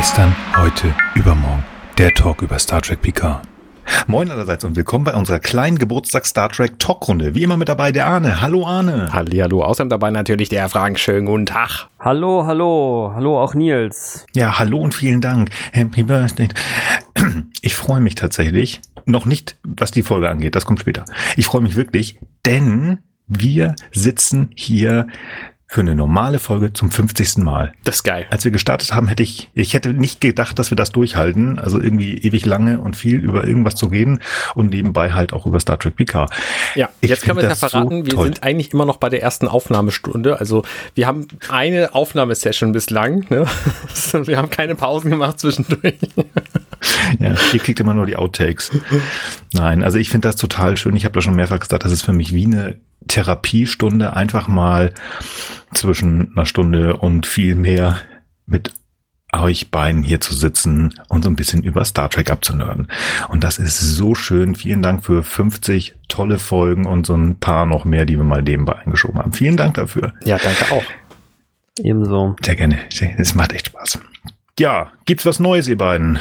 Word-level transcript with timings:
Gestern, 0.00 0.34
heute, 0.56 0.94
übermorgen. 1.14 1.62
Der 1.98 2.14
Talk 2.14 2.40
über 2.40 2.58
Star 2.58 2.80
Trek 2.80 3.02
Picard. 3.02 3.42
Moin 4.06 4.30
allerseits 4.30 4.64
und 4.64 4.74
willkommen 4.74 5.04
bei 5.04 5.12
unserer 5.12 5.40
kleinen 5.40 5.76
Geburtstag 5.76 6.24
Star 6.24 6.48
Trek 6.48 6.78
Talkrunde. 6.78 7.34
Wie 7.34 7.42
immer 7.42 7.58
mit 7.58 7.68
dabei 7.68 7.92
der 7.92 8.06
Arne. 8.06 8.40
Hallo 8.40 8.66
Arne. 8.66 9.12
Hallihallo. 9.12 9.62
Außerdem 9.62 9.90
dabei 9.90 10.10
natürlich 10.10 10.48
der 10.48 10.70
Frank. 10.70 10.98
Schönen 10.98 11.26
guten 11.26 11.44
Tag. 11.44 11.90
Hallo, 11.98 12.46
hallo. 12.46 13.12
Hallo 13.14 13.38
auch 13.38 13.52
Nils. 13.52 14.24
Ja, 14.32 14.58
hallo 14.58 14.78
und 14.78 14.94
vielen 14.94 15.20
Dank. 15.20 15.50
Happy 15.72 16.02
Birthday. 16.02 16.48
Ich 17.60 17.74
freue 17.74 18.00
mich 18.00 18.14
tatsächlich. 18.14 18.80
Noch 19.04 19.26
nicht, 19.26 19.58
was 19.64 19.90
die 19.90 20.02
Folge 20.02 20.30
angeht. 20.30 20.54
Das 20.54 20.64
kommt 20.64 20.80
später. 20.80 21.04
Ich 21.36 21.44
freue 21.44 21.60
mich 21.60 21.76
wirklich, 21.76 22.18
denn 22.46 23.00
wir 23.26 23.74
sitzen 23.92 24.48
hier 24.54 25.08
für 25.72 25.82
eine 25.82 25.94
normale 25.94 26.40
Folge 26.40 26.72
zum 26.72 26.90
50. 26.90 27.38
Mal. 27.44 27.72
Das 27.84 27.96
ist 27.96 28.02
geil. 28.02 28.26
Als 28.30 28.44
wir 28.44 28.50
gestartet 28.50 28.92
haben, 28.92 29.06
hätte 29.06 29.22
ich, 29.22 29.50
ich 29.54 29.72
hätte 29.72 29.92
nicht 29.92 30.20
gedacht, 30.20 30.58
dass 30.58 30.72
wir 30.72 30.76
das 30.76 30.90
durchhalten. 30.90 31.60
Also 31.60 31.80
irgendwie 31.80 32.18
ewig 32.18 32.44
lange 32.44 32.80
und 32.80 32.96
viel 32.96 33.20
über 33.20 33.46
irgendwas 33.46 33.76
zu 33.76 33.86
reden 33.86 34.18
und 34.56 34.70
nebenbei 34.70 35.12
halt 35.12 35.32
auch 35.32 35.46
über 35.46 35.60
Star 35.60 35.78
Trek 35.78 35.94
Picard. 35.94 36.32
Ja, 36.74 36.88
ich 37.00 37.08
jetzt 37.08 37.22
können 37.22 37.36
wir 37.38 37.48
es 37.48 37.60
ja 37.60 37.68
verraten, 37.68 38.00
so 38.00 38.06
wir 38.06 38.14
toll. 38.14 38.24
sind 38.24 38.42
eigentlich 38.42 38.74
immer 38.74 38.84
noch 38.84 38.96
bei 38.96 39.10
der 39.10 39.22
ersten 39.22 39.46
Aufnahmestunde. 39.46 40.40
Also 40.40 40.64
wir 40.96 41.06
haben 41.06 41.28
eine 41.50 41.94
Aufnahmesession 41.94 42.72
bislang. 42.72 43.26
Ne? 43.30 43.46
wir 44.12 44.38
haben 44.38 44.50
keine 44.50 44.74
Pausen 44.74 45.08
gemacht 45.08 45.38
zwischendurch. 45.38 45.94
Ja, 47.18 47.34
ihr 47.52 47.60
kriegt 47.60 47.80
immer 47.80 47.94
nur 47.94 48.06
die 48.06 48.16
Outtakes. 48.16 48.70
Nein, 49.52 49.84
also 49.84 49.98
ich 49.98 50.10
finde 50.10 50.28
das 50.28 50.36
total 50.36 50.76
schön. 50.76 50.96
Ich 50.96 51.04
habe 51.04 51.14
da 51.14 51.20
schon 51.20 51.36
mehrfach 51.36 51.60
gesagt, 51.60 51.84
das 51.84 51.92
ist 51.92 52.02
für 52.02 52.12
mich 52.12 52.34
wie 52.34 52.46
eine 52.46 52.76
Therapiestunde 53.08 54.14
einfach 54.14 54.48
mal 54.48 54.92
zwischen 55.72 56.32
einer 56.32 56.46
Stunde 56.46 56.96
und 56.96 57.26
viel 57.26 57.54
mehr 57.54 57.98
mit 58.46 58.72
euch 59.32 59.70
beiden 59.70 60.02
hier 60.02 60.20
zu 60.20 60.34
sitzen 60.34 60.94
und 61.08 61.22
so 61.22 61.30
ein 61.30 61.36
bisschen 61.36 61.62
über 61.62 61.84
Star 61.84 62.10
Trek 62.10 62.30
abzunörden. 62.30 62.88
Und 63.28 63.44
das 63.44 63.58
ist 63.58 63.78
so 63.78 64.14
schön. 64.14 64.56
Vielen 64.56 64.82
Dank 64.82 65.04
für 65.04 65.22
50 65.22 65.94
tolle 66.08 66.38
Folgen 66.38 66.86
und 66.86 67.06
so 67.06 67.14
ein 67.14 67.38
paar 67.38 67.66
noch 67.66 67.84
mehr, 67.84 68.06
die 68.06 68.16
wir 68.16 68.24
mal 68.24 68.42
nebenbei 68.42 68.76
eingeschoben 68.78 69.20
haben. 69.20 69.32
Vielen 69.32 69.56
Dank 69.56 69.74
dafür. 69.74 70.14
Ja, 70.24 70.38
danke 70.38 70.72
auch. 70.72 70.84
Ebenso. 71.78 72.36
Sehr 72.42 72.56
gerne. 72.56 72.78
Es 73.18 73.34
macht 73.34 73.52
echt 73.52 73.66
Spaß. 73.66 74.00
Ja, 74.58 74.90
gibt's 75.06 75.24
was 75.24 75.40
Neues, 75.40 75.68
ihr 75.68 75.78
beiden? 75.78 76.18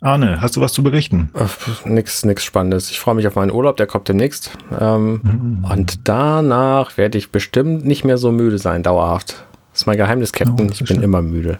Arne, 0.00 0.40
hast 0.40 0.56
du 0.56 0.60
was 0.60 0.72
zu 0.72 0.82
berichten? 0.82 1.30
Ach, 1.34 1.56
nix, 1.84 2.24
nix 2.24 2.44
Spannendes. 2.44 2.90
Ich 2.90 3.00
freue 3.00 3.16
mich 3.16 3.26
auf 3.26 3.34
meinen 3.34 3.50
Urlaub, 3.50 3.76
der 3.76 3.88
kommt 3.88 4.08
demnächst. 4.08 4.52
Ähm, 4.78 5.20
mhm. 5.22 5.64
Und 5.68 6.08
danach 6.08 6.96
werde 6.96 7.18
ich 7.18 7.32
bestimmt 7.32 7.84
nicht 7.84 8.04
mehr 8.04 8.16
so 8.16 8.30
müde 8.30 8.58
sein, 8.58 8.84
dauerhaft. 8.84 9.44
Das 9.72 9.82
ist 9.82 9.86
mein 9.86 9.96
Geheimnis, 9.96 10.32
Captain. 10.32 10.68
Oh, 10.68 10.72
ich 10.72 10.78
bin 10.78 10.86
schön. 10.86 11.02
immer 11.02 11.20
müde. 11.20 11.58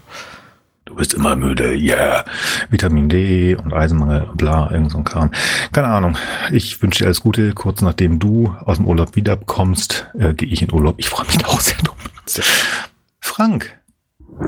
Du 0.84 0.94
bist 0.94 1.14
immer 1.14 1.36
müde, 1.36 1.74
yeah. 1.74 2.24
Vitamin 2.70 3.08
D 3.08 3.56
und 3.56 3.74
Eisenmangel, 3.74 4.28
bla, 4.34 4.70
irgend 4.70 4.92
so 4.92 4.98
ein 4.98 5.04
Kram. 5.04 5.30
Keine 5.72 5.88
Ahnung. 5.88 6.16
Ich 6.50 6.80
wünsche 6.80 7.00
dir 7.00 7.06
alles 7.06 7.20
Gute. 7.20 7.52
Kurz 7.52 7.82
nachdem 7.82 8.18
du 8.18 8.54
aus 8.64 8.78
dem 8.78 8.86
Urlaub 8.86 9.14
wiederkommst, 9.16 10.06
äh, 10.18 10.32
gehe 10.32 10.48
ich 10.48 10.62
in 10.62 10.72
Urlaub. 10.72 10.94
Ich 10.98 11.08
freue 11.08 11.26
mich 11.26 11.44
auch 11.46 11.60
sehr 11.60 11.76
drum. 11.78 11.96
Frank, 13.20 13.77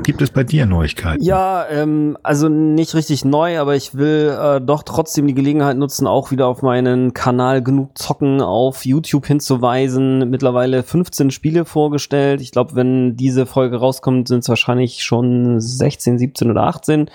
Gibt 0.02 0.22
es 0.22 0.30
bei 0.30 0.44
dir 0.44 0.66
Neuigkeiten? 0.66 1.22
Ja, 1.22 1.66
ähm, 1.68 2.16
also 2.22 2.48
nicht 2.48 2.94
richtig 2.94 3.24
neu, 3.24 3.58
aber 3.58 3.74
ich 3.74 3.94
will 3.94 4.36
äh, 4.40 4.60
doch 4.60 4.82
trotzdem 4.82 5.26
die 5.26 5.34
Gelegenheit 5.34 5.76
nutzen, 5.76 6.06
auch 6.06 6.30
wieder 6.30 6.46
auf 6.46 6.62
meinen 6.62 7.12
Kanal 7.12 7.62
genug 7.62 7.98
zocken 7.98 8.40
auf 8.40 8.84
YouTube 8.84 9.26
hinzuweisen. 9.26 10.30
Mittlerweile 10.30 10.82
15 10.82 11.30
Spiele 11.30 11.64
vorgestellt. 11.64 12.40
Ich 12.40 12.52
glaube, 12.52 12.76
wenn 12.76 13.16
diese 13.16 13.46
Folge 13.46 13.78
rauskommt, 13.78 14.28
sind 14.28 14.40
es 14.40 14.48
wahrscheinlich 14.48 15.02
schon 15.02 15.60
16, 15.60 16.18
17 16.18 16.50
oder 16.50 16.64
18. 16.64 17.10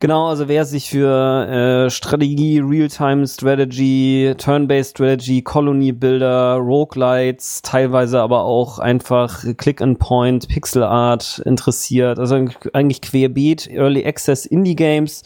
Genau, 0.00 0.28
also 0.28 0.46
wer 0.46 0.64
sich 0.64 0.90
für 0.90 1.86
äh, 1.86 1.90
Strategie, 1.90 2.60
Real-Time 2.60 3.26
Strategy, 3.26 4.32
Turn-Based 4.38 4.90
Strategy, 4.90 5.42
Colony 5.42 5.90
Builder, 5.90 6.54
Roguelites, 6.54 7.62
teilweise 7.62 8.20
aber 8.20 8.44
auch 8.44 8.78
einfach 8.78 9.42
Click-and-Point, 9.56 10.46
Pixel 10.46 10.84
Art 10.84 11.42
interessiert, 11.44 12.20
also 12.20 12.46
eigentlich 12.72 13.00
querbeet, 13.00 13.68
Early 13.72 14.06
Access 14.06 14.46
Indie 14.46 14.76
Games, 14.76 15.24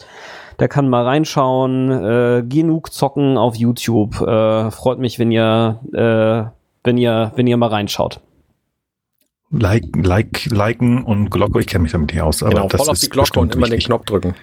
der 0.57 0.69
kann 0.69 0.89
mal 0.89 1.03
reinschauen, 1.03 1.91
äh, 1.91 2.43
genug 2.43 2.91
zocken 2.91 3.37
auf 3.37 3.55
YouTube. 3.55 4.21
Äh, 4.21 4.71
freut 4.71 4.97
mich, 4.97 5.19
wenn 5.19 5.31
ihr, 5.31 5.79
äh, 5.93 6.49
wenn 6.83 6.97
ihr, 6.97 7.31
wenn 7.35 7.45
ihr 7.45 7.57
mal 7.57 7.69
reinschaut. 7.69 8.21
Like, 9.51 9.85
like, 9.95 10.47
liken 10.47 11.03
und 11.03 11.29
Glocke, 11.29 11.59
ich 11.59 11.67
kenne 11.67 11.83
mich 11.83 11.91
damit 11.91 12.11
nicht 12.11 12.23
aus. 12.23 12.41
Aber 12.41 12.55
genau, 12.55 12.67
das 12.69 12.81
voll 12.81 12.89
auf 12.89 12.99
die 12.99 13.09
Glocke 13.09 13.39
und 13.39 13.53
immer 13.53 13.67
wichtig. 13.67 13.83
den 13.83 13.87
Knopf 13.87 14.05
drücken. 14.05 14.35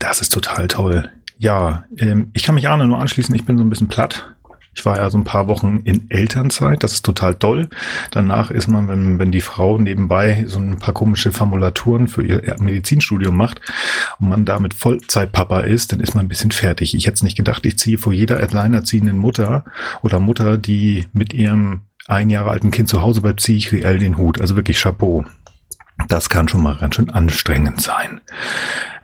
Das 0.00 0.20
ist 0.20 0.30
total 0.30 0.66
toll. 0.66 1.08
Ja, 1.38 1.84
ähm, 1.98 2.30
ich 2.32 2.42
kann 2.42 2.56
mich 2.56 2.68
Arne 2.68 2.88
nur 2.88 2.98
anschließen. 2.98 3.34
Ich 3.34 3.44
bin 3.44 3.56
so 3.56 3.62
ein 3.62 3.70
bisschen 3.70 3.88
platt. 3.88 4.34
Ich 4.74 4.86
war 4.86 4.96
ja 4.96 5.10
so 5.10 5.18
ein 5.18 5.24
paar 5.24 5.46
Wochen 5.46 5.82
in 5.84 6.10
Elternzeit. 6.10 6.82
Das 6.82 6.92
ist 6.92 7.04
total 7.04 7.34
toll. 7.34 7.68
Danach 8.10 8.50
ist 8.50 8.66
man, 8.66 8.88
wenn, 8.88 9.18
wenn 9.18 9.30
die 9.30 9.40
Frau 9.40 9.78
nebenbei 9.78 10.44
so 10.46 10.58
ein 10.58 10.78
paar 10.78 10.94
komische 10.94 11.32
Formulaturen 11.32 12.08
für 12.08 12.24
ihr 12.24 12.56
Medizinstudium 12.60 13.36
macht 13.36 13.60
und 14.18 14.30
man 14.30 14.44
damit 14.44 14.72
Vollzeitpapa 14.74 15.60
ist, 15.60 15.92
dann 15.92 16.00
ist 16.00 16.14
man 16.14 16.24
ein 16.24 16.28
bisschen 16.28 16.50
fertig. 16.50 16.94
Ich 16.94 17.06
hätte 17.06 17.16
es 17.16 17.22
nicht 17.22 17.36
gedacht. 17.36 17.66
Ich 17.66 17.78
ziehe 17.78 17.98
vor 17.98 18.12
jeder 18.12 18.38
alleinerziehenden 18.38 19.18
Mutter 19.18 19.64
oder 20.02 20.18
Mutter, 20.18 20.56
die 20.56 21.06
mit 21.12 21.34
ihrem 21.34 21.82
ein 22.06 22.30
Jahre 22.30 22.50
alten 22.50 22.70
Kind 22.70 22.88
zu 22.88 23.02
Hause 23.02 23.20
bleibt, 23.20 23.40
ziehe 23.40 23.58
ich 23.58 23.70
reell 23.70 23.98
den 23.98 24.16
Hut. 24.16 24.40
Also 24.40 24.56
wirklich 24.56 24.80
Chapeau. 24.80 25.26
Das 26.08 26.30
kann 26.30 26.48
schon 26.48 26.62
mal 26.62 26.76
ganz 26.76 26.94
schön 26.94 27.10
anstrengend 27.10 27.80
sein. 27.80 28.20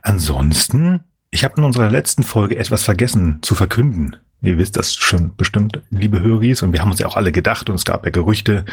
Ansonsten, 0.01 1.01
ich 1.31 1.43
habe 1.43 1.57
in 1.57 1.63
unserer 1.63 1.89
letzten 1.89 2.23
Folge 2.23 2.57
etwas 2.57 2.83
vergessen 2.83 3.39
zu 3.41 3.55
verkünden. 3.55 4.15
Ihr 4.41 4.57
wisst 4.57 4.77
das 4.77 4.95
schon 4.95 5.35
bestimmt, 5.35 5.81
liebe 5.89 6.21
Höris, 6.21 6.61
und 6.61 6.71
wir 6.71 6.81
haben 6.81 6.91
uns 6.91 6.99
ja 6.99 7.07
auch 7.07 7.17
alle 7.17 7.31
gedacht, 7.31 7.69
und 7.69 7.75
es 7.75 7.85
gab 7.85 8.05
ja 8.05 8.11
Gerüchte, 8.11 8.65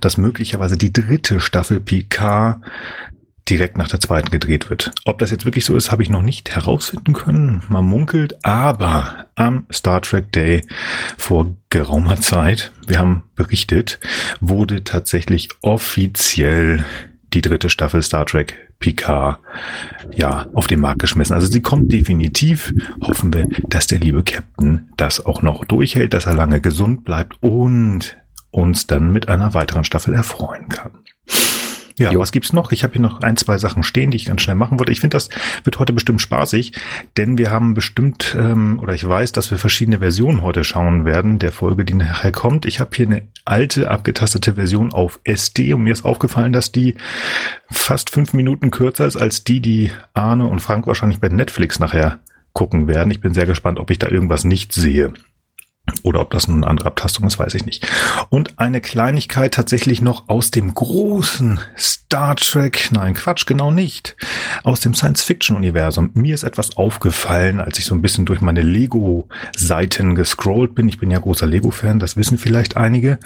dass 0.00 0.16
möglicherweise 0.16 0.78
die 0.78 0.92
dritte 0.92 1.40
Staffel 1.40 1.78
PK 1.80 2.60
direkt 3.50 3.76
nach 3.76 3.88
der 3.88 4.00
zweiten 4.00 4.30
gedreht 4.30 4.70
wird. 4.70 4.92
Ob 5.04 5.18
das 5.18 5.30
jetzt 5.30 5.44
wirklich 5.44 5.64
so 5.64 5.76
ist, 5.76 5.90
habe 5.90 6.02
ich 6.02 6.08
noch 6.08 6.22
nicht 6.22 6.54
herausfinden 6.54 7.12
können. 7.12 7.62
Man 7.68 7.84
munkelt, 7.84 8.44
aber 8.44 9.26
am 9.34 9.66
Star 9.72 10.00
Trek 10.00 10.32
Day 10.32 10.64
vor 11.18 11.54
geraumer 11.68 12.20
Zeit, 12.20 12.72
wir 12.86 12.98
haben 12.98 13.24
berichtet, 13.34 13.98
wurde 14.40 14.84
tatsächlich 14.84 15.48
offiziell 15.62 16.84
die 17.32 17.40
dritte 17.40 17.68
Staffel 17.68 18.02
Star 18.02 18.26
Trek 18.26 18.56
Picard 18.78 19.38
ja 20.12 20.46
auf 20.54 20.66
den 20.66 20.80
Markt 20.80 21.00
geschmissen. 21.00 21.34
Also 21.34 21.46
sie 21.46 21.60
kommt 21.60 21.92
definitiv. 21.92 22.72
Hoffen 23.02 23.32
wir, 23.32 23.48
dass 23.68 23.86
der 23.86 24.00
liebe 24.00 24.22
Captain 24.22 24.90
das 24.96 25.24
auch 25.24 25.42
noch 25.42 25.64
durchhält, 25.64 26.14
dass 26.14 26.26
er 26.26 26.34
lange 26.34 26.60
gesund 26.60 27.04
bleibt 27.04 27.36
und 27.40 28.16
uns 28.50 28.86
dann 28.86 29.12
mit 29.12 29.28
einer 29.28 29.54
weiteren 29.54 29.84
Staffel 29.84 30.14
erfreuen 30.14 30.68
kann. 30.68 30.92
Ja, 32.00 32.12
jo. 32.12 32.20
was 32.20 32.32
gibt's 32.32 32.54
noch? 32.54 32.72
Ich 32.72 32.82
habe 32.82 32.94
hier 32.94 33.02
noch 33.02 33.20
ein, 33.20 33.36
zwei 33.36 33.58
Sachen 33.58 33.82
stehen, 33.82 34.10
die 34.10 34.16
ich 34.16 34.24
ganz 34.24 34.40
schnell 34.40 34.56
machen 34.56 34.78
wollte. 34.78 34.90
Ich 34.90 35.00
finde, 35.00 35.16
das 35.16 35.28
wird 35.64 35.78
heute 35.78 35.92
bestimmt 35.92 36.22
spaßig, 36.22 36.72
denn 37.18 37.36
wir 37.36 37.50
haben 37.50 37.74
bestimmt, 37.74 38.34
ähm, 38.38 38.80
oder 38.80 38.94
ich 38.94 39.06
weiß, 39.06 39.32
dass 39.32 39.50
wir 39.50 39.58
verschiedene 39.58 39.98
Versionen 39.98 40.40
heute 40.40 40.64
schauen 40.64 41.04
werden, 41.04 41.38
der 41.38 41.52
Folge, 41.52 41.84
die 41.84 41.92
nachher 41.92 42.32
kommt. 42.32 42.64
Ich 42.64 42.80
habe 42.80 42.90
hier 42.94 43.06
eine 43.06 43.28
alte, 43.44 43.90
abgetastete 43.90 44.54
Version 44.54 44.94
auf 44.94 45.20
SD 45.24 45.74
und 45.74 45.82
mir 45.82 45.92
ist 45.92 46.06
aufgefallen, 46.06 46.54
dass 46.54 46.72
die 46.72 46.94
fast 47.70 48.08
fünf 48.08 48.32
Minuten 48.32 48.70
kürzer 48.70 49.06
ist 49.06 49.18
als 49.18 49.44
die, 49.44 49.60
die 49.60 49.90
Arne 50.14 50.46
und 50.46 50.60
Frank 50.60 50.86
wahrscheinlich 50.86 51.20
bei 51.20 51.28
Netflix 51.28 51.78
nachher 51.80 52.20
gucken 52.54 52.88
werden. 52.88 53.10
Ich 53.10 53.20
bin 53.20 53.34
sehr 53.34 53.46
gespannt, 53.46 53.78
ob 53.78 53.90
ich 53.90 53.98
da 53.98 54.08
irgendwas 54.08 54.44
nicht 54.44 54.72
sehe. 54.72 55.12
Oder 56.02 56.20
ob 56.20 56.30
das 56.30 56.48
nun 56.48 56.58
eine 56.58 56.70
andere 56.70 56.88
Abtastung 56.88 57.26
ist, 57.26 57.38
weiß 57.38 57.54
ich 57.54 57.66
nicht. 57.66 57.86
Und 58.28 58.58
eine 58.58 58.80
Kleinigkeit 58.80 59.54
tatsächlich 59.54 60.00
noch 60.00 60.28
aus 60.28 60.50
dem 60.50 60.74
großen 60.74 61.60
Star 61.78 62.36
Trek. 62.36 62.88
Nein, 62.92 63.14
Quatsch, 63.14 63.46
genau 63.46 63.70
nicht. 63.70 64.16
Aus 64.64 64.80
dem 64.80 64.94
Science-Fiction-Universum. 64.94 66.10
Mir 66.14 66.34
ist 66.34 66.42
etwas 66.42 66.76
aufgefallen, 66.76 67.60
als 67.60 67.78
ich 67.78 67.84
so 67.84 67.94
ein 67.94 68.02
bisschen 68.02 68.26
durch 68.26 68.40
meine 68.40 68.62
Lego-Seiten 68.62 70.14
gescrollt 70.14 70.74
bin. 70.74 70.88
Ich 70.88 70.98
bin 70.98 71.10
ja 71.10 71.18
großer 71.18 71.46
Lego-Fan, 71.46 71.98
das 71.98 72.16
wissen 72.16 72.38
vielleicht 72.38 72.76
einige. 72.76 73.18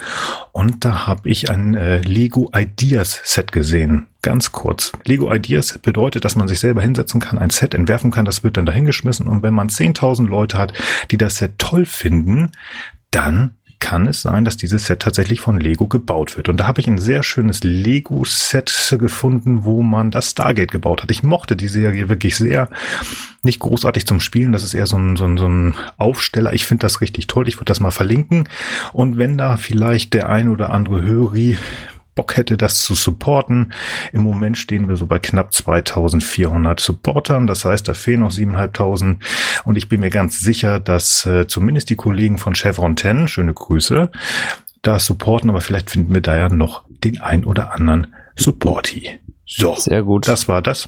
Und 0.51 0.85
da 0.85 1.07
habe 1.07 1.29
ich 1.29 1.49
ein 1.49 1.75
äh, 1.75 1.99
Lego 1.99 2.51
Ideas 2.55 3.21
Set 3.23 3.51
gesehen. 3.51 4.07
Ganz 4.25 4.51
kurz. 4.51 4.91
Lego 5.03 5.31
Ideas 5.31 5.77
bedeutet, 5.77 6.25
dass 6.25 6.35
man 6.35 6.47
sich 6.47 6.59
selber 6.59 6.81
hinsetzen 6.81 7.21
kann, 7.21 7.37
ein 7.37 7.51
Set 7.51 7.75
entwerfen 7.75 8.09
kann, 8.09 8.25
das 8.25 8.43
wird 8.43 8.57
dann 8.57 8.65
dahingeschmissen 8.65 9.27
und 9.27 9.43
wenn 9.43 9.53
man 9.53 9.69
10.000 9.69 10.25
Leute 10.25 10.57
hat, 10.57 10.73
die 11.11 11.17
das 11.17 11.35
Set 11.35 11.59
toll 11.59 11.85
finden, 11.85 12.49
dann 13.11 13.53
kann 13.77 14.07
es 14.07 14.23
sein, 14.23 14.43
dass 14.43 14.57
dieses 14.57 14.87
Set 14.87 15.01
tatsächlich 15.01 15.41
von 15.41 15.59
Lego 15.59 15.85
gebaut 15.85 16.37
wird. 16.37 16.49
Und 16.49 16.59
da 16.59 16.65
habe 16.65 16.81
ich 16.81 16.87
ein 16.87 16.97
sehr 16.97 17.21
schönes 17.21 17.63
Lego-Set 17.63 18.95
gefunden, 18.99 19.63
wo 19.63 19.83
man 19.83 20.09
das 20.09 20.31
Stargate 20.31 20.71
gebaut 20.71 21.03
hat. 21.03 21.11
Ich 21.11 21.21
mochte 21.21 21.55
die 21.55 21.67
Serie 21.67 22.09
wirklich 22.09 22.35
sehr. 22.35 22.67
Nicht 23.43 23.59
großartig 23.59 24.07
zum 24.07 24.21
Spielen, 24.21 24.53
das 24.53 24.63
ist 24.63 24.73
eher 24.73 24.87
so 24.87 24.97
ein, 24.97 25.17
so 25.17 25.25
ein, 25.25 25.37
so 25.37 25.47
ein 25.47 25.75
Aufsteller. 25.97 26.51
Ich 26.53 26.65
finde 26.65 26.81
das 26.81 26.99
richtig 26.99 27.27
toll. 27.27 27.47
Ich 27.47 27.57
würde 27.57 27.65
das 27.65 27.79
mal 27.79 27.91
verlinken. 27.91 28.49
Und 28.91 29.19
wenn 29.19 29.37
da 29.37 29.57
vielleicht 29.57 30.15
der 30.15 30.29
ein 30.29 30.49
oder 30.49 30.71
andere 30.71 31.03
Höri 31.03 31.59
Bock 32.15 32.37
hätte, 32.37 32.55
das 32.57 32.81
zu 32.81 32.95
supporten. 32.95 33.73
Im 34.13 34.23
Moment 34.23 34.57
stehen 34.57 34.87
wir 34.87 34.95
so 34.95 35.05
bei 35.05 35.19
knapp 35.19 35.53
2400 35.53 36.79
Supportern. 36.79 37.45
Das 37.45 37.65
heißt, 37.65 37.87
da 37.87 37.93
fehlen 37.93 38.21
noch 38.21 38.31
7500. 38.31 39.17
Und 39.65 39.77
ich 39.77 39.89
bin 39.89 39.99
mir 39.99 40.09
ganz 40.09 40.39
sicher, 40.39 40.79
dass 40.79 41.25
äh, 41.25 41.45
zumindest 41.47 41.89
die 41.89 41.97
Kollegen 41.97 42.37
von 42.37 42.55
Chevron 42.55 42.95
10, 42.95 43.27
schöne 43.27 43.53
Grüße, 43.53 44.09
da 44.81 44.99
supporten. 44.99 45.49
Aber 45.49 45.61
vielleicht 45.61 45.91
finden 45.91 46.13
wir 46.13 46.21
da 46.21 46.37
ja 46.37 46.49
noch 46.49 46.85
den 47.03 47.19
ein 47.19 47.43
oder 47.43 47.73
anderen 47.73 48.07
Supporti. 48.35 49.19
So, 49.45 49.75
sehr 49.75 50.03
gut. 50.03 50.27
Das 50.27 50.47
war 50.47 50.61
das. 50.61 50.87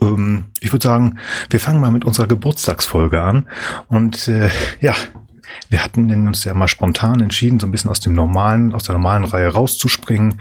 Ähm, 0.00 0.46
ich 0.60 0.72
würde 0.72 0.86
sagen, 0.86 1.18
wir 1.50 1.60
fangen 1.60 1.80
mal 1.80 1.90
mit 1.90 2.04
unserer 2.04 2.26
Geburtstagsfolge 2.26 3.22
an. 3.22 3.48
Und 3.88 4.28
äh, 4.28 4.48
ja, 4.80 4.94
wir 5.68 5.82
hatten 5.82 6.10
uns 6.26 6.44
ja 6.44 6.54
mal 6.54 6.68
spontan 6.68 7.20
entschieden, 7.20 7.60
so 7.60 7.66
ein 7.66 7.70
bisschen 7.70 7.90
aus 7.90 8.00
dem 8.00 8.14
normalen, 8.14 8.74
aus 8.74 8.84
der 8.84 8.94
normalen 8.94 9.24
Reihe 9.24 9.48
rauszuspringen 9.48 10.40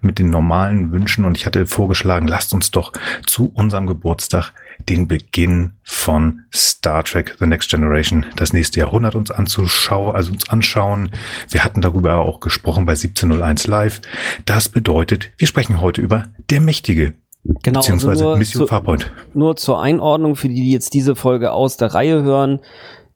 mit 0.00 0.18
den 0.18 0.30
normalen 0.30 0.92
Wünschen. 0.92 1.24
Und 1.24 1.36
ich 1.36 1.46
hatte 1.46 1.66
vorgeschlagen, 1.66 2.28
lasst 2.28 2.52
uns 2.52 2.70
doch 2.70 2.92
zu 3.26 3.50
unserem 3.54 3.86
Geburtstag 3.86 4.52
den 4.88 5.08
Beginn 5.08 5.72
von 5.82 6.40
Star 6.54 7.04
Trek 7.04 7.36
The 7.38 7.46
Next 7.46 7.70
Generation, 7.70 8.26
das 8.36 8.52
nächste 8.52 8.80
Jahrhundert 8.80 9.14
uns 9.14 9.30
anzuschauen, 9.30 10.14
also 10.14 10.32
uns 10.32 10.48
anschauen. 10.48 11.10
Wir 11.50 11.64
hatten 11.64 11.80
darüber 11.80 12.16
auch 12.18 12.40
gesprochen 12.40 12.86
bei 12.86 12.92
1701 12.92 13.66
Live. 13.66 14.00
Das 14.44 14.68
bedeutet, 14.68 15.30
wir 15.36 15.48
sprechen 15.48 15.80
heute 15.80 16.00
über 16.00 16.26
Der 16.50 16.60
Mächtige. 16.60 17.14
Genau, 17.62 17.78
also 17.78 17.92
beziehungsweise 17.92 18.26
also 18.26 18.38
Mission 18.38 18.62
zu, 18.62 18.66
Farpoint. 18.66 19.10
Nur 19.32 19.56
zur 19.56 19.80
Einordnung 19.80 20.36
für 20.36 20.48
die, 20.48 20.56
die 20.56 20.72
jetzt 20.72 20.92
diese 20.92 21.16
Folge 21.16 21.52
aus 21.52 21.76
der 21.76 21.94
Reihe 21.94 22.22
hören. 22.22 22.60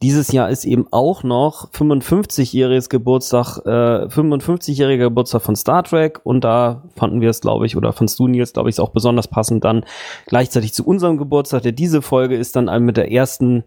Dieses 0.02 0.32
Jahr 0.32 0.50
ist 0.50 0.64
eben 0.64 0.86
auch 0.90 1.22
noch 1.22 1.70
55-jähriges 1.70 2.88
Geburtstag, 2.88 3.58
äh, 3.64 4.06
55-jähriger 4.06 5.04
Geburtstag 5.04 5.42
von 5.42 5.54
Star 5.54 5.84
Trek 5.84 6.20
und 6.24 6.42
da 6.42 6.82
fanden 6.96 7.20
wir 7.20 7.30
es, 7.30 7.40
glaube 7.40 7.66
ich, 7.66 7.76
oder 7.76 7.92
fandst 7.92 8.18
du 8.18 8.26
Nils, 8.26 8.52
glaube 8.52 8.68
ich, 8.68 8.80
auch 8.80 8.90
besonders 8.90 9.28
passend 9.28 9.64
dann 9.64 9.84
gleichzeitig 10.26 10.74
zu 10.74 10.84
unserem 10.84 11.18
Geburtstag. 11.18 11.62
Der 11.62 11.72
diese 11.72 12.02
Folge 12.02 12.36
ist 12.36 12.56
dann 12.56 12.84
mit 12.84 12.96
der 12.96 13.12
ersten 13.12 13.64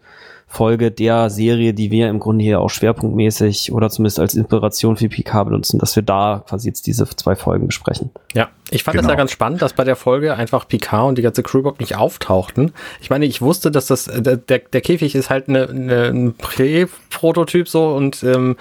Folge 0.47 0.91
der 0.91 1.29
Serie, 1.29 1.73
die 1.73 1.91
wir 1.91 2.07
im 2.07 2.19
Grunde 2.19 2.43
hier 2.43 2.61
auch 2.61 2.69
schwerpunktmäßig 2.69 3.71
oder 3.73 3.89
zumindest 3.89 4.19
als 4.19 4.35
Inspiration 4.35 4.95
für 4.95 5.09
PK 5.09 5.43
benutzen, 5.43 5.79
dass 5.79 5.95
wir 5.95 6.03
da 6.03 6.43
quasi 6.47 6.67
jetzt 6.69 6.87
diese 6.87 7.05
zwei 7.07 7.35
Folgen 7.35 7.67
besprechen. 7.67 8.11
Ja, 8.33 8.49
ich 8.71 8.83
fand 8.83 8.97
genau. 8.97 9.07
das 9.07 9.13
ja 9.13 9.17
ganz 9.17 9.31
spannend, 9.31 9.61
dass 9.61 9.73
bei 9.73 9.83
der 9.83 9.95
Folge 9.95 10.35
einfach 10.35 10.67
Picard 10.67 11.09
und 11.09 11.17
die 11.17 11.21
ganze 11.21 11.43
Crew 11.43 11.59
überhaupt 11.59 11.81
nicht 11.81 11.95
auftauchten. 11.95 12.73
Ich 12.99 13.09
meine, 13.09 13.25
ich 13.25 13.41
wusste, 13.41 13.69
dass 13.69 13.87
das, 13.87 14.05
der, 14.05 14.37
der 14.37 14.81
Käfig 14.81 15.13
ist 15.13 15.29
halt 15.29 15.49
eine, 15.49 15.69
eine, 15.69 16.05
ein 16.05 16.33
Prä-Prototyp 16.35 17.69
so 17.69 17.93
und 17.95 18.23
ähm, 18.23 18.55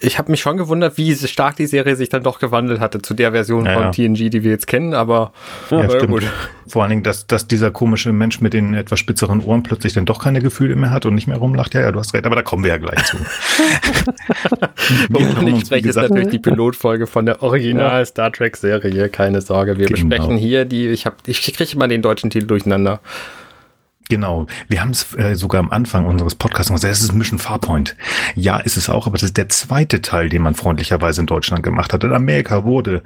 ich 0.00 0.18
habe 0.18 0.30
mich 0.30 0.40
schon 0.40 0.56
gewundert, 0.56 0.96
wie 0.96 1.14
stark 1.14 1.56
die 1.56 1.66
Serie 1.66 1.96
sich 1.96 2.08
dann 2.08 2.22
doch 2.22 2.38
gewandelt 2.38 2.80
hatte 2.80 3.02
zu 3.02 3.14
der 3.14 3.32
Version 3.32 3.66
ja, 3.66 3.74
von 3.74 3.92
TNG, 3.92 4.30
die 4.30 4.44
wir 4.44 4.50
jetzt 4.50 4.66
kennen, 4.66 4.94
aber 4.94 5.32
ja, 5.70 5.88
stimmt. 5.90 6.08
gut. 6.08 6.22
Vor 6.68 6.82
allen 6.82 6.90
Dingen, 6.90 7.02
dass, 7.02 7.26
dass 7.26 7.48
dieser 7.48 7.70
komische 7.70 8.12
Mensch 8.12 8.40
mit 8.40 8.52
den 8.52 8.74
etwas 8.74 8.98
spitzeren 8.98 9.42
Ohren 9.42 9.62
plötzlich 9.62 9.94
dann 9.94 10.04
doch 10.04 10.22
keine 10.22 10.40
Gefühle 10.40 10.76
mehr 10.76 10.90
hat 10.90 11.06
und 11.06 11.14
nicht 11.14 11.26
mehr 11.28 11.38
rumlacht. 11.38 11.74
Ja, 11.74 11.82
ja, 11.82 11.92
du 11.92 11.98
hast 12.00 12.12
recht, 12.14 12.26
aber 12.26 12.36
da 12.36 12.42
kommen 12.42 12.64
wir 12.64 12.70
ja 12.70 12.78
gleich 12.78 13.04
zu. 13.04 13.16
Wovon 15.08 15.46
ich 15.48 15.66
spreche, 15.66 15.88
ist 15.88 15.96
natürlich 15.96 16.28
die 16.28 16.38
Pilotfolge 16.38 17.06
von 17.06 17.26
der 17.26 17.42
Original 17.42 18.04
Star 18.06 18.32
Trek 18.32 18.56
Serie, 18.56 19.08
keine 19.08 19.40
Sorge. 19.40 19.78
Wir 19.78 19.86
genau. 19.86 20.08
besprechen 20.08 20.36
hier 20.36 20.64
die, 20.64 20.88
ich 20.88 21.06
habe, 21.06 21.16
ich 21.26 21.42
kriege 21.42 21.72
immer 21.72 21.88
den 21.88 22.02
deutschen 22.02 22.30
Titel 22.30 22.46
durcheinander. 22.46 23.00
Genau. 24.08 24.46
Wir 24.68 24.80
haben 24.80 24.90
es 24.90 25.14
äh, 25.14 25.34
sogar 25.34 25.58
am 25.60 25.70
Anfang 25.70 26.06
unseres 26.06 26.34
Podcasts 26.34 26.72
gesagt, 26.72 26.92
es 26.92 27.02
ist 27.02 27.12
Mission 27.12 27.38
Farpoint. 27.38 27.94
Ja, 28.34 28.56
ist 28.58 28.76
es 28.76 28.88
auch, 28.88 29.06
aber 29.06 29.18
das 29.18 29.24
ist 29.24 29.36
der 29.36 29.50
zweite 29.50 30.00
Teil, 30.00 30.28
den 30.28 30.42
man 30.42 30.54
freundlicherweise 30.54 31.20
in 31.20 31.26
Deutschland 31.26 31.62
gemacht 31.62 31.92
hat. 31.92 32.04
In 32.04 32.12
Amerika 32.12 32.64
wurde 32.64 33.02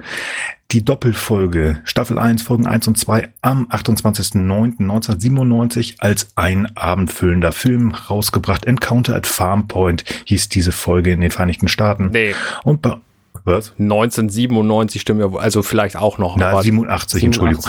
die 0.71 0.83
Doppelfolge 0.83 1.81
Staffel 1.83 2.17
1, 2.17 2.41
Folgen 2.41 2.65
1 2.65 2.87
und 2.87 2.97
2 2.97 3.29
am 3.41 3.67
28.09.1997 3.67 5.97
als 5.99 6.29
ein 6.35 6.75
abendfüllender 6.75 7.51
Film 7.51 7.91
rausgebracht. 7.91 8.65
Encounter 8.65 9.15
at 9.15 9.27
Farmpoint 9.27 10.03
hieß 10.25 10.49
diese 10.49 10.71
Folge 10.71 11.11
in 11.11 11.21
den 11.21 11.29
Vereinigten 11.31 11.67
Staaten. 11.67 12.09
Nee. 12.11 12.33
Und 12.63 12.81
bei 12.81 12.97
was? 13.45 13.73
1997 13.77 15.01
stimmt 15.01 15.19
ja, 15.19 15.29
also 15.37 15.63
vielleicht 15.63 15.97
auch 15.97 16.17
noch. 16.17 16.37
Na, 16.37 16.61
87, 16.61 17.21
87, 17.21 17.23
Entschuldigung. 17.23 17.65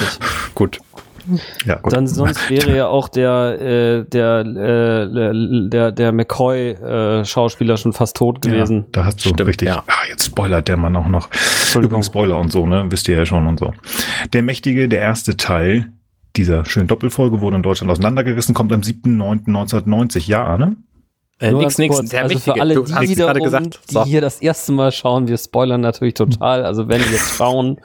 Gut. 0.55 0.79
Ja, 1.65 1.77
gut. 1.77 1.93
Dann 1.93 2.07
sonst 2.07 2.51
wäre 2.51 2.77
ja 2.77 2.87
auch 2.87 3.09
der 3.09 3.61
äh, 3.61 4.05
der 4.05 4.41
äh, 4.41 5.69
der 5.69 5.93
der 5.93 6.13
McCoy 6.13 6.71
äh, 6.71 7.25
Schauspieler 7.25 7.77
schon 7.77 7.93
fast 7.93 8.17
tot 8.17 8.43
gewesen. 8.43 8.79
Ja, 8.79 8.85
da 8.93 9.05
hast 9.07 9.25
du 9.25 9.29
Stimmt, 9.31 9.47
richtig. 9.47 9.69
Ja. 9.69 9.83
Ah, 9.87 10.07
jetzt 10.09 10.27
spoilert 10.27 10.69
der 10.69 10.77
Mann 10.77 10.97
auch 10.97 11.09
noch. 11.09 11.29
Übrigens 11.75 12.07
Spoiler 12.07 12.39
und 12.39 12.53
so, 12.53 12.67
ne? 12.67 12.87
Wisst 12.89 13.09
ihr 13.09 13.17
ja 13.17 13.27
schon 13.27 13.47
und 13.47 13.59
so. 13.59 13.73
Der 14.33 14.43
mächtige, 14.43 14.89
der 14.89 15.01
erste 15.01 15.37
Teil 15.37 15.93
dieser 16.37 16.65
schönen 16.65 16.89
Doppelfolge 16.89 17.41
wurde 17.41 17.57
in 17.57 17.63
Deutschland 17.63 17.91
auseinandergerissen, 17.91 18.55
kommt 18.55 18.73
am 18.73 18.81
7.9.1990. 18.81 20.29
Ja, 20.29 20.59
ne? 20.59 20.77
Äh, 21.41 21.53
nix, 21.53 21.79
nix, 21.79 22.01
der 22.11 22.23
also 22.23 22.39
für 22.39 22.61
alle, 22.61 22.75
die, 22.75 23.09
wiederum, 23.09 23.43
gesagt. 23.43 23.81
So. 23.91 24.05
die 24.05 24.11
hier 24.11 24.21
das 24.21 24.41
erste 24.41 24.73
Mal 24.73 24.93
schauen, 24.93 25.29
wir 25.29 25.37
spoilern 25.37 25.81
natürlich 25.81 26.15
total. 26.15 26.65
Also 26.65 26.89
wenn 26.89 27.01
wir 27.01 27.11
jetzt 27.11 27.35
schauen, 27.37 27.81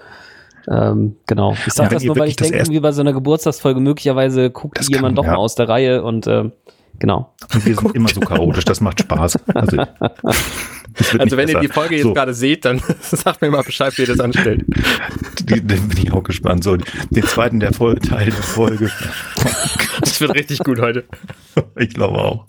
ähm, 0.70 1.16
genau. 1.26 1.56
Ich 1.66 1.74
sage 1.74 1.90
ja, 1.90 1.94
das 1.96 2.04
nur, 2.04 2.18
weil 2.18 2.30
ich 2.30 2.36
denke, 2.36 2.58
irgendwie 2.58 2.80
bei 2.80 2.92
so 2.92 3.02
einer 3.02 3.14
Geburtstagsfolge 3.14 3.80
möglicherweise 3.80 4.52
guckt 4.52 4.80
jemand 4.88 5.08
kann, 5.08 5.16
doch 5.16 5.26
ja. 5.26 5.32
mal 5.32 5.38
aus 5.38 5.56
der 5.56 5.68
Reihe 5.68 6.04
und 6.04 6.28
äh, 6.28 6.52
genau. 7.00 7.34
Und 7.54 7.66
wir 7.66 7.76
sind 7.76 7.96
immer 7.96 8.10
so 8.10 8.20
chaotisch, 8.20 8.66
das 8.66 8.80
macht 8.80 9.00
Spaß. 9.00 9.40
Also, 9.56 9.78
also 11.18 11.38
wenn 11.38 11.50
ihr 11.50 11.60
die 11.60 11.68
Folge 11.70 11.96
jetzt 11.96 12.04
so. 12.04 12.14
gerade 12.14 12.34
seht, 12.34 12.66
dann 12.66 12.82
sagt 13.02 13.42
mir 13.42 13.50
mal 13.50 13.64
Bescheid, 13.64 13.98
wie 13.98 14.04
ihr 14.04 14.08
das 14.08 14.20
anstellt. 14.20 14.66
Die, 15.40 15.62
den 15.62 15.88
bin 15.88 15.98
ich 15.98 16.12
auch 16.12 16.24
gespannt. 16.24 16.64
So, 16.64 16.78
den 16.78 17.24
zweiten 17.24 17.60
der 17.60 17.74
Folge, 17.74 18.02
Teil 18.02 18.26
der 18.26 18.34
Folge. 18.34 18.92
Das 20.02 20.22
wird 20.22 20.36
richtig 20.36 20.60
gut 20.60 20.80
heute. 20.80 21.06
Ich 21.80 21.94
glaube 21.94 22.18
auch. 22.20 22.46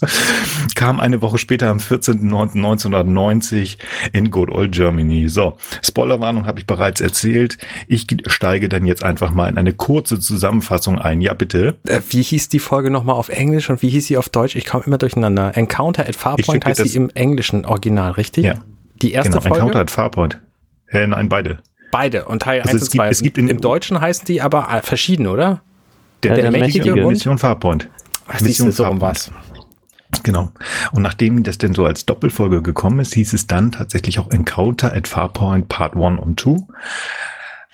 Kam 0.74 0.98
eine 1.00 1.22
Woche 1.22 1.38
später 1.38 1.68
am 1.68 1.78
14.09.1990 1.78 3.76
in 4.12 4.30
Good 4.30 4.50
Old 4.50 4.72
Germany. 4.72 5.28
So, 5.28 5.56
Spoilerwarnung 5.82 6.46
habe 6.46 6.58
ich 6.58 6.66
bereits 6.66 7.00
erzählt. 7.00 7.58
Ich 7.86 8.06
steige 8.26 8.68
dann 8.68 8.86
jetzt 8.86 9.04
einfach 9.04 9.30
mal 9.32 9.48
in 9.48 9.56
eine 9.56 9.72
kurze 9.72 10.18
Zusammenfassung 10.18 10.98
ein. 10.98 11.20
Ja, 11.20 11.34
bitte. 11.34 11.76
Äh, 11.86 12.00
wie 12.10 12.22
hieß 12.22 12.48
die 12.48 12.58
Folge 12.58 12.90
nochmal 12.90 13.14
auf 13.16 13.28
Englisch 13.28 13.70
und 13.70 13.82
wie 13.82 13.88
hieß 13.88 14.06
sie 14.06 14.16
auf 14.16 14.28
Deutsch? 14.28 14.56
Ich 14.56 14.66
komme 14.66 14.84
immer 14.86 14.98
durcheinander. 14.98 15.56
Encounter 15.56 16.08
at 16.08 16.16
Farpoint 16.16 16.64
heißt 16.64 16.84
sie 16.84 16.96
im 16.96 17.10
englischen 17.10 17.64
Original, 17.64 18.12
richtig? 18.12 18.44
Ja. 18.44 18.54
Die 19.02 19.12
erste 19.12 19.30
genau, 19.30 19.42
Folge? 19.42 19.58
Encounter 19.58 19.80
at 19.80 19.90
Farpoint. 19.90 20.40
Äh, 20.88 21.06
nein, 21.06 21.28
beide. 21.28 21.58
Beide. 21.90 22.24
Und 22.24 22.42
Teil 22.42 22.60
also 22.60 22.74
1 22.74 22.82
und 22.82 22.90
2. 22.90 23.02
Gibt, 23.02 23.12
es 23.12 23.22
gibt 23.22 23.38
in, 23.38 23.48
Im 23.48 23.60
Deutschen 23.60 24.00
heißen 24.00 24.26
die 24.26 24.40
aber 24.40 24.80
verschieden, 24.82 25.26
oder? 25.26 25.62
Der, 26.22 26.34
der, 26.34 26.50
der 26.50 26.60
mächtige, 26.60 26.90
mächtige 26.90 27.06
Mission 27.06 27.38
Farpoint. 27.38 27.88
Ach, 28.32 28.40
Mission 28.40 28.72
so 28.72 28.84
was. 29.00 29.30
Genau. 30.22 30.50
Und 30.92 31.02
nachdem 31.02 31.42
das 31.42 31.58
denn 31.58 31.74
so 31.74 31.84
als 31.84 32.04
Doppelfolge 32.06 32.62
gekommen 32.62 33.00
ist, 33.00 33.14
hieß 33.14 33.32
es 33.32 33.46
dann 33.46 33.72
tatsächlich 33.72 34.18
auch 34.18 34.30
Encounter 34.30 34.94
at 34.94 35.08
Farpoint 35.08 35.68
Part 35.68 35.96
1 35.96 36.20
und 36.20 36.40
2. 36.40 36.58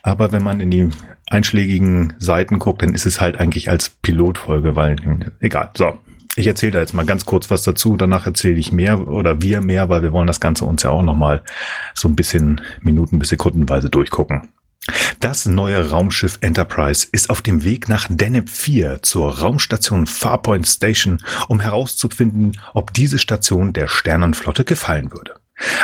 Aber 0.03 0.33
wenn 0.33 0.43
man 0.43 0.61
in 0.61 0.71
die 0.71 0.91
einschlägigen 1.29 2.15
Seiten 2.19 2.59
guckt, 2.59 2.83
dann 2.83 2.95
ist 2.95 3.07
es 3.07 3.21
halt 3.21 3.41
eigentlich 3.41 3.71
als 3.71 3.91
Pilotfolge, 3.91 4.77
weil 4.77 4.97
egal. 5.41 5.71
So, 5.77 5.99
ich 6.37 6.47
erzähle 6.47 6.73
da 6.73 6.81
jetzt 6.81 6.95
mal 6.95 7.07
ganz 7.07 7.25
kurz 7.25 7.51
was 7.51 7.63
dazu. 7.63 7.97
Danach 7.97 8.27
erzähle 8.27 8.59
ich 8.59 8.71
mehr 8.71 9.09
oder 9.09 9.43
wir 9.43 9.61
mehr, 9.63 9.89
weil 9.89 10.03
wir 10.03 10.13
wollen 10.13 10.27
das 10.27 10.41
Ganze 10.41 10.67
uns 10.67 10.83
ja 10.83 10.91
auch 10.91 11.03
noch 11.03 11.17
mal 11.17 11.43
so 11.95 12.07
ein 12.09 12.15
bisschen 12.15 12.61
Minuten 12.83 13.19
bis 13.19 13.31
Sekundenweise 13.31 13.91
durchgucken. 13.91 14.49
Das 15.21 15.47
neue 15.47 15.91
Raumschiff 15.91 16.39
Enterprise 16.41 17.07
ist 17.11 17.31
auf 17.31 17.43
dem 17.43 17.65
Weg 17.65 17.89
nach 17.89 18.07
Deneb 18.09 18.49
4 18.49 19.03
zur 19.03 19.39
Raumstation 19.39 20.07
Farpoint 20.07 20.67
Station, 20.67 21.23
um 21.49 21.61
herauszufinden, 21.61 22.59
ob 22.75 22.93
diese 22.93 23.19
Station 23.19 23.73
der 23.73 23.89
Sternenflotte 23.89 24.65
gefallen 24.65 25.13
würde. 25.13 25.35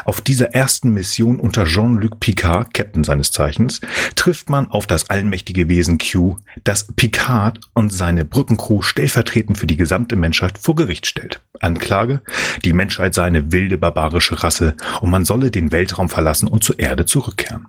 Auf 0.05 0.21
dieser 0.21 0.55
ersten 0.55 0.93
Mission 0.93 1.41
unter 1.41 1.65
Jean-Luc 1.65 2.21
Picard, 2.21 2.75
Captain 2.75 3.05
seines 3.05 3.33
Zeichens, 3.33 3.81
trifft 4.17 4.51
man 4.51 4.71
auf 4.71 4.87
das 4.87 5.09
allmächtige 5.09 5.69
Wesen 5.69 5.99
Q, 5.99 6.37
das 6.65 6.89
Picard 6.95 7.59
und 7.73 7.91
seine 7.91 8.27
Brückencrew 8.27 8.83
stellvertretend 8.83 9.57
für 9.57 9.67
die 9.67 9.79
gesamte 9.79 10.17
Menschheit 10.17 10.59
vor 10.59 10.75
Gericht 10.75 11.07
stellt. 11.07 11.41
Anklage, 11.61 12.21
die 12.65 12.75
Menschheit 12.75 13.15
sei 13.15 13.25
eine 13.25 13.51
wilde 13.51 13.79
barbarische 13.79 14.43
Rasse 14.43 14.75
und 15.01 15.11
man 15.11 15.25
solle 15.25 15.51
den 15.51 15.73
Weltraum 15.73 16.11
verlassen 16.11 16.49
und 16.49 16.63
zur 16.63 16.79
Erde 16.79 17.07
zurückkehren. 17.07 17.69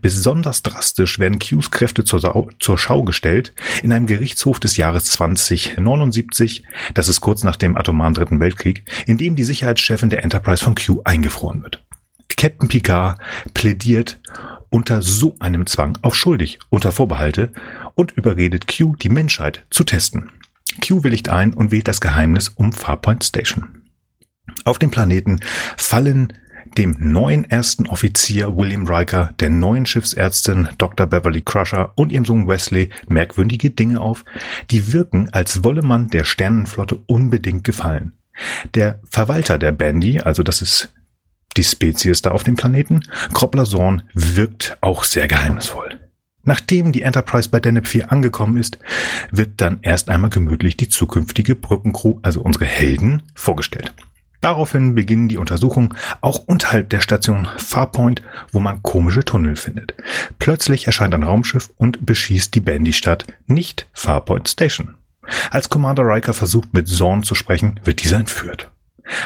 Besonders 0.00 0.62
drastisch 0.62 1.18
werden 1.18 1.38
Qs 1.38 1.70
Kräfte 1.70 2.04
zur, 2.04 2.20
Sau 2.20 2.48
zur 2.60 2.78
Schau 2.78 3.02
gestellt 3.02 3.52
in 3.82 3.92
einem 3.92 4.06
Gerichtshof 4.06 4.60
des 4.60 4.76
Jahres 4.76 5.04
2079, 5.06 6.64
das 6.94 7.08
ist 7.08 7.20
kurz 7.20 7.42
nach 7.42 7.56
dem 7.56 7.76
atomaren 7.76 8.14
Dritten 8.14 8.40
Weltkrieg, 8.40 8.84
in 9.06 9.18
dem 9.18 9.36
die 9.36 9.44
Sicherheitschefin 9.44 10.10
der 10.10 10.22
Enterprise 10.22 10.62
von 10.62 10.74
Q 10.74 11.02
eingefroren 11.04 11.62
wird. 11.62 11.82
Captain 12.36 12.68
Picard 12.68 13.18
plädiert 13.52 14.20
unter 14.70 15.02
so 15.02 15.36
einem 15.38 15.66
Zwang 15.66 15.98
auf 16.02 16.14
schuldig, 16.14 16.58
unter 16.68 16.92
Vorbehalte 16.92 17.52
und 17.94 18.12
überredet 18.12 18.66
Q, 18.66 18.96
die 18.96 19.08
Menschheit 19.08 19.64
zu 19.70 19.84
testen. 19.84 20.30
Q 20.86 21.04
willigt 21.04 21.28
ein 21.28 21.54
und 21.54 21.70
wählt 21.70 21.88
das 21.88 22.00
Geheimnis 22.00 22.48
um 22.48 22.72
Farpoint 22.72 23.24
Station. 23.24 23.82
Auf 24.64 24.78
dem 24.78 24.90
Planeten 24.90 25.40
fallen 25.76 26.32
dem 26.74 26.96
neuen 26.98 27.48
ersten 27.48 27.86
Offizier 27.86 28.56
William 28.56 28.86
Riker, 28.86 29.34
der 29.40 29.50
neuen 29.50 29.86
Schiffsärztin 29.86 30.68
Dr. 30.78 31.06
Beverly 31.06 31.42
Crusher 31.42 31.92
und 31.94 32.12
ihrem 32.12 32.24
Sohn 32.24 32.48
Wesley 32.48 32.90
merkwürdige 33.08 33.70
Dinge 33.70 34.00
auf, 34.00 34.24
die 34.70 34.92
wirken, 34.92 35.28
als 35.32 35.64
wolle 35.64 35.82
man 35.82 36.08
der 36.08 36.24
Sternenflotte 36.24 37.00
unbedingt 37.06 37.64
gefallen. 37.64 38.12
Der 38.74 39.00
Verwalter 39.08 39.58
der 39.58 39.72
Bandy, 39.72 40.20
also 40.20 40.42
das 40.42 40.62
ist 40.62 40.92
die 41.56 41.64
Spezies 41.64 42.22
da 42.22 42.32
auf 42.32 42.42
dem 42.42 42.56
Planeten, 42.56 43.02
Kroppler 43.32 43.64
Zorn, 43.64 44.02
wirkt 44.12 44.76
auch 44.80 45.04
sehr 45.04 45.28
geheimnisvoll. 45.28 46.00
Nachdem 46.42 46.92
die 46.92 47.02
Enterprise 47.02 47.48
bei 47.48 47.60
Deneb 47.60 47.86
4 47.86 48.12
angekommen 48.12 48.58
ist, 48.58 48.78
wird 49.30 49.60
dann 49.60 49.78
erst 49.82 50.10
einmal 50.10 50.30
gemütlich 50.30 50.76
die 50.76 50.88
zukünftige 50.88 51.54
Brückencrew, 51.54 52.18
also 52.22 52.42
unsere 52.42 52.66
Helden, 52.66 53.22
vorgestellt. 53.34 53.94
Daraufhin 54.44 54.94
beginnen 54.94 55.28
die 55.28 55.38
Untersuchungen 55.38 55.94
auch 56.20 56.36
unterhalb 56.36 56.90
der 56.90 57.00
Station 57.00 57.48
Farpoint, 57.56 58.20
wo 58.52 58.60
man 58.60 58.82
komische 58.82 59.24
Tunnel 59.24 59.56
findet. 59.56 59.94
Plötzlich 60.38 60.86
erscheint 60.86 61.14
ein 61.14 61.22
Raumschiff 61.22 61.70
und 61.78 62.04
beschießt 62.04 62.54
die 62.54 62.60
Bandy-Stadt, 62.60 63.24
nicht 63.46 63.88
Farpoint 63.94 64.46
Station. 64.46 64.96
Als 65.50 65.70
Commander 65.70 66.02
Riker 66.02 66.34
versucht 66.34 66.74
mit 66.74 66.88
Zorn 66.88 67.22
zu 67.22 67.34
sprechen, 67.34 67.80
wird 67.84 68.04
dieser 68.04 68.18
entführt. 68.18 68.70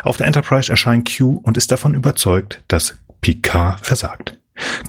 Auf 0.05 0.19
der 0.19 0.29
Enterprise 0.29 0.71
erscheint 0.71 1.11
Q 1.13 1.41
und 1.43 1.57
ist 1.57 1.73
davon 1.73 1.95
überzeugt, 1.95 2.63
dass 2.69 2.97
Picard 3.21 3.85
versagt. 3.85 4.39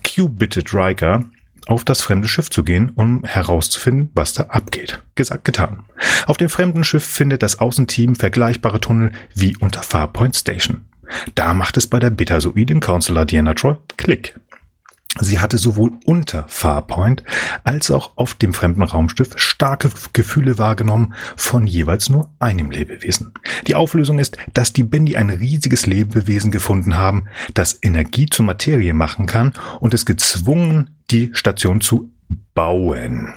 Q 0.04 0.30
bittet 0.30 0.76
Riker, 0.76 1.26
auf 1.70 1.86
das 1.86 2.02
fremde 2.02 2.28
Schiff 2.28 2.50
zu 2.50 2.64
gehen, 2.64 2.92
um 2.96 3.24
herauszufinden, 3.24 4.10
was 4.16 4.34
da 4.34 4.44
abgeht. 4.44 5.02
Gesagt, 5.16 5.46
getan. 5.46 5.86
Auf 6.26 6.38
dem 6.38 6.50
fremden 6.50 6.84
Schiff 6.84 7.06
findet 7.06 7.44
das 7.44 7.60
Außenteam 7.60 8.16
vergleichbare 8.16 8.80
Tunnel 8.80 9.12
wie 9.36 9.56
unter 9.58 9.84
Farpoint 9.84 10.36
Station. 10.36 10.86
Da 11.36 11.54
macht 11.54 11.78
es 11.78 11.88
bei 11.88 12.00
der 12.00 12.10
Betasoidin 12.10 12.80
Counselor 12.80 13.26
Diana 13.26 13.54
Troy 13.54 13.76
Klick. 13.98 14.40
Sie 15.20 15.40
hatte 15.40 15.58
sowohl 15.58 15.94
unter 16.06 16.46
Farpoint 16.48 17.24
als 17.64 17.90
auch 17.90 18.12
auf 18.16 18.36
dem 18.36 18.54
fremden 18.54 18.84
Raumschiff 18.84 19.32
starke 19.38 19.90
Gefühle 20.14 20.58
wahrgenommen 20.58 21.14
von 21.36 21.66
jeweils 21.66 22.10
nur 22.10 22.30
einem 22.40 22.70
Lebewesen. 22.70 23.34
Die 23.68 23.76
Auflösung 23.76 24.20
ist, 24.20 24.38
dass 24.54 24.72
die 24.72 24.84
Bendy 24.84 25.18
ein 25.18 25.30
riesiges 25.30 25.88
Lebewesen 25.88 26.52
gefunden 26.52 26.96
haben, 26.96 27.26
das 27.54 27.80
Energie 27.82 28.28
zur 28.28 28.46
Materie 28.46 28.94
machen 28.94 29.26
kann 29.26 29.54
und 29.80 29.94
es 29.94 30.06
gezwungen, 30.06 30.92
die 31.10 31.32
Station 31.34 31.82
zu 31.82 32.12
bauen. 32.54 33.34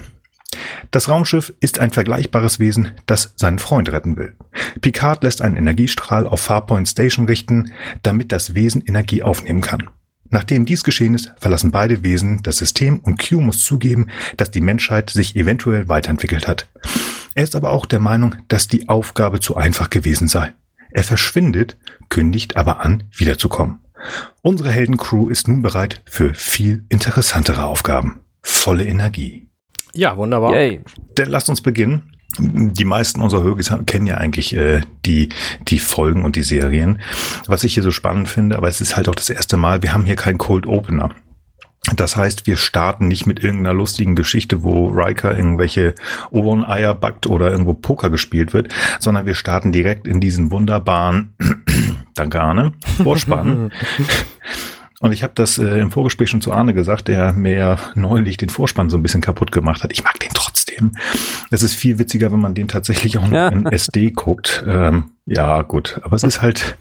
Das 0.91 1.09
Raumschiff 1.09 1.55
ist 1.61 1.79
ein 1.79 1.91
vergleichbares 1.91 2.59
Wesen, 2.59 2.93
das 3.07 3.33
seinen 3.37 3.59
Freund 3.59 3.91
retten 3.91 4.17
will. 4.19 4.37
Picard 4.83 5.25
lässt 5.25 5.41
einen 5.41 5.57
Energiestrahl 5.57 6.27
auf 6.27 6.41
Farpoint 6.41 6.87
Station 6.87 7.27
richten, 7.27 7.73
damit 8.03 8.31
das 8.31 8.55
Wesen 8.55 8.83
Energie 8.87 9.23
aufnehmen 9.23 9.63
kann. 9.63 9.89
Nachdem 10.33 10.65
dies 10.65 10.83
geschehen 10.83 11.15
ist, 11.15 11.31
verlassen 11.39 11.71
beide 11.71 12.03
Wesen 12.03 12.43
das 12.43 12.57
System 12.57 13.01
und 13.01 13.23
Q 13.23 13.43
muss 13.43 13.63
zugeben, 13.63 14.09
dass 14.39 14.51
die 14.51 14.63
Menschheit 14.63 15.11
sich 15.11 15.37
eventuell 15.37 15.89
weiterentwickelt 15.89 16.49
hat. 16.49 16.69
Er 17.35 17.45
ist 17.45 17.55
aber 17.55 17.71
auch 17.71 17.85
der 17.85 18.01
Meinung, 18.01 18.37
dass 18.49 18.67
die 18.67 18.89
Aufgabe 18.89 19.41
zu 19.41 19.57
einfach 19.57 19.91
gewesen 19.91 20.29
sei. 20.29 20.55
Er 20.91 21.05
verschwindet, 21.05 21.77
kündigt 22.09 22.57
aber 22.57 22.81
an, 22.81 23.05
wiederzukommen. 23.13 23.81
Unsere 24.41 24.73
Heldencrew 24.73 25.29
ist 25.29 25.49
nun 25.49 25.61
bereit 25.61 26.01
für 26.07 26.33
viel 26.33 26.85
interessantere 26.89 27.65
Aufgaben. 27.65 28.21
Volle 28.43 28.87
Energie. 28.87 29.49
Ja, 29.93 30.17
wunderbar. 30.17 30.55
Yay. 30.55 30.81
Dann 31.15 31.29
lasst 31.29 31.51
uns 31.51 31.61
beginnen 31.61 32.13
die 32.39 32.85
meisten 32.85 33.21
unserer 33.21 33.43
Hörer 33.43 33.85
kennen 33.85 34.07
ja 34.07 34.17
eigentlich 34.17 34.55
äh, 34.57 34.83
die, 35.05 35.29
die 35.69 35.79
Folgen 35.79 36.25
und 36.25 36.37
die 36.37 36.43
Serien. 36.43 37.01
Was 37.47 37.65
ich 37.65 37.75
hier 37.75 37.83
so 37.83 37.91
spannend 37.91 38.29
finde, 38.29 38.57
aber 38.57 38.69
es 38.69 38.81
ist 38.81 38.97
halt 38.97 39.09
auch 39.09 39.15
das 39.15 39.31
erste 39.31 39.57
Mal, 39.57 39.83
wir 39.83 39.93
haben 39.93 40.05
hier 40.05 40.17
keinen 40.17 40.39
Cold 40.39 40.67
Opener. 40.67 41.11
Das 41.97 42.17
heißt, 42.17 42.47
wir 42.47 42.57
starten 42.57 43.09
nicht 43.09 43.27
mit 43.27 43.43
irgendeiner 43.43 43.75
lustigen 43.75 44.15
Geschichte, 44.15 44.63
wo 44.63 44.89
Riker 44.89 45.37
irgendwelche 45.37 45.97
Ohren-Eier 46.31 46.95
backt 46.95 47.27
oder 47.27 47.51
irgendwo 47.51 47.75
Poker 47.75 48.09
gespielt 48.09 48.53
wird, 48.53 48.73
sondern 49.01 49.27
wir 49.27 49.35
starten 49.35 49.73
direkt 49.73 50.07
in 50.07 50.21
diesen 50.21 50.53
wunderbaren, 50.53 51.35
danke 52.15 52.41
Arne, 52.41 52.73
Vorspann. 53.03 53.73
Und 55.01 55.11
ich 55.11 55.25
habe 55.25 55.33
das 55.35 55.59
äh, 55.59 55.81
im 55.81 55.91
Vorgespräch 55.91 56.31
schon 56.31 56.41
zu 56.41 56.53
Arne 56.53 56.75
gesagt, 56.75 57.09
der 57.09 57.33
mir 57.33 57.77
neulich 57.97 58.37
den 58.37 58.51
Vorspann 58.51 58.89
so 58.89 58.97
ein 58.97 59.03
bisschen 59.03 59.21
kaputt 59.21 59.51
gemacht 59.51 59.83
hat. 59.83 59.91
Ich 59.91 60.05
mag 60.05 60.21
den 60.21 60.31
trotzdem. 60.33 60.62
Es 61.51 61.63
ist 61.63 61.75
viel 61.75 61.99
witziger, 61.99 62.33
wenn 62.33 62.41
man 62.41 62.55
den 62.55 62.69
tatsächlich 62.69 63.19
auch 63.19 63.23
noch 63.23 63.33
ja. 63.33 63.49
in 63.49 63.67
SD 63.67 64.11
guckt. 64.11 64.63
Ähm, 64.67 65.13
ja, 65.27 65.63
gut. 65.63 66.01
Aber 66.03 66.17
es 66.17 66.23
ist 66.23 66.43
halt 66.43 66.77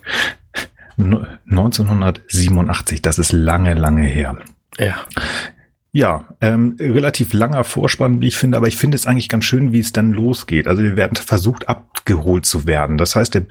1987. 0.98 3.02
Das 3.02 3.20
ist 3.20 3.32
lange, 3.32 3.74
lange 3.74 4.04
her. 4.04 4.38
Ja. 4.78 4.96
Ja, 5.94 6.24
ähm, 6.40 6.78
relativ 6.80 7.34
langer 7.34 7.66
Vorspann, 7.66 8.22
wie 8.22 8.30
ich 8.30 8.38
finde, 8.38 8.56
aber 8.56 8.70
ich 8.70 8.78
finde 8.78 8.96
es 8.96 9.06
eigentlich 9.06 9.28
ganz 9.28 9.44
schön, 9.44 9.74
wie 9.74 9.82
es 9.82 9.92
dann 9.92 10.14
losgeht. 10.14 10.66
Also 10.70 10.84
wir 10.84 10.96
werden 10.96 11.18
versucht 11.18 11.68
abgeholt 11.68 12.46
zu 12.46 12.66
werden. 12.66 12.98
Das 12.98 13.18
heißt, 13.18 13.34
der 13.34 13.44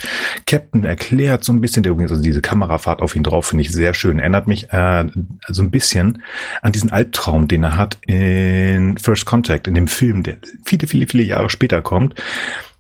Captain 0.46 0.84
erklärt 0.84 1.44
so 1.44 1.52
ein 1.52 1.60
bisschen, 1.60 1.82
der 1.82 1.92
übrigens, 1.92 2.12
also 2.12 2.22
diese 2.22 2.40
Kamerafahrt 2.40 3.02
auf 3.02 3.14
ihn 3.14 3.24
drauf, 3.24 3.48
finde 3.48 3.60
ich 3.60 3.70
sehr 3.70 3.92
schön. 3.92 4.18
Erinnert 4.18 4.46
mich 4.46 4.72
äh, 4.72 5.04
so 5.48 5.60
ein 5.60 5.70
bisschen 5.70 6.22
an 6.62 6.72
diesen 6.72 6.90
Albtraum, 6.90 7.46
den 7.46 7.62
er 7.62 7.76
hat 7.76 7.98
in 8.06 8.96
First 8.96 9.26
Contact, 9.26 9.68
in 9.68 9.74
dem 9.74 9.86
Film, 9.86 10.22
der 10.22 10.38
viele, 10.64 10.86
viele, 10.86 11.06
viele 11.06 11.24
Jahre 11.24 11.50
später 11.50 11.82
kommt, 11.82 12.14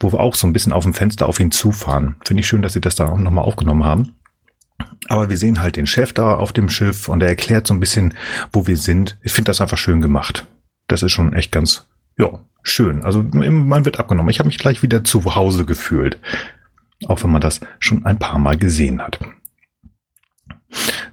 wo 0.00 0.10
wir 0.10 0.20
auch 0.20 0.36
so 0.36 0.46
ein 0.46 0.54
bisschen 0.54 0.72
auf 0.72 0.84
dem 0.84 0.94
Fenster 0.94 1.28
auf 1.28 1.38
ihn 1.38 1.50
zufahren. 1.50 2.16
Finde 2.24 2.40
ich 2.40 2.46
schön, 2.46 2.62
dass 2.62 2.72
sie 2.72 2.80
das 2.80 2.94
da 2.94 3.08
auch 3.10 3.18
nochmal 3.18 3.44
aufgenommen 3.44 3.84
haben. 3.84 4.14
Aber 5.08 5.28
wir 5.28 5.36
sehen 5.36 5.60
halt 5.60 5.76
den 5.76 5.86
Chef 5.86 6.12
da 6.12 6.34
auf 6.34 6.52
dem 6.52 6.68
Schiff 6.68 7.08
und 7.08 7.22
er 7.22 7.28
erklärt 7.28 7.66
so 7.66 7.74
ein 7.74 7.80
bisschen, 7.80 8.14
wo 8.52 8.66
wir 8.66 8.76
sind. 8.76 9.18
Ich 9.22 9.32
finde 9.32 9.50
das 9.50 9.60
einfach 9.60 9.78
schön 9.78 10.00
gemacht. 10.00 10.46
Das 10.86 11.02
ist 11.02 11.12
schon 11.12 11.32
echt 11.32 11.52
ganz, 11.52 11.86
ja, 12.18 12.40
schön. 12.62 13.02
Also 13.02 13.22
man 13.22 13.84
wird 13.84 13.98
abgenommen. 13.98 14.30
Ich 14.30 14.38
habe 14.38 14.48
mich 14.48 14.58
gleich 14.58 14.82
wieder 14.82 15.04
zu 15.04 15.34
Hause 15.34 15.64
gefühlt. 15.64 16.18
Auch 17.06 17.22
wenn 17.22 17.30
man 17.30 17.40
das 17.40 17.60
schon 17.78 18.04
ein 18.04 18.18
paar 18.18 18.38
Mal 18.38 18.58
gesehen 18.58 19.00
hat. 19.00 19.18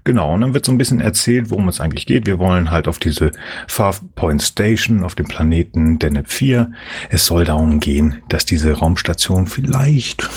Genau, 0.03 0.33
und 0.33 0.41
dann 0.41 0.53
wird 0.53 0.65
so 0.65 0.71
ein 0.71 0.77
bisschen 0.77 1.01
erzählt, 1.01 1.49
worum 1.49 1.67
es 1.67 1.81
eigentlich 1.81 2.05
geht. 2.05 2.27
Wir 2.27 2.39
wollen 2.39 2.71
halt 2.71 2.87
auf 2.87 2.99
diese 2.99 3.31
Farpoint 3.67 4.41
Station 4.41 5.03
auf 5.03 5.15
dem 5.15 5.27
Planeten 5.27 5.99
Deneb 5.99 6.29
4. 6.29 6.71
Es 7.09 7.25
soll 7.25 7.43
darum 7.43 7.79
gehen, 7.79 8.21
dass 8.29 8.45
diese 8.45 8.71
Raumstation 8.71 9.47
vielleicht 9.47 10.29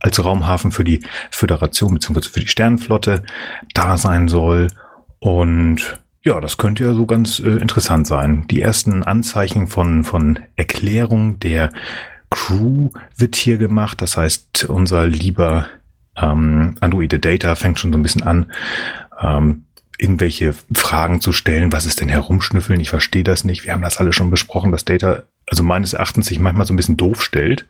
als 0.00 0.22
Raumhafen 0.24 0.72
für 0.72 0.84
die 0.84 1.00
Föderation 1.30 1.94
bzw. 1.94 2.22
für 2.22 2.40
die 2.40 2.48
Sternenflotte 2.48 3.22
da 3.74 3.96
sein 3.96 4.28
soll. 4.28 4.68
Und 5.18 5.98
ja, 6.22 6.40
das 6.40 6.56
könnte 6.56 6.84
ja 6.84 6.94
so 6.94 7.06
ganz 7.06 7.38
äh, 7.40 7.48
interessant 7.48 8.06
sein. 8.06 8.46
Die 8.50 8.60
ersten 8.60 9.02
Anzeichen 9.02 9.66
von, 9.66 10.04
von 10.04 10.38
Erklärung 10.56 11.40
der 11.40 11.72
Crew 12.30 12.90
wird 13.16 13.36
hier 13.36 13.56
gemacht. 13.56 14.02
Das 14.02 14.16
heißt, 14.16 14.64
unser 14.64 15.06
lieber 15.06 15.66
ähm, 16.16 16.76
Androide 16.80 17.18
Data 17.18 17.54
fängt 17.54 17.78
schon 17.78 17.92
so 17.92 17.98
ein 17.98 18.02
bisschen 18.02 18.22
an, 18.24 18.52
ähm, 19.20 19.64
irgendwelche 19.96 20.54
Fragen 20.74 21.20
zu 21.20 21.32
stellen. 21.32 21.72
Was 21.72 21.86
ist 21.86 22.00
denn 22.00 22.08
herumschnüffeln? 22.08 22.80
Ich 22.80 22.90
verstehe 22.90 23.24
das 23.24 23.44
nicht. 23.44 23.64
Wir 23.64 23.72
haben 23.72 23.82
das 23.82 23.98
alle 23.98 24.12
schon 24.12 24.30
besprochen, 24.30 24.70
dass 24.70 24.84
Data 24.84 25.24
also 25.46 25.62
meines 25.62 25.92
Erachtens 25.92 26.26
sich 26.26 26.38
manchmal 26.38 26.66
so 26.66 26.72
ein 26.72 26.76
bisschen 26.76 26.96
doof 26.96 27.22
stellt. 27.22 27.66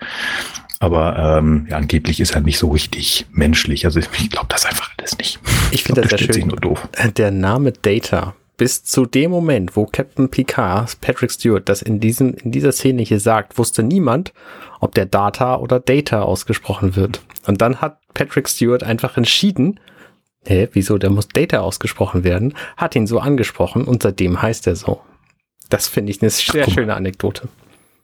Aber 0.81 1.39
ähm, 1.39 1.67
ja, 1.69 1.77
angeblich 1.77 2.21
ist 2.21 2.35
er 2.35 2.41
nicht 2.41 2.59
so 2.59 2.69
richtig 2.69 3.27
menschlich. 3.33 3.85
Also 3.85 3.99
ich 3.99 4.31
glaube 4.31 4.47
das 4.49 4.65
einfach 4.65 4.91
alles 4.97 5.19
nicht. 5.19 5.41
Ich, 5.73 5.83
finde 5.83 6.03
das 6.03 6.11
sehr 6.11 6.33
schön. 6.33 6.47
Nur 6.47 6.57
doof. 6.57 6.89
Der 7.17 7.31
Name 7.31 7.73
Data 7.73 8.35
bis 8.59 8.83
zu 8.85 9.07
dem 9.07 9.31
Moment, 9.31 9.77
wo 9.77 9.87
Captain 9.87 10.29
Picard, 10.29 11.01
Patrick 11.01 11.31
Stewart, 11.31 11.69
das 11.69 11.81
in 11.81 12.01
diesem, 12.01 12.35
in 12.35 12.51
dieser 12.51 12.73
Szene 12.73 13.03
hier 13.03 13.21
sagt, 13.21 13.57
wusste 13.57 13.83
niemand, 13.83 14.35
ob 14.81 14.95
der 14.95 15.07
Data 15.07 15.57
oder 15.57 15.81
Data 15.81 16.23
ausgesprochen 16.23 16.97
wird. 16.97 17.23
Und 17.47 17.63
dann 17.63 17.81
hat 17.81 18.01
Patrick 18.15 18.49
Stewart 18.49 18.83
einfach 18.83 19.17
entschieden, 19.17 19.81
hä, 20.45 20.69
wieso, 20.73 20.99
der 20.99 21.11
muss 21.11 21.29
Data 21.29 21.61
ausgesprochen 21.61 22.25
werden, 22.25 22.53
hat 22.77 22.97
ihn 22.97 23.07
so 23.07 23.21
angesprochen 23.21 23.85
und 23.85 24.03
seitdem 24.03 24.43
heißt 24.43 24.67
er 24.67 24.77
so. 24.77 25.01
Das 25.71 25.87
finde 25.87 26.11
ich 26.11 26.21
eine 26.21 26.31
sehr 26.31 26.67
Ach, 26.67 26.73
schöne 26.73 26.95
Anekdote. 26.95 27.49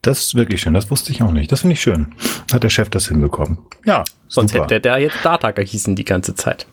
Das 0.05 0.21
ist 0.21 0.35
wirklich 0.35 0.61
schön. 0.61 0.75
Das 0.75 0.91
wusste 0.91 1.13
ich 1.13 1.23
auch 1.23 1.33
nicht. 1.33 1.51
Das 1.51 1.63
finde 1.63 1.73
ich 1.73 1.81
schön. 1.81 2.15
Hat 2.53 2.63
der 2.63 2.69
Chef 2.69 2.91
das 2.91 3.09
hinbekommen. 3.09 3.59
Ja. 3.87 4.05
Sonst 4.29 4.53
super. 4.53 4.65
hätte 4.65 4.81
der 4.81 4.99
jetzt 4.99 5.17
Data 5.25 5.51
gehießen 5.51 5.97
die 5.97 6.05
ganze 6.05 6.35
Zeit. 6.35 6.67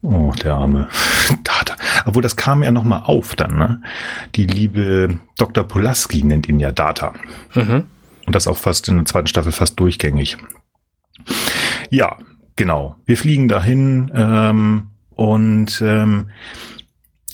Oh, 0.00 0.32
der 0.42 0.54
arme 0.54 0.88
Data. 1.44 1.76
Obwohl, 2.06 2.22
das 2.22 2.36
kam 2.36 2.62
ja 2.62 2.70
nochmal 2.70 3.02
auf 3.04 3.36
dann, 3.36 3.58
ne? 3.58 3.82
Die 4.36 4.46
liebe 4.46 5.20
Dr. 5.36 5.64
Pulaski 5.64 6.22
nennt 6.22 6.48
ihn 6.48 6.60
ja 6.60 6.72
Data. 6.72 7.12
Mhm. 7.54 7.84
Und 8.26 8.34
das 8.34 8.46
auch 8.46 8.56
fast 8.56 8.88
in 8.88 8.96
der 8.96 9.04
zweiten 9.04 9.26
Staffel 9.26 9.52
fast 9.52 9.78
durchgängig. 9.78 10.38
Ja, 11.90 12.16
genau. 12.56 12.96
Wir 13.04 13.18
fliegen 13.18 13.48
dahin 13.48 14.10
ähm, 14.14 14.88
und 15.10 15.82
ähm, 15.82 16.30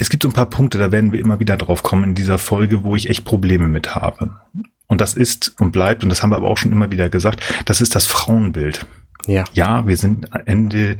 es 0.00 0.10
gibt 0.10 0.24
so 0.24 0.28
ein 0.28 0.34
paar 0.34 0.50
Punkte, 0.50 0.78
da 0.78 0.90
werden 0.90 1.12
wir 1.12 1.20
immer 1.20 1.38
wieder 1.38 1.56
drauf 1.56 1.84
kommen 1.84 2.02
in 2.02 2.14
dieser 2.16 2.38
Folge, 2.38 2.82
wo 2.82 2.96
ich 2.96 3.08
echt 3.08 3.24
Probleme 3.24 3.68
mit 3.68 3.94
habe. 3.94 4.40
Und 4.86 5.00
das 5.00 5.14
ist 5.14 5.58
und 5.60 5.72
bleibt, 5.72 6.02
und 6.02 6.10
das 6.10 6.22
haben 6.22 6.30
wir 6.30 6.36
aber 6.36 6.48
auch 6.48 6.58
schon 6.58 6.72
immer 6.72 6.90
wieder 6.90 7.08
gesagt, 7.08 7.42
das 7.64 7.80
ist 7.80 7.94
das 7.94 8.06
Frauenbild. 8.06 8.86
Ja. 9.26 9.44
ja, 9.54 9.86
wir 9.86 9.96
sind 9.96 10.28
Ende 10.44 10.98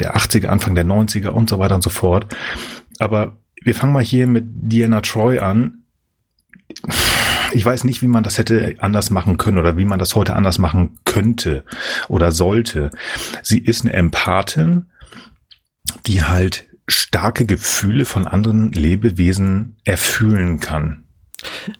der 0.00 0.16
80er, 0.16 0.48
Anfang 0.48 0.74
der 0.74 0.84
90er 0.84 1.28
und 1.28 1.48
so 1.48 1.58
weiter 1.58 1.76
und 1.76 1.82
so 1.82 1.90
fort. 1.90 2.34
Aber 2.98 3.36
wir 3.62 3.74
fangen 3.74 3.92
mal 3.92 4.02
hier 4.02 4.26
mit 4.26 4.44
Diana 4.46 5.00
Troy 5.00 5.38
an. 5.38 5.84
Ich 7.52 7.64
weiß 7.64 7.84
nicht, 7.84 8.02
wie 8.02 8.08
man 8.08 8.24
das 8.24 8.38
hätte 8.38 8.74
anders 8.78 9.10
machen 9.10 9.36
können 9.36 9.58
oder 9.58 9.76
wie 9.76 9.84
man 9.84 9.98
das 9.98 10.14
heute 10.14 10.34
anders 10.34 10.58
machen 10.58 10.98
könnte 11.04 11.64
oder 12.08 12.32
sollte. 12.32 12.90
Sie 13.42 13.58
ist 13.58 13.82
eine 13.82 13.92
Empathin, 13.92 14.86
die 16.06 16.24
halt 16.24 16.66
starke 16.88 17.46
Gefühle 17.46 18.04
von 18.04 18.26
anderen 18.26 18.72
Lebewesen 18.72 19.76
erfühlen 19.84 20.60
kann. 20.60 21.01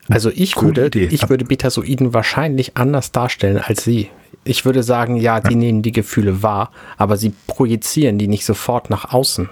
Also 0.08 0.30
ich 0.34 0.60
würde, 0.60 0.90
ich 0.94 1.28
würde 1.28 1.44
Betasoiden 1.44 2.14
wahrscheinlich 2.14 2.76
anders 2.76 3.12
darstellen 3.12 3.58
als 3.58 3.84
sie. 3.84 4.08
Ich 4.44 4.64
würde 4.64 4.82
sagen, 4.82 5.16
ja, 5.16 5.40
die 5.40 5.52
ja. 5.52 5.58
nehmen 5.58 5.82
die 5.82 5.92
Gefühle 5.92 6.42
wahr, 6.42 6.70
aber 6.96 7.16
sie 7.16 7.32
projizieren 7.46 8.18
die 8.18 8.28
nicht 8.28 8.44
sofort 8.44 8.90
nach 8.90 9.12
außen. 9.12 9.48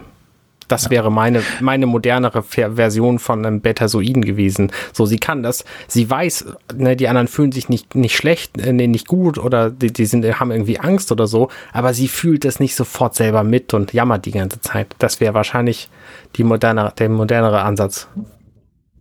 Das 0.70 0.84
ja. 0.84 0.90
wäre 0.90 1.10
meine, 1.10 1.42
meine 1.60 1.86
modernere 1.86 2.42
Version 2.42 3.18
von 3.18 3.44
einem 3.44 3.60
Betasoiden 3.60 4.24
gewesen. 4.24 4.70
So, 4.92 5.04
sie 5.04 5.18
kann 5.18 5.42
das, 5.42 5.64
sie 5.88 6.08
weiß, 6.08 6.46
ne, 6.76 6.96
die 6.96 7.08
anderen 7.08 7.26
fühlen 7.26 7.50
sich 7.50 7.68
nicht, 7.68 7.96
nicht 7.96 8.16
schlecht, 8.16 8.56
nee, 8.56 8.86
nicht 8.86 9.08
gut 9.08 9.36
oder 9.36 9.70
die, 9.70 9.92
die 9.92 10.06
sind, 10.06 10.24
haben 10.38 10.52
irgendwie 10.52 10.78
Angst 10.78 11.10
oder 11.10 11.26
so, 11.26 11.48
aber 11.72 11.92
sie 11.92 12.06
fühlt 12.06 12.44
es 12.44 12.60
nicht 12.60 12.76
sofort 12.76 13.16
selber 13.16 13.42
mit 13.42 13.74
und 13.74 13.92
jammert 13.92 14.26
die 14.26 14.30
ganze 14.30 14.60
Zeit. 14.60 14.94
Das 15.00 15.20
wäre 15.20 15.34
wahrscheinlich 15.34 15.88
die 16.36 16.44
moderne, 16.44 16.92
der 16.96 17.08
modernere 17.08 17.62
Ansatz. 17.62 18.06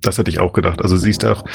Das 0.01 0.17
hätte 0.17 0.31
ich 0.31 0.39
auch 0.39 0.53
gedacht. 0.53 0.81
Also 0.81 0.97
sie 0.97 1.09
ist 1.09 1.25
auch, 1.25 1.45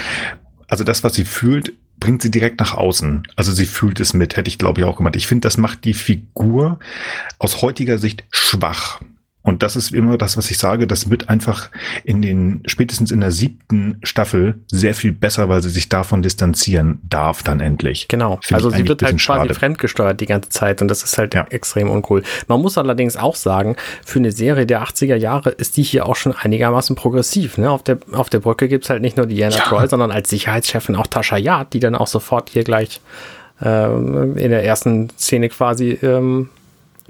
also 0.69 0.85
das, 0.85 1.05
was 1.05 1.15
sie 1.15 1.25
fühlt, 1.25 1.73
bringt 1.99 2.23
sie 2.23 2.31
direkt 2.31 2.61
nach 2.61 2.75
außen. 2.75 3.27
Also 3.37 3.53
sie 3.53 3.67
fühlt 3.67 4.01
es 4.01 4.15
mit, 4.15 4.37
hätte 4.37 4.49
ich 4.49 4.59
glaube 4.59 4.81
ich 4.81 4.87
auch 4.87 4.97
gemacht. 4.97 5.17
Ich 5.17 5.27
finde, 5.27 5.47
das 5.47 5.57
macht 5.57 5.85
die 5.85 5.95
Figur 5.95 6.79
aus 7.39 7.63
heutiger 7.63 7.99
Sicht 7.99 8.25
schwach. 8.31 9.01
Und 9.45 9.63
das 9.63 9.77
ist 9.77 9.93
immer 9.93 10.17
das, 10.17 10.39
was 10.39 10.51
ich 10.51 10.57
sage, 10.57 10.87
das 10.87 11.11
wird 11.11 11.29
einfach 11.29 11.69
in 12.03 12.23
den, 12.23 12.63
spätestens 12.65 13.11
in 13.11 13.21
der 13.21 13.31
siebten 13.31 13.99
Staffel 14.03 14.55
sehr 14.69 14.95
viel 14.95 15.13
besser, 15.13 15.51
weil 15.51 15.63
sie 15.63 15.69
sich 15.69 15.91
davon 15.91 16.23
distanzieren 16.23 16.99
darf 17.03 17.43
dann 17.43 17.61
endlich. 17.61 18.09
Genau. 18.09 18.39
Find 18.43 18.55
also 18.55 18.71
sie 18.71 18.89
wird 18.89 19.03
halt 19.03 19.13
quasi 19.13 19.19
schade. 19.19 19.55
fremdgesteuert 19.55 20.19
die 20.19 20.27
ganze 20.27 20.49
Zeit 20.49 20.81
und 20.81 20.89
das 20.89 21.03
ist 21.03 21.19
halt 21.19 21.35
ja. 21.35 21.47
extrem 21.51 21.91
uncool. 21.91 22.23
Man 22.49 22.63
muss 22.63 22.79
allerdings 22.79 23.19
auch 23.19 23.37
sagen, 23.37 23.77
für 24.03 24.19
eine 24.19 24.33
Serie 24.33 24.65
der 24.65 24.83
80er 24.83 25.17
Jahre 25.17 25.51
ist 25.51 25.77
die 25.77 25.83
hier 25.83 26.07
auch 26.07 26.17
schon 26.17 26.35
einigermaßen 26.35 26.97
progressiv. 26.97 27.59
Ne? 27.59 27.71
Auf, 27.71 27.83
der, 27.83 27.99
auf 28.13 28.31
der 28.31 28.41
Brücke 28.41 28.67
gibt's 28.67 28.89
halt 28.89 29.03
nicht 29.03 29.19
nur 29.19 29.27
Diana 29.27 29.57
ja. 29.57 29.65
Troy, 29.65 29.87
sondern 29.87 30.11
als 30.11 30.31
Sicherheitschefin 30.31 30.97
auch 30.97 31.07
Tasha 31.07 31.37
Yard, 31.37 31.75
die 31.75 31.81
dann 31.81 31.95
auch 31.95 32.07
sofort 32.07 32.49
hier 32.49 32.65
gleich 32.65 33.03
ähm, 33.63 34.39
in 34.39 34.51
der 34.51 34.65
ersten 34.65 35.11
Szene 35.19 35.51
quasi 35.51 35.99
ähm, 36.03 36.49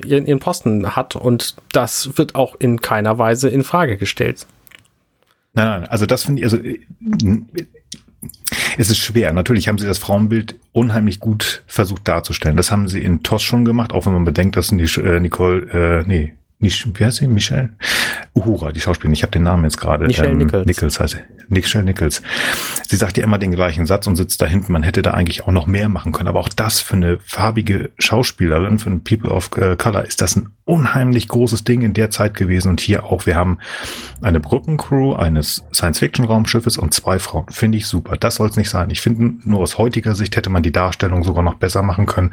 ihren, 0.05 0.27
ihren 0.27 0.41
Posten 0.41 0.97
hat 0.97 1.17
und 1.17 1.57
das 1.73 2.17
wird 2.17 2.35
auch 2.35 2.55
in 2.59 2.81
keiner 2.81 3.19
Weise 3.19 3.49
in 3.49 3.65
Frage 3.65 3.97
gestellt. 3.97 4.47
Nein, 5.55 5.81
nein, 5.81 5.89
also 5.89 6.07
das 6.07 6.25
finde 6.25 6.41
ich, 6.41 6.45
also 6.45 6.59
es 8.77 8.91
ist 8.91 8.99
schwer. 8.99 9.33
Natürlich 9.33 9.69
haben 9.69 9.79
sie 9.79 9.87
das 9.87 9.99
Frauenbild 9.99 10.57
unheimlich 10.73 11.21
gut 11.21 11.63
versucht 11.67 12.09
darzustellen. 12.09 12.57
Das 12.57 12.71
haben 12.71 12.89
sie 12.89 13.03
in 13.03 13.23
TOS 13.23 13.43
schon 13.43 13.65
gemacht, 13.65 13.93
auch 13.93 14.07
wenn 14.07 14.13
man 14.13 14.25
bedenkt, 14.25 14.57
dass 14.57 14.73
äh, 14.73 15.21
Nicole, 15.21 16.03
äh, 16.03 16.05
nee, 16.07 16.35
nicht, 16.65 16.99
wie 16.99 17.05
heißt 17.05 17.19
sie? 17.19 17.29
Michelle? 17.29 17.71
Uhura, 18.35 18.73
die 18.73 18.81
Schauspielerin. 18.81 19.15
Ich 19.15 19.23
habe 19.23 19.31
den 19.31 19.45
Namen 19.45 19.65
jetzt 19.65 19.79
gerade. 19.79 20.07
Michelle 20.07 20.31
ähm, 20.31 20.39
Nichols. 20.39 20.67
Nichols 20.67 20.99
heißt 20.99 21.15
sie. 21.15 21.21
Michelle 21.49 21.85
Nichols. 21.85 22.23
Sie 22.89 22.97
sagt 22.97 23.17
ja 23.17 23.25
immer 23.25 23.39
den 23.39 23.53
gleichen 23.53 23.87
Satz 23.87 24.07
und 24.07 24.17
sitzt 24.17 24.43
da 24.43 24.47
hinten. 24.47 24.73
Man 24.73 24.83
hätte 24.83 25.03
da 25.03 25.13
eigentlich 25.13 25.45
auch 25.45 25.53
noch 25.53 25.67
mehr 25.67 25.89
machen 25.89 26.13
können. 26.13 26.29
Aber 26.29 26.41
auch 26.41 26.49
das 26.49 26.81
für 26.81 26.97
eine 26.97 27.19
farbige 27.25 27.91
Schauspielerin, 27.99 28.79
für 28.79 28.91
ein 28.91 29.05
People 29.05 29.31
of 29.31 29.51
äh, 29.57 29.77
Color, 29.77 30.05
ist 30.05 30.21
das 30.21 30.37
ein 30.37 30.49
unheimlich 30.65 31.29
großes 31.29 31.65
Ding 31.65 31.83
in 31.83 31.93
der 31.93 32.11
Zeit 32.11 32.35
gewesen. 32.35 32.71
Und 32.71 32.81
hier 32.81 33.05
auch. 33.05 33.27
Wir 33.27 33.37
haben 33.37 33.59
eine 34.21 34.41
Brückencrew 34.41 35.15
eines 35.15 35.65
Science-Fiction-Raumschiffes 35.73 36.79
und 36.79 36.93
zwei 36.93 37.19
Frauen. 37.19 37.47
Finde 37.51 37.79
ich 37.79 37.87
super. 37.87 38.17
Das 38.17 38.37
soll 38.37 38.49
es 38.49 38.57
nicht 38.57 38.71
sein. 38.71 38.91
Ich 38.91 39.01
finde, 39.01 39.35
nur 39.49 39.61
aus 39.61 39.79
heutiger 39.79 40.15
Sicht 40.15 40.37
hätte 40.37 40.51
man 40.51 40.63
die 40.63 40.73
Darstellung 40.73 41.23
sogar 41.23 41.45
noch 41.45 41.55
besser 41.55 41.83
machen 41.83 42.07
können. 42.07 42.33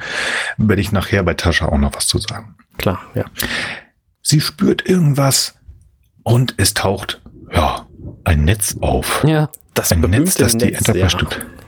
Werde 0.58 0.82
ich 0.82 0.92
nachher 0.92 1.22
bei 1.24 1.34
Tascha 1.34 1.68
auch 1.68 1.78
noch 1.78 1.94
was 1.96 2.08
zu 2.08 2.18
sagen. 2.18 2.56
Klar, 2.78 3.02
ja. 3.14 3.26
Sie 4.32 4.40
spürt 4.40 4.88
irgendwas 4.88 5.56
und 6.24 6.54
es 6.56 6.74
taucht, 6.74 7.22
ja, 7.54 7.86
ein 8.24 8.46
Netz 8.46 8.78
auf. 8.80 9.26
Ja, 9.28 9.50
das 9.74 9.92
ein 9.92 10.00
Netz, 10.00 10.36
das 10.36 10.56
die 10.56 10.72
Enterprise 10.72 11.18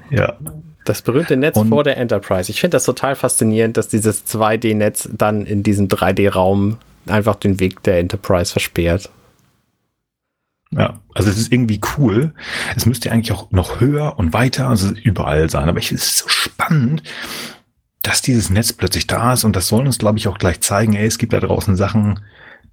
ja. 0.10 0.18
Ja. 0.18 0.38
Das 0.86 1.02
berühmte 1.02 1.36
Netz 1.36 1.58
und 1.58 1.68
vor 1.68 1.84
der 1.84 1.98
Enterprise. 1.98 2.50
Ich 2.50 2.62
finde 2.62 2.76
das 2.76 2.86
total 2.86 3.18
faszinierend, 3.18 3.76
dass 3.76 3.90
dieses 3.90 4.26
2D-Netz 4.26 5.10
dann 5.12 5.46
in 5.46 5.62
diesem 5.62 5.90
3D-Raum 5.90 6.78
einfach 7.06 7.36
den 7.36 7.60
Weg 7.60 7.84
der 7.84 8.00
Enterprise 8.00 8.54
versperrt. 8.54 9.10
Ja, 10.72 11.02
also 11.14 11.30
es 11.30 11.38
ist 11.38 11.52
irgendwie 11.52 11.82
cool. 11.98 12.34
Es 12.78 12.86
müsste 12.86 13.12
eigentlich 13.12 13.34
auch 13.34 13.52
noch 13.52 13.82
höher 13.82 14.18
und 14.18 14.32
weiter, 14.32 14.70
also 14.70 14.90
überall 15.04 15.50
sein. 15.50 15.68
Aber 15.68 15.80
es 15.80 15.92
ist 15.92 16.18
so 16.18 16.30
spannend, 16.30 17.04
dass 18.04 18.22
dieses 18.22 18.50
Netz 18.50 18.72
plötzlich 18.72 19.06
da 19.06 19.34
ist 19.34 19.44
und 19.44 19.54
das 19.54 19.68
soll 19.68 19.86
uns, 19.86 19.98
glaube 19.98 20.18
ich, 20.18 20.30
auch 20.30 20.38
gleich 20.38 20.62
zeigen, 20.62 20.94
ey, 20.94 21.06
es 21.06 21.18
gibt 21.18 21.34
da 21.34 21.42
draußen 21.42 21.76
Sachen, 21.76 22.22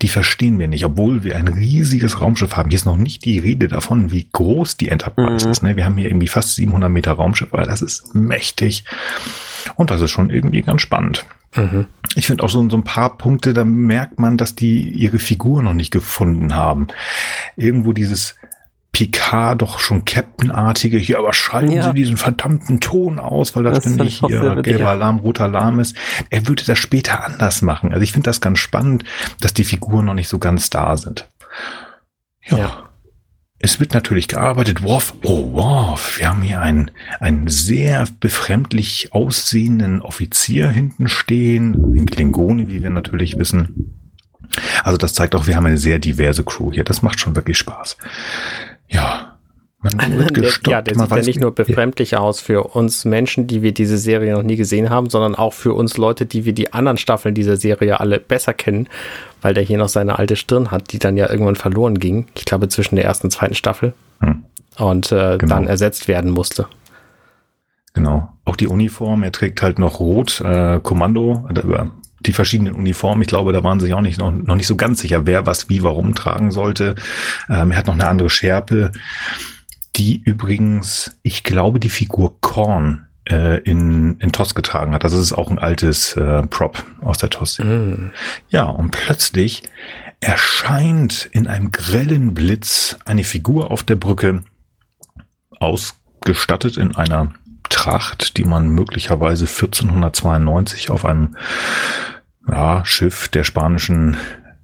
die 0.02 0.08
verstehen 0.08 0.58
wir 0.58 0.68
nicht, 0.68 0.84
obwohl 0.84 1.24
wir 1.24 1.36
ein 1.36 1.48
riesiges 1.48 2.20
Raumschiff 2.20 2.56
haben. 2.56 2.70
Hier 2.70 2.76
ist 2.76 2.86
noch 2.86 2.96
nicht 2.96 3.24
die 3.24 3.38
Rede 3.38 3.68
davon, 3.68 4.10
wie 4.10 4.26
groß 4.32 4.76
die 4.76 4.88
Enterprise 4.88 5.46
mhm. 5.46 5.52
ist. 5.52 5.62
Ne? 5.62 5.76
Wir 5.76 5.84
haben 5.84 5.96
hier 5.96 6.08
irgendwie 6.08 6.28
fast 6.28 6.54
700 6.54 6.90
Meter 6.90 7.12
Raumschiff, 7.12 7.52
weil 7.52 7.66
das 7.66 7.82
ist 7.82 8.14
mächtig. 8.14 8.84
Und 9.76 9.90
das 9.90 10.00
ist 10.00 10.10
schon 10.10 10.30
irgendwie 10.30 10.62
ganz 10.62 10.80
spannend. 10.80 11.26
Mhm. 11.54 11.86
Ich 12.14 12.26
finde 12.26 12.44
auch 12.44 12.48
so, 12.48 12.66
so 12.68 12.76
ein 12.76 12.84
paar 12.84 13.18
Punkte, 13.18 13.52
da 13.52 13.64
merkt 13.64 14.18
man, 14.18 14.36
dass 14.36 14.54
die 14.54 14.88
ihre 14.88 15.18
Figur 15.18 15.62
noch 15.62 15.74
nicht 15.74 15.90
gefunden 15.90 16.54
haben. 16.54 16.88
Irgendwo 17.56 17.92
dieses, 17.92 18.36
Picard 18.92 19.62
doch 19.62 19.78
schon 19.78 20.04
Captain-artige, 20.04 20.98
hier, 20.98 21.18
aber 21.18 21.32
schalten 21.32 21.72
ja. 21.72 21.84
Sie 21.84 21.94
diesen 21.94 22.16
verdammten 22.16 22.80
Ton 22.80 23.18
aus, 23.18 23.54
weil 23.54 23.62
da 23.62 23.74
ständig 23.80 24.20
hier 24.26 24.56
gelber 24.62 24.88
Alarm, 24.88 25.18
roter 25.18 25.44
Alarm 25.44 25.80
ist. 25.80 25.96
Er 26.28 26.46
würde 26.48 26.64
das 26.64 26.78
später 26.78 27.24
anders 27.24 27.62
machen. 27.62 27.92
Also 27.92 28.02
ich 28.02 28.12
finde 28.12 28.28
das 28.28 28.40
ganz 28.40 28.58
spannend, 28.58 29.04
dass 29.40 29.54
die 29.54 29.64
Figuren 29.64 30.06
noch 30.06 30.14
nicht 30.14 30.28
so 30.28 30.38
ganz 30.38 30.70
da 30.70 30.96
sind. 30.96 31.28
Ja. 32.46 32.58
ja. 32.58 32.90
Es 33.62 33.78
wird 33.78 33.92
natürlich 33.92 34.26
gearbeitet. 34.26 34.82
Worf, 34.82 35.14
oh 35.22 35.52
Worf, 35.52 36.18
wir 36.18 36.30
haben 36.30 36.40
hier 36.40 36.62
einen, 36.62 36.90
einen 37.20 37.46
sehr 37.48 38.08
befremdlich 38.18 39.12
aussehenden 39.12 40.00
Offizier 40.00 40.70
hinten 40.70 41.08
stehen, 41.08 41.94
in 41.94 42.06
Klingone, 42.06 42.68
wie 42.68 42.82
wir 42.82 42.88
natürlich 42.88 43.38
wissen. 43.38 44.00
Also 44.82 44.96
das 44.96 45.12
zeigt 45.12 45.34
auch, 45.34 45.46
wir 45.46 45.56
haben 45.56 45.66
eine 45.66 45.76
sehr 45.76 45.98
diverse 45.98 46.42
Crew 46.42 46.72
hier. 46.72 46.84
Das 46.84 47.02
macht 47.02 47.20
schon 47.20 47.36
wirklich 47.36 47.58
Spaß. 47.58 47.98
Ja. 48.90 49.38
Man 49.82 50.18
wird 50.18 50.34
gestoppt, 50.34 50.68
ja, 50.68 50.82
der 50.82 50.94
sieht 50.94 51.10
ja 51.10 51.22
nicht 51.22 51.40
nur 51.40 51.54
befremdlich 51.54 52.14
aus 52.14 52.42
für 52.42 52.64
uns 52.64 53.06
Menschen, 53.06 53.46
die 53.46 53.62
wir 53.62 53.72
diese 53.72 53.96
Serie 53.96 54.34
noch 54.34 54.42
nie 54.42 54.56
gesehen 54.56 54.90
haben, 54.90 55.08
sondern 55.08 55.34
auch 55.34 55.54
für 55.54 55.72
uns 55.72 55.96
Leute, 55.96 56.26
die 56.26 56.44
wir 56.44 56.52
die 56.52 56.74
anderen 56.74 56.98
Staffeln 56.98 57.34
dieser 57.34 57.56
Serie 57.56 57.98
alle 57.98 58.20
besser 58.20 58.52
kennen, 58.52 58.90
weil 59.40 59.54
der 59.54 59.62
hier 59.62 59.78
noch 59.78 59.88
seine 59.88 60.18
alte 60.18 60.36
Stirn 60.36 60.70
hat, 60.70 60.92
die 60.92 60.98
dann 60.98 61.16
ja 61.16 61.30
irgendwann 61.30 61.56
verloren 61.56 61.98
ging. 61.98 62.26
Ich 62.34 62.44
glaube 62.44 62.68
zwischen 62.68 62.96
der 62.96 63.06
ersten 63.06 63.28
und 63.28 63.30
zweiten 63.30 63.54
Staffel. 63.54 63.94
Hm. 64.20 64.44
Und 64.76 65.12
äh, 65.12 65.38
genau. 65.38 65.54
dann 65.54 65.66
ersetzt 65.66 66.08
werden 66.08 66.30
musste. 66.30 66.66
Genau. 67.94 68.28
Auch 68.44 68.56
die 68.56 68.68
Uniform, 68.68 69.22
er 69.22 69.32
trägt 69.32 69.62
halt 69.62 69.78
noch 69.78 69.98
Rot, 69.98 70.42
äh, 70.42 70.78
Kommando, 70.82 71.48
äh, 71.48 71.86
die 72.20 72.32
verschiedenen 72.32 72.74
Uniformen. 72.74 73.22
Ich 73.22 73.28
glaube, 73.28 73.52
da 73.52 73.64
waren 73.64 73.80
sie 73.80 73.86
sich 73.86 73.94
auch 73.94 74.00
nicht, 74.00 74.18
noch, 74.18 74.30
noch 74.30 74.56
nicht 74.56 74.66
so 74.66 74.76
ganz 74.76 75.00
sicher, 75.00 75.26
wer 75.26 75.46
was 75.46 75.68
wie 75.68 75.82
warum 75.82 76.14
tragen 76.14 76.50
sollte. 76.50 76.94
Ähm, 77.48 77.70
er 77.70 77.78
hat 77.78 77.86
noch 77.86 77.94
eine 77.94 78.08
andere 78.08 78.30
Schärpe, 78.30 78.92
die 79.96 80.22
übrigens, 80.22 81.16
ich 81.22 81.42
glaube, 81.42 81.80
die 81.80 81.88
Figur 81.88 82.40
Korn 82.40 83.06
äh, 83.28 83.60
in, 83.62 84.18
in 84.18 84.32
TOS 84.32 84.54
getragen 84.54 84.92
hat. 84.92 85.04
Das 85.04 85.12
ist 85.12 85.32
auch 85.32 85.50
ein 85.50 85.58
altes 85.58 86.16
äh, 86.16 86.46
Prop 86.46 86.84
aus 87.00 87.18
der 87.18 87.30
TOS. 87.30 87.58
Mm. 87.58 88.10
Ja, 88.48 88.64
und 88.64 88.90
plötzlich 88.90 89.62
erscheint 90.20 91.28
in 91.32 91.46
einem 91.46 91.72
grellen 91.72 92.34
Blitz 92.34 92.96
eine 93.04 93.24
Figur 93.24 93.70
auf 93.70 93.82
der 93.82 93.96
Brücke, 93.96 94.42
ausgestattet 95.58 96.76
in 96.76 96.94
einer 96.94 97.32
Tracht, 97.70 98.36
die 98.36 98.44
man 98.44 98.68
möglicherweise 98.68 99.46
1492 99.46 100.90
auf 100.90 101.04
einem 101.06 101.36
ja, 102.46 102.84
Schiff 102.84 103.28
der 103.28 103.44
spanischen 103.44 104.16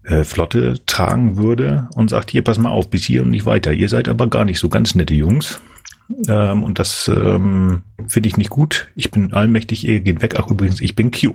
äh, 0.04 0.24
Flotte 0.24 0.84
tragen 0.86 1.36
würde 1.36 1.88
und 1.94 2.10
sagt, 2.10 2.30
hier, 2.30 2.42
pass 2.42 2.58
mal 2.58 2.70
auf, 2.70 2.90
bis 2.90 3.04
hier 3.04 3.22
und 3.22 3.30
nicht 3.30 3.46
weiter. 3.46 3.72
Ihr 3.72 3.88
seid 3.88 4.08
aber 4.08 4.28
gar 4.28 4.44
nicht 4.44 4.58
so 4.58 4.68
ganz 4.68 4.94
nette 4.94 5.14
Jungs. 5.14 5.60
Ähm, 6.28 6.62
und 6.62 6.78
das 6.78 7.08
ähm, 7.08 7.82
finde 8.06 8.28
ich 8.28 8.36
nicht 8.36 8.50
gut. 8.50 8.88
Ich 8.94 9.10
bin 9.10 9.32
allmächtig, 9.32 9.86
ihr 9.86 10.00
geht 10.00 10.22
weg. 10.22 10.34
Ach, 10.38 10.48
übrigens, 10.48 10.80
ich 10.80 10.94
bin 10.94 11.10
Q. 11.10 11.34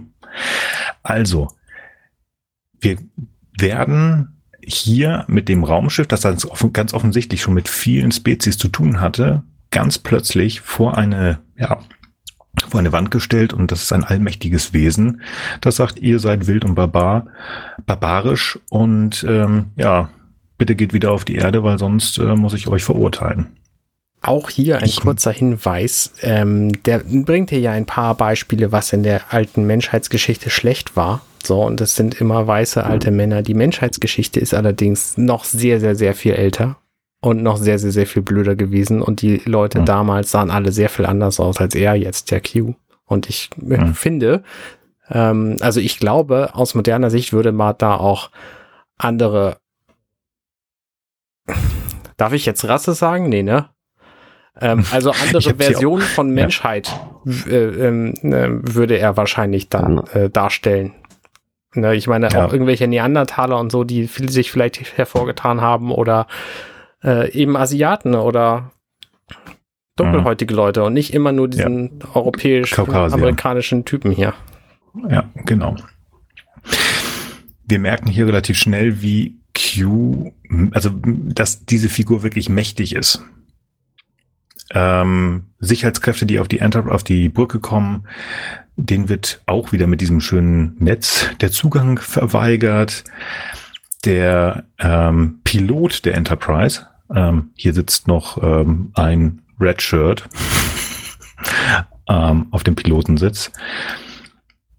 Also, 1.04 1.50
wir 2.80 2.98
werden 3.58 4.42
hier 4.64 5.26
mit 5.28 5.50
dem 5.50 5.64
Raumschiff, 5.64 6.08
das 6.08 6.22
ganz 6.74 6.94
offensichtlich 6.94 7.42
schon 7.42 7.54
mit 7.54 7.68
vielen 7.68 8.12
Spezies 8.12 8.58
zu 8.58 8.68
tun 8.68 9.02
hatte, 9.02 9.44
ganz 9.72 9.98
plötzlich 9.98 10.62
vor 10.62 10.98
eine, 10.98 11.40
ja, 11.58 11.80
vor 12.70 12.80
eine 12.80 12.92
Wand 12.92 13.10
gestellt 13.10 13.54
und 13.54 13.72
das 13.72 13.82
ist 13.82 13.94
ein 13.94 14.04
allmächtiges 14.04 14.74
Wesen. 14.74 15.22
Das 15.62 15.78
sagt, 15.78 16.00
ihr 16.00 16.20
seid 16.20 16.48
wild 16.48 16.66
und 16.66 16.76
barbar, 16.76 17.28
barbarisch 17.86 18.60
und 18.70 19.26
ähm, 19.28 19.68
ja, 19.78 20.10
bitte 20.58 20.76
geht 20.76 20.94
wieder 20.94 21.12
auf 21.12 21.26
die 21.26 21.36
Erde, 21.36 21.64
weil 21.64 21.80
sonst 21.80 22.20
äh, 22.20 22.36
muss 22.36 22.54
ich 22.54 22.68
euch 22.68 22.84
verurteilen. 22.84 23.48
Auch 24.22 24.52
hier 24.52 24.78
ein 24.78 24.92
kurzer 24.92 25.32
Hinweis. 25.32 26.14
Ähm, 26.22 26.84
der 26.84 27.00
bringt 27.00 27.50
hier 27.50 27.60
ja 27.60 27.72
ein 27.72 27.88
paar 27.88 28.14
Beispiele, 28.14 28.72
was 28.72 28.94
in 28.94 29.02
der 29.02 29.34
alten 29.34 29.66
Menschheitsgeschichte 29.66 30.52
schlecht 30.52 30.96
war. 30.96 31.22
So, 31.44 31.64
und 31.64 31.82
das 31.82 31.96
sind 31.96 32.22
immer 32.22 32.46
weiße 32.46 32.84
alte 32.84 33.10
Männer. 33.10 33.42
Die 33.42 33.56
Menschheitsgeschichte 33.56 34.40
ist 34.40 34.54
allerdings 34.54 35.18
noch 35.18 35.44
sehr, 35.44 35.80
sehr, 35.80 35.96
sehr 35.96 36.14
viel 36.14 36.34
älter 36.34 36.78
und 37.22 37.42
noch 37.42 37.58
sehr, 37.58 37.80
sehr, 37.80 37.92
sehr 37.92 38.08
viel 38.08 38.22
blöder 38.22 38.56
gewesen. 38.56 39.02
Und 39.02 39.22
die 39.22 39.42
Leute 39.46 39.82
mhm. 39.82 39.86
damals 39.86 40.32
sahen 40.32 40.52
alle 40.52 40.72
sehr 40.72 40.90
viel 40.90 41.06
anders 41.06 41.40
aus 41.40 41.58
als 41.60 41.76
er 41.76 41.96
jetzt, 41.96 42.32
der 42.32 42.42
Q. 42.42 42.74
Und 43.06 43.30
ich 43.30 43.50
mhm. 43.58 43.94
finde, 43.94 44.44
ähm, 45.10 45.58
also 45.62 45.80
ich 45.80 46.00
glaube, 46.00 46.50
aus 46.54 46.76
moderner 46.76 47.10
Sicht 47.10 47.32
würde 47.34 47.52
man 47.52 47.76
da 47.78 47.96
auch 47.96 48.32
andere 48.98 49.58
Darf 52.18 52.34
ich 52.34 52.46
jetzt 52.46 52.68
Rasse 52.68 52.94
sagen? 52.94 53.30
Nee, 53.30 53.44
ne? 53.44 53.70
Ähm, 54.60 54.86
also 54.92 55.12
andere 55.12 55.56
Versionen 55.56 56.02
von 56.16 56.30
Menschheit 56.30 56.92
ja. 57.26 57.52
äh, 57.52 57.88
äh, 57.88 58.60
würde 58.62 58.98
er 58.98 59.18
wahrscheinlich 59.18 59.70
dann 59.70 60.00
äh, 60.14 60.30
darstellen. 60.30 60.94
Ne, 61.74 61.96
ich 61.96 62.08
meine, 62.08 62.28
ja. 62.30 62.46
auch 62.46 62.52
irgendwelche 62.52 62.86
Neandertaler 62.86 63.58
und 63.58 63.72
so, 63.72 63.86
die 63.86 64.06
sich 64.06 64.52
vielleicht 64.52 64.98
hervorgetan 64.98 65.62
haben 65.62 65.92
oder 65.92 66.28
äh, 67.04 67.32
eben 67.32 67.58
Asiaten 67.58 68.16
oder 68.16 68.72
dunkelhäutige 69.96 70.54
mhm. 70.54 70.58
Leute 70.58 70.84
und 70.84 70.94
nicht 70.94 71.14
immer 71.14 71.32
nur 71.32 71.48
diesen 71.48 72.00
ja. 72.00 72.16
europäisch-amerikanischen 72.16 73.86
Typen 73.86 74.12
hier. 74.12 74.34
Ja, 75.10 75.26
genau. 75.46 75.76
Wir 77.64 77.80
merken 77.80 78.10
hier 78.10 78.28
relativ 78.28 78.58
schnell, 78.58 79.02
wie 79.02 79.40
Q, 79.56 80.32
also 80.72 80.92
dass 81.04 81.66
diese 81.66 81.90
Figur 81.90 82.24
wirklich 82.24 82.50
mächtig 82.50 82.96
ist. 82.96 83.24
Ähm, 84.74 85.48
Sicherheitskräfte, 85.60 86.26
die 86.26 86.40
auf 86.40 86.48
die, 86.48 86.60
Enter 86.60 86.90
auf 86.92 87.04
die 87.04 87.30
Brücke 87.30 87.60
kommen, 87.60 88.08
den 88.78 89.10
wird 89.10 89.42
auch 89.46 89.72
wieder 89.72 89.88
mit 89.88 90.02
diesem 90.02 90.22
schönen 90.22 90.76
Netz 90.80 91.28
der 91.42 91.52
Zugang 91.52 92.00
verweigert. 92.00 93.04
Der 94.06 94.64
ähm, 94.80 95.42
Pilot 95.44 96.06
der 96.06 96.16
Enterprise, 96.16 96.88
ähm, 97.16 97.52
hier 97.56 97.74
sitzt 97.74 98.08
noch 98.08 98.42
ähm, 98.42 98.92
ein 98.96 99.42
Red 99.60 99.82
Shirt 99.82 100.28
ähm, 102.10 102.48
auf 102.52 102.64
dem 102.64 102.76
Pilotensitz. 102.76 103.52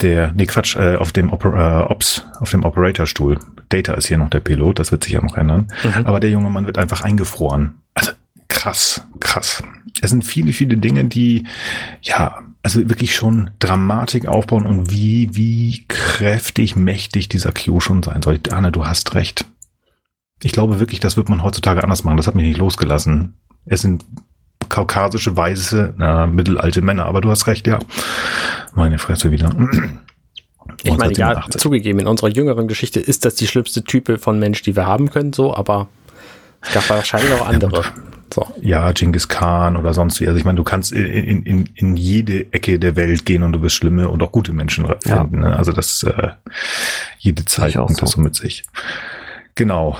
Der, 0.01 0.33
nee 0.33 0.47
Quatsch, 0.47 0.77
äh, 0.77 0.97
auf 0.97 1.13
dem 1.13 1.33
Oper, 1.33 1.85
äh, 1.89 1.93
Ops, 1.93 2.27
auf 2.41 2.51
dem 2.51 2.65
Operatorstuhl. 2.65 3.39
Data 3.69 3.95
ist 3.95 4.07
hier 4.07 4.19
noch 4.19 4.31
der 4.31 4.41
Pilot, 4.41 4.79
das 4.79 4.91
wird 4.91 5.05
sich 5.05 5.13
ja 5.13 5.23
noch 5.23 5.37
ändern. 5.37 5.69
Mhm. 5.85 6.07
Aber 6.07 6.19
der 6.19 6.31
junge 6.31 6.51
Mann 6.51 6.67
wird 6.67 6.79
einfach 6.79 7.03
eingefroren. 7.03 7.77
Also 7.95 8.13
krass, 8.49 9.07
krass. 9.21 9.63
Es 10.01 10.11
sind 10.11 10.25
viele, 10.25 10.53
viele 10.53 10.77
Dinge, 10.77 11.05
die, 11.05 11.47
ja, 12.03 12.43
also 12.63 12.89
wirklich 12.89 13.15
schon 13.15 13.51
Dramatik 13.59 14.27
aufbauen 14.27 14.67
und 14.67 14.91
wie, 14.91 15.31
wie 15.35 15.85
kräftig, 15.89 16.77
mächtig 16.77 17.29
dieser 17.29 17.53
Q 17.53 17.81
schon 17.81 18.03
sein 18.03 18.23
soll. 18.23 18.41
Anne, 18.51 18.73
du 18.73 18.87
hast 18.87 19.15
recht. 19.15 19.47
Ich 20.43 20.53
glaube 20.53 20.81
wirklich, 20.81 21.01
das 21.01 21.17
wird 21.17 21.29
man 21.29 21.43
heutzutage 21.43 21.83
anders 21.83 22.05
machen. 22.05 22.17
Das 22.17 22.27
hat 22.27 22.35
mich 22.35 22.47
nicht 22.47 22.59
losgelassen. 22.59 23.35
Es 23.65 23.83
sind 23.83 24.05
kaukasische, 24.69 25.37
weiße, 25.37 25.95
na, 25.97 26.27
mittelalte 26.27 26.83
Männer, 26.83 27.07
aber 27.07 27.21
du 27.21 27.31
hast 27.31 27.47
recht, 27.47 27.67
ja. 27.67 27.79
Meine 28.75 28.99
Fresse 28.99 29.31
wieder. 29.31 29.55
Ich 30.85 30.97
meine, 30.97 31.13
ja, 31.15 31.45
zugegeben, 31.51 32.01
in 32.01 32.07
unserer 32.07 32.29
jüngeren 32.29 32.67
Geschichte 32.67 32.99
ist 32.99 33.25
das 33.25 33.35
die 33.35 33.47
schlimmste 33.47 33.85
Type 33.85 34.19
von 34.19 34.39
Mensch, 34.39 34.63
die 34.63 34.75
wir 34.75 34.87
haben 34.87 35.11
können, 35.11 35.33
so, 35.33 35.55
aber 35.55 35.89
es 36.61 36.73
gab 36.73 36.89
wahrscheinlich 36.89 37.33
auch 37.35 37.47
andere. 37.47 37.85
So. 38.33 38.47
Ja, 38.61 38.91
Genghis 38.93 39.29
Khan 39.29 39.77
oder 39.77 39.93
sonst 39.93 40.21
wie. 40.21 40.27
Also 40.27 40.39
ich 40.39 40.45
meine, 40.45 40.57
du 40.57 40.65
kannst 40.65 40.93
in, 40.93 41.43
in, 41.45 41.69
in 41.75 41.97
jede 41.97 42.53
Ecke 42.53 42.79
der 42.79 42.97
Welt 42.97 43.27
gehen 43.27 43.43
und 43.43 43.53
du 43.53 43.63
wirst 43.63 43.77
schlimme 43.77 44.09
und 44.09 44.23
auch 44.23 44.33
gute 44.33 44.53
Menschen 44.53 44.87
finden. 44.87 45.43
Ja. 45.43 45.51
Ne? 45.51 45.57
Also 45.57 45.73
das 45.73 46.03
äh, 46.03 46.31
jede 47.19 47.45
Zeit 47.45 47.75
bringt 47.75 47.97
so. 47.97 48.01
das 48.01 48.13
so 48.13 48.21
mit 48.21 48.35
sich. 48.35 48.65
Genau. 49.55 49.99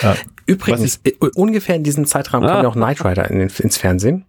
Ja. 0.00 0.16
Übrigens, 0.46 1.00
ich, 1.02 1.22
äh, 1.22 1.28
ungefähr 1.34 1.76
in 1.76 1.84
diesem 1.84 2.06
Zeitraum 2.06 2.44
ah. 2.44 2.48
kam 2.48 2.62
ja 2.62 2.68
auch 2.68 2.74
Knight 2.74 3.04
Rider 3.04 3.30
in, 3.30 3.40
ins 3.40 3.76
Fernsehen. 3.76 4.24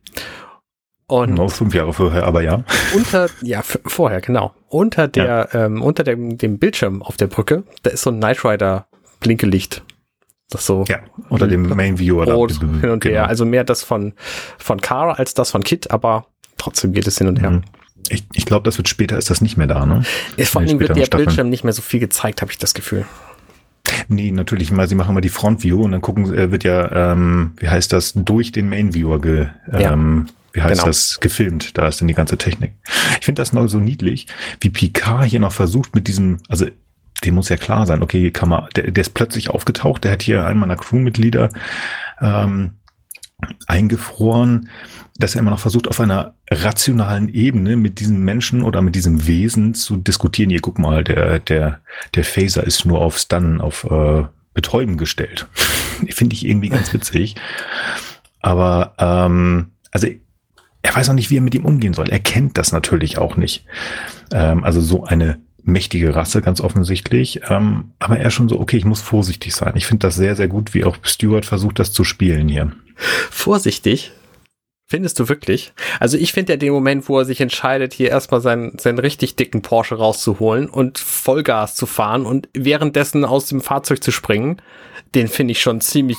Und 1.07 1.35
noch 1.35 1.51
fünf 1.51 1.73
Jahre 1.73 1.93
vorher, 1.93 2.23
aber 2.25 2.41
ja. 2.41 2.63
Unter, 2.95 3.29
ja, 3.41 3.61
vorher, 3.61 4.21
genau. 4.21 4.53
Unter 4.69 5.07
der, 5.07 5.49
ja. 5.53 5.65
ähm, 5.65 5.81
unter 5.81 6.03
dem, 6.03 6.37
dem 6.37 6.57
Bildschirm 6.57 7.03
auf 7.03 7.17
der 7.17 7.27
Brücke, 7.27 7.63
da 7.83 7.91
ist 7.91 8.01
so 8.01 8.09
ein 8.09 8.17
Knight 8.17 8.43
Rider 8.43 8.87
Blinkelicht. 9.19 9.83
Das 10.49 10.65
so. 10.65 10.85
Ja, 10.87 10.99
unter 11.29 11.47
dem 11.47 11.67
Main 11.69 11.99
Viewer. 11.99 12.31
Rot 12.31 12.61
da. 12.61 12.67
hin 12.81 12.89
und 12.89 12.99
genau. 13.01 13.15
her. 13.15 13.27
Also 13.27 13.45
mehr 13.45 13.63
das 13.63 13.83
von, 13.83 14.13
von 14.57 14.81
Car 14.81 15.17
als 15.17 15.33
das 15.33 15.51
von 15.51 15.63
Kit, 15.63 15.91
aber 15.91 16.27
trotzdem 16.57 16.93
geht 16.93 17.07
es 17.07 17.17
hin 17.17 17.27
und 17.27 17.41
her. 17.41 17.51
Mhm. 17.51 17.61
Ich, 18.09 18.25
ich 18.33 18.45
glaube, 18.45 18.63
das 18.63 18.77
wird 18.77 18.89
später, 18.89 19.17
ist 19.17 19.29
das 19.29 19.41
nicht 19.41 19.57
mehr 19.57 19.67
da, 19.67 19.85
ne? 19.85 20.03
Vor 20.43 20.61
allem 20.61 20.79
wird 20.79 20.95
der. 20.95 21.17
Bildschirm 21.17 21.49
nicht 21.49 21.63
mehr 21.63 21.73
so 21.73 21.81
viel 21.81 21.99
gezeigt, 21.99 22.41
habe 22.41 22.51
ich 22.51 22.57
das 22.57 22.73
Gefühl. 22.73 23.05
Nee, 24.07 24.31
natürlich, 24.31 24.75
weil 24.75 24.87
sie 24.87 24.95
machen 24.95 25.13
mal 25.13 25.21
die 25.21 25.29
Front 25.29 25.63
View 25.63 25.81
und 25.83 25.91
dann 25.91 26.01
gucken, 26.01 26.33
äh, 26.33 26.51
wird 26.51 26.63
ja, 26.63 27.11
ähm, 27.13 27.53
wie 27.57 27.69
heißt 27.69 27.91
das, 27.93 28.13
durch 28.15 28.51
den 28.51 28.69
Main 28.69 28.93
Viewer 28.93 29.21
ge, 29.21 29.47
ähm, 29.71 30.25
ja 30.27 30.33
wie 30.53 30.61
heißt 30.61 30.81
genau. 30.81 30.85
das, 30.85 31.19
gefilmt. 31.19 31.77
Da 31.77 31.87
ist 31.87 31.99
dann 31.99 32.07
die 32.07 32.13
ganze 32.13 32.37
Technik. 32.37 32.73
Ich 33.19 33.25
finde 33.25 33.41
das 33.41 33.53
noch 33.53 33.67
so 33.67 33.79
niedlich, 33.79 34.27
wie 34.61 34.69
Picard 34.69 35.25
hier 35.25 35.39
noch 35.39 35.51
versucht 35.51 35.95
mit 35.95 36.07
diesem, 36.07 36.37
also 36.47 36.67
dem 37.25 37.35
muss 37.35 37.49
ja 37.49 37.57
klar 37.57 37.87
sein, 37.87 38.03
okay, 38.03 38.31
kann 38.31 38.49
man, 38.49 38.67
der, 38.75 38.91
der 38.91 39.01
ist 39.01 39.13
plötzlich 39.13 39.49
aufgetaucht, 39.49 40.03
der 40.03 40.11
hat 40.11 40.21
hier 40.21 40.45
einen 40.45 40.59
meiner 40.59 40.75
Crewmitglieder 40.75 41.49
ähm, 42.21 42.73
eingefroren, 43.67 44.69
dass 45.17 45.35
er 45.35 45.41
immer 45.41 45.51
noch 45.51 45.59
versucht, 45.59 45.87
auf 45.87 45.99
einer 45.99 46.33
rationalen 46.49 47.29
Ebene 47.29 47.75
mit 47.75 47.99
diesem 47.99 48.23
Menschen 48.23 48.63
oder 48.63 48.81
mit 48.81 48.95
diesem 48.95 49.27
Wesen 49.27 49.73
zu 49.73 49.97
diskutieren. 49.97 50.49
Hier, 50.49 50.61
guck 50.61 50.79
mal, 50.79 51.03
der, 51.03 51.39
der, 51.39 51.81
der 52.15 52.23
Phaser 52.23 52.63
ist 52.63 52.85
nur 52.85 52.99
auf 52.99 53.17
Stun, 53.17 53.61
auf 53.61 53.83
äh, 53.85 54.23
Betäuben 54.53 54.97
gestellt. 54.97 55.47
Finde 56.09 56.35
ich 56.35 56.45
irgendwie 56.45 56.69
ganz 56.69 56.93
witzig. 56.93 57.35
Aber 58.41 58.93
ähm, 58.97 59.71
also 59.91 60.07
er 60.81 60.95
weiß 60.95 61.09
auch 61.09 61.13
nicht, 61.13 61.29
wie 61.29 61.37
er 61.37 61.41
mit 61.41 61.55
ihm 61.55 61.65
umgehen 61.65 61.93
soll. 61.93 62.09
Er 62.09 62.19
kennt 62.19 62.57
das 62.57 62.71
natürlich 62.71 63.17
auch 63.17 63.37
nicht. 63.37 63.65
Ähm, 64.31 64.63
also 64.63 64.81
so 64.81 65.05
eine 65.05 65.39
mächtige 65.63 66.15
Rasse, 66.15 66.41
ganz 66.41 66.61
offensichtlich. 66.61 67.41
Ähm, 67.49 67.91
aber 67.99 68.19
er 68.19 68.31
schon 68.31 68.49
so, 68.49 68.59
okay, 68.59 68.77
ich 68.77 68.85
muss 68.85 69.01
vorsichtig 69.01 69.55
sein. 69.55 69.73
Ich 69.75 69.85
finde 69.85 70.07
das 70.07 70.15
sehr, 70.15 70.35
sehr 70.35 70.47
gut, 70.47 70.73
wie 70.73 70.83
auch 70.83 70.97
Stuart 71.01 71.45
versucht, 71.45 71.79
das 71.79 71.91
zu 71.91 72.03
spielen 72.03 72.49
hier. 72.49 72.71
Vorsichtig? 72.95 74.11
Findest 74.85 75.19
du 75.19 75.29
wirklich? 75.29 75.73
Also 75.99 76.17
ich 76.17 76.33
finde 76.33 76.53
ja 76.53 76.57
den 76.57 76.73
Moment, 76.73 77.09
wo 77.09 77.17
er 77.17 77.25
sich 77.25 77.41
entscheidet, 77.41 77.93
hier 77.93 78.09
erstmal 78.09 78.41
seinen, 78.41 78.77
seinen 78.77 78.99
richtig 78.99 79.35
dicken 79.35 79.61
Porsche 79.61 79.95
rauszuholen 79.95 80.69
und 80.69 80.99
Vollgas 80.99 81.75
zu 81.75 81.85
fahren 81.85 82.25
und 82.25 82.49
währenddessen 82.53 83.25
aus 83.25 83.47
dem 83.47 83.61
Fahrzeug 83.61 84.03
zu 84.03 84.11
springen, 84.11 84.61
den 85.15 85.27
finde 85.27 85.53
ich 85.53 85.61
schon 85.61 85.81
ziemlich 85.81 86.17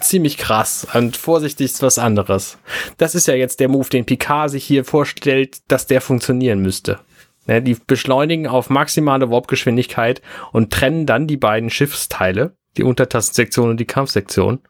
ziemlich 0.00 0.38
krass 0.38 0.86
und 0.94 1.16
vorsichtig 1.16 1.66
ist 1.66 1.82
was 1.82 1.98
anderes. 1.98 2.56
Das 2.98 3.14
ist 3.14 3.26
ja 3.26 3.34
jetzt 3.34 3.58
der 3.58 3.68
Move, 3.68 3.88
den 3.88 4.04
Picard 4.04 4.50
sich 4.50 4.64
hier 4.64 4.84
vorstellt, 4.84 5.58
dass 5.68 5.86
der 5.86 6.00
funktionieren 6.00 6.62
müsste. 6.62 7.00
Ne, 7.46 7.60
die 7.60 7.76
beschleunigen 7.86 8.46
auf 8.46 8.70
maximale 8.70 9.30
Warpgeschwindigkeit 9.30 10.22
und 10.52 10.72
trennen 10.72 11.06
dann 11.06 11.26
die 11.26 11.36
beiden 11.36 11.70
Schiffsteile, 11.70 12.56
die 12.76 12.84
Untertassensektion 12.84 13.70
und 13.70 13.80
die 13.80 13.84
Kampfsektion, 13.84 14.60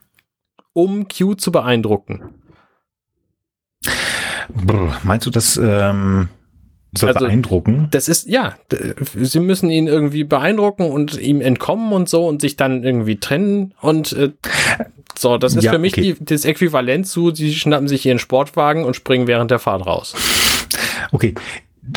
um 0.73 1.07
Q 1.07 1.35
zu 1.35 1.53
beeindrucken. 1.53 2.31
Brr, 4.49 4.97
meinst 5.03 5.27
du, 5.27 5.31
das 5.31 5.59
ähm, 5.59 6.31
soll 6.97 7.11
also, 7.11 7.27
beeindrucken? 7.27 7.89
Das 7.91 8.09
ist, 8.09 8.27
ja, 8.27 8.55
sie 9.15 9.41
müssen 9.41 9.71
ihn 9.71 9.87
irgendwie 9.87 10.25
beeindrucken 10.25 10.91
und 10.91 11.19
ihm 11.21 11.43
entkommen 11.43 11.93
und 11.93 12.09
so 12.09 12.27
und 12.27 12.41
sich 12.41 12.57
dann 12.57 12.85
irgendwie 12.85 13.17
trennen 13.17 13.75
und 13.83 14.13
äh, 14.15 14.33
so, 15.15 15.37
das 15.37 15.55
ist 15.55 15.65
ja, 15.65 15.73
für 15.73 15.79
mich 15.79 15.93
okay. 15.93 16.15
die, 16.19 16.25
das 16.25 16.47
Äquivalent 16.47 17.07
zu, 17.07 17.35
sie 17.35 17.55
schnappen 17.55 17.87
sich 17.87 18.07
ihren 18.07 18.19
Sportwagen 18.19 18.85
und 18.85 18.97
springen 18.97 19.27
während 19.27 19.51
der 19.51 19.59
Fahrt 19.59 19.87
raus. 19.87 20.15
Okay, 21.13 21.35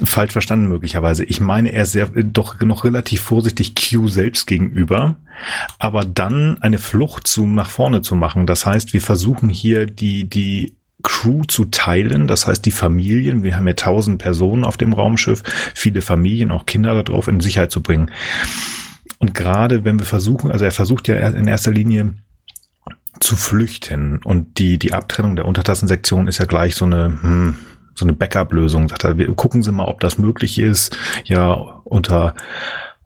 falsch 0.04 0.34
verstanden 0.34 0.68
möglicherweise. 0.68 1.24
Ich 1.24 1.40
meine, 1.40 1.72
er 1.72 1.84
ist 1.84 1.92
sehr, 1.92 2.08
doch 2.08 2.60
noch 2.62 2.84
relativ 2.84 3.22
vorsichtig 3.22 3.76
Q 3.76 4.08
selbst 4.08 4.48
gegenüber, 4.48 5.18
aber 5.78 6.06
dann 6.06 6.62
eine 6.62 6.80
Flucht 6.80 7.28
zu, 7.28 7.46
nach 7.46 7.70
vorne 7.70 8.02
zu 8.02 8.16
machen. 8.16 8.48
Das 8.48 8.66
heißt, 8.66 8.94
wir 8.94 9.02
versuchen 9.02 9.50
hier 9.50 9.86
die, 9.86 10.28
die 10.28 10.76
Crew 11.04 11.44
zu 11.44 11.66
teilen, 11.66 12.28
das 12.28 12.48
heißt 12.48 12.66
die 12.66 12.72
Familien, 12.72 13.44
wir 13.44 13.56
haben 13.56 13.68
ja 13.68 13.74
tausend 13.74 14.18
Personen 14.18 14.64
auf 14.64 14.78
dem 14.78 14.94
Raumschiff, 14.94 15.44
viele 15.76 16.02
Familien, 16.02 16.52
auch 16.52 16.66
Kinder 16.66 17.04
darauf 17.04 17.28
in 17.28 17.40
Sicherheit 17.40 17.72
zu 17.72 17.82
bringen. 17.82 18.10
Und 19.20 19.36
gerade 19.36 19.86
wenn 19.86 20.00
wir 20.00 20.06
versuchen, 20.06 20.52
also 20.52 20.66
er 20.66 20.72
versucht 20.72 21.08
ja 21.08 21.16
in 21.16 21.48
erster 21.48 21.72
Linie 21.72 22.16
zu 23.20 23.36
flüchten 23.36 24.18
und 24.24 24.58
die, 24.58 24.80
die 24.80 24.94
Abtrennung 24.94 25.36
der 25.36 25.46
Untertassensektion 25.46 26.28
ist 26.28 26.40
ja 26.40 26.46
gleich 26.46 26.76
so 26.76 26.86
eine, 26.86 27.18
hm, 27.22 27.56
so 27.96 28.06
eine 28.06 28.14
Backup-Lösung. 28.14 28.90
Sagt 28.90 29.04
er, 29.04 29.18
wir 29.18 29.34
gucken 29.34 29.64
Sie 29.64 29.72
mal, 29.72 29.86
ob 29.86 30.00
das 30.00 30.18
möglich 30.18 30.60
ist. 30.60 30.98
Ja, 31.26 31.54
unter 31.84 32.36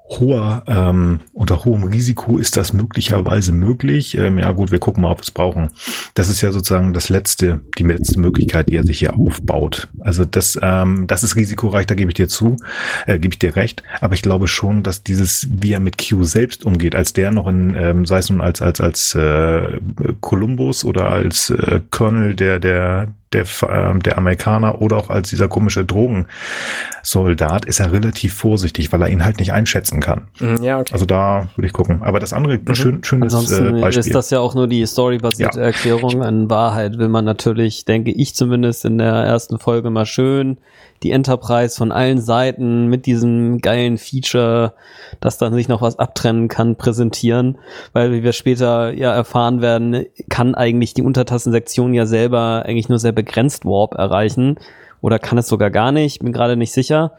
hoher, 0.10 0.64
ähm, 0.68 1.20
unter 1.34 1.64
hohem 1.66 1.84
Risiko 1.84 2.38
ist 2.38 2.58
das 2.58 2.74
möglicherweise 2.74 3.52
möglich. 3.52 4.18
Ähm, 4.18 4.40
ja 4.40 4.52
gut, 4.52 4.72
wir 4.72 4.80
gucken 4.80 5.04
mal, 5.04 5.12
ob 5.12 5.20
wir 5.20 5.24
es 5.24 5.32
brauchen. 5.32 5.70
Das 6.16 6.30
ist 6.30 6.42
ja 6.42 6.52
sozusagen 6.52 6.94
das 6.94 7.10
letzte, 7.10 7.62
die 7.78 7.84
letzte 7.84 8.20
Möglichkeit, 8.20 8.70
die 8.70 8.76
er 8.76 8.84
sich 8.84 9.00
hier 9.00 9.16
aufbaut. 9.16 9.88
Also 10.00 10.26
das, 10.26 10.58
ähm, 10.62 11.06
das 11.08 11.24
ist 11.24 11.36
risikoreich, 11.36 11.86
da 11.86 11.96
gebe 11.96 12.10
ich 12.10 12.16
dir 12.16 12.28
zu, 12.28 12.58
äh, 13.06 13.20
gebe 13.20 13.34
ich 13.34 13.40
dir 13.40 13.56
recht. 13.56 13.84
Aber 14.02 14.16
ich 14.16 14.22
glaube 14.22 14.48
schon, 14.48 14.84
dass 14.84 15.04
dieses, 15.04 15.48
wie 15.52 15.74
er 15.74 15.80
mit 15.80 15.98
Q 15.98 16.24
selbst 16.24 16.66
umgeht, 16.66 16.96
als 16.96 17.14
der 17.14 17.32
noch 17.32 17.48
in, 17.48 17.76
ähm, 17.76 18.06
sei 18.06 18.20
es 18.20 18.30
nun 18.30 18.42
als 18.42 18.62
als 18.62 18.82
als 18.82 19.16
äh, 19.16 19.80
Columbus 20.22 20.84
oder 20.84 21.10
als 21.10 21.52
äh, 21.52 21.82
Colonel 21.92 22.36
der 22.36 22.60
der 22.60 23.08
der, 23.34 23.44
äh, 23.44 24.00
der 24.00 24.18
Amerikaner 24.18 24.82
oder 24.82 24.98
auch 24.98 25.10
als 25.10 25.30
dieser 25.30 25.48
komische 25.48 25.86
Drogensoldat 25.86 27.66
ist 27.66 27.80
er 27.80 27.92
relativ 27.92 28.34
vorsichtig, 28.34 28.92
weil 28.92 29.02
er 29.02 29.10
ihn 29.10 29.24
halt 29.24 29.40
nicht 29.40 29.54
einschätzen 29.54 30.00
kann. 30.00 30.28
Mhm, 30.40 30.64
ja, 30.64 30.80
okay. 30.80 30.94
Also 30.94 31.06
da 31.06 31.50
würde 31.56 31.68
ich 31.68 31.74
gucken. 31.74 32.02
Aber 32.02 32.20
das 32.20 32.34
andere, 32.34 32.58
mhm. 32.58 32.76
schön, 32.76 33.04
schönes 33.04 33.34
Ansonsten 33.34 33.78
äh, 33.78 33.82
Beispiel. 33.82 34.00
ist 34.00 34.16
das 34.16 34.30
ja 34.32 34.40
auch 34.40 34.56
nur 34.56 34.68
die 34.68 34.86
storybasierte 34.86 35.60
ja. 35.60 35.66
Erklärung. 35.66 36.24
In 36.24 36.50
Wahrheit 36.50 36.98
will 36.98 37.10
man 37.10 37.26
natürlich, 37.26 37.86
denke 37.86 38.12
ich 38.12 38.36
zumindest 38.36 38.86
in 38.86 38.98
der 38.98 39.14
ersten 39.14 39.60
Folge 39.60 39.90
mal 39.90 40.06
schön 40.06 40.58
die 41.04 41.12
Enterprise 41.12 41.78
von 41.78 41.92
allen 41.92 42.20
Seiten 42.20 42.88
mit 42.88 43.06
diesem 43.06 43.60
geilen 43.60 43.98
Feature, 43.98 44.74
dass 45.20 45.38
dann 45.38 45.54
sich 45.54 45.68
noch 45.68 45.82
was 45.82 45.98
abtrennen 45.98 46.48
kann, 46.48 46.76
präsentieren. 46.76 47.58
Weil, 47.94 48.12
wie 48.12 48.24
wir 48.24 48.34
später 48.34 48.94
ja 48.94 49.14
erfahren 49.14 49.62
werden, 49.62 50.06
kann 50.30 50.56
eigentlich 50.56 50.94
die 50.94 51.04
Untertassensektion 51.04 51.94
ja 51.94 52.06
selber 52.06 52.64
eigentlich 52.66 52.90
nur 52.90 53.00
sehr 53.00 53.14
begrenzt 53.14 53.66
Warp 53.66 53.94
erreichen. 53.96 54.58
Oder 55.02 55.18
kann 55.18 55.38
es 55.38 55.48
sogar 55.48 55.72
gar 55.72 55.94
nicht, 55.94 56.20
bin 56.20 56.34
gerade 56.34 56.58
nicht 56.58 56.74
sicher. 56.74 57.14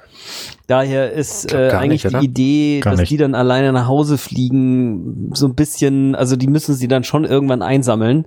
Daher 0.67 1.13
ist 1.13 1.55
äh, 1.55 1.71
eigentlich 1.71 2.05
nicht, 2.05 2.21
die 2.21 2.25
Idee, 2.25 2.81
gar 2.81 2.91
dass 2.91 3.01
nicht. 3.01 3.11
die 3.11 3.17
dann 3.17 3.35
alleine 3.35 3.73
nach 3.73 3.89
Hause 3.89 4.19
fliegen, 4.19 5.31
so 5.35 5.47
ein 5.47 5.55
bisschen, 5.55 6.15
also 6.15 6.37
die 6.37 6.47
müssen 6.47 6.75
sie 6.75 6.89
dann 6.89 7.05
schon 7.05 7.25
irgendwann 7.25 7.63
einsammeln 7.63 8.27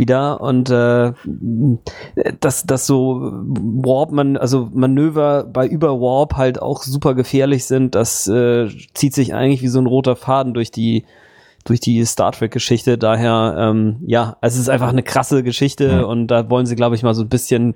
wieder 0.00 0.40
und 0.40 0.68
äh, 0.70 1.12
dass 2.40 2.64
das 2.64 2.86
so 2.86 3.20
Warp 3.20 4.10
man 4.10 4.36
also 4.36 4.68
Manöver 4.72 5.44
bei 5.44 5.68
über 5.68 6.00
Warp 6.00 6.34
halt 6.36 6.60
auch 6.60 6.82
super 6.82 7.14
gefährlich 7.14 7.66
sind, 7.66 7.94
das 7.94 8.26
äh, 8.26 8.68
zieht 8.94 9.14
sich 9.14 9.34
eigentlich 9.34 9.62
wie 9.62 9.68
so 9.68 9.78
ein 9.78 9.86
roter 9.86 10.16
Faden 10.16 10.54
durch 10.54 10.72
die 10.72 11.04
durch 11.64 11.78
die 11.78 12.02
Star 12.06 12.32
Trek 12.32 12.50
Geschichte. 12.50 12.96
Daher 12.96 13.54
ähm, 13.58 13.98
ja, 14.06 14.38
es 14.40 14.56
ist 14.56 14.70
einfach 14.70 14.88
eine 14.88 15.02
krasse 15.02 15.42
Geschichte 15.42 15.98
mhm. 15.98 16.04
und 16.04 16.26
da 16.28 16.50
wollen 16.50 16.66
sie 16.66 16.74
glaube 16.74 16.96
ich 16.96 17.04
mal 17.04 17.14
so 17.14 17.22
ein 17.22 17.28
bisschen 17.28 17.74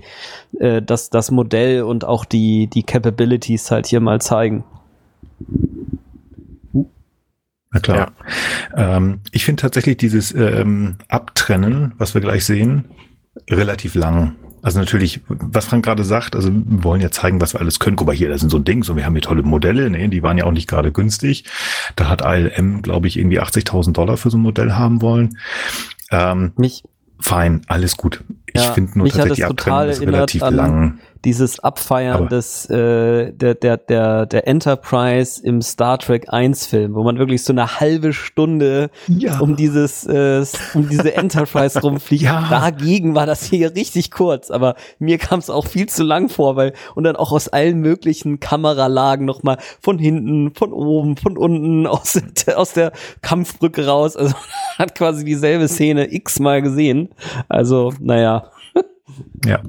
äh, 0.59 0.83
das 0.83 1.11
das 1.11 1.31
Modell 1.31 1.83
und 1.83 2.05
auch 2.05 2.25
die 2.25 2.67
die 2.67 2.83
Capabilities 2.83 3.71
halt 3.71 3.87
hier 3.87 4.01
mal 4.01 4.21
zeigen. 4.21 4.65
Na 7.75 7.81
klar. 7.81 8.13
Ja. 8.77 8.97
Ähm, 8.97 9.21
ich 9.33 9.45
finde 9.45 9.61
tatsächlich 9.61 9.97
dieses 9.97 10.33
ähm, 10.35 10.97
Abtrennen, 11.09 11.93
was 11.99 12.15
wir 12.15 12.21
gleich 12.21 12.45
sehen, 12.45 12.85
relativ 13.51 13.95
lang. 13.97 14.37
Also 14.63 14.79
natürlich, 14.79 15.21
was 15.29 15.67
Frank 15.67 15.85
gerade 15.85 16.05
sagt, 16.05 16.37
also 16.37 16.51
wir 16.51 16.85
wollen 16.85 17.03
ja 17.03 17.11
zeigen, 17.11 17.41
was 17.41 17.53
wir 17.53 17.61
alles 17.61 17.81
können. 17.81 17.97
Guck 17.97 18.07
mal 18.07 18.17
hier, 18.17 18.31
das 18.31 18.41
sind 18.41 18.49
so 18.49 18.57
ein 18.57 18.65
Ding, 18.65 18.83
so 18.83 18.97
wir 18.97 19.05
haben 19.05 19.13
hier 19.13 19.21
tolle 19.21 19.43
Modelle, 19.43 19.91
ne? 19.91 20.09
die 20.09 20.23
waren 20.23 20.39
ja 20.39 20.45
auch 20.45 20.53
nicht 20.53 20.69
gerade 20.69 20.91
günstig. 20.91 21.45
Da 21.97 22.09
hat 22.09 22.23
ALM, 22.23 22.81
glaube 22.81 23.09
ich, 23.09 23.19
irgendwie 23.19 23.41
80.000 23.41 23.93
Dollar 23.93 24.17
für 24.17 24.31
so 24.31 24.39
ein 24.39 24.41
Modell 24.41 24.73
haben 24.73 25.03
wollen. 25.03 25.37
Ähm, 26.11 26.53
mich, 26.57 26.85
fein, 27.21 27.63
alles 27.67 27.99
gut. 27.99 28.25
Ich 28.55 28.63
ja, 28.63 28.73
finde 28.73 28.97
nur 28.97 29.09
tatsächlich 29.09 29.37
die 29.37 29.45
Abtrennung 29.45 29.89
ist 29.89 30.01
relativ 30.01 30.41
lang 30.49 30.99
dieses 31.25 31.61
Abfeiern 31.61 32.17
Aber 32.17 32.27
des 32.27 32.69
äh, 32.71 33.33
der, 33.33 33.55
der, 33.55 33.77
der, 33.77 34.27
der 34.27 34.47
Enterprise 34.47 35.43
im 35.43 35.63
Star 35.63 35.99
Trek 35.99 36.27
1 36.29 36.67
Film, 36.67 36.95
wo 36.95 37.03
man 37.03 37.19
wirklich 37.19 37.43
so 37.45 37.53
eine 37.53 37.81
halbe 37.81 38.13
Stunde 38.13 38.91
ja. 39.09 39.39
um 39.39 39.57
dieses 39.57 40.07
äh, 40.07 40.45
um 40.75 40.89
diese 40.89 41.15
Enterprise 41.15 41.81
rumfliegt. 41.83 42.25
Ja. 42.25 42.47
Dagegen 42.51 43.15
war 43.15 43.27
das 43.27 43.45
hier 43.45 43.75
richtig 43.75 44.11
kurz, 44.11 44.51
aber 44.51 44.75
mir 44.99 45.19
kam 45.19 45.39
es 45.39 45.51
auch 45.51 45.67
viel 45.67 45.89
zu 45.89 46.05
lang 46.05 46.29
vor, 46.29 46.57
weil 46.57 46.73
und 46.95 47.05
dann 47.05 47.17
auch 47.17 47.33
aus 47.33 47.49
allen 47.49 47.81
möglichen 47.81 48.41
Kameralagen 48.41 49.25
nochmal 49.25 49.59
von 49.81 49.99
hinten, 49.99 50.55
von 50.55 50.73
oben, 50.73 51.17
von 51.17 51.37
unten, 51.37 51.87
aus, 51.95 52.21
aus 52.55 52.73
der 52.73 52.93
Kampfbrücke 53.23 53.87
raus. 53.87 54.17
Also 54.17 54.35
hat 54.79 54.95
quasi 54.95 55.25
dieselbe 55.25 55.69
Szene 55.69 56.13
x-mal 56.13 56.63
gesehen. 56.63 57.11
Also, 57.49 57.93
naja. 58.01 58.51
Ja. 59.45 59.63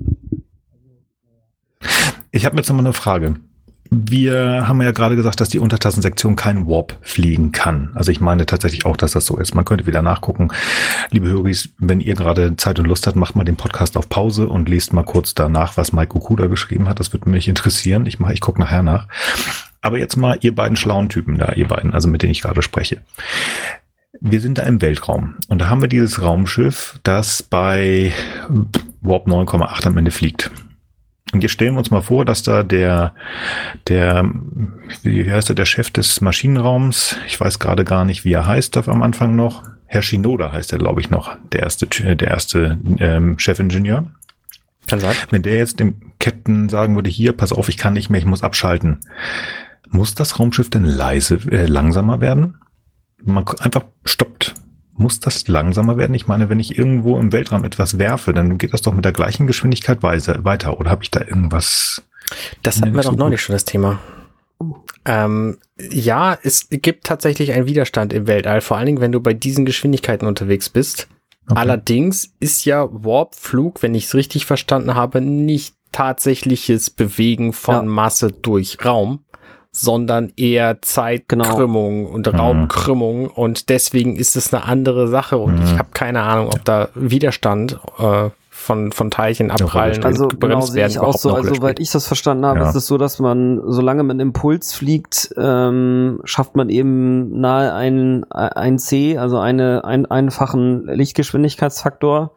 Ich 2.32 2.46
habe 2.46 2.58
jetzt 2.58 2.68
noch 2.70 2.76
mal 2.76 2.84
eine 2.84 2.94
Frage. 2.94 3.36
Wir 3.92 4.68
haben 4.68 4.82
ja 4.82 4.92
gerade 4.92 5.16
gesagt, 5.16 5.40
dass 5.40 5.50
die 5.50 5.60
Untertassensektion 5.60 6.36
kein 6.36 6.68
Warp 6.68 6.98
fliegen 7.02 7.52
kann. 7.52 7.92
Also 7.94 8.12
ich 8.12 8.20
meine 8.20 8.46
tatsächlich 8.46 8.86
auch, 8.86 8.98
dass 8.98 9.12
das 9.12 9.26
so 9.26 9.38
ist. 9.38 9.54
Man 9.54 9.64
könnte 9.64 9.86
wieder 9.86 10.02
nachgucken. 10.02 10.50
Liebe 11.12 11.28
Höris, 11.28 11.70
wenn 11.78 12.02
ihr 12.02 12.16
gerade 12.16 12.58
Zeit 12.58 12.80
und 12.80 12.88
Lust 12.88 13.06
habt, 13.06 13.16
macht 13.16 13.36
mal 13.36 13.44
den 13.44 13.58
Podcast 13.58 13.96
auf 13.96 14.10
Pause 14.10 14.48
und 14.48 14.68
lest 14.68 14.92
mal 14.92 15.04
kurz 15.04 15.36
danach, 15.36 15.78
was 15.78 15.94
Mike 15.94 16.16
Okuda 16.16 16.48
geschrieben 16.48 16.90
hat. 16.90 17.00
Das 17.00 17.14
würde 17.14 17.30
mich 17.30 17.48
interessieren. 17.48 18.06
Ich, 18.08 18.20
mach, 18.20 18.32
ich 18.32 18.42
gucke 18.42 18.60
nachher 18.60 18.84
nach. 18.84 19.08
Aber 19.82 20.00
jetzt 20.00 20.16
mal 20.16 20.40
ihr 20.42 20.56
beiden 20.56 20.78
schlauen 20.78 21.10
Typen 21.10 21.38
da, 21.38 21.54
ihr 21.54 21.68
beiden, 21.68 21.94
also 21.94 22.08
mit 22.08 22.24
denen 22.24 22.32
ich 22.32 22.42
gerade 22.42 22.64
spreche. 22.64 23.02
Wir 24.20 24.42
sind 24.42 24.58
da 24.58 24.64
im 24.64 24.82
Weltraum 24.82 25.36
und 25.48 25.60
da 25.60 25.70
haben 25.70 25.82
wir 25.82 25.90
dieses 25.90 26.22
Raumschiff, 26.22 27.00
das 27.04 27.44
bei 27.44 28.14
Warp 29.02 29.28
9,8 29.28 29.86
am 29.86 29.98
Ende 29.98 30.12
fliegt. 30.12 30.50
Und 31.36 31.42
jetzt 31.42 31.52
stellen 31.52 31.74
wir 31.74 31.80
uns 31.80 31.92
mal 31.92 32.02
vor, 32.02 32.24
dass 32.24 32.44
da 32.44 32.64
der, 32.64 33.14
der, 33.90 34.24
wie 35.04 35.30
heißt 35.30 35.50
er, 35.50 35.56
der 35.56 35.66
Chef 35.66 35.92
des 35.92 36.22
Maschinenraums, 36.22 37.18
ich 37.28 37.38
weiß 37.38 37.60
gerade 37.60 37.84
gar 37.84 38.06
nicht, 38.06 38.24
wie 38.24 38.32
er 38.32 38.48
heißt, 38.48 38.78
am 38.88 39.04
Anfang 39.04 39.36
noch, 39.36 39.64
Herr 39.86 40.02
Shinoda 40.02 40.54
heißt 40.54 40.72
er, 40.72 40.80
glaube 40.80 41.02
ich, 41.02 41.10
noch, 41.10 41.36
der 41.52 41.64
erste, 41.64 41.88
der 41.88 42.30
erste 42.30 42.80
ähm, 43.00 43.38
Chefingenieur. 43.38 44.06
Kann 44.88 45.02
sein. 45.02 45.14
Wenn 45.30 45.42
der 45.42 45.58
jetzt 45.58 45.82
dem 45.82 46.14
Captain 46.22 46.70
sagen 46.70 46.96
würde, 46.96 47.10
hier, 47.10 47.34
pass 47.34 47.52
auf, 47.52 47.68
ich 47.68 47.76
kann 47.76 47.92
nicht 47.92 48.10
mehr, 48.10 48.20
ich 48.20 48.26
muss 48.26 48.42
abschalten. 48.42 49.02
Muss 49.90 50.16
das 50.16 50.40
Raumschiff 50.40 50.70
denn 50.70 50.86
leise, 50.86 51.36
äh, 51.52 51.66
langsamer 51.66 52.22
werden? 52.22 52.62
Man 53.22 53.46
einfach 53.60 53.84
stoppt 54.06 54.54
muss 54.98 55.20
das 55.20 55.48
langsamer 55.48 55.98
werden? 55.98 56.14
Ich 56.14 56.28
meine, 56.28 56.50
wenn 56.50 56.60
ich 56.60 56.78
irgendwo 56.78 57.18
im 57.20 57.32
Weltraum 57.32 57.64
etwas 57.64 58.00
werfe, 58.00 58.34
dann 58.34 58.58
geht 58.58 58.74
das 58.74 58.82
doch 58.82 58.94
mit 58.94 59.06
der 59.06 59.12
gleichen 59.12 59.48
Geschwindigkeit 59.48 60.02
weiter. 60.04 60.80
Oder 60.80 60.90
habe 60.90 61.04
ich 61.04 61.12
da 61.12 61.22
irgendwas? 61.22 62.02
Das 62.62 62.82
hatten 62.82 62.96
wir 62.96 63.04
doch 63.04 63.16
neulich 63.16 63.42
schon 63.42 63.54
das 63.54 63.66
Thema. 63.66 64.00
Ähm, 65.04 65.58
ja, 65.78 66.38
es 66.42 66.68
gibt 66.70 67.06
tatsächlich 67.06 67.52
einen 67.52 67.68
Widerstand 67.68 68.14
im 68.14 68.28
Weltall, 68.28 68.62
vor 68.62 68.78
allen 68.78 68.86
Dingen, 68.88 69.02
wenn 69.02 69.12
du 69.12 69.20
bei 69.20 69.34
diesen 69.34 69.66
Geschwindigkeiten 69.66 70.28
unterwegs 70.28 70.70
bist. 70.70 71.08
Okay. 71.48 71.60
Allerdings 71.60 72.34
ist 72.40 72.66
ja 72.66 72.88
Warpflug, 72.90 73.84
wenn 73.84 73.94
ich 73.94 74.06
es 74.06 74.16
richtig 74.16 74.46
verstanden 74.46 74.96
habe, 74.96 75.22
nicht 75.22 75.76
tatsächliches 75.92 76.90
Bewegen 76.90 77.54
von 77.54 77.76
ja. 77.76 77.82
Masse 77.84 78.32
durch 78.32 78.84
Raum, 78.84 79.25
sondern 79.76 80.32
eher 80.38 80.82
Zeitkrümmung 80.82 82.06
genau. 82.06 82.16
und 82.16 82.32
mhm. 82.32 82.40
Raumkrümmung 82.40 83.28
und 83.28 83.70
deswegen 83.70 84.16
ist 84.16 84.36
es 84.36 84.54
eine 84.54 84.64
andere 84.64 85.08
Sache 85.08 85.38
und 85.38 85.56
mhm. 85.56 85.66
ich 85.66 85.78
habe 85.78 85.90
keine 85.94 86.22
Ahnung, 86.22 86.48
ob 86.48 86.64
da 86.64 86.90
Widerstand 86.96 87.80
äh, 88.00 88.30
von, 88.50 88.94
von 88.94 89.12
Teilchen 89.12 89.52
abprallen 89.52 90.04
also, 90.04 90.24
und 90.24 90.40
genau, 90.40 90.74
werden 90.74 90.90
ich 90.90 90.98
auch 90.98 91.18
so, 91.18 91.34
also 91.34 91.56
soweit 91.56 91.80
ich 91.80 91.92
das 91.92 92.08
verstanden 92.08 92.46
habe, 92.46 92.62
ja. 92.62 92.70
ist 92.70 92.76
es 92.76 92.88
so, 92.88 92.98
dass 92.98 93.20
man, 93.20 93.62
solange 93.68 94.04
man 94.04 94.20
Impuls 94.22 94.74
fliegt, 94.74 95.34
ähm, 95.38 96.22
schafft 96.24 96.56
man 96.56 96.70
eben 96.70 97.40
nahe 97.40 97.74
ein, 97.74 98.24
ein 98.32 98.80
C, 98.80 99.18
also 99.18 99.38
eine, 99.38 99.84
ein, 99.84 100.06
einfachen 100.06 100.86
Lichtgeschwindigkeitsfaktor 100.88 102.32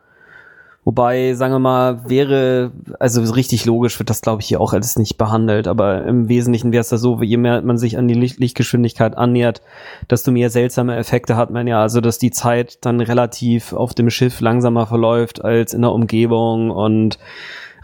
Wobei, 0.89 1.35
sagen 1.35 1.53
wir 1.53 1.59
mal, 1.59 2.09
wäre, 2.09 2.73
also 2.99 3.21
richtig 3.21 3.67
logisch 3.67 3.99
wird 3.99 4.09
das, 4.09 4.23
glaube 4.23 4.41
ich, 4.41 4.49
hier 4.49 4.59
auch 4.59 4.73
alles 4.73 4.97
nicht 4.97 5.19
behandelt, 5.19 5.69
aber 5.69 6.07
im 6.07 6.31
Wesentlichen 6.31 6.73
wäre 6.73 6.81
es 6.81 6.89
da 6.89 6.97
so, 6.97 7.21
je 7.21 7.37
mehr 7.37 7.61
man 7.61 7.77
sich 7.77 7.99
an 7.99 8.09
die 8.09 8.15
Licht 8.15 8.39
Lichtgeschwindigkeit 8.39 9.15
annähert, 9.15 9.61
desto 10.09 10.31
mehr 10.31 10.49
seltsame 10.49 10.97
Effekte 10.97 11.37
hat 11.37 11.51
man 11.51 11.67
ja. 11.67 11.83
Also, 11.83 12.01
dass 12.01 12.17
die 12.17 12.31
Zeit 12.31 12.79
dann 12.87 13.03
relativ 13.03 13.75
auf 13.75 13.93
dem 13.93 14.09
Schiff 14.09 14.41
langsamer 14.41 14.87
verläuft 14.87 15.45
als 15.45 15.75
in 15.75 15.83
der 15.83 15.93
Umgebung 15.93 16.71
und 16.71 17.19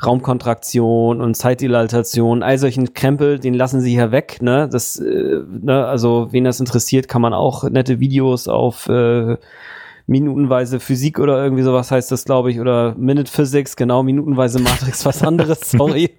Raumkontraktion 0.02 1.20
und 1.20 1.34
Zeitdilatation, 1.34 2.42
all 2.42 2.56
solchen 2.56 2.94
Krempel, 2.94 3.38
den 3.38 3.52
lassen 3.52 3.82
sie 3.82 3.90
hier 3.90 4.12
weg, 4.12 4.38
ne? 4.40 4.66
Das, 4.66 4.98
äh, 4.98 5.40
ne, 5.46 5.84
also 5.84 6.28
wen 6.30 6.44
das 6.44 6.58
interessiert, 6.58 7.08
kann 7.08 7.20
man 7.20 7.34
auch 7.34 7.64
nette 7.64 8.00
Videos 8.00 8.48
auf 8.48 8.88
äh, 8.88 9.36
minutenweise 10.06 10.80
Physik 10.80 11.18
oder 11.18 11.42
irgendwie 11.42 11.62
sowas 11.62 11.90
heißt 11.90 12.12
das, 12.12 12.24
glaube 12.24 12.50
ich, 12.50 12.60
oder 12.60 12.94
Minute 12.96 13.30
Physics, 13.30 13.76
genau, 13.76 14.02
minutenweise 14.02 14.58
Matrix, 14.58 15.04
was 15.04 15.22
anderes, 15.22 15.60
sorry. 15.70 16.10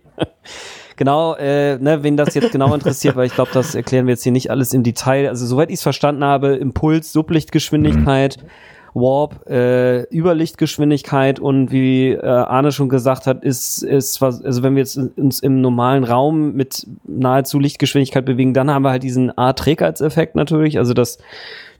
genau, 0.95 1.36
äh, 1.36 1.78
ne, 1.78 2.02
wen 2.04 2.17
das 2.17 2.34
jetzt 2.34 2.52
genau 2.52 2.74
interessiert, 2.74 3.15
weil 3.15 3.28
ich 3.28 3.36
glaube, 3.36 3.52
das 3.54 3.76
erklären 3.76 4.08
wir 4.08 4.13
jetzt 4.13 4.24
hier 4.24 4.32
nicht 4.32 4.50
alles 4.50 4.74
im 4.74 4.84
Detail. 4.84 5.30
Also 5.30 5.45
soweit 5.45 5.69
ich 5.69 5.76
es 5.76 5.84
verstanden 5.84 6.24
habe, 6.24 6.56
Impuls, 6.56 7.12
Sublichtgeschwindigkeit. 7.12 8.38
Mhm 8.41 8.48
Warp 8.95 9.45
äh, 9.50 10.04
Überlichtgeschwindigkeit 10.04 11.39
und 11.39 11.69
wie 11.69 12.12
äh, 12.12 12.26
Arne 12.26 12.71
schon 12.71 12.88
gesagt 12.88 13.28
hat, 13.28 13.43
ist, 13.43 13.84
ist 13.84 14.21
was, 14.21 14.41
also 14.41 14.63
wenn 14.63 14.76
wir 14.76 14.80
jetzt 14.80 14.98
uns 14.98 15.41
im 15.41 15.60
normalen 15.60 16.06
Raum 16.06 16.54
mit 16.54 16.88
nahezu 17.04 17.60
Lichtgeschwindigkeit 17.60 18.26
bewegen, 18.26 18.54
dann 18.54 18.71
haben 18.71 18.84
wir 18.84 18.91
halt 18.91 19.04
diesen 19.04 19.38
A-Trägheitseffekt 19.38 20.36
natürlich, 20.36 20.78
also 20.78 20.93
das 20.93 21.17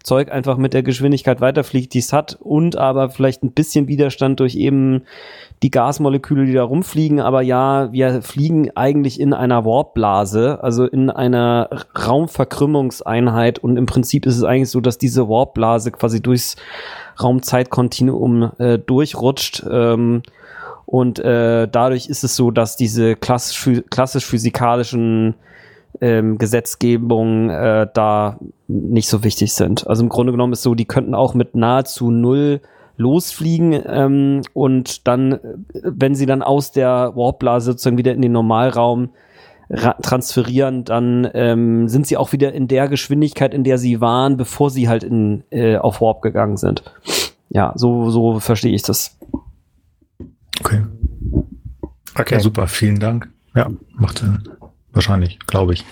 Zeug 0.06 0.32
einfach 0.32 0.58
mit 0.58 0.74
der 0.76 0.84
Geschwindigkeit 0.84 1.42
weiterfliegt, 1.42 1.94
die 1.94 2.00
es 2.00 2.14
hat 2.14 2.38
und 2.40 2.78
aber 2.78 3.10
vielleicht 3.10 3.44
ein 3.44 3.54
bisschen 3.54 3.88
Widerstand 3.88 4.40
durch 4.40 4.56
eben 4.56 5.02
die 5.64 5.72
Gasmoleküle, 5.72 6.46
die 6.46 6.54
da 6.54 6.64
rumfliegen. 6.64 7.20
Aber 7.20 7.42
ja, 7.42 7.92
wir 7.92 8.22
fliegen 8.22 8.70
eigentlich 8.76 9.20
in 9.20 9.34
einer 9.34 9.66
Warpblase, 9.66 10.60
also 10.62 10.86
in 10.86 11.10
einer 11.10 11.70
Raumverkrümmungseinheit 12.08 13.58
und 13.58 13.78
im 13.78 13.88
Prinzip 13.88 14.28
ist 14.28 14.38
es 14.38 14.44
eigentlich 14.44 14.70
so, 14.70 14.80
dass 14.80 15.00
diese 15.00 15.28
Warpblase 15.28 15.92
quasi 15.92 16.22
durchs 16.22 16.56
Raumzeitkontinuum 17.22 18.52
äh, 18.60 18.78
durchrutscht. 18.78 19.66
Ähm, 19.70 20.22
und 20.86 21.18
äh, 21.18 21.68
dadurch 21.68 22.08
ist 22.08 22.24
es 22.24 22.36
so, 22.36 22.52
dass 22.52 22.78
diese 22.78 23.16
klassisch, 23.16 23.82
klassisch 23.90 24.26
physikalischen 24.26 25.34
ähm, 26.02 26.38
Gesetzgebung 26.38 27.50
äh, 27.50 27.88
da 27.94 28.40
nicht 28.68 29.08
so 29.08 29.24
wichtig 29.24 29.54
sind. 29.54 29.88
Also 29.88 30.04
im 30.04 30.10
Grunde 30.10 30.32
genommen 30.32 30.54
ist 30.54 30.64
so, 30.64 30.76
die 30.76 30.86
könnten 30.86 31.16
auch 31.16 31.34
mit 31.34 31.56
nahezu 31.56 32.12
null 32.12 32.62
losfliegen 32.98 33.82
ähm, 33.86 34.42
und 34.54 35.08
dann, 35.08 35.40
wenn 35.74 36.16
sie 36.16 36.26
dann 36.26 36.42
aus 36.42 36.72
der 36.72 37.14
Warpblase 37.16 37.72
sozusagen 37.72 37.98
wieder 37.98 38.14
in 38.14 38.22
den 38.22 38.32
Normalraum 38.32 39.10
transferieren, 39.68 40.84
dann 40.84 41.28
ähm, 41.34 41.88
sind 41.88 42.06
sie 42.06 42.18
auch 42.18 42.32
wieder 42.32 42.54
in 42.54 42.68
der 42.68 42.88
Geschwindigkeit, 42.88 43.54
in 43.54 43.64
der 43.64 43.80
sie 43.80 44.00
waren, 44.00 44.38
bevor 44.38 44.70
sie 44.70 44.88
halt 44.88 45.04
in, 45.04 45.44
äh, 45.50 45.78
auf 45.78 46.02
Warp 46.02 46.22
gegangen 46.22 46.58
sind. 46.58 46.84
Ja, 47.50 47.74
so, 47.76 48.12
so 48.12 48.40
verstehe 48.40 48.74
ich 48.74 48.84
das. 48.84 49.18
Okay. 50.60 50.84
Okay. 52.18 52.36
Ja, 52.36 52.40
super, 52.40 52.68
vielen 52.68 53.00
Dank. 53.00 53.30
Ja, 53.56 53.72
macht 53.96 54.20
Sinn. 54.20 54.48
Wahrscheinlich, 54.96 55.40
glaube 55.46 55.74
ich. 55.74 55.84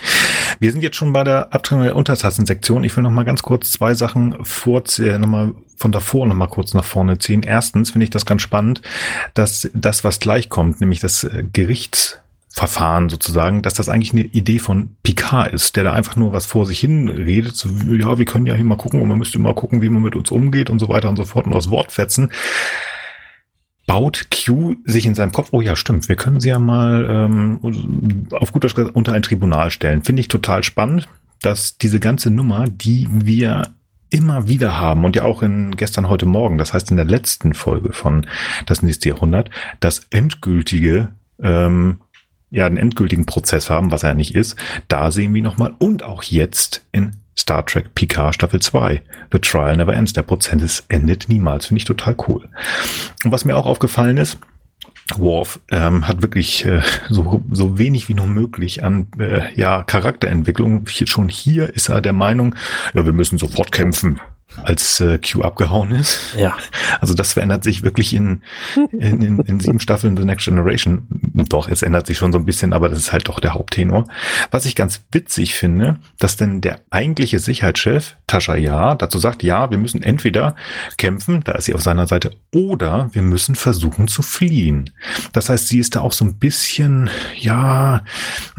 Wir 0.60 0.72
sind 0.72 0.82
jetzt 0.82 0.96
schon 0.96 1.12
bei 1.12 1.24
der 1.24 1.52
Abtrennung 1.52 1.84
der 1.84 1.94
Untertassensektion. 1.94 2.84
Ich 2.84 2.96
will 2.96 3.04
noch 3.04 3.10
mal 3.10 3.24
ganz 3.24 3.42
kurz 3.42 3.70
zwei 3.70 3.92
Sachen 3.92 4.42
vorzählen, 4.44 5.20
noch 5.20 5.28
mal 5.28 5.54
von 5.76 5.92
davor 5.92 6.26
noch 6.26 6.34
mal 6.34 6.46
kurz 6.46 6.72
nach 6.72 6.84
vorne 6.84 7.18
ziehen. 7.18 7.42
Erstens 7.42 7.90
finde 7.90 8.04
ich 8.04 8.10
das 8.10 8.24
ganz 8.24 8.40
spannend, 8.40 8.80
dass 9.34 9.68
das, 9.74 10.04
was 10.04 10.20
gleich 10.20 10.48
kommt, 10.48 10.80
nämlich 10.80 11.00
das 11.00 11.22
äh, 11.24 11.44
Gerichtsverfahren 11.52 13.10
sozusagen, 13.10 13.60
dass 13.60 13.74
das 13.74 13.90
eigentlich 13.90 14.12
eine 14.12 14.22
Idee 14.22 14.58
von 14.58 14.96
Picard 15.02 15.52
ist, 15.52 15.76
der 15.76 15.84
da 15.84 15.92
einfach 15.92 16.16
nur 16.16 16.32
was 16.32 16.46
vor 16.46 16.64
sich 16.64 16.80
hin 16.80 17.08
redet, 17.10 17.56
so, 17.56 17.68
ja, 17.68 18.16
wir 18.16 18.24
können 18.24 18.46
ja 18.46 18.54
hier 18.54 18.64
mal 18.64 18.76
gucken 18.76 19.02
und 19.02 19.08
man 19.08 19.18
müsste 19.18 19.38
mal 19.38 19.54
gucken, 19.54 19.82
wie 19.82 19.90
man 19.90 20.02
mit 20.02 20.16
uns 20.16 20.30
umgeht 20.30 20.70
und 20.70 20.78
so 20.78 20.88
weiter 20.88 21.10
und 21.10 21.16
so 21.16 21.26
fort 21.26 21.46
und 21.46 21.52
aus 21.52 21.68
Wort 21.68 21.92
fetzen 21.92 22.30
baut 23.86 24.28
Q 24.30 24.76
sich 24.84 25.06
in 25.06 25.14
seinem 25.14 25.32
Kopf, 25.32 25.48
oh 25.52 25.60
ja, 25.60 25.76
stimmt, 25.76 26.08
wir 26.08 26.16
können 26.16 26.40
sie 26.40 26.48
ja 26.48 26.58
mal 26.58 27.06
ähm, 27.08 28.28
auf 28.32 28.52
gut 28.52 28.64
Deutsch 28.64 28.76
unter 28.76 29.12
ein 29.12 29.22
Tribunal 29.22 29.70
stellen. 29.70 30.02
Finde 30.02 30.20
ich 30.20 30.28
total 30.28 30.62
spannend, 30.62 31.08
dass 31.42 31.76
diese 31.76 32.00
ganze 32.00 32.30
Nummer, 32.30 32.66
die 32.68 33.08
wir 33.10 33.68
immer 34.10 34.48
wieder 34.48 34.78
haben 34.78 35.04
und 35.04 35.16
ja 35.16 35.24
auch 35.24 35.42
in 35.42 35.76
gestern, 35.76 36.08
heute 36.08 36.26
Morgen, 36.26 36.56
das 36.56 36.72
heißt 36.72 36.90
in 36.90 36.96
der 36.96 37.06
letzten 37.06 37.52
Folge 37.52 37.92
von 37.92 38.26
Das 38.66 38.82
nächste 38.82 39.08
Jahrhundert, 39.08 39.50
das 39.80 40.06
endgültige 40.10 41.08
ähm, 41.42 41.98
ja, 42.50 42.66
einen 42.66 42.76
endgültigen 42.76 43.26
Prozess 43.26 43.68
haben, 43.68 43.90
was 43.90 44.04
er 44.04 44.14
nicht 44.14 44.34
ist. 44.36 44.56
Da 44.86 45.10
sehen 45.10 45.34
wir 45.34 45.42
nochmal 45.42 45.74
und 45.78 46.04
auch 46.04 46.22
jetzt 46.22 46.86
in 46.92 47.16
Star 47.36 47.64
Trek 47.66 47.94
Picard 47.94 48.34
Staffel 48.34 48.60
2. 48.60 49.02
The 49.32 49.38
Trial 49.38 49.76
Never 49.76 49.94
Ends. 49.94 50.12
Der 50.12 50.22
Prozess 50.22 50.84
endet 50.88 51.28
niemals. 51.28 51.66
Finde 51.66 51.78
ich 51.78 51.84
total 51.84 52.16
cool. 52.28 52.48
Und 53.24 53.32
was 53.32 53.44
mir 53.44 53.56
auch 53.56 53.66
aufgefallen 53.66 54.16
ist, 54.16 54.38
Worf 55.16 55.60
ähm, 55.70 56.08
hat 56.08 56.22
wirklich 56.22 56.64
äh, 56.64 56.80
so, 57.10 57.42
so 57.50 57.78
wenig 57.78 58.08
wie 58.08 58.14
nur 58.14 58.26
möglich 58.26 58.82
an 58.82 59.08
äh, 59.18 59.52
ja, 59.54 59.82
Charakterentwicklung. 59.82 60.86
Schon 60.86 61.28
hier 61.28 61.74
ist 61.74 61.90
er 61.90 62.00
der 62.00 62.14
Meinung, 62.14 62.54
ja, 62.94 63.04
wir 63.04 63.12
müssen 63.12 63.38
sofort 63.38 63.70
kämpfen 63.70 64.20
als 64.62 65.00
äh, 65.00 65.18
Q 65.18 65.42
abgehauen 65.42 65.90
ist. 65.92 66.34
Ja. 66.36 66.56
Also 67.00 67.12
das 67.12 67.34
verändert 67.34 67.64
sich 67.64 67.82
wirklich 67.82 68.14
in, 68.14 68.42
in, 68.92 69.20
in, 69.20 69.38
in 69.40 69.60
sieben 69.60 69.80
Staffeln 69.80 70.16
The 70.16 70.24
Next 70.24 70.46
Generation. 70.46 71.06
Doch, 71.48 71.68
es 71.68 71.82
ändert 71.82 72.06
sich 72.06 72.16
schon 72.16 72.32
so 72.32 72.38
ein 72.38 72.46
bisschen, 72.46 72.72
aber 72.72 72.88
das 72.88 72.98
ist 72.98 73.12
halt 73.12 73.28
doch 73.28 73.40
der 73.40 73.52
Haupttenor. 73.52 74.06
Was 74.50 74.64
ich 74.64 74.74
ganz 74.74 75.02
witzig 75.12 75.54
finde, 75.54 75.98
dass 76.18 76.36
denn 76.36 76.60
der 76.60 76.80
eigentliche 76.90 77.40
Sicherheitschef, 77.40 78.16
Tascha 78.26 78.54
Ja, 78.54 78.94
dazu 78.94 79.18
sagt, 79.18 79.42
ja, 79.42 79.70
wir 79.70 79.76
müssen 79.76 80.02
entweder 80.02 80.56
kämpfen, 80.96 81.42
da 81.44 81.52
ist 81.52 81.66
sie 81.66 81.74
auf 81.74 81.82
seiner 81.82 82.06
Seite, 82.06 82.30
oder 82.54 83.10
wir 83.12 83.22
müssen 83.22 83.54
versuchen 83.54 84.08
zu 84.08 84.22
fliehen. 84.22 84.90
Das 85.32 85.48
heißt, 85.48 85.68
sie 85.68 85.80
ist 85.80 85.96
da 85.96 86.00
auch 86.00 86.12
so 86.12 86.24
ein 86.24 86.38
bisschen, 86.38 87.10
ja, 87.36 88.02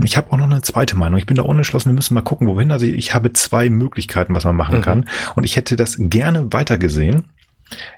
ich 0.04 0.18
habe 0.18 0.32
auch 0.32 0.38
noch 0.38 0.46
eine 0.46 0.62
zweite 0.62 0.98
Meinung. 0.98 1.18
Ich 1.18 1.26
bin 1.26 1.38
da 1.38 1.44
unentschlossen, 1.44 1.90
wir 1.90 1.96
müssen 1.96 2.14
mal 2.14 2.22
gucken, 2.22 2.48
wohin. 2.48 2.72
Also 2.72 2.86
ich 2.86 3.16
habe 3.16 3.34
zwei 3.34 3.70
Möglichkeiten, 3.70 4.36
was 4.36 4.44
man 4.44 4.56
machen 4.56 4.78
mhm. 4.78 4.84
kann. 4.84 5.10
Und 5.36 5.46
ich 5.46 5.56
hätte 5.76 5.84
das 5.84 5.98
gerne 6.00 6.52
weitergesehen, 6.54 7.26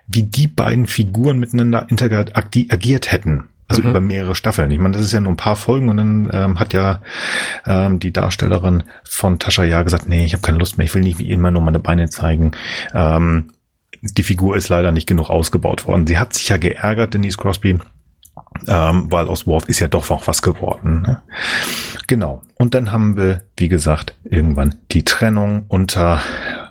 wie 0.08 0.24
die 0.24 0.48
beiden 0.48 0.88
Figuren 0.88 1.40
miteinander 1.40 1.88
interagiert 1.90 3.12
hätten. 3.12 3.46
Also 3.70 3.84
mhm. 3.84 3.90
über 3.90 4.00
mehrere 4.00 4.34
Staffeln. 4.34 4.72
Ich 4.72 4.80
meine, 4.80 4.96
das 4.96 5.06
ist 5.06 5.12
ja 5.12 5.20
nur 5.20 5.34
ein 5.34 5.38
paar 5.38 5.58
Folgen 5.58 5.90
und 5.90 5.98
dann 5.98 6.30
ähm, 6.32 6.60
hat 6.60 6.74
ja 6.74 7.02
ähm, 7.66 8.00
die 8.00 8.13
Darstellerin 8.13 8.84
von 9.04 9.40
Tascha 9.40 9.66
ja 9.66 9.84
gesagt, 9.84 10.08
nee, 10.08 10.24
ich 10.24 10.34
habe 10.34 10.42
keine 10.42 10.58
Lust 10.58 10.78
mehr, 10.78 10.86
ich 10.86 10.96
will 10.96 11.02
nicht 11.02 11.20
wie 11.20 11.30
immer 11.30 11.52
nur 11.52 11.62
meine 11.62 11.80
Beine 11.80 12.10
zeigen. 12.10 12.52
Ähm, 12.94 13.52
die 14.02 14.24
Figur 14.24 14.56
ist 14.56 14.70
leider 14.70 14.94
nicht 14.94 15.08
genug 15.08 15.30
ausgebaut 15.30 15.86
worden. 15.86 16.08
Sie 16.08 16.18
hat 16.18 16.34
sich 16.34 16.48
ja 16.48 16.56
geärgert, 16.56 17.13
Denise 17.13 17.38
Crosby, 17.38 17.78
ähm, 18.68 19.12
weil 19.12 19.28
aus 19.28 19.46
Worf 19.46 19.68
ist 19.68 19.80
ja 19.80 19.90
doch 19.90 20.10
noch 20.10 20.28
was 20.28 20.42
geworden. 20.42 21.02
Ne? 21.02 21.22
Genau. 22.08 22.42
Und 22.56 22.74
dann 22.74 22.94
haben 22.94 23.18
wir, 23.18 23.42
wie 23.58 23.68
gesagt, 23.68 24.16
irgendwann 24.24 24.76
die 24.92 25.04
Trennung 25.04 25.66
unter 25.68 26.22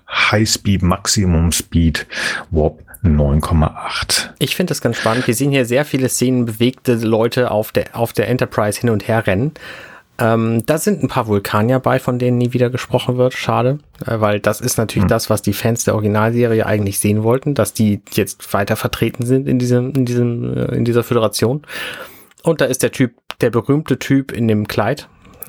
High 0.09 0.49
Speed, 0.49 0.83
Maximum 0.83 1.53
Speed, 1.53 2.07
Warp 2.51 2.83
9,8. 3.03 4.31
Ich 4.38 4.57
finde 4.57 4.71
das 4.71 4.81
ganz 4.81 4.99
spannend. 4.99 5.27
Wir 5.27 5.35
sehen 5.35 5.51
hier 5.51 5.64
sehr 5.64 5.85
viele 5.85 6.09
Szenen, 6.09 6.47
bewegte 6.47 6.95
Leute 6.95 7.51
auf 7.51 7.73
der, 7.73 7.97
auf 7.97 8.12
der 8.12 8.29
Enterprise 8.29 8.81
hin 8.81 8.90
und 8.90 9.07
her 9.09 9.27
rennen. 9.27 9.53
Ähm, 10.19 10.64
da 10.64 10.79
sind 10.79 11.03
ein 11.03 11.09
paar 11.09 11.27
Vulkanier 11.27 11.79
bei, 11.79 11.99
von 11.99 12.19
denen 12.19 12.38
nie 12.38 12.53
wieder 12.55 12.71
gesprochen 12.71 13.19
wird. 13.19 13.35
Schade, 13.35 13.79
äh, 14.07 14.19
weil 14.21 14.40
das 14.40 14.61
ist 14.61 14.79
natürlich 14.79 15.05
hm. 15.05 15.09
das, 15.09 15.29
was 15.29 15.42
die 15.42 15.53
Fans 15.53 15.85
der 15.85 15.95
Originalserie 15.95 16.64
eigentlich 16.64 16.99
sehen 16.99 17.23
wollten, 17.23 17.55
dass 17.55 17.75
die 17.75 18.01
jetzt 18.12 18.53
weiter 18.55 18.77
vertreten 18.77 19.27
sind 19.27 19.47
in 19.47 19.59
diesem, 19.59 19.92
in 19.92 20.07
diesem, 20.07 20.57
äh, 20.57 20.75
in 20.75 20.85
dieser 20.85 21.05
Föderation. 21.05 21.62
Und 22.42 22.61
da 22.61 22.64
ist 22.64 22.83
der 22.83 22.92
Typ, 22.92 23.12
der 23.40 23.51
berühmte 23.51 23.99
Typ 23.99 24.33
in 24.33 24.49
dem 24.49 24.66
Kleid, 24.69 25.09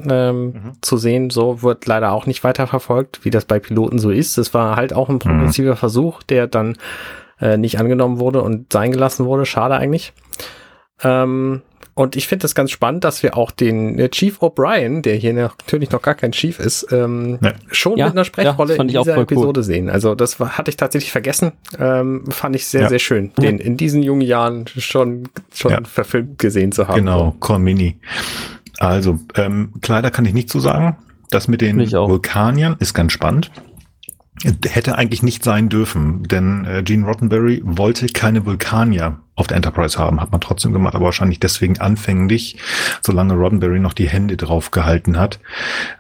ähm, 0.10 0.46
mhm. 0.46 0.72
zu 0.82 0.98
sehen. 0.98 1.30
So 1.30 1.62
wird 1.62 1.86
leider 1.86 2.12
auch 2.12 2.26
nicht 2.26 2.44
weiter 2.44 2.68
verfolgt, 2.68 3.24
wie 3.24 3.30
das 3.30 3.46
bei 3.46 3.60
Piloten 3.60 4.00
so 4.00 4.12
ist. 4.12 4.38
Es 4.38 4.54
war 4.54 4.76
halt 4.76 4.94
auch 4.94 5.10
ein 5.10 5.20
progressiver 5.20 5.72
mhm. 5.72 5.78
Versuch, 5.78 6.24
der 6.24 6.48
dann 6.48 6.78
äh, 7.40 7.58
nicht 7.58 7.80
angenommen 7.80 8.20
wurde 8.20 8.42
und 8.42 8.72
sein 8.74 8.92
gelassen 8.92 9.26
wurde. 9.26 9.46
Schade 9.46 9.76
eigentlich. 9.76 10.14
Ähm, 11.04 11.62
und 11.98 12.16
ich 12.16 12.28
finde 12.28 12.44
das 12.44 12.54
ganz 12.54 12.70
spannend, 12.70 13.04
dass 13.04 13.24
wir 13.24 13.36
auch 13.36 13.50
den 13.50 13.98
äh, 13.98 14.10
Chief 14.10 14.40
O'Brien, 14.40 15.02
der 15.02 15.16
hier 15.16 15.34
natürlich 15.34 15.90
noch 15.90 16.04
gar 16.04 16.14
kein 16.14 16.32
Chief 16.32 16.60
ist, 16.60 16.92
ähm, 16.92 17.40
ja. 17.42 17.54
schon 17.72 17.98
ja, 17.98 18.06
mit 18.06 18.14
einer 18.14 18.24
Sprechrolle 18.24 18.76
ja, 18.76 18.82
in 18.84 18.88
dieser 18.88 19.18
Episode 19.18 19.62
cool. 19.62 19.64
sehen. 19.64 19.90
Also 19.90 20.14
das 20.14 20.40
war, 20.40 20.60
hatte 20.60 20.70
ich 20.70 20.78
tatsächlich 20.78 21.12
vergessen. 21.12 21.54
Ähm, 21.80 22.26
fand 22.30 22.56
ich 22.56 22.68
sehr, 22.68 22.88
sehr 22.88 23.00
schön, 23.00 23.32
den 23.42 23.58
in 23.58 23.78
diesen 23.78 24.04
jungen 24.04 24.22
Jahren 24.22 24.66
schon, 24.68 25.30
schon 25.52 25.86
verfilmt 25.86 26.38
gesehen 26.38 26.72
zu 26.72 26.88
haben. 26.88 26.98
Genau, 26.98 27.36
Cormini. 27.40 27.98
Also, 28.80 29.20
ähm, 29.36 29.74
Kleider 29.82 30.12
kann 30.12 30.26
ich 30.26 30.34
nicht 30.34 30.50
so 30.50 30.60
sagen. 30.60 30.98
Das 31.30 31.48
mit 31.48 31.62
den 31.62 31.80
Vulkaniern 31.80 32.78
ist 32.80 32.94
ganz 32.94 33.12
spannend. 33.12 33.52
Hätte 34.66 34.98
eigentlich 34.98 35.24
nicht 35.24 35.44
sein 35.44 35.68
dürfen, 35.68 36.24
denn 36.24 36.64
äh, 36.66 36.84
Gene 36.84 37.06
Rottenberry 37.06 37.62
wollte 37.66 38.06
keine 38.06 38.46
Vulkanier 38.46 39.20
auf 39.36 39.48
der 39.48 39.58
Enterprise 39.58 39.98
haben, 39.98 40.22
hat 40.22 40.32
man 40.32 40.42
trotzdem 40.42 40.74
gemacht, 40.74 40.96
aber 40.96 41.06
wahrscheinlich 41.06 41.40
deswegen 41.40 41.80
anfänglich, 41.80 42.58
solange 43.02 43.34
Roddenberry 43.34 43.80
noch 43.80 43.94
die 43.94 44.08
Hände 44.08 44.38
drauf 44.38 44.70
gehalten 44.72 45.18
hat, 45.18 45.40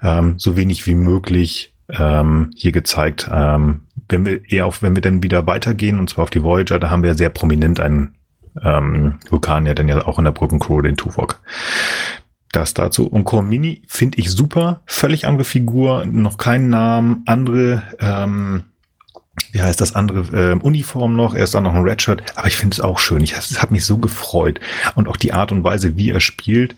ähm, 0.03 0.35
so 0.37 0.55
wenig 0.55 0.85
wie 0.85 0.95
möglich 0.95 1.73
ähm, 1.89 2.51
hier 2.55 2.71
gezeigt. 2.71 3.29
Ähm, 3.31 3.81
wenn 4.09 4.25
wir 4.25 4.41
eher 4.49 4.65
auf, 4.67 4.81
wenn 4.81 4.95
wir 4.95 5.01
dann 5.01 5.23
wieder 5.23 5.47
weitergehen, 5.47 5.99
und 5.99 6.09
zwar 6.09 6.23
auf 6.23 6.29
die 6.29 6.43
Voyager, 6.43 6.79
da 6.79 6.89
haben 6.89 7.03
wir 7.03 7.15
sehr 7.15 7.29
prominent 7.29 7.79
einen 7.79 8.15
ähm, 8.63 9.19
Vulkanier, 9.29 9.75
denn 9.75 9.87
ja 9.87 10.05
auch 10.05 10.17
in 10.17 10.25
der 10.25 10.31
Brückencrew, 10.31 10.81
den 10.81 10.97
Tuvok. 10.97 11.39
Das 12.51 12.73
dazu. 12.73 13.07
Und 13.07 13.25
Cormini 13.25 13.81
finde 13.87 14.19
ich 14.19 14.31
super. 14.31 14.81
Völlig 14.85 15.27
andere 15.27 15.43
Figur, 15.43 16.05
noch 16.05 16.37
keinen 16.37 16.69
Namen, 16.69 17.23
andere, 17.25 17.83
ähm, 17.99 18.63
wie 19.51 19.61
heißt 19.61 19.81
das 19.81 19.95
andere, 19.95 20.53
äh, 20.53 20.53
Uniform 20.53 21.15
noch, 21.15 21.35
er 21.35 21.43
ist 21.43 21.53
dann 21.53 21.63
noch 21.63 21.73
ein 21.73 21.83
Redshirt, 21.83 22.23
aber 22.35 22.47
ich 22.47 22.55
finde 22.55 22.75
es 22.75 22.79
auch 22.79 22.99
schön. 22.99 23.21
Ich, 23.21 23.33
es 23.33 23.61
hat 23.61 23.71
mich 23.71 23.85
so 23.85 23.97
gefreut. 23.97 24.59
Und 24.95 25.07
auch 25.07 25.17
die 25.17 25.33
Art 25.33 25.51
und 25.51 25.63
Weise, 25.63 25.97
wie 25.97 26.11
er 26.11 26.21
spielt, 26.21 26.75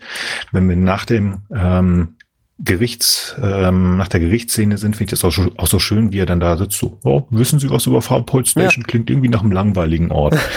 wenn 0.52 0.68
wir 0.68 0.76
nach 0.76 1.04
dem 1.04 1.38
ähm, 1.54 2.16
Gerichts, 2.58 3.36
ähm, 3.40 3.96
nach 3.96 4.08
der 4.08 4.20
Gerichtsszene 4.20 4.76
sind, 4.76 4.96
finde 4.96 5.14
ich 5.14 5.20
das 5.20 5.24
auch, 5.24 5.46
auch, 5.56 5.66
so 5.66 5.78
schön, 5.78 6.12
wie 6.12 6.18
er 6.18 6.26
dann 6.26 6.40
da 6.40 6.58
sitzt. 6.58 6.78
So, 6.78 6.98
oh, 7.04 7.26
wissen 7.30 7.58
Sie 7.58 7.70
was 7.70 7.86
über 7.86 8.02
Farpoint 8.02 8.48
Station? 8.48 8.82
Ja. 8.82 8.86
Klingt 8.86 9.08
irgendwie 9.08 9.30
nach 9.30 9.40
einem 9.40 9.52
langweiligen 9.52 10.10
Ort. 10.10 10.36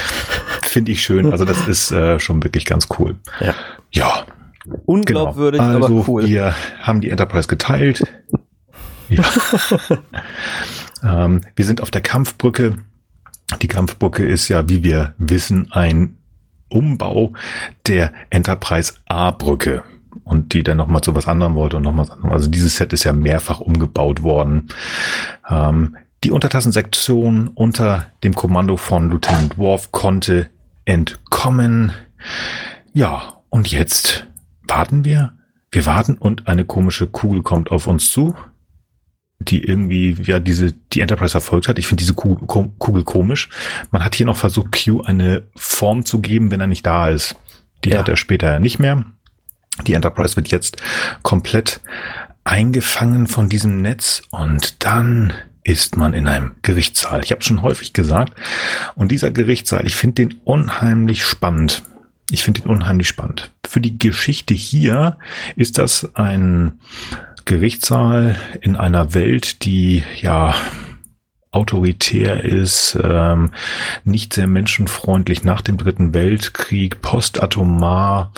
finde 0.73 0.91
ich 0.91 1.03
schön. 1.03 1.31
Also 1.31 1.45
das 1.45 1.67
ist 1.67 1.91
äh, 1.91 2.19
schon 2.19 2.43
wirklich 2.43 2.65
ganz 2.65 2.87
cool. 2.97 3.15
Ja. 3.39 3.55
Ja. 3.91 4.25
Unglaubwürdig, 4.85 5.59
genau. 5.59 5.73
also, 5.73 5.97
aber 5.97 6.07
cool. 6.07 6.25
Wir 6.25 6.55
haben 6.79 7.01
die 7.01 7.09
Enterprise 7.09 7.47
geteilt. 7.47 8.03
ähm, 11.03 11.41
wir 11.55 11.65
sind 11.65 11.81
auf 11.81 11.91
der 11.91 12.01
Kampfbrücke. 12.01 12.77
Die 13.61 13.67
Kampfbrücke 13.67 14.25
ist 14.25 14.47
ja, 14.47 14.69
wie 14.69 14.83
wir 14.83 15.13
wissen, 15.17 15.71
ein 15.71 16.17
Umbau 16.69 17.33
der 17.87 18.13
Enterprise 18.29 18.93
A-Brücke 19.05 19.83
und 20.23 20.53
die 20.53 20.63
dann 20.63 20.77
nochmal 20.77 21.01
zu 21.01 21.15
was 21.15 21.27
anderem 21.27 21.55
wollte 21.55 21.77
und 21.77 21.83
nochmal, 21.83 22.07
also 22.23 22.49
dieses 22.49 22.77
Set 22.77 22.93
ist 22.93 23.03
ja 23.03 23.13
mehrfach 23.13 23.59
umgebaut 23.59 24.23
worden. 24.23 24.69
Ähm, 25.49 25.97
die 26.23 26.31
Untertassensektion 26.31 27.49
unter 27.49 28.07
dem 28.23 28.33
Kommando 28.33 28.77
von 28.77 29.09
Lieutenant 29.09 29.57
Worf 29.57 29.91
konnte 29.91 30.49
entkommen. 30.85 31.91
Ja, 32.93 33.41
und 33.49 33.69
jetzt 33.69 34.25
warten 34.67 35.05
wir. 35.05 35.33
Wir 35.71 35.85
warten 35.85 36.17
und 36.17 36.47
eine 36.47 36.65
komische 36.65 37.07
Kugel 37.07 37.41
kommt 37.41 37.71
auf 37.71 37.87
uns 37.87 38.11
zu 38.11 38.35
die 39.49 39.63
irgendwie 39.63 40.15
ja 40.23 40.39
diese 40.39 40.73
die 40.73 41.01
Enterprise 41.01 41.31
verfolgt 41.31 41.67
hat. 41.67 41.79
Ich 41.79 41.87
finde 41.87 42.01
diese 42.01 42.13
Kugel, 42.13 42.47
Kugel, 42.47 43.03
komisch. 43.03 43.49
Man 43.91 44.03
hat 44.03 44.15
hier 44.15 44.25
noch 44.25 44.37
versucht, 44.37 44.71
Q 44.71 45.01
eine 45.01 45.43
Form 45.55 46.05
zu 46.05 46.19
geben, 46.19 46.51
wenn 46.51 46.61
er 46.61 46.67
nicht 46.67 46.85
da 46.85 47.09
ist. 47.09 47.35
Die 47.83 47.89
ja. 47.89 47.99
hat 47.99 48.09
er 48.09 48.17
später 48.17 48.59
nicht 48.59 48.79
mehr. 48.79 49.05
Die 49.87 49.93
Enterprise 49.93 50.35
wird 50.35 50.49
jetzt 50.49 50.81
komplett 51.23 51.81
eingefangen 52.43 53.27
von 53.27 53.49
diesem 53.49 53.81
Netz 53.81 54.21
und 54.29 54.83
dann 54.85 55.33
ist 55.63 55.95
man 55.97 56.13
in 56.13 56.27
einem 56.27 56.55
Gerichtssaal. 56.61 57.23
Ich 57.23 57.31
habe 57.31 57.41
schon 57.41 57.61
häufig 57.61 57.93
gesagt. 57.93 58.33
Und 58.95 59.11
dieser 59.11 59.31
Gerichtssaal, 59.31 59.85
ich 59.85 59.95
finde 59.95 60.25
den 60.25 60.41
unheimlich 60.43 61.23
spannend. 61.23 61.83
Ich 62.33 62.43
finde 62.43 62.61
ihn 62.61 62.67
unheimlich 62.67 63.07
spannend. 63.07 63.51
Für 63.63 63.79
die 63.79 63.99
Geschichte 63.99 64.55
hier 64.55 65.17
ist 65.55 65.77
das 65.77 66.15
ein 66.15 66.79
Gerichtssaal 67.45 68.37
in 68.59 68.75
einer 68.75 69.13
Welt, 69.13 69.63
die 69.65 70.03
ja 70.19 70.55
autoritär 71.51 72.43
ist, 72.43 72.97
ähm, 73.03 73.51
nicht 74.03 74.33
sehr 74.33 74.47
menschenfreundlich 74.47 75.43
nach 75.43 75.61
dem 75.61 75.77
Dritten 75.77 76.15
Weltkrieg, 76.15 77.03
postatomar. 77.03 78.33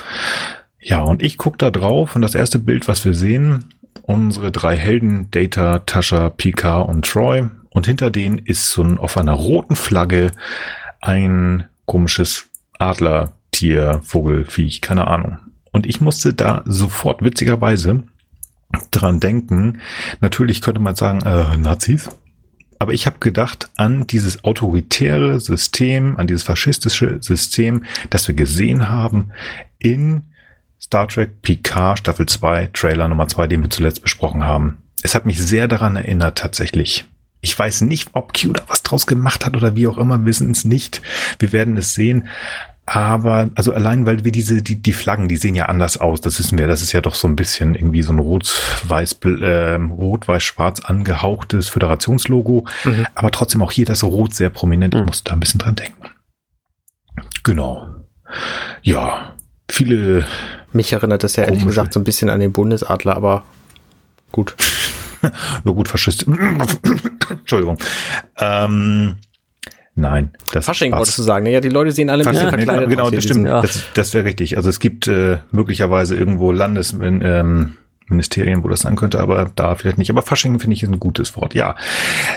Ja, 0.82 1.00
und 1.00 1.24
ich 1.24 1.38
gucke 1.38 1.58
da 1.58 1.72
drauf 1.72 2.18
und 2.18 2.22
das 2.22 2.36
erste 2.36 2.60
Bild, 2.60 2.90
was 2.90 3.06
wir 3.06 3.14
sehen, 3.14 3.74
unsere 4.02 4.52
drei 4.52 4.76
Helden, 4.76 5.32
Data, 5.32 5.80
Tascha, 5.80 6.32
Picard 6.32 6.90
und 6.90 7.06
Troy. 7.06 7.48
Und 7.70 7.86
hinter 7.86 8.12
denen 8.12 8.40
ist 8.40 8.72
so 8.72 8.84
ein, 8.84 8.98
auf 8.98 9.16
einer 9.16 9.32
roten 9.32 9.78
Flagge 9.78 10.34
ein 11.00 11.70
komisches 11.86 12.50
Adlertier, 13.56 14.02
Vogelfiech, 14.04 14.82
keine 14.82 15.08
Ahnung. 15.08 15.38
Und 15.72 15.86
ich 15.86 16.02
musste 16.02 16.34
da 16.34 16.64
sofort, 16.66 17.24
witzigerweise, 17.24 18.04
dran 18.92 19.22
denken. 19.22 19.80
Natürlich 20.20 20.62
könnte 20.62 20.82
man 20.82 20.96
sagen, 20.96 21.22
äh, 21.22 21.56
Nazis. 21.56 22.10
Aber 22.80 22.92
ich 22.92 23.06
habe 23.06 23.20
gedacht 23.20 23.70
an 23.78 24.06
dieses 24.08 24.44
autoritäre 24.44 25.40
System, 25.40 26.18
an 26.18 26.28
dieses 26.28 26.44
faschistische 26.44 27.22
System, 27.22 27.86
das 28.10 28.28
wir 28.28 28.36
gesehen 28.36 28.90
haben 28.90 29.32
in 29.80 30.24
Star 30.82 31.08
Trek 31.08 31.42
Picard 31.42 32.00
Staffel 32.00 32.26
2, 32.26 32.72
Trailer 32.74 33.08
Nummer 33.08 33.30
2, 33.30 33.48
den 33.48 33.62
wir 33.62 33.70
zuletzt 33.70 34.02
besprochen 34.02 34.44
haben. 34.44 34.80
Es 35.02 35.16
hat 35.16 35.26
mich 35.26 35.40
sehr 35.40 35.70
daran 35.70 35.96
erinnert, 35.96 36.38
tatsächlich. 36.38 37.06
Ich 37.46 37.58
weiß 37.58 37.82
nicht, 37.82 38.10
ob 38.14 38.34
Q 38.34 38.54
da 38.54 38.64
was 38.68 38.82
draus 38.82 39.06
gemacht 39.06 39.46
hat 39.46 39.56
oder 39.56 39.76
wie 39.76 39.88
auch 39.88 40.00
immer, 40.00 40.26
wissen 40.26 40.50
es 40.50 40.66
nicht. 40.66 41.04
Wir 41.38 41.52
werden 41.52 41.78
es 41.78 41.94
sehen. 41.94 42.28
Aber, 42.88 43.52
also 43.54 43.72
allein, 43.72 44.08
weil 44.08 44.26
wir 44.26 44.32
diese, 44.32 44.64
die, 44.64 44.82
die 44.82 44.94
Flaggen, 44.94 45.28
die 45.28 45.38
sehen 45.38 45.54
ja 45.54 45.68
anders 45.68 46.00
aus. 46.00 46.22
Das 46.22 46.40
wissen 46.40 46.58
wir. 46.58 46.66
Das 46.66 46.82
ist 46.82 46.92
ja 46.92 47.02
doch 47.02 47.14
so 47.14 47.28
ein 47.28 47.36
bisschen 47.36 47.76
irgendwie 47.76 48.02
so 48.02 48.14
ein 48.14 48.18
rot-weiß, 48.18 49.20
äh, 49.42 49.76
rot-weiß-schwarz 49.76 50.80
angehauchtes 50.80 51.70
Föderationslogo. 51.70 52.66
Mhm. 52.84 53.06
Aber 53.14 53.30
trotzdem 53.30 53.62
auch 53.62 53.72
hier 53.72 53.86
das 53.86 54.04
Rot 54.04 54.34
sehr 54.34 54.50
prominent. 54.50 54.96
Ich 54.96 55.02
mhm. 55.02 55.06
muss 55.06 55.24
da 55.24 55.34
ein 55.34 55.40
bisschen 55.40 55.60
dran 55.60 55.76
denken. 55.76 56.10
Genau. 57.44 57.88
Ja, 58.82 59.36
viele. 59.70 60.26
Mich 60.74 60.94
erinnert 60.94 61.24
das 61.24 61.36
ja 61.36 61.44
ehrlich 61.44 61.64
gesagt 61.64 61.94
so 61.94 62.00
ein 62.00 62.04
bisschen 62.04 62.32
an 62.32 62.40
den 62.40 62.54
Bundesadler, 62.54 63.16
aber 63.16 63.44
gut. 64.32 64.56
Nur 65.64 65.76
gut 65.76 65.88
Faschist. 65.88 66.26
Entschuldigung. 67.30 67.78
Ähm, 68.38 69.16
Nein. 69.98 70.32
Das 70.52 70.66
Fasching 70.66 70.92
passt. 70.92 71.00
wolltest 71.00 71.18
du 71.20 71.24
sagen. 71.24 71.46
Ja, 71.46 71.62
die 71.62 71.70
Leute 71.70 71.92
sehen 71.92 72.10
alle 72.10 72.26
Fasching, 72.26 72.48
ein 72.48 72.66
bisschen 72.66 72.90
Genau, 72.90 73.10
das 73.10 73.24
stimmt. 73.24 73.48
Ja. 73.48 73.62
Das, 73.62 73.84
das 73.94 74.14
wäre 74.14 74.26
richtig. 74.26 74.58
Also 74.58 74.70
es 74.70 74.80
gibt 74.80 75.08
äh, 75.08 75.38
möglicherweise 75.52 76.16
irgendwo 76.16 76.52
Landesministerien, 76.52 77.22
ähm, 77.24 77.78
wo 78.10 78.68
das 78.68 78.82
sein 78.82 78.96
könnte, 78.96 79.20
aber 79.20 79.52
da 79.56 79.76
vielleicht 79.76 79.98
nicht. 79.98 80.10
Aber 80.10 80.22
Fasching 80.22 80.60
finde 80.60 80.76
ich 80.76 80.84
ist 80.84 80.90
ein 80.90 81.00
gutes 81.00 81.36
Wort. 81.36 81.54
Ja, 81.54 81.76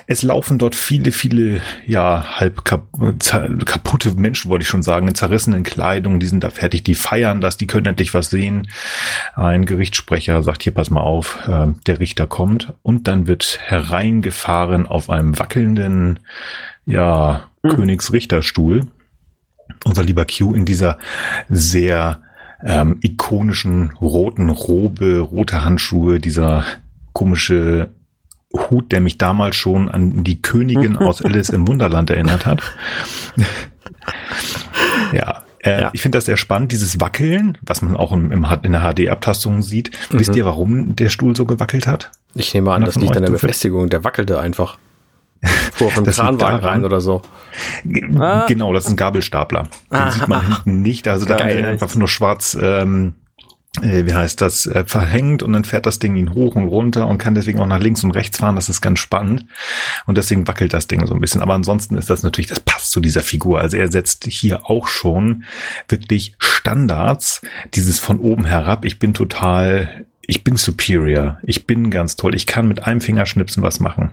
es 0.06 0.22
laufen 0.22 0.58
dort 0.58 0.74
viele, 0.74 1.12
viele, 1.12 1.60
ja, 1.86 2.24
halb 2.40 2.64
kap 2.64 2.86
kaputte 3.66 4.12
Menschen, 4.14 4.50
wollte 4.50 4.62
ich 4.62 4.68
schon 4.68 4.82
sagen, 4.82 5.08
in 5.08 5.14
zerrissenen 5.14 5.62
Kleidung. 5.62 6.20
Die 6.20 6.26
sind 6.26 6.44
da 6.44 6.50
fertig, 6.50 6.84
die 6.84 6.94
feiern 6.94 7.40
das, 7.40 7.56
die 7.56 7.66
können 7.66 7.86
endlich 7.86 8.14
was 8.14 8.30
sehen. 8.30 8.68
Ein 9.34 9.66
Gerichtssprecher 9.66 10.42
sagt 10.42 10.62
hier, 10.62 10.72
pass 10.72 10.90
mal 10.90 11.00
auf, 11.00 11.38
äh, 11.48 11.68
der 11.86 12.00
Richter 12.00 12.26
kommt 12.26 12.72
und 12.82 13.08
dann 13.08 13.26
wird 13.26 13.58
hereingefahren 13.62 14.86
auf 14.86 15.10
einem 15.10 15.38
wackelnden 15.38 16.20
ja, 16.86 17.48
mhm. 17.62 17.68
Königsrichterstuhl. 17.70 18.86
Unser 19.84 20.02
lieber 20.02 20.24
Q 20.24 20.54
in 20.54 20.64
dieser 20.64 20.98
sehr 21.48 22.22
ähm, 22.64 22.98
ikonischen 23.02 23.92
roten 24.00 24.50
Robe, 24.50 25.20
rote 25.20 25.64
Handschuhe, 25.64 26.20
dieser 26.20 26.64
komische 27.12 27.90
Hut, 28.52 28.92
der 28.92 29.00
mich 29.00 29.18
damals 29.18 29.56
schon 29.56 29.88
an 29.88 30.24
die 30.24 30.40
Königin 30.40 30.96
aus 30.98 31.22
Alice 31.22 31.50
im 31.50 31.68
Wunderland 31.68 32.10
erinnert 32.10 32.46
hat. 32.46 32.62
ja, 35.12 35.42
äh, 35.60 35.82
ja. 35.82 35.90
Ich 35.92 36.02
finde 36.02 36.18
das 36.18 36.24
sehr 36.24 36.36
spannend, 36.36 36.72
dieses 36.72 37.00
Wackeln, 37.00 37.58
was 37.62 37.82
man 37.82 37.96
auch 37.96 38.12
im, 38.12 38.32
im 38.32 38.46
in 38.62 38.72
der 38.72 38.92
HD-Abtastung 38.92 39.62
sieht. 39.62 39.90
Mhm. 40.10 40.18
Wisst 40.18 40.34
ihr, 40.34 40.44
warum 40.44 40.96
der 40.96 41.08
Stuhl 41.08 41.36
so 41.36 41.44
gewackelt 41.44 41.86
hat? 41.86 42.10
Ich 42.34 42.54
nehme 42.54 42.72
an, 42.72 42.84
das 42.84 42.96
liegt 42.96 43.16
an 43.16 43.22
der 43.22 43.30
Befestigung. 43.30 43.88
Der 43.88 44.04
wackelte 44.04 44.38
einfach. 44.38 44.78
Fuhr 45.72 45.90
vom 45.90 46.04
Kranwagen 46.04 46.60
rein 46.60 46.84
oder 46.84 47.00
so. 47.00 47.22
Ah. 48.18 48.46
Genau, 48.46 48.72
das 48.72 48.84
ist 48.84 48.90
ein 48.90 48.96
Gabelstapler. 48.96 49.64
Den 49.90 49.98
ah. 49.98 50.10
sieht 50.10 50.28
man 50.28 50.46
hinten 50.46 50.82
nicht. 50.82 51.06
Also 51.08 51.26
da 51.26 51.36
Geil. 51.36 51.64
einfach 51.64 51.94
nur 51.94 52.08
schwarz, 52.08 52.56
ähm, 52.60 53.14
äh, 53.82 54.06
wie 54.06 54.14
heißt 54.14 54.40
das, 54.40 54.66
äh, 54.66 54.84
verhängt 54.86 55.42
und 55.42 55.52
dann 55.52 55.64
fährt 55.64 55.86
das 55.86 55.98
Ding 55.98 56.16
ihn 56.16 56.34
hoch 56.34 56.56
und 56.56 56.66
runter 56.66 57.06
und 57.06 57.18
kann 57.18 57.34
deswegen 57.34 57.60
auch 57.60 57.66
nach 57.66 57.80
links 57.80 58.02
und 58.02 58.10
rechts 58.10 58.38
fahren. 58.38 58.56
Das 58.56 58.68
ist 58.68 58.80
ganz 58.80 58.98
spannend. 58.98 59.46
Und 60.06 60.18
deswegen 60.18 60.48
wackelt 60.48 60.72
das 60.72 60.88
Ding 60.88 61.06
so 61.06 61.14
ein 61.14 61.20
bisschen. 61.20 61.42
Aber 61.42 61.54
ansonsten 61.54 61.96
ist 61.96 62.10
das 62.10 62.22
natürlich, 62.22 62.48
das 62.48 62.60
passt 62.60 62.90
zu 62.90 63.00
dieser 63.00 63.20
Figur. 63.20 63.60
Also 63.60 63.76
er 63.76 63.90
setzt 63.90 64.24
hier 64.26 64.68
auch 64.68 64.88
schon 64.88 65.44
wirklich 65.88 66.34
Standards. 66.38 67.42
Dieses 67.74 68.00
von 68.00 68.18
oben 68.18 68.44
herab. 68.44 68.84
Ich 68.84 68.98
bin 68.98 69.14
total, 69.14 70.06
ich 70.26 70.42
bin 70.42 70.56
superior. 70.56 71.38
Ich 71.42 71.66
bin 71.66 71.90
ganz 71.90 72.16
toll. 72.16 72.34
Ich 72.34 72.46
kann 72.46 72.66
mit 72.66 72.84
einem 72.84 73.00
Fingerschnipsen 73.00 73.62
was 73.62 73.78
machen. 73.78 74.10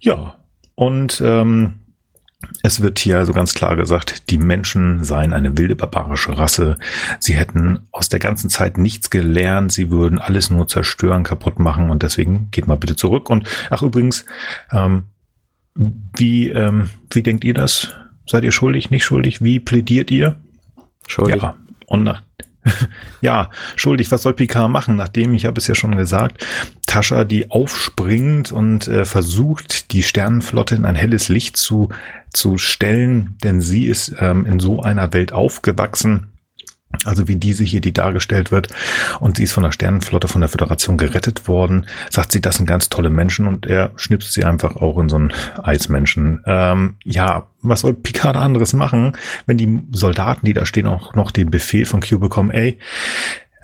Ja, 0.00 0.34
und 0.74 1.20
ähm, 1.24 1.74
es 2.62 2.80
wird 2.80 3.00
hier 3.00 3.18
also 3.18 3.32
ganz 3.32 3.54
klar 3.54 3.74
gesagt, 3.74 4.30
die 4.30 4.38
Menschen 4.38 5.02
seien 5.02 5.32
eine 5.32 5.58
wilde 5.58 5.74
barbarische 5.74 6.38
Rasse. 6.38 6.78
Sie 7.18 7.34
hätten 7.34 7.80
aus 7.90 8.08
der 8.08 8.20
ganzen 8.20 8.48
Zeit 8.48 8.78
nichts 8.78 9.10
gelernt. 9.10 9.72
Sie 9.72 9.90
würden 9.90 10.20
alles 10.20 10.50
nur 10.50 10.68
zerstören, 10.68 11.24
kaputt 11.24 11.58
machen. 11.58 11.90
Und 11.90 12.04
deswegen 12.04 12.48
geht 12.52 12.68
mal 12.68 12.76
bitte 12.76 12.94
zurück. 12.94 13.28
Und 13.28 13.48
ach 13.70 13.82
übrigens, 13.82 14.24
ähm, 14.70 15.04
wie, 15.74 16.48
ähm, 16.50 16.90
wie 17.10 17.22
denkt 17.22 17.44
ihr 17.44 17.54
das? 17.54 17.88
Seid 18.26 18.44
ihr 18.44 18.52
schuldig, 18.52 18.90
nicht 18.90 19.04
schuldig? 19.04 19.42
Wie 19.42 19.58
plädiert 19.58 20.10
ihr? 20.10 20.36
Schuldig. 21.08 21.42
Ja. 21.42 21.56
Und 21.86 22.04
nach, 22.04 22.22
ja, 23.20 23.50
schuldig, 23.76 24.10
was 24.10 24.22
soll 24.22 24.34
Picard 24.34 24.70
machen, 24.70 24.96
nachdem, 24.96 25.34
ich 25.34 25.46
habe 25.46 25.58
es 25.58 25.66
ja 25.66 25.74
schon 25.74 25.96
gesagt, 25.96 26.44
Tascha, 26.86 27.24
die 27.24 27.50
aufspringt 27.50 28.52
und 28.52 28.88
äh, 28.88 29.04
versucht, 29.04 29.92
die 29.92 30.02
Sternenflotte 30.02 30.74
in 30.74 30.84
ein 30.84 30.94
helles 30.94 31.28
Licht 31.28 31.56
zu, 31.56 31.90
zu 32.32 32.58
stellen, 32.58 33.36
denn 33.42 33.60
sie 33.60 33.86
ist 33.86 34.14
ähm, 34.20 34.46
in 34.46 34.60
so 34.60 34.82
einer 34.82 35.12
Welt 35.12 35.32
aufgewachsen, 35.32 36.28
also 37.04 37.28
wie 37.28 37.36
diese 37.36 37.64
hier, 37.64 37.80
die 37.80 37.92
dargestellt 37.92 38.50
wird, 38.50 38.68
und 39.20 39.36
sie 39.36 39.44
ist 39.44 39.52
von 39.52 39.62
der 39.62 39.72
Sternenflotte 39.72 40.28
von 40.28 40.40
der 40.40 40.48
Föderation 40.48 40.96
gerettet 40.96 41.46
worden, 41.46 41.86
sagt 42.10 42.32
sie, 42.32 42.40
das 42.40 42.56
sind 42.56 42.66
ganz 42.66 42.88
tolle 42.88 43.10
Menschen 43.10 43.46
und 43.46 43.66
er 43.66 43.92
schnipst 43.96 44.32
sie 44.32 44.44
einfach 44.44 44.76
auch 44.76 44.98
in 44.98 45.08
so 45.08 45.16
einen 45.16 45.32
Eismenschen. 45.62 46.42
Ähm, 46.46 46.96
ja, 47.04 47.46
was 47.62 47.80
soll 47.80 47.94
Picard 47.94 48.36
anderes 48.36 48.72
machen, 48.72 49.12
wenn 49.46 49.58
die 49.58 49.80
Soldaten, 49.92 50.46
die 50.46 50.54
da 50.54 50.64
stehen, 50.64 50.86
auch 50.86 51.14
noch 51.14 51.30
den 51.30 51.50
Befehl 51.50 51.84
von 51.84 52.00
Q 52.00 52.18
bekommen, 52.18 52.50
ey, 52.50 52.78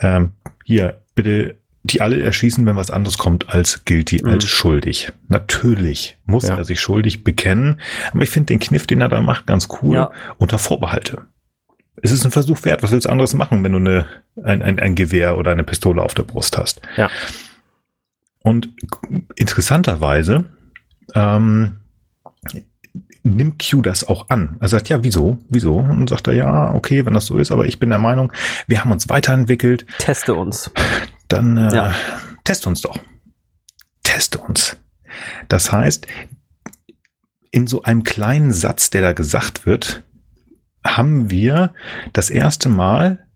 ähm, 0.00 0.32
hier, 0.64 1.00
bitte 1.14 1.56
die 1.84 2.00
alle 2.00 2.22
erschießen, 2.22 2.64
wenn 2.64 2.76
was 2.76 2.90
anderes 2.90 3.18
kommt 3.18 3.50
als 3.50 3.84
guilty, 3.84 4.22
mhm. 4.22 4.30
als 4.30 4.46
schuldig. 4.46 5.12
Natürlich 5.28 6.16
muss 6.24 6.48
ja. 6.48 6.56
er 6.56 6.64
sich 6.64 6.80
schuldig 6.80 7.24
bekennen, 7.24 7.80
aber 8.12 8.22
ich 8.22 8.30
finde 8.30 8.46
den 8.46 8.58
Kniff, 8.58 8.86
den 8.86 9.02
er 9.02 9.10
da 9.10 9.20
macht, 9.20 9.46
ganz 9.46 9.68
cool 9.82 9.96
ja. 9.96 10.10
unter 10.38 10.58
Vorbehalte. 10.58 11.26
Es 12.02 12.10
ist 12.10 12.24
ein 12.24 12.30
Versuch 12.30 12.64
wert. 12.64 12.82
Was 12.82 12.90
willst 12.90 13.06
du 13.06 13.10
anderes 13.10 13.34
machen, 13.34 13.62
wenn 13.62 13.72
du 13.72 13.78
eine, 13.78 14.06
ein, 14.42 14.62
ein, 14.62 14.78
ein 14.78 14.94
Gewehr 14.94 15.38
oder 15.38 15.52
eine 15.52 15.64
Pistole 15.64 16.02
auf 16.02 16.14
der 16.14 16.24
Brust 16.24 16.58
hast? 16.58 16.80
Ja. 16.96 17.10
Und 18.40 18.68
interessanterweise 19.36 20.44
ähm, 21.14 21.78
nimmt 23.22 23.64
Q 23.68 23.80
das 23.80 24.06
auch 24.06 24.28
an. 24.28 24.56
Er 24.60 24.68
sagt, 24.68 24.88
ja, 24.88 25.02
wieso? 25.02 25.38
Wieso? 25.48 25.76
Und 25.76 26.10
sagt 26.10 26.28
er, 26.28 26.34
ja, 26.34 26.74
okay, 26.74 27.06
wenn 27.06 27.14
das 27.14 27.26
so 27.26 27.38
ist, 27.38 27.50
aber 27.50 27.64
ich 27.64 27.78
bin 27.78 27.88
der 27.90 27.98
Meinung, 27.98 28.32
wir 28.66 28.80
haben 28.80 28.92
uns 28.92 29.08
weiterentwickelt. 29.08 29.86
Teste 29.98 30.34
uns. 30.34 30.70
Dann 31.28 31.56
äh, 31.56 31.74
ja. 31.74 31.94
teste 32.44 32.68
uns 32.68 32.82
doch. 32.82 32.98
Teste 34.02 34.38
uns. 34.38 34.76
Das 35.48 35.72
heißt, 35.72 36.06
in 37.50 37.66
so 37.66 37.82
einem 37.82 38.02
kleinen 38.02 38.52
Satz, 38.52 38.90
der 38.90 39.00
da 39.00 39.12
gesagt 39.12 39.64
wird, 39.64 40.02
haben 40.84 41.30
wir 41.30 41.72
das 42.12 42.30
erste 42.30 42.68
Mal, 42.68 43.26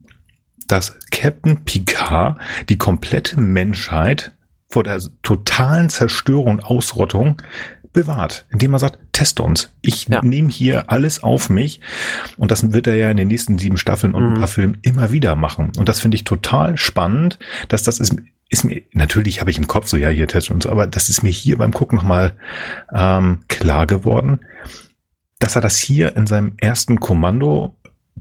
dass 0.67 0.99
Captain 1.11 1.65
Picard 1.65 2.39
die 2.69 2.79
komplette 2.79 3.41
Menschheit 3.41 4.33
vor 4.69 4.85
der 4.85 5.01
totalen 5.23 5.89
Zerstörung 5.89 6.57
und 6.57 6.65
Ausrottung 6.65 7.41
bewahrt, 7.93 8.47
indem 8.51 8.75
er 8.75 8.79
sagt, 8.79 8.99
teste 9.13 9.43
uns. 9.43 9.73
Ich 9.81 10.09
ja. 10.09 10.23
nehme 10.23 10.51
hier 10.51 10.91
alles 10.91 11.23
auf 11.23 11.51
mich. 11.51 11.81
Und 12.37 12.51
das 12.51 12.73
wird 12.73 12.87
er 12.87 12.95
ja 12.97 13.11
in 13.11 13.17
den 13.17 13.29
nächsten 13.29 13.59
sieben 13.59 13.79
Staffeln 13.79 14.15
und 14.15 14.25
mhm. 14.25 14.35
ein 14.35 14.39
paar 14.39 14.49
Filmen 14.49 14.79
immer 14.83 15.11
wieder 15.11 15.35
machen. 15.37 15.73
Und 15.77 15.89
das 15.89 16.01
finde 16.01 16.17
ich 16.17 16.25
total 16.25 16.77
spannend, 16.77 17.39
dass 17.69 17.83
das 17.83 17.99
ist, 17.99 18.15
ist 18.51 18.65
mir, 18.65 18.83
natürlich 18.93 19.41
habe 19.41 19.51
ich 19.51 19.59
im 19.59 19.67
Kopf 19.67 19.89
so, 19.89 19.97
ja, 19.97 20.11
hier 20.11 20.29
teste 20.29 20.53
und 20.53 20.63
so, 20.63 20.71
aber 20.71 20.87
das 20.87 21.09
ist 21.09 21.23
mir 21.23 21.31
hier 21.31 21.59
beim 21.59 21.73
Gucken 21.73 21.97
nochmal 21.97 22.35
ähm, 22.95 23.41
klar 23.49 23.87
geworden, 23.87 24.41
dass 25.39 25.57
er 25.57 25.63
das 25.63 25.77
hier 25.77 26.17
in 26.17 26.27
seinem 26.27 26.55
ersten 26.59 27.01
Kommando 27.01 27.75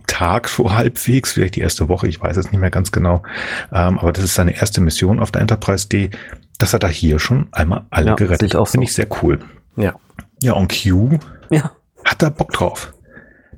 Tag 0.06 0.48
so 0.48 0.74
halbwegs, 0.76 1.34
vielleicht 1.34 1.56
die 1.56 1.62
erste 1.62 1.90
Woche, 1.90 2.08
ich 2.08 2.22
weiß 2.22 2.38
es 2.38 2.52
nicht 2.52 2.60
mehr 2.60 2.72
ganz 2.72 2.92
genau, 2.92 3.24
ähm, 3.72 3.98
aber 4.00 4.12
das 4.12 4.24
ist 4.24 4.36
seine 4.36 4.56
erste 4.56 4.82
Mission 4.82 5.20
auf 5.20 5.32
der 5.32 5.42
Enterprise 5.42 5.88
D, 5.88 6.12
dass 6.58 6.74
er 6.74 6.80
da 6.80 6.88
hier 6.88 7.20
schon 7.20 7.48
einmal 7.52 7.86
alle 7.90 8.08
ja, 8.08 8.16
gerettet 8.16 8.56
hat. 8.56 8.70
Finde 8.70 8.86
ich 8.86 8.94
sehr 8.94 9.08
cool. 9.22 9.40
Ja. 9.76 9.96
Ja, 10.42 10.54
und 10.54 10.72
Q 10.72 11.18
ja. 11.50 11.72
hat 12.06 12.22
da 12.22 12.30
Bock 12.30 12.52
drauf. 12.52 12.94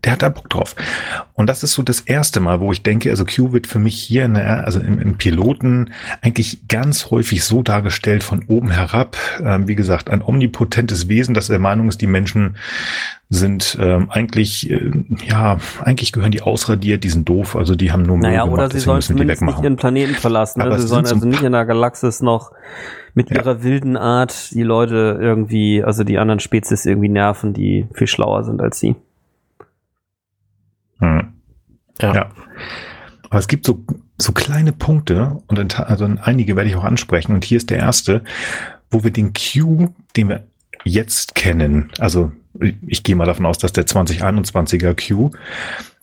Der 0.04 0.14
hat 0.14 0.22
da 0.22 0.30
Bock 0.30 0.50
drauf. 0.50 0.76
Und 1.34 1.47
das 1.47 1.64
ist 1.64 1.74
so 1.74 1.84
das 1.84 2.02
erste 2.02 2.39
Mal, 2.39 2.60
wo 2.60 2.72
ich 2.72 2.84
denke, 2.84 3.10
also 3.10 3.26
Q 3.26 3.52
wird 3.52 3.68
für 3.68 3.80
mich 3.80 3.95
hier, 3.95 4.26
in 4.26 4.34
der, 4.34 4.66
also 4.66 4.80
im, 4.80 5.00
im 5.00 5.18
Piloten 5.18 5.91
eigentlich 6.22 6.68
ganz 6.68 7.12
häufig 7.12 7.43
so 7.43 7.62
dargestellt 7.62 8.24
von 8.24 8.43
oben 8.47 8.72
herab. 8.72 9.18
Ähm, 9.43 9.68
wie 9.68 9.76
gesagt, 9.76 10.10
ein 10.10 10.22
omnipotentes 10.22 11.08
Wesen, 11.10 11.34
das 11.34 11.47
der 11.47 11.60
Meinung 11.60 11.88
ist, 11.89 12.02
die 12.02 12.08
Menschen 12.08 12.56
sind 13.30 13.78
ähm, 13.80 14.10
eigentlich, 14.10 14.70
äh, 14.72 14.91
ja, 15.28 15.58
eigentlich 15.84 16.12
gehören 16.12 16.32
die 16.32 16.41
ausradiert, 16.41 17.04
die 17.04 17.10
sind 17.10 17.30
doof, 17.30 17.56
also 17.56 17.76
die 17.76 17.91
haben 17.91 18.02
nur 18.02 18.18
Müll 18.18 18.30
Naja, 18.30 18.43
gemacht, 18.43 18.60
oder 18.60 18.72
sie 18.72 18.80
sollen 18.80 19.02
zumindest 19.02 19.43
nicht 19.43 19.62
ihren 19.62 19.76
Planeten 19.76 20.16
verlassen. 20.16 20.64
Ne? 20.64 20.80
Sie 20.80 20.88
sollen 20.88 21.06
also 21.06 21.28
nicht 21.28 21.43
in 21.43 21.52
der 21.52 21.66
Galaxis 21.66 22.22
noch 22.22 22.52
mit 23.14 23.30
ihrer 23.30 23.58
ja. 23.58 23.64
wilden 23.64 23.97
Art 23.97 24.52
die 24.52 24.64
Leute 24.64 25.20
irgendwie, 25.22 25.84
also 25.84 26.04
die 26.04 26.18
anderen 26.18 26.39
Spezies 26.39 26.86
irgendwie 26.86 27.10
nerven, 27.10 27.54
die 27.54 27.88
viel 27.93 28.08
schlauer 28.08 28.43
sind 28.43 28.62
als 28.62 28.80
sie. 28.80 28.95
Hm. 31.00 31.34
Ja. 32.02 32.14
ja. 32.14 32.32
Aber 33.30 33.39
es 33.39 33.47
gibt 33.47 33.66
so, 33.66 33.86
so 34.18 34.32
kleine 34.32 34.72
Punkte 34.72 35.41
und 35.47 35.58
dann, 35.58 35.86
also 35.86 36.10
einige 36.22 36.56
werde 36.56 36.70
ich 36.70 36.76
auch 36.76 36.84
ansprechen. 36.84 37.34
Und 37.34 37.43
hier 37.43 37.58
ist 37.58 37.70
der 37.70 37.78
erste, 37.78 38.24
wo 38.89 39.04
wir 39.04 39.12
den 39.12 39.34
Q, 39.34 39.93
den 40.16 40.30
wir 40.30 40.47
jetzt 40.84 41.36
kennen, 41.36 41.91
also 42.00 42.32
ich 42.88 43.04
gehe 43.04 43.16
mal 43.16 43.26
davon 43.26 43.45
aus, 43.45 43.60
dass 43.60 43.74
der 43.74 43.86
2021er 43.86 44.95
Q 44.95 45.32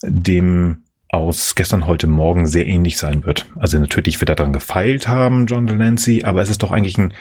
dem 0.02 0.82
aus 1.08 1.54
gestern, 1.54 1.86
heute 1.86 2.06
Morgen 2.06 2.46
sehr 2.46 2.66
ähnlich 2.66 2.98
sein 2.98 3.24
wird. 3.24 3.46
Also 3.56 3.78
natürlich 3.78 4.20
wird 4.20 4.28
er 4.28 4.36
daran 4.36 4.52
gefeilt 4.52 5.08
haben, 5.08 5.46
John 5.46 5.66
Delancey, 5.66 6.24
aber 6.24 6.42
es 6.42 6.50
ist 6.50 6.62
doch 6.62 6.72
eigentlich 6.72 6.98
ein, 6.98 7.14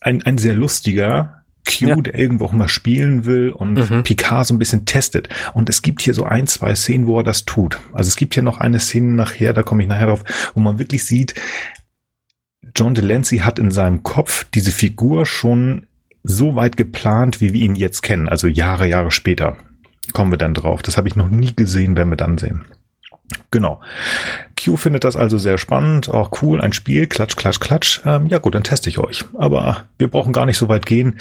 ein, 0.00 0.22
ein 0.22 0.38
sehr 0.38 0.54
lustiger 0.54 1.37
Q, 1.68 1.86
ja. 1.86 1.96
der 1.96 2.18
irgendwo 2.18 2.46
auch 2.46 2.52
mal 2.52 2.68
spielen 2.68 3.24
will 3.24 3.50
und 3.50 3.90
mhm. 3.90 4.02
Picard 4.02 4.46
so 4.46 4.54
ein 4.54 4.58
bisschen 4.58 4.86
testet. 4.86 5.28
Und 5.54 5.68
es 5.68 5.82
gibt 5.82 6.02
hier 6.02 6.14
so 6.14 6.24
ein, 6.24 6.46
zwei 6.46 6.74
Szenen, 6.74 7.06
wo 7.06 7.18
er 7.18 7.24
das 7.24 7.44
tut. 7.44 7.78
Also 7.92 8.08
es 8.08 8.16
gibt 8.16 8.34
hier 8.34 8.42
noch 8.42 8.58
eine 8.58 8.80
Szene 8.80 9.12
nachher, 9.12 9.52
da 9.52 9.62
komme 9.62 9.82
ich 9.82 9.88
nachher 9.88 10.06
drauf, 10.06 10.24
wo 10.54 10.60
man 10.60 10.78
wirklich 10.78 11.04
sieht, 11.04 11.34
John 12.74 12.94
Delancey 12.94 13.38
hat 13.38 13.58
in 13.58 13.70
seinem 13.70 14.02
Kopf 14.02 14.46
diese 14.54 14.72
Figur 14.72 15.26
schon 15.26 15.86
so 16.22 16.56
weit 16.56 16.76
geplant, 16.76 17.40
wie 17.40 17.52
wir 17.52 17.62
ihn 17.62 17.76
jetzt 17.76 18.02
kennen, 18.02 18.28
also 18.28 18.46
Jahre, 18.46 18.86
Jahre 18.86 19.10
später 19.10 19.56
kommen 20.12 20.32
wir 20.32 20.38
dann 20.38 20.54
drauf. 20.54 20.82
Das 20.82 20.96
habe 20.96 21.08
ich 21.08 21.16
noch 21.16 21.28
nie 21.28 21.54
gesehen, 21.54 21.96
werden 21.96 22.10
wir 22.10 22.16
dann 22.16 22.38
sehen. 22.38 22.64
Genau. 23.50 23.80
Q 24.62 24.76
findet 24.76 25.04
das 25.04 25.16
also 25.16 25.38
sehr 25.38 25.58
spannend, 25.58 26.08
auch 26.08 26.42
cool, 26.42 26.60
ein 26.60 26.72
Spiel, 26.72 27.06
klatsch, 27.06 27.36
klatsch, 27.36 27.60
klatsch. 27.60 28.00
Ähm, 28.04 28.26
ja 28.26 28.38
gut, 28.38 28.54
dann 28.54 28.64
teste 28.64 28.88
ich 28.88 28.98
euch. 28.98 29.24
Aber 29.36 29.84
wir 29.98 30.08
brauchen 30.08 30.32
gar 30.32 30.46
nicht 30.46 30.58
so 30.58 30.68
weit 30.68 30.86
gehen. 30.86 31.18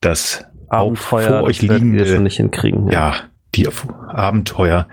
Das 0.00 0.44
Abenteuer 0.68 1.28
vor 1.28 1.42
euch 1.42 1.62
liegende, 1.62 2.06
schon 2.06 2.22
nicht 2.22 2.36
hinkriegen. 2.36 2.88
Ja, 2.88 3.10
ja 3.10 3.14
die 3.54 3.68
Abenteuer, 4.08 4.88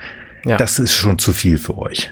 ja. 0.45 0.57
das 0.57 0.79
ist 0.79 0.93
schon 0.93 1.19
zu 1.19 1.31
viel 1.33 1.57
für 1.57 1.77
euch. 1.77 2.11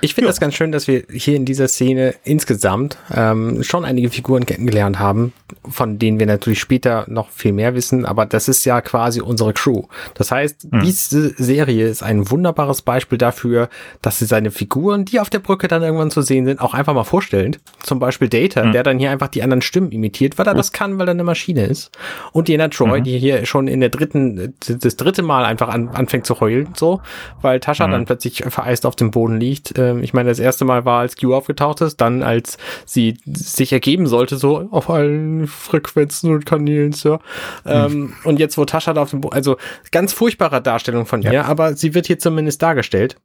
Ich 0.00 0.14
finde 0.14 0.28
das 0.28 0.40
ganz 0.40 0.54
schön, 0.54 0.72
dass 0.72 0.86
wir 0.86 1.04
hier 1.10 1.36
in 1.36 1.44
dieser 1.44 1.68
Szene 1.68 2.14
insgesamt 2.24 2.96
ähm, 3.14 3.62
schon 3.62 3.84
einige 3.84 4.10
Figuren 4.10 4.46
kennengelernt 4.46 4.98
haben, 4.98 5.32
von 5.68 5.98
denen 5.98 6.18
wir 6.18 6.26
natürlich 6.26 6.60
später 6.60 7.04
noch 7.08 7.30
viel 7.30 7.52
mehr 7.52 7.74
wissen, 7.74 8.04
aber 8.06 8.26
das 8.26 8.48
ist 8.48 8.64
ja 8.64 8.80
quasi 8.80 9.20
unsere 9.20 9.52
Crew. 9.52 9.84
Das 10.14 10.30
heißt, 10.30 10.72
mhm. 10.72 10.80
diese 10.82 11.30
Serie 11.42 11.88
ist 11.88 12.02
ein 12.02 12.30
wunderbares 12.30 12.82
Beispiel 12.82 13.18
dafür, 13.18 13.68
dass 14.02 14.18
sie 14.18 14.26
seine 14.26 14.50
Figuren, 14.50 15.04
die 15.04 15.20
auf 15.20 15.30
der 15.30 15.40
Brücke 15.40 15.68
dann 15.68 15.82
irgendwann 15.82 16.10
zu 16.10 16.22
sehen 16.22 16.46
sind, 16.46 16.60
auch 16.60 16.74
einfach 16.74 16.94
mal 16.94 17.04
vorstellt. 17.04 17.60
Zum 17.82 17.98
Beispiel 17.98 18.28
Data, 18.28 18.64
mhm. 18.64 18.72
der 18.72 18.82
dann 18.82 18.98
hier 18.98 19.10
einfach 19.10 19.28
die 19.28 19.42
anderen 19.42 19.62
Stimmen 19.62 19.90
imitiert, 19.90 20.38
weil 20.38 20.46
er 20.46 20.54
das 20.54 20.72
kann, 20.72 20.98
weil 20.98 21.08
er 21.08 21.12
eine 21.12 21.24
Maschine 21.24 21.64
ist. 21.64 21.90
Und 22.32 22.48
Jena 22.48 22.68
Troy, 22.68 23.00
mhm. 23.00 23.04
die 23.04 23.18
hier 23.18 23.46
schon 23.46 23.66
in 23.68 23.80
der 23.80 23.88
dritten, 23.88 24.54
das 24.66 24.96
dritte 24.96 25.22
Mal 25.22 25.44
einfach 25.44 25.68
an, 25.68 25.88
anfängt 25.88 26.26
zu 26.26 26.38
heulen, 26.40 26.68
so, 26.76 27.00
weil 27.42 27.58
Tascha 27.60 27.86
mhm. 27.86 27.92
dann 27.92 28.04
plötzlich 28.04 28.44
vereist 28.48 28.86
auf 28.86 28.96
dem 28.96 29.10
Boden 29.10 29.40
liegt 29.40 29.55
liegt. 29.56 29.78
Ähm, 29.78 30.02
ich 30.02 30.12
meine, 30.14 30.28
das 30.28 30.38
erste 30.38 30.64
Mal 30.64 30.84
war, 30.84 31.00
als 31.00 31.16
Q 31.16 31.34
aufgetaucht 31.34 31.80
ist, 31.80 32.00
dann 32.00 32.22
als 32.22 32.58
sie 32.84 33.18
sich 33.24 33.72
ergeben 33.72 34.06
sollte, 34.06 34.36
so 34.36 34.68
auf 34.70 34.90
allen 34.90 35.46
Frequenzen 35.46 36.32
und 36.32 36.46
Kanälen, 36.46 36.92
Sir. 36.92 37.20
Ähm, 37.64 37.92
hm. 37.92 38.12
Und 38.24 38.38
jetzt, 38.38 38.58
wo 38.58 38.64
Tascha 38.64 38.92
da 38.92 39.02
auf 39.02 39.10
dem, 39.10 39.20
Bo 39.20 39.28
also 39.28 39.56
ganz 39.90 40.12
furchtbare 40.12 40.62
Darstellung 40.62 41.06
von 41.06 41.22
ihr, 41.22 41.32
ja. 41.32 41.44
aber 41.44 41.74
sie 41.74 41.94
wird 41.94 42.06
hier 42.06 42.18
zumindest 42.18 42.62
dargestellt. 42.62 43.16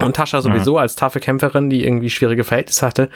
Und 0.00 0.14
Tascha 0.14 0.40
sowieso 0.42 0.72
mhm. 0.72 0.78
als 0.78 0.94
taffe 0.94 1.18
Kämpferin, 1.18 1.70
die 1.70 1.84
irgendwie 1.84 2.10
schwierige 2.10 2.44
Verhältnisse 2.44 2.86
hatte. 2.86 3.08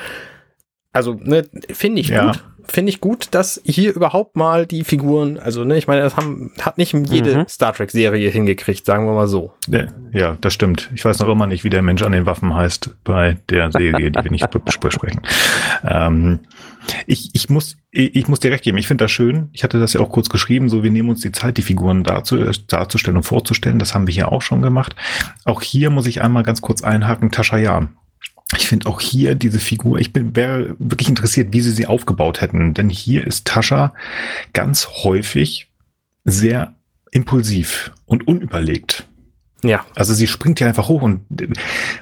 Also, 0.93 1.15
ne, 1.15 1.49
finde 1.71 2.01
ich 2.01 2.09
ja. 2.09 2.27
gut 2.27 2.43
finde 2.65 2.91
ich 2.91 3.01
gut, 3.01 3.29
dass 3.33 3.61
hier 3.65 3.95
überhaupt 3.95 4.37
mal 4.37 4.67
die 4.67 4.85
Figuren, 4.85 5.39
also 5.39 5.65
ne, 5.65 5.77
ich 5.77 5.87
meine, 5.87 6.03
das 6.03 6.17
haben, 6.17 6.53
hat 6.61 6.79
nicht 6.79 6.93
jede 6.93 7.39
mhm. 7.39 7.49
Star 7.49 7.73
Trek 7.73 7.91
Serie 7.91 8.31
hingekriegt, 8.31 8.85
sagen 8.85 9.07
wir 9.07 9.15
mal 9.15 9.29
so. 9.29 9.53
Ja, 9.69 9.87
ja, 10.13 10.37
das 10.41 10.55
stimmt. 10.55 10.91
Ich 10.95 11.05
weiß 11.05 11.19
noch 11.21 11.29
immer 11.29 11.47
nicht, 11.47 11.65
wie 11.65 11.71
der 11.71 11.83
Mensch 11.83 12.03
an 12.03 12.13
den 12.13 12.27
Waffen 12.27 12.55
heißt 12.55 12.91
bei 13.05 13.39
der 13.49 13.73
Serie, 13.73 14.11
die 14.11 14.25
wir 14.25 14.31
nicht 14.31 14.49
besprechen. 14.51 15.21
Ähm, 15.85 16.41
ich, 17.07 17.31
ich 17.35 17.49
muss, 17.49 17.77
ich 17.91 18.27
muss 18.29 18.41
dir 18.41 18.51
recht 18.51 18.65
geben. 18.65 18.79
Ich 18.79 18.89
finde 18.89 19.05
das 19.05 19.13
schön. 19.13 19.49
Ich 19.53 19.63
hatte 19.63 19.79
das 19.79 19.93
ja 19.93 20.01
auch 20.01 20.11
kurz 20.11 20.29
geschrieben. 20.29 20.69
So, 20.69 20.83
wir 20.83 20.91
nehmen 20.91 21.11
uns 21.11 21.21
die 21.21 21.33
Zeit, 21.33 21.57
die 21.57 21.63
Figuren 21.63 22.03
dazu, 22.03 22.39
darzustellen 22.67 23.17
und 23.17 23.23
vorzustellen. 23.23 23.79
Das 23.79 23.95
haben 23.95 24.07
wir 24.07 24.15
hier 24.15 24.33
auch 24.33 24.43
schon 24.43 24.63
gemacht. 24.63 24.97
Auch 25.45 25.63
hier 25.63 25.91
muss 25.91 26.07
ich 26.07 26.23
einmal 26.23 26.43
ganz 26.43 26.61
kurz 26.61 26.83
einhaken. 26.83 27.31
Tascha 27.31 27.57
Jan 27.57 27.97
ich 28.57 28.66
finde 28.66 28.86
auch 28.86 29.00
hier 29.00 29.34
diese 29.34 29.59
Figur, 29.59 29.98
ich 29.98 30.12
bin 30.12 30.36
wäre 30.36 30.76
wirklich 30.78 31.09
interessiert, 31.09 31.53
wie 31.53 31.61
sie 31.61 31.72
sie 31.72 31.86
aufgebaut 31.86 32.40
hätten. 32.40 32.74
Denn 32.74 32.88
hier 32.88 33.26
ist 33.26 33.46
Tascha 33.46 33.94
ganz 34.53 34.88
häufig 35.05 35.68
sehr 36.24 36.74
impulsiv 37.11 37.92
und 38.07 38.26
unüberlegt. 38.26 39.07
Ja. 39.64 39.86
Also 39.94 40.12
sie 40.12 40.26
springt 40.26 40.59
ja 40.59 40.66
einfach 40.66 40.88
hoch 40.88 41.03
und 41.03 41.20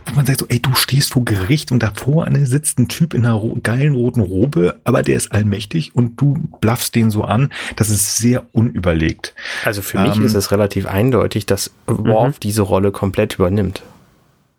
wo 0.07 0.15
man 0.15 0.25
sagt 0.25 0.41
so, 0.41 0.47
ey, 0.49 0.61
du 0.61 0.75
stehst 0.75 1.13
vor 1.13 1.25
Gericht 1.25 1.73
und 1.73 1.83
davor 1.83 2.27
sitzt 2.45 2.79
ein 2.79 2.89
Typ 2.89 3.13
in 3.13 3.27
einer 3.27 3.41
geilen 3.63 3.95
roten 3.95 4.21
Robe, 4.21 4.81
aber 4.85 5.03
der 5.03 5.17
ist 5.17 5.33
allmächtig 5.33 5.95
und 5.95 6.19
du 6.21 6.35
blaffst 6.61 6.95
den 6.95 7.11
so 7.11 7.23
an. 7.25 7.53
Das 7.77 7.91
ist 7.91 8.17
sehr 8.17 8.47
unüberlegt. 8.53 9.35
Also 9.65 9.83
für 9.83 9.99
ähm, 9.99 10.09
mich 10.09 10.21
ist 10.21 10.35
es 10.35 10.51
relativ 10.53 10.87
eindeutig, 10.87 11.45
dass 11.45 11.71
Worf 11.87 12.37
mhm. 12.37 12.41
diese 12.41 12.63
Rolle 12.63 12.93
komplett 12.93 13.35
übernimmt. 13.35 13.83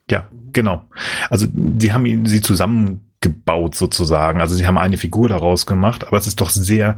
Ja, 0.09 0.27
genau. 0.54 0.86
Also 1.30 1.47
die 1.52 1.93
haben 1.93 2.06
ihn, 2.06 2.26
sie 2.26 2.41
zusammengebaut 2.41 3.76
sozusagen. 3.76 4.41
Also 4.41 4.56
sie 4.56 4.68
haben 4.68 4.78
eine 4.78 4.97
Figur 4.97 5.30
daraus 5.30 5.66
gemacht, 5.66 6.08
aber 6.08 6.18
es 6.18 6.28
ist 6.28 6.41
doch 6.41 6.49
sehr, 6.49 6.97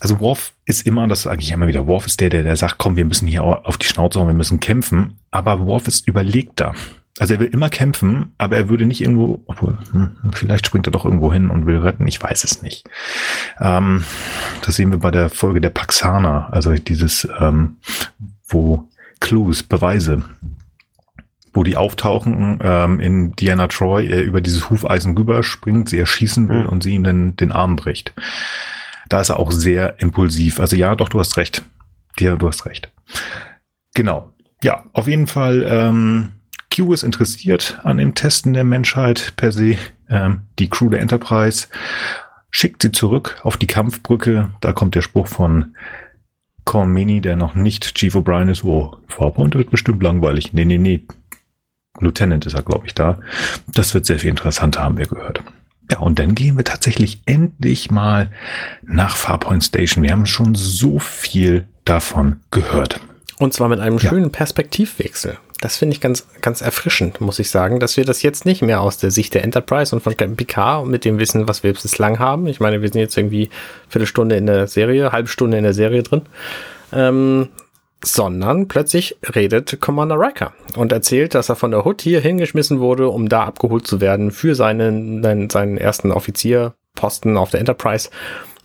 also 0.00 0.20
Worf 0.20 0.52
ist 0.64 0.86
immer, 0.86 1.08
das 1.08 1.22
sage 1.22 1.42
ich 1.42 1.50
immer 1.50 1.66
wieder, 1.66 1.86
Worf 1.86 2.06
ist 2.06 2.20
der, 2.20 2.30
der, 2.30 2.42
der 2.42 2.56
sagt, 2.56 2.78
komm, 2.78 2.96
wir 2.96 3.04
müssen 3.04 3.26
hier 3.26 3.42
auf 3.42 3.78
die 3.78 3.86
Schnauze 3.86 4.18
hauen, 4.18 4.28
wir 4.28 4.34
müssen 4.34 4.60
kämpfen. 4.60 5.18
Aber 5.30 5.66
Worf 5.66 5.88
ist 5.88 6.06
überlegter. 6.06 6.74
Also 7.18 7.34
er 7.34 7.40
will 7.40 7.48
immer 7.48 7.68
kämpfen, 7.68 8.32
aber 8.38 8.56
er 8.56 8.68
würde 8.68 8.86
nicht 8.86 9.00
irgendwo, 9.00 9.42
obwohl, 9.46 9.76
hm, 9.90 10.16
vielleicht 10.32 10.66
springt 10.66 10.86
er 10.86 10.92
doch 10.92 11.04
irgendwo 11.04 11.32
hin 11.32 11.50
und 11.50 11.66
will 11.66 11.78
retten, 11.78 12.06
ich 12.06 12.22
weiß 12.22 12.44
es 12.44 12.62
nicht. 12.62 12.88
Ähm, 13.60 14.04
das 14.64 14.76
sehen 14.76 14.92
wir 14.92 14.98
bei 14.98 15.10
der 15.10 15.28
Folge 15.28 15.60
der 15.60 15.70
Paxana, 15.70 16.48
also 16.50 16.72
dieses, 16.74 17.26
ähm, 17.40 17.78
wo 18.46 18.88
Clues, 19.20 19.64
Beweise, 19.64 20.22
wo 21.52 21.62
die 21.62 21.76
auftauchen, 21.76 22.58
ähm, 22.62 23.00
in 23.00 23.32
Diana 23.32 23.68
Troy 23.68 24.06
er 24.06 24.22
über 24.22 24.40
dieses 24.40 24.70
Hufeisen 24.70 25.16
rüberspringt, 25.16 25.88
sie 25.88 25.98
erschießen 25.98 26.48
will 26.48 26.62
mhm. 26.62 26.68
und 26.68 26.82
sie 26.82 26.94
ihm 26.94 27.04
dann 27.04 27.36
den 27.36 27.52
Arm 27.52 27.76
bricht. 27.76 28.12
Da 29.08 29.20
ist 29.20 29.30
er 29.30 29.38
auch 29.38 29.52
sehr 29.52 30.00
impulsiv. 30.00 30.60
Also 30.60 30.76
ja, 30.76 30.94
doch, 30.94 31.08
du 31.08 31.18
hast 31.18 31.36
recht. 31.36 31.62
Ja, 32.18 32.36
du 32.36 32.46
hast 32.48 32.66
recht. 32.66 32.90
Genau. 33.94 34.32
Ja, 34.62 34.84
auf 34.92 35.06
jeden 35.06 35.26
Fall, 35.26 35.66
ähm, 35.68 36.32
Q 36.74 36.92
ist 36.92 37.02
interessiert 37.02 37.78
an 37.84 37.98
dem 37.98 38.14
Testen 38.14 38.52
der 38.52 38.64
Menschheit 38.64 39.32
per 39.36 39.52
se. 39.52 39.76
Ähm, 40.10 40.42
die 40.58 40.68
Crew 40.68 40.90
der 40.90 41.00
Enterprise 41.00 41.68
schickt 42.50 42.82
sie 42.82 42.92
zurück 42.92 43.40
auf 43.42 43.56
die 43.56 43.66
Kampfbrücke. 43.66 44.50
Da 44.60 44.72
kommt 44.72 44.94
der 44.94 45.02
Spruch 45.02 45.26
von 45.26 45.76
Cormini, 46.64 47.20
der 47.20 47.36
noch 47.36 47.54
nicht 47.54 47.94
Chief 47.94 48.14
O'Brien 48.14 48.50
ist. 48.50 48.64
Oh, 48.64 48.96
Farpoint 49.06 49.54
wird 49.54 49.70
bestimmt 49.70 50.02
langweilig. 50.02 50.52
Nee, 50.52 50.64
nee, 50.66 50.78
nee. 50.78 51.06
Lieutenant 52.00 52.46
ist 52.46 52.54
er, 52.54 52.62
glaube 52.62 52.86
ich, 52.86 52.94
da. 52.94 53.18
Das 53.66 53.94
wird 53.94 54.06
sehr 54.06 54.18
viel 54.18 54.30
interessanter, 54.30 54.82
haben 54.82 54.98
wir 54.98 55.06
gehört. 55.06 55.42
Ja, 55.90 55.98
und 56.00 56.18
dann 56.18 56.34
gehen 56.34 56.56
wir 56.56 56.64
tatsächlich 56.64 57.22
endlich 57.24 57.90
mal 57.90 58.30
nach 58.82 59.16
Farpoint 59.16 59.64
Station. 59.64 60.04
Wir 60.04 60.12
haben 60.12 60.26
schon 60.26 60.54
so 60.54 60.98
viel 60.98 61.66
davon 61.84 62.40
gehört. 62.50 63.00
Und 63.38 63.54
zwar 63.54 63.68
mit 63.68 63.80
einem 63.80 63.98
schönen 63.98 64.24
ja. 64.24 64.30
Perspektivwechsel. 64.30 65.38
Das 65.60 65.76
finde 65.76 65.94
ich 65.94 66.00
ganz, 66.00 66.26
ganz 66.40 66.60
erfrischend, 66.60 67.20
muss 67.20 67.40
ich 67.40 67.50
sagen, 67.50 67.80
dass 67.80 67.96
wir 67.96 68.04
das 68.04 68.22
jetzt 68.22 68.44
nicht 68.44 68.62
mehr 68.62 68.80
aus 68.80 68.98
der 68.98 69.10
Sicht 69.10 69.34
der 69.34 69.42
Enterprise 69.42 69.94
und 69.94 70.02
von 70.02 70.16
Captain 70.16 70.36
Picard 70.36 70.84
und 70.84 70.90
mit 70.90 71.04
dem 71.04 71.18
Wissen, 71.18 71.48
was 71.48 71.64
wir 71.64 71.72
bislang 71.72 72.20
haben. 72.20 72.46
Ich 72.46 72.60
meine, 72.60 72.80
wir 72.80 72.88
sind 72.88 73.00
jetzt 73.00 73.16
irgendwie 73.16 73.50
Viertelstunde 73.88 74.36
in 74.36 74.46
der 74.46 74.68
Serie, 74.68 75.10
halbe 75.10 75.28
Stunde 75.28 75.56
in 75.56 75.64
der 75.64 75.74
Serie 75.74 76.04
drin. 76.04 76.22
Ähm, 76.92 77.48
sondern 78.04 78.68
plötzlich 78.68 79.16
redet 79.34 79.80
Commander 79.80 80.18
Riker 80.18 80.52
und 80.76 80.92
erzählt, 80.92 81.34
dass 81.34 81.48
er 81.48 81.56
von 81.56 81.72
der 81.72 81.84
Hood 81.84 82.00
hier 82.00 82.20
hingeschmissen 82.20 82.80
wurde, 82.80 83.08
um 83.08 83.28
da 83.28 83.44
abgeholt 83.44 83.86
zu 83.86 84.00
werden 84.00 84.30
für 84.30 84.54
seinen, 84.54 85.50
seinen 85.50 85.78
ersten 85.78 86.12
Offizierposten 86.12 87.36
auf 87.36 87.50
der 87.50 87.60
Enterprise. 87.60 88.10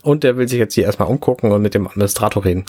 Und 0.02 0.22
der 0.22 0.36
will 0.36 0.48
sich 0.48 0.58
jetzt 0.58 0.74
hier 0.74 0.84
erstmal 0.84 1.08
umgucken 1.08 1.50
und 1.50 1.62
mit 1.62 1.74
dem 1.74 1.88
Administrator 1.88 2.44
reden. 2.44 2.64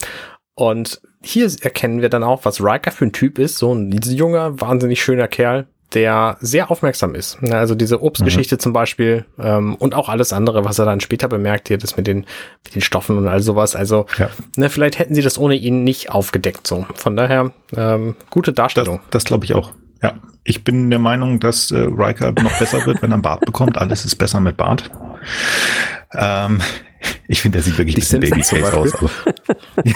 Und 0.54 1.02
hier 1.22 1.50
erkennen 1.60 2.00
wir 2.00 2.08
dann 2.08 2.24
auch, 2.24 2.44
was 2.44 2.62
Riker 2.62 2.90
für 2.90 3.04
ein 3.04 3.12
Typ 3.12 3.38
ist. 3.38 3.58
So 3.58 3.74
ein 3.74 3.92
junger, 3.92 4.60
wahnsinnig 4.60 5.02
schöner 5.02 5.28
Kerl, 5.28 5.66
der 5.94 6.36
sehr 6.40 6.70
aufmerksam 6.70 7.14
ist. 7.14 7.38
Also 7.42 7.74
diese 7.74 8.02
Obstgeschichte 8.02 8.56
mhm. 8.56 8.60
zum 8.60 8.72
Beispiel 8.72 9.24
ähm, 9.38 9.76
und 9.76 9.94
auch 9.94 10.08
alles 10.08 10.32
andere, 10.32 10.64
was 10.64 10.78
er 10.78 10.84
dann 10.84 11.00
später 11.00 11.28
bemerkt, 11.28 11.68
hier 11.68 11.78
das 11.78 11.96
mit 11.96 12.06
den, 12.06 12.26
mit 12.64 12.74
den 12.74 12.82
Stoffen 12.82 13.16
und 13.16 13.28
all 13.28 13.40
sowas. 13.40 13.76
Also 13.76 14.06
ja. 14.18 14.28
ne, 14.56 14.68
vielleicht 14.68 14.98
hätten 14.98 15.14
sie 15.14 15.22
das 15.22 15.38
ohne 15.38 15.54
ihn 15.54 15.84
nicht 15.84 16.10
aufgedeckt. 16.10 16.66
So 16.66 16.86
von 16.94 17.16
daher 17.16 17.52
ähm, 17.76 18.16
gute 18.30 18.52
Darstellung. 18.52 18.98
Das, 19.04 19.22
das 19.22 19.24
glaube 19.24 19.44
ich 19.44 19.54
auch. 19.54 19.72
Ja, 20.02 20.14
ich 20.44 20.64
bin 20.64 20.90
der 20.90 20.98
Meinung, 20.98 21.40
dass 21.40 21.70
äh, 21.70 21.78
Riker 21.78 22.32
noch 22.32 22.58
besser 22.58 22.84
wird, 22.84 23.02
wenn 23.02 23.10
er 23.10 23.14
einen 23.14 23.22
Bart 23.22 23.44
bekommt. 23.46 23.78
Alles 23.78 24.04
ist 24.04 24.16
besser 24.16 24.40
mit 24.40 24.56
Bart. 24.56 24.90
Ähm, 26.12 26.60
ich 27.28 27.42
finde, 27.42 27.56
der 27.56 27.62
sieht 27.62 27.78
wirklich 27.78 27.96
ein 27.96 28.00
bisschen 28.00 28.20
Babyface 28.20 28.72
aus. 28.72 28.94
Aber 28.94 29.10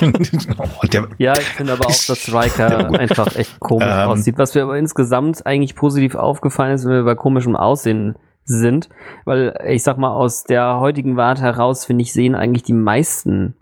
ja, 1.18 1.32
ich 1.32 1.44
finde 1.44 1.72
aber 1.74 1.86
auch, 1.86 2.04
dass 2.06 2.32
Riker 2.32 2.90
einfach 2.98 3.34
echt 3.36 3.58
komisch 3.60 3.88
ähm, 3.88 4.08
aussieht. 4.10 4.38
Was 4.38 4.54
mir 4.54 4.62
aber 4.62 4.78
insgesamt 4.78 5.46
eigentlich 5.46 5.74
positiv 5.74 6.14
aufgefallen 6.14 6.74
ist, 6.74 6.84
wenn 6.84 6.92
wir 6.92 7.04
bei 7.04 7.14
komischem 7.14 7.56
Aussehen 7.56 8.16
sind, 8.44 8.88
weil 9.24 9.58
ich 9.66 9.82
sag 9.82 9.98
mal, 9.98 10.12
aus 10.12 10.44
der 10.44 10.78
heutigen 10.78 11.16
Warte 11.16 11.42
heraus, 11.42 11.84
finde 11.84 12.02
ich, 12.02 12.12
sehen 12.12 12.34
eigentlich 12.34 12.62
die 12.62 12.72
meisten, 12.72 13.56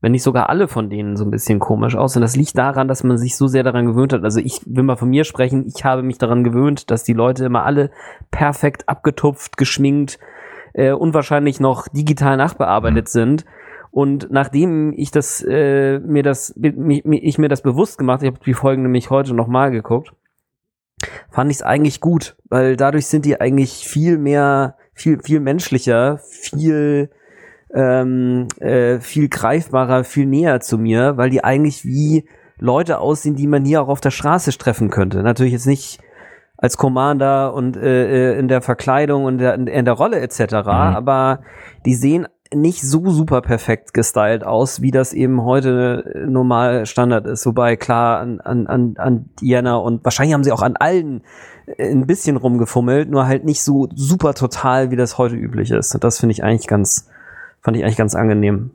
wenn 0.00 0.12
nicht 0.12 0.22
sogar 0.22 0.48
alle 0.48 0.68
von 0.68 0.90
denen 0.90 1.16
so 1.16 1.24
ein 1.24 1.30
bisschen 1.30 1.58
komisch 1.58 1.96
aus. 1.96 2.16
Und 2.16 2.22
das 2.22 2.36
liegt 2.36 2.56
daran, 2.56 2.88
dass 2.88 3.02
man 3.02 3.18
sich 3.18 3.36
so 3.36 3.46
sehr 3.46 3.62
daran 3.62 3.86
gewöhnt 3.86 4.12
hat. 4.12 4.24
Also 4.24 4.40
ich 4.40 4.60
will 4.66 4.82
mal 4.82 4.96
von 4.96 5.08
mir 5.08 5.24
sprechen, 5.24 5.66
ich 5.66 5.84
habe 5.84 6.02
mich 6.02 6.18
daran 6.18 6.44
gewöhnt, 6.44 6.90
dass 6.90 7.02
die 7.04 7.12
Leute 7.12 7.44
immer 7.46 7.64
alle 7.64 7.90
perfekt 8.30 8.88
abgetupft, 8.88 9.56
geschminkt, 9.56 10.18
äh, 10.72 10.92
unwahrscheinlich 10.92 11.60
noch 11.60 11.88
digital 11.88 12.36
nachbearbeitet 12.36 13.06
mhm. 13.06 13.10
sind. 13.10 13.44
Und 13.90 14.28
nachdem 14.30 14.92
ich 14.96 15.10
das 15.10 15.44
äh, 15.46 15.98
mir 15.98 16.22
das 16.22 16.54
mich, 16.56 17.04
ich 17.04 17.38
mir 17.38 17.48
das 17.48 17.62
bewusst 17.62 17.98
gemacht, 17.98 18.22
ich 18.22 18.28
habe 18.28 18.38
die 18.44 18.54
Folgen 18.54 18.82
nämlich 18.82 19.10
heute 19.10 19.34
noch 19.34 19.48
mal 19.48 19.70
geguckt, 19.70 20.12
fand 21.30 21.50
ich 21.50 21.58
es 21.58 21.62
eigentlich 21.62 22.00
gut, 22.00 22.36
weil 22.48 22.76
dadurch 22.76 23.06
sind 23.06 23.24
die 23.24 23.40
eigentlich 23.40 23.88
viel 23.88 24.16
mehr, 24.18 24.76
viel 24.94 25.18
viel 25.20 25.40
menschlicher, 25.40 26.18
viel 26.18 27.10
ähm, 27.74 28.46
äh, 28.60 29.00
viel 29.00 29.28
greifbarer, 29.28 30.04
viel 30.04 30.26
näher 30.26 30.60
zu 30.60 30.78
mir, 30.78 31.16
weil 31.16 31.30
die 31.30 31.42
eigentlich 31.42 31.84
wie 31.84 32.28
Leute 32.58 32.98
aussehen, 32.98 33.36
die 33.36 33.46
man 33.46 33.64
hier 33.64 33.82
auch 33.82 33.88
auf 33.88 34.00
der 34.00 34.10
Straße 34.10 34.56
treffen 34.56 34.90
könnte. 34.90 35.22
Natürlich 35.22 35.52
jetzt 35.52 35.66
nicht 35.66 36.00
als 36.56 36.76
Commander 36.76 37.54
und 37.54 37.76
äh, 37.76 38.34
äh, 38.34 38.38
in 38.38 38.48
der 38.48 38.60
Verkleidung 38.60 39.24
und 39.24 39.38
der, 39.38 39.54
in 39.54 39.84
der 39.84 39.94
Rolle 39.94 40.20
etc. 40.20 40.40
Mhm. 40.40 40.68
Aber 40.68 41.40
die 41.86 41.94
sehen 41.94 42.28
nicht 42.52 42.82
so 42.82 43.10
super 43.10 43.42
perfekt 43.42 43.94
gestylt 43.94 44.44
aus, 44.44 44.82
wie 44.82 44.90
das 44.90 45.12
eben 45.12 45.42
heute 45.44 46.24
normal 46.26 46.86
Standard 46.86 47.26
ist. 47.26 47.46
Wobei 47.46 47.76
klar 47.76 48.18
an, 48.18 48.40
an, 48.40 48.66
an, 48.66 48.94
an 48.96 49.28
Diana 49.40 49.76
und 49.76 50.04
wahrscheinlich 50.04 50.34
haben 50.34 50.44
sie 50.44 50.52
auch 50.52 50.62
an 50.62 50.76
allen 50.76 51.22
ein 51.78 52.06
bisschen 52.06 52.36
rumgefummelt, 52.36 53.10
nur 53.10 53.26
halt 53.26 53.44
nicht 53.44 53.62
so 53.62 53.88
super 53.94 54.34
total, 54.34 54.90
wie 54.90 54.96
das 54.96 55.18
heute 55.18 55.36
üblich 55.36 55.70
ist. 55.70 55.94
Und 55.94 56.02
das 56.02 56.18
finde 56.18 56.32
ich 56.32 56.42
eigentlich 56.42 56.66
ganz, 56.66 57.08
fand 57.62 57.76
ich 57.76 57.84
eigentlich 57.84 57.96
ganz 57.96 58.14
angenehm. 58.14 58.70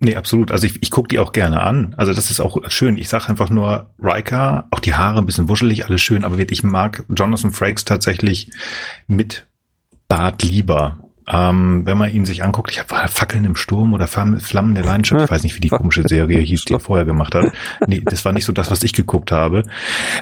Nee, 0.00 0.14
absolut. 0.14 0.52
Also 0.52 0.66
ich, 0.66 0.82
ich 0.82 0.90
gucke 0.90 1.08
die 1.08 1.18
auch 1.18 1.32
gerne 1.32 1.60
an. 1.60 1.94
Also 1.96 2.12
das 2.12 2.30
ist 2.30 2.40
auch 2.40 2.58
schön. 2.70 2.98
Ich 2.98 3.08
sage 3.08 3.28
einfach 3.28 3.50
nur 3.50 3.90
Riker, 3.98 4.66
auch 4.70 4.80
die 4.80 4.94
Haare 4.94 5.18
ein 5.18 5.26
bisschen 5.26 5.48
wuschelig, 5.48 5.86
alles 5.86 6.00
schön, 6.00 6.24
aber 6.24 6.38
ich 6.38 6.62
mag 6.62 7.04
Jonathan 7.08 7.50
Frakes 7.50 7.84
tatsächlich 7.84 8.50
mit 9.08 9.46
Bart 10.08 10.42
lieber. 10.42 10.98
Ähm, 11.30 11.84
wenn 11.84 11.98
man 11.98 12.10
ihn 12.10 12.24
sich 12.24 12.42
anguckt, 12.42 12.70
ich 12.70 12.78
habe 12.78 13.08
Fackeln 13.08 13.44
im 13.44 13.54
Sturm 13.54 13.92
oder 13.92 14.08
Flammen 14.08 14.74
der 14.74 14.84
Leidenschaft, 14.84 15.24
ich 15.26 15.30
weiß 15.30 15.42
nicht, 15.42 15.54
wie 15.56 15.60
die 15.60 15.68
komische 15.68 16.08
Serie 16.08 16.38
hieß, 16.38 16.64
die 16.64 16.72
er 16.72 16.80
vorher 16.80 17.04
gemacht 17.04 17.34
hat. 17.34 17.52
Nee, 17.86 18.00
das 18.02 18.24
war 18.24 18.32
nicht 18.32 18.46
so 18.46 18.52
das, 18.52 18.70
was 18.70 18.82
ich 18.82 18.94
geguckt 18.94 19.30
habe. 19.30 19.64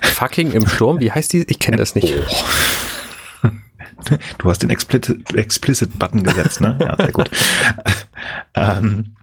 Fucking 0.02 0.50
im 0.50 0.66
Sturm, 0.66 0.98
wie 0.98 1.12
heißt 1.12 1.32
die? 1.32 1.44
Ich 1.48 1.60
kenne 1.60 1.76
das 1.76 1.94
nicht. 1.94 2.12
Oh. 3.42 3.48
Du 4.38 4.50
hast 4.50 4.62
den 4.62 4.70
Explicit-Button 4.70 6.22
gesetzt, 6.22 6.60
ne? 6.60 6.76
Ja, 6.80 6.96
sehr 6.96 7.12
gut. 7.12 7.30
ähm, 8.54 9.16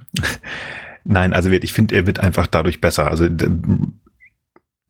Nein, 1.06 1.34
also 1.34 1.50
ich 1.50 1.74
finde, 1.74 1.96
er 1.96 2.08
wird 2.08 2.20
einfach 2.20 2.48
dadurch 2.48 2.80
besser. 2.80 3.10
Also 3.10 3.28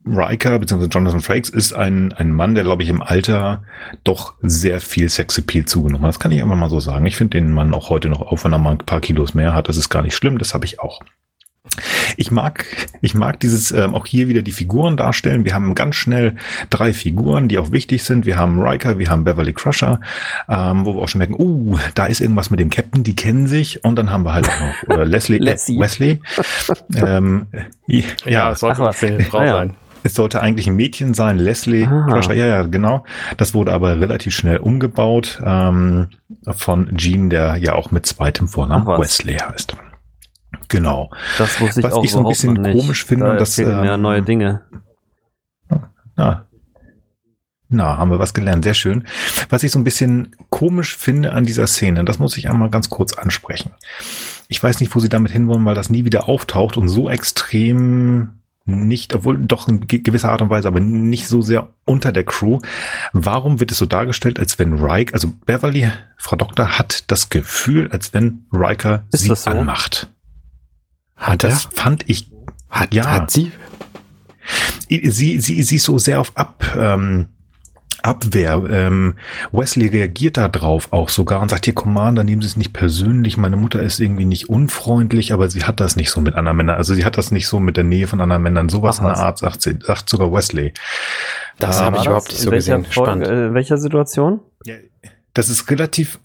Riker 0.05 0.59
bzw. 0.59 0.87
Jonathan 0.87 1.21
Frakes 1.21 1.49
ist 1.49 1.73
ein, 1.73 2.13
ein 2.13 2.31
Mann, 2.31 2.55
der, 2.55 2.63
glaube 2.63 2.83
ich, 2.83 2.89
im 2.89 3.01
Alter 3.01 3.63
doch 4.03 4.33
sehr 4.41 4.81
viel 4.81 5.09
Sexappeal 5.09 5.65
zugenommen 5.65 6.03
hat. 6.03 6.09
Das 6.09 6.19
kann 6.19 6.31
ich 6.31 6.41
einfach 6.41 6.55
mal 6.55 6.69
so 6.69 6.79
sagen. 6.79 7.05
Ich 7.05 7.15
finde 7.15 7.37
den 7.37 7.51
Mann 7.51 7.73
auch 7.73 7.89
heute 7.89 8.09
noch, 8.09 8.21
auch 8.21 8.43
wenn 8.43 8.53
er 8.53 8.59
mal 8.59 8.71
ein 8.71 8.77
paar 8.79 9.01
Kilos 9.01 9.33
mehr 9.33 9.53
hat, 9.53 9.69
das 9.69 9.77
ist 9.77 9.89
gar 9.89 10.01
nicht 10.01 10.15
schlimm, 10.15 10.37
das 10.37 10.53
habe 10.53 10.65
ich 10.65 10.79
auch. 10.79 11.01
Ich 12.17 12.29
mag, 12.29 12.65
ich 13.01 13.15
mag 13.15 13.39
dieses 13.39 13.71
ähm, 13.71 13.95
auch 13.95 14.05
hier 14.05 14.27
wieder 14.27 14.41
die 14.41 14.51
Figuren 14.51 14.97
darstellen. 14.97 15.45
Wir 15.45 15.53
haben 15.53 15.75
ganz 15.75 15.95
schnell 15.95 16.35
drei 16.69 16.93
Figuren, 16.93 17.47
die 17.47 17.57
auch 17.57 17.71
wichtig 17.71 18.03
sind. 18.03 18.25
Wir 18.25 18.37
haben 18.37 18.61
Riker, 18.61 18.99
wir 18.99 19.09
haben 19.09 19.23
Beverly 19.23 19.53
Crusher, 19.53 20.01
ähm, 20.49 20.85
wo 20.85 20.93
wir 20.95 21.01
auch 21.01 21.07
schon 21.07 21.19
merken, 21.19 21.35
uh, 21.39 21.77
da 21.95 22.05
ist 22.05 22.19
irgendwas 22.19 22.49
mit 22.49 22.59
dem 22.59 22.69
Captain, 22.69 23.03
die 23.03 23.15
kennen 23.15 23.47
sich. 23.47 23.83
Und 23.85 23.95
dann 23.95 24.11
haben 24.11 24.25
wir 24.25 24.33
halt 24.33 24.49
auch 24.49 24.87
noch 24.89 24.97
äh, 24.97 25.03
Leslie, 25.05 25.37
äh, 25.39 25.55
Wesley. 25.79 26.19
ähm, 26.95 27.47
ja, 27.87 28.03
ja, 28.25 28.55
sollte 28.55 28.81
Ach, 28.81 28.87
was, 28.87 29.03
eine 29.03 29.23
Frau 29.23 29.41
ja. 29.41 29.53
sein. 29.53 29.75
Es 30.03 30.15
sollte 30.15 30.41
eigentlich 30.41 30.67
ein 30.67 30.75
Mädchen 30.75 31.13
sein, 31.13 31.37
Leslie 31.37 31.87
ah. 31.87 32.05
Crusher, 32.09 32.33
ja, 32.33 32.45
ja, 32.45 32.63
genau. 32.63 33.05
Das 33.37 33.53
wurde 33.53 33.73
aber 33.73 33.99
relativ 33.99 34.35
schnell 34.35 34.57
umgebaut 34.57 35.41
ähm, 35.43 36.09
von 36.51 36.95
Jean, 36.97 37.29
der 37.29 37.55
ja 37.57 37.73
auch 37.73 37.91
mit 37.91 38.05
zweitem 38.05 38.47
Vornamen 38.47 38.87
Ach, 38.87 38.99
Wesley 38.99 39.35
heißt. 39.35 39.75
Genau. 40.67 41.09
Das 41.37 41.59
wusste 41.61 41.79
ich 41.79 41.85
Was 41.85 41.93
auch 41.93 42.03
ich 42.03 42.11
so 42.11 42.19
ein 42.19 42.27
bisschen 42.27 42.61
komisch 42.61 43.05
finde, 43.05 43.27
da 43.27 43.35
dass 43.35 43.57
ähm, 43.57 43.81
mehr 43.81 43.97
neue 43.97 44.21
Dinge. 44.21 44.61
Na, 46.15 46.45
na, 47.73 47.97
haben 47.97 48.11
wir 48.11 48.19
was 48.19 48.35
gelernt, 48.35 48.63
sehr 48.63 48.75
schön. 48.75 49.07
Was 49.49 49.63
ich 49.63 49.71
so 49.71 49.79
ein 49.79 49.83
bisschen 49.83 50.35
komisch 50.49 50.95
finde 50.95 51.33
an 51.33 51.45
dieser 51.45 51.65
Szene, 51.65 52.05
das 52.05 52.19
muss 52.19 52.37
ich 52.37 52.49
einmal 52.49 52.69
ganz 52.69 52.89
kurz 52.89 53.13
ansprechen. 53.13 53.71
Ich 54.47 54.61
weiß 54.61 54.79
nicht, 54.79 54.93
wo 54.95 54.99
sie 54.99 55.09
damit 55.09 55.31
hinwollen, 55.31 55.65
weil 55.65 55.73
das 55.73 55.89
nie 55.89 56.05
wieder 56.05 56.29
auftaucht 56.29 56.77
und 56.77 56.87
so 56.87 57.09
extrem 57.09 58.42
nicht, 58.65 59.13
obwohl 59.13 59.37
doch 59.37 59.67
in 59.67 59.87
gewisser 59.87 60.31
Art 60.31 60.41
und 60.41 60.49
Weise, 60.49 60.67
aber 60.67 60.79
nicht 60.79 61.27
so 61.27 61.41
sehr 61.41 61.69
unter 61.85 62.11
der 62.11 62.23
Crew. 62.23 62.59
Warum 63.11 63.59
wird 63.59 63.71
es 63.71 63.77
so 63.77 63.85
dargestellt, 63.85 64.39
als 64.39 64.57
wenn 64.57 64.79
Riker, 64.79 65.13
also 65.13 65.33
Beverly, 65.45 65.91
Frau 66.17 66.37
Doktor, 66.37 66.77
hat 66.79 67.11
das 67.11 67.29
Gefühl, 67.29 67.89
als 67.91 68.13
wenn 68.13 68.45
Riker 68.53 69.05
Ist 69.11 69.23
sie 69.23 69.35
so? 69.35 69.49
anmacht? 69.49 70.09
Hat 71.17 71.43
das 71.43 71.65
er? 71.65 71.71
fand 71.71 72.09
ich. 72.09 72.31
Hat, 72.69 72.93
ja. 72.93 73.05
hat 73.05 73.31
sie? 73.31 73.51
sie, 74.89 75.39
sie, 75.39 75.63
sie 75.63 75.75
ist 75.75 75.83
so 75.83 75.97
sehr 75.97 76.19
auf 76.21 76.35
Ab, 76.35 76.63
ähm, 76.77 77.27
Abwehr. 78.03 78.63
Ähm, 78.69 79.15
Wesley 79.51 79.87
reagiert 79.87 80.37
da 80.37 80.47
drauf 80.47 80.89
auch 80.91 81.09
sogar 81.09 81.41
und 81.41 81.49
sagt, 81.49 81.65
hier 81.65 81.73
Commander, 81.73 82.23
nehmen 82.23 82.41
Sie 82.41 82.47
es 82.47 82.57
nicht 82.57 82.73
persönlich. 82.73 83.37
Meine 83.37 83.55
Mutter 83.55 83.81
ist 83.81 83.99
irgendwie 83.99 84.25
nicht 84.25 84.49
unfreundlich, 84.49 85.33
aber 85.33 85.49
sie 85.49 85.63
hat 85.63 85.79
das 85.79 85.95
nicht 85.95 86.11
so 86.11 86.21
mit 86.21 86.35
anderen 86.35 86.57
Männern. 86.57 86.75
Also 86.75 86.93
sie 86.93 87.05
hat 87.05 87.17
das 87.17 87.31
nicht 87.31 87.47
so 87.47 87.59
mit 87.59 87.77
der 87.77 87.83
Nähe 87.83 88.07
von 88.07 88.21
anderen 88.21 88.43
Männern. 88.43 88.69
Sowas 88.69 88.97
Ach, 88.99 89.03
in 89.03 89.07
der 89.07 89.17
Art 89.17 89.37
sagt 89.39 89.61
sie, 89.61 89.77
sagt 89.81 90.09
sogar 90.09 90.31
Wesley. 90.31 90.73
Das 91.59 91.81
habe 91.81 91.97
ich 91.97 92.05
überhaupt 92.05 92.29
nicht 92.29 92.41
so 92.41 92.51
gesehen. 92.51 92.85
Spannend. 92.89 93.27
Äh, 93.27 93.53
welcher 93.53 93.77
Situation? 93.77 94.41
Ja, 94.65 94.75
das 95.33 95.49
ist 95.49 95.69
relativ 95.69 96.19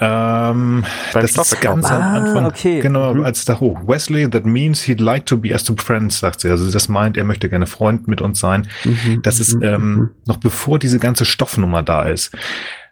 ähm, 0.00 0.84
das 1.12 1.36
ist 1.36 1.60
ganz 1.60 1.90
am 1.90 2.02
ah, 2.02 2.14
Anfang. 2.14 2.46
Okay. 2.46 2.80
Genau, 2.80 3.14
mhm. 3.14 3.24
als 3.24 3.44
da 3.44 3.60
hoch. 3.60 3.80
Wesley, 3.86 4.28
that 4.28 4.44
means 4.44 4.82
he'd 4.82 5.00
like 5.00 5.26
to 5.26 5.36
be 5.36 5.54
as 5.54 5.62
to 5.64 5.74
friends, 5.76 6.18
sagt 6.18 6.40
sie. 6.40 6.50
Also 6.50 6.70
das 6.70 6.88
meint, 6.88 7.16
er 7.16 7.24
möchte 7.24 7.48
gerne 7.48 7.66
Freund 7.66 8.08
mit 8.08 8.20
uns 8.20 8.40
sein. 8.40 8.66
Mhm. 8.84 9.22
Das 9.22 9.38
ist 9.38 9.54
mhm. 9.54 9.62
ähm, 9.62 9.94
mhm. 9.94 10.10
noch 10.26 10.38
bevor 10.38 10.78
diese 10.78 10.98
ganze 10.98 11.24
Stoffnummer 11.24 11.82
da 11.82 12.02
ist. 12.02 12.32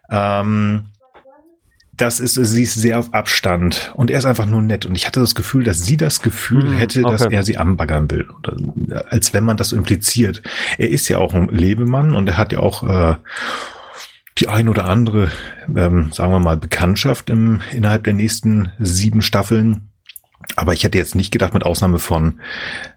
Ähm, 0.09 0.85
das 1.95 2.19
ist, 2.19 2.33
sie 2.33 2.63
ist 2.63 2.73
sehr 2.73 2.97
auf 2.97 3.13
Abstand 3.13 3.93
und 3.95 4.09
er 4.09 4.17
ist 4.17 4.25
einfach 4.25 4.47
nur 4.47 4.61
nett. 4.61 4.85
Und 4.85 4.95
ich 4.95 5.05
hatte 5.05 5.19
das 5.19 5.35
Gefühl, 5.35 5.63
dass 5.63 5.85
sie 5.85 5.95
das 5.95 6.21
Gefühl 6.21 6.63
mhm, 6.63 6.77
hätte, 6.77 7.01
dass 7.03 7.21
er 7.21 7.43
sie 7.43 7.57
anbaggern 7.57 8.09
will. 8.09 8.27
Oder, 8.39 9.11
als 9.11 9.33
wenn 9.33 9.43
man 9.43 9.57
das 9.57 9.73
impliziert. 9.73 10.41
Er 10.77 10.89
ist 10.89 11.07
ja 11.09 11.19
auch 11.19 11.33
ein 11.33 11.49
Lebemann 11.49 12.15
und 12.15 12.27
er 12.27 12.37
hat 12.37 12.51
ja 12.51 12.59
auch 12.59 12.83
äh, 12.83 13.15
die 14.37 14.47
ein 14.47 14.69
oder 14.69 14.85
andere, 14.85 15.31
ähm, 15.75 16.11
sagen 16.11 16.31
wir 16.31 16.39
mal, 16.39 16.57
Bekanntschaft 16.57 17.29
im, 17.29 17.61
innerhalb 17.71 18.03
der 18.03 18.13
nächsten 18.13 18.71
sieben 18.79 19.21
Staffeln. 19.21 19.89
Aber 20.55 20.73
ich 20.73 20.83
hätte 20.83 20.97
jetzt 20.97 21.15
nicht 21.15 21.31
gedacht, 21.31 21.53
mit 21.53 21.65
Ausnahme 21.65 21.99
von 21.99 22.41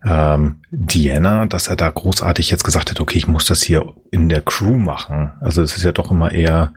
ähm, 0.05 0.62
Diana, 0.70 1.47
dass 1.47 1.68
er 1.68 1.76
da 1.76 1.89
großartig 1.89 2.51
jetzt 2.51 2.64
gesagt 2.64 2.91
hat, 2.91 3.01
okay, 3.01 3.18
ich 3.18 3.28
muss 3.28 3.45
das 3.45 3.62
hier 3.62 3.95
in 4.11 4.28
der 4.28 4.43
Crew 4.43 4.76
machen. 4.76 5.32
Also 5.41 5.62
es 5.62 5.76
ist 5.76 5.84
ja 5.84 5.93
doch 5.93 6.11
immer 6.11 6.32
eher 6.32 6.72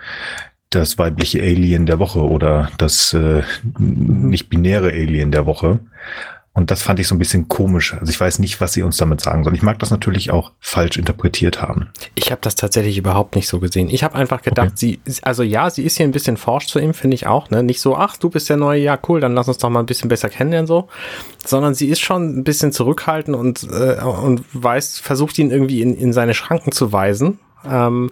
das 0.70 0.98
weibliche 1.00 1.42
Alien 1.42 1.88
der 1.88 1.98
Woche 1.98 2.22
oder 2.22 2.70
das 2.78 3.14
äh, 3.14 3.42
nicht 3.80 4.50
binäre 4.50 4.90
Alien 4.90 5.32
der 5.32 5.46
Woche. 5.46 5.80
Und 6.54 6.72
das 6.72 6.82
fand 6.82 7.00
ich 7.00 7.08
so 7.08 7.16
ein 7.16 7.20
bisschen 7.20 7.48
komisch. 7.48 7.94
Also 7.94 8.10
ich 8.10 8.20
weiß 8.20 8.40
nicht, 8.40 8.60
was 8.60 8.74
sie 8.74 8.82
uns 8.82 8.98
damit 8.98 9.22
sagen 9.22 9.44
sollen. 9.44 9.56
Ich 9.56 9.62
mag 9.62 9.80
das 9.80 9.92
natürlich 9.92 10.32
auch 10.32 10.52
falsch 10.60 10.98
interpretiert 10.98 11.62
haben. 11.62 11.90
Ich 12.16 12.32
habe 12.32 12.42
das 12.42 12.56
tatsächlich 12.56 12.98
überhaupt 12.98 13.36
nicht 13.36 13.48
so 13.48 13.60
gesehen. 13.60 13.88
Ich 13.90 14.04
habe 14.04 14.16
einfach 14.16 14.42
gedacht, 14.42 14.72
okay. 14.74 15.00
sie, 15.06 15.22
also 15.22 15.44
ja, 15.44 15.70
sie 15.70 15.84
ist 15.84 15.98
hier 15.98 16.08
ein 16.08 16.12
bisschen 16.12 16.38
forsch 16.38 16.68
zu 16.68 16.80
ihm, 16.80 16.94
finde 16.94 17.16
ich 17.16 17.28
auch. 17.28 17.50
Ne? 17.50 17.64
Nicht 17.64 17.82
so, 17.82 17.96
ach, 17.96 18.18
du 18.18 18.30
bist 18.30 18.50
der 18.50 18.58
neue, 18.58 18.82
ja 18.82 18.98
cool, 19.08 19.22
dann 19.22 19.36
lass 19.36 19.48
uns 19.48 19.60
doch 19.60 19.70
mal 19.70 19.80
ein 19.80 19.86
bisschen 19.86 20.10
besser 20.10 20.30
kennenlernen 20.30 20.68
so. 20.68 20.90
Sondern 21.46 21.76
sie 21.76 21.88
ist 21.88 22.02
schon 22.02 22.40
ein 22.40 22.44
bisschen 22.44 22.72
zurückhaltend 22.72 23.38
und, 23.38 23.64
äh, 23.72 24.02
und 24.02 24.44
weiß, 24.52 25.00
versucht 25.00 25.38
ihn 25.38 25.52
irgendwie 25.52 25.82
in, 25.82 25.96
in 25.96 26.14
seine 26.14 26.34
Schranken 26.34 26.72
zu 26.72 26.92
weisen. 26.92 27.40
Ähm, 27.64 28.10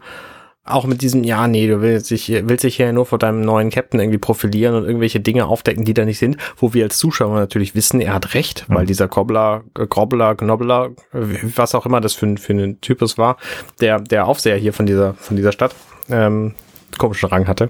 auch 0.68 0.86
mit 0.86 1.01
diesem, 1.01 1.24
ja, 1.24 1.47
nee, 1.47 1.68
du 1.68 1.82
willst 1.82 2.11
dich, 2.11 2.30
willst 2.30 2.63
dich 2.63 2.76
hier 2.76 2.91
nur 2.93 3.05
vor 3.05 3.18
deinem 3.18 3.41
neuen 3.41 3.70
Captain 3.70 3.99
irgendwie 3.99 4.18
profilieren 4.18 4.76
und 4.76 4.86
irgendwelche 4.86 5.20
Dinge 5.20 5.45
aufdecken, 5.45 5.86
die 5.86 5.93
da 5.93 6.05
nicht 6.05 6.20
sind, 6.20 6.38
wo 6.57 6.74
wir 6.74 6.84
als 6.84 6.97
Zuschauer 6.97 7.39
natürlich 7.39 7.76
wissen, 7.76 8.01
er 8.01 8.13
hat 8.13 8.34
recht, 8.34 8.65
mhm. 8.68 8.76
weil 8.76 8.86
dieser 8.86 9.07
Gobbler, 9.07 9.63
Grobbler, 9.74 10.36
Knobbler, 10.36 10.91
was 11.11 11.76
auch 11.76 11.86
immer 11.86 12.01
das 12.01 12.13
für, 12.13 12.38
für 12.38 12.53
ein 12.53 12.82
Typus 12.82 13.18
war, 13.18 13.38
der, 13.80 13.99
der 13.99 14.28
Aufseher 14.28 14.57
hier 14.57 14.74
von 14.74 14.86
dieser, 14.86 15.13
von 15.15 15.38
dieser 15.38 15.51
Stadt, 15.51 15.76
ähm, 16.09 16.53
komischen 16.97 17.30
Rang 17.30 17.47
hatte. 17.47 17.70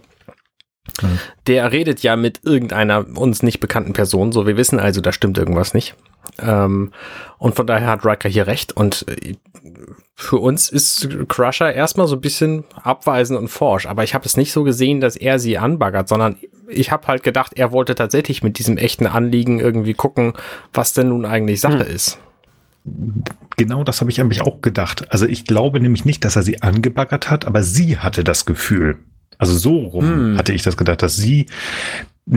Mhm. 1.01 1.19
Der 1.47 1.71
redet 1.71 2.01
ja 2.01 2.15
mit 2.15 2.41
irgendeiner 2.43 3.05
uns 3.17 3.43
nicht 3.43 3.59
bekannten 3.59 3.93
Person, 3.93 4.31
so 4.31 4.47
wir 4.47 4.57
wissen 4.57 4.79
also, 4.79 5.01
da 5.01 5.11
stimmt 5.11 5.37
irgendwas 5.37 5.73
nicht. 5.73 5.95
Ähm, 6.39 6.91
und 7.37 7.55
von 7.55 7.67
daher 7.67 7.87
hat 7.87 8.05
Riker 8.05 8.29
hier 8.29 8.47
recht 8.47 8.75
und 8.75 9.05
äh, 9.07 9.35
für 10.19 10.37
uns 10.37 10.69
ist 10.69 11.07
Crusher 11.27 11.71
erstmal 11.71 12.07
so 12.07 12.15
ein 12.15 12.21
bisschen 12.21 12.63
abweisend 12.81 13.37
und 13.37 13.49
forsch, 13.49 13.85
aber 13.85 14.03
ich 14.03 14.15
habe 14.15 14.25
es 14.25 14.35
nicht 14.35 14.51
so 14.51 14.63
gesehen, 14.63 14.99
dass 14.99 15.15
er 15.15 15.37
sie 15.37 15.59
anbaggert, 15.59 16.09
sondern 16.09 16.37
ich 16.67 16.91
habe 16.91 17.05
halt 17.05 17.21
gedacht, 17.21 17.53
er 17.55 17.71
wollte 17.71 17.93
tatsächlich 17.93 18.41
mit 18.41 18.57
diesem 18.57 18.77
echten 18.77 19.05
Anliegen 19.05 19.59
irgendwie 19.59 19.93
gucken, 19.93 20.33
was 20.73 20.93
denn 20.93 21.09
nun 21.09 21.23
eigentlich 21.23 21.61
Sache 21.61 21.85
hm. 21.85 21.95
ist. 21.95 22.17
Genau 23.57 23.83
das 23.83 24.01
habe 24.01 24.09
ich 24.09 24.17
nämlich 24.17 24.41
auch 24.41 24.61
gedacht. 24.61 25.05
Also 25.11 25.27
ich 25.27 25.45
glaube 25.45 25.79
nämlich 25.79 26.03
nicht, 26.03 26.25
dass 26.25 26.35
er 26.35 26.41
sie 26.41 26.63
angebaggert 26.63 27.29
hat, 27.29 27.45
aber 27.45 27.61
sie 27.61 27.99
hatte 27.99 28.23
das 28.23 28.47
Gefühl. 28.47 28.97
Also 29.37 29.55
so 29.55 29.77
rum 29.77 30.03
hm. 30.03 30.37
hatte 30.39 30.51
ich 30.51 30.63
das 30.63 30.77
gedacht, 30.77 31.03
dass 31.03 31.15
sie 31.15 31.45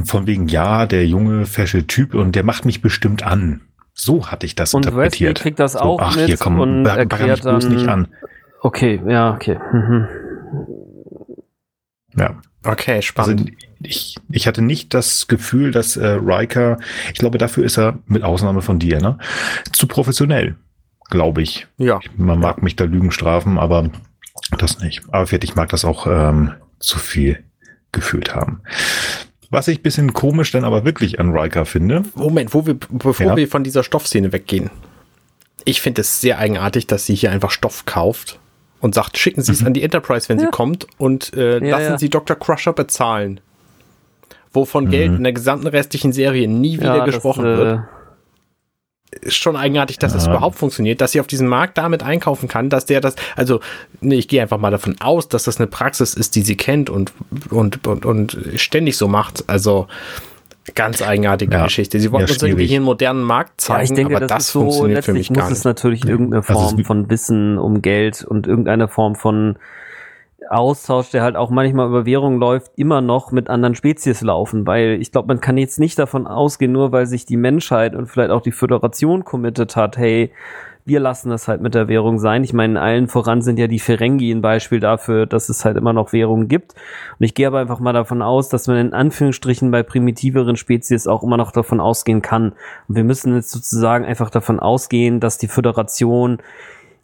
von 0.05 0.27
wegen, 0.27 0.49
ja, 0.49 0.85
der 0.85 1.07
junge, 1.07 1.47
fesche 1.47 1.87
Typ 1.87 2.15
und 2.15 2.37
der 2.37 2.45
macht 2.45 2.67
mich 2.67 2.83
bestimmt 2.83 3.23
an. 3.23 3.63
So 4.03 4.29
hatte 4.29 4.47
ich 4.47 4.55
das 4.55 4.73
und 4.73 4.87
interpretiert. 4.87 5.39
Und 5.39 5.43
kriegt 5.43 5.59
das 5.59 5.77
auch 5.77 5.99
so, 5.99 6.05
ach, 6.05 6.17
mit 6.17 6.27
hier 6.27 6.39
komm, 6.39 6.59
und 6.59 6.87
erklärt 6.87 7.45
dann, 7.45 7.59
nicht 7.59 7.87
an. 7.87 8.09
Okay, 8.63 9.01
ja, 9.07 9.35
okay. 9.35 9.59
Mhm. 9.73 10.09
Ja. 12.17 12.41
Okay, 12.65 13.03
spannend. 13.03 13.41
Also 13.41 13.53
ich, 13.83 14.17
ich 14.31 14.47
hatte 14.47 14.63
nicht 14.63 14.95
das 14.95 15.29
Gefühl, 15.29 15.71
dass 15.71 15.97
äh, 15.97 16.07
Riker, 16.07 16.79
ich 17.13 17.19
glaube, 17.19 17.37
dafür 17.37 17.65
ist 17.65 17.79
er, 17.79 17.99
mit 18.07 18.23
Ausnahme 18.23 18.63
von 18.63 18.79
dir, 18.79 19.01
ne, 19.01 19.19
zu 19.73 19.87
professionell, 19.87 20.57
glaube 21.11 21.43
ich. 21.43 21.67
Ja. 21.77 22.01
Man 22.17 22.41
mag 22.41 22.59
ja. 22.59 22.65
mich 22.65 22.77
da 22.77 22.85
Lügen 22.85 23.13
strafen, 23.13 23.59
aber 23.59 23.91
das 24.59 24.81
nicht. 24.81 25.03
Aber 25.13 25.31
ich 25.31 25.55
mag 25.57 25.69
das 25.69 25.85
auch 25.85 26.07
ähm, 26.07 26.53
zu 26.79 26.99
viel 26.99 27.45
gefühlt 27.93 28.35
haben. 28.35 28.63
Was 29.51 29.67
ich 29.67 29.83
bisschen 29.83 30.13
komisch 30.13 30.53
dann 30.53 30.65
aber 30.65 30.85
wirklich 30.85 31.19
an 31.19 31.37
Riker 31.37 31.67
finde. 31.67 32.05
Moment, 32.15 32.55
wo 32.55 32.67
wir, 32.67 32.75
bevor 32.75 33.27
ja. 33.27 33.37
wir 33.37 33.49
von 33.49 33.65
dieser 33.65 33.83
Stoffszene 33.83 34.33
weggehen. 34.33 34.71
Ich 35.65 35.81
finde 35.81 36.03
es 36.03 36.21
sehr 36.21 36.39
eigenartig, 36.39 36.87
dass 36.87 37.05
sie 37.05 37.15
hier 37.15 37.33
einfach 37.33 37.51
Stoff 37.51 37.85
kauft 37.85 38.39
und 38.81 38.95
sagt, 38.95 39.19
schicken 39.19 39.43
Sie 39.43 39.53
es 39.53 39.61
mhm. 39.61 39.69
an 39.69 39.75
die 39.75 39.83
Enterprise, 39.83 40.29
wenn 40.29 40.39
ja. 40.39 40.47
sie 40.47 40.51
kommt 40.51 40.87
und 40.99 41.35
äh, 41.35 41.63
ja, 41.65 41.79
lassen 41.79 41.99
Sie 41.99 42.09
Dr. 42.09 42.37
Crusher 42.37 42.73
bezahlen. 42.73 43.41
Wovon 44.53 44.85
mhm. 44.85 44.91
Geld 44.91 45.13
in 45.17 45.23
der 45.25 45.33
gesamten 45.33 45.67
restlichen 45.67 46.13
Serie 46.13 46.49
nie 46.49 46.79
wieder 46.79 47.05
gesprochen 47.05 47.45
das, 47.45 47.59
äh, 47.59 47.59
wird 47.59 47.81
ist 49.21 49.37
schon 49.37 49.57
eigenartig, 49.57 49.99
dass 49.99 50.13
ja. 50.13 50.19
das 50.19 50.27
überhaupt 50.29 50.57
funktioniert, 50.57 51.01
dass 51.01 51.13
sie 51.13 51.21
auf 51.21 51.27
diesem 51.27 51.49
Markt 51.49 51.79
damit 51.79 52.03
einkaufen 52.03 52.49
kann, 52.49 52.71
dass 52.71 52.87
der 52.87 53.01
das, 53.01 53.17
also 53.37 53.61
nee, 54.01 54.17
ich 54.17 54.29
gehe 54.29 54.41
einfach 54.41 54.59
mal 54.59 54.71
davon 54.71 54.97
aus, 55.01 55.29
dass 55.29 55.45
das 55.45 55.59
eine 55.59 55.67
Praxis 55.67 56.15
ist, 56.15 56.37
die 56.37 56.43
sie 56.43 56.57
kennt 56.57 56.91
und, 56.91 57.13
und, 57.51 57.87
und, 57.87 58.07
und 58.07 58.39
ständig 58.57 58.97
so 58.97 59.09
macht. 59.09 59.45
Also 59.49 59.89
ganz 60.75 61.03
eigenartige 61.03 61.55
ja. 61.55 61.65
Geschichte. 61.65 61.99
Sie 61.99 62.13
wollten 62.13 62.29
ja, 62.29 62.35
uns 62.35 62.43
irgendwie 62.43 62.67
hier 62.67 62.77
einen 62.77 62.85
modernen 62.85 63.23
Markt 63.23 63.61
zeigen, 63.61 63.79
ja, 63.79 63.85
ich 63.85 63.93
denke, 63.93 64.17
aber 64.17 64.27
das, 64.27 64.45
das 64.45 64.51
funktioniert 64.51 65.05
so, 65.05 65.13
für 65.13 65.19
mich 65.19 65.29
gar 65.29 65.35
nicht. 65.35 65.51
muss 65.51 65.59
es 65.59 65.65
natürlich 65.65 66.05
irgendeine 66.05 66.43
also 66.43 66.53
Form 66.53 66.75
also 66.75 66.85
von 66.85 67.11
Wissen 67.11 67.59
um 67.59 67.83
Geld 67.83 68.25
und 68.25 68.47
irgendeine 68.47 68.89
Form 68.89 69.17
von 69.17 69.57
Austausch, 70.51 71.11
der 71.11 71.23
halt 71.23 71.37
auch 71.37 71.51
manchmal 71.51 71.89
über 71.89 72.07
Währung 72.07 72.39
läuft, 72.39 72.73
immer 72.77 73.01
noch 73.01 73.33
mit 73.33 73.49
anderen 73.49 73.75
Spezies 73.75 74.21
laufen, 74.21 74.67
weil 74.67 74.99
ich 75.01 75.13
glaube, 75.13 75.29
man 75.29 75.41
kann 75.41 75.57
jetzt 75.57 75.79
nicht 75.79 75.99
davon 75.99 76.27
ausgehen, 76.27 76.73
nur 76.73 76.93
weil 76.93 77.07
sich 77.07 77.25
die 77.25 77.37
Menschheit 77.37 77.95
und 77.95 78.07
vielleicht 78.07 78.31
auch 78.31 78.43
die 78.43 78.53
Föderation 78.53 79.25
committed 79.25 79.77
hat, 79.77 79.97
hey, 79.97 80.33
wir 80.85 81.01
lassen 81.01 81.31
das 81.31 81.47
halt 81.47 81.61
mit 81.61 81.75
der 81.75 81.89
Währung 81.89 82.19
sein. 82.19 82.43
Ich 82.43 82.53
meine, 82.53 82.81
allen 82.81 83.07
voran 83.07 83.43
sind 83.43 83.59
ja 83.59 83.67
die 83.67 83.79
Ferengi 83.79 84.33
ein 84.33 84.41
Beispiel 84.41 84.81
dafür, 84.81 85.27
dass 85.27 85.49
es 85.49 85.65
halt 85.65 85.77
immer 85.77 85.93
noch 85.93 86.13
Währungen 86.13 86.49
gibt. 86.49 86.75
Und 87.19 87.25
ich 87.25 87.35
gehe 87.35 87.47
aber 87.47 87.61
einfach 87.61 87.81
mal 87.81 87.93
davon 87.93 88.23
aus, 88.23 88.49
dass 88.49 88.67
man 88.67 88.77
in 88.77 88.93
Anführungsstrichen 88.93 89.71
bei 89.71 89.83
primitiveren 89.83 90.57
Spezies 90.57 91.07
auch 91.07 91.23
immer 91.23 91.37
noch 91.37 91.53
davon 91.53 91.81
ausgehen 91.81 92.23
kann. 92.23 92.55
Und 92.89 92.97
wir 92.97 93.05
müssen 93.05 93.35
jetzt 93.35 93.51
sozusagen 93.51 94.05
einfach 94.05 94.31
davon 94.31 94.59
ausgehen, 94.59 95.21
dass 95.21 95.39
die 95.39 95.49
Föderation 95.49 96.39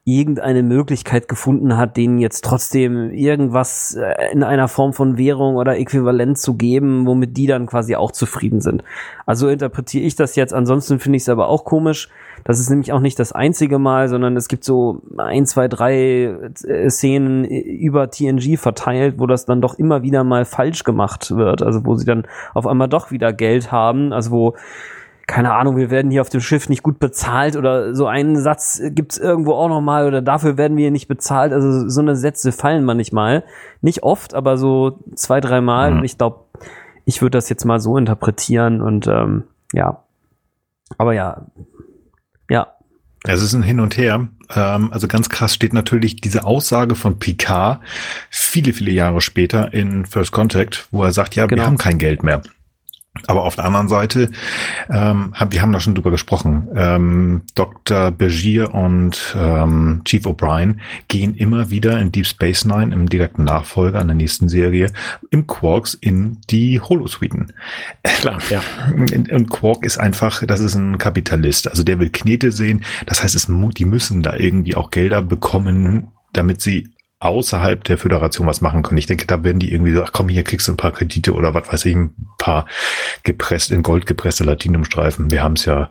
irgendeine 0.09 0.63
Möglichkeit 0.63 1.27
gefunden 1.27 1.77
hat, 1.77 1.97
denen 1.97 2.21
jetzt 2.21 2.45
trotzdem 2.45 3.11
irgendwas 3.11 3.97
äh, 3.97 4.33
in 4.33 4.45
einer 4.45 4.69
Form 4.69 4.93
von 4.93 5.19
Währung 5.19 5.57
oder 5.57 5.77
Äquivalent 5.77 6.39
zu 6.39 6.55
geben, 6.55 7.07
womit 7.07 7.37
die 7.37 7.49
dann 7.49 7.67
quasi 7.67 7.97
auch 7.97 8.13
zufrieden 8.13 8.61
sind. 8.61 8.85
Also 9.27 9.49
interpretiere 9.49 10.05
ich 10.05 10.15
das 10.15 10.37
jetzt. 10.37 10.55
Ansonsten 10.55 11.01
finde 11.01 11.17
ich 11.17 11.25
es 11.25 11.29
aber 11.29 11.49
auch 11.49 11.65
komisch. 11.65 12.09
Das 12.45 12.61
ist 12.61 12.71
nämlich 12.71 12.93
auch 12.93 13.01
nicht 13.01 13.19
das 13.19 13.33
einzige 13.33 13.81
Mal, 13.81 14.09
sondern 14.09 14.37
es 14.37 14.47
gibt 14.47 14.63
so 14.63 15.03
ein, 15.19 15.45
zwei, 15.45 15.67
drei 15.67 16.37
äh, 16.69 16.89
Szenen 16.89 17.45
über 17.45 18.09
TNG 18.09 18.59
verteilt, 18.59 19.17
wo 19.19 19.27
das 19.27 19.45
dann 19.45 19.61
doch 19.61 19.75
immer 19.77 20.05
wieder 20.05 20.23
mal 20.23 20.45
falsch 20.45 20.85
gemacht 20.85 21.37
wird. 21.37 21.65
Also 21.65 21.85
wo 21.85 21.97
sie 21.97 22.05
dann 22.05 22.29
auf 22.55 22.69
einmal 22.69 22.89
doch 22.89 23.11
wieder 23.11 23.33
Geld 23.33 23.73
haben. 23.73 24.13
Also 24.13 24.31
wo 24.31 24.55
keine 25.27 25.55
Ahnung, 25.55 25.77
wir 25.77 25.91
werden 25.91 26.11
hier 26.11 26.21
auf 26.21 26.29
dem 26.29 26.41
Schiff 26.41 26.69
nicht 26.69 26.85
gut 26.85 27.01
bezahlt 27.01 27.57
oder 27.57 27.95
so 27.95 28.07
einen 28.07 28.41
Satz 28.41 28.81
gibt's 28.91 29.19
irgendwo 29.19 29.55
auch 29.55 29.69
noch 29.69 29.81
mal 29.81 30.07
oder 30.07 30.23
dafür 30.23 30.57
werden 30.57 30.77
wir 30.77 30.91
nicht 30.93 31.09
bezahlt. 31.09 31.53
Also 31.53 31.89
so 31.89 32.01
eine 32.01 32.15
Sätze 32.15 32.53
fallen 32.53 32.85
manchmal. 32.85 33.45
Nicht 33.81 34.05
oft, 34.05 34.35
aber 34.35 34.57
so 34.57 35.01
zwei, 35.17 35.41
dreimal. 35.41 35.91
Mhm. 35.91 35.99
Und 35.99 36.05
ich 36.05 36.17
glaube, 36.17 36.45
ich 37.05 37.23
würde 37.23 37.37
das 37.39 37.49
jetzt 37.49 37.65
mal 37.65 37.81
so 37.81 37.99
interpretieren 37.99 38.81
und 38.81 39.09
ähm, 39.09 39.45
ja. 39.73 40.05
Aber 40.97 41.13
ja, 41.13 41.47
ja. 42.49 42.69
Es 43.25 43.43
ist 43.43 43.53
ein 43.55 43.65
Hin 43.65 43.81
und 43.81 43.97
Her. 43.97 44.29
Ähm, 44.55 44.93
also 44.93 45.09
ganz 45.09 45.29
krass 45.29 45.53
steht 45.53 45.73
natürlich 45.73 46.17
diese 46.21 46.45
Aussage 46.45 46.95
von 46.95 47.19
Picard 47.19 47.81
viele, 48.31 48.73
viele 48.73 48.93
Jahre 48.93 49.21
später 49.21 49.75
in 49.75 50.07
First 50.07 50.31
Contact, 50.31 50.87
wo 50.93 51.03
er 51.03 51.13
sagt, 51.13 51.35
ja, 51.35 51.47
genau. 51.47 51.63
wir 51.63 51.67
haben 51.67 51.79
kein 51.79 51.99
Geld 51.99 52.23
mehr. 52.23 52.43
Aber 53.27 53.45
auf 53.45 53.57
der 53.57 53.65
anderen 53.65 53.89
Seite, 53.89 54.31
ähm, 54.91 55.35
wir 55.51 55.63
haben 55.63 55.73
da 55.73 55.81
schon 55.81 55.95
drüber 55.95 56.11
gesprochen, 56.11 56.69
ähm, 56.75 57.43
Dr. 57.55 58.11
Bergier 58.11 58.75
und 58.75 59.37
ähm, 59.39 60.03
Chief 60.05 60.25
O'Brien 60.27 60.77
gehen 61.09 61.35
immer 61.35 61.71
wieder 61.71 61.99
in 62.01 62.13
Deep 62.13 62.27
Space 62.27 62.65
Nine, 62.65 62.95
im 62.95 63.09
direkten 63.09 63.45
Nachfolger 63.45 64.01
an 64.01 64.09
der 64.09 64.17
nächsten 64.17 64.49
Serie, 64.49 64.93
im 65.31 65.47
Quarks 65.47 65.95
in 65.95 66.39
die 66.51 66.81
Holosuiten. 66.81 67.53
Klar, 68.03 68.39
ja. 68.51 68.63
Und 68.95 69.51
Quark 69.51 69.85
ist 69.85 69.99
einfach, 69.99 70.45
das 70.47 70.61
ist 70.61 70.75
ein 70.75 70.99
Kapitalist. 70.99 71.69
Also 71.69 71.83
der 71.83 71.99
will 71.99 72.11
Knete 72.11 72.53
sehen. 72.53 72.85
Das 73.07 73.23
heißt, 73.23 73.35
es, 73.35 73.47
die 73.49 73.85
müssen 73.85 74.23
da 74.23 74.37
irgendwie 74.37 74.75
auch 74.75 74.91
Gelder 74.91 75.23
bekommen, 75.23 76.09
damit 76.33 76.61
sie 76.61 76.89
außerhalb 77.19 77.83
der 77.85 77.97
Föderation 77.97 78.47
was 78.47 78.61
machen 78.61 78.83
können. 78.83 78.99
Ich 78.99 79.07
denke, 79.07 79.27
da 79.27 79.43
werden 79.43 79.59
die 79.59 79.73
irgendwie 79.73 79.95
so, 79.95 80.03
ach 80.03 80.13
komm, 80.13 80.29
hier 80.29 80.45
kriegst 80.45 80.69
du 80.69 80.73
ein 80.73 80.77
paar 80.77 80.93
Kredite 80.93 81.33
oder 81.33 81.55
was 81.55 81.73
weiß 81.73 81.87
ich, 81.87 81.97
ein 81.97 82.15
paar 82.37 82.67
gepresst, 83.23 83.71
in 83.71 83.83
Gold 83.83 84.05
gepresste 84.05 84.45
Latinumstreifen. 84.45 85.31
Wir 85.31 85.43
haben 85.43 85.55
es 85.55 85.65
ja 85.65 85.89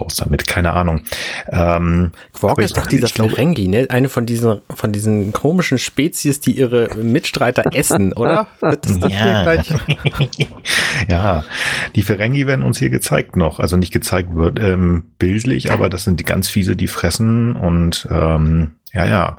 raus 0.00 0.16
damit, 0.16 0.48
keine 0.48 0.72
Ahnung. 0.72 1.02
Ähm, 1.48 2.10
Quark 2.32 2.58
ist 2.58 2.76
doch 2.76 2.86
dieser 2.86 3.06
Ferengi, 3.06 3.68
ne? 3.68 3.86
Eine 3.88 4.08
von 4.08 4.26
diesen, 4.26 4.62
von 4.74 4.90
diesen 4.90 5.32
komischen 5.32 5.78
Spezies, 5.78 6.40
die 6.40 6.58
ihre 6.58 6.92
Mitstreiter 6.96 7.64
essen, 7.72 8.12
oder? 8.12 8.48
ja. 9.08 9.54
ja, 11.08 11.44
die 11.94 12.02
Ferengi 12.02 12.48
werden 12.48 12.64
uns 12.64 12.78
hier 12.78 12.90
gezeigt 12.90 13.36
noch. 13.36 13.60
Also 13.60 13.76
nicht 13.76 13.92
gezeigt 13.92 14.34
wird 14.34 14.58
ähm, 14.58 15.04
bildlich, 15.18 15.70
aber 15.70 15.88
das 15.88 16.02
sind 16.02 16.18
die 16.18 16.24
ganz 16.24 16.48
fiese, 16.48 16.74
die 16.74 16.88
fressen 16.88 17.54
und 17.54 18.08
ähm, 18.10 18.72
ja, 18.94 19.06
ja, 19.06 19.38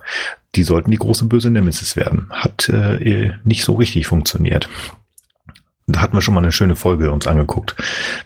die 0.55 0.63
sollten 0.63 0.91
die 0.91 0.97
große 0.97 1.25
böse 1.25 1.49
Nemesis 1.49 1.95
werden. 1.95 2.27
Hat 2.29 2.69
äh, 2.69 3.31
nicht 3.43 3.63
so 3.63 3.73
richtig 3.73 4.07
funktioniert. 4.07 4.69
Da 5.87 6.01
hatten 6.01 6.17
wir 6.17 6.21
schon 6.21 6.33
mal 6.33 6.41
eine 6.41 6.51
schöne 6.51 6.75
Folge 6.75 7.11
uns 7.11 7.27
angeguckt. 7.27 7.75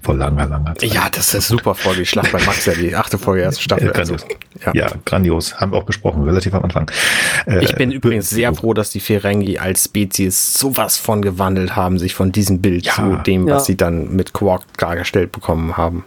Vor 0.02 0.16
langer, 0.16 0.46
langer 0.46 0.76
Zeit. 0.76 0.94
Ja, 0.94 1.10
das 1.12 1.34
ist 1.34 1.50
super 1.50 1.76
Folge. 1.76 2.04
Ich 2.04 2.10
Schlacht 2.10 2.32
bei 2.32 2.42
Max, 2.46 2.66
ja, 2.66 2.74
die 2.74 2.96
achte 2.96 3.18
Folge, 3.18 3.42
erste 3.42 3.62
Staffel. 3.62 3.90
Äh, 3.90 3.92
grandios. 3.92 4.24
Also, 4.24 4.36
ja. 4.66 4.72
ja. 4.74 4.92
grandios. 5.04 5.60
Haben 5.60 5.74
wir 5.74 5.78
auch 5.78 5.84
besprochen, 5.84 6.24
relativ 6.24 6.54
am 6.54 6.64
Anfang. 6.64 6.90
Äh, 7.46 7.62
ich 7.66 7.76
bin 7.76 7.92
übrigens 7.92 8.30
sehr 8.30 8.54
froh, 8.54 8.74
dass 8.74 8.92
die 8.92 9.02
Ferengi 9.02 9.58
als 9.58 9.86
Spezies 9.86 10.54
sowas 10.54 10.98
von 10.98 11.22
gewandelt 11.22 11.76
haben, 11.76 12.00
sich 12.00 12.16
von 12.16 12.32
diesem 12.32 12.62
Bild 12.62 12.86
ja. 12.86 12.94
zu 12.94 13.18
dem, 13.26 13.46
was 13.46 13.66
sie 13.66 13.76
dann 13.76 14.16
mit 14.16 14.32
Quark 14.32 14.62
dargestellt 14.78 15.34
bekommen 15.34 15.76
haben 15.76 16.06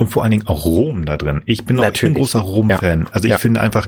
und 0.00 0.06
vor 0.06 0.22
allen 0.22 0.30
Dingen 0.30 0.46
auch 0.46 0.64
Rom 0.64 1.04
da 1.04 1.18
drin. 1.18 1.42
Ich 1.44 1.66
bin 1.66 1.78
auch 1.78 1.84
ein 1.84 2.14
großer 2.14 2.40
Rom-Fan. 2.40 3.00
Ja. 3.00 3.06
Also 3.12 3.26
ich 3.26 3.32
ja. 3.32 3.38
finde 3.38 3.60
einfach 3.60 3.86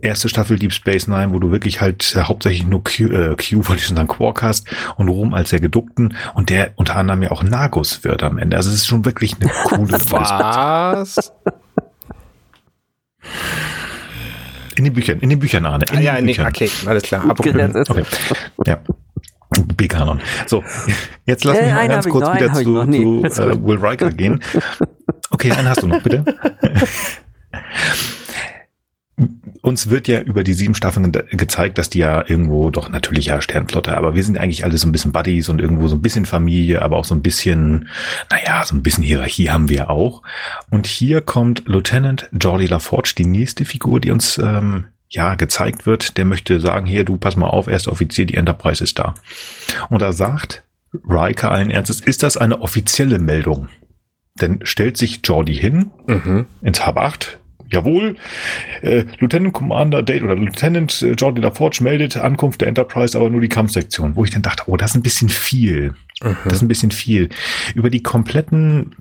erste 0.00 0.28
Staffel 0.28 0.58
Deep 0.58 0.72
Space 0.72 1.06
Nine, 1.06 1.32
wo 1.32 1.38
du 1.38 1.52
wirklich 1.52 1.80
halt 1.80 2.16
äh, 2.16 2.22
hauptsächlich 2.22 2.66
nur 2.66 2.82
Q, 2.82 3.04
äh, 3.04 3.36
Q 3.36 3.56
wollte 3.68 3.76
ich 3.76 3.86
schon 3.86 3.96
sagen, 3.96 4.08
Quark 4.08 4.42
hast 4.42 4.66
und 4.96 5.08
Rom 5.08 5.34
als 5.34 5.50
der 5.50 5.60
Geduckten 5.60 6.16
und 6.34 6.50
der 6.50 6.72
unter 6.74 6.96
anderem 6.96 7.22
ja 7.22 7.30
auch 7.30 7.44
Nagus 7.44 8.02
wird 8.02 8.24
am 8.24 8.38
Ende. 8.38 8.56
Also 8.56 8.70
es 8.70 8.76
ist 8.76 8.88
schon 8.88 9.04
wirklich 9.04 9.36
eine 9.40 9.48
coole 9.64 9.92
Was? 10.10 11.32
In 14.74 14.82
den 14.82 14.92
Büchern, 14.92 15.20
in 15.20 15.30
den 15.30 15.38
Büchern, 15.38 15.66
Arne. 15.66 15.84
In 15.92 15.98
ah, 15.98 16.00
ja, 16.00 16.20
den, 16.20 16.46
okay, 16.46 16.68
alles 16.84 17.04
klar. 17.04 17.24
Okay. 17.28 17.70
Ja. 18.66 18.80
B-Kanon. 19.66 20.20
So, 20.46 20.62
jetzt 21.26 21.44
lass 21.44 21.60
mich 21.60 21.72
mal 21.72 21.88
ganz 21.88 22.08
kurz 22.08 22.26
noch, 22.26 22.36
wieder 22.36 22.52
zu, 22.52 22.62
zu 23.28 23.50
uh, 23.50 23.66
Will 23.66 23.78
Riker 23.78 24.10
gehen. 24.10 24.40
Okay, 25.30 25.52
einen 25.52 25.68
hast 25.68 25.82
du 25.82 25.86
noch, 25.86 26.02
bitte. 26.02 26.24
Uns 29.62 29.90
wird 29.90 30.08
ja 30.08 30.20
über 30.20 30.44
die 30.44 30.54
sieben 30.54 30.74
Staffeln 30.74 31.10
gezeigt, 31.12 31.76
dass 31.76 31.90
die 31.90 31.98
ja 31.98 32.24
irgendwo 32.26 32.70
doch 32.70 32.88
natürlich 32.88 33.26
ja 33.26 33.40
Sternflotte, 33.42 33.96
aber 33.96 34.14
wir 34.14 34.22
sind 34.22 34.38
eigentlich 34.38 34.64
alle 34.64 34.78
so 34.78 34.86
ein 34.86 34.92
bisschen 34.92 35.12
Buddies 35.12 35.48
und 35.48 35.60
irgendwo 35.60 35.88
so 35.88 35.96
ein 35.96 36.02
bisschen 36.02 36.24
Familie, 36.24 36.82
aber 36.82 36.96
auch 36.96 37.04
so 37.04 37.14
ein 37.14 37.22
bisschen, 37.22 37.88
naja, 38.30 38.64
so 38.64 38.76
ein 38.76 38.82
bisschen 38.82 39.02
Hierarchie 39.04 39.50
haben 39.50 39.68
wir 39.68 39.90
auch. 39.90 40.22
Und 40.70 40.86
hier 40.86 41.20
kommt 41.20 41.64
Lieutenant 41.66 42.30
Jordi 42.32 42.66
LaForge, 42.66 43.14
die 43.18 43.26
nächste 43.26 43.64
Figur, 43.64 44.00
die 44.00 44.12
uns 44.12 44.38
ähm, 44.38 44.86
ja 45.08 45.34
gezeigt 45.34 45.86
wird. 45.86 46.16
Der 46.16 46.24
möchte 46.24 46.60
sagen, 46.60 46.86
hier, 46.86 47.04
du 47.04 47.16
pass 47.16 47.36
mal 47.36 47.48
auf, 47.48 47.68
erster 47.68 47.92
Offizier, 47.92 48.26
die 48.26 48.34
Enterprise 48.34 48.82
ist 48.82 48.98
da. 48.98 49.14
Und 49.88 50.02
da 50.02 50.12
sagt 50.12 50.64
Riker 51.08 51.50
allen 51.50 51.70
Ernstes, 51.70 52.00
ist 52.00 52.22
das 52.22 52.36
eine 52.36 52.60
offizielle 52.60 53.18
Meldung? 53.18 53.68
Dann 54.36 54.60
stellt 54.62 54.96
sich 54.96 55.20
Jordi 55.24 55.54
hin 55.54 55.90
mhm. 56.06 56.46
ins 56.62 56.86
Hub 56.86 56.96
8. 56.96 57.38
Jawohl, 57.70 58.16
äh, 58.80 59.04
Lieutenant 59.18 59.52
Commander 59.52 60.02
Date 60.02 60.22
oder 60.22 60.34
Lieutenant 60.34 61.02
äh, 61.02 61.12
Jordi 61.12 61.42
LaForge 61.42 61.80
meldet 61.82 62.16
Ankunft 62.16 62.62
der 62.62 62.68
Enterprise, 62.68 63.18
aber 63.18 63.28
nur 63.28 63.42
die 63.42 63.50
Kampfsektion. 63.50 64.16
Wo 64.16 64.24
ich 64.24 64.30
dann 64.30 64.40
dachte, 64.40 64.62
oh, 64.66 64.76
das 64.78 64.92
ist 64.92 64.96
ein 64.96 65.02
bisschen 65.02 65.28
viel. 65.28 65.94
Mhm. 66.22 66.36
Das 66.44 66.54
ist 66.54 66.62
ein 66.62 66.68
bisschen 66.68 66.92
viel. 66.92 67.28
Über 67.74 67.90
die 67.90 68.02
kompletten 68.02 68.96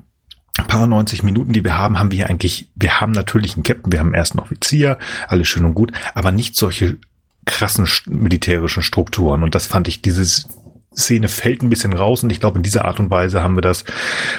paar 0.66 0.88
90 0.88 1.24
Minuten, 1.24 1.54
die 1.54 1.64
wir 1.64 1.78
haben, 1.78 2.00
haben 2.00 2.12
wir 2.12 2.30
eigentlich, 2.30 2.70
wir 2.76 3.00
haben 3.00 3.12
natürlich 3.12 3.56
einen 3.56 3.64
Captain, 3.64 3.92
wir 3.92 4.00
haben 4.00 4.08
einen 4.08 4.16
ersten 4.16 4.40
Offizier, 4.40 4.98
alles 5.28 5.48
schön 5.48 5.66
und 5.66 5.76
gut, 5.76 5.92
aber 6.14 6.32
nicht 6.32 6.56
solche 6.56 6.98
krassen 7.46 7.88
militärischen 8.08 8.84
Strukturen. 8.84 9.44
Und 9.44 9.56
das 9.56 9.68
fand 9.68 9.88
ich, 9.88 10.02
dieses 10.02 10.48
Szene 10.96 11.28
fällt 11.28 11.62
ein 11.62 11.70
bisschen 11.70 11.94
raus 11.94 12.24
und 12.24 12.32
ich 12.32 12.40
glaube, 12.40 12.58
in 12.58 12.64
dieser 12.64 12.86
Art 12.86 13.00
und 13.00 13.12
Weise 13.12 13.44
haben 13.44 13.56
wir 13.56 13.62
das 13.62 13.86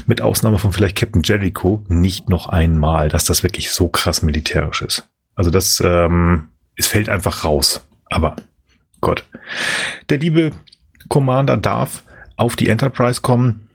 mit 0.06 0.20
Ausnahme 0.20 0.58
von 0.58 0.72
vielleicht 0.72 0.96
Captain 0.96 1.22
Jericho 1.22 1.84
nicht 1.88 2.28
noch 2.28 2.48
einmal, 2.48 3.08
dass 3.08 3.24
das 3.24 3.42
wirklich 3.42 3.70
so 3.70 3.88
krass 3.88 4.22
militärisch 4.22 4.82
ist. 4.82 5.08
Also 5.36 5.50
das, 5.50 5.80
ähm, 5.84 6.48
es 6.74 6.88
fällt 6.88 7.08
einfach 7.08 7.44
raus. 7.44 7.86
Aber 8.06 8.34
Gott. 9.00 9.24
Der 10.08 10.18
liebe 10.18 10.52
Commander 11.08 11.56
darf 11.56 12.02
auf 12.36 12.56
die 12.56 12.68
Enterprise 12.68 13.20
kommen, 13.20 13.67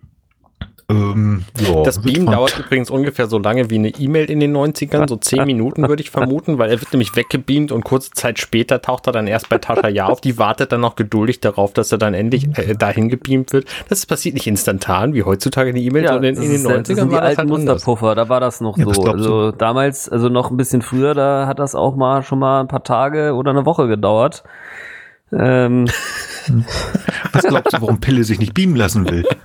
ähm, 0.94 1.46
ja, 1.60 1.84
das 1.84 2.02
Beam 2.02 2.26
dauert 2.26 2.58
übrigens 2.60 2.90
ungefähr 2.90 3.28
so 3.28 3.40
lange 3.40 3.70
wie 3.70 3.76
eine 3.76 3.90
E-Mail 3.90 4.30
in 4.30 4.40
den 4.40 4.56
90ern, 4.56 5.08
so 5.08 5.16
zehn 5.16 5.44
Minuten 5.46 5.88
würde 5.88 6.02
ich 6.02 6.10
vermuten, 6.10 6.58
weil 6.58 6.70
er 6.70 6.80
wird 6.80 6.94
nämlich 6.94 7.16
weggebeamt 7.16 7.72
und 7.72 7.84
kurze 7.84 8.12
Zeit 8.12 8.40
später 8.40 8.82
taucht 8.82 9.08
er 9.08 9.14
dann 9.14 9.28
erst 9.28 9.50
bei 9.50 9.58
Tascha 9.58 9.88
Ja 9.88 10.08
auf. 10.08 10.22
Die 10.22 10.38
wartet 10.38 10.72
dann 10.72 10.82
noch 10.82 10.96
geduldig 10.96 11.40
darauf, 11.40 11.74
dass 11.74 11.92
er 11.92 11.98
dann 11.98 12.14
endlich 12.14 12.58
äh, 12.58 12.76
dahin 12.76 13.10
gebeamt 13.10 13.54
wird. 13.54 13.66
Das 13.90 14.06
passiert 14.06 14.36
nicht 14.36 14.48
instantan, 14.48 15.14
wie 15.14 15.24
heutzutage 15.24 15.74
die 15.74 15.86
E-Mails, 15.86 16.10
ja, 16.10 16.18
in, 16.18 16.24
in, 16.24 16.36
den 16.36 16.66
90ern 16.66 16.84
das 16.84 16.98
war 16.98 17.06
die 17.06 17.16
alten 17.16 17.38
halt 17.38 17.50
Musterpuffer, 17.50 18.16
da 18.16 18.30
war 18.30 18.40
das 18.40 18.62
noch 18.62 18.78
ja, 18.78 18.86
so. 18.94 19.04
Also 19.04 19.52
damals, 19.52 20.10
also 20.10 20.30
noch 20.30 20.52
ein 20.52 20.58
bisschen 20.58 20.82
früher, 20.82 21.14
da 21.14 21.48
hat 21.48 21.60
das 21.60 21.76
auch 21.76 21.96
mal 21.96 22.24
schon 22.24 22.40
mal 22.40 22.62
ein 22.62 22.68
paar 22.68 22.84
Tage 22.84 23.34
oder 23.34 23.52
eine 23.52 23.66
Woche 23.66 23.88
gedauert. 23.88 24.44
Ähm. 25.32 25.88
Was 27.32 27.44
glaubst 27.44 27.74
du, 27.74 27.82
warum 27.82 28.00
Pille 28.00 28.24
sich 28.24 28.40
nicht 28.40 28.54
beamen 28.54 28.76
lassen 28.76 29.10
will? 29.10 29.26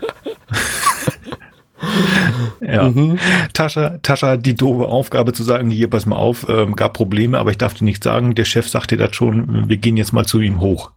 ja. 2.60 2.88
Mhm. 2.88 3.18
Tascha, 3.52 3.98
Tascha, 4.02 4.36
die 4.36 4.54
doofe 4.54 4.86
Aufgabe 4.86 5.32
zu 5.32 5.42
sagen, 5.42 5.70
hier, 5.70 5.88
pass 5.88 6.06
mal 6.06 6.16
auf, 6.16 6.46
ähm, 6.48 6.76
gab 6.76 6.94
Probleme, 6.94 7.38
aber 7.38 7.50
ich 7.50 7.58
darf 7.58 7.74
dir 7.74 7.84
nicht 7.84 8.02
sagen, 8.02 8.34
der 8.34 8.44
Chef 8.44 8.68
sagte 8.68 8.96
das 8.96 9.14
schon, 9.14 9.68
wir 9.68 9.76
gehen 9.76 9.96
jetzt 9.96 10.12
mal 10.12 10.26
zu 10.26 10.40
ihm 10.40 10.60
hoch. 10.60 10.92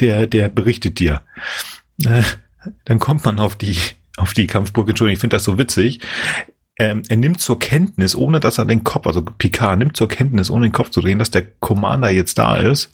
Der, 0.00 0.26
der 0.26 0.48
berichtet 0.48 0.98
dir. 0.98 1.22
Äh, 2.04 2.22
dann 2.84 2.98
kommt 2.98 3.24
man 3.24 3.38
auf 3.38 3.56
die, 3.56 3.76
auf 4.16 4.34
die 4.34 4.46
Kampfburg, 4.46 4.88
Entschuldigung, 4.88 5.14
ich 5.14 5.20
finde 5.20 5.36
das 5.36 5.44
so 5.44 5.58
witzig. 5.58 6.00
Ähm, 6.78 7.02
er 7.08 7.16
nimmt 7.16 7.40
zur 7.40 7.58
Kenntnis, 7.58 8.14
ohne 8.14 8.38
dass 8.38 8.58
er 8.58 8.66
den 8.66 8.84
Kopf, 8.84 9.06
also 9.06 9.22
Picard 9.22 9.78
nimmt 9.78 9.96
zur 9.96 10.08
Kenntnis, 10.08 10.50
ohne 10.50 10.66
den 10.66 10.72
Kopf 10.72 10.90
zu 10.90 11.00
drehen, 11.00 11.18
dass 11.18 11.30
der 11.30 11.46
Commander 11.60 12.10
jetzt 12.10 12.38
da 12.38 12.56
ist. 12.56 12.92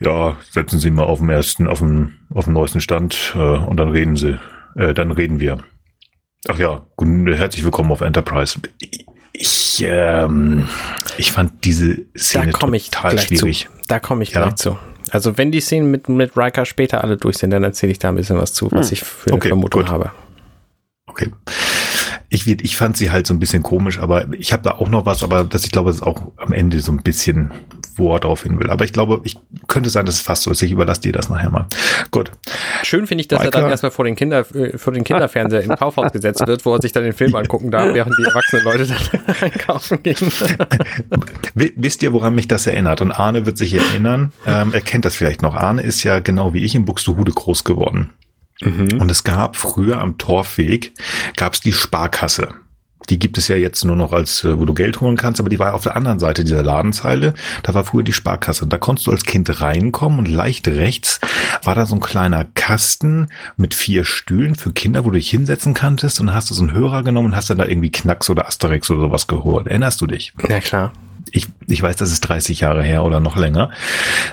Ja, 0.00 0.36
setzen 0.50 0.78
Sie 0.78 0.90
mal 0.90 1.04
auf 1.04 1.20
dem 1.20 1.30
ersten, 1.30 1.66
auf 1.66 1.78
dem, 1.78 2.14
auf 2.34 2.44
dem 2.44 2.52
neuesten 2.52 2.80
Stand 2.80 3.32
äh, 3.34 3.38
und 3.38 3.78
dann 3.78 3.90
reden 3.90 4.16
Sie, 4.16 4.38
äh, 4.76 4.92
dann 4.92 5.10
reden 5.10 5.40
wir. 5.40 5.58
Ach 6.46 6.58
ja, 6.58 6.84
herzlich 7.00 7.64
willkommen 7.64 7.90
auf 7.90 8.02
Enterprise. 8.02 8.60
Ich, 9.32 9.82
ähm, 9.86 10.68
ich 11.16 11.32
fand 11.32 11.64
diese 11.64 12.02
Szene 12.16 12.52
da 12.52 12.68
ich 12.74 12.90
total 12.90 13.18
schwierig. 13.18 13.64
Zu. 13.64 13.88
Da 13.88 13.98
komme 13.98 14.24
ich 14.24 14.32
ja? 14.32 14.42
gleich 14.42 14.56
zu. 14.56 14.76
Also 15.10 15.38
wenn 15.38 15.52
die 15.52 15.60
Szenen 15.60 15.90
mit, 15.90 16.10
mit 16.10 16.36
Riker 16.36 16.66
später 16.66 17.02
alle 17.02 17.16
durch 17.16 17.38
sind, 17.38 17.50
dann 17.50 17.64
erzähle 17.64 17.92
ich 17.92 17.98
da 17.98 18.10
ein 18.10 18.16
bisschen 18.16 18.36
was 18.36 18.52
zu, 18.52 18.70
was 18.72 18.90
hm. 18.90 18.92
ich 18.92 19.04
für 19.04 19.28
eine 19.28 19.36
okay, 19.36 19.48
Vermutung 19.48 19.82
gut. 19.82 19.90
habe. 19.90 20.12
Okay. 21.06 21.30
Ich, 22.34 22.48
ich 22.48 22.76
fand 22.76 22.96
sie 22.96 23.12
halt 23.12 23.26
so 23.26 23.34
ein 23.34 23.38
bisschen 23.38 23.62
komisch, 23.62 24.00
aber 24.00 24.26
ich 24.32 24.52
habe 24.52 24.62
da 24.64 24.72
auch 24.72 24.88
noch 24.88 25.06
was, 25.06 25.22
aber 25.22 25.44
das, 25.44 25.64
ich 25.64 25.70
glaube, 25.70 25.90
das 25.90 25.96
ist 25.96 26.02
auch 26.02 26.32
am 26.36 26.52
Ende 26.52 26.80
so 26.80 26.90
ein 26.90 27.02
bisschen 27.02 27.52
wo 27.96 28.14
er 28.14 28.20
drauf 28.20 28.42
hin 28.42 28.58
will. 28.58 28.70
Aber 28.70 28.84
ich 28.84 28.92
glaube, 28.92 29.20
ich 29.24 29.36
könnte 29.68 29.90
sein, 29.90 30.06
dass 30.06 30.16
es 30.16 30.20
fast 30.20 30.42
so 30.42 30.50
ist. 30.50 30.62
Ich 30.62 30.72
überlasse 30.72 31.00
dir 31.02 31.12
das 31.12 31.28
nachher 31.28 31.50
mal. 31.50 31.66
Gut. 32.10 32.30
Schön 32.82 33.06
finde 33.06 33.22
ich, 33.22 33.28
dass 33.28 33.40
Weiter. 33.40 33.58
er 33.58 33.62
dann 33.62 33.70
erstmal 33.70 33.92
vor 33.92 34.04
den 34.04 34.16
Kinder, 34.16 34.44
äh, 34.54 34.76
vor 34.76 34.92
den 34.92 35.04
Kinderfernseher 35.04 35.62
im 35.62 35.70
Kaufhaus 35.76 36.12
gesetzt 36.12 36.46
wird, 36.46 36.64
wo 36.64 36.74
er 36.74 36.82
sich 36.82 36.92
dann 36.92 37.04
den 37.04 37.12
Film 37.12 37.34
angucken 37.34 37.70
darf, 37.70 37.94
während 37.94 38.16
die 38.18 38.24
erwachsenen 38.24 38.64
Leute 38.64 38.86
dann 38.86 39.36
einkaufen 39.40 40.02
gehen. 40.02 40.16
Wisst 41.54 42.02
ihr, 42.02 42.12
woran 42.12 42.34
mich 42.34 42.48
das 42.48 42.66
erinnert? 42.66 43.00
Und 43.00 43.12
Arne 43.12 43.46
wird 43.46 43.58
sich 43.58 43.74
erinnern, 43.74 44.32
ähm, 44.46 44.72
er 44.72 44.80
kennt 44.80 45.04
das 45.04 45.14
vielleicht 45.14 45.42
noch. 45.42 45.54
Arne 45.54 45.82
ist 45.82 46.02
ja 46.02 46.20
genau 46.20 46.52
wie 46.52 46.64
ich 46.64 46.74
in 46.74 46.84
Buxtehude 46.84 47.32
groß 47.32 47.64
geworden. 47.64 48.10
Mhm. 48.60 49.00
Und 49.00 49.10
es 49.10 49.24
gab 49.24 49.56
früher 49.56 50.00
am 50.00 50.18
Torfweg, 50.18 50.92
gab 51.36 51.54
es 51.54 51.60
die 51.60 51.72
Sparkasse 51.72 52.54
die 53.10 53.18
gibt 53.18 53.38
es 53.38 53.48
ja 53.48 53.56
jetzt 53.56 53.84
nur 53.84 53.96
noch 53.96 54.12
als, 54.12 54.44
äh, 54.44 54.58
wo 54.58 54.64
du 54.64 54.74
Geld 54.74 55.00
holen 55.00 55.16
kannst, 55.16 55.40
aber 55.40 55.50
die 55.50 55.58
war 55.58 55.74
auf 55.74 55.82
der 55.82 55.96
anderen 55.96 56.18
Seite 56.18 56.44
dieser 56.44 56.62
Ladenzeile. 56.62 57.34
Da 57.62 57.74
war 57.74 57.84
früher 57.84 58.02
die 58.02 58.12
Sparkasse. 58.12 58.64
Und 58.64 58.72
da 58.72 58.78
konntest 58.78 59.06
du 59.06 59.10
als 59.10 59.24
Kind 59.24 59.60
reinkommen 59.60 60.18
und 60.18 60.28
leicht 60.28 60.68
rechts 60.68 61.20
war 61.62 61.74
da 61.74 61.86
so 61.86 61.94
ein 61.94 62.00
kleiner 62.00 62.44
Kasten 62.54 63.28
mit 63.56 63.74
vier 63.74 64.04
Stühlen 64.04 64.54
für 64.54 64.72
Kinder, 64.72 65.04
wo 65.04 65.10
du 65.10 65.16
dich 65.16 65.30
hinsetzen 65.30 65.74
kanntest 65.74 66.20
und 66.20 66.32
hast 66.32 66.50
du 66.50 66.54
so 66.54 66.62
einen 66.62 66.72
Hörer 66.72 67.02
genommen 67.02 67.28
und 67.28 67.36
hast 67.36 67.50
dann 67.50 67.58
da 67.58 67.66
irgendwie 67.66 67.90
Knacks 67.90 68.30
oder 68.30 68.46
Asterix 68.46 68.90
oder 68.90 69.02
sowas 69.02 69.26
geholt. 69.26 69.66
Erinnerst 69.66 70.00
du 70.00 70.06
dich? 70.06 70.32
Ja, 70.48 70.60
klar. 70.60 70.92
Ich, 71.34 71.48
ich 71.66 71.82
weiß, 71.82 71.96
das 71.96 72.12
ist 72.12 72.20
30 72.20 72.60
Jahre 72.60 72.84
her 72.84 73.02
oder 73.02 73.18
noch 73.18 73.36
länger. 73.36 73.70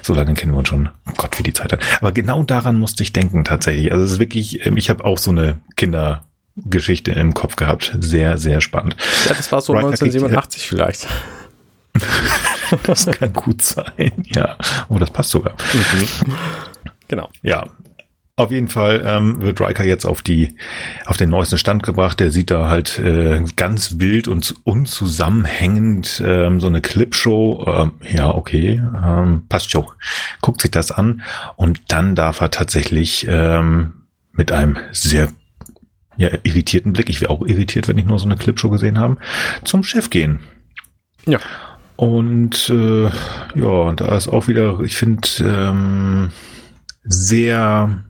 So 0.03 0.13
lange 0.13 0.35
kennen 0.35 0.51
wir 0.51 0.59
uns 0.59 0.69
schon. 0.69 0.89
Oh 1.09 1.13
Gott, 1.17 1.39
wie 1.39 1.43
die 1.43 1.51
Zeit 1.51 1.73
hat. 1.73 1.81
Aber 1.99 2.11
genau 2.11 2.43
daran 2.43 2.77
musste 2.77 3.01
ich 3.01 3.11
denken 3.11 3.43
tatsächlich. 3.43 3.91
Also 3.91 4.05
es 4.05 4.11
ist 4.13 4.19
wirklich, 4.19 4.65
ähm, 4.67 4.77
ich 4.77 4.91
habe 4.91 5.03
auch 5.03 5.17
so 5.17 5.31
eine 5.31 5.59
Kinder, 5.75 6.23
Geschichte 6.55 7.11
im 7.11 7.33
Kopf 7.33 7.55
gehabt. 7.55 7.97
Sehr, 7.99 8.37
sehr 8.37 8.61
spannend. 8.61 8.95
Ja, 9.27 9.33
das 9.33 9.51
war 9.51 9.61
so 9.61 9.73
Riker 9.73 9.87
1987 9.87 10.67
vielleicht. 10.67 11.07
das 12.83 13.07
kann 13.07 13.33
gut 13.33 13.63
sein, 13.63 14.11
ja. 14.27 14.55
Oh, 14.87 14.99
das 14.99 15.09
passt 15.09 15.31
sogar. 15.31 15.53
Mhm. 15.73 16.35
Genau. 17.07 17.29
Ja. 17.41 17.65
Auf 18.41 18.49
jeden 18.49 18.69
Fall 18.69 19.03
ähm, 19.05 19.39
wird 19.39 19.61
Riker 19.61 19.83
jetzt 19.83 20.03
auf 20.03 20.23
die 20.23 20.55
auf 21.05 21.15
den 21.15 21.29
neuesten 21.29 21.59
Stand 21.59 21.83
gebracht. 21.83 22.19
Der 22.19 22.31
sieht 22.31 22.49
da 22.49 22.69
halt 22.69 22.97
äh, 22.97 23.43
ganz 23.55 23.99
wild 23.99 24.27
und 24.27 24.55
unzusammenhängend 24.63 26.23
ähm, 26.25 26.59
so 26.59 26.65
eine 26.65 26.81
Clipshow. 26.81 27.63
Ähm, 27.67 27.91
ja, 28.11 28.33
okay, 28.33 28.81
ähm, 29.05 29.43
passt 29.47 29.69
schon. 29.69 29.85
Guckt 30.41 30.59
sich 30.59 30.71
das 30.71 30.91
an 30.91 31.21
und 31.55 31.81
dann 31.89 32.15
darf 32.15 32.41
er 32.41 32.49
tatsächlich 32.49 33.27
ähm, 33.29 33.93
mit 34.31 34.51
einem 34.51 34.75
sehr 34.91 35.29
ja, 36.17 36.29
irritierten 36.41 36.93
Blick, 36.93 37.11
ich 37.11 37.21
wäre 37.21 37.29
auch 37.29 37.45
irritiert, 37.45 37.87
wenn 37.87 37.99
ich 37.99 38.05
nur 38.05 38.17
so 38.17 38.25
eine 38.25 38.37
Clipshow 38.37 38.71
gesehen 38.71 38.97
habe, 38.97 39.17
zum 39.65 39.83
Chef 39.83 40.09
gehen. 40.09 40.39
Ja. 41.27 41.37
Und 41.95 42.71
äh, 42.71 43.03
ja, 43.03 43.93
da 43.93 44.17
ist 44.17 44.29
auch 44.29 44.47
wieder, 44.47 44.79
ich 44.79 44.95
finde, 44.95 45.27
ähm, 45.41 46.31
sehr 47.03 48.03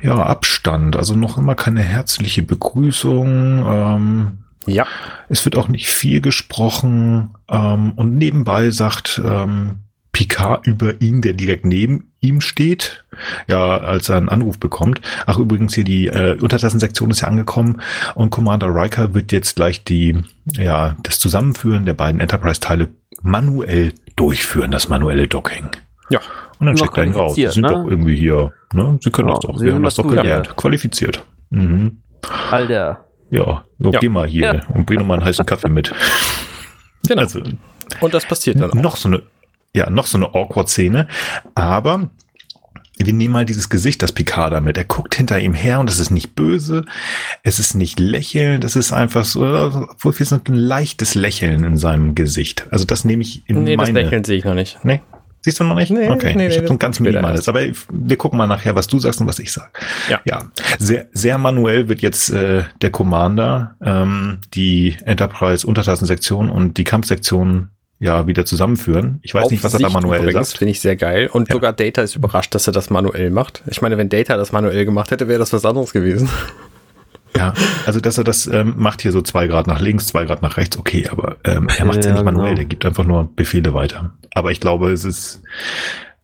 ja, 0.00 0.16
Abstand. 0.16 0.96
Also 0.96 1.14
noch 1.14 1.38
immer 1.38 1.54
keine 1.54 1.82
herzliche 1.82 2.42
Begrüßung. 2.42 3.64
Ähm, 3.66 4.38
ja. 4.66 4.86
Es 5.28 5.44
wird 5.44 5.56
auch 5.56 5.68
nicht 5.68 5.88
viel 5.88 6.20
gesprochen. 6.20 7.30
Ähm, 7.48 7.92
und 7.96 8.16
nebenbei 8.16 8.70
sagt 8.70 9.20
ähm, 9.24 9.80
Picard 10.12 10.66
über 10.66 11.00
ihn, 11.00 11.22
der 11.22 11.32
direkt 11.32 11.64
neben 11.64 12.12
ihm 12.20 12.40
steht, 12.40 13.04
ja, 13.46 13.78
als 13.78 14.08
er 14.08 14.16
einen 14.16 14.28
Anruf 14.28 14.58
bekommt. 14.58 15.00
Ach, 15.26 15.38
übrigens 15.38 15.74
hier 15.74 15.84
die 15.84 16.08
äh, 16.08 16.36
Untertassensektion 16.40 17.10
ist 17.10 17.20
ja 17.20 17.28
angekommen 17.28 17.80
und 18.14 18.30
Commander 18.30 18.74
Riker 18.74 19.14
wird 19.14 19.30
jetzt 19.30 19.56
gleich 19.56 19.84
die, 19.84 20.18
ja, 20.56 20.96
das 21.02 21.20
Zusammenführen 21.20 21.86
der 21.86 21.94
beiden 21.94 22.20
Enterprise-Teile 22.20 22.88
manuell 23.22 23.92
durchführen, 24.16 24.72
das 24.72 24.88
manuelle 24.88 25.28
Docking. 25.28 25.70
Ja. 26.10 26.20
Und 26.58 26.66
dann 26.66 26.76
checkt 26.76 26.96
er 26.96 27.04
ihn 27.04 27.12
raus. 27.12 27.34
Sie 27.34 27.46
sind 27.46 27.62
ne? 27.62 27.68
doch 27.68 27.84
irgendwie 27.86 28.16
hier, 28.16 28.52
ne? 28.72 28.98
Sie 29.02 29.10
können 29.10 29.28
ja, 29.28 29.34
das 29.34 29.44
doch. 29.44 29.60
Wir 29.60 29.74
haben 29.74 29.82
das 29.82 29.94
doch 29.94 30.08
gelernt. 30.08 30.56
Qualifiziert. 30.56 31.24
Mhm. 31.50 31.98
Alter. 32.50 33.04
Ja, 33.30 33.64
so 33.78 33.92
ja. 33.92 33.98
geh 34.00 34.08
mal 34.08 34.26
hier 34.26 34.54
ja. 34.54 34.60
und 34.74 34.86
bring 34.86 34.98
noch 34.98 35.06
mal 35.06 35.14
einen 35.14 35.24
heißen 35.24 35.46
Kaffee 35.46 35.68
mit. 35.68 35.92
Genau. 37.06 37.22
Also, 37.22 37.40
und 38.00 38.12
das 38.12 38.26
passiert 38.26 38.60
dann 38.60 38.70
auch. 38.72 38.74
Noch 38.74 38.96
so 38.96 39.08
eine 39.08 39.22
ja, 39.74 39.90
noch 39.90 40.06
so 40.06 40.18
eine 40.18 40.34
Awkward-Szene. 40.34 41.06
Aber 41.54 42.10
wir 42.98 43.12
nehmen 43.12 43.32
mal 43.32 43.44
dieses 43.44 43.68
Gesicht, 43.68 44.02
das 44.02 44.12
Picard 44.12 44.52
damit. 44.52 44.76
Er 44.76 44.84
guckt 44.84 45.14
hinter 45.14 45.38
ihm 45.38 45.54
her 45.54 45.78
und 45.78 45.88
es 45.88 46.00
ist 46.00 46.10
nicht 46.10 46.34
böse, 46.34 46.84
es 47.44 47.60
ist 47.60 47.74
nicht 47.74 48.00
lächeln, 48.00 48.60
das 48.60 48.74
ist 48.74 48.92
einfach 48.92 49.24
so, 49.24 49.40
wir 49.40 50.26
sind 50.26 50.48
ein 50.48 50.54
leichtes 50.54 51.14
Lächeln 51.14 51.62
in 51.62 51.76
seinem 51.76 52.16
Gesicht. 52.16 52.66
Also 52.70 52.84
das 52.84 53.04
nehme 53.04 53.22
ich 53.22 53.48
in 53.48 53.62
nee, 53.62 53.76
meine... 53.76 53.92
Nee, 53.92 54.00
das 54.00 54.04
Lächeln 54.04 54.24
sehe 54.24 54.38
ich 54.38 54.44
noch 54.44 54.54
nicht. 54.54 54.84
Nee? 54.84 55.00
Siehst 55.48 55.60
du 55.60 55.64
noch 55.64 55.76
nicht? 55.76 55.90
Nee, 55.90 56.10
okay, 56.10 56.34
nee, 56.36 56.48
ich 56.48 56.58
habe 56.58 56.66
so 56.66 56.74
ein 56.74 56.78
ganz 56.78 57.00
minimales. 57.00 57.48
Aber 57.48 57.62
wir 57.90 58.16
gucken 58.18 58.36
mal 58.36 58.46
nachher, 58.46 58.74
was 58.74 58.86
du 58.86 58.98
sagst 58.98 59.18
und 59.22 59.26
was 59.26 59.38
ich 59.38 59.50
sag. 59.50 59.70
Ja. 60.10 60.20
ja. 60.26 60.42
Sehr, 60.78 61.06
sehr 61.14 61.38
manuell 61.38 61.88
wird 61.88 62.02
jetzt 62.02 62.28
äh, 62.28 62.64
der 62.82 62.90
Commander 62.90 63.74
ähm, 63.82 64.40
die 64.52 64.98
Enterprise-Untertassensektion 65.06 66.50
und 66.50 66.76
die 66.76 66.84
Kampfsektion 66.84 67.70
ja 67.98 68.26
wieder 68.26 68.44
zusammenführen. 68.44 69.20
Ich 69.22 69.32
weiß 69.32 69.44
Auf 69.44 69.50
nicht, 69.50 69.64
was 69.64 69.72
er 69.72 69.80
da 69.80 69.88
manuell 69.88 70.20
übrigens, 70.20 70.50
sagt. 70.50 70.58
Finde 70.58 70.72
ich 70.72 70.80
sehr 70.80 70.96
geil. 70.96 71.30
Und 71.32 71.48
ja. 71.48 71.54
sogar 71.54 71.72
Data 71.72 72.02
ist 72.02 72.14
überrascht, 72.14 72.54
dass 72.54 72.66
er 72.66 72.74
das 72.74 72.90
manuell 72.90 73.30
macht. 73.30 73.62
Ich 73.68 73.80
meine, 73.80 73.96
wenn 73.96 74.10
Data 74.10 74.36
das 74.36 74.52
manuell 74.52 74.84
gemacht 74.84 75.10
hätte, 75.10 75.28
wäre 75.28 75.38
das 75.38 75.54
was 75.54 75.64
anderes 75.64 75.94
gewesen. 75.94 76.28
Ja, 77.36 77.54
also 77.86 78.00
dass 78.00 78.18
er 78.18 78.24
das 78.24 78.46
ähm, 78.46 78.74
macht 78.76 79.02
hier 79.02 79.12
so 79.12 79.22
zwei 79.22 79.46
Grad 79.46 79.66
nach 79.66 79.80
links, 79.80 80.06
zwei 80.06 80.24
Grad 80.24 80.42
nach 80.42 80.56
rechts, 80.56 80.78
okay, 80.78 81.08
aber 81.10 81.36
ähm, 81.44 81.68
er 81.76 81.84
macht 81.84 81.98
es 81.98 82.06
ja, 82.06 82.10
ja, 82.10 82.16
nicht 82.16 82.24
manuell, 82.24 82.50
genau. 82.50 82.56
der 82.56 82.64
gibt 82.64 82.86
einfach 82.86 83.04
nur 83.04 83.30
Befehle 83.34 83.74
weiter. 83.74 84.12
Aber 84.34 84.50
ich 84.50 84.60
glaube, 84.60 84.90
es 84.92 85.04
ist, 85.04 85.42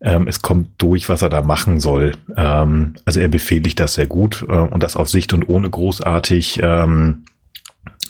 ähm, 0.00 0.26
es 0.26 0.42
kommt 0.42 0.70
durch, 0.78 1.08
was 1.08 1.22
er 1.22 1.28
da 1.28 1.42
machen 1.42 1.80
soll. 1.80 2.12
Ähm, 2.36 2.94
also 3.04 3.20
er 3.20 3.28
befehligt 3.28 3.80
das 3.80 3.94
sehr 3.94 4.06
gut 4.06 4.44
äh, 4.48 4.52
und 4.52 4.82
das 4.82 4.96
auf 4.96 5.08
Sicht 5.08 5.32
und 5.32 5.48
ohne 5.48 5.68
großartig 5.68 6.60
ähm, 6.62 7.24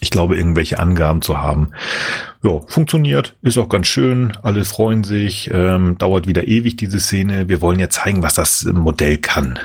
ich 0.04 0.10
glaube, 0.10 0.36
irgendwelche 0.36 0.78
Angaben 0.78 1.22
zu 1.22 1.38
haben. 1.40 1.70
Ja, 2.42 2.60
funktioniert, 2.66 3.36
ist 3.40 3.56
auch 3.56 3.70
ganz 3.70 3.86
schön, 3.86 4.36
alle 4.42 4.64
freuen 4.66 5.02
sich, 5.02 5.50
ähm, 5.52 5.96
dauert 5.96 6.26
wieder 6.26 6.46
ewig 6.46 6.76
diese 6.76 7.00
Szene. 7.00 7.48
Wir 7.48 7.62
wollen 7.62 7.80
ja 7.80 7.88
zeigen, 7.88 8.22
was 8.22 8.34
das 8.34 8.64
Modell 8.64 9.16
kann. 9.16 9.58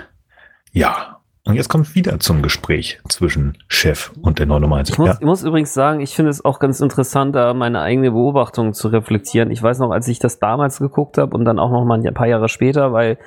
Ja. 0.72 1.19
Und 1.50 1.56
jetzt 1.56 1.68
kommt 1.68 1.96
wieder 1.96 2.20
zum 2.20 2.44
Gespräch 2.44 3.00
zwischen 3.08 3.58
Chef 3.68 4.12
und 4.22 4.38
der 4.38 4.46
99. 4.46 4.94
Ich 4.94 5.00
muss, 5.00 5.08
ja. 5.08 5.16
ich 5.20 5.26
muss 5.26 5.44
übrigens 5.44 5.74
sagen, 5.74 6.00
ich 6.00 6.16
finde 6.16 6.30
es 6.30 6.46
auch 6.46 6.60
ganz 6.60 6.80
interessant, 6.80 7.36
da 7.36 7.56
meine 7.56 7.82
eigene 7.82 8.12
Beobachtung 8.12 8.74
zu 8.74 8.90
reflektieren. 8.90 9.50
Ich 9.50 9.64
weiß 9.64 9.80
noch, 9.80 9.90
als 9.90 10.08
ich 10.08 10.20
das 10.20 10.38
damals 10.38 10.78
geguckt 10.78 11.18
habe 11.18 11.36
und 11.36 11.46
dann 11.46 11.58
auch 11.58 11.72
noch 11.72 11.86
mal 11.86 12.00
ein 12.00 12.14
paar 12.14 12.28
Jahre 12.28 12.50
später, 12.50 12.94
weil 12.94 13.18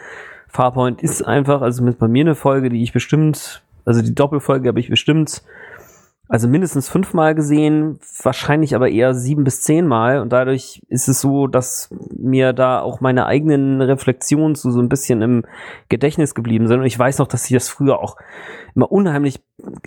Farpoint 0.46 1.02
ist 1.02 1.26
einfach, 1.26 1.62
also 1.62 1.82
mit 1.82 1.98
bei 1.98 2.06
mir 2.06 2.20
eine 2.20 2.36
Folge, 2.36 2.68
die 2.68 2.84
ich 2.84 2.92
bestimmt, 2.92 3.64
also 3.84 4.02
die 4.02 4.14
Doppelfolge 4.14 4.68
habe 4.68 4.78
ich 4.78 4.88
bestimmt 4.88 5.42
also 6.32 6.48
mindestens 6.48 6.88
fünfmal 6.88 7.34
gesehen, 7.34 7.98
wahrscheinlich 8.22 8.74
aber 8.74 8.88
eher 8.88 9.12
sieben 9.12 9.44
bis 9.44 9.60
zehnmal. 9.60 10.18
Und 10.18 10.32
dadurch 10.32 10.80
ist 10.88 11.06
es 11.06 11.20
so, 11.20 11.46
dass 11.46 11.90
mir 12.16 12.54
da 12.54 12.80
auch 12.80 13.02
meine 13.02 13.26
eigenen 13.26 13.82
Reflexionen 13.82 14.54
zu 14.54 14.70
so 14.70 14.80
ein 14.80 14.88
bisschen 14.88 15.20
im 15.20 15.44
Gedächtnis 15.90 16.34
geblieben 16.34 16.68
sind. 16.68 16.80
Und 16.80 16.86
ich 16.86 16.98
weiß 16.98 17.18
noch, 17.18 17.26
dass 17.26 17.44
ich 17.44 17.52
das 17.52 17.68
früher 17.68 17.98
auch 17.98 18.16
immer 18.74 18.90
unheimlich 18.90 19.42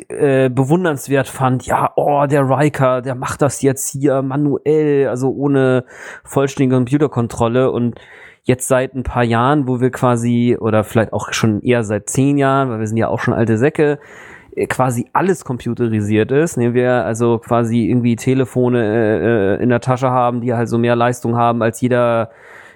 äh, 0.08 0.52
bewundernswert 0.52 1.28
fand. 1.28 1.66
Ja, 1.66 1.94
oh, 1.96 2.28
der 2.28 2.48
Riker, 2.48 3.02
der 3.02 3.16
macht 3.16 3.42
das 3.42 3.64
jetzt 3.64 3.90
hier 3.90 4.22
manuell, 4.22 5.08
also 5.08 5.32
ohne 5.32 5.86
vollständige 6.24 6.76
Computerkontrolle. 6.76 7.72
Und 7.72 8.00
jetzt 8.44 8.68
seit 8.68 8.94
ein 8.94 9.02
paar 9.02 9.24
Jahren, 9.24 9.68
wo 9.68 9.82
wir 9.82 9.90
quasi, 9.90 10.56
oder 10.60 10.84
vielleicht 10.84 11.12
auch 11.12 11.34
schon 11.34 11.64
eher 11.64 11.84
seit 11.84 12.08
zehn 12.08 12.38
Jahren, 12.38 12.70
weil 12.70 12.82
wir 12.82 12.88
sind 12.88 12.98
ja 12.98 13.08
auch 13.08 13.20
schon 13.20 13.34
alte 13.34 13.58
Säcke, 13.58 13.98
quasi 14.70 15.08
alles 15.14 15.44
computerisiert 15.44 16.32
ist. 16.32 16.58
Nehmen 16.58 16.74
wir 16.74 17.06
also 17.06 17.40
quasi 17.40 17.90
irgendwie 17.90 18.16
Telefone 18.16 19.58
äh, 19.60 19.64
in 19.64 19.70
der 19.70 19.82
Tasche 19.82 20.10
haben, 20.10 20.42
die 20.42 20.54
halt 20.54 20.70
so 20.70 20.78
mehr 20.78 20.96
Leistung 20.96 21.36
haben 21.36 21.62
als 21.62 21.82
jeder 21.82 22.30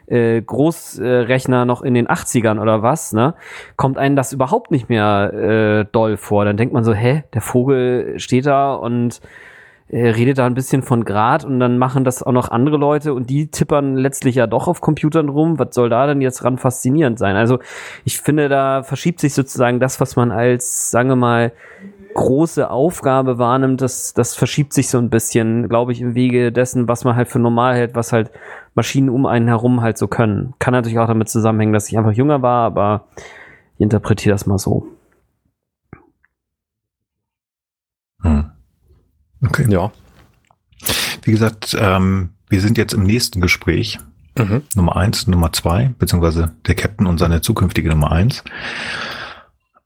äh, 0.07 0.41
Großrechner 0.41 1.65
noch 1.65 1.81
in 1.81 1.93
den 1.93 2.07
80ern 2.07 2.59
oder 2.59 2.81
was, 2.81 3.13
ne? 3.13 3.35
Kommt 3.75 3.97
einem 3.97 4.15
das 4.15 4.33
überhaupt 4.33 4.71
nicht 4.71 4.89
mehr 4.89 5.33
äh, 5.33 5.85
doll 5.91 6.17
vor. 6.17 6.45
Dann 6.45 6.57
denkt 6.57 6.73
man 6.73 6.83
so, 6.83 6.93
hä, 6.93 7.23
der 7.33 7.41
Vogel 7.41 8.19
steht 8.19 8.45
da 8.45 8.73
und 8.73 9.21
äh, 9.89 10.09
redet 10.09 10.37
da 10.37 10.45
ein 10.45 10.53
bisschen 10.53 10.83
von 10.83 11.03
Grad 11.03 11.43
und 11.43 11.59
dann 11.59 11.77
machen 11.77 12.03
das 12.03 12.21
auch 12.21 12.31
noch 12.31 12.49
andere 12.49 12.77
Leute 12.77 13.13
und 13.13 13.29
die 13.29 13.47
tippern 13.47 13.95
letztlich 13.95 14.35
ja 14.35 14.47
doch 14.47 14.67
auf 14.67 14.81
Computern 14.81 15.29
rum. 15.29 15.57
Was 15.57 15.73
soll 15.73 15.89
da 15.89 16.05
denn 16.07 16.21
jetzt 16.21 16.43
ran 16.43 16.57
faszinierend 16.57 17.17
sein? 17.17 17.35
Also 17.35 17.59
ich 18.05 18.19
finde, 18.19 18.49
da 18.49 18.83
verschiebt 18.83 19.19
sich 19.19 19.33
sozusagen 19.33 19.79
das, 19.79 19.99
was 19.99 20.15
man 20.15 20.31
als, 20.31 20.91
sagen 20.91 21.09
wir 21.09 21.15
mal, 21.15 21.51
große 22.13 22.69
Aufgabe 22.69 23.37
wahrnimmt, 23.37 23.81
das, 23.81 24.13
das 24.13 24.35
verschiebt 24.35 24.73
sich 24.73 24.89
so 24.89 24.97
ein 24.97 25.09
bisschen, 25.09 25.69
glaube 25.69 25.91
ich, 25.91 26.01
im 26.01 26.15
Wege 26.15 26.51
dessen, 26.51 26.87
was 26.87 27.03
man 27.03 27.15
halt 27.15 27.27
für 27.27 27.39
normal 27.39 27.75
hält, 27.75 27.95
was 27.95 28.11
halt 28.13 28.31
Maschinen 28.75 29.09
um 29.09 29.25
einen 29.25 29.47
herum 29.47 29.81
halt 29.81 29.97
so 29.97 30.07
können. 30.07 30.53
Kann 30.59 30.73
natürlich 30.73 30.99
auch 30.99 31.07
damit 31.07 31.29
zusammenhängen, 31.29 31.73
dass 31.73 31.89
ich 31.89 31.97
einfach 31.97 32.11
jünger 32.11 32.41
war, 32.41 32.65
aber 32.65 33.05
ich 33.75 33.81
interpretiere 33.81 34.33
das 34.33 34.45
mal 34.45 34.57
so. 34.57 34.87
Hm. 38.21 38.51
Okay. 39.45 39.65
Ja. 39.69 39.91
Wie 41.23 41.31
gesagt, 41.31 41.75
ähm, 41.79 42.29
wir 42.49 42.61
sind 42.61 42.77
jetzt 42.77 42.93
im 42.93 43.03
nächsten 43.03 43.41
Gespräch. 43.41 43.99
Mhm. 44.37 44.63
Nummer 44.75 44.95
eins, 44.95 45.27
Nummer 45.27 45.51
zwei, 45.51 45.93
beziehungsweise 45.99 46.53
der 46.65 46.75
Captain 46.75 47.07
und 47.07 47.17
seine 47.17 47.41
zukünftige 47.41 47.89
Nummer 47.89 48.11
eins. 48.11 48.43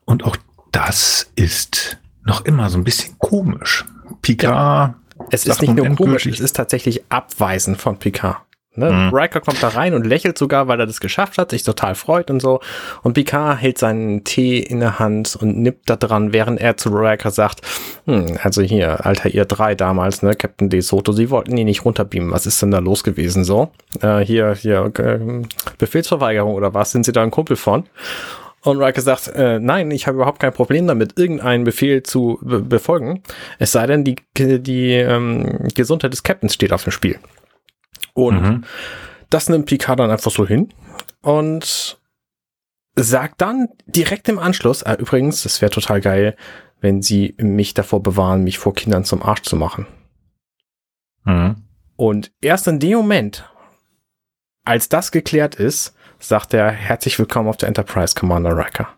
Und 0.05 0.23
auch 0.23 0.37
das 0.71 1.31
ist 1.35 1.97
noch 2.23 2.45
immer 2.45 2.69
so 2.69 2.77
ein 2.77 2.83
bisschen 2.83 3.17
komisch. 3.19 3.85
Picard. 4.21 4.53
Ja. 4.53 4.95
Es 5.31 5.45
ist 5.45 5.61
nicht 5.61 5.73
nur 5.73 5.95
komisch, 5.95 6.25
es 6.25 6.39
ist 6.39 6.55
tatsächlich 6.55 7.03
abweisend 7.09 7.79
von 7.79 7.97
Picard. 7.97 8.37
Ne? 8.75 8.91
Mhm. 8.91 9.09
Riker 9.13 9.39
kommt 9.39 9.61
da 9.61 9.69
rein 9.69 9.93
und 9.93 10.05
lächelt 10.05 10.37
sogar, 10.37 10.67
weil 10.67 10.79
er 10.79 10.87
das 10.87 10.99
geschafft 10.99 11.37
hat, 11.37 11.51
sich 11.51 11.63
total 11.63 11.93
freut 11.93 12.31
und 12.31 12.41
so. 12.41 12.59
Und 13.03 13.13
Picard 13.13 13.61
hält 13.61 13.77
seinen 13.77 14.23
Tee 14.23 14.59
in 14.59 14.79
der 14.79 14.97
Hand 14.97 15.37
und 15.39 15.57
nippt 15.57 15.89
da 15.89 15.95
dran, 15.95 16.33
während 16.33 16.59
er 16.59 16.75
zu 16.77 16.89
Riker 16.89 17.29
sagt, 17.29 17.61
hm, 18.05 18.37
also 18.41 18.61
hier, 18.61 19.05
Alter, 19.05 19.29
ihr 19.29 19.45
drei 19.45 19.75
damals, 19.75 20.23
ne, 20.23 20.35
Captain 20.35 20.69
De 20.69 20.81
Soto, 20.81 21.11
sie 21.11 21.29
wollten 21.29 21.55
ihn 21.55 21.65
nicht 21.65 21.85
runterbeamen. 21.85 22.31
Was 22.31 22.47
ist 22.47 22.61
denn 22.61 22.71
da 22.71 22.79
los 22.79 23.03
gewesen 23.03 23.43
so? 23.43 23.69
Äh, 24.01 24.19
hier, 24.19 24.53
hier, 24.55 24.91
äh, 24.97 25.19
Befehlsverweigerung 25.77 26.55
oder 26.55 26.73
was? 26.73 26.91
Sind 26.91 27.05
sie 27.05 27.11
da 27.11 27.21
ein 27.21 27.31
Kumpel 27.31 27.55
von? 27.55 27.85
Und 28.63 28.81
Riker 28.81 29.01
sagt, 29.01 29.27
äh, 29.35 29.59
nein, 29.59 29.91
ich 29.91 30.07
habe 30.07 30.15
überhaupt 30.15 30.39
kein 30.39 30.53
Problem 30.53 30.87
damit, 30.87 31.19
irgendeinen 31.19 31.65
Befehl 31.65 32.01
zu 32.01 32.39
be 32.41 32.61
befolgen. 32.61 33.21
Es 33.59 33.73
sei 33.73 33.85
denn, 33.87 34.03
die, 34.05 34.15
die 34.37 34.93
ähm, 34.93 35.67
Gesundheit 35.75 36.13
des 36.13 36.23
Captains 36.23 36.53
steht 36.53 36.71
auf 36.71 36.83
dem 36.83 36.91
Spiel. 36.91 37.19
Und 38.13 38.41
mhm. 38.41 38.63
das 39.29 39.49
nimmt 39.49 39.65
Picard 39.65 39.99
dann 39.99 40.11
einfach 40.11 40.31
so 40.31 40.47
hin 40.47 40.69
und 41.21 41.99
sagt 42.95 43.41
dann 43.41 43.69
direkt 43.85 44.29
im 44.29 44.39
Anschluss, 44.39 44.83
äh, 44.83 44.93
übrigens, 44.93 45.43
das 45.43 45.61
wäre 45.61 45.71
total 45.71 45.99
geil, 46.01 46.35
wenn 46.79 47.01
sie 47.01 47.35
mich 47.39 47.73
davor 47.73 48.03
bewahren, 48.03 48.43
mich 48.43 48.59
vor 48.59 48.73
Kindern 48.73 49.05
zum 49.05 49.23
Arsch 49.23 49.41
zu 49.43 49.55
machen. 49.55 49.87
Mhm. 51.23 51.55
Und 51.95 52.31
erst 52.41 52.67
in 52.67 52.79
dem 52.79 52.97
Moment, 52.97 53.49
als 54.65 54.89
das 54.89 55.11
geklärt 55.11 55.55
ist, 55.55 55.95
sagt 56.19 56.53
er 56.53 56.69
herzlich 56.71 57.17
willkommen 57.19 57.49
auf 57.49 57.57
der 57.57 57.67
Enterprise 57.67 58.15
Commander 58.15 58.57
Riker. 58.57 58.89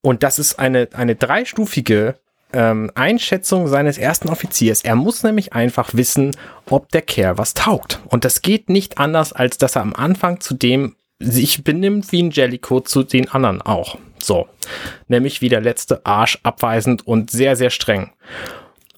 Und 0.00 0.22
das 0.22 0.38
ist 0.38 0.58
eine, 0.58 0.88
eine 0.92 1.16
dreistufige 1.16 2.18
ähm, 2.52 2.90
Einschätzung 2.94 3.68
seines 3.68 3.98
ersten 3.98 4.28
Offiziers. 4.28 4.82
Er 4.82 4.96
muss 4.96 5.22
nämlich 5.22 5.52
einfach 5.52 5.94
wissen, 5.94 6.36
ob 6.66 6.90
der 6.90 7.02
Kerl 7.02 7.38
was 7.38 7.54
taugt. 7.54 8.00
Und 8.08 8.24
das 8.24 8.42
geht 8.42 8.68
nicht 8.68 8.98
anders, 8.98 9.32
als 9.32 9.58
dass 9.58 9.76
er 9.76 9.82
am 9.82 9.94
Anfang 9.94 10.40
zu 10.40 10.54
dem 10.54 10.96
sich 11.20 11.64
benimmt 11.64 12.12
wie 12.12 12.22
ein 12.22 12.30
Jellicoe 12.30 12.82
zu 12.82 13.02
den 13.02 13.28
anderen 13.28 13.60
auch. 13.62 13.98
So. 14.18 14.46
Nämlich 15.08 15.40
wie 15.40 15.48
der 15.48 15.60
letzte 15.60 16.04
Arsch 16.06 16.38
abweisend 16.42 17.06
und 17.06 17.30
sehr, 17.30 17.56
sehr 17.56 17.70
streng. 17.70 18.12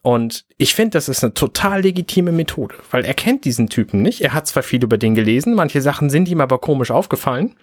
Und 0.02 0.46
ich 0.56 0.74
finde, 0.74 0.90
das 0.90 1.08
ist 1.08 1.22
eine 1.22 1.34
total 1.34 1.82
legitime 1.82 2.32
Methode, 2.32 2.74
weil 2.90 3.04
er 3.04 3.12
kennt 3.12 3.44
diesen 3.44 3.68
Typen 3.68 4.00
nicht. 4.00 4.22
Er 4.22 4.32
hat 4.32 4.46
zwar 4.46 4.62
viel 4.62 4.82
über 4.82 4.96
den 4.96 5.14
gelesen, 5.14 5.54
manche 5.54 5.82
Sachen 5.82 6.08
sind 6.08 6.28
ihm 6.28 6.40
aber 6.40 6.58
komisch 6.58 6.90
aufgefallen. 6.90 7.54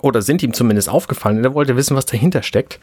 Oder 0.00 0.22
sind 0.22 0.42
ihm 0.42 0.54
zumindest 0.54 0.88
aufgefallen. 0.88 1.44
Er 1.44 1.54
wollte 1.54 1.76
wissen, 1.76 1.96
was 1.96 2.06
dahinter 2.06 2.42
steckt. 2.42 2.80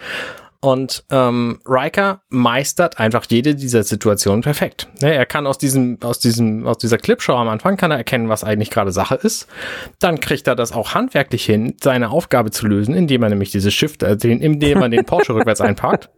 Und 0.61 1.05
ähm, 1.09 1.61
Riker 1.65 2.21
meistert 2.27 2.99
einfach 2.99 3.25
jede 3.29 3.55
dieser 3.55 3.83
Situationen 3.83 4.41
perfekt. 4.41 4.89
Ne, 5.01 5.13
er 5.13 5.25
kann 5.25 5.47
aus 5.47 5.57
diesem, 5.57 5.97
aus 6.01 6.19
diesem, 6.19 6.67
aus 6.67 6.77
dieser 6.77 6.97
Clipshow 6.97 7.33
am 7.33 7.47
Anfang 7.47 7.77
kann 7.77 7.91
er 7.91 7.97
erkennen, 7.97 8.27
was 8.27 8.43
eigentlich 8.43 8.69
gerade 8.69 8.91
Sache 8.91 9.15
ist. 9.15 9.47
Dann 9.99 10.19
kriegt 10.19 10.47
er 10.47 10.55
das 10.55 10.73
auch 10.73 10.93
handwerklich 10.93 11.45
hin, 11.45 11.75
seine 11.81 12.09
Aufgabe 12.09 12.51
zu 12.51 12.67
lösen, 12.67 12.93
indem 12.93 13.23
er 13.23 13.29
nämlich 13.29 13.51
dieses 13.51 13.73
Shift, 13.73 14.03
äh, 14.03 14.17
den, 14.17 14.41
indem 14.41 14.81
er 14.81 14.89
den 14.89 15.05
Porsche 15.05 15.33
rückwärts 15.35 15.61
einparkt. 15.61 16.09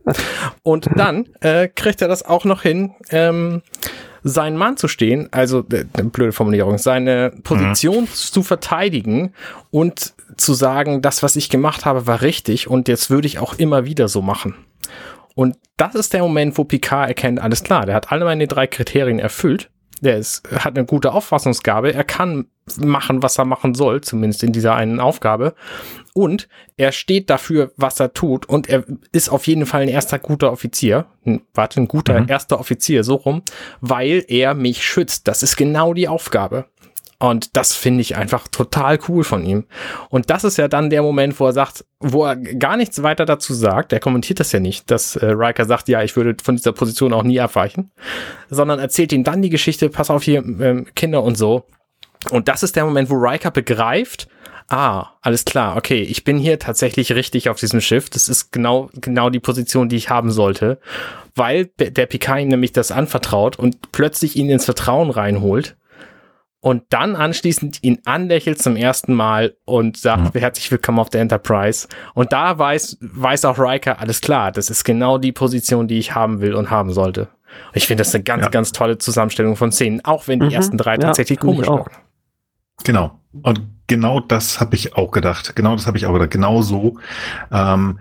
Und 0.63 0.89
dann 0.95 1.29
äh, 1.41 1.67
kriegt 1.67 2.01
er 2.01 2.07
das 2.07 2.23
auch 2.23 2.43
noch 2.43 2.63
hin, 2.63 2.95
ähm, 3.11 3.61
seinen 4.23 4.57
Mann 4.57 4.77
zu 4.77 4.87
stehen, 4.87 5.29
also 5.31 5.59
äh, 5.71 5.85
blöde 6.03 6.31
Formulierung, 6.31 6.77
seine 6.77 7.31
Position 7.43 8.03
mhm. 8.03 8.13
zu 8.13 8.43
verteidigen 8.43 9.33
und 9.71 10.13
zu 10.41 10.53
sagen, 10.53 11.01
das, 11.01 11.23
was 11.23 11.35
ich 11.35 11.49
gemacht 11.49 11.85
habe, 11.85 12.07
war 12.07 12.21
richtig 12.21 12.67
und 12.67 12.87
jetzt 12.87 13.09
würde 13.09 13.27
ich 13.27 13.39
auch 13.39 13.53
immer 13.55 13.85
wieder 13.85 14.07
so 14.07 14.21
machen. 14.21 14.55
Und 15.35 15.57
das 15.77 15.95
ist 15.95 16.13
der 16.13 16.21
Moment, 16.21 16.57
wo 16.57 16.63
Picard 16.63 17.07
erkennt, 17.07 17.39
alles 17.39 17.63
klar, 17.63 17.85
der 17.85 17.95
hat 17.95 18.11
alle 18.11 18.25
meine 18.25 18.47
drei 18.47 18.67
Kriterien 18.67 19.19
erfüllt. 19.19 19.69
Der 20.01 20.17
ist, 20.17 20.43
hat 20.51 20.75
eine 20.75 20.85
gute 20.85 21.13
Auffassungsgabe. 21.13 21.93
Er 21.93 22.03
kann 22.03 22.47
machen, 22.77 23.21
was 23.21 23.37
er 23.37 23.45
machen 23.45 23.75
soll, 23.75 24.01
zumindest 24.01 24.43
in 24.43 24.51
dieser 24.51 24.73
einen 24.73 24.99
Aufgabe. 24.99 25.53
Und 26.13 26.47
er 26.75 26.91
steht 26.91 27.29
dafür, 27.29 27.71
was 27.77 27.99
er 27.99 28.13
tut. 28.13 28.47
Und 28.49 28.67
er 28.67 28.83
ist 29.11 29.29
auf 29.29 29.45
jeden 29.45 29.67
Fall 29.67 29.83
ein 29.83 29.89
erster 29.89 30.17
guter 30.17 30.51
Offizier. 30.51 31.05
Warte, 31.53 31.81
ein 31.81 31.87
guter 31.87 32.19
mhm. 32.19 32.29
erster 32.29 32.59
Offizier, 32.59 33.03
so 33.03 33.15
rum, 33.15 33.43
weil 33.79 34.25
er 34.27 34.55
mich 34.55 34.83
schützt. 34.83 35.27
Das 35.27 35.43
ist 35.43 35.55
genau 35.55 35.93
die 35.93 36.07
Aufgabe. 36.07 36.65
Und 37.21 37.55
das 37.55 37.75
finde 37.75 38.01
ich 38.01 38.17
einfach 38.17 38.47
total 38.47 38.97
cool 39.07 39.23
von 39.23 39.45
ihm. 39.45 39.65
Und 40.09 40.31
das 40.31 40.43
ist 40.43 40.57
ja 40.57 40.67
dann 40.67 40.89
der 40.89 41.03
Moment, 41.03 41.39
wo 41.39 41.45
er 41.45 41.53
sagt, 41.53 41.85
wo 41.99 42.25
er 42.25 42.35
gar 42.35 42.77
nichts 42.77 43.03
weiter 43.03 43.25
dazu 43.25 43.53
sagt. 43.53 43.93
Er 43.93 43.99
kommentiert 43.99 44.39
das 44.39 44.51
ja 44.51 44.59
nicht, 44.59 44.89
dass 44.89 45.17
äh, 45.17 45.27
Riker 45.27 45.65
sagt, 45.65 45.87
ja, 45.87 46.01
ich 46.01 46.15
würde 46.15 46.35
von 46.43 46.55
dieser 46.55 46.71
Position 46.71 47.13
auch 47.13 47.21
nie 47.21 47.39
abweichen, 47.39 47.91
sondern 48.49 48.79
erzählt 48.79 49.13
ihm 49.13 49.23
dann 49.23 49.43
die 49.43 49.51
Geschichte, 49.51 49.89
pass 49.89 50.09
auf 50.09 50.23
hier, 50.23 50.39
ähm, 50.39 50.87
Kinder 50.95 51.21
und 51.21 51.37
so. 51.37 51.67
Und 52.31 52.47
das 52.47 52.63
ist 52.63 52.75
der 52.75 52.85
Moment, 52.85 53.11
wo 53.11 53.15
Riker 53.17 53.51
begreift, 53.51 54.27
ah, 54.69 55.09
alles 55.21 55.45
klar, 55.45 55.77
okay, 55.77 56.01
ich 56.01 56.23
bin 56.23 56.39
hier 56.39 56.57
tatsächlich 56.57 57.13
richtig 57.13 57.49
auf 57.49 57.59
diesem 57.59 57.81
Schiff. 57.81 58.09
Das 58.09 58.29
ist 58.29 58.51
genau, 58.51 58.89
genau 58.93 59.29
die 59.29 59.39
Position, 59.39 59.89
die 59.89 59.97
ich 59.97 60.09
haben 60.09 60.31
sollte, 60.31 60.79
weil 61.35 61.65
der 61.77 62.07
Picard 62.07 62.41
ihm 62.41 62.47
nämlich 62.47 62.71
das 62.71 62.91
anvertraut 62.91 63.59
und 63.59 63.91
plötzlich 63.91 64.35
ihn 64.37 64.49
ins 64.49 64.65
Vertrauen 64.65 65.11
reinholt 65.11 65.75
und 66.61 66.83
dann 66.89 67.15
anschließend 67.15 67.83
ihn 67.83 67.99
anlächelt 68.05 68.61
zum 68.61 68.75
ersten 68.75 69.13
Mal 69.13 69.55
und 69.65 69.97
sagt, 69.97 70.35
herzlich 70.35 70.71
willkommen 70.71 70.99
auf 70.99 71.09
der 71.09 71.21
Enterprise. 71.21 71.87
Und 72.13 72.31
da 72.31 72.57
weiß, 72.57 72.99
weiß 73.01 73.45
auch 73.45 73.57
Riker, 73.57 73.99
alles 73.99 74.21
klar, 74.21 74.51
das 74.51 74.69
ist 74.69 74.83
genau 74.83 75.17
die 75.17 75.31
Position, 75.31 75.87
die 75.87 75.97
ich 75.97 76.13
haben 76.15 76.39
will 76.39 76.53
und 76.53 76.69
haben 76.69 76.93
sollte. 76.93 77.29
Ich 77.73 77.87
finde 77.87 78.03
das 78.03 78.13
eine 78.13 78.23
ganz, 78.23 78.43
ja. 78.43 78.49
ganz 78.49 78.71
tolle 78.71 78.97
Zusammenstellung 78.99 79.55
von 79.55 79.71
Szenen, 79.71 80.05
auch 80.05 80.27
wenn 80.27 80.39
die 80.39 80.45
mhm. 80.45 80.51
ersten 80.53 80.77
drei 80.77 80.97
tatsächlich 80.97 81.39
ja, 81.39 81.45
komisch 81.45 81.67
waren. 81.67 81.91
Genau. 82.83 83.19
Und 83.41 83.61
genau 83.87 84.19
das 84.19 84.59
habe 84.59 84.75
ich 84.75 84.95
auch 84.95 85.11
gedacht. 85.11 85.55
Genau 85.55 85.75
das 85.75 85.87
habe 85.87 85.97
ich 85.97 86.05
auch 86.05 86.13
gedacht. 86.13 86.31
Genau 86.31 86.61
so. 86.61 86.97
Ähm, 87.51 87.99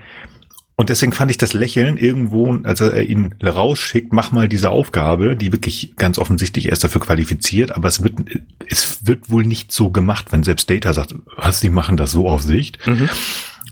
und 0.80 0.88
deswegen 0.88 1.12
fand 1.12 1.30
ich 1.30 1.36
das 1.36 1.52
Lächeln 1.52 1.98
irgendwo, 1.98 2.58
als 2.62 2.80
er 2.80 3.02
ihn 3.02 3.34
rausschickt, 3.44 4.14
mach 4.14 4.32
mal 4.32 4.48
diese 4.48 4.70
Aufgabe, 4.70 5.36
die 5.36 5.52
wirklich 5.52 5.92
ganz 5.96 6.16
offensichtlich 6.16 6.70
erst 6.70 6.82
dafür 6.82 7.02
qualifiziert, 7.02 7.72
aber 7.72 7.86
es 7.86 8.02
wird, 8.02 8.14
es 8.66 9.06
wird 9.06 9.28
wohl 9.28 9.44
nicht 9.44 9.72
so 9.72 9.90
gemacht, 9.90 10.28
wenn 10.30 10.42
selbst 10.42 10.70
Data 10.70 10.94
sagt, 10.94 11.14
was, 11.36 11.60
die 11.60 11.68
machen 11.68 11.98
das 11.98 12.12
so 12.12 12.30
auf 12.30 12.40
Sicht. 12.40 12.78
Mhm. 12.86 13.10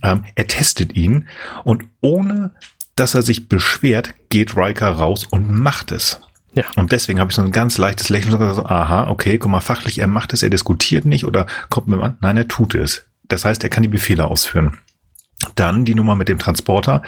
Ähm, 0.03 0.25
er 0.35 0.49
testet 0.49 0.97
ihn 0.97 1.29
und 1.65 1.85
ohne, 2.03 2.51
dass 2.95 3.15
er 3.15 3.23
sich 3.23 3.49
beschwert, 3.49 4.13
geht 4.29 4.55
Riker 4.55 4.91
raus 4.91 5.25
und 5.31 5.51
macht 5.51 5.93
es. 5.93 6.21
Ja. 6.53 6.65
Und 6.77 6.93
deswegen 6.93 7.21
habe 7.21 7.31
ich 7.31 7.37
so 7.37 7.43
ein 7.43 7.53
ganz 7.53 7.79
leichtes 7.79 8.11
Lächeln, 8.11 8.33
so, 8.55 8.67
aha, 8.67 9.09
okay, 9.09 9.39
guck 9.39 9.51
mal, 9.51 9.61
fachlich, 9.61 9.99
er 9.99 10.09
macht 10.09 10.35
es, 10.35 10.43
er 10.43 10.51
diskutiert 10.51 11.07
nicht 11.07 11.25
oder 11.25 11.47
kommt 11.71 11.89
mir 11.89 12.03
an, 12.03 12.19
nein, 12.21 12.37
er 12.37 12.49
tut 12.49 12.75
es. 12.75 13.07
Das 13.29 13.47
heißt, 13.47 13.65
er 13.65 13.71
kann 13.71 13.83
die 13.83 13.89
Befehle 13.89 14.27
ausführen. 14.27 14.77
Dann 15.55 15.85
die 15.85 15.95
Nummer 15.95 16.15
mit 16.15 16.29
dem 16.29 16.39
Transporter. 16.39 17.03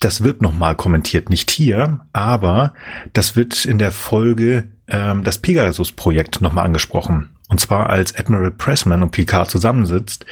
Das 0.00 0.22
wird 0.22 0.42
nochmal 0.42 0.74
kommentiert, 0.74 1.30
nicht 1.30 1.50
hier, 1.50 2.00
aber 2.12 2.74
das 3.12 3.36
wird 3.36 3.64
in 3.64 3.78
der 3.78 3.92
Folge 3.92 4.64
ähm, 4.88 5.24
das 5.24 5.38
Pegasus-Projekt 5.38 6.40
nochmal 6.40 6.66
angesprochen. 6.66 7.30
Und 7.52 7.60
zwar 7.60 7.90
als 7.90 8.16
Admiral 8.18 8.50
Pressman 8.50 9.02
und 9.02 9.10
Picard 9.10 9.50
zusammensitzt, 9.50 10.24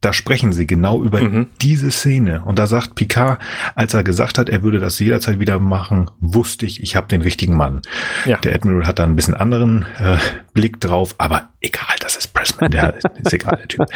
da 0.00 0.12
sprechen 0.12 0.52
sie 0.52 0.68
genau 0.68 1.02
über 1.02 1.20
mhm. 1.20 1.48
diese 1.60 1.90
Szene. 1.90 2.42
Und 2.44 2.60
da 2.60 2.68
sagt 2.68 2.94
Picard, 2.94 3.40
als 3.74 3.92
er 3.92 4.04
gesagt 4.04 4.38
hat, 4.38 4.48
er 4.48 4.62
würde 4.62 4.78
das 4.78 5.00
jederzeit 5.00 5.40
wieder 5.40 5.58
machen, 5.58 6.12
wusste 6.20 6.66
ich, 6.66 6.80
ich 6.80 6.94
habe 6.94 7.08
den 7.08 7.22
richtigen 7.22 7.56
Mann. 7.56 7.82
Ja. 8.24 8.36
Der 8.36 8.54
Admiral 8.54 8.86
hat 8.86 9.00
da 9.00 9.04
ein 9.04 9.16
bisschen 9.16 9.34
anderen 9.34 9.84
äh, 9.98 10.18
Blick 10.54 10.80
drauf, 10.80 11.16
aber 11.18 11.48
egal, 11.60 11.96
das 11.98 12.14
ist 12.14 12.32
Pressman, 12.32 12.70
der 12.70 12.94
ist 13.24 13.32
egal, 13.32 13.56
der 13.56 13.66
Typ. 13.66 13.86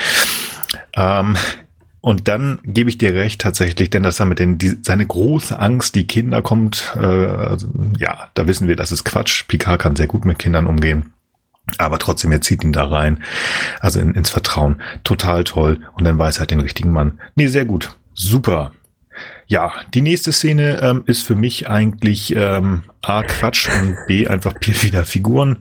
Ähm, 0.97 1.37
und 2.05 2.29
dann 2.29 2.59
gebe 2.65 2.91
ich 2.91 2.99
dir 2.99 3.15
recht 3.15 3.41
tatsächlich, 3.41 3.89
denn 3.89 4.03
das 4.03 4.19
damit 4.19 4.39
den, 4.39 4.59
die, 4.59 4.77
seine 4.83 5.07
große 5.07 5.59
Angst, 5.59 5.95
die 5.95 6.07
Kinder 6.07 6.43
kommt, 6.43 6.93
äh, 6.97 6.99
also, 6.99 7.67
ja, 7.99 8.29
da 8.35 8.47
wissen 8.47 8.69
wir, 8.69 8.77
das 8.77 8.93
ist 8.93 9.05
Quatsch. 9.05 9.49
Picard 9.49 9.81
kann 9.81 9.97
sehr 9.97 10.07
gut 10.07 10.27
mit 10.27 10.39
Kindern 10.39 10.67
umgehen. 10.67 11.15
Aber 11.79 11.99
trotzdem, 11.99 12.31
er 12.31 12.43
zieht 12.43 12.63
ihn 12.63 12.75
da 12.75 12.85
rein, 12.85 13.23
also 13.81 14.01
in, 14.01 14.13
ins 14.13 14.29
Vertrauen. 14.29 14.83
Total 15.03 15.45
toll. 15.45 15.81
Und 15.95 16.05
dann 16.05 16.19
weiß 16.19 16.37
er 16.37 16.41
halt 16.41 16.51
den 16.51 16.61
richtigen 16.61 16.93
Mann. 16.93 17.21
Nee, 17.37 17.47
sehr 17.47 17.65
gut. 17.65 17.97
Super. 18.13 18.73
Ja, 19.47 19.73
die 19.93 20.01
nächste 20.01 20.33
Szene 20.33 20.81
ähm, 20.83 21.03
ist 21.07 21.23
für 21.23 21.35
mich 21.35 21.69
eigentlich 21.69 22.35
ähm, 22.35 22.85
A, 23.03 23.23
Quatsch 23.23 23.69
und 23.69 23.97
B, 24.07 24.27
einfach 24.27 24.55
wieder 24.61 25.05
Figuren 25.05 25.59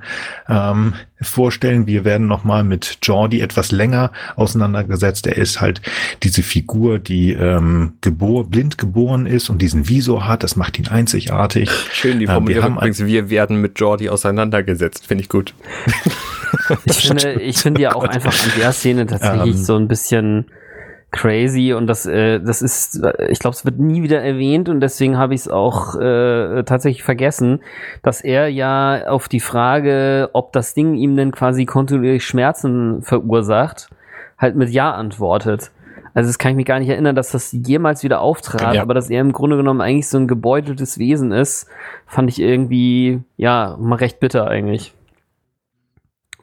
ähm, 0.47 0.93
vorstellen. 1.21 1.85
Wir 1.85 2.05
werden 2.05 2.27
nochmal 2.27 2.63
mit 2.63 2.99
Jordi 3.03 3.41
etwas 3.41 3.71
länger 3.71 4.11
auseinandergesetzt. 4.35 5.27
Er 5.27 5.35
ist 5.35 5.59
halt 5.59 5.81
diese 6.23 6.43
Figur, 6.43 6.99
die 6.99 7.33
ähm, 7.33 7.93
gebor 7.99 8.49
blind 8.49 8.77
geboren 8.77 9.25
ist 9.25 9.49
und 9.49 9.61
diesen 9.61 9.89
Visor 9.89 10.27
hat. 10.27 10.43
Das 10.43 10.55
macht 10.55 10.79
ihn 10.79 10.87
einzigartig. 10.87 11.69
Schön, 11.91 12.19
die 12.19 12.27
Formulierung 12.27 12.65
ähm, 12.65 12.73
wir, 12.75 12.77
übrigens, 12.77 13.05
wir 13.05 13.29
werden 13.29 13.57
mit 13.57 13.79
Jordi 13.79 14.09
auseinandergesetzt. 14.09 15.07
Finde 15.07 15.23
ich 15.23 15.29
gut. 15.29 15.53
ich 16.85 17.07
finde, 17.07 17.33
ich 17.41 17.57
finde 17.57 17.81
ja 17.81 17.95
auch 17.95 18.05
einfach 18.05 18.33
an 18.43 18.51
der 18.57 18.71
Szene 18.71 19.05
tatsächlich 19.07 19.55
ähm, 19.55 19.63
so 19.63 19.75
ein 19.75 19.87
bisschen 19.89 20.45
crazy 21.13 21.73
und 21.73 21.87
das, 21.87 22.05
äh, 22.05 22.41
das 22.41 22.61
ist, 22.61 23.01
ich 23.29 23.39
glaube, 23.39 23.55
es 23.55 23.63
wird 23.63 23.79
nie 23.79 24.03
wieder 24.03 24.21
erwähnt 24.21 24.67
und 24.67 24.81
deswegen 24.81 25.17
habe 25.17 25.33
ich 25.33 25.41
es 25.41 25.47
auch 25.47 25.95
äh, 25.95 26.63
tatsächlich 26.63 27.03
vergessen, 27.03 27.61
dass 28.01 28.21
er 28.21 28.49
ja 28.49 29.07
auf 29.07 29.29
die 29.29 29.39
Frage, 29.39 30.29
ob 30.33 30.51
das 30.51 30.73
Ding 30.73 30.95
ihm 30.95 31.15
denn 31.15 31.31
quasi 31.31 31.65
kontinuierlich 31.65 32.25
Schmerzen 32.25 33.03
verursacht, 33.03 33.89
halt 34.37 34.55
mit 34.55 34.69
Ja 34.69 34.91
antwortet. 34.91 35.71
Also 36.15 36.29
das 36.29 36.37
kann 36.37 36.51
ich 36.51 36.57
mich 36.57 36.65
gar 36.65 36.79
nicht 36.79 36.89
erinnern, 36.89 37.15
dass 37.15 37.31
das 37.31 37.51
jemals 37.51 38.03
wieder 38.03 38.21
auftrat, 38.21 38.75
ja. 38.75 38.81
aber 38.81 38.93
dass 38.93 39.09
er 39.09 39.21
im 39.21 39.33
Grunde 39.33 39.57
genommen 39.57 39.81
eigentlich 39.81 40.09
so 40.09 40.17
ein 40.17 40.27
gebeuteltes 40.27 40.99
Wesen 40.99 41.31
ist, 41.31 41.67
fand 42.05 42.29
ich 42.29 42.39
irgendwie, 42.39 43.21
ja, 43.37 43.77
mal 43.79 43.95
recht 43.95 44.19
bitter 44.19 44.47
eigentlich. 44.47 44.93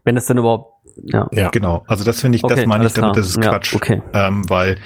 Wenn 0.05 0.17
es 0.17 0.27
denn 0.27 0.39
überhaupt 0.39 0.80
ja. 1.05 1.29
ja. 1.33 1.49
Genau. 1.51 1.85
Also 1.87 2.05
das 2.05 2.21
finde 2.21 2.37
ich, 2.37 2.45
okay, 2.45 2.57
das 2.57 2.67
meine 2.67 2.87
ich 2.87 2.93
damit, 2.93 3.17
das 3.17 3.29
ist 3.29 3.41
Quatsch. 3.41 3.73
Ja, 3.73 3.77
okay. 3.77 4.03
Ähm, 4.13 4.49
weil 4.49 4.77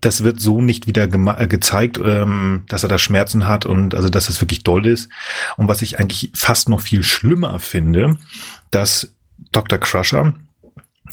das 0.00 0.24
wird 0.24 0.40
so 0.40 0.60
nicht 0.60 0.86
wieder 0.86 1.04
äh, 1.04 1.46
gezeigt, 1.46 1.98
ähm, 2.02 2.64
dass 2.68 2.82
er 2.82 2.88
da 2.88 2.98
Schmerzen 2.98 3.46
hat 3.46 3.66
und 3.66 3.94
also 3.94 4.08
dass 4.08 4.28
es 4.28 4.40
wirklich 4.40 4.62
doll 4.62 4.86
ist. 4.86 5.08
Und 5.56 5.68
was 5.68 5.82
ich 5.82 5.98
eigentlich 5.98 6.30
fast 6.34 6.68
noch 6.68 6.80
viel 6.80 7.02
schlimmer 7.02 7.58
finde, 7.58 8.16
dass 8.70 9.12
Dr. 9.52 9.78
Crusher 9.78 10.34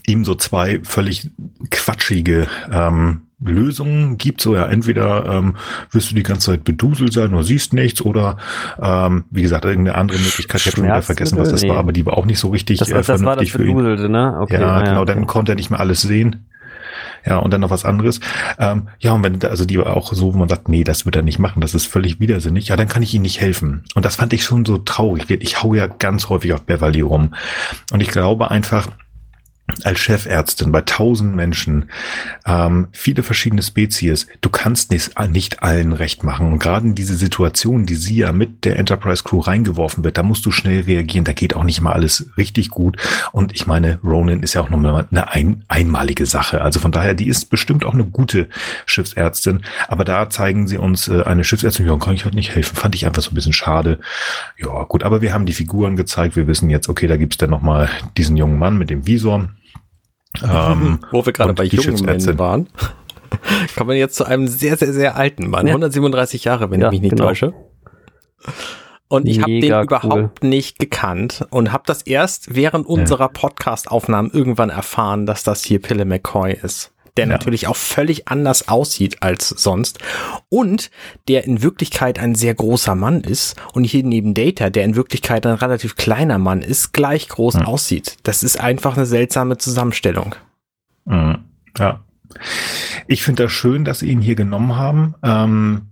ihm 0.06 0.26
so 0.26 0.36
zwei 0.36 0.80
völlig 0.84 1.30
quatschige 1.72 2.48
ähm, 2.72 3.22
Lösungen 3.44 4.18
gibt. 4.18 4.42
So 4.42 4.56
ja, 4.56 4.66
entweder 4.66 5.26
ähm, 5.26 5.56
wirst 5.92 6.12
du 6.12 6.16
die 6.16 6.24
ganze 6.24 6.52
Zeit 6.52 6.64
beduselt 6.64 7.14
sein 7.14 7.34
oder 7.34 7.44
siehst 7.44 7.74
nichts 7.74 8.02
oder 8.02 8.38
ähm, 8.82 9.26
wie 9.30 9.42
gesagt, 9.42 9.66
irgendeine 9.66 9.98
andere 9.98 10.20
Möglichkeit. 10.20 10.62
Ich 10.62 10.68
habe 10.68 10.78
schon 10.78 10.86
wieder 10.86 11.02
vergessen, 11.02 11.38
was 11.38 11.50
das 11.50 11.62
nee. 11.62 11.70
war, 11.70 11.78
aber 11.78 11.92
die 11.92 12.06
war 12.06 12.18
auch 12.18 12.26
nicht 12.26 12.40
so 12.40 12.50
richtig 12.50 12.80
das, 12.80 12.90
äh, 12.90 13.02
das 13.02 13.24
war 13.24 13.36
das 13.36 13.50
für 13.50 13.66
ihn. 13.66 13.76
Ne? 13.76 14.38
Okay, 14.40 14.60
ja, 14.60 14.82
genau, 14.82 15.02
okay. 15.02 15.14
dann 15.14 15.28
konnte 15.28 15.54
er 15.54 15.56
nicht 15.56 15.70
mehr 15.70 15.80
alles 15.80 16.02
sehen. 16.02 16.48
Ja, 17.26 17.38
und 17.38 17.52
dann 17.52 17.62
noch 17.62 17.72
was 17.72 17.86
anderes. 17.86 18.20
Ähm, 18.60 18.88
ja, 19.00 19.14
und 19.14 19.24
wenn, 19.24 19.44
also 19.44 19.66
die 19.66 19.80
war 19.80 19.98
auch 19.98 20.14
so, 20.14 20.34
wo 20.34 20.38
man 20.38 20.48
sagt, 20.48 20.70
nee, 20.70 20.84
das 20.84 21.06
wird 21.06 21.16
er 21.16 21.24
nicht 21.24 21.40
machen, 21.40 21.60
das 21.60 21.74
ist 21.74 21.88
völlig 21.88 22.20
widersinnig, 22.20 22.68
ja, 22.68 22.76
dann 22.76 22.88
kann 22.88 23.02
ich 23.02 23.14
ihm 23.16 23.24
nicht 23.24 23.42
helfen. 23.42 23.84
Und 23.96 24.06
das 24.06 24.18
fand 24.18 24.32
ich 24.34 24.44
schon 24.44 24.64
so 24.64 24.78
traurig. 24.78 25.30
Ich 25.30 25.64
hau 25.64 25.74
ja 25.74 25.88
ganz 25.88 26.30
häufig 26.30 26.54
auf 26.54 26.62
Beverly 26.62 27.02
rum. 27.02 27.34
Und 27.92 28.02
ich 28.02 28.10
glaube 28.10 28.52
einfach, 28.52 28.88
als 29.84 30.00
Chefärztin 30.00 30.72
bei 30.72 30.82
tausend 30.82 31.36
Menschen, 31.36 31.90
ähm, 32.46 32.88
viele 32.92 33.24
verschiedene 33.24 33.64
Spezies, 33.64 34.28
du 34.42 34.50
kannst 34.50 34.92
nicht, 34.92 35.20
nicht 35.30 35.64
allen 35.64 35.92
recht 35.92 36.24
machen. 36.24 36.54
Und 36.54 36.60
gerade 36.60 36.86
in 36.86 36.96
diese 36.96 37.16
Situation, 37.16 37.88
die 37.88 37.96
sie 37.96 38.18
ja 38.18 38.32
mit 38.32 38.64
der 38.64 38.78
Enterprise 38.78 39.24
Crew 39.24 39.40
reingeworfen 39.40 40.04
wird, 40.04 40.18
da 40.18 40.24
musst 40.24 40.46
du 40.46 40.52
schnell 40.52 40.82
reagieren, 40.82 41.26
da 41.26 41.34
geht 41.34 41.56
auch 41.56 41.64
nicht 41.64 41.82
mal 41.82 41.94
alles 41.94 42.30
richtig 42.38 42.70
gut. 42.70 42.98
Und 43.32 43.54
ich 43.54 43.66
meine, 43.66 44.00
Ronan 44.04 44.44
ist 44.44 44.54
ja 44.54 44.62
auch 44.62 44.70
nochmal 44.70 45.08
eine 45.10 45.32
ein, 45.32 45.64
einmalige 45.68 46.28
Sache. 46.28 46.62
Also 46.62 46.80
von 46.80 46.92
daher, 46.92 47.16
die 47.16 47.28
ist 47.28 47.50
bestimmt 47.50 47.86
auch 47.86 47.94
eine 47.94 48.06
gute 48.06 48.50
Schiffsärztin. 48.86 49.62
Aber 49.88 50.04
da 50.04 50.30
zeigen 50.30 50.68
sie 50.68 50.78
uns 50.78 51.08
äh, 51.08 51.24
eine 51.24 51.44
Schiffsärztin, 51.44 51.88
ja, 51.88 51.98
kann 51.98 52.14
ich 52.14 52.26
halt 52.26 52.36
nicht 52.36 52.54
helfen. 52.54 52.76
Fand 52.76 52.94
ich 52.94 53.08
einfach 53.08 53.24
so 53.24 53.32
ein 53.32 53.36
bisschen 53.36 53.54
schade. 53.54 54.00
Ja, 54.58 54.84
gut, 54.84 55.04
aber 55.04 55.22
wir 55.22 55.34
haben 55.34 55.48
die 55.48 55.54
Figuren 55.54 55.96
gezeigt. 55.96 56.36
Wir 56.36 56.46
wissen 56.46 56.70
jetzt, 56.70 56.88
okay, 56.88 57.08
da 57.08 57.18
gibt's 57.18 57.38
dann 57.38 57.50
nochmal 57.50 57.90
diesen 58.16 58.38
jungen 58.38 58.60
Mann 58.60 58.78
mit 58.78 58.92
dem 58.92 59.08
Visor 59.08 59.50
ähm, 60.44 61.00
Wo 61.12 61.26
wir 61.26 61.34
gerade 61.34 61.54
bei 61.54 61.64
jungen 61.64 62.04
Männern 62.04 62.40
waren, 62.40 62.70
kommen 63.78 63.90
wir 63.90 63.98
jetzt 63.98 64.16
zu 64.16 64.26
einem 64.26 64.48
sehr, 64.48 64.78
sehr, 64.78 64.94
sehr 64.94 65.16
alten 65.16 65.50
Mann. 65.50 65.68
Ja. 65.68 65.74
137 65.74 66.44
Jahre, 66.44 66.72
wenn 66.72 66.82
ja, 66.82 66.88
ich 66.88 66.92
mich 66.94 67.02
nicht 67.02 67.12
genau. 67.12 67.28
täusche. 67.28 67.54
Und 69.08 69.28
ich 69.28 69.42
habe 69.42 69.60
den 69.60 69.72
cool. 69.72 69.84
überhaupt 69.84 70.44
nicht 70.44 70.80
gekannt 70.80 71.46
und 71.52 71.72
habe 71.72 71.84
das 71.86 72.02
erst 72.02 72.56
während 72.56 72.88
unserer 72.88 73.30
Podcast-Aufnahmen 73.30 74.32
irgendwann 74.32 74.70
erfahren, 74.70 75.26
dass 75.26 75.44
das 75.44 75.64
hier 75.64 75.80
Pille 75.80 76.06
McCoy 76.06 76.54
ist 76.54 76.95
der 77.18 77.26
ja. 77.26 77.32
natürlich 77.32 77.68
auch 77.68 77.76
völlig 77.76 78.28
anders 78.28 78.68
aussieht 78.68 79.22
als 79.22 79.50
sonst 79.50 80.00
und 80.50 80.92
der 81.28 81.46
in 81.46 81.62
Wirklichkeit 81.62 82.20
ein 82.20 82.36
sehr 82.36 82.54
großer 82.54 82.96
Mann 82.96 83.22
ist 83.22 83.56
und 83.74 83.84
hier 83.84 84.04
neben 84.04 84.34
Data, 84.34 84.70
der 84.70 84.84
in 84.84 84.96
Wirklichkeit 84.96 85.46
ein 85.46 85.56
relativ 85.56 85.96
kleiner 85.96 86.38
Mann 86.38 86.62
ist, 86.62 86.94
gleich 86.94 87.30
groß 87.30 87.56
mhm. 87.56 87.66
aussieht. 87.66 88.18
Das 88.24 88.44
ist 88.44 88.60
einfach 88.60 88.98
eine 88.98 89.06
seltsame 89.06 89.58
Zusammenstellung. 89.58 90.36
Mhm. 91.06 91.40
Ja. 91.78 92.04
Ich 93.08 93.24
finde 93.24 93.44
das 93.44 93.52
schön, 93.52 93.86
dass 93.86 94.00
sie 94.00 94.10
ihn 94.10 94.22
hier 94.22 94.36
genommen 94.36 94.76
haben. 94.76 95.16
Ähm, 95.24 95.90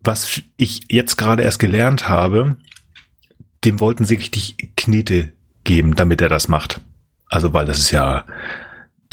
was 0.00 0.42
ich 0.56 0.82
jetzt 0.90 1.16
gerade 1.16 1.42
erst 1.42 1.58
gelernt 1.58 2.08
habe, 2.08 2.56
dem 3.64 3.80
wollten 3.80 4.04
sie 4.04 4.16
richtig 4.16 4.72
Knete 4.76 5.32
geben, 5.64 5.94
damit 5.94 6.20
er 6.20 6.28
das 6.28 6.48
macht. 6.48 6.80
Also, 7.26 7.52
weil 7.52 7.66
das 7.66 7.78
ist 7.78 7.92
ja, 7.92 8.24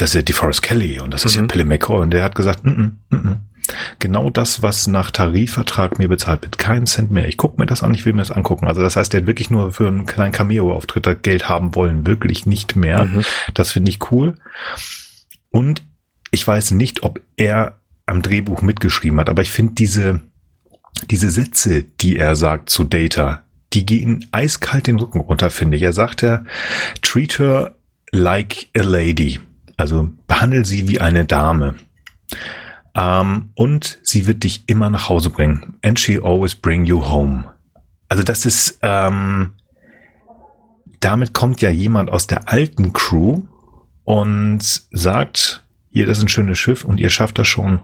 das 0.01 0.11
ist 0.11 0.15
ja 0.15 0.21
DeForest 0.21 0.61
Kelly 0.61 0.99
und 0.99 1.13
das 1.13 1.25
ist 1.25 1.35
mhm. 1.35 1.43
ja 1.43 1.47
Pille 1.47 1.65
McCoy 1.65 2.01
und 2.01 2.11
der 2.11 2.23
hat 2.23 2.35
gesagt, 2.35 2.63
mm 2.63 2.69
-mm, 2.69 3.15
mm 3.15 3.35
genau 3.99 4.29
das, 4.29 4.61
was 4.61 4.87
nach 4.87 5.11
Tarifvertrag 5.11 5.99
mir 5.99 6.07
bezahlt 6.07 6.41
wird, 6.41 6.57
keinen 6.57 6.87
Cent 6.87 7.11
mehr. 7.11 7.27
Ich 7.27 7.37
gucke 7.37 7.59
mir 7.61 7.65
das 7.65 7.83
an, 7.83 7.93
ich 7.93 8.05
will 8.05 8.13
mir 8.13 8.21
das 8.21 8.31
angucken. 8.31 8.67
Also 8.67 8.81
das 8.81 8.95
heißt, 8.95 9.13
der 9.13 9.21
hat 9.21 9.27
wirklich 9.27 9.49
nur 9.49 9.71
für 9.71 9.87
einen 9.87 10.05
kleinen 10.05 10.31
Cameo-Auftritt 10.31 11.23
Geld 11.23 11.49
haben 11.49 11.75
wollen, 11.75 12.07
wirklich 12.07 12.45
nicht 12.45 12.75
mehr. 12.75 13.05
Mhm. 13.05 13.23
Das 13.53 13.71
finde 13.71 13.91
ich 13.91 14.11
cool. 14.11 14.35
Und 15.51 15.83
ich 16.31 16.47
weiß 16.47 16.71
nicht, 16.71 17.03
ob 17.03 17.21
er 17.37 17.79
am 18.05 18.21
Drehbuch 18.21 18.61
mitgeschrieben 18.61 19.19
hat, 19.19 19.29
aber 19.29 19.41
ich 19.41 19.51
finde 19.51 19.73
diese, 19.73 20.21
diese 21.09 21.29
Sätze, 21.29 21.83
die 21.83 22.17
er 22.17 22.35
sagt 22.35 22.69
zu 22.69 22.83
Data, 22.83 23.43
die 23.73 23.85
gehen 23.85 24.27
eiskalt 24.31 24.87
den 24.87 24.97
Rücken 24.97 25.19
runter, 25.19 25.51
finde 25.51 25.77
ich. 25.77 25.83
Er 25.83 25.93
sagt 25.93 26.23
ja, 26.23 26.43
treat 27.01 27.37
her 27.37 27.75
like 28.11 28.67
a 28.75 28.81
lady. 28.81 29.39
Also 29.79 30.09
behandle 30.27 30.65
sie 30.65 30.89
wie 30.89 30.99
eine 30.99 31.23
Dame. 31.23 31.75
Ähm, 32.95 33.49
und 33.55 33.97
sie 34.03 34.27
wird 34.27 34.43
dich 34.43 34.65
immer 34.67 34.89
nach 34.89 35.07
Hause 35.07 35.29
bringen. 35.29 35.77
And 35.81 35.97
she 35.97 36.19
always 36.21 36.53
bring 36.53 36.85
you 36.85 37.01
home. 37.01 37.45
Also 38.09 38.23
das 38.23 38.45
ist, 38.45 38.77
ähm, 38.81 39.53
damit 40.99 41.33
kommt 41.33 41.61
ja 41.61 41.69
jemand 41.69 42.09
aus 42.09 42.27
der 42.27 42.49
alten 42.49 42.91
Crew 42.91 43.43
und 44.03 44.59
sagt, 44.91 45.63
hier, 45.91 46.05
das 46.05 46.17
ist 46.17 46.25
ein 46.25 46.29
schönes 46.29 46.59
Schiff 46.59 46.83
und 46.83 46.99
ihr 46.99 47.09
schafft 47.09 47.39
das 47.39 47.47
schon. 47.47 47.79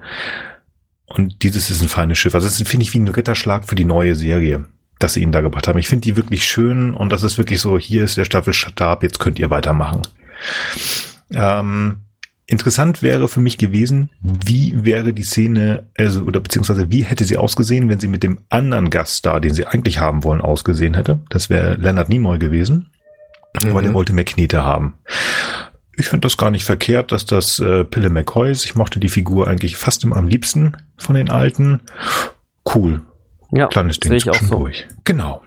Und 1.05 1.43
dieses 1.43 1.69
ist 1.69 1.81
ein 1.81 1.87
feines 1.87 2.17
Schiff. 2.17 2.35
Also 2.35 2.47
das 2.47 2.61
finde 2.67 2.83
ich 2.83 2.93
wie 2.93 2.99
ein 2.99 3.07
Ritterschlag 3.07 3.65
für 3.65 3.75
die 3.75 3.85
neue 3.85 4.15
Serie, 4.15 4.65
dass 4.99 5.13
sie 5.13 5.21
ihn 5.21 5.31
da 5.31 5.39
gebracht 5.39 5.69
haben. 5.69 5.79
Ich 5.79 5.87
finde 5.87 6.01
die 6.01 6.17
wirklich 6.17 6.43
schön 6.43 6.93
und 6.93 7.09
das 7.09 7.23
ist 7.23 7.37
wirklich 7.37 7.61
so, 7.61 7.79
hier 7.79 8.03
ist 8.03 8.17
der 8.17 8.25
Staffelstab, 8.25 9.01
jetzt 9.01 9.19
könnt 9.19 9.39
ihr 9.39 9.49
weitermachen. 9.49 10.01
Ähm, 11.31 11.97
interessant 12.47 13.01
wäre 13.01 13.27
für 13.27 13.39
mich 13.39 13.57
gewesen, 13.57 14.09
wie 14.21 14.85
wäre 14.85 15.13
die 15.13 15.23
Szene, 15.23 15.87
also, 15.97 16.21
oder 16.21 16.39
beziehungsweise 16.39 16.91
wie 16.91 17.03
hätte 17.03 17.23
sie 17.23 17.37
ausgesehen, 17.37 17.89
wenn 17.89 17.99
sie 17.99 18.07
mit 18.07 18.23
dem 18.23 18.39
anderen 18.49 18.89
Gaststar, 18.89 19.41
den 19.41 19.53
sie 19.53 19.65
eigentlich 19.65 19.99
haben 19.99 20.23
wollen, 20.23 20.41
ausgesehen 20.41 20.93
hätte. 20.93 21.19
Das 21.29 21.49
wäre 21.49 21.75
Leonard 21.75 22.09
Nimoy 22.09 22.37
gewesen, 22.37 22.91
mhm. 23.63 23.73
weil 23.73 23.85
er 23.85 23.93
wollte 23.93 24.13
mehr 24.13 24.25
Knete 24.25 24.63
haben. 24.63 24.95
Ich 25.97 26.07
finde 26.07 26.25
das 26.25 26.37
gar 26.37 26.51
nicht 26.51 26.65
verkehrt, 26.65 27.11
dass 27.11 27.25
das 27.25 27.59
äh, 27.59 27.85
Pille 27.85 28.09
McCoy 28.09 28.51
ist. 28.51 28.65
Ich 28.65 28.75
mochte 28.75 28.99
die 28.99 29.07
Figur 29.07 29.47
eigentlich 29.47 29.77
fast 29.77 30.03
immer 30.03 30.17
am 30.17 30.27
liebsten 30.27 30.75
von 30.97 31.15
den 31.15 31.29
alten. 31.29 31.79
Cool. 32.73 33.01
Ja, 33.51 33.67
kleines 33.67 33.99
Ding 34.01 34.11
ich 34.11 34.29
auch 34.29 34.35
so. 34.35 34.59
durch. 34.59 34.87
Genau 35.05 35.41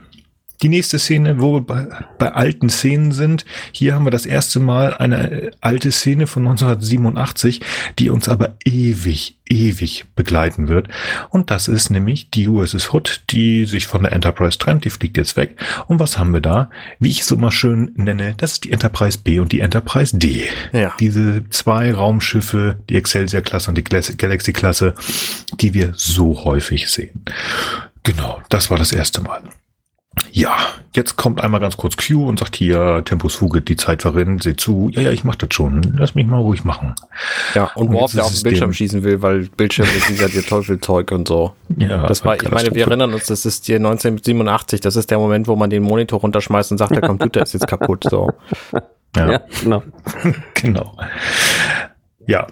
die 0.62 0.68
nächste 0.68 0.98
Szene, 0.98 1.40
wo 1.40 1.54
wir 1.54 1.60
bei, 1.60 1.86
bei, 2.18 2.32
alten 2.32 2.68
Szenen 2.68 3.12
sind. 3.12 3.44
Hier 3.72 3.94
haben 3.94 4.04
wir 4.06 4.10
das 4.10 4.26
erste 4.26 4.60
Mal 4.60 4.94
eine 4.94 5.52
alte 5.60 5.92
Szene 5.92 6.26
von 6.26 6.46
1987, 6.46 7.60
die 7.98 8.10
uns 8.10 8.28
aber 8.28 8.56
ewig, 8.64 9.38
ewig 9.48 10.06
begleiten 10.16 10.68
wird. 10.68 10.88
Und 11.30 11.50
das 11.50 11.68
ist 11.68 11.90
nämlich 11.90 12.30
die 12.30 12.48
USS 12.48 12.92
Hood, 12.92 13.22
die 13.30 13.66
sich 13.66 13.86
von 13.86 14.02
der 14.02 14.12
Enterprise 14.12 14.58
trennt. 14.58 14.84
Die 14.84 14.90
fliegt 14.90 15.16
jetzt 15.16 15.36
weg. 15.36 15.56
Und 15.86 16.00
was 16.00 16.18
haben 16.18 16.32
wir 16.32 16.40
da? 16.40 16.70
Wie 16.98 17.10
ich 17.10 17.20
es 17.20 17.30
immer 17.30 17.52
schön 17.52 17.92
nenne, 17.94 18.34
das 18.36 18.52
ist 18.52 18.64
die 18.64 18.72
Enterprise 18.72 19.18
B 19.18 19.38
und 19.38 19.52
die 19.52 19.60
Enterprise 19.60 20.16
D. 20.16 20.48
Ja. 20.72 20.94
Diese 20.98 21.48
zwei 21.50 21.92
Raumschiffe, 21.92 22.78
die 22.88 22.96
Excelsior-Klasse 22.96 23.70
und 23.70 23.78
die 23.78 23.84
Galaxy-Klasse, 23.84 24.94
die 25.60 25.74
wir 25.74 25.92
so 25.94 26.44
häufig 26.44 26.90
sehen. 26.90 27.24
Genau, 28.02 28.40
das 28.48 28.70
war 28.70 28.78
das 28.78 28.92
erste 28.92 29.20
Mal. 29.20 29.42
Ja, 30.32 30.56
jetzt 30.94 31.16
kommt 31.16 31.40
einmal 31.40 31.60
ganz 31.60 31.76
kurz 31.76 31.96
Q 31.96 32.28
und 32.28 32.38
sagt 32.38 32.56
hier, 32.56 33.02
Tempus 33.04 33.36
Fugit, 33.36 33.68
die 33.68 33.76
Zeit 33.76 34.02
verrinnt, 34.02 34.42
seht 34.42 34.60
zu. 34.60 34.90
Ja, 34.92 35.02
ja, 35.02 35.10
ich 35.10 35.24
mach 35.24 35.36
das 35.36 35.50
schon. 35.52 35.82
Lass 35.96 36.14
mich 36.14 36.26
mal 36.26 36.40
ruhig 36.40 36.64
machen. 36.64 36.94
Ja, 37.54 37.70
und, 37.74 37.88
und 37.88 37.94
Warp, 37.96 38.12
der 38.12 38.24
auf 38.24 38.32
den 38.32 38.42
Bildschirm 38.42 38.72
schießen 38.72 39.02
will, 39.02 39.22
weil 39.22 39.48
Bildschirm 39.56 39.86
ist 39.86 40.20
ja 40.20 40.28
der 40.28 40.42
Teufelzeug 40.42 41.12
und 41.12 41.28
so. 41.28 41.54
Ja, 41.76 42.06
das 42.06 42.24
war, 42.24 42.34
ich 42.34 42.50
meine, 42.50 42.74
wir 42.74 42.86
erinnern 42.86 43.14
uns, 43.14 43.26
das 43.26 43.46
ist 43.46 43.66
hier 43.66 43.76
1987, 43.76 44.80
das 44.80 44.96
ist 44.96 45.10
der 45.10 45.18
Moment, 45.18 45.46
wo 45.46 45.54
man 45.54 45.70
den 45.70 45.82
Monitor 45.82 46.20
runterschmeißt 46.20 46.72
und 46.72 46.78
sagt, 46.78 46.92
der 46.92 47.02
Computer 47.02 47.42
ist 47.42 47.52
jetzt 47.52 47.68
kaputt, 47.68 48.04
so. 48.10 48.30
Ja, 49.14 49.32
ja 49.32 49.40
genau. 49.62 49.82
genau. 50.54 50.96
Ja, 52.26 52.48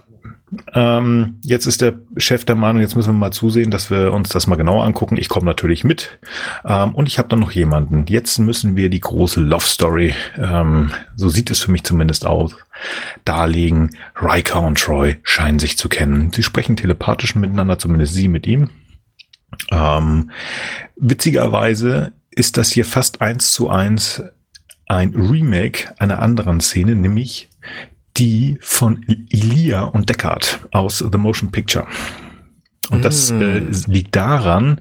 ähm, 0.75 1.39
jetzt 1.43 1.67
ist 1.67 1.81
der 1.81 1.95
Chef 2.17 2.45
der 2.45 2.57
Meinung, 2.57 2.81
jetzt 2.83 2.97
müssen 2.97 3.11
wir 3.11 3.19
mal 3.19 3.33
zusehen, 3.33 3.71
dass 3.71 3.91
wir 3.91 4.13
uns 4.13 4.29
das 4.29 4.47
mal 4.47 4.57
genauer 4.57 4.85
angucken. 4.85 5.17
Ich 5.17 5.29
komme 5.29 5.47
natürlich 5.47 5.85
mit. 5.85 6.19
Ähm, 6.65 6.95
und 6.95 7.07
ich 7.09 7.19
habe 7.19 7.29
dann 7.29 7.41
noch 7.41 7.53
jemanden. 7.53 8.07
Jetzt 8.07 8.39
müssen 8.39 8.77
wir 8.77 8.89
die 8.91 9.01
große 9.01 9.41
Love 9.41 9.65
Story, 9.65 10.15
ähm, 10.39 10.93
so 11.17 11.29
sieht 11.29 11.51
es 11.51 11.61
für 11.61 11.71
mich 11.71 11.85
zumindest 11.85 12.27
aus, 12.27 12.57
darlegen. 13.25 13.97
Riker 14.21 14.63
und 14.63 14.79
Troy 14.79 15.17
scheinen 15.23 15.59
sich 15.59 15.79
zu 15.79 15.89
kennen. 15.89 16.33
Sie 16.33 16.43
sprechen 16.43 16.77
telepathisch 16.77 17.35
miteinander, 17.35 17.79
zumindest 17.79 18.15
sie 18.15 18.29
mit 18.29 18.47
ihm. 18.47 18.71
Ähm, 19.71 20.31
witzigerweise 20.97 22.13
ist 22.31 22.57
das 22.57 22.71
hier 22.71 22.85
fast 22.85 23.21
eins 23.21 23.53
zu 23.53 23.71
eins 23.71 24.23
ein 24.87 25.15
Remake 25.15 25.93
einer 25.99 26.21
anderen 26.21 26.61
Szene, 26.61 26.95
nämlich 26.95 27.49
die 28.17 28.59
von 28.61 29.05
Elia 29.31 29.85
und 29.85 30.09
Deckard 30.09 30.61
aus 30.73 30.99
The 30.99 31.19
Motion 31.19 31.51
Picture. 31.51 31.87
Und 32.91 33.05
das 33.05 33.33
mm. 33.33 33.43
äh, 33.43 33.59
liegt 33.89 34.15
daran, 34.15 34.81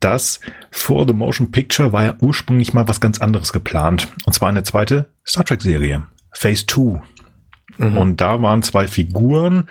dass 0.00 0.40
vor 0.70 1.06
The 1.06 1.14
Motion 1.14 1.50
Picture 1.50 1.92
war 1.92 2.04
ja 2.04 2.16
ursprünglich 2.20 2.74
mal 2.74 2.88
was 2.88 3.00
ganz 3.00 3.20
anderes 3.20 3.52
geplant. 3.52 4.08
Und 4.24 4.32
zwar 4.32 4.48
eine 4.48 4.62
zweite 4.62 5.10
Star 5.26 5.44
Trek 5.44 5.62
Serie, 5.62 6.04
Phase 6.32 6.66
2. 6.66 7.02
Mhm. 7.78 7.98
Und 7.98 8.20
da 8.20 8.40
waren 8.42 8.62
zwei 8.62 8.86
Figuren, 8.86 9.68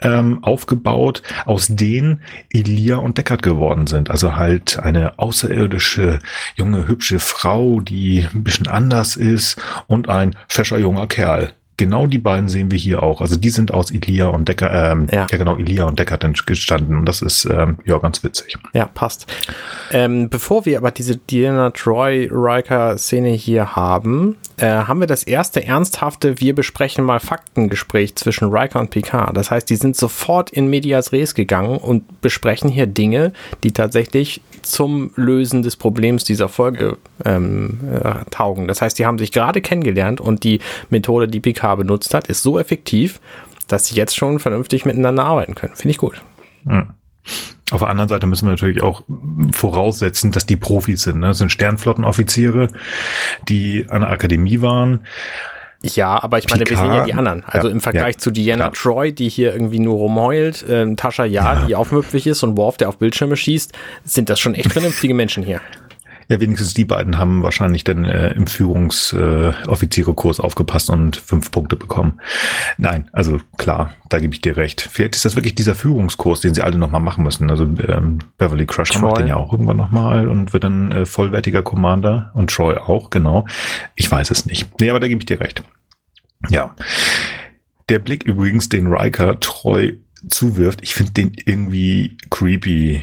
ähm, 0.00 0.42
aufgebaut, 0.42 1.22
aus 1.44 1.68
denen 1.68 2.20
Elia 2.50 2.96
und 2.96 3.18
Deckard 3.18 3.42
geworden 3.42 3.86
sind. 3.86 4.10
Also 4.10 4.36
halt 4.36 4.78
eine 4.78 5.18
außerirdische, 5.18 6.18
junge, 6.56 6.86
hübsche 6.88 7.20
Frau, 7.20 7.80
die 7.80 8.26
ein 8.32 8.44
bisschen 8.44 8.66
anders 8.66 9.16
ist 9.16 9.60
und 9.86 10.08
ein 10.08 10.36
fescher 10.48 10.78
junger 10.78 11.06
Kerl. 11.06 11.52
Genau 11.76 12.06
die 12.06 12.18
beiden 12.18 12.48
sehen 12.48 12.70
wir 12.70 12.78
hier 12.78 13.02
auch. 13.02 13.20
Also 13.20 13.36
die 13.36 13.50
sind 13.50 13.74
aus 13.74 13.90
Ilia 13.90 14.28
und 14.28 14.48
Decker, 14.48 14.92
ähm, 14.92 15.08
ja. 15.10 15.26
ja 15.28 15.38
genau, 15.38 15.56
Ilia 15.56 15.84
und 15.84 15.98
Decker 15.98 16.18
gestanden. 16.18 16.96
Und 16.96 17.06
das 17.06 17.20
ist 17.20 17.46
ähm, 17.46 17.78
ja 17.84 17.98
ganz 17.98 18.22
witzig. 18.22 18.56
Ja, 18.72 18.86
passt. 18.86 19.26
Ähm, 19.90 20.28
bevor 20.28 20.66
wir 20.66 20.78
aber 20.78 20.92
diese 20.92 21.16
Diana 21.16 21.70
Troy 21.70 22.28
Riker 22.30 22.96
Szene 22.96 23.30
hier 23.30 23.74
haben, 23.74 24.36
äh, 24.56 24.66
haben 24.66 25.00
wir 25.00 25.08
das 25.08 25.24
erste 25.24 25.66
ernsthafte 25.66 26.40
Wir 26.40 26.54
besprechen 26.54 27.04
mal 27.04 27.18
Faktengespräch 27.18 28.14
zwischen 28.14 28.50
Riker 28.50 28.78
und 28.78 28.90
Picard. 28.90 29.36
Das 29.36 29.50
heißt, 29.50 29.68
die 29.68 29.76
sind 29.76 29.96
sofort 29.96 30.50
in 30.50 30.68
Medias 30.68 31.12
Res 31.12 31.34
gegangen 31.34 31.78
und 31.78 32.20
besprechen 32.20 32.70
hier 32.70 32.86
Dinge, 32.86 33.32
die 33.64 33.72
tatsächlich 33.72 34.42
zum 34.62 35.10
Lösen 35.16 35.62
des 35.62 35.76
Problems 35.76 36.22
dieser 36.24 36.48
Folge 36.48 36.98
ähm, 37.24 37.80
äh, 37.92 38.24
taugen. 38.30 38.68
Das 38.68 38.80
heißt, 38.80 38.98
die 38.98 39.06
haben 39.06 39.18
sich 39.18 39.32
gerade 39.32 39.60
kennengelernt 39.60 40.20
und 40.20 40.44
die 40.44 40.60
Methode, 40.88 41.26
die 41.26 41.40
Picard 41.40 41.63
benutzt 41.74 42.14
hat, 42.14 42.28
ist 42.28 42.42
so 42.42 42.58
effektiv, 42.58 43.20
dass 43.68 43.86
sie 43.86 43.94
jetzt 43.94 44.16
schon 44.16 44.38
vernünftig 44.38 44.84
miteinander 44.84 45.24
arbeiten 45.24 45.54
können. 45.54 45.74
Finde 45.74 45.90
ich 45.90 45.98
gut. 45.98 46.22
Ja. 46.68 46.86
Auf 47.70 47.80
der 47.80 47.88
anderen 47.88 48.08
Seite 48.08 48.26
müssen 48.26 48.46
wir 48.46 48.52
natürlich 48.52 48.82
auch 48.82 49.02
voraussetzen, 49.52 50.30
dass 50.32 50.44
die 50.44 50.56
Profis 50.56 51.02
sind. 51.02 51.20
Ne? 51.20 51.28
Das 51.28 51.38
sind 51.38 51.50
Sternflottenoffiziere, 51.50 52.68
die 53.48 53.86
an 53.88 54.02
der 54.02 54.10
Akademie 54.10 54.60
waren. 54.60 55.06
Ja, 55.82 56.22
aber 56.22 56.38
ich 56.38 56.48
meine, 56.48 56.64
Picard, 56.64 56.82
wir 56.82 56.90
sehen 56.90 56.96
ja 56.96 57.04
die 57.04 57.14
anderen. 57.14 57.44
Also 57.44 57.68
ja, 57.68 57.72
im 57.74 57.80
Vergleich 57.80 58.14
ja, 58.14 58.18
zu 58.18 58.30
Diana 58.30 58.70
klar. 58.70 58.72
Troy, 58.72 59.12
die 59.12 59.28
hier 59.28 59.52
irgendwie 59.52 59.80
nur 59.80 59.96
rumheult, 59.96 60.66
äh, 60.68 60.94
Tascha 60.94 61.24
ja, 61.24 61.54
ja, 61.54 61.66
die 61.66 61.74
aufmüpfig 61.74 62.26
ist 62.26 62.42
und 62.42 62.56
Worf, 62.56 62.78
der 62.78 62.88
auf 62.88 62.98
Bildschirme 62.98 63.36
schießt, 63.36 63.72
sind 64.04 64.30
das 64.30 64.40
schon 64.40 64.54
echt 64.54 64.72
vernünftige 64.72 65.12
Menschen 65.12 65.42
hier. 65.42 65.60
Ja, 66.28 66.40
wenigstens 66.40 66.74
die 66.74 66.84
beiden 66.84 67.18
haben 67.18 67.42
wahrscheinlich 67.42 67.84
dann 67.84 68.04
äh, 68.04 68.32
im 68.32 68.46
Führungsoffizierkurs 68.46 70.38
äh, 70.38 70.42
aufgepasst 70.42 70.90
und 70.90 71.16
fünf 71.16 71.50
Punkte 71.50 71.76
bekommen. 71.76 72.20
Nein, 72.78 73.08
also 73.12 73.40
klar, 73.56 73.94
da 74.08 74.18
gebe 74.18 74.34
ich 74.34 74.40
dir 74.40 74.56
recht. 74.56 74.80
Vielleicht 74.80 75.16
ist 75.16 75.24
das 75.24 75.36
wirklich 75.36 75.54
dieser 75.54 75.74
Führungskurs, 75.74 76.40
den 76.40 76.54
sie 76.54 76.62
alle 76.62 76.78
nochmal 76.78 77.00
machen 77.00 77.24
müssen. 77.24 77.50
Also 77.50 77.64
ähm, 77.64 78.18
Beverly 78.38 78.66
Crusher 78.66 79.00
macht 79.00 79.18
den 79.18 79.26
ja 79.26 79.36
auch 79.36 79.52
irgendwann 79.52 79.76
nochmal 79.76 80.28
und 80.28 80.52
wird 80.52 80.64
dann 80.64 80.92
äh, 80.92 81.06
vollwertiger 81.06 81.62
Commander 81.62 82.30
und 82.34 82.50
Troy 82.50 82.76
auch, 82.76 83.10
genau. 83.10 83.46
Ich 83.94 84.10
weiß 84.10 84.30
es 84.30 84.46
nicht. 84.46 84.68
Nee, 84.80 84.90
aber 84.90 85.00
da 85.00 85.08
gebe 85.08 85.20
ich 85.20 85.26
dir 85.26 85.40
recht. 85.40 85.62
Ja. 86.48 86.74
Der 87.88 87.98
Blick 87.98 88.24
übrigens, 88.24 88.68
den 88.68 88.86
Riker 88.86 89.38
treu 89.40 89.92
zuwirft, 90.28 90.82
ich 90.82 90.94
finde 90.94 91.12
den 91.12 91.32
irgendwie 91.44 92.16
creepy 92.30 93.02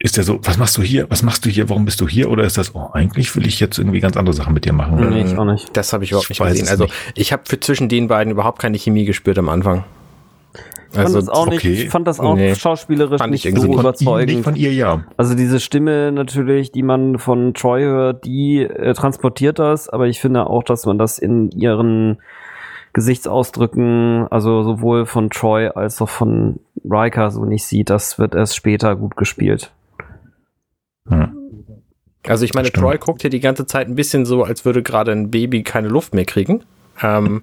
ist 0.00 0.16
der 0.16 0.22
so, 0.22 0.38
was 0.42 0.58
machst 0.58 0.78
du 0.78 0.82
hier? 0.82 1.10
Was 1.10 1.22
machst 1.22 1.44
du 1.44 1.50
hier? 1.50 1.68
Warum 1.68 1.84
bist 1.84 2.00
du 2.00 2.06
hier? 2.06 2.30
Oder 2.30 2.44
ist 2.44 2.56
das, 2.56 2.74
oh, 2.74 2.90
eigentlich 2.92 3.34
will 3.34 3.46
ich 3.46 3.58
jetzt 3.58 3.78
irgendwie 3.78 3.98
ganz 3.98 4.16
andere 4.16 4.34
Sachen 4.34 4.54
mit 4.54 4.64
dir 4.64 4.72
machen? 4.72 4.96
Nee, 5.10 5.22
ich 5.22 5.36
auch 5.36 5.44
nicht. 5.44 5.76
Das 5.76 5.92
habe 5.92 6.04
ich 6.04 6.10
überhaupt 6.10 6.30
ich 6.30 6.38
nicht 6.38 6.50
gesehen. 6.50 6.68
Also 6.68 6.84
nicht. 6.84 6.94
ich 7.16 7.32
habe 7.32 7.42
für 7.46 7.58
zwischen 7.58 7.88
den 7.88 8.06
beiden 8.06 8.32
überhaupt 8.32 8.60
keine 8.60 8.78
Chemie 8.78 9.04
gespürt 9.04 9.38
am 9.38 9.48
Anfang. 9.48 9.84
Ich 10.90 10.94
fand 10.94 11.06
also, 11.06 11.20
das 11.20 11.28
auch 11.28 11.46
nicht, 11.48 11.64
okay. 11.64 11.88
fand 11.88 12.06
das 12.06 12.18
auch 12.18 12.34
nee. 12.34 12.54
schauspielerisch 12.54 13.20
nicht 13.26 13.42
so 13.54 13.60
von 13.60 13.72
überzeugend. 13.80 14.30
Ihm, 14.30 14.44
von 14.44 14.56
ihr, 14.56 14.72
ja. 14.72 15.04
Also 15.18 15.34
diese 15.34 15.60
Stimme 15.60 16.12
natürlich, 16.12 16.72
die 16.72 16.82
man 16.82 17.18
von 17.18 17.52
Troy 17.52 17.82
hört, 17.82 18.24
die 18.24 18.62
äh, 18.62 18.94
transportiert 18.94 19.58
das, 19.58 19.90
aber 19.90 20.06
ich 20.06 20.20
finde 20.20 20.46
auch, 20.46 20.62
dass 20.62 20.86
man 20.86 20.96
das 20.96 21.18
in 21.18 21.50
ihren 21.50 22.18
Gesichtsausdrücken, 22.94 24.28
also 24.30 24.62
sowohl 24.62 25.04
von 25.04 25.28
Troy 25.28 25.68
als 25.68 26.00
auch 26.00 26.08
von 26.08 26.60
Riker 26.88 27.30
so 27.30 27.44
nicht 27.44 27.66
sieht. 27.66 27.90
Das 27.90 28.18
wird 28.18 28.34
erst 28.34 28.56
später 28.56 28.96
gut 28.96 29.14
gespielt. 29.16 29.72
Also 32.26 32.44
ich 32.44 32.54
meine, 32.54 32.68
Stimmt. 32.68 32.84
Troy 32.84 32.98
guckt 32.98 33.22
hier 33.22 33.30
die 33.30 33.40
ganze 33.40 33.66
Zeit 33.66 33.88
ein 33.88 33.94
bisschen 33.94 34.26
so, 34.26 34.44
als 34.44 34.64
würde 34.64 34.82
gerade 34.82 35.12
ein 35.12 35.30
Baby 35.30 35.62
keine 35.62 35.88
Luft 35.88 36.14
mehr 36.14 36.24
kriegen. 36.24 36.64
Ähm, 37.02 37.40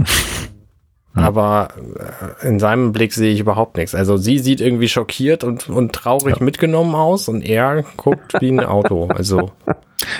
aber 1.13 1.69
äh, 2.41 2.47
in 2.47 2.59
seinem 2.59 2.91
Blick 2.91 3.13
sehe 3.13 3.33
ich 3.33 3.39
überhaupt 3.39 3.77
nichts. 3.77 3.95
Also 3.95 4.17
sie 4.17 4.37
sieht 4.37 4.61
irgendwie 4.61 4.89
schockiert 4.89 5.43
und, 5.43 5.69
und 5.69 5.93
traurig 5.93 6.37
ja. 6.37 6.43
mitgenommen 6.43 6.93
aus 6.93 7.27
und 7.27 7.41
er 7.41 7.83
guckt 7.97 8.33
wie 8.39 8.51
ein 8.51 8.59
Auto. 8.59 9.09
Also 9.15 9.51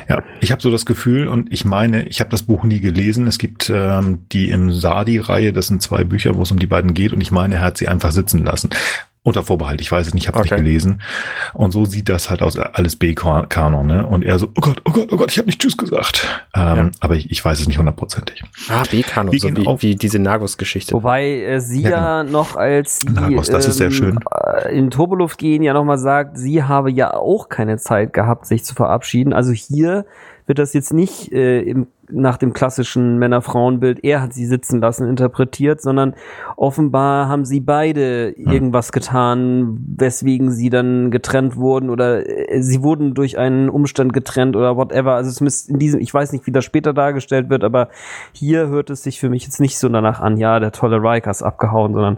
ja, 0.09 0.23
ich 0.39 0.51
habe 0.51 0.61
so 0.61 0.71
das 0.71 0.85
Gefühl 0.85 1.27
und 1.27 1.51
ich 1.51 1.65
meine, 1.65 2.07
ich 2.07 2.19
habe 2.19 2.29
das 2.29 2.43
Buch 2.43 2.63
nie 2.63 2.79
gelesen. 2.79 3.27
Es 3.27 3.37
gibt 3.37 3.69
ähm, 3.69 4.25
die 4.31 4.49
im 4.49 4.71
Sadi-Reihe, 4.71 5.53
das 5.53 5.67
sind 5.67 5.81
zwei 5.81 6.03
Bücher, 6.03 6.35
wo 6.35 6.41
es 6.41 6.51
um 6.51 6.57
die 6.57 6.65
beiden 6.65 6.93
geht 6.93 7.13
und 7.13 7.21
ich 7.21 7.31
meine, 7.31 7.55
er 7.55 7.61
hat 7.61 7.77
sie 7.77 7.87
einfach 7.87 8.11
sitzen 8.11 8.43
lassen. 8.43 8.69
Unter 9.25 9.41
Vorbehalt, 9.41 9.81
ich 9.81 9.91
weiß 9.91 10.05
es 10.05 10.13
nicht, 10.13 10.23
ich 10.23 10.27
habe 10.27 10.37
okay. 10.37 10.53
nicht 10.53 10.63
gelesen. 10.63 11.01
Und 11.55 11.71
so 11.71 11.83
sieht 11.83 12.09
das 12.09 12.29
halt 12.29 12.43
aus, 12.43 12.59
alles 12.59 12.95
B-Kanon, 12.95 13.87
ne? 13.87 14.05
Und 14.05 14.23
er 14.23 14.37
so, 14.37 14.49
oh 14.55 14.61
Gott, 14.61 14.81
oh 14.85 14.91
Gott, 14.91 15.11
oh 15.11 15.17
Gott, 15.17 15.31
ich 15.31 15.39
habe 15.39 15.47
nicht 15.47 15.59
Tschüss 15.59 15.75
gesagt. 15.75 16.27
Ähm, 16.55 16.77
ja. 16.77 16.91
Aber 16.99 17.15
ich, 17.15 17.31
ich 17.31 17.43
weiß 17.43 17.59
es 17.59 17.67
nicht 17.67 17.79
hundertprozentig. 17.79 18.43
Ah, 18.69 18.83
B-Kanon, 18.89 19.35
so 19.35 19.49
wie, 19.49 19.81
wie 19.81 19.95
diese 19.95 20.19
Nagus-Geschichte. 20.19 20.93
Wobei 20.93 21.41
äh, 21.41 21.59
sie 21.59 21.81
ja, 21.81 21.89
ja 21.89 22.21
genau. 22.21 22.43
noch 22.43 22.55
als 22.55 22.99
sie, 22.99 23.09
Nagus, 23.09 23.49
das 23.49 23.65
ähm, 23.65 23.71
ist 23.71 23.77
sehr 23.77 23.87
ähm, 23.87 23.93
schön. 23.93 24.19
Äh, 24.31 24.77
in 24.77 24.91
Turboluft 24.91 25.39
gehen 25.39 25.63
ja 25.63 25.73
nochmal 25.73 25.97
sagt, 25.97 26.37
sie 26.37 26.61
habe 26.61 26.91
ja 26.91 27.15
auch 27.15 27.49
keine 27.49 27.79
Zeit 27.79 28.13
gehabt, 28.13 28.45
sich 28.45 28.63
zu 28.63 28.75
verabschieden. 28.75 29.33
Also 29.33 29.53
hier 29.53 30.05
wird 30.45 30.59
das 30.59 30.73
jetzt 30.73 30.93
nicht 30.93 31.31
äh, 31.31 31.61
im 31.61 31.87
nach 32.11 32.37
dem 32.37 32.53
klassischen 32.53 33.17
Männer-Frauen-Bild, 33.17 34.03
er 34.03 34.21
hat 34.21 34.33
sie 34.33 34.45
sitzen 34.45 34.79
lassen, 34.79 35.07
interpretiert, 35.07 35.81
sondern 35.81 36.15
offenbar 36.55 37.27
haben 37.27 37.45
sie 37.45 37.59
beide 37.59 38.33
hm. 38.35 38.51
irgendwas 38.51 38.91
getan, 38.91 39.79
weswegen 39.97 40.51
sie 40.51 40.69
dann 40.69 41.11
getrennt 41.11 41.55
wurden 41.55 41.89
oder 41.89 42.27
äh, 42.27 42.61
sie 42.61 42.83
wurden 42.83 43.13
durch 43.13 43.37
einen 43.37 43.69
Umstand 43.69 44.13
getrennt 44.13 44.55
oder 44.55 44.77
whatever. 44.77 45.15
Also 45.15 45.31
zumindest 45.31 45.69
in 45.69 45.79
diesem, 45.79 45.99
ich 45.99 46.13
weiß 46.13 46.31
nicht, 46.31 46.45
wie 46.47 46.51
das 46.51 46.65
später 46.65 46.93
dargestellt 46.93 47.49
wird, 47.49 47.63
aber 47.63 47.89
hier 48.31 48.67
hört 48.67 48.89
es 48.89 49.03
sich 49.03 49.19
für 49.19 49.29
mich 49.29 49.43
jetzt 49.43 49.59
nicht 49.59 49.77
so 49.77 49.89
danach 49.89 50.19
an, 50.19 50.37
ja, 50.37 50.59
der 50.59 50.71
tolle 50.71 50.97
Riker 50.97 51.31
ist 51.31 51.43
abgehauen, 51.43 51.93
sondern 51.93 52.17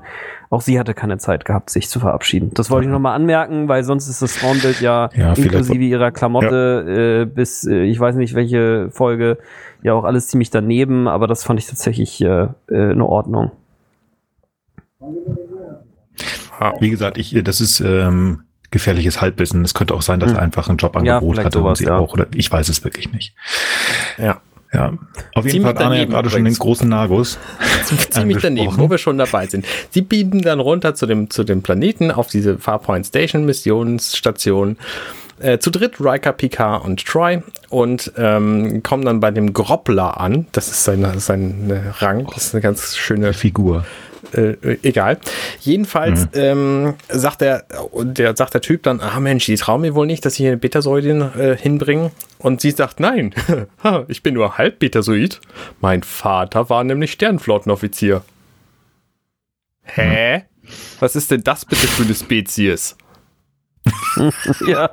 auch 0.49 0.61
sie 0.61 0.79
hatte 0.79 0.93
keine 0.93 1.17
Zeit 1.17 1.45
gehabt, 1.45 1.69
sich 1.69 1.89
zu 1.89 1.99
verabschieden. 1.99 2.51
Das 2.53 2.69
wollte 2.69 2.87
ich 2.87 2.91
nochmal 2.91 3.15
anmerken, 3.15 3.67
weil 3.67 3.83
sonst 3.83 4.07
ist 4.07 4.21
das 4.21 4.37
Frauenbild 4.37 4.79
ja, 4.81 5.09
ja 5.15 5.33
inklusive 5.33 5.83
ihrer 5.83 6.11
Klamotte 6.11 6.85
ja. 6.87 7.21
äh, 7.21 7.25
bis, 7.25 7.65
äh, 7.65 7.83
ich 7.83 7.99
weiß 7.99 8.15
nicht 8.15 8.33
welche 8.33 8.89
Folge, 8.91 9.37
ja 9.83 9.93
auch 9.93 10.03
alles 10.03 10.27
ziemlich 10.27 10.49
daneben, 10.49 11.07
aber 11.07 11.27
das 11.27 11.43
fand 11.43 11.59
ich 11.59 11.67
tatsächlich 11.67 12.21
äh, 12.21 12.47
äh 12.69 12.91
in 12.91 13.01
Ordnung. 13.01 13.51
Wie 16.79 16.89
gesagt, 16.89 17.17
ich, 17.17 17.37
das 17.43 17.61
ist 17.61 17.81
ähm, 17.81 18.43
gefährliches 18.71 19.21
Halbwissen. 19.21 19.63
Es 19.63 19.73
könnte 19.73 19.93
auch 19.93 20.01
sein, 20.01 20.19
dass 20.19 20.31
hm. 20.31 20.37
er 20.37 20.43
einfach 20.43 20.69
ein 20.69 20.77
Jobangebot 20.77 21.37
ja, 21.37 21.43
hatte 21.43 21.59
sowas, 21.59 21.79
und 21.79 21.85
sie 21.85 21.85
ja. 21.85 21.97
auch, 21.97 22.13
oder 22.13 22.27
ich 22.33 22.51
weiß 22.51 22.69
es 22.69 22.83
wirklich 22.83 23.11
nicht. 23.11 23.35
Ja. 24.17 24.41
Ja, 24.73 24.93
auf 25.33 25.45
jeden 25.45 25.63
Fall 25.63 25.75
hat 25.75 25.81
Arne 25.81 25.99
ja 25.99 26.05
gerade 26.05 26.29
schon 26.29 26.43
den 26.43 26.53
großen 26.53 26.89
Nagus. 26.89 27.37
Ziemlich 28.09 28.39
daneben, 28.41 28.77
wo 28.77 28.89
wir 28.89 28.97
schon 28.97 29.17
dabei 29.17 29.47
sind. 29.47 29.65
Sie 29.91 30.01
bieten 30.01 30.41
dann 30.41 30.59
runter 30.59 30.93
zu 30.93 31.05
dem, 31.05 31.29
zu 31.29 31.43
dem 31.45 31.61
Planeten 31.61 32.11
auf 32.11 32.27
diese 32.27 32.57
Farpoint 32.57 33.05
Station 33.05 33.45
Missionsstation 33.45 34.77
äh, 35.39 35.59
zu 35.59 35.69
dritt 35.69 35.99
Riker, 35.99 36.33
Picard 36.33 36.83
und 36.83 37.05
Troy 37.05 37.41
und 37.69 38.11
ähm, 38.17 38.81
kommen 38.83 39.05
dann 39.05 39.19
bei 39.19 39.31
dem 39.31 39.53
Groppler 39.53 40.19
an. 40.19 40.47
Das 40.51 40.67
ist 40.67 40.83
sein, 40.83 41.19
sein 41.19 41.91
Rang. 41.99 42.27
Das 42.33 42.47
ist 42.47 42.55
eine 42.55 42.61
ganz 42.61 42.97
schöne 42.97 43.33
Figur. 43.33 43.85
Äh, 44.33 44.77
egal. 44.83 45.19
Jedenfalls 45.61 46.25
mhm. 46.25 46.31
ähm, 46.33 46.93
sagt 47.07 47.41
der, 47.41 47.65
der, 47.93 48.35
sagt 48.35 48.53
der 48.53 48.61
Typ 48.61 48.83
dann, 48.83 48.99
ah 48.99 49.19
Mensch, 49.19 49.45
die 49.45 49.55
trauen 49.55 49.81
mir 49.81 49.95
wohl 49.95 50.05
nicht, 50.05 50.25
dass 50.25 50.35
sie 50.35 50.43
hier 50.43 50.51
eine 50.51 50.57
Betasoidin 50.57 51.21
äh, 51.21 51.57
hinbringen. 51.57 52.11
Und 52.39 52.61
sie 52.61 52.71
sagt, 52.71 52.99
nein, 52.99 53.33
ich 54.07 54.23
bin 54.23 54.33
nur 54.33 54.57
halb 54.57 54.79
Betasoid. 54.79 55.39
Mein 55.79 56.03
Vater 56.03 56.69
war 56.69 56.83
nämlich 56.83 57.13
Sternflottenoffizier. 57.13 58.23
Hä? 59.83 60.43
Was 60.99 61.15
ist 61.15 61.31
denn 61.31 61.43
das 61.43 61.65
bitte 61.65 61.87
für 61.87 62.03
eine 62.03 62.13
Spezies? 62.13 62.97
ja. 64.67 64.89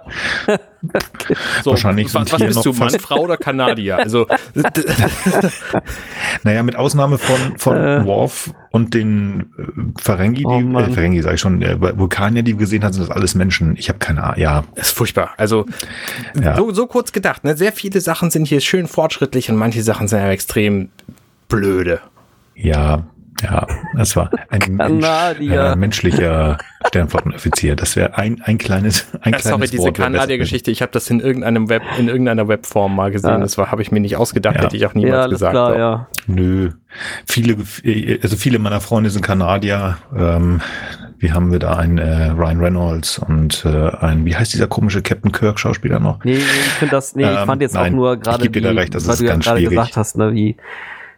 So, 1.63 1.71
Wahrscheinlich 1.71 2.07
was, 2.07 2.13
sind 2.13 2.33
was 2.33 2.39
hier 2.39 2.47
bist 2.49 2.57
noch 2.57 2.63
du, 2.65 2.73
Mann, 2.75 2.91
Frau 3.01 3.21
oder 3.21 3.37
Kanadier? 3.37 3.99
Also, 3.99 4.27
Naja, 6.43 6.63
mit 6.63 6.77
Ausnahme 6.77 7.19
von, 7.19 7.59
von 7.59 7.77
Äh. 7.77 8.05
Worf 8.05 8.53
und 8.71 8.95
den 8.95 9.47
äh, 9.59 10.01
Ferengi, 10.01 10.45
Oh 10.47 10.59
die, 10.61 10.75
äh. 10.75 10.91
Ferengi 10.93 11.23
sag 11.23 11.35
ich 11.35 11.41
schon, 11.41 11.63
äh, 11.63 11.77
Vulkanier, 11.99 12.43
die 12.43 12.53
wir 12.53 12.59
gesehen 12.59 12.85
haben, 12.85 12.93
sind 12.93 13.03
das 13.09 13.11
alles 13.15 13.35
Menschen. 13.35 13.77
Ich 13.77 13.89
habe 13.89 13.99
keine 13.99 14.23
Ahnung. 14.25 14.39
Ja, 14.41 14.65
das 14.75 14.89
ist 14.89 14.97
furchtbar. 14.97 15.31
Also, 15.37 15.67
Ja. 16.41 16.57
so, 16.57 16.73
so 16.73 16.87
kurz 16.87 17.13
gedacht. 17.13 17.45
Ne? 17.45 17.57
Sehr 17.57 17.73
viele 17.73 18.01
Sachen 18.01 18.31
sind 18.31 18.47
hier 18.47 18.61
schön 18.61 18.87
fortschrittlich 18.87 19.51
und 19.51 19.57
manche 19.57 19.83
Sachen 19.83 20.09
sind 20.09 20.19
ja 20.21 20.31
extrem 20.31 20.89
blöde. 21.49 22.01
ja, 22.55 23.05
ja. 23.43 23.67
Das 23.97 24.17
war 24.17 24.31
ein 24.51 24.61
Mensch, 24.77 25.07
äh, 25.41 25.77
menschlicher 25.77 26.59
Sternflottenoffizier. 26.87 27.77
Das 27.77 27.97
wäre 27.97 28.17
ein, 28.17 28.41
ein 28.43 28.59
kleines, 28.59 29.07
ein 29.21 29.33
Ja, 29.33 29.39
kleines 29.39 29.45
sorry, 29.45 29.69
diese 29.69 29.93
Kanadier-Geschichte, 29.93 30.71
ich 30.71 30.83
habe 30.83 30.93
das 30.93 31.09
in 31.11 31.21
irgendeinem 31.21 31.69
Web, 31.69 31.83
in 31.99 32.09
irgendeiner 32.09 32.49
Webform 32.49 32.95
mal 32.97 33.11
gesehen. 33.11 33.31
Ja. 33.31 33.39
Das 33.39 33.59
war, 33.59 33.71
habe 33.71 33.83
ich 33.83 33.91
mir 33.93 34.01
nicht 34.01 34.17
ausgedacht, 34.17 34.57
Ja. 34.57 34.63
hätte 34.63 34.77
ich 34.77 34.87
auch 34.87 34.95
Ja, 34.95 34.99
niemals 35.01 35.23
alles 35.25 35.33
gesagt. 35.35 35.53
klar, 35.53 35.73
so. 35.73 35.79
ja. 35.79 36.07
Nö. 36.27 36.71
Viele, 37.27 37.57
also 38.23 38.37
viele 38.37 38.59
meiner 38.59 38.81
Freunde 38.81 39.11
sind 39.11 39.23
Kanadier. 39.23 39.97
Ähm, 40.17 40.61
wie 41.19 41.33
haben 41.33 41.51
wir 41.53 41.59
da 41.59 41.77
einen 41.77 41.99
äh, 41.99 42.27
Ryan 42.31 42.61
Reynolds 42.61 43.19
und 43.19 43.65
äh, 43.65 43.91
ein, 44.01 44.25
wie 44.27 44.37
heißt 44.37 44.53
dieser 44.53 44.67
komische 44.67 45.01
Captain 45.03 45.33
Kirk 45.33 45.59
Schauspieler 45.59 45.99
noch? 45.99 46.23
Nee, 46.25 46.33
nee, 46.33 46.39
ich 46.39 46.45
finde 46.75 46.91
das, 46.97 47.15
nee, 47.17 47.23
ich 47.25 47.29
Ähm, 47.39 47.47
fand 47.47 47.63
jetzt 47.63 47.75
nein, 47.75 47.93
auch 47.93 47.97
nur 47.97 48.15
ich 48.15 48.21
gerade, 48.21 48.43
geb 48.43 48.53
dir 48.53 48.63
da 48.63 48.73
wie- 48.73 48.79
recht, 48.79 48.95
ist 48.95 49.07
du 49.09 49.25
ja 49.25 49.31
ganz 49.33 49.45
gerade 49.45 49.59
schwierig. 49.61 49.77
gesagt 49.77 49.97
hast, 49.97 50.19
ne, 50.19 50.33
wie, 50.35 50.57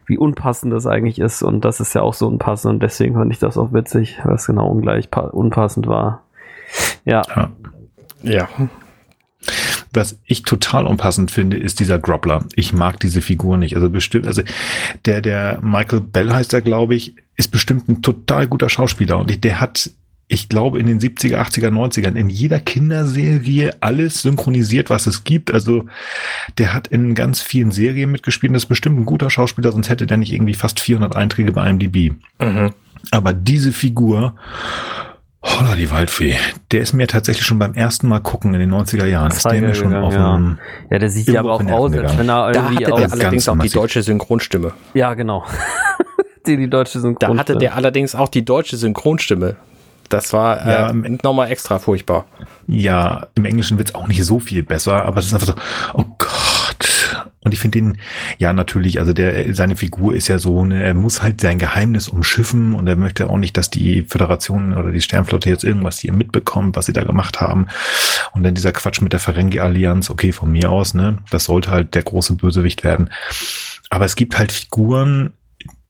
wie 0.07 0.19
unpassend 0.19 0.73
das 0.73 0.87
eigentlich 0.87 1.19
ist 1.19 1.43
und 1.43 1.65
das 1.65 1.81
ist 1.81 1.95
ja 1.95 2.03
auch 2.03 2.15
so 2.15 2.27
unpassend 2.27 2.75
und 2.75 2.83
deswegen 2.83 3.15
fand 3.15 3.33
ich 3.33 3.39
das 3.39 3.59
auch 3.59 3.73
witzig, 3.73 4.19
es 4.35 4.47
genau 4.47 4.69
ungleich 4.69 5.11
pa- 5.11 5.21
unpassend 5.29 5.87
war. 5.87 6.23
Ja, 7.05 7.23
Ja. 8.23 8.49
Was 9.93 10.19
ich 10.25 10.43
total 10.43 10.87
unpassend 10.87 11.31
finde, 11.31 11.57
ist 11.57 11.81
dieser 11.81 11.99
Groppler. 11.99 12.45
Ich 12.55 12.73
mag 12.73 12.99
diese 13.01 13.23
Figur 13.23 13.57
nicht. 13.57 13.77
Also 13.77 13.89
bestimmt, 13.89 14.27
also 14.27 14.43
der, 15.07 15.23
der 15.23 15.59
Michael 15.63 16.01
Bell 16.01 16.33
heißt 16.33 16.53
er, 16.53 16.61
glaube 16.61 16.95
ich, 16.95 17.15
ist 17.37 17.51
bestimmt 17.51 17.89
ein 17.89 18.03
total 18.03 18.47
guter 18.49 18.69
Schauspieler 18.69 19.19
und 19.19 19.43
der 19.45 19.61
hat, 19.61 19.91
ich 20.29 20.49
glaube, 20.49 20.81
in 20.81 20.87
den 20.87 20.99
70er, 20.99 21.37
80er, 21.37 21.69
90ern 21.71 22.17
in 22.17 22.29
jeder 22.29 22.59
Kinderserie 22.59 23.77
alles 23.81 24.23
synchronisiert, 24.23 24.91
was 24.91 25.07
es 25.07 25.23
gibt. 25.23 25.53
Also 25.55 25.85
der 26.59 26.75
hat 26.75 26.89
in 26.89 27.15
ganz 27.15 27.41
vielen 27.41 27.71
Serien 27.71 28.11
mitgespielt 28.11 28.51
und 28.51 28.57
ist 28.57 28.67
bestimmt 28.67 28.99
ein 28.99 29.05
guter 29.05 29.31
Schauspieler, 29.31 29.71
sonst 29.71 29.89
hätte 29.89 30.07
der 30.07 30.17
nicht 30.17 30.33
irgendwie 30.33 30.55
fast 30.55 30.81
400 30.81 31.15
Einträge 31.15 31.53
bei 31.53 31.69
IMDb. 31.71 32.15
Mhm. 32.41 32.73
Aber 33.13 33.33
diese 33.33 33.71
Figur, 33.71 34.35
holla 35.45 35.77
die 35.77 35.93
Waldfee, 35.93 36.35
der 36.73 36.81
ist 36.81 36.93
mir 36.93 37.07
tatsächlich 37.07 37.47
schon 37.47 37.61
beim 37.61 37.75
ersten 37.75 38.09
Mal 38.09 38.19
gucken 38.19 38.53
in 38.55 38.59
den 38.59 38.73
90er 38.75 39.07
Jahren, 39.07 39.31
ist 39.31 39.45
der 39.45 39.61
mir 39.61 39.75
schon 39.77 39.91
gegangen, 39.91 40.05
auf 40.05 40.13
ja. 40.13 40.57
ja, 40.91 40.99
der 40.99 41.09
sieht 41.11 41.29
ja 41.29 41.39
aber 41.39 41.53
auch 41.53 41.65
aus, 41.65 41.93
als 41.93 42.19
wenn 42.19 42.29
er 42.29 42.53
Da 42.53 42.63
irgendwie 42.65 42.85
hatte 42.87 42.95
auch, 42.95 43.13
allerdings 43.13 43.49
auch 43.49 43.53
die 43.53 43.59
massiv. 43.59 43.73
deutsche 43.75 44.03
Synchronstimme. 44.03 44.73
ja, 44.95 45.15
genau. 45.15 45.45
die, 46.47 46.57
die 46.57 46.69
deutsche 46.69 46.99
Da 46.99 47.03
Synchron. 47.03 47.39
hatte 47.39 47.57
der 47.57 47.77
allerdings 47.77 48.17
auch 48.17 48.29
die 48.29 48.45
deutsche 48.45 48.77
Synchronstimme. 48.77 49.57
Das 50.09 50.33
war 50.33 50.67
Ja, 50.67 50.91
äh, 50.91 51.19
nochmal 51.23 51.51
extra 51.51 51.79
furchtbar. 51.79 52.27
ja, 52.67 53.27
im 53.35 53.45
Englischen 53.45 53.79
wird's 53.79 53.95
auch 53.95 54.09
nicht 54.09 54.25
so 54.25 54.39
viel 54.41 54.63
besser, 54.63 55.05
aber 55.05 55.19
es 55.19 55.27
ist 55.27 55.35
einfach 55.35 55.47
so, 55.47 55.55
oh 55.95 56.05
Gott. 56.19 57.27
Und 57.41 57.53
ich 57.55 57.61
finde 57.61 57.79
den, 57.79 57.99
ja, 58.39 58.53
natürlich, 58.53 58.99
also 58.99 59.13
der, 59.13 59.55
seine 59.55 59.77
Figur 59.77 60.15
ist 60.15 60.27
ja 60.27 60.39
so, 60.41 60.65
ne, 60.65 60.83
er 60.83 60.95
muss 60.95 61.23
halt 61.23 61.41
sein 61.41 61.59
Geheimnis 61.61 62.09
umschiffen 62.09 62.75
und 62.75 62.89
er 62.89 62.97
möchte 62.97 63.31
auch 63.31 63.37
nicht, 63.39 63.57
dass 63.57 63.71
die 63.71 64.03
Föderation 64.03 64.77
oder 64.77 64.91
die 64.91 65.01
Sternflotte 65.01 65.49
jetzt 65.49 65.63
irgendwas 65.63 66.01
hier 66.01 66.13
mitbekommt, 66.13 66.75
was 66.77 66.87
sie 66.87 66.93
da 66.93 67.05
gemacht 67.05 67.41
haben. 67.41 67.69
Und 68.33 68.43
dann 68.43 68.55
dieser 68.57 68.73
Quatsch 68.73 69.01
mit 69.01 69.13
der 69.13 69.21
Ferengi-Allianz, 69.21 70.11
okay, 70.11 70.33
von 70.33 70.51
mir 70.51 70.71
aus, 70.73 70.95
ne, 70.95 71.19
das 71.31 71.45
sollte 71.45 71.71
halt 71.71 71.95
der 71.95 72.03
große 72.03 72.35
Bösewicht 72.35 72.83
werden. 72.83 73.11
Aber 73.91 74.05
es 74.05 74.17
gibt 74.17 74.37
halt 74.37 74.51
Figuren, 74.51 75.33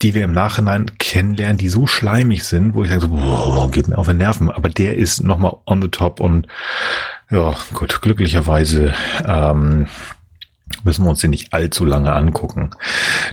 die 0.03 0.15
wir 0.15 0.25
im 0.25 0.33
Nachhinein 0.33 0.99
kennenlernen, 0.99 1.57
die 1.57 1.69
so 1.69 1.87
schleimig 1.87 2.45
sind, 2.45 2.75
wo 2.75 2.85
ich 2.85 2.91
sage, 2.91 3.03
so, 3.03 3.09
boah, 3.09 3.71
geht 3.71 3.89
mir 3.89 3.99
auf 3.99 4.07
den 4.07 4.19
Nerven. 4.19 4.51
Aber 4.51 4.69
der 4.69 4.97
ist 4.97 5.23
nochmal 5.23 5.57
on 5.67 5.81
the 5.81 5.89
top 5.89 6.21
und 6.21 6.47
ja, 7.31 7.55
gut, 7.73 8.03
glücklicherweise 8.03 8.95
ähm, 9.27 9.87
müssen 10.85 11.05
wir 11.05 11.11
uns 11.11 11.21
den 11.21 11.31
nicht 11.31 11.53
allzu 11.53 11.85
lange 11.85 12.13
angucken. 12.13 12.71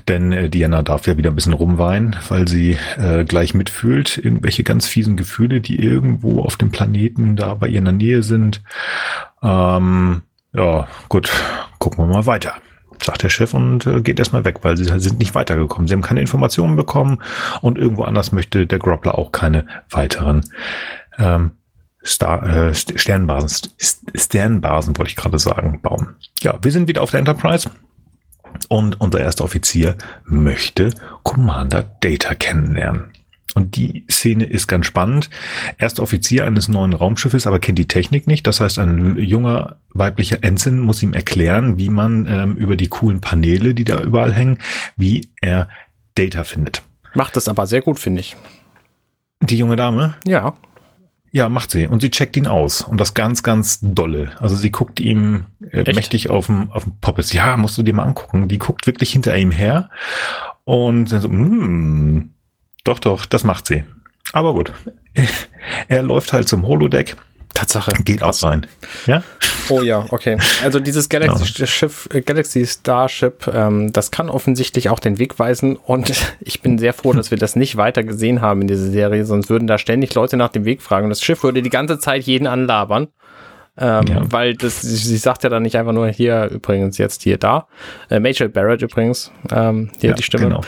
Denn 0.08 0.32
äh, 0.32 0.50
Diana 0.50 0.82
darf 0.82 1.06
ja 1.06 1.18
wieder 1.18 1.32
ein 1.32 1.36
bisschen 1.36 1.54
rumweinen, 1.54 2.16
weil 2.30 2.48
sie 2.48 2.78
äh, 2.98 3.26
gleich 3.26 3.54
mitfühlt, 3.54 4.18
irgendwelche 4.18 4.64
ganz 4.64 4.88
fiesen 4.88 5.18
Gefühle, 5.18 5.62
die 5.62 5.80
irgendwo 5.80 6.42
auf 6.42 6.58
dem 6.58 6.72
Planeten 6.72 7.36
da 7.36 7.54
bei 7.56 7.68
ihr 7.68 7.80
in 7.80 7.86
der 7.86 7.94
Nähe 7.94 8.24
sind. 8.24 8.64
Ähm, 9.44 10.22
ja, 10.54 10.88
gut, 11.10 11.32
gucken 11.78 12.06
wir 12.06 12.14
mal 12.14 12.26
weiter 12.26 12.54
sagt 13.06 13.24
der 13.24 13.30
Chef 13.30 13.54
und 13.54 13.86
äh, 13.86 14.02
geht 14.02 14.20
erstmal 14.20 14.46
weg, 14.46 14.60
weil 14.64 14.78
sie 14.78 14.86
sind 14.86 15.20
nicht 15.20 15.36
weitergekommen. 15.36 15.88
Sie 15.88 15.94
haben 15.94 16.02
keine 16.02 16.22
Informationen 16.22 16.76
bekommen 16.76 17.20
und 17.62 17.78
irgendwo 17.78 18.04
anders 18.04 18.32
möchte 18.32 18.68
der 18.68 18.80
Groppler 18.80 19.18
auch 19.18 19.32
keine 19.32 19.66
weiteren 19.90 20.42
ähm, 21.18 21.52
Star, 22.06 22.44
äh, 22.44 22.70
St- 22.72 22.98
Sternbasen, 22.98 23.70
St- 23.80 24.18
Sternbasen 24.20 24.98
wollte 24.98 25.10
ich 25.10 25.16
gerade 25.16 25.40
sagen, 25.40 25.80
bauen. 25.82 26.16
Ja, 26.42 26.60
wir 26.62 26.72
sind 26.72 26.88
wieder 26.90 27.02
auf 27.02 27.12
der 27.12 27.20
Enterprise 27.20 27.70
und 28.68 29.00
unser 29.00 29.22
erster 29.22 29.46
Offizier 29.46 29.96
möchte 30.26 30.90
Commander 31.24 31.84
Data 32.02 32.36
kennenlernen. 32.36 33.13
Und 33.56 33.76
die 33.76 34.06
Szene 34.10 34.46
ist 34.46 34.68
ganz 34.68 34.86
spannend. 34.86 35.30
Erster 35.78 36.02
Offizier 36.04 36.46
eines 36.46 36.68
neuen 36.68 36.94
Raumschiffes, 36.94 37.46
aber 37.48 37.60
kennt 37.60 37.78
die 37.80 37.88
Technik 37.88 38.26
nicht. 38.28 38.48
Das 38.48 38.60
heißt, 38.60 38.80
ein 38.80 39.18
junger 39.18 39.78
weiblicher 39.94 40.40
Ensign 40.42 40.80
muss 40.80 41.04
ihm 41.04 41.14
erklären, 41.14 41.78
wie 41.78 41.90
man 41.90 42.26
ähm, 42.28 42.56
über 42.56 42.76
die 42.76 42.88
coolen 42.88 43.22
Paneele, 43.22 43.74
die 43.74 43.84
da 43.84 44.02
überall 44.02 44.34
hängen, 44.34 44.58
wie 44.98 45.28
er 45.42 45.70
Data 46.16 46.44
findet. 46.44 46.82
Macht 47.14 47.36
das 47.36 47.48
aber 47.48 47.68
sehr 47.68 47.82
gut, 47.82 48.00
finde 48.00 48.22
ich. 48.22 48.36
Die 49.42 49.58
junge 49.58 49.76
Dame, 49.76 50.16
Ja. 50.26 50.54
ja, 51.32 51.50
macht 51.50 51.70
sie. 51.72 51.86
Und 51.88 52.02
sie 52.02 52.10
checkt 52.10 52.38
ihn 52.38 52.48
aus. 52.48 52.82
Und 52.82 53.00
das 53.00 53.14
ganz, 53.14 53.44
ganz 53.44 53.80
dolle. 53.82 54.32
Also 54.40 54.56
sie 54.56 54.72
guckt 54.72 55.00
ihm 55.00 55.46
äh, 55.72 55.94
mächtig 55.94 56.30
auf 56.30 56.48
dem, 56.48 56.72
auf 56.72 56.86
dem 56.86 56.94
Poppes. 57.02 57.34
Ja, 57.34 57.58
musst 57.58 57.78
du 57.78 57.84
dir 57.84 57.94
mal 57.94 58.04
angucken. 58.04 58.48
Die 58.48 58.58
guckt 58.58 58.88
wirklich 58.88 59.12
hinter 59.12 59.38
ihm 59.38 59.52
her. 59.52 59.90
Und 60.64 61.12
dann 61.12 61.22
so, 61.22 61.30
hm, 61.30 62.33
doch, 62.84 63.00
doch, 63.00 63.26
das 63.26 63.44
macht 63.44 63.68
sie. 63.68 63.84
Aber 64.32 64.54
gut. 64.54 64.72
Er 65.88 66.02
läuft 66.04 66.34
halt 66.34 66.50
zum 66.50 66.68
Holodeck, 66.68 67.16
Tatsache. 67.54 67.92
geht 68.04 68.22
auch 68.22 68.44
rein. 68.44 68.68
Ja? 69.06 69.24
Oh 69.70 69.82
ja, 69.82 70.06
okay. 70.10 70.38
Also 70.64 70.80
dieses 70.82 71.08
Galaxy 71.08 71.66
Schiff, 71.68 72.10
äh, 72.14 72.22
Galaxy 72.22 72.66
Starship, 72.66 73.48
ähm, 73.48 73.94
das 73.94 74.12
kann 74.12 74.30
offensichtlich 74.30 74.90
auch 74.90 75.00
den 75.00 75.20
Weg 75.20 75.40
weisen 75.40 75.78
und 75.78 76.12
ich 76.42 76.62
bin 76.62 76.78
sehr 76.78 76.94
froh, 76.94 77.14
dass 77.14 77.32
wir 77.32 77.38
das 77.38 77.56
nicht 77.56 77.78
weiter 77.78 78.04
gesehen 78.04 78.42
haben 78.42 78.62
in 78.62 78.68
dieser 78.68 78.90
Serie, 78.92 79.26
sonst 79.26 79.50
würden 79.50 79.68
da 79.68 79.78
ständig 79.78 80.14
Leute 80.16 80.36
nach 80.36 80.50
dem 80.50 80.66
Weg 80.66 80.82
fragen 80.82 81.06
und 81.06 81.12
das 81.12 81.22
Schiff 81.22 81.44
würde 81.44 81.62
die 81.62 81.70
ganze 81.70 82.00
Zeit 82.00 82.24
jeden 82.24 82.48
anlabern. 82.48 83.08
Ähm, 83.78 84.06
Ja. 84.08 84.22
Weil 84.32 84.56
das, 84.56 84.82
sie 84.82 84.96
sie 84.96 85.18
sagt 85.18 85.44
ja 85.44 85.50
dann 85.50 85.64
nicht 85.64 85.78
einfach 85.78 85.94
nur 85.94 86.08
hier 86.10 86.50
übrigens 86.52 86.98
jetzt 86.98 87.24
hier 87.24 87.38
da. 87.38 87.68
Äh, 88.10 88.20
Major 88.20 88.48
Barrett 88.48 88.82
übrigens, 88.82 89.32
ähm, 89.52 89.90
hier 90.00 90.12
ja, 90.12 90.16
die 90.16 90.24
Stimme. 90.24 90.44
Genau. 90.46 90.62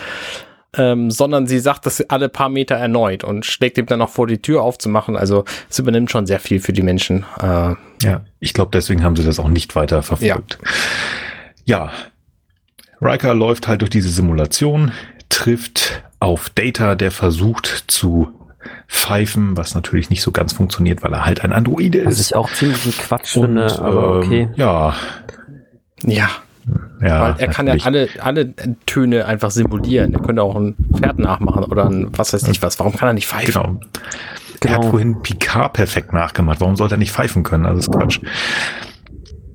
Ähm, 0.78 1.12
sondern 1.12 1.48
sie 1.48 1.60
sagt 1.60 1.86
das 1.86 2.02
alle 2.10 2.30
paar 2.30 2.50
Meter 2.50 2.76
erneut 2.76 3.24
und 3.24 3.46
schlägt 3.46 3.78
ihm 3.78 3.86
dann 3.86 4.00
noch 4.00 4.10
vor, 4.10 4.28
die 4.28 4.42
Tür 4.42 4.62
aufzumachen. 4.64 5.16
Also 5.16 5.46
es 5.70 5.80
übernimmt 5.80 6.12
schon 6.12 6.26
sehr 6.26 6.40
viel 6.40 6.60
für 6.60 6.74
die 6.74 6.84
Menschen. 6.84 7.26
Äh, 7.42 7.76
Ja, 8.04 8.22
ich 8.40 8.54
glaube, 8.54 8.72
deswegen 8.74 9.04
haben 9.04 9.16
sie 9.16 9.24
das 9.24 9.40
auch 9.40 9.48
nicht 9.48 9.76
weiter 9.76 10.04
verfolgt. 10.04 10.58
Ja. 11.66 11.92
Riker 13.02 13.34
läuft 13.34 13.68
halt 13.68 13.82
durch 13.82 13.90
diese 13.90 14.10
Simulation, 14.10 14.92
trifft 15.30 16.04
auf 16.20 16.50
Data, 16.50 16.96
der 16.96 17.12
versucht 17.12 17.86
zu 17.88 18.30
pfeifen, 18.88 19.58
was 19.58 19.76
natürlich 19.76 20.10
nicht 20.10 20.22
so 20.22 20.32
ganz 20.32 20.54
funktioniert, 20.54 21.04
weil 21.04 21.14
er 21.14 21.26
halt 21.26 21.42
ein 21.42 21.52
Androide 21.54 22.06
Was 22.06 22.20
ist. 22.20 22.28
ich 22.28 22.36
auch 22.36 22.52
ziemlich 22.52 22.98
Quatsch 22.98 23.36
Und, 23.36 23.46
finde, 23.46 23.80
aber 23.80 24.04
ähm, 24.04 24.18
okay. 24.24 24.50
Ja, 24.56 24.96
ja, 26.04 26.30
ja. 27.02 27.22
weil 27.22 27.36
er 27.38 27.48
kann 27.50 27.68
ja 27.68 27.76
natürlich. 27.76 28.22
alle, 28.24 28.54
alle 28.54 28.76
Töne 28.86 29.26
einfach 29.26 29.52
simulieren. 29.52 30.14
Er 30.14 30.20
könnte 30.22 30.42
auch 30.44 30.56
ein 30.56 30.76
Pferd 30.94 31.20
nachmachen 31.20 31.64
oder 31.66 31.86
ein 31.86 32.08
was 32.18 32.34
weiß 32.34 32.48
ich 32.48 32.62
was. 32.62 32.80
Warum 32.80 32.96
kann 32.96 33.10
er 33.10 33.14
nicht 33.14 33.28
pfeifen? 33.28 33.54
Genau. 33.54 33.80
Er 34.62 34.72
hat 34.72 34.82
Genau. 34.82 34.90
vorhin 34.90 35.22
Picard 35.22 35.74
perfekt 35.74 36.14
nachgemacht. 36.14 36.60
Warum 36.62 36.76
sollte 36.76 36.96
er 36.96 36.98
nicht 36.98 37.12
pfeifen 37.12 37.44
können? 37.44 37.66
Also 37.66 37.78
das 37.78 37.88
ist 37.88 37.94
Quatsch. 37.94 38.20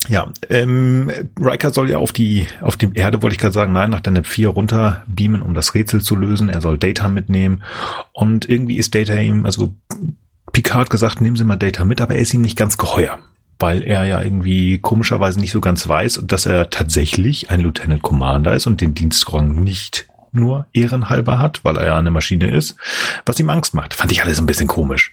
Ja, 0.08 0.28
ähm, 0.48 1.10
Riker 1.40 1.70
soll 1.72 1.90
ja 1.90 1.98
auf 1.98 2.12
die, 2.12 2.46
auf 2.60 2.76
die 2.76 2.90
Erde, 2.94 3.22
wollte 3.22 3.34
ich 3.34 3.40
gerade 3.40 3.54
sagen, 3.54 3.72
nein, 3.72 3.90
nach 3.90 4.00
der 4.00 4.12
NEP 4.12 4.26
4 4.26 4.48
runter 4.48 5.04
beamen, 5.06 5.40
um 5.42 5.54
das 5.54 5.74
Rätsel 5.74 6.00
zu 6.00 6.16
lösen. 6.16 6.48
Er 6.48 6.60
soll 6.60 6.78
Data 6.78 7.08
mitnehmen. 7.08 7.62
Und 8.12 8.48
irgendwie 8.48 8.76
ist 8.76 8.94
Data 8.94 9.14
ihm, 9.14 9.46
also 9.46 9.74
Picard 10.52 10.80
hat 10.80 10.90
gesagt, 10.90 11.20
nehmen 11.20 11.36
Sie 11.36 11.44
mal 11.44 11.56
Data 11.56 11.84
mit, 11.84 12.00
aber 12.00 12.14
er 12.14 12.20
ist 12.20 12.34
ihm 12.34 12.40
nicht 12.40 12.58
ganz 12.58 12.76
geheuer. 12.76 13.18
Weil 13.60 13.82
er 13.82 14.04
ja 14.04 14.20
irgendwie 14.20 14.78
komischerweise 14.78 15.38
nicht 15.38 15.52
so 15.52 15.60
ganz 15.60 15.86
weiß, 15.86 16.22
dass 16.24 16.46
er 16.46 16.70
tatsächlich 16.70 17.50
ein 17.50 17.60
Lieutenant 17.60 18.02
Commander 18.02 18.54
ist 18.54 18.66
und 18.66 18.80
den 18.80 18.94
Dienstrang 18.94 19.62
nicht 19.62 20.10
nur 20.32 20.66
ehrenhalber 20.72 21.38
hat, 21.38 21.60
weil 21.64 21.76
er 21.76 21.86
ja 21.86 21.96
eine 21.98 22.10
Maschine 22.10 22.50
ist, 22.50 22.76
was 23.26 23.38
ihm 23.40 23.50
Angst 23.50 23.74
macht. 23.74 23.92
Fand 23.94 24.10
ich 24.12 24.22
alles 24.22 24.38
ein 24.38 24.46
bisschen 24.46 24.68
komisch. 24.68 25.12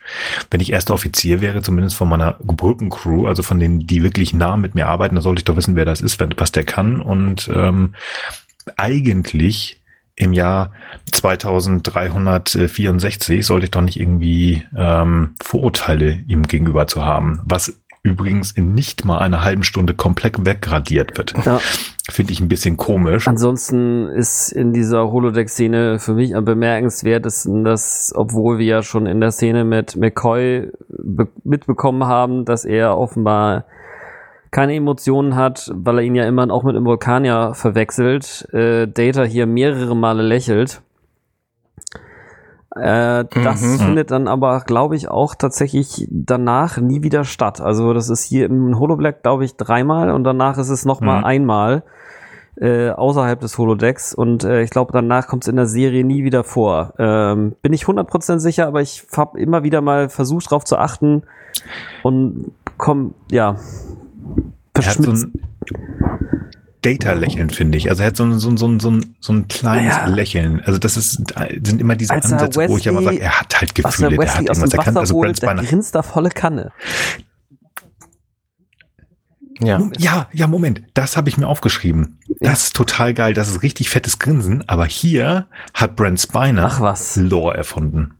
Wenn 0.51 0.61
ich 0.61 0.71
erster 0.71 0.93
Offizier 0.93 1.41
wäre, 1.41 1.61
zumindest 1.61 1.95
von 1.95 2.09
meiner 2.09 2.33
Brückencrew, 2.43 3.27
also 3.27 3.43
von 3.43 3.59
denen, 3.59 3.85
die 3.87 4.03
wirklich 4.03 4.33
nah 4.33 4.57
mit 4.57 4.75
mir 4.75 4.87
arbeiten, 4.87 5.15
dann 5.15 5.23
sollte 5.23 5.39
ich 5.39 5.45
doch 5.45 5.55
wissen, 5.55 5.75
wer 5.75 5.85
das 5.85 6.01
ist, 6.01 6.19
was 6.37 6.51
der 6.51 6.65
kann. 6.65 7.01
Und 7.01 7.49
ähm, 7.53 7.95
eigentlich 8.75 9.81
im 10.15 10.33
Jahr 10.33 10.71
2364 11.11 13.45
sollte 13.45 13.65
ich 13.65 13.71
doch 13.71 13.81
nicht 13.81 13.99
irgendwie 13.99 14.63
ähm, 14.75 15.35
Vorurteile 15.41 16.23
ihm 16.27 16.47
gegenüber 16.47 16.87
zu 16.87 17.05
haben, 17.05 17.41
was 17.45 17.79
übrigens 18.07 18.51
in 18.51 18.73
nicht 18.73 19.05
mal 19.05 19.19
einer 19.19 19.43
halben 19.43 19.63
Stunde 19.63 19.93
komplett 19.93 20.45
weggradiert 20.45 21.17
wird. 21.17 21.33
Ja. 21.45 21.59
Finde 22.09 22.31
ich 22.31 22.39
ein 22.39 22.47
bisschen 22.47 22.77
komisch. 22.77 23.27
Ansonsten 23.27 24.07
ist 24.07 24.51
in 24.51 24.71
dieser 24.71 25.11
Holodeck-Szene 25.11 25.99
für 25.99 26.13
mich 26.13 26.35
am 26.35 26.45
bemerkenswertesten, 26.45 27.63
dass, 27.63 28.13
obwohl 28.15 28.59
wir 28.59 28.65
ja 28.65 28.81
schon 28.81 29.05
in 29.05 29.19
der 29.19 29.31
Szene 29.31 29.65
mit 29.65 29.95
McCoy 29.97 30.71
mitbekommen 31.43 32.05
haben, 32.05 32.45
dass 32.45 32.63
er 32.63 32.97
offenbar 32.97 33.65
keine 34.51 34.75
Emotionen 34.75 35.35
hat, 35.35 35.69
weil 35.75 35.99
er 35.99 36.03
ihn 36.03 36.15
ja 36.15 36.25
immer 36.25 36.49
auch 36.49 36.63
mit 36.63 36.75
dem 36.75 36.85
Vulkanier 36.85 37.53
verwechselt, 37.53 38.47
äh, 38.53 38.87
Data 38.87 39.23
hier 39.23 39.45
mehrere 39.45 39.95
Male 39.95 40.23
lächelt. 40.23 40.81
Äh, 42.79 43.25
das 43.43 43.61
mhm. 43.61 43.79
findet 43.79 44.11
dann 44.11 44.27
aber, 44.27 44.61
glaube 44.61 44.95
ich, 44.95 45.09
auch 45.09 45.35
tatsächlich 45.35 46.07
danach 46.09 46.77
nie 46.77 47.03
wieder 47.03 47.23
statt. 47.23 47.61
Also 47.61 47.93
das 47.93 48.09
ist 48.09 48.23
hier 48.23 48.45
im 48.45 48.79
Holoblack, 48.79 49.23
glaube 49.23 49.45
ich, 49.45 49.55
dreimal 49.55 50.11
und 50.11 50.23
danach 50.23 50.57
ist 50.57 50.69
es 50.69 50.85
noch 50.85 51.01
mal 51.01 51.19
mhm. 51.19 51.25
einmal 51.25 51.83
äh, 52.59 52.89
außerhalb 52.89 53.39
des 53.39 53.57
Holodecks 53.57 54.15
und 54.15 54.43
äh, 54.43 54.63
ich 54.63 54.71
glaube, 54.71 54.91
danach 54.91 55.27
kommt 55.27 55.43
es 55.43 55.47
in 55.47 55.55
der 55.55 55.67
Serie 55.67 56.03
nie 56.03 56.23
wieder 56.23 56.43
vor. 56.43 56.93
Ähm, 56.97 57.55
bin 57.61 57.73
ich 57.73 57.83
100% 57.83 58.39
sicher, 58.39 58.67
aber 58.67 58.81
ich 58.81 59.05
habe 59.15 59.39
immer 59.39 59.63
wieder 59.63 59.81
mal 59.81 60.09
versucht, 60.09 60.47
darauf 60.47 60.65
zu 60.65 60.77
achten 60.77 61.23
und 62.01 62.51
komm, 62.77 63.13
ja, 63.31 63.57
verschmitzt. 64.73 65.27
Data-Lächeln, 66.81 67.49
finde 67.49 67.77
ich. 67.77 67.89
Also 67.89 68.03
er 68.03 68.07
hat 68.07 68.17
so 68.17 68.23
ein, 68.23 68.39
so 68.39 68.49
ein, 68.49 68.57
so 68.57 68.67
ein, 68.67 68.79
so 68.79 68.91
ein, 68.91 69.15
so 69.19 69.33
ein 69.33 69.47
kleines 69.47 69.95
ja. 69.95 70.05
Lächeln. 70.05 70.61
Also 70.63 70.79
das 70.79 70.95
ist, 70.95 71.23
sind 71.63 71.81
immer 71.81 71.95
diese 71.95 72.13
Als 72.13 72.31
Ansätze, 72.31 72.59
Wesley, 72.59 72.69
wo 72.69 72.77
ich 72.77 72.89
aber 72.89 73.03
sage, 73.03 73.19
er 73.19 73.39
hat 73.39 73.59
halt 73.59 73.75
Gefühle, 73.75 74.17
der 74.17 74.33
hat 74.35 74.41
irgendwas 74.41 74.73
erkannt. 74.73 74.97
Also 74.97 75.19
Brent 75.19 75.37
Spiner. 75.37 75.55
Der 75.55 75.65
grinst 75.65 75.95
da 75.95 76.03
volle 76.03 76.29
Kanne. 76.29 76.71
Ja. 79.59 79.81
ja, 79.97 80.27
ja, 80.33 80.47
Moment. 80.47 80.83
Das 80.93 81.17
habe 81.17 81.29
ich 81.29 81.37
mir 81.37 81.47
aufgeschrieben. 81.47 82.19
Das 82.39 82.65
ist 82.65 82.75
total 82.75 83.13
geil. 83.15 83.33
Das 83.33 83.49
ist 83.49 83.63
richtig 83.63 83.89
fettes 83.89 84.19
Grinsen. 84.19 84.63
Aber 84.67 84.85
hier 84.85 85.47
hat 85.73 85.95
Brent 85.95 86.19
Spiner 86.19 86.65
Ach 86.65 86.79
was. 86.79 87.15
Lore 87.15 87.57
erfunden. 87.57 88.13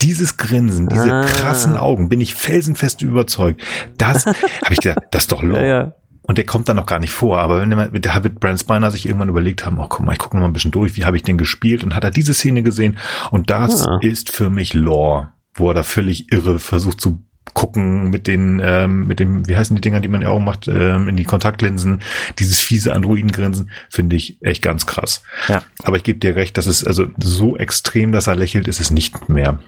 Dieses 0.00 0.38
Grinsen, 0.38 0.88
diese 0.88 1.12
ah. 1.12 1.24
krassen 1.26 1.76
Augen, 1.76 2.08
bin 2.08 2.22
ich 2.22 2.34
felsenfest 2.34 3.02
überzeugt. 3.02 3.62
Das 3.98 4.24
habe 4.26 4.72
ich 4.72 4.80
gedacht, 4.80 5.04
das 5.10 5.24
ist 5.24 5.32
doch 5.32 5.42
Lore. 5.42 5.60
Ja, 5.60 5.66
ja. 5.66 5.92
Und 6.30 6.38
der 6.38 6.46
kommt 6.46 6.68
dann 6.68 6.76
noch 6.76 6.86
gar 6.86 7.00
nicht 7.00 7.10
vor. 7.10 7.40
Aber 7.40 7.60
wenn 7.60 7.70
der, 7.70 7.88
der 7.88 8.22
wird 8.22 8.38
Brand 8.38 8.60
Spiner 8.60 8.92
sich 8.92 9.04
irgendwann 9.04 9.28
überlegt 9.28 9.66
haben, 9.66 9.80
oh 9.80 9.86
guck 9.88 10.06
mal, 10.06 10.12
ich 10.12 10.20
gucke 10.20 10.36
noch 10.36 10.42
mal 10.42 10.46
ein 10.46 10.52
bisschen 10.52 10.70
durch, 10.70 10.96
wie 10.96 11.04
habe 11.04 11.16
ich 11.16 11.24
den 11.24 11.38
gespielt? 11.38 11.82
Und 11.82 11.96
hat 11.96 12.04
er 12.04 12.12
diese 12.12 12.34
Szene 12.34 12.62
gesehen. 12.62 12.98
Und 13.32 13.50
das 13.50 13.84
ah. 13.84 13.98
ist 14.00 14.30
für 14.30 14.48
mich 14.48 14.72
Lore, 14.72 15.32
wo 15.54 15.70
er 15.70 15.74
da 15.74 15.82
völlig 15.82 16.30
irre 16.30 16.60
versucht 16.60 17.00
zu 17.00 17.24
gucken 17.52 18.10
mit 18.10 18.28
den, 18.28 18.62
ähm, 18.62 19.08
mit 19.08 19.18
dem, 19.18 19.48
wie 19.48 19.56
heißen 19.56 19.74
die 19.74 19.80
Dinger, 19.80 19.98
die 19.98 20.06
man 20.06 20.22
ja 20.22 20.28
auch 20.28 20.38
macht, 20.38 20.68
ähm, 20.68 21.08
in 21.08 21.16
die 21.16 21.24
Kontaktlinsen, 21.24 22.00
dieses 22.38 22.60
fiese 22.60 22.94
Androidengrinsen, 22.94 23.72
finde 23.88 24.14
ich 24.14 24.38
echt 24.40 24.62
ganz 24.62 24.86
krass. 24.86 25.24
Ja. 25.48 25.64
Aber 25.82 25.96
ich 25.96 26.04
gebe 26.04 26.20
dir 26.20 26.36
recht, 26.36 26.56
dass 26.56 26.66
es 26.66 26.84
also 26.84 27.08
so 27.18 27.56
extrem, 27.56 28.12
dass 28.12 28.28
er 28.28 28.36
lächelt, 28.36 28.68
ist 28.68 28.80
es 28.80 28.92
nicht 28.92 29.28
mehr. 29.28 29.58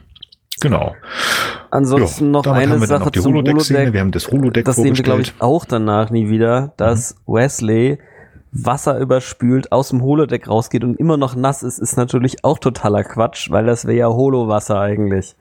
Genau. 0.62 0.94
Ansonsten 1.70 2.26
jo, 2.26 2.30
noch 2.30 2.46
eine 2.46 2.78
Sache 2.86 3.04
noch 3.04 3.10
zum 3.10 3.34
Holodeck. 3.34 3.92
Wir 3.92 4.00
haben 4.00 4.12
das 4.12 4.30
Holodeck 4.30 4.64
Das 4.64 4.76
sehen 4.76 4.96
wir, 4.96 5.02
glaube 5.02 5.22
ich, 5.22 5.34
auch 5.40 5.64
danach 5.64 6.10
nie 6.10 6.28
wieder, 6.28 6.72
dass 6.76 7.16
mhm. 7.26 7.34
Wesley 7.34 7.98
Wasser 8.52 8.98
überspült, 8.98 9.72
aus 9.72 9.88
dem 9.88 10.02
Holodeck 10.02 10.46
rausgeht 10.46 10.84
und 10.84 11.00
immer 11.00 11.16
noch 11.16 11.34
nass 11.34 11.62
ist, 11.62 11.78
ist 11.78 11.96
natürlich 11.96 12.44
auch 12.44 12.58
totaler 12.58 13.02
Quatsch, 13.02 13.50
weil 13.50 13.64
das 13.64 13.86
wäre 13.86 13.96
ja 13.96 14.08
Holowasser 14.08 14.78
eigentlich. 14.78 15.34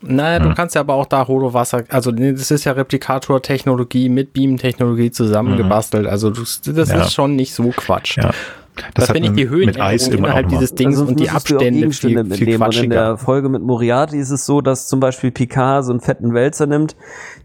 Naja, 0.00 0.42
hm. 0.42 0.48
du 0.48 0.54
kannst 0.54 0.74
ja 0.74 0.80
aber 0.80 0.94
auch 0.94 1.06
da 1.06 1.28
Holowasser, 1.28 1.84
also 1.90 2.10
das 2.10 2.50
ist 2.50 2.64
ja 2.64 2.72
Replikator-Technologie 2.72 4.08
mit 4.08 4.32
Beam-Technologie 4.32 5.10
zusammengebastelt. 5.10 6.04
Mhm. 6.04 6.10
Also 6.10 6.30
das, 6.30 6.62
das 6.62 6.88
ja. 6.88 7.02
ist 7.02 7.12
schon 7.12 7.36
nicht 7.36 7.54
so 7.54 7.68
Quatsch. 7.76 8.16
Ja. 8.16 8.30
Das, 8.76 9.06
das 9.06 9.14
wenn 9.14 9.24
ich 9.24 9.32
die 9.32 9.48
Höhen 9.48 9.66
mit 9.66 9.80
Eis 9.80 10.08
innerhalb 10.08 10.48
dieses 10.48 10.74
Dings 10.74 10.98
also 10.98 11.10
und 11.10 11.20
die 11.20 11.28
Abstände 11.28 11.90
viel, 11.90 12.22
viel 12.22 12.62
Und 12.62 12.76
in 12.76 12.90
der 12.90 13.18
Folge 13.18 13.48
mit 13.48 13.62
Moriarty 13.62 14.18
ist 14.18 14.30
es 14.30 14.46
so, 14.46 14.60
dass 14.60 14.88
zum 14.88 14.98
Beispiel 14.98 15.30
Picard 15.30 15.84
so 15.84 15.92
einen 15.92 16.00
fetten 16.00 16.32
Wälzer 16.32 16.66
nimmt, 16.66 16.96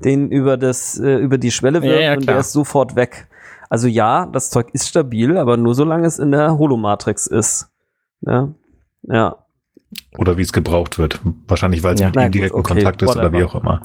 den 0.04 0.32
über 0.32 0.58
das 0.58 0.98
äh, 1.00 1.18
über 1.18 1.38
die 1.38 1.52
Schwelle 1.52 1.82
wirft 1.82 1.96
ja, 1.96 2.12
ja, 2.12 2.14
und 2.14 2.28
der 2.28 2.40
ist 2.40 2.54
sofort 2.54 2.96
weg. 2.96 3.28
Also 3.70 3.88
ja, 3.88 4.26
das 4.26 4.50
Zeug 4.50 4.70
ist 4.72 4.88
stabil, 4.88 5.38
aber 5.38 5.58
nur 5.58 5.76
solange 5.76 6.08
es 6.08 6.20
in 6.20 6.32
der 6.32 6.58
Holomatrix 6.58 7.28
ist. 7.28 7.68
Ja. 8.22 8.50
Ja. 9.04 9.47
Oder 10.18 10.38
wie 10.38 10.42
es 10.42 10.52
gebraucht 10.52 11.00
wird. 11.00 11.22
Wahrscheinlich, 11.48 11.82
weil 11.82 11.96
es 11.96 12.02
ja, 12.02 12.08
mit 12.08 12.18
ihm 12.18 12.32
direkten 12.32 12.60
okay, 12.60 12.74
Kontakt 12.74 13.02
ist 13.02 13.10
whatever. 13.10 13.30
oder 13.30 13.38
wie 13.38 13.44
auch 13.44 13.56
immer. 13.56 13.82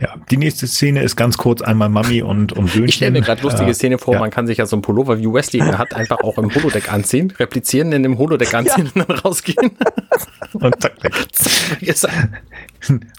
Ja, 0.00 0.14
die 0.30 0.38
nächste 0.38 0.66
Szene 0.66 1.02
ist 1.02 1.14
ganz 1.16 1.36
kurz 1.36 1.60
einmal 1.60 1.90
Mami 1.90 2.22
und, 2.22 2.54
und 2.54 2.68
Söhnchen. 2.68 2.84
Ich 2.88 2.94
stelle 2.94 3.10
mir 3.10 3.20
gerade 3.20 3.42
lustige 3.42 3.74
Szene 3.74 3.98
vor, 3.98 4.14
ja. 4.14 4.20
man 4.20 4.30
kann 4.30 4.46
sich 4.46 4.58
ja 4.58 4.66
so 4.66 4.76
ein 4.76 4.82
Pullover 4.82 5.18
wie 5.18 5.26
Wesley 5.26 5.60
hat 5.60 5.94
einfach 5.94 6.20
auch 6.20 6.38
im 6.38 6.54
Holodeck 6.54 6.90
anziehen, 6.90 7.34
replizieren, 7.38 7.92
in 7.92 8.02
dem 8.02 8.16
Holodeck 8.16 8.54
anziehen 8.54 8.90
ja. 8.94 9.02
und 9.02 9.10
dann 9.10 9.18
rausgehen. 9.18 9.72
und 10.54 10.80
zack, 10.80 11.02
weg. 11.02 11.12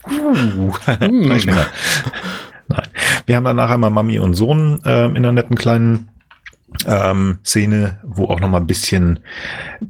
uh, 0.10 0.74
Nein. 2.70 2.88
Wir 3.26 3.36
haben 3.36 3.44
danach 3.44 3.70
einmal 3.70 3.92
Mami 3.92 4.18
und 4.20 4.34
Sohn 4.34 4.82
äh, 4.86 5.06
in 5.06 5.18
einer 5.18 5.32
netten 5.32 5.56
kleinen 5.56 6.10
ähm, 6.86 7.40
Szene, 7.46 8.00
wo 8.04 8.26
auch 8.26 8.40
noch 8.40 8.50
mal 8.50 8.60
ein 8.60 8.68
bisschen 8.68 9.20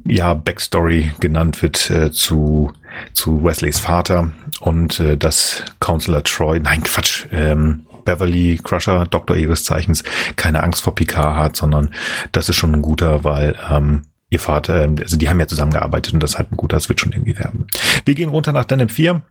ja 0.06 0.34
Backstory 0.34 1.12
genannt 1.20 1.62
wird 1.62 1.90
äh, 1.90 2.10
zu 2.12 2.72
zu 3.12 3.44
Wesleys 3.44 3.78
Vater 3.78 4.32
und 4.60 5.00
äh, 5.00 5.16
dass 5.16 5.64
Counselor 5.80 6.22
Troy, 6.24 6.60
nein 6.60 6.82
Quatsch, 6.82 7.26
ähm, 7.32 7.86
Beverly 8.04 8.58
Crusher, 8.62 9.06
Doktor 9.06 9.36
ihres 9.36 9.64
Zeichens, 9.64 10.02
keine 10.36 10.62
Angst 10.62 10.82
vor 10.82 10.94
Picard 10.94 11.36
hat, 11.36 11.56
sondern 11.56 11.90
das 12.32 12.48
ist 12.48 12.56
schon 12.56 12.74
ein 12.74 12.82
guter, 12.82 13.22
weil 13.22 13.54
ähm, 13.70 14.02
ihr 14.30 14.40
Vater, 14.40 14.84
ähm, 14.84 14.96
also 14.98 15.16
die 15.16 15.28
haben 15.28 15.40
ja 15.40 15.46
zusammengearbeitet 15.46 16.14
und 16.14 16.22
das 16.22 16.38
hat 16.38 16.50
ein 16.50 16.56
guter, 16.56 16.76
das 16.76 16.88
wird 16.88 17.00
schon 17.00 17.12
irgendwie 17.12 17.38
werden. 17.38 17.66
Wir 18.04 18.14
gehen 18.14 18.30
runter 18.30 18.52
nach 18.52 18.64
Denim 18.64 18.88
4 18.88 19.22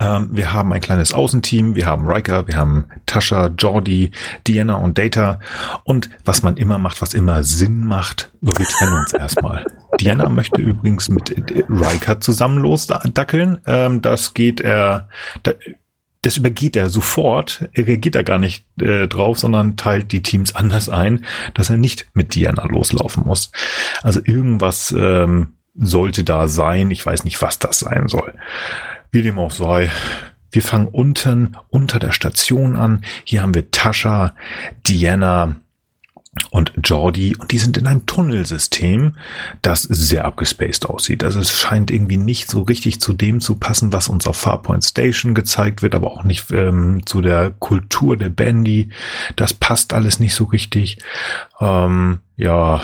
ähm, 0.00 0.28
wir 0.32 0.52
haben 0.52 0.72
ein 0.72 0.80
kleines 0.80 1.12
Außenteam, 1.12 1.74
wir 1.74 1.86
haben 1.86 2.06
Riker, 2.06 2.46
wir 2.46 2.56
haben 2.56 2.86
Tasha, 3.06 3.48
Jordi, 3.58 4.10
Diana 4.46 4.74
und 4.76 4.98
Data. 4.98 5.40
Und 5.84 6.10
was 6.24 6.42
man 6.42 6.56
immer 6.56 6.78
macht, 6.78 7.00
was 7.02 7.14
immer 7.14 7.42
Sinn 7.42 7.86
macht, 7.86 8.30
wir 8.40 8.54
trennen 8.54 8.94
uns 8.94 9.12
erstmal. 9.18 9.64
Diana 10.00 10.28
möchte 10.28 10.60
übrigens 10.60 11.08
mit 11.08 11.34
Riker 11.68 12.20
zusammen 12.20 12.58
losdackeln. 12.58 13.58
Ähm, 13.66 14.02
das 14.02 14.34
geht 14.34 14.60
er, 14.60 15.08
das 16.22 16.36
übergeht 16.36 16.76
er 16.76 16.90
sofort. 16.90 17.68
Er 17.72 17.86
reagiert 17.86 18.14
da 18.14 18.22
gar 18.22 18.38
nicht 18.38 18.66
äh, 18.80 19.08
drauf, 19.08 19.38
sondern 19.38 19.76
teilt 19.76 20.12
die 20.12 20.22
Teams 20.22 20.54
anders 20.54 20.88
ein, 20.88 21.24
dass 21.54 21.70
er 21.70 21.76
nicht 21.76 22.08
mit 22.14 22.34
Diana 22.34 22.66
loslaufen 22.66 23.24
muss. 23.24 23.50
Also 24.02 24.20
irgendwas 24.22 24.94
ähm, 24.96 25.54
sollte 25.74 26.24
da 26.24 26.48
sein. 26.48 26.90
Ich 26.90 27.04
weiß 27.04 27.24
nicht, 27.24 27.40
was 27.40 27.58
das 27.58 27.78
sein 27.78 28.08
soll. 28.08 28.34
Wie 29.16 29.22
dem 29.22 29.38
auch 29.38 29.50
sei. 29.50 29.90
Wir 30.50 30.60
fangen 30.60 30.88
unten 30.88 31.56
unter 31.70 31.98
der 31.98 32.12
Station 32.12 32.76
an. 32.76 33.02
Hier 33.24 33.40
haben 33.40 33.54
wir 33.54 33.70
Tascha, 33.70 34.34
Diana 34.86 35.56
und 36.50 36.74
Jordi 36.84 37.34
und 37.34 37.50
die 37.50 37.56
sind 37.56 37.78
in 37.78 37.86
einem 37.86 38.04
Tunnelsystem, 38.04 39.16
das 39.62 39.84
sehr 39.84 40.26
abgespaced 40.26 40.84
aussieht. 40.84 41.24
Also 41.24 41.40
es 41.40 41.50
scheint 41.50 41.90
irgendwie 41.90 42.18
nicht 42.18 42.50
so 42.50 42.60
richtig 42.60 43.00
zu 43.00 43.14
dem 43.14 43.40
zu 43.40 43.56
passen, 43.56 43.90
was 43.90 44.08
uns 44.08 44.26
auf 44.26 44.36
Farpoint 44.36 44.84
Station 44.84 45.34
gezeigt 45.34 45.80
wird, 45.80 45.94
aber 45.94 46.10
auch 46.10 46.24
nicht 46.24 46.50
ähm, 46.50 47.06
zu 47.06 47.22
der 47.22 47.52
Kultur 47.58 48.18
der 48.18 48.28
Bandy. 48.28 48.90
Das 49.36 49.54
passt 49.54 49.94
alles 49.94 50.20
nicht 50.20 50.34
so 50.34 50.44
richtig. 50.44 50.98
Ähm, 51.58 52.18
ja, 52.36 52.82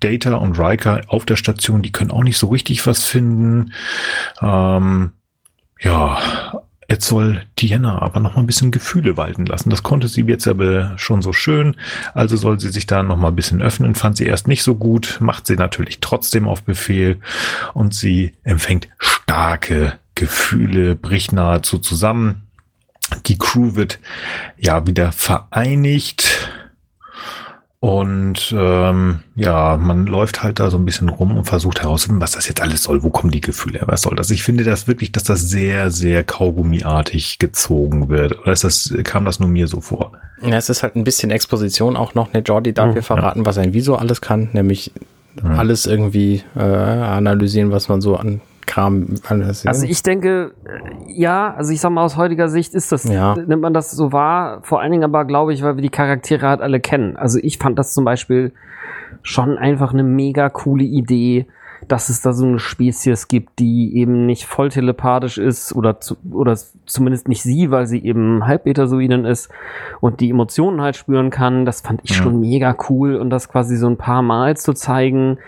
Data 0.00 0.34
und 0.34 0.58
Riker 0.58 1.00
auf 1.06 1.24
der 1.24 1.36
Station, 1.36 1.80
die 1.80 1.90
können 1.90 2.10
auch 2.10 2.22
nicht 2.22 2.36
so 2.36 2.48
richtig 2.48 2.86
was 2.86 3.04
finden. 3.04 3.72
Ähm, 4.42 5.12
ja, 5.84 6.18
jetzt 6.88 7.06
soll 7.06 7.42
Diana 7.58 8.00
aber 8.02 8.20
noch 8.20 8.34
mal 8.34 8.42
ein 8.42 8.46
bisschen 8.46 8.70
Gefühle 8.70 9.16
walten 9.16 9.46
lassen. 9.46 9.70
Das 9.70 9.82
konnte 9.82 10.08
sie 10.08 10.22
jetzt 10.22 10.48
aber 10.48 10.94
schon 10.96 11.22
so 11.22 11.32
schön. 11.32 11.76
Also 12.14 12.36
soll 12.36 12.58
sie 12.58 12.70
sich 12.70 12.86
da 12.86 13.02
noch 13.02 13.16
mal 13.16 13.28
ein 13.28 13.36
bisschen 13.36 13.62
öffnen. 13.62 13.94
Fand 13.94 14.16
sie 14.16 14.26
erst 14.26 14.48
nicht 14.48 14.62
so 14.62 14.74
gut, 14.74 15.18
macht 15.20 15.46
sie 15.46 15.56
natürlich 15.56 16.00
trotzdem 16.00 16.48
auf 16.48 16.62
Befehl 16.62 17.18
und 17.74 17.94
sie 17.94 18.32
empfängt 18.42 18.88
starke 18.98 19.98
Gefühle, 20.14 20.94
bricht 20.94 21.32
nahezu 21.32 21.78
zusammen. 21.78 22.42
Die 23.26 23.38
Crew 23.38 23.74
wird 23.74 23.98
ja 24.56 24.86
wieder 24.86 25.12
vereinigt 25.12 26.48
Und 27.84 28.56
ähm, 28.58 29.18
ja, 29.36 29.76
man 29.76 30.06
läuft 30.06 30.42
halt 30.42 30.58
da 30.58 30.70
so 30.70 30.78
ein 30.78 30.86
bisschen 30.86 31.10
rum 31.10 31.36
und 31.36 31.44
versucht 31.44 31.82
herauszufinden, 31.82 32.22
was 32.22 32.30
das 32.30 32.48
jetzt 32.48 32.62
alles 32.62 32.84
soll. 32.84 33.02
Wo 33.02 33.10
kommen 33.10 33.30
die 33.30 33.42
Gefühle 33.42 33.80
her? 33.80 33.88
Was 33.88 34.00
soll 34.00 34.16
das? 34.16 34.30
Ich 34.30 34.42
finde 34.42 34.64
das 34.64 34.88
wirklich, 34.88 35.12
dass 35.12 35.24
das 35.24 35.42
sehr, 35.50 35.90
sehr 35.90 36.24
kaugummiartig 36.24 37.38
gezogen 37.38 38.08
wird. 38.08 38.40
Oder 38.40 38.52
ist 38.52 38.64
das, 38.64 38.94
kam 39.04 39.26
das 39.26 39.38
nur 39.38 39.50
mir 39.50 39.66
so 39.66 39.82
vor? 39.82 40.12
Ja, 40.40 40.56
es 40.56 40.70
ist 40.70 40.82
halt 40.82 40.96
ein 40.96 41.04
bisschen 41.04 41.30
Exposition 41.30 41.94
auch 41.94 42.14
noch. 42.14 42.32
Ne, 42.32 42.38
Jordi 42.38 42.72
darf 42.72 42.94
hier 42.94 43.02
verraten, 43.02 43.40
ja. 43.40 43.44
was 43.44 43.58
ein 43.58 43.74
Visor 43.74 44.00
alles 44.00 44.22
kann, 44.22 44.48
nämlich 44.54 44.90
ja. 45.42 45.50
alles 45.50 45.84
irgendwie 45.84 46.42
äh, 46.56 46.60
analysieren, 46.60 47.70
was 47.70 47.90
man 47.90 48.00
so 48.00 48.16
an 48.16 48.40
Kram 48.66 49.06
alles. 49.28 49.66
Also 49.66 49.86
ich 49.86 50.02
denke, 50.02 50.52
äh, 50.64 51.12
ja, 51.12 51.54
also 51.54 51.72
ich 51.72 51.80
sag 51.80 51.90
mal 51.90 52.04
aus 52.04 52.16
heutiger 52.16 52.48
Sicht 52.48 52.74
ist 52.74 52.92
das, 52.92 53.04
ja. 53.04 53.34
nimmt 53.34 53.62
man 53.62 53.74
das 53.74 53.90
so 53.90 54.12
wahr, 54.12 54.60
vor 54.62 54.80
allen 54.80 54.92
Dingen 54.92 55.04
aber 55.04 55.24
glaube 55.24 55.52
ich, 55.52 55.62
weil 55.62 55.76
wir 55.76 55.82
die 55.82 55.90
Charaktere 55.90 56.48
halt 56.48 56.60
alle 56.60 56.80
kennen. 56.80 57.16
Also 57.16 57.38
ich 57.42 57.58
fand 57.58 57.78
das 57.78 57.94
zum 57.94 58.04
Beispiel 58.04 58.52
schon 59.22 59.58
einfach 59.58 59.92
eine 59.92 60.02
mega 60.02 60.48
coole 60.48 60.84
Idee, 60.84 61.46
dass 61.88 62.08
es 62.08 62.22
da 62.22 62.32
so 62.32 62.46
eine 62.46 62.58
Spezies 62.58 63.28
gibt, 63.28 63.58
die 63.58 63.96
eben 63.96 64.26
nicht 64.26 64.46
voll 64.46 64.70
telepathisch 64.70 65.38
ist 65.38 65.74
oder, 65.74 66.00
zu, 66.00 66.16
oder 66.30 66.56
zumindest 66.86 67.28
nicht 67.28 67.42
sie, 67.42 67.70
weil 67.70 67.86
sie 67.86 68.04
eben 68.04 68.46
halbbetasoiden 68.46 69.24
ist 69.24 69.50
und 70.00 70.20
die 70.20 70.30
Emotionen 70.30 70.80
halt 70.80 70.96
spüren 70.96 71.30
kann. 71.30 71.64
Das 71.66 71.82
fand 71.82 72.00
ich 72.04 72.10
ja. 72.10 72.16
schon 72.16 72.40
mega 72.40 72.76
cool 72.88 73.16
und 73.16 73.30
das 73.30 73.48
quasi 73.48 73.76
so 73.76 73.86
ein 73.86 73.98
paar 73.98 74.22
Mal 74.22 74.56
zu 74.56 74.72
zeigen, 74.72 75.38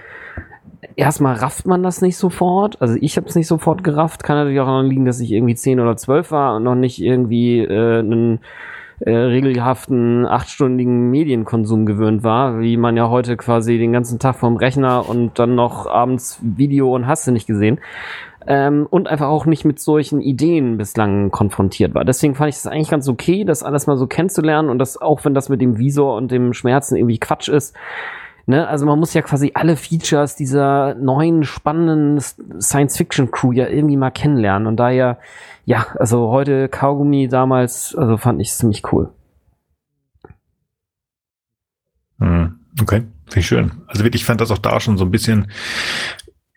erstmal 0.94 1.34
rafft 1.34 1.66
man 1.66 1.82
das 1.82 2.00
nicht 2.02 2.16
sofort. 2.16 2.80
Also 2.80 2.96
ich 3.00 3.16
habe 3.16 3.28
es 3.28 3.34
nicht 3.34 3.46
sofort 3.46 3.82
gerafft. 3.82 4.22
Kann 4.22 4.36
natürlich 4.36 4.60
auch 4.60 4.66
daran 4.66 4.86
liegen, 4.86 5.04
dass 5.04 5.20
ich 5.20 5.32
irgendwie 5.32 5.54
10 5.54 5.80
oder 5.80 5.96
12 5.96 6.30
war 6.30 6.56
und 6.56 6.64
noch 6.64 6.74
nicht 6.74 7.02
irgendwie 7.02 7.60
äh, 7.60 7.98
einen 7.98 8.40
äh, 9.00 9.10
regelhaften 9.10 10.26
achtstündigen 10.26 11.10
Medienkonsum 11.10 11.84
gewöhnt 11.84 12.22
war, 12.24 12.60
wie 12.60 12.76
man 12.76 12.96
ja 12.96 13.10
heute 13.10 13.36
quasi 13.36 13.78
den 13.78 13.92
ganzen 13.92 14.18
Tag 14.18 14.36
vom 14.36 14.56
Rechner 14.56 15.08
und 15.08 15.38
dann 15.38 15.54
noch 15.54 15.86
abends 15.86 16.38
Video 16.42 16.94
und 16.94 17.06
hast 17.06 17.26
du 17.26 17.32
nicht 17.32 17.46
gesehen. 17.46 17.78
Ähm, 18.46 18.86
und 18.88 19.08
einfach 19.08 19.26
auch 19.26 19.44
nicht 19.44 19.64
mit 19.64 19.80
solchen 19.80 20.20
Ideen 20.20 20.78
bislang 20.78 21.30
konfrontiert 21.30 21.94
war. 21.94 22.04
Deswegen 22.04 22.36
fand 22.36 22.48
ich 22.50 22.56
es 22.56 22.66
eigentlich 22.66 22.90
ganz 22.90 23.08
okay, 23.08 23.44
das 23.44 23.64
alles 23.64 23.88
mal 23.88 23.96
so 23.96 24.06
kennenzulernen 24.06 24.70
und 24.70 24.78
das, 24.78 25.00
auch 25.00 25.24
wenn 25.24 25.34
das 25.34 25.48
mit 25.48 25.60
dem 25.60 25.78
Visor 25.78 26.16
und 26.16 26.30
dem 26.30 26.52
Schmerzen 26.52 26.96
irgendwie 26.96 27.18
Quatsch 27.18 27.48
ist, 27.48 27.76
Ne? 28.46 28.66
Also 28.66 28.86
man 28.86 28.98
muss 28.98 29.12
ja 29.12 29.22
quasi 29.22 29.52
alle 29.54 29.76
Features 29.76 30.36
dieser 30.36 30.94
neuen 30.94 31.44
spannenden 31.44 32.20
Science-Fiction-Crew 32.60 33.52
ja 33.52 33.68
irgendwie 33.68 33.96
mal 33.96 34.10
kennenlernen. 34.10 34.68
Und 34.68 34.76
daher, 34.76 35.18
ja, 35.64 35.86
also 35.98 36.30
heute 36.30 36.68
Kaugummi 36.68 37.28
damals, 37.28 37.94
also 37.96 38.16
fand 38.16 38.40
ich 38.40 38.52
ziemlich 38.52 38.82
cool. 38.92 39.10
Hm, 42.20 42.60
okay, 42.80 43.02
finde 43.26 43.40
ich 43.40 43.46
schön. 43.46 43.72
Also 43.88 44.04
wirklich, 44.04 44.22
ich 44.22 44.26
fand 44.26 44.40
das 44.40 44.52
auch 44.52 44.58
da 44.58 44.78
schon 44.80 44.96
so 44.96 45.04
ein 45.04 45.10
bisschen 45.10 45.48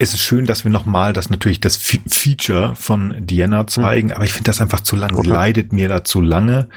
es 0.02 0.14
ist 0.14 0.22
schön, 0.22 0.46
dass 0.46 0.64
wir 0.64 0.72
nochmal 0.72 1.12
das 1.12 1.30
natürlich 1.30 1.60
das 1.60 1.76
Feature 1.76 2.74
von 2.74 3.16
Diana 3.20 3.68
zeigen, 3.68 4.08
mhm. 4.08 4.14
aber 4.14 4.24
ich 4.24 4.32
finde 4.32 4.50
das 4.50 4.62
einfach 4.62 4.80
zu 4.80 4.96
lang. 4.96 5.14
Okay. 5.14 5.28
Leidet 5.28 5.74
mir 5.74 5.90
da 5.90 6.06
zu 6.06 6.22
lange. 6.22 6.70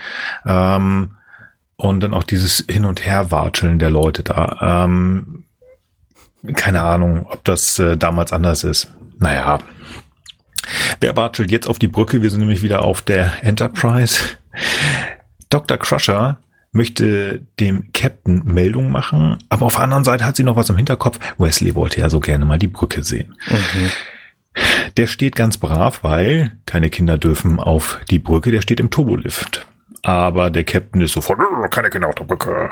Ähm, 0.45 1.13
und 1.83 2.01
dann 2.01 2.15
auch 2.15 2.23
dieses 2.23 2.65
Hin- 2.71 2.85
und 2.85 3.05
Herwatscheln 3.05 3.81
der 3.81 3.91
Leute 3.91 4.23
da. 4.23 4.85
Ähm, 4.85 5.45
keine 6.55 6.83
Ahnung, 6.83 7.27
ob 7.29 7.45
das 7.45 7.79
äh, 7.81 7.97
damals 7.97 8.33
anders 8.33 8.63
ist. 8.63 8.93
Naja. 9.19 9.59
Wer 11.01 11.17
watschelt 11.17 11.51
jetzt 11.51 11.67
auf 11.67 11.81
die 11.81 11.89
Brücke? 11.89 12.23
Wir 12.23 12.31
sind 12.31 12.39
nämlich 12.39 12.63
wieder 12.63 12.83
auf 12.83 13.03
der 13.03 13.45
Enterprise. 13.45 14.21
Dr. 15.51 15.77
Crusher 15.77 16.39
möchte 16.71 17.43
dem 17.59 17.93
Captain 17.93 18.43
Meldung 18.45 18.93
machen, 18.93 19.39
aber 19.49 19.67
auf 19.67 19.75
der 19.75 19.83
anderen 19.83 20.05
Seite 20.05 20.25
hat 20.25 20.37
sie 20.37 20.45
noch 20.45 20.57
was 20.57 20.71
im 20.71 20.77
Hinterkopf. 20.77 21.19
Wesley 21.37 21.75
wollte 21.75 22.01
ja 22.01 22.09
so 22.09 22.21
gerne 22.21 22.45
mal 22.45 22.59
die 22.59 22.69
Brücke 22.69 23.03
sehen. 23.03 23.37
Mhm. 23.49 23.91
Der 24.97 25.07
steht 25.09 25.35
ganz 25.35 25.59
brav, 25.59 26.05
weil 26.05 26.53
keine 26.65 26.91
Kinder 26.91 27.19
dürfen 27.19 27.59
auf 27.59 28.01
die 28.09 28.21
Brücke, 28.21 28.53
der 28.53 28.63
steht 28.63 28.81
im 28.81 28.91
Turbolift 28.91 29.67
aber 30.03 30.51
der 30.51 30.65
Captain 30.65 31.01
ist 31.01 31.13
sofort, 31.13 31.39
äh, 31.39 31.69
keine 31.69 31.91
Kinder 31.91 32.09
auf 32.09 32.15
der 32.17 32.25
Brücke. 32.25 32.71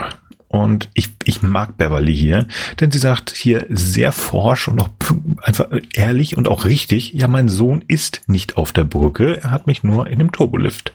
Und 0.48 0.90
ich, 0.94 1.10
ich 1.24 1.42
mag 1.42 1.76
Beverly 1.76 2.14
hier, 2.14 2.46
denn 2.80 2.90
sie 2.90 2.98
sagt 2.98 3.30
hier 3.30 3.66
sehr 3.68 4.10
forsch 4.10 4.66
und 4.66 4.82
auch 4.82 4.88
einfach 5.42 5.66
ehrlich 5.94 6.36
und 6.36 6.48
auch 6.48 6.64
richtig, 6.64 7.12
ja, 7.12 7.28
mein 7.28 7.48
Sohn 7.48 7.84
ist 7.86 8.22
nicht 8.26 8.56
auf 8.56 8.72
der 8.72 8.82
Brücke, 8.82 9.40
er 9.40 9.52
hat 9.52 9.68
mich 9.68 9.84
nur 9.84 10.08
in 10.08 10.18
dem 10.18 10.32
Turbolift 10.32 10.92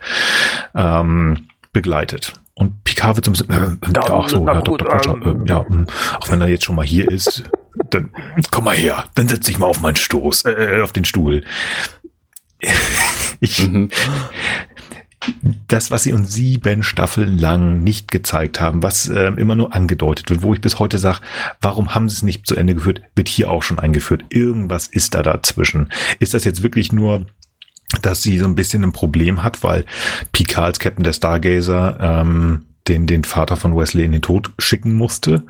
ähm, 0.75 1.47
begleitet. 1.71 2.33
Und 2.53 2.83
Picard 2.83 3.15
wird 3.15 3.25
so 3.25 3.31
ein 3.31 3.47
bisschen, 3.47 3.81
äh, 3.81 3.93
ja, 3.95 4.09
auch 4.09 4.27
so, 4.27 4.45
ja, 4.45 4.59
Dr. 4.59 4.89
Crusher, 4.89 5.17
äh, 5.25 5.47
ja, 5.47 5.65
hm, 5.65 5.87
auch 6.19 6.29
wenn 6.29 6.41
er 6.41 6.49
jetzt 6.49 6.65
schon 6.65 6.75
mal 6.75 6.85
hier 6.85 7.09
ist, 7.09 7.43
dann 7.91 8.11
komm 8.51 8.65
mal 8.65 8.75
her, 8.75 9.05
dann 9.15 9.29
setz 9.29 9.45
dich 9.45 9.57
mal 9.57 9.67
auf 9.67 9.79
meinen 9.79 9.95
Stoß, 9.95 10.45
äh, 10.45 10.81
auf 10.83 10.91
den 10.91 11.05
Stuhl. 11.05 11.45
Ich, 13.41 13.67
mhm 13.67 13.89
das, 15.67 15.91
was 15.91 16.03
sie 16.03 16.13
uns 16.13 16.33
sieben 16.33 16.83
Staffeln 16.83 17.37
lang 17.37 17.83
nicht 17.83 18.11
gezeigt 18.11 18.61
haben, 18.61 18.83
was 18.83 19.07
äh, 19.07 19.27
immer 19.37 19.55
nur 19.55 19.73
angedeutet 19.73 20.29
wird, 20.29 20.41
wo 20.41 20.53
ich 20.53 20.61
bis 20.61 20.79
heute 20.79 20.97
sage, 20.97 21.19
warum 21.61 21.95
haben 21.95 22.09
sie 22.09 22.15
es 22.15 22.23
nicht 22.23 22.47
zu 22.47 22.55
Ende 22.55 22.75
geführt, 22.75 23.01
wird 23.15 23.27
hier 23.27 23.49
auch 23.49 23.63
schon 23.63 23.79
eingeführt. 23.79 24.25
Irgendwas 24.29 24.87
ist 24.87 25.15
da 25.15 25.23
dazwischen. 25.23 25.91
Ist 26.19 26.33
das 26.33 26.43
jetzt 26.43 26.63
wirklich 26.63 26.91
nur 26.91 27.25
dass 28.01 28.23
sie 28.23 28.39
so 28.39 28.45
ein 28.45 28.55
bisschen 28.55 28.83
ein 28.83 28.93
Problem 28.93 29.43
hat, 29.43 29.63
weil 29.63 29.85
Picard 30.31 30.65
als 30.65 30.79
Captain 30.79 31.03
der 31.03 31.13
Stargazer 31.13 31.97
ähm, 32.01 32.65
den, 32.87 33.07
den 33.07 33.23
Vater 33.23 33.57
von 33.57 33.75
Wesley 33.75 34.05
in 34.05 34.11
den 34.11 34.21
Tod 34.21 34.51
schicken 34.59 34.93
musste? 34.93 35.43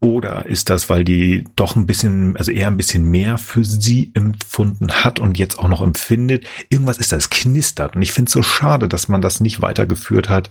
Oder 0.00 0.46
ist 0.46 0.70
das, 0.70 0.88
weil 0.90 1.04
die 1.04 1.44
doch 1.56 1.76
ein 1.76 1.86
bisschen, 1.86 2.36
also 2.36 2.52
eher 2.52 2.68
ein 2.68 2.76
bisschen 2.76 3.10
mehr 3.10 3.38
für 3.38 3.64
sie 3.64 4.10
empfunden 4.14 4.92
hat 4.92 5.18
und 5.18 5.38
jetzt 5.38 5.58
auch 5.58 5.68
noch 5.68 5.82
empfindet? 5.82 6.46
Irgendwas 6.68 6.98
ist 6.98 7.12
das, 7.12 7.30
knistert. 7.30 7.96
Und 7.96 8.02
ich 8.02 8.12
finde 8.12 8.28
es 8.28 8.32
so 8.32 8.42
schade, 8.42 8.88
dass 8.88 9.08
man 9.08 9.22
das 9.22 9.40
nicht 9.40 9.62
weitergeführt 9.62 10.28
hat. 10.28 10.50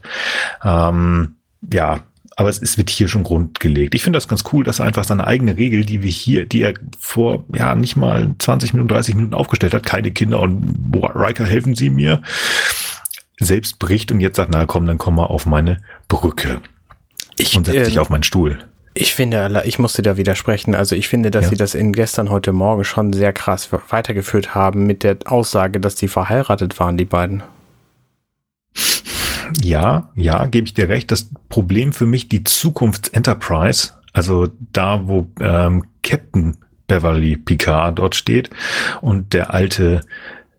Ähm, 0.63 1.35
ja, 1.71 2.01
aber 2.37 2.49
es 2.49 2.57
ist, 2.57 2.77
wird 2.77 2.89
hier 2.89 3.07
schon 3.07 3.23
grundgelegt. 3.23 3.95
Ich 3.95 4.03
finde 4.03 4.17
das 4.17 4.27
ganz 4.27 4.43
cool, 4.51 4.63
dass 4.63 4.79
er 4.79 4.85
einfach 4.85 5.05
seine 5.05 5.25
eigene 5.25 5.57
Regel, 5.57 5.85
die 5.85 6.01
wir 6.03 6.11
hier, 6.11 6.45
die 6.45 6.63
er 6.63 6.73
vor, 6.99 7.45
ja, 7.53 7.75
nicht 7.75 7.95
mal 7.95 8.35
20 8.37 8.73
Minuten, 8.73 8.89
30 8.89 9.15
Minuten 9.15 9.33
aufgestellt 9.33 9.73
hat, 9.73 9.85
keine 9.85 10.11
Kinder 10.11 10.41
und 10.41 10.93
Riker 10.93 11.45
helfen 11.45 11.75
Sie 11.75 11.89
mir, 11.89 12.21
selbst 13.39 13.79
bricht 13.79 14.11
und 14.11 14.19
jetzt 14.19 14.37
sagt, 14.37 14.51
na 14.51 14.65
komm, 14.65 14.85
dann 14.85 14.97
komm 14.97 15.15
mal 15.15 15.25
auf 15.25 15.45
meine 15.45 15.81
Brücke. 16.07 16.61
Ich, 17.37 17.57
und 17.57 17.65
setzt 17.65 17.77
äh, 17.77 17.85
sich 17.85 17.99
auf 17.99 18.09
meinen 18.09 18.23
Stuhl. 18.23 18.59
Ich 18.93 19.13
finde, 19.13 19.63
ich 19.65 19.77
musste 19.77 20.01
da 20.01 20.15
widersprechen. 20.15 20.73
Also 20.73 20.95
ich 20.95 21.09
finde, 21.09 21.29
dass 21.29 21.45
ja. 21.45 21.49
sie 21.49 21.57
das 21.57 21.75
in 21.75 21.91
gestern 21.91 22.29
heute 22.29 22.53
Morgen 22.53 22.85
schon 22.85 23.11
sehr 23.11 23.33
krass 23.33 23.69
weitergeführt 23.89 24.55
haben 24.55 24.85
mit 24.85 25.03
der 25.03 25.17
Aussage, 25.25 25.81
dass 25.81 25.95
die 25.95 26.07
verheiratet 26.07 26.79
waren, 26.79 26.95
die 26.95 27.05
beiden. 27.05 27.43
Ja, 29.61 30.09
ja, 30.15 30.45
gebe 30.45 30.65
ich 30.65 30.73
dir 30.73 30.87
recht. 30.87 31.11
Das 31.11 31.29
Problem 31.49 31.91
für 31.91 32.05
mich, 32.05 32.29
die 32.29 32.45
Zukunft 32.45 33.13
Enterprise, 33.13 33.91
also 34.13 34.47
da, 34.71 35.07
wo 35.07 35.27
ähm, 35.41 35.83
Captain 36.01 36.57
Beverly 36.87 37.35
Picard 37.35 37.99
dort 37.99 38.15
steht 38.15 38.49
und 39.01 39.33
der 39.33 39.53
alte 39.53 40.01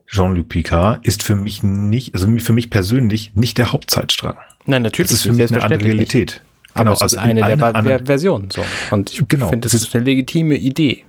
Jean-Luc 0.06 0.48
Picard 0.48 1.04
ist 1.04 1.22
für 1.22 1.36
mich 1.36 1.62
nicht, 1.62 2.14
also 2.14 2.28
für 2.38 2.52
mich 2.52 2.70
persönlich 2.70 3.32
nicht 3.34 3.58
der 3.58 3.72
Hauptzeitstrang. 3.72 4.36
Nein, 4.66 4.82
natürlich. 4.82 5.10
Das 5.10 5.18
ist 5.18 5.22
für 5.24 5.32
mich 5.32 5.52
eine 5.52 5.62
andere 5.62 5.84
Realität. 5.84 6.42
Genau, 6.74 6.92
es 6.92 7.02
also 7.02 7.16
ist 7.16 7.22
eine 7.22 7.40
der 7.40 7.74
eine, 7.74 8.04
Versionen. 8.04 8.50
So. 8.50 8.62
Und 8.90 9.12
ich 9.12 9.26
genau, 9.28 9.48
finde, 9.48 9.66
das 9.66 9.74
ist 9.74 9.94
eine 9.94 10.04
legitime 10.04 10.56
Idee. 10.56 11.04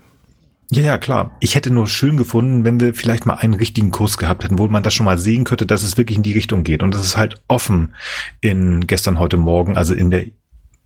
Ja, 0.69 0.82
ja, 0.82 0.98
klar. 0.98 1.32
Ich 1.40 1.56
hätte 1.56 1.72
nur 1.72 1.88
schön 1.88 2.18
gefunden, 2.18 2.65
wenn 2.65 2.80
wir 2.80 2.94
vielleicht 2.94 3.26
mal 3.26 3.36
einen 3.36 3.53
richtigen 3.53 3.91
Kurs 3.91 4.18
gehabt 4.18 4.44
hätten, 4.44 4.60
wo 4.60 4.68
man 4.68 4.84
das 4.84 4.94
schon 4.94 5.06
mal 5.06 5.18
sehen 5.18 5.45
könnte, 5.45 5.65
dass 5.65 5.84
es 5.84 5.98
wirklich 5.98 6.18
in 6.18 6.24
die 6.24 6.34
Richtung 6.34 6.64
geht. 6.64 6.84
Und 6.84 6.94
das 6.94 7.06
ist 7.06 7.18
halt 7.18 7.41
offen 7.48 7.95
in 8.41 8.86
gestern, 8.86 9.19
heute 9.19 9.38
Morgen, 9.38 9.78
also 9.78 9.94
in 9.94 10.11
der 10.11 10.26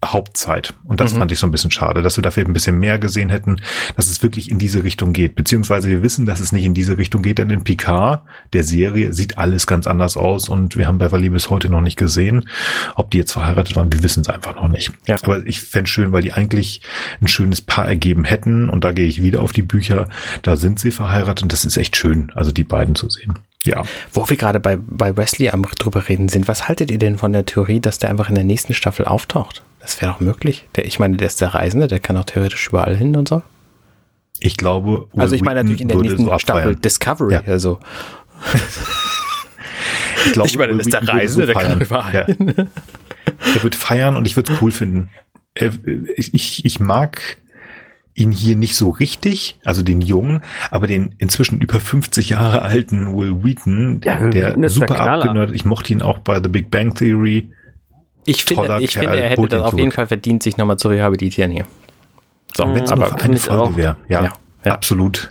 Hauptzeit. 0.03 0.73
Und 0.83 0.99
das 0.99 1.13
mhm. 1.13 1.19
fand 1.19 1.31
ich 1.31 1.39
so 1.39 1.47
ein 1.47 1.51
bisschen 1.51 1.71
schade, 1.71 2.01
dass 2.01 2.17
wir 2.17 2.23
dafür 2.23 2.45
ein 2.45 2.53
bisschen 2.53 2.79
mehr 2.79 2.97
gesehen 2.97 3.29
hätten, 3.29 3.57
dass 3.95 4.09
es 4.09 4.23
wirklich 4.23 4.49
in 4.49 4.57
diese 4.57 4.83
Richtung 4.83 5.13
geht. 5.13 5.35
Beziehungsweise 5.35 5.89
wir 5.89 6.01
wissen, 6.01 6.25
dass 6.25 6.39
es 6.39 6.51
nicht 6.51 6.65
in 6.65 6.73
diese 6.73 6.97
Richtung 6.97 7.21
geht, 7.21 7.37
denn 7.37 7.49
in 7.49 7.63
Picard, 7.63 8.23
der 8.53 8.63
Serie, 8.63 9.13
sieht 9.13 9.37
alles 9.37 9.67
ganz 9.67 9.87
anders 9.87 10.17
aus 10.17 10.49
und 10.49 10.75
wir 10.75 10.87
haben 10.87 10.97
Beverly 10.97 11.29
bis 11.29 11.49
heute 11.49 11.69
noch 11.69 11.81
nicht 11.81 11.97
gesehen. 11.97 12.49
Ob 12.95 13.11
die 13.11 13.19
jetzt 13.19 13.33
verheiratet 13.33 13.75
waren, 13.75 13.93
wir 13.93 14.01
wissen 14.01 14.21
es 14.21 14.29
einfach 14.29 14.55
noch 14.55 14.67
nicht. 14.67 14.91
Ja. 15.07 15.17
Aber 15.21 15.45
ich 15.45 15.61
fände 15.61 15.89
schön, 15.89 16.11
weil 16.11 16.23
die 16.23 16.33
eigentlich 16.33 16.81
ein 17.21 17.27
schönes 17.27 17.61
Paar 17.61 17.87
ergeben 17.87 18.23
hätten 18.23 18.69
und 18.69 18.83
da 18.83 18.91
gehe 18.93 19.07
ich 19.07 19.21
wieder 19.21 19.41
auf 19.41 19.53
die 19.53 19.61
Bücher. 19.61 20.07
Da 20.41 20.55
sind 20.55 20.79
sie 20.79 20.91
verheiratet 20.91 21.43
und 21.43 21.53
das 21.53 21.63
ist 21.63 21.77
echt 21.77 21.95
schön, 21.95 22.31
also 22.33 22.51
die 22.51 22.63
beiden 22.63 22.95
zu 22.95 23.09
sehen. 23.09 23.37
Ja. 23.65 23.83
Wo 24.11 24.27
wir 24.29 24.37
gerade 24.37 24.59
bei, 24.59 24.77
bei 24.77 25.15
Wesley 25.15 25.49
am 25.49 25.63
drüber 25.63 26.07
reden 26.09 26.29
sind, 26.29 26.47
was 26.47 26.67
haltet 26.67 26.89
ihr 26.89 26.97
denn 26.97 27.17
von 27.17 27.31
der 27.31 27.45
Theorie, 27.45 27.79
dass 27.79 27.99
der 27.99 28.09
einfach 28.09 28.29
in 28.29 28.35
der 28.35 28.43
nächsten 28.43 28.73
Staffel 28.73 29.05
auftaucht? 29.05 29.63
Das 29.79 30.01
wäre 30.01 30.11
doch 30.11 30.19
möglich. 30.19 30.67
Der, 30.75 30.85
ich 30.85 30.99
meine, 30.99 31.17
der 31.17 31.27
ist 31.27 31.41
der 31.41 31.53
Reisende, 31.53 31.87
der 31.87 31.99
kann 31.99 32.17
auch 32.17 32.25
theoretisch 32.25 32.67
überall 32.67 32.95
hin 32.95 33.15
und 33.15 33.27
so. 33.27 33.41
Ich 34.39 34.57
glaube, 34.57 35.07
Will 35.13 35.21
also 35.21 35.35
ich 35.35 35.43
meine 35.43 35.61
natürlich 35.61 35.81
in 35.81 35.87
der 35.87 35.97
nächsten 35.97 36.25
so 36.25 36.39
Staffel 36.39 36.75
Discovery, 36.75 37.33
ja. 37.33 37.43
also. 37.45 37.79
ich, 40.25 40.33
glaube, 40.33 40.49
ich 40.49 40.57
meine, 40.57 40.73
der 40.73 40.81
ist 40.81 40.93
der 40.93 41.07
Reisende, 41.07 41.47
so 41.47 41.53
der 41.53 41.61
kann 41.61 41.79
überall 41.79 42.13
ja. 42.13 42.25
hin. 42.25 42.55
Der 43.53 43.63
wird 43.63 43.75
feiern 43.75 44.17
und 44.17 44.25
ich 44.25 44.35
würde 44.35 44.53
es 44.53 44.61
cool 44.61 44.71
finden. 44.71 45.09
äh, 45.53 45.69
ich, 46.15 46.65
ich 46.65 46.79
mag 46.79 47.37
ihn 48.13 48.31
hier 48.31 48.55
nicht 48.55 48.75
so 48.75 48.89
richtig, 48.89 49.59
also 49.63 49.83
den 49.83 50.01
Jungen, 50.01 50.41
aber 50.69 50.87
den 50.87 51.15
inzwischen 51.17 51.61
über 51.61 51.79
50 51.79 52.29
Jahre 52.29 52.61
alten 52.61 53.15
Will 53.17 53.43
Wheaton, 53.43 54.01
Ja, 54.03 54.17
der 54.29 54.69
super 54.69 54.99
abgenördet. 54.99 55.55
Ich 55.55 55.65
mochte 55.65 55.93
ihn 55.93 56.01
auch 56.01 56.19
bei 56.19 56.41
The 56.41 56.49
Big 56.49 56.69
Bang 56.71 56.93
Theory. 56.93 57.49
Ich 58.25 58.43
finde, 58.45 58.77
ich 58.81 58.91
Kerl, 58.91 59.05
finde, 59.05 59.21
er 59.21 59.29
hätte 59.29 59.47
das 59.47 59.61
auf 59.63 59.77
jeden 59.77 59.91
Fall 59.91 60.07
verdient, 60.07 60.43
sich 60.43 60.57
nochmal 60.57 60.77
zu 60.77 60.89
rehabilitieren 60.89 61.51
hier. 61.51 61.65
So. 62.55 62.65
Wenn 62.73 62.83
es 62.83 62.91
aber 62.91 63.19
eine 63.21 63.37
Folge 63.37 63.77
wäre. 63.77 63.95
Ja, 64.09 64.23
Ja, 64.23 64.33
ja. 64.65 64.73
absolut. 64.73 65.29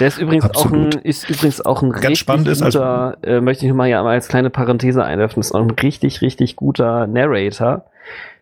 Der 0.00 0.08
ist 0.08 0.18
übrigens 0.18 0.44
Absolut. 0.44 0.94
auch 0.96 0.98
ein, 0.98 1.02
ist 1.04 1.30
übrigens 1.30 1.60
auch 1.64 1.82
ein 1.82 1.90
Ganz 1.92 2.02
richtig 2.04 2.18
spannend 2.18 2.48
ist, 2.48 2.60
also- 2.62 2.78
guter, 2.80 3.18
äh, 3.22 3.40
möchte 3.40 3.64
ich 3.66 3.72
mal 3.72 3.86
ja 3.88 4.02
mal 4.02 4.12
als 4.12 4.28
kleine 4.28 4.50
Parenthese 4.50 5.02
einwerfen, 5.04 5.40
ist 5.40 5.52
auch 5.54 5.62
ein 5.62 5.70
richtig, 5.70 6.20
richtig 6.20 6.56
guter 6.56 7.06
Narrator. 7.06 7.86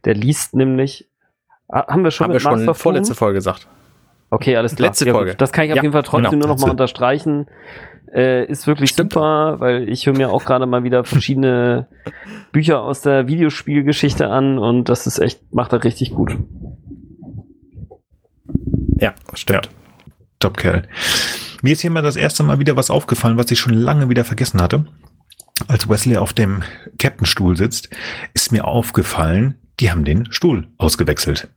Der 0.07 0.15
liest 0.15 0.55
nämlich, 0.55 1.07
haben 1.71 2.05
wir 2.05 2.11
schon 2.11 2.27
haben 2.27 2.33
wir 2.35 2.41
schon 2.41 2.53
Master 2.53 2.75
vorletzte? 2.75 3.15
Folge 3.15 3.37
gesagt. 3.39 3.67
Okay, 4.31 4.57
alles 4.57 4.75
klar. 4.77 4.89
Letzte 4.89 5.07
Ja, 5.07 5.13
gut. 5.13 5.19
Folge. 5.21 5.35
Das 5.37 5.53
kann 5.53 5.65
ich 5.67 5.73
auf 5.73 5.77
Ja, 5.77 5.83
jeden 5.83 5.93
Fall 5.93 6.03
trotzdem 6.03 6.31
genau. 6.33 6.47
nur 6.47 6.49
noch 6.49 6.61
mal 6.61 6.67
Letzte. 6.67 6.71
unterstreichen. 6.73 7.47
Äh, 8.13 8.45
ist 8.47 8.67
wirklich 8.67 8.91
Stimmt. 8.91 9.13
super, 9.13 9.57
weil 9.61 9.89
ich 9.89 10.07
höre 10.07 10.17
mir 10.17 10.31
auch 10.31 10.45
gerade 10.45 10.67
mal 10.67 10.85
wieder 10.85 11.05
verschiedene 11.05 11.89
Bücher 12.53 12.81
aus 12.83 13.01
der 13.01 13.27
Videospielgeschichte 13.27 14.29
an 14.29 14.59
und 14.59 14.89
das 14.89 15.07
ist 15.07 15.19
echt, 15.19 15.53
macht 15.53 15.73
er 15.73 15.83
richtig 15.83 16.13
gut. 16.13 16.37
Ja, 18.99 19.15
stimmt. 19.35 19.69
Top 20.39 20.57
Kerl. 20.57 20.87
Mir 21.63 21.73
ist 21.73 21.81
hier 21.81 21.91
mal 21.91 22.03
das 22.03 22.17
erste 22.17 22.43
Mal 22.43 22.59
wieder 22.59 22.77
was 22.77 22.91
aufgefallen, 22.91 23.37
was 23.39 23.51
ich 23.51 23.59
schon 23.59 23.75
lange 23.75 24.09
wieder 24.09 24.25
vergessen 24.25 24.61
hatte. 24.61 24.85
Als 25.69 25.89
Wesley 25.89 26.17
auf 26.17 26.33
dem 26.33 26.63
Captain-Stuhl 26.99 27.57
sitzt, 27.57 27.89
ist 28.35 28.53
mir 28.53 28.65
aufgefallen, 28.67 29.57
die 29.81 29.91
haben 29.91 30.05
den 30.05 30.31
Stuhl 30.33 30.69
ausgewechselt. 30.79 31.49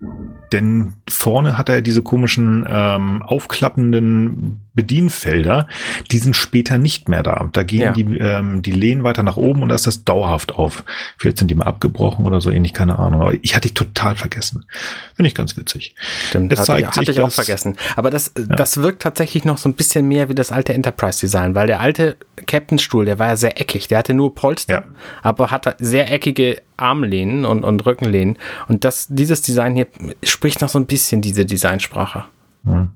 Denn 0.52 0.94
vorne 1.10 1.58
hat 1.58 1.70
er 1.70 1.82
diese 1.82 2.02
komischen 2.02 2.66
ähm, 2.68 3.22
aufklappenden 3.22 4.62
Bedienfelder, 4.78 5.68
die 6.12 6.20
sind 6.20 6.36
später 6.36 6.78
nicht 6.78 7.10
mehr 7.10 7.24
da. 7.24 7.50
Da 7.52 7.64
gehen 7.64 7.82
Ja. 7.82 7.92
die, 7.92 8.04
ähm, 8.20 8.62
die 8.62 8.72
Lehnen 8.72 9.04
weiter 9.04 9.24
nach 9.24 9.36
oben 9.36 9.62
und 9.64 9.70
da 9.70 9.76
ist 9.76 9.88
das 9.88 10.06
dauerhaft 10.06 10.54
auf. 10.56 10.84
Vielleicht 11.18 11.40
sind 11.40 11.50
die 11.52 11.56
mal 11.56 11.66
abgebrochen 11.66 12.26
oder 12.26 12.40
so 12.40 12.50
ähnlich, 12.52 12.74
keine 12.74 12.98
Ahnung. 13.00 13.22
Aber 13.22 13.34
ich 13.42 13.56
hatte 13.56 13.68
die 13.68 13.74
total 13.74 14.16
vergessen. 14.16 14.64
Finde 15.16 15.28
ich 15.28 15.36
ganz 15.36 15.58
witzig. 15.58 15.96
Stimmt, 16.30 16.52
Das 16.52 16.60
hatte, 16.60 16.68
zeigt 16.68 16.88
hatte 16.88 17.00
sich, 17.02 17.10
ich 17.10 17.20
auch 17.22 17.26
dass- 17.26 17.36
vergessen. 17.36 17.76
Aber 17.98 18.10
das, 18.12 18.32
das 18.36 18.78
wirkt 18.78 19.02
tatsächlich 19.02 19.44
noch 19.44 19.58
so 19.58 19.68
ein 19.68 19.74
bisschen 19.74 20.08
mehr 20.08 20.30
wie 20.30 20.36
das 20.36 20.52
alte 20.52 20.74
Enterprise-Design, 20.74 21.56
weil 21.56 21.68
der 21.68 21.80
alte 21.82 22.16
Captain-Stuhl, 22.46 23.06
der 23.06 23.20
war 23.20 23.28
ja 23.28 23.36
sehr 23.36 23.60
eckig. 23.60 23.88
Der 23.90 23.98
hatte 23.98 24.14
nur 24.14 24.34
Polster, 24.36 24.74
Ja. 24.74 24.84
aber 25.24 25.52
hatte 25.52 25.76
sehr 25.80 26.12
eckige 26.12 26.62
Armlehnen 26.78 27.44
und, 27.46 27.64
und 27.64 27.86
Rückenlehnen. 27.86 28.38
Und 28.68 28.84
das, 28.86 29.08
dieses 29.10 29.42
Design 29.42 29.76
hier 29.76 29.88
spricht 30.24 30.62
noch 30.62 30.70
so 30.70 30.78
ein 30.80 30.86
bisschen 30.86 31.22
diese 31.22 31.46
Designsprache. 31.46 32.26
Ja. 32.66 32.88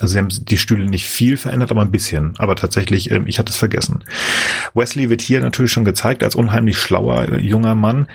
Also 0.00 0.08
sie 0.08 0.18
haben 0.18 0.28
die 0.28 0.58
Stühle 0.58 0.86
nicht 0.86 1.06
viel 1.06 1.36
verändert, 1.36 1.70
aber 1.70 1.82
ein 1.82 1.90
bisschen. 1.90 2.34
Aber 2.38 2.56
tatsächlich, 2.56 3.10
ähm, 3.10 3.26
ich 3.26 3.38
hatte 3.38 3.50
es 3.50 3.56
vergessen. 3.56 4.04
Wesley 4.74 5.10
wird 5.10 5.22
hier 5.22 5.40
natürlich 5.40 5.72
schon 5.72 5.84
gezeigt 5.84 6.22
als 6.22 6.34
unheimlich 6.34 6.78
schlauer 6.78 7.28
äh, 7.28 7.40
junger 7.40 7.74
Mann, 7.74 8.08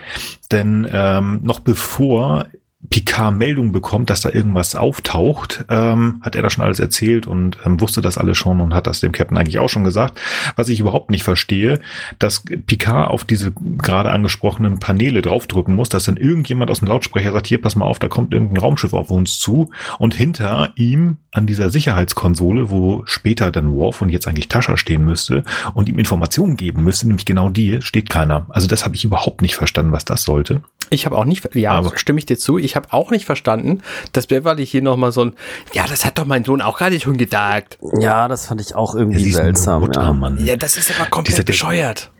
denn 0.51 0.87
ähm, 0.91 1.39
noch 1.43 1.59
bevor 1.59 2.47
Picard 2.89 3.35
Meldung 3.35 3.73
bekommt, 3.73 4.09
dass 4.09 4.21
da 4.21 4.29
irgendwas 4.29 4.73
auftaucht, 4.73 5.65
ähm, 5.69 6.21
hat 6.21 6.35
er 6.37 6.41
da 6.43 6.49
schon 6.49 6.63
alles 6.63 6.79
erzählt 6.79 7.27
und 7.27 7.57
ähm, 7.65 7.81
wusste 7.81 8.01
das 8.01 8.17
alles 8.17 8.37
schon 8.37 8.61
und 8.61 8.73
hat 8.73 8.87
das 8.87 9.01
dem 9.01 9.11
Captain 9.11 9.37
eigentlich 9.37 9.59
auch 9.59 9.67
schon 9.67 9.83
gesagt. 9.83 10.19
Was 10.55 10.69
ich 10.69 10.79
überhaupt 10.79 11.11
nicht 11.11 11.23
verstehe, 11.23 11.81
dass 12.19 12.41
Picard 12.41 13.11
auf 13.11 13.25
diese 13.25 13.51
gerade 13.51 14.11
angesprochenen 14.11 14.79
Paneele 14.79 15.21
draufdrücken 15.21 15.75
muss, 15.75 15.89
dass 15.89 16.05
dann 16.05 16.15
irgendjemand 16.15 16.71
aus 16.71 16.79
dem 16.79 16.87
Lautsprecher 16.87 17.33
sagt, 17.33 17.47
hier, 17.47 17.61
pass 17.61 17.75
mal 17.75 17.85
auf, 17.85 17.99
da 17.99 18.07
kommt 18.07 18.33
irgendein 18.33 18.57
Raumschiff 18.61 18.93
auf 18.93 19.11
uns 19.11 19.39
zu 19.39 19.71
und 19.97 20.13
hinter 20.15 20.71
ihm 20.75 21.17
an 21.31 21.47
dieser 21.47 21.69
Sicherheitskonsole, 21.69 22.71
wo 22.71 23.03
später 23.05 23.51
dann 23.51 23.73
Worf 23.73 24.01
und 24.01 24.09
jetzt 24.09 24.25
eigentlich 24.27 24.47
Tascha 24.47 24.77
stehen 24.77 25.03
müsste 25.03 25.43
und 25.73 25.89
ihm 25.89 25.99
Informationen 25.99 26.55
geben 26.55 26.85
müsste, 26.85 27.07
nämlich 27.07 27.25
genau 27.25 27.49
die, 27.49 27.81
steht 27.81 28.09
keiner. 28.09 28.45
Also 28.49 28.67
das 28.67 28.85
habe 28.85 28.95
ich 28.95 29.03
überhaupt 29.03 29.41
nicht 29.41 29.55
verstanden, 29.55 29.91
was 29.91 30.05
das 30.05 30.23
sollte. 30.23 30.61
Ich 30.91 31.05
habe 31.05 31.15
auch 31.17 31.25
nicht, 31.25 31.53
ja, 31.55 31.73
Aber- 31.73 31.95
stimme 31.97 32.17
ich 32.17 32.25
dir 32.25 32.37
zu. 32.37 32.57
Ich 32.57 32.68
habe 32.75 32.91
auch 32.91 33.11
nicht 33.11 33.25
verstanden, 33.25 33.81
dass 34.13 34.27
Beverly 34.27 34.65
hier 34.65 34.81
nochmal 34.81 35.11
so 35.11 35.25
ein, 35.25 35.33
ja, 35.73 35.85
das 35.87 36.05
hat 36.05 36.17
doch 36.17 36.25
mein 36.25 36.43
Sohn 36.43 36.61
auch 36.61 36.77
gerade 36.77 36.99
schon 36.99 37.17
gedacht. 37.17 37.77
Ja, 37.99 38.27
das 38.27 38.45
fand 38.47 38.61
ich 38.61 38.75
auch 38.75 38.95
irgendwie 38.95 39.25
ein 39.25 39.33
seltsam. 39.33 39.81
Mutter, 39.81 40.01
Ja. 40.03 40.13
Mann. 40.13 40.43
Ja, 40.45 40.55
das 40.55 40.77
ist 40.77 40.91
aber 40.99 41.09
komplett 41.09 41.37
Ding. 41.39 41.45
bescheuert. 41.45 42.11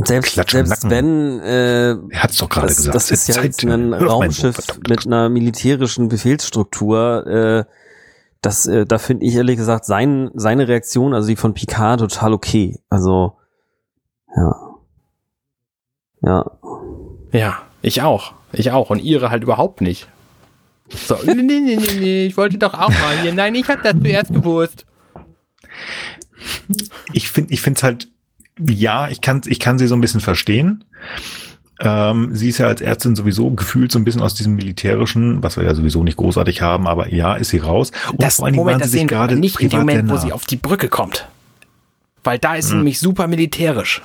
Selbst, 0.00 0.34
selbst 0.48 0.88
wenn 0.90 1.40
äh, 1.40 1.90
Er 1.90 2.22
hat 2.22 2.30
es 2.30 2.36
doch 2.38 2.48
gerade 2.48 2.68
das, 2.68 2.76
gesagt. 2.76 2.94
das 2.94 3.10
ist 3.10 3.26
ja 3.28 3.42
jetzt 3.42 3.64
ein 3.64 3.92
auf 3.94 4.00
mein 4.00 4.08
Raumschiff 4.08 4.56
mit 4.88 5.04
einer 5.06 5.28
militärischen 5.28 6.08
Befehlsstruktur. 6.08 7.26
Äh, 7.26 7.64
das, 8.40 8.66
äh, 8.66 8.86
da 8.86 8.98
finde 8.98 9.26
ich 9.26 9.34
ehrlich 9.34 9.56
gesagt 9.56 9.84
sein, 9.86 10.30
seine 10.34 10.68
Reaktion, 10.68 11.14
also 11.14 11.26
die 11.26 11.34
von 11.34 11.52
Picard, 11.52 11.98
total 11.98 12.32
okay. 12.32 12.78
Also, 12.88 13.38
ja. 14.36 14.54
Ja. 16.22 16.50
Ja, 17.32 17.58
ich 17.82 18.00
auch. 18.02 18.34
Ich 18.52 18.70
auch. 18.70 18.90
Und 18.90 19.00
ihre 19.00 19.30
halt 19.30 19.42
überhaupt 19.42 19.80
nicht. 19.80 20.08
So, 20.90 21.16
nee, 21.24 21.34
nee, 21.34 21.42
nee, 21.60 21.76
nee, 21.76 21.98
nee, 21.98 22.26
ich 22.26 22.36
wollte 22.36 22.56
doch 22.58 22.72
auch 22.74 22.88
mal 22.88 23.18
hier. 23.20 23.34
Nein, 23.34 23.54
ich 23.54 23.68
habe 23.68 23.82
das 23.82 23.94
zuerst 24.02 24.32
gewusst. 24.32 24.86
ich 27.12 27.28
finde 27.30 27.52
ich 27.52 27.60
finde 27.60 27.76
es 27.78 27.82
halt, 27.82 28.08
ja, 28.58 29.08
ich 29.08 29.20
kann, 29.20 29.42
ich 29.46 29.60
kann 29.60 29.78
sie 29.78 29.86
so 29.86 29.94
ein 29.94 30.00
bisschen 30.00 30.20
verstehen. 30.20 30.84
Ähm, 31.80 32.34
sie 32.34 32.48
ist 32.48 32.58
ja 32.58 32.66
als 32.66 32.80
Ärztin 32.80 33.14
sowieso 33.14 33.50
gefühlt 33.50 33.92
so 33.92 33.98
ein 34.00 34.04
bisschen 34.04 34.22
aus 34.22 34.34
diesem 34.34 34.54
militärischen, 34.56 35.42
was 35.42 35.56
wir 35.56 35.64
ja 35.64 35.74
sowieso 35.74 36.02
nicht 36.02 36.16
großartig 36.16 36.60
haben, 36.60 36.88
aber 36.88 37.12
ja, 37.14 37.34
ist 37.34 37.50
sie 37.50 37.58
raus. 37.58 37.92
Und 38.10 38.22
Das 38.22 38.36
vor 38.36 38.46
Dingen 38.46 38.56
Moment, 38.56 38.80
das 38.80 38.90
sehen 38.90 39.06
gerade 39.06 39.36
nicht 39.36 39.60
in 39.60 39.68
dem 39.68 39.80
Moment, 39.80 40.10
wo 40.10 40.16
sie 40.16 40.32
auf 40.32 40.44
die 40.46 40.56
Brücke 40.56 40.88
kommt. 40.88 41.28
Weil 42.24 42.38
da 42.38 42.52
Hm. 42.52 42.58
ist 42.58 42.68
sie 42.68 42.76
nämlich 42.76 42.98
super 42.98 43.28
militärisch. 43.28 44.02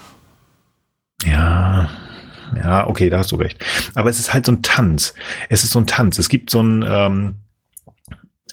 Ja, 1.26 1.90
ja, 2.58 2.88
okay, 2.88 3.10
da 3.10 3.20
hast 3.20 3.32
du 3.32 3.36
recht. 3.36 3.64
Aber 3.96 4.10
es 4.10 4.20
ist 4.20 4.34
halt 4.34 4.46
so 4.46 4.52
ein 4.52 4.62
Tanz. 4.62 5.14
Es 5.50 5.64
ist 5.64 5.72
so 5.72 5.80
ein 5.80 5.88
Tanz. 5.88 6.20
Es 6.20 6.30
gibt 6.30 6.50
so 6.50 6.62
ein, 6.62 6.86
ähm, 6.88 7.36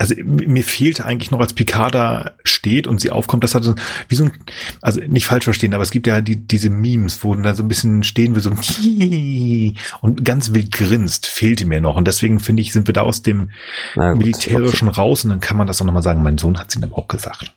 also 0.00 0.14
mir 0.24 0.64
fehlte 0.64 1.04
eigentlich 1.04 1.30
noch, 1.30 1.40
als 1.40 1.52
Picard 1.52 1.94
da 1.94 2.30
steht 2.42 2.86
und 2.86 3.02
sie 3.02 3.10
aufkommt, 3.10 3.44
das 3.44 3.54
hat 3.54 3.64
so, 3.64 3.74
wie 4.08 4.14
so 4.14 4.24
ein, 4.24 4.32
also 4.80 4.98
nicht 4.98 5.26
falsch 5.26 5.44
verstehen, 5.44 5.74
aber 5.74 5.82
es 5.82 5.90
gibt 5.90 6.06
ja 6.06 6.22
die, 6.22 6.36
diese 6.36 6.70
Memes, 6.70 7.22
wo 7.22 7.34
da 7.34 7.54
so 7.54 7.62
ein 7.62 7.68
bisschen 7.68 8.02
stehen 8.02 8.34
wir 8.34 8.40
so 8.40 8.50
ein 8.50 9.76
und 10.00 10.24
ganz 10.24 10.54
wild 10.54 10.72
grinst, 10.72 11.26
fehlte 11.26 11.66
mir 11.66 11.82
noch. 11.82 11.96
Und 11.96 12.08
deswegen 12.08 12.40
finde 12.40 12.62
ich, 12.62 12.72
sind 12.72 12.88
wir 12.88 12.94
da 12.94 13.02
aus 13.02 13.20
dem 13.20 13.50
Na 13.94 14.14
militärischen 14.14 14.88
raus 14.88 15.24
und 15.24 15.30
dann 15.30 15.40
kann 15.40 15.58
man 15.58 15.66
das 15.66 15.82
auch 15.82 15.86
nochmal 15.86 16.02
sagen. 16.02 16.22
Mein 16.22 16.38
Sohn 16.38 16.58
hat 16.58 16.70
es 16.70 16.76
ihm 16.76 16.84
aber 16.84 16.96
auch 16.96 17.08
gesagt. 17.08 17.52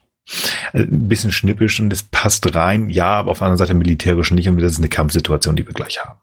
Äh, 0.74 0.82
Ein 0.82 1.08
bisschen 1.08 1.32
schnippisch 1.32 1.80
und 1.80 1.94
es 1.94 2.04
passt 2.04 2.54
rein, 2.54 2.90
ja, 2.90 3.08
aber 3.08 3.32
auf 3.32 3.40
der 3.40 3.48
anderen 3.48 3.66
Seite 3.66 3.74
militärisch 3.74 4.32
nicht 4.32 4.50
und 4.50 4.58
das 4.58 4.74
ist 4.74 4.80
eine 4.80 4.90
Kampfsituation, 4.90 5.56
die 5.56 5.66
wir 5.66 5.74
gleich 5.74 6.04
haben. 6.04 6.20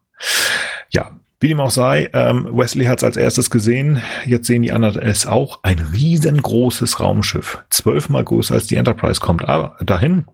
Ja, 0.91 1.11
wie 1.41 1.49
dem 1.49 1.61
auch 1.61 1.71
sei, 1.71 2.11
ähm, 2.13 2.49
Wesley 2.53 2.85
hat 2.87 2.99
es 2.99 3.05
als 3.05 3.17
erstes 3.17 3.51
gesehen, 3.51 4.03
jetzt 4.27 4.47
sehen 4.47 4.63
die 4.63 4.73
anderen 4.73 5.01
es 5.03 5.27
auch. 5.27 5.61
Ein 5.63 5.79
riesengroßes 5.79 7.01
Raumschiff, 7.01 7.59
zwölfmal 7.71 8.25
größer 8.25 8.55
als 8.55 8.67
die 8.67 8.77
Enterprise 8.77 9.21
kommt 9.21 9.49
aber 9.49 9.77
dahin. 9.85 10.27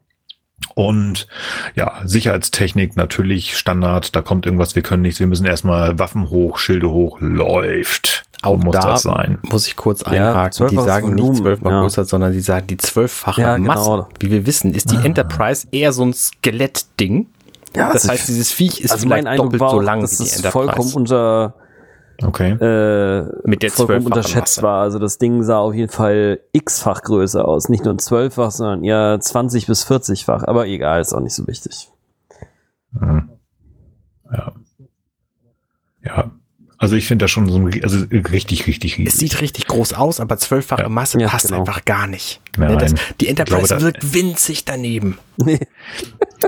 Und 0.75 1.29
ja, 1.75 2.01
Sicherheitstechnik 2.05 2.97
natürlich 2.97 3.57
Standard, 3.57 4.17
da 4.17 4.23
kommt 4.23 4.47
irgendwas, 4.47 4.75
wir 4.75 4.83
können 4.83 5.03
nichts, 5.03 5.21
wir 5.21 5.27
müssen 5.27 5.47
erstmal 5.47 5.99
Waffen 5.99 6.31
hoch, 6.31 6.59
Schilde 6.59 6.91
hoch, 6.91 7.19
läuft. 7.21 8.25
Auch 8.43 8.57
muss 8.59 8.75
da 8.75 8.81
das 8.93 9.03
sein. 9.03 9.39
muss 9.43 9.67
ich 9.67 9.77
kurz 9.77 10.01
Ja, 10.03 10.31
einhaken. 10.31 10.51
die 10.51 10.57
zwölffaches 10.57 10.87
sagen 10.87 11.07
Volumen, 11.09 11.31
nicht 11.33 11.43
zwölfmal 11.43 11.73
ja. 11.73 11.81
größer, 11.83 12.05
sondern 12.05 12.33
die 12.33 12.41
sagen 12.41 12.67
die 12.67 12.77
zwölffache 12.79 13.41
Ja, 13.41 13.59
Masse. 13.59 13.85
genau. 13.91 14.09
Wie 14.19 14.31
wir 14.31 14.47
wissen, 14.47 14.75
ist 14.75 14.91
die 14.91 14.97
Enterprise 14.97 15.67
eher 15.73 15.93
so 15.93 16.05
ein 16.05 16.13
Skelettding. 16.13 17.27
Ja, 17.77 17.93
Das 17.93 18.03
also 18.03 18.09
heißt, 18.13 18.29
dieses 18.29 18.53
Viech 18.53 18.81
ist 18.81 18.91
also 18.93 19.07
mein 19.09 19.27
Eindruck 19.27 19.47
doppelt 19.47 19.61
war 19.61 19.71
so 19.71 19.81
lang 19.81 20.01
dass 20.01 20.13
wie 20.19 20.25
die 20.25 20.29
es 20.31 20.37
Enterprise. 20.37 20.53
vollkommen 20.67 20.93
unter 20.95 21.55
Okay. 22.23 22.53
äh, 22.53 23.27
Mit 23.45 23.63
der 23.63 23.71
vollkommen 23.71 24.07
unterschätzt 24.07 24.57
Masse. 24.57 24.63
war. 24.63 24.81
Also 24.83 24.99
das 24.99 25.19
Ding 25.19 25.43
sah 25.43 25.59
auf 25.59 25.75
jeden 25.75 25.93
Fall 25.93 26.41
x-fach 26.53 27.03
größer 27.03 27.47
aus. 27.47 27.69
Nicht 27.69 27.85
nur 27.85 27.99
zwölffach, 27.99 28.51
sondern 28.51 28.83
eher 28.85 29.19
20 29.21 29.67
bis 29.67 29.87
40-fach. 29.87 30.45
Aber 30.45 30.67
egal, 30.67 31.01
ist 31.03 31.13
auch 31.13 31.21
nicht 31.21 31.35
so 31.35 31.47
wichtig. 31.47 31.91
Hm. 32.99 33.29
Ja. 34.33 34.53
Ja. 36.03 36.31
Also 36.79 36.95
ich 36.97 37.07
finde 37.07 37.25
das 37.25 37.31
schon 37.31 37.49
so 37.49 37.59
ein, 37.59 37.83
also 37.83 38.05
richtig, 38.11 38.67
richtig 38.67 38.99
riesig. 38.99 39.15
Es 39.15 39.19
sieht 39.19 39.41
richtig 39.41 39.67
groß 39.67 39.95
aus, 39.95 40.21
aber 40.21 40.37
zwölffache 40.37 40.83
Ja. 40.83 40.89
Masse 40.91 41.19
Ja, 41.21 41.29
passt 41.29 41.47
genau. 41.49 41.61
einfach 41.61 41.85
gar 41.87 42.07
nicht. 42.07 42.41
Nein. 42.59 42.73
Ne, 42.73 42.77
das, 42.79 42.95
die 43.21 43.29
Enterprise 43.29 43.67
glaube, 43.67 43.81
da- 43.81 43.81
wirkt 43.83 44.15
winzig 44.15 44.65
daneben. 44.65 45.19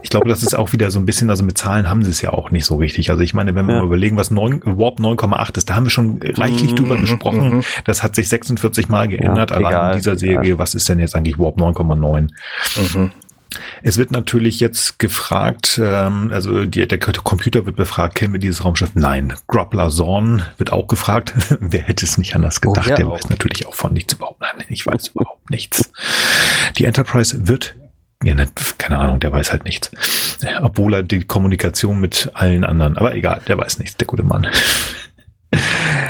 Ich 0.02 0.10
glaube, 0.10 0.28
das 0.28 0.42
ist 0.42 0.55
auch 0.55 0.72
wieder 0.72 0.90
so 0.90 0.98
ein 1.00 1.06
bisschen, 1.06 1.30
also 1.30 1.42
mit 1.42 1.56
Zahlen 1.59 1.88
haben 1.88 2.05
sie 2.05 2.10
es 2.10 2.20
ja 2.20 2.30
auch 2.32 2.50
nicht 2.50 2.66
so 2.66 2.76
richtig. 2.76 3.10
Also 3.10 3.22
ich 3.22 3.32
meine, 3.34 3.55
wenn 3.55 3.66
wir 3.66 3.74
Ja. 3.74 3.80
mal 3.80 3.86
überlegen, 3.86 4.16
was 4.16 4.30
9, 4.30 4.60
Warp 4.64 5.00
9,8 5.00 5.56
ist, 5.56 5.70
da 5.70 5.74
haben 5.76 5.84
wir 5.86 5.90
schon 5.90 6.20
reichlich 6.22 6.72
Mhm, 6.72 6.76
drüber 6.76 6.96
gesprochen. 6.98 7.48
mhm. 7.56 7.64
Das 7.84 8.02
hat 8.02 8.14
sich 8.14 8.28
46 8.28 8.88
Mal 8.88 9.09
geändert, 9.09 9.50
Ja, 9.50 9.56
allein 9.56 9.72
egal, 9.72 9.92
in 9.92 9.98
dieser 9.98 10.16
Serie. 10.18 10.40
egal. 10.46 10.59
Was 10.59 10.74
ist 10.74 10.88
denn 10.90 10.98
jetzt 10.98 11.16
eigentlich 11.16 11.38
Warp 11.38 11.56
9,9? 11.59 12.28
Mhm. 12.94 13.10
Es 13.82 13.97
wird 13.97 14.10
natürlich 14.10 14.60
jetzt 14.60 14.98
gefragt, 14.98 15.80
ähm, 15.82 16.30
also 16.32 16.64
die, 16.64 16.86
der 16.86 16.98
Computer 16.98 17.66
wird 17.66 17.76
befragt, 17.76 18.14
kennen 18.14 18.32
wir 18.32 18.40
dieses 18.40 18.64
Raumschiff? 18.64 18.90
Nein. 18.94 19.35
Groppler 19.47 19.90
Zorn 19.90 20.43
wird 20.56 20.72
auch 20.72 20.86
gefragt. 20.86 21.35
Wer 21.60 21.82
hätte 21.82 22.05
es 22.05 22.18
nicht 22.18 22.35
anders 22.35 22.60
gedacht? 22.60 22.86
Oh, 22.86 22.90
ja, 22.90 22.97
der 22.97 23.09
auch. 23.09 23.14
weiß 23.14 23.30
natürlich 23.30 23.66
auch 23.66 23.74
von 23.74 23.93
nichts 23.93 24.14
überhaupt. 24.14 24.40
Nein, 24.40 24.64
ich 24.68 24.86
weiß 24.86 25.09
überhaupt 25.09 25.51
nichts. 25.51 25.90
Die 26.76 26.85
Enterprise 26.85 27.48
wird 27.48 27.74
ja, 28.24 28.35
ne, 28.35 28.48
keine 28.78 28.98
Ahnung, 28.98 29.20
der 29.20 29.30
weiß 29.30 29.52
halt 29.52 29.64
nichts. 29.64 29.93
Obwohl 30.60 30.94
er 30.94 31.02
die 31.05 31.24
Kommunikation 31.24 32.01
mit 32.01 32.30
allen 32.35 32.64
anderen, 32.64 32.97
aber 32.97 33.14
egal, 33.14 33.40
der 33.47 33.56
weiß 33.59 33.78
nichts, 33.78 33.97
der 33.97 34.09
gute 34.09 34.24
Mann. 34.24 34.48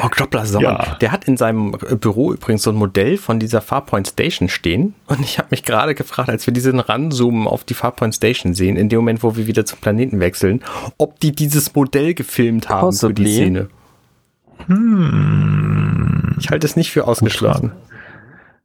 Oh, 0.03 0.09
Groppler 0.09 0.45
ja. 0.61 0.97
der 1.01 1.13
hat 1.13 1.25
in 1.25 1.37
seinem 1.37 1.73
Büro 1.73 2.33
übrigens 2.33 2.63
so 2.63 2.71
ein 2.71 2.77
Modell 2.77 3.17
von 3.17 3.39
dieser 3.39 3.61
Farpoint 3.61 4.09
Station 4.09 4.49
stehen. 4.49 4.95
Und 5.07 5.21
ich 5.21 5.39
habe 5.39 5.49
mich 5.51 5.63
gerade 5.63 5.95
gefragt, 5.95 6.29
als 6.29 6.47
wir 6.47 6.55
diesen 6.55 6.81
Ranzoomen 6.81 7.47
auf 7.47 7.65
die 7.65 7.75
Farpoint 7.75 8.15
Station 8.15 8.55
sehen, 8.55 8.77
in 8.77 8.89
dem 8.89 8.99
Moment, 8.99 9.23
wo 9.23 9.37
wir 9.37 9.47
wieder 9.47 9.65
zum 9.65 9.81
Planeten 9.81 10.21
wechseln, 10.21 10.63
ob 10.99 11.21
die 11.21 11.33
dieses 11.33 11.75
Modell 11.75 12.15
gefilmt 12.15 12.69
haben 12.69 12.89
Possibly. 12.89 13.15
für 13.15 13.23
die 13.25 13.35
Szene. 13.35 13.69
Hm. 14.67 16.37
Ich 16.39 16.51
halte 16.51 16.67
es 16.67 16.77
nicht 16.77 16.91
für 16.91 17.07
ausgeschlossen. 17.07 17.73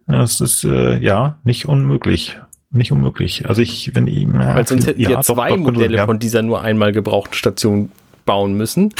Das 0.07 0.41
ist 0.41 0.63
äh, 0.63 0.97
ja 0.97 1.37
nicht 1.43 1.67
unmöglich 1.67 2.37
nicht 2.73 2.91
unmöglich. 2.91 3.47
Also 3.47 3.61
ich, 3.61 3.91
wenn 3.93 4.07
ich, 4.07 4.23
ja, 4.23 4.55
Weil 4.55 4.67
sonst 4.67 4.87
hätten 4.87 4.99
ja, 4.99 5.09
wir 5.09 5.21
zwei 5.21 5.49
doch, 5.49 5.57
Modelle 5.57 5.97
ja. 5.97 6.05
von 6.05 6.19
dieser 6.19 6.41
nur 6.41 6.61
einmal 6.61 6.91
gebrauchten 6.91 7.35
Station 7.35 7.91
bauen 8.25 8.55
müssen. 8.55 8.93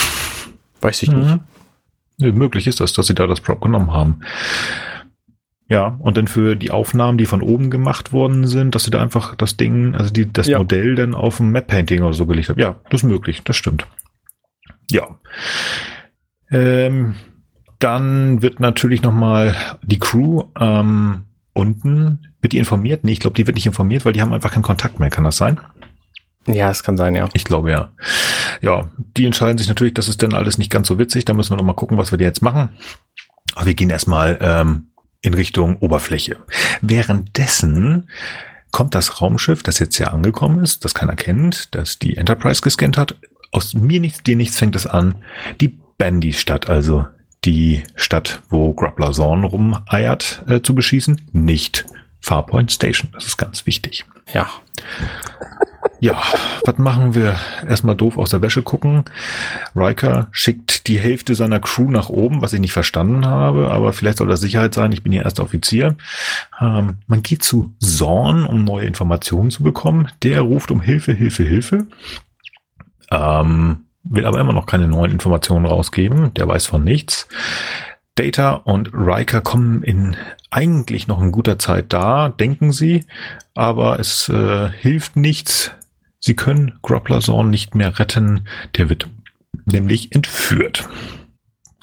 Weiß 0.82 1.02
ich 1.02 1.12
mhm. 1.12 1.20
nicht. 1.20 1.40
Möglich 2.20 2.68
ist 2.68 2.80
das, 2.80 2.94
dass 2.94 3.08
sie 3.08 3.16
da 3.16 3.28
das 3.28 3.42
Prop 3.42 3.62
genommen 3.62 3.92
haben. 3.92 4.22
Ja, 5.70 5.98
und 6.00 6.18
dann 6.18 6.28
für 6.28 6.56
die 6.56 6.72
Aufnahmen, 6.72 7.18
die 7.18 7.26
von 7.26 7.42
oben 7.42 7.70
gemacht 7.70 8.12
worden 8.12 8.46
sind, 8.48 8.76
dass 8.76 8.84
sie 8.84 8.92
da 8.92 9.02
einfach 9.02 9.36
das 9.36 9.58
Ding, 9.58 9.96
also 9.96 10.12
die, 10.12 10.32
das 10.32 10.48
ja. 10.48 10.58
Modell 10.58 10.96
dann 10.96 11.16
auf 11.16 11.38
dem 11.38 11.52
Map-Painting 11.52 12.04
oder 12.04 12.14
so 12.14 12.26
gelegt 12.26 12.50
haben. 12.50 12.60
Ja, 12.60 12.76
das 12.90 13.02
ist 13.02 13.10
möglich, 13.10 13.42
das 13.44 13.56
stimmt. 13.56 13.88
Ja. 14.92 15.20
Ähm, 16.52 17.16
dann 17.80 18.42
wird 18.42 18.60
natürlich 18.60 19.02
nochmal 19.02 19.56
die 19.82 20.00
Crew 20.00 20.44
ähm, 20.60 21.24
unten 21.54 22.20
wird 22.42 22.54
die 22.54 22.58
informiert? 22.58 23.04
Nee, 23.04 23.14
ich 23.14 23.20
glaube, 23.20 23.36
die 23.36 23.48
wird 23.48 23.56
nicht 23.56 23.66
informiert, 23.66 24.06
weil 24.06 24.14
die 24.14 24.22
haben 24.22 24.34
einfach 24.34 24.52
keinen 24.52 24.64
Kontakt 24.64 25.00
mehr. 25.00 25.10
Kann 25.10 25.24
das 25.24 25.38
sein? 25.38 25.60
Ja, 26.48 26.70
es 26.70 26.84
kann 26.84 26.98
sein, 26.98 27.16
ja. 27.16 27.30
Ich 27.34 27.46
glaube, 27.46 27.72
ja. 27.72 27.92
Ja, 28.62 28.90
die 29.18 29.26
entscheiden 29.26 29.58
sich 29.58 29.68
natürlich, 29.68 29.94
das 29.94 30.08
ist 30.08 30.22
dann 30.22 30.34
alles 30.34 30.58
nicht 30.58 30.72
ganz 30.72 30.88
so 30.88 31.00
witzig. 31.00 31.26
Da 31.26 31.34
müssen 31.34 31.52
wir 31.52 31.58
noch 31.58 31.64
mal 31.64 31.74
gucken, 31.74 31.98
was 31.98 32.12
wir 32.12 32.20
jetzt 32.20 32.42
machen. 32.42 32.70
Aber 33.56 33.66
wir 33.66 33.74
gehen 33.74 33.90
erstmal 33.90 34.38
ähm, 34.42 34.88
in 35.22 35.34
Richtung 35.34 35.78
Oberfläche. 35.78 36.38
Währenddessen 36.82 38.10
kommt 38.72 38.96
das 38.96 39.22
Raumschiff, 39.22 39.64
das 39.64 39.80
jetzt 39.80 39.98
ja 40.00 40.08
angekommen 40.08 40.64
ist, 40.64 40.84
das 40.84 40.94
keiner 40.94 41.16
kennt, 41.16 41.74
das 41.76 42.00
die 42.00 42.18
Enterprise 42.18 42.62
gescannt 42.62 42.98
hat. 42.98 43.16
Aus 43.52 43.74
mir 43.74 44.00
nichts, 44.00 44.24
dir 44.24 44.36
nichts 44.36 44.58
fängt 44.58 44.76
es 44.76 44.88
an. 44.88 45.16
Die 45.62 45.80
Bandy-Stadt, 45.98 46.70
also 46.70 47.06
die 47.46 47.84
Stadt, 47.96 48.42
wo 48.50 48.74
Grappler 48.74 49.12
Zorn 49.12 49.44
rumeiert, 49.44 50.44
äh, 50.48 50.62
zu 50.62 50.74
beschießen, 50.74 51.22
nicht 51.32 51.86
Farpoint 52.20 52.72
Station. 52.72 53.12
Das 53.14 53.26
ist 53.26 53.38
ganz 53.38 53.66
wichtig. 53.66 54.06
Ja. 54.34 54.50
Ja, 56.00 56.22
was 56.66 56.78
machen 56.78 57.16
wir? 57.16 57.36
Erstmal 57.68 57.96
doof 57.96 58.18
aus 58.18 58.32
der 58.32 58.42
Wäsche 58.42 58.62
gucken. 58.62 59.06
Riker 59.76 60.28
schickt 60.32 60.88
die 60.88 61.00
Hälfte 61.00 61.34
seiner 61.34 61.60
Crew 61.60 61.90
nach 61.90 62.10
oben, 62.10 62.42
was 62.42 62.54
ich 62.54 62.60
nicht 62.60 62.74
verstanden 62.74 63.26
habe, 63.26 63.72
aber 63.72 63.94
vielleicht 63.94 64.18
soll 64.18 64.28
das 64.28 64.42
Sicherheit 64.42 64.74
sein. 64.74 64.92
Ich 64.92 65.04
bin 65.04 65.14
hier 65.14 65.24
erster 65.24 65.44
Offizier. 65.44 65.96
Ähm, 66.60 66.98
man 67.08 67.24
geht 67.24 67.44
zu 67.44 67.74
Zorn, 67.80 68.46
um 68.46 68.64
neue 68.64 68.86
Informationen 68.86 69.50
zu 69.50 69.64
bekommen. 69.64 70.10
Der 70.24 70.42
ruft 70.42 70.72
um 70.72 70.82
Hilfe, 70.82 71.14
Hilfe, 71.14 71.44
Hilfe. 71.44 71.88
Ähm, 73.12 73.86
will 74.04 74.26
aber 74.26 74.40
immer 74.40 74.54
noch 74.54 74.66
keine 74.66 74.88
neuen 74.88 75.12
Informationen 75.12 75.66
rausgeben. 75.66 76.34
Der 76.34 76.48
weiß 76.48 76.66
von 76.66 76.84
nichts. 76.84 77.28
Data 78.16 78.54
und 78.54 78.92
Riker 78.94 79.42
kommen 79.42 79.84
in 79.84 80.16
eigentlich 80.52 81.08
noch 81.08 81.22
in 81.22 81.32
guter 81.32 81.58
Zeit 81.58 81.92
da, 81.92 82.30
denken 82.30 82.72
sie, 82.72 83.06
aber 83.56 84.00
es 84.00 84.30
äh, 84.30 84.70
hilft 84.70 85.16
nichts. 85.16 85.72
Sie 86.20 86.36
können 86.36 86.78
Groppler 86.84 87.22
Zorn 87.22 87.50
nicht 87.50 87.76
mehr 87.76 88.00
retten. 88.00 88.48
Der 88.78 88.90
wird 88.90 89.10
nämlich 89.66 90.14
entführt. 90.14 90.88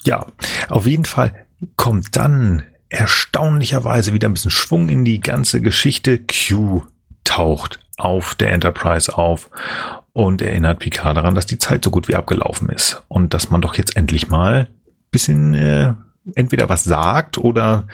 Ja, 0.03 0.25
auf 0.69 0.87
jeden 0.87 1.05
Fall 1.05 1.45
kommt 1.75 2.15
dann 2.15 2.63
erstaunlicherweise 2.89 4.13
wieder 4.13 4.29
ein 4.29 4.33
bisschen 4.33 4.51
Schwung 4.51 4.89
in 4.89 5.05
die 5.05 5.19
ganze 5.19 5.61
Geschichte. 5.61 6.19
Q 6.19 6.83
taucht 7.23 7.79
auf 7.97 8.35
der 8.35 8.51
Enterprise 8.51 9.15
auf 9.15 9.49
und 10.13 10.41
erinnert 10.41 10.79
Picard 10.79 11.17
daran, 11.17 11.35
dass 11.35 11.45
die 11.45 11.59
Zeit 11.59 11.83
so 11.83 11.91
gut 11.91 12.07
wie 12.07 12.15
abgelaufen 12.15 12.69
ist 12.69 13.03
und 13.09 13.33
dass 13.33 13.49
man 13.49 13.61
doch 13.61 13.75
jetzt 13.75 13.95
endlich 13.95 14.29
mal 14.29 14.69
bisschen 15.11 15.53
äh, 15.53 15.93
entweder 16.35 16.69
was 16.69 16.83
sagt 16.83 17.37
oder 17.37 17.85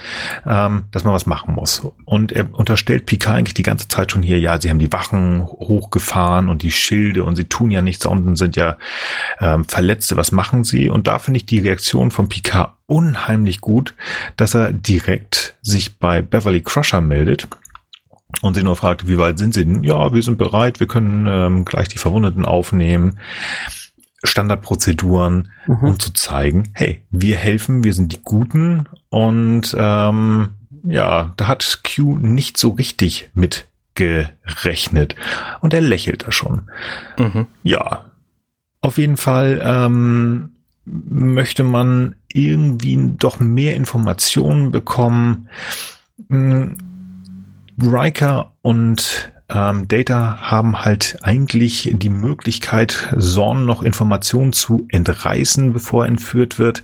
ähm, 0.45 0.83
dass 0.91 1.03
man 1.03 1.13
was 1.13 1.25
machen 1.25 1.55
muss. 1.55 1.81
Und 2.05 2.31
er 2.31 2.53
unterstellt 2.53 3.05
Picard 3.05 3.37
eigentlich 3.37 3.53
die 3.53 3.63
ganze 3.63 3.87
Zeit 3.87 4.11
schon 4.11 4.21
hier, 4.21 4.39
ja, 4.39 4.59
sie 4.59 4.69
haben 4.69 4.79
die 4.79 4.91
Wachen 4.91 5.45
hochgefahren 5.45 6.49
und 6.49 6.61
die 6.61 6.71
Schilde 6.71 7.23
und 7.23 7.35
sie 7.35 7.45
tun 7.45 7.71
ja 7.71 7.81
nichts 7.81 8.05
unten 8.05 8.35
sind 8.35 8.55
ja 8.55 8.77
ähm, 9.39 9.65
Verletzte, 9.65 10.17
was 10.17 10.31
machen 10.31 10.63
sie? 10.63 10.89
Und 10.89 11.07
da 11.07 11.19
finde 11.19 11.37
ich 11.37 11.45
die 11.45 11.59
Reaktion 11.59 12.11
von 12.11 12.27
Picard 12.27 12.73
unheimlich 12.85 13.61
gut, 13.61 13.95
dass 14.35 14.53
er 14.53 14.73
direkt 14.73 15.55
sich 15.61 15.97
bei 15.97 16.21
Beverly 16.21 16.61
Crusher 16.61 17.01
meldet 17.01 17.47
und 18.41 18.55
sie 18.55 18.63
nur 18.63 18.75
fragt, 18.75 19.07
wie 19.07 19.17
weit 19.17 19.37
sind 19.37 19.53
sie 19.53 19.65
denn? 19.65 19.83
Ja, 19.83 20.13
wir 20.13 20.21
sind 20.21 20.37
bereit, 20.37 20.79
wir 20.79 20.87
können 20.87 21.27
ähm, 21.27 21.65
gleich 21.65 21.87
die 21.87 21.97
Verwundeten 21.97 22.45
aufnehmen. 22.45 23.19
Standardprozeduren, 24.23 25.51
mhm. 25.67 25.75
um 25.75 25.99
zu 25.99 26.11
zeigen, 26.13 26.69
hey, 26.73 27.01
wir 27.11 27.37
helfen, 27.37 27.83
wir 27.83 27.93
sind 27.93 28.13
die 28.13 28.21
Guten 28.23 28.87
und 29.09 29.75
ähm, 29.77 30.49
ja, 30.83 31.33
da 31.37 31.47
hat 31.47 31.81
Q 31.83 32.17
nicht 32.17 32.57
so 32.57 32.69
richtig 32.69 33.29
mit 33.33 33.67
gerechnet 33.95 35.15
und 35.61 35.73
er 35.73 35.81
lächelt 35.81 36.25
da 36.27 36.31
schon. 36.31 36.69
Mhm. 37.17 37.47
Ja, 37.63 38.05
auf 38.81 38.97
jeden 38.97 39.17
Fall 39.17 39.61
ähm, 39.63 40.51
möchte 40.85 41.63
man 41.63 42.15
irgendwie 42.31 42.97
doch 43.17 43.39
mehr 43.39 43.75
Informationen 43.75 44.71
bekommen. 44.71 45.49
Hm, 46.29 46.77
Riker 47.81 48.53
und 48.61 49.31
ähm, 49.49 49.87
Data 49.87 50.39
haben 50.41 50.83
halt 50.83 51.19
eigentlich 51.21 51.89
die 51.93 52.09
Möglichkeit, 52.09 53.15
Zorn 53.17 53.65
noch 53.65 53.81
Informationen 53.81 54.53
zu 54.53 54.87
entreißen, 54.89 55.73
bevor 55.73 56.05
er 56.05 56.09
entführt 56.09 56.59
wird. 56.59 56.83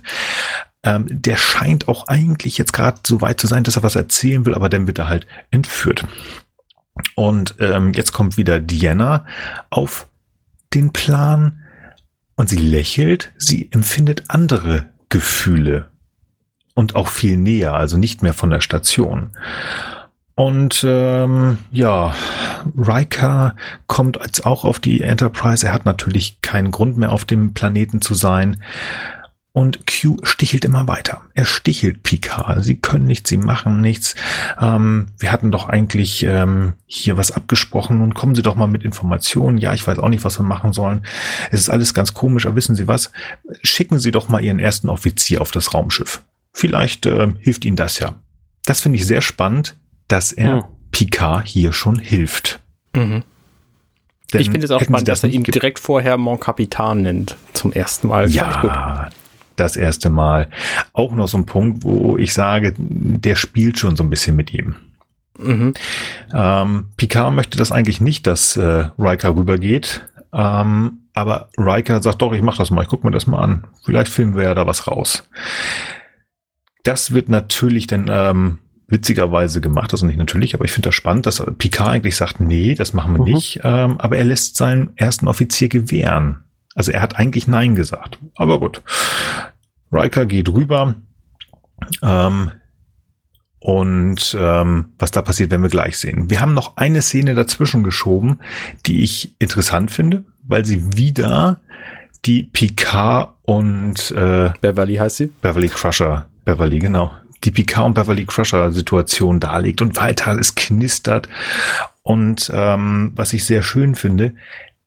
Ähm, 0.82 1.06
der 1.08 1.36
scheint 1.36 1.88
auch 1.88 2.08
eigentlich 2.08 2.58
jetzt 2.58 2.72
gerade 2.72 3.00
so 3.06 3.20
weit 3.20 3.40
zu 3.40 3.46
sein, 3.46 3.64
dass 3.64 3.76
er 3.76 3.82
was 3.82 3.96
erzählen 3.96 4.46
will, 4.46 4.54
aber 4.54 4.68
dann 4.68 4.86
wird 4.86 4.98
er 4.98 5.08
halt 5.08 5.26
entführt. 5.50 6.06
Und 7.14 7.56
ähm, 7.58 7.92
jetzt 7.92 8.12
kommt 8.12 8.36
wieder 8.36 8.60
Diana 8.60 9.26
auf 9.70 10.06
den 10.72 10.92
Plan 10.92 11.60
und 12.36 12.48
sie 12.48 12.56
lächelt, 12.56 13.32
sie 13.36 13.68
empfindet 13.72 14.24
andere 14.28 14.86
Gefühle 15.08 15.90
und 16.74 16.96
auch 16.96 17.08
viel 17.08 17.36
näher, 17.36 17.74
also 17.74 17.96
nicht 17.96 18.22
mehr 18.22 18.34
von 18.34 18.50
der 18.50 18.60
Station. 18.60 19.30
Und 20.36 20.84
ähm, 20.86 21.58
ja, 21.70 22.14
Riker 22.76 23.54
kommt 23.86 24.18
jetzt 24.20 24.44
auch 24.44 24.64
auf 24.64 24.80
die 24.80 25.02
Enterprise. 25.02 25.66
Er 25.66 25.72
hat 25.72 25.84
natürlich 25.84 26.40
keinen 26.40 26.72
Grund 26.72 26.96
mehr 26.96 27.12
auf 27.12 27.24
dem 27.24 27.54
Planeten 27.54 28.00
zu 28.00 28.14
sein. 28.14 28.60
Und 29.52 29.86
Q 29.86 30.16
stichelt 30.24 30.64
immer 30.64 30.88
weiter. 30.88 31.22
Er 31.34 31.44
stichelt 31.44 32.02
Picard. 32.02 32.64
Sie 32.64 32.74
können 32.74 33.04
nichts, 33.04 33.30
sie 33.30 33.36
machen 33.36 33.80
nichts. 33.80 34.16
Ähm, 34.60 35.06
wir 35.20 35.30
hatten 35.30 35.52
doch 35.52 35.68
eigentlich 35.68 36.24
ähm, 36.24 36.72
hier 36.86 37.16
was 37.16 37.30
abgesprochen 37.30 38.00
und 38.00 38.14
kommen 38.14 38.34
Sie 38.34 38.42
doch 38.42 38.56
mal 38.56 38.66
mit 38.66 38.82
Informationen. 38.82 39.58
Ja, 39.58 39.72
ich 39.72 39.86
weiß 39.86 40.00
auch 40.00 40.08
nicht, 40.08 40.24
was 40.24 40.40
wir 40.40 40.44
machen 40.44 40.72
sollen. 40.72 41.06
Es 41.52 41.60
ist 41.60 41.70
alles 41.70 41.94
ganz 41.94 42.14
komisch, 42.14 42.46
aber 42.46 42.56
wissen 42.56 42.74
Sie 42.74 42.88
was? 42.88 43.12
Schicken 43.62 44.00
Sie 44.00 44.10
doch 44.10 44.28
mal 44.28 44.42
Ihren 44.42 44.58
ersten 44.58 44.88
Offizier 44.88 45.40
auf 45.40 45.52
das 45.52 45.72
Raumschiff. 45.72 46.22
Vielleicht 46.52 47.06
äh, 47.06 47.32
hilft 47.38 47.64
Ihnen 47.64 47.76
das 47.76 48.00
ja. 48.00 48.16
Das 48.66 48.80
finde 48.80 48.98
ich 48.98 49.06
sehr 49.06 49.20
spannend 49.20 49.76
dass 50.08 50.32
er 50.32 50.56
hm. 50.56 50.64
Picard 50.90 51.46
hier 51.46 51.72
schon 51.72 51.98
hilft. 51.98 52.60
Mhm. 52.94 53.24
ich 54.32 54.50
finde 54.50 54.64
es 54.64 54.70
auch 54.70 54.80
spannend, 54.80 55.08
das 55.08 55.22
dass 55.22 55.30
er 55.30 55.34
ihn 55.34 55.42
direkt 55.42 55.80
vorher 55.80 56.16
Mon 56.16 56.38
Capitan 56.38 57.02
nennt. 57.02 57.36
Zum 57.52 57.72
ersten 57.72 58.08
Mal. 58.08 58.30
Ja, 58.30 59.10
das 59.56 59.76
erste 59.76 60.10
Mal. 60.10 60.48
Auch 60.92 61.12
noch 61.12 61.28
so 61.28 61.38
ein 61.38 61.46
Punkt, 61.46 61.82
wo 61.82 62.16
ich 62.16 62.32
sage, 62.34 62.74
der 62.78 63.34
spielt 63.34 63.78
schon 63.78 63.96
so 63.96 64.04
ein 64.04 64.10
bisschen 64.10 64.36
mit 64.36 64.52
ihm. 64.52 64.76
Mhm. 65.38 65.74
Ähm, 66.32 66.88
Picard 66.96 67.34
möchte 67.34 67.58
das 67.58 67.72
eigentlich 67.72 68.00
nicht, 68.00 68.26
dass 68.26 68.56
äh, 68.56 68.88
Riker 68.98 69.34
rübergeht. 69.36 70.06
Ähm, 70.32 71.00
aber 71.14 71.48
Riker 71.56 72.02
sagt 72.02 72.22
doch, 72.22 72.32
ich 72.32 72.42
mach 72.42 72.56
das 72.56 72.70
mal, 72.70 72.82
ich 72.82 72.88
guck 72.88 73.04
mir 73.04 73.10
das 73.10 73.26
mal 73.26 73.40
an. 73.40 73.66
Vielleicht 73.84 74.10
filmen 74.12 74.36
wir 74.36 74.44
ja 74.44 74.54
da 74.54 74.66
was 74.66 74.86
raus. 74.86 75.28
Das 76.82 77.14
wird 77.14 77.28
natürlich 77.28 77.86
dann 77.86 78.10
ähm, 78.10 78.58
witzigerweise 78.86 79.60
gemacht, 79.60 79.92
also 79.92 80.06
nicht 80.06 80.18
natürlich, 80.18 80.54
aber 80.54 80.64
ich 80.64 80.72
finde 80.72 80.88
das 80.88 80.94
spannend, 80.94 81.26
dass 81.26 81.44
Picard 81.58 81.88
eigentlich 81.88 82.16
sagt, 82.16 82.40
nee, 82.40 82.74
das 82.74 82.92
machen 82.92 83.14
wir 83.14 83.20
mhm. 83.20 83.32
nicht, 83.32 83.60
ähm, 83.64 83.98
aber 83.98 84.16
er 84.16 84.24
lässt 84.24 84.56
seinen 84.56 84.96
ersten 84.96 85.28
Offizier 85.28 85.68
gewähren. 85.68 86.44
Also 86.74 86.92
er 86.92 87.02
hat 87.02 87.16
eigentlich 87.16 87.46
Nein 87.46 87.74
gesagt. 87.74 88.18
Aber 88.34 88.58
gut. 88.60 88.82
Riker 89.92 90.26
geht 90.26 90.48
rüber. 90.48 90.96
Ähm, 92.02 92.50
und 93.60 94.36
ähm, 94.38 94.92
was 94.98 95.10
da 95.10 95.22
passiert, 95.22 95.50
werden 95.50 95.62
wir 95.62 95.70
gleich 95.70 95.96
sehen. 95.96 96.28
Wir 96.28 96.40
haben 96.40 96.52
noch 96.52 96.76
eine 96.76 97.00
Szene 97.00 97.34
dazwischen 97.34 97.82
geschoben, 97.82 98.40
die 98.86 99.02
ich 99.02 99.34
interessant 99.38 99.90
finde, 99.90 100.24
weil 100.42 100.64
sie 100.64 100.96
wieder 100.96 101.60
die 102.26 102.42
Picard 102.42 103.34
und 103.42 104.10
äh, 104.10 104.50
Beverly 104.60 104.96
heißt 104.96 105.16
sie? 105.16 105.26
Beverly 105.26 105.68
Crusher. 105.68 106.26
Beverly, 106.44 106.78
genau. 106.78 107.12
Die 107.44 107.50
Picard 107.50 107.86
und 107.86 107.94
Beverly 107.94 108.24
Crusher 108.24 108.72
Situation 108.72 109.40
darlegt 109.40 109.82
und 109.82 109.96
weiter 109.96 110.38
es 110.38 110.54
knistert. 110.54 111.28
Und 112.02 112.50
ähm, 112.54 113.12
was 113.14 113.32
ich 113.32 113.44
sehr 113.44 113.62
schön 113.62 113.94
finde, 113.94 114.34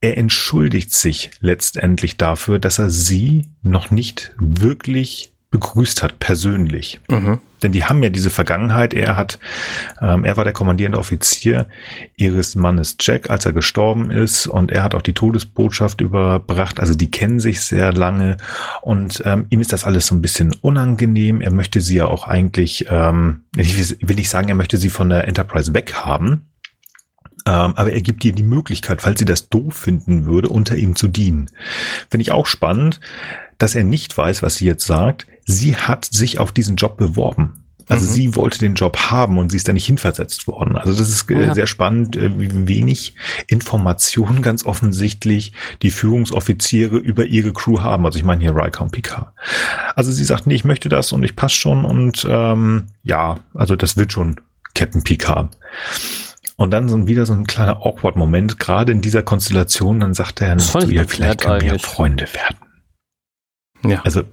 er 0.02 0.18
entschuldigt 0.18 0.94
sich 0.94 1.32
letztendlich 1.40 2.18
dafür, 2.18 2.60
dass 2.60 2.80
er 2.80 2.90
sie 2.90 3.46
noch 3.64 3.90
nicht 3.90 4.34
wirklich 4.38 5.34
begrüßt 5.50 6.04
hat, 6.04 6.20
persönlich. 6.20 7.00
Mhm. 7.10 7.40
Denn 7.64 7.72
die 7.72 7.86
haben 7.86 8.04
ja 8.04 8.10
diese 8.10 8.30
Vergangenheit. 8.30 8.94
Er 8.94 9.16
hat, 9.16 9.40
ähm, 10.02 10.26
er 10.26 10.36
war 10.38 10.44
der 10.44 10.54
kommandierende 10.54 11.00
Offizier 11.00 11.68
ihres 12.18 12.56
Mannes 12.56 12.98
Jack, 13.00 13.30
als 13.30 13.46
er 13.46 13.54
gestorben 13.54 14.12
ist, 14.12 14.48
und 14.48 14.72
er 14.72 14.84
hat 14.84 14.94
auch 14.94 15.02
die 15.02 15.14
Todesbotschaft 15.14 16.02
überbracht. 16.02 16.80
Also 16.80 16.96
die 16.96 17.10
kennen 17.10 17.40
sich 17.40 17.62
sehr 17.62 17.94
lange 17.94 18.38
und 18.82 19.24
ähm, 19.26 19.48
ihm 19.50 19.62
ist 19.62 19.74
das 19.74 19.86
alles 19.86 20.08
so 20.08 20.16
ein 20.16 20.22
bisschen 20.22 20.54
unangenehm. 20.62 21.42
Er 21.42 21.52
möchte 21.52 21.80
sie 21.82 21.96
ja 21.96 22.06
auch 22.06 22.28
eigentlich, 22.28 22.86
ähm, 22.90 23.46
ich 23.56 23.98
will 24.08 24.16
nicht 24.16 24.30
sagen, 24.30 24.50
er 24.50 24.56
möchte 24.56 24.78
sie 24.78 24.90
von 24.90 25.10
der 25.10 25.28
Enterprise 25.28 25.74
weghaben. 25.74 26.50
Ähm, 27.48 27.74
aber 27.76 27.94
er 27.94 28.02
gibt 28.02 28.26
ihr 28.26 28.34
die 28.34 28.44
Möglichkeit, 28.44 29.02
falls 29.02 29.20
sie 29.20 29.26
das 29.26 29.48
doof 29.48 29.74
finden 29.74 30.26
würde, 30.26 30.50
unter 30.50 30.76
ihm 30.76 30.98
zu 30.98 31.08
dienen. 31.08 31.50
Finde 32.10 32.24
ich 32.24 32.32
auch 32.34 32.46
spannend, 32.46 33.00
dass 33.58 33.74
er 33.74 33.86
nicht 33.86 34.18
weiß, 34.18 34.44
was 34.44 34.56
sie 34.56 34.66
jetzt 34.66 34.86
sagt. 34.86 35.28
Sie 35.48 35.76
hat 35.76 36.06
sich 36.06 36.38
auf 36.38 36.52
diesen 36.52 36.76
Job 36.76 36.98
beworben. 36.98 37.64
Also 37.90 38.06
mhm. 38.06 38.14
sie 38.14 38.36
wollte 38.36 38.60
den 38.60 38.74
Job 38.74 38.98
haben 38.98 39.38
und 39.38 39.50
sie 39.50 39.58
ist 39.58 39.68
da 39.68 39.74
nicht 39.74 39.86
hinversetzt 39.86 40.46
worden. 40.46 40.76
Also 40.76 40.94
das 40.94 41.10
ist 41.10 41.32
äh, 41.32 41.48
ja. 41.48 41.56
sehr 41.56 41.68
spannend, 41.68 42.18
äh, 42.18 42.38
wie 42.38 42.68
wenig 42.68 43.16
Informationen 43.48 44.42
ganz 44.42 44.66
offensichtlich 44.66 45.54
die 45.82 45.92
Führungsoffiziere 45.92 46.98
über 46.98 47.26
ihre 47.26 47.54
Crew 47.54 47.80
haben. 47.80 48.06
Also 48.06 48.20
ich 48.20 48.26
meine 48.26 48.42
hier 48.42 48.54
und 48.54 48.92
Picard. 48.92 49.28
Also 49.96 50.12
sie 50.12 50.26
sagt, 50.26 50.48
nee, 50.48 50.56
ich 50.56 50.66
möchte 50.66 50.90
das 50.90 51.14
und 51.14 51.24
ich 51.24 51.36
passe 51.38 51.56
schon 51.56 51.86
und 51.86 52.28
ähm, 52.30 52.88
ja, 53.04 53.40
also 53.54 53.78
das 53.78 53.96
wird 53.96 54.12
schon 54.12 54.36
Captain 54.76 55.04
Picard. 55.04 55.58
Und 56.58 56.72
dann 56.72 56.90
so 56.90 57.08
wieder 57.08 57.26
so 57.26 57.34
ein 57.34 57.48
kleiner 57.48 57.86
awkward 57.86 58.16
Moment, 58.16 58.60
gerade 58.60 58.92
in 58.92 59.02
dieser 59.02 59.22
Konstellation, 59.22 60.00
dann 60.00 60.14
sagt 60.14 60.42
er 60.42 60.50
ihr, 60.90 61.08
vielleicht 61.08 61.42
können 61.42 61.62
wir 61.62 61.80
Freunde 61.80 62.26
werden. 62.34 62.67
Ja. 63.86 64.02
Also 64.04 64.24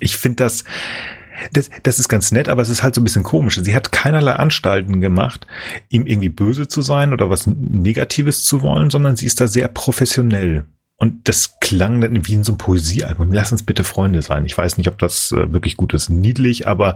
ich 0.00 0.16
finde 0.16 0.44
das, 0.44 0.64
das, 1.52 1.70
das 1.82 1.98
ist 1.98 2.08
ganz 2.08 2.32
nett, 2.32 2.48
aber 2.48 2.62
es 2.62 2.68
ist 2.68 2.82
halt 2.82 2.94
so 2.94 3.00
ein 3.00 3.04
bisschen 3.04 3.22
komisch. 3.22 3.58
Sie 3.60 3.74
hat 3.74 3.92
keinerlei 3.92 4.34
Anstalten 4.34 5.00
gemacht, 5.00 5.46
ihm 5.88 6.06
irgendwie 6.06 6.28
böse 6.28 6.68
zu 6.68 6.82
sein 6.82 7.12
oder 7.12 7.30
was 7.30 7.46
Negatives 7.46 8.44
zu 8.44 8.62
wollen, 8.62 8.90
sondern 8.90 9.16
sie 9.16 9.26
ist 9.26 9.40
da 9.40 9.48
sehr 9.48 9.68
professionell. 9.68 10.66
Und 10.96 11.28
das 11.28 11.58
klang 11.60 12.00
dann 12.00 12.26
wie 12.26 12.34
in 12.34 12.44
so 12.44 12.52
einem 12.52 12.58
Poesiealbum. 12.58 13.32
Lass 13.32 13.50
uns 13.50 13.64
bitte 13.64 13.82
Freunde 13.82 14.22
sein. 14.22 14.44
Ich 14.46 14.56
weiß 14.56 14.78
nicht, 14.78 14.86
ob 14.86 14.98
das 14.98 15.32
äh, 15.32 15.52
wirklich 15.52 15.76
gut 15.76 15.94
ist. 15.94 16.10
Niedlich, 16.10 16.68
aber 16.68 16.94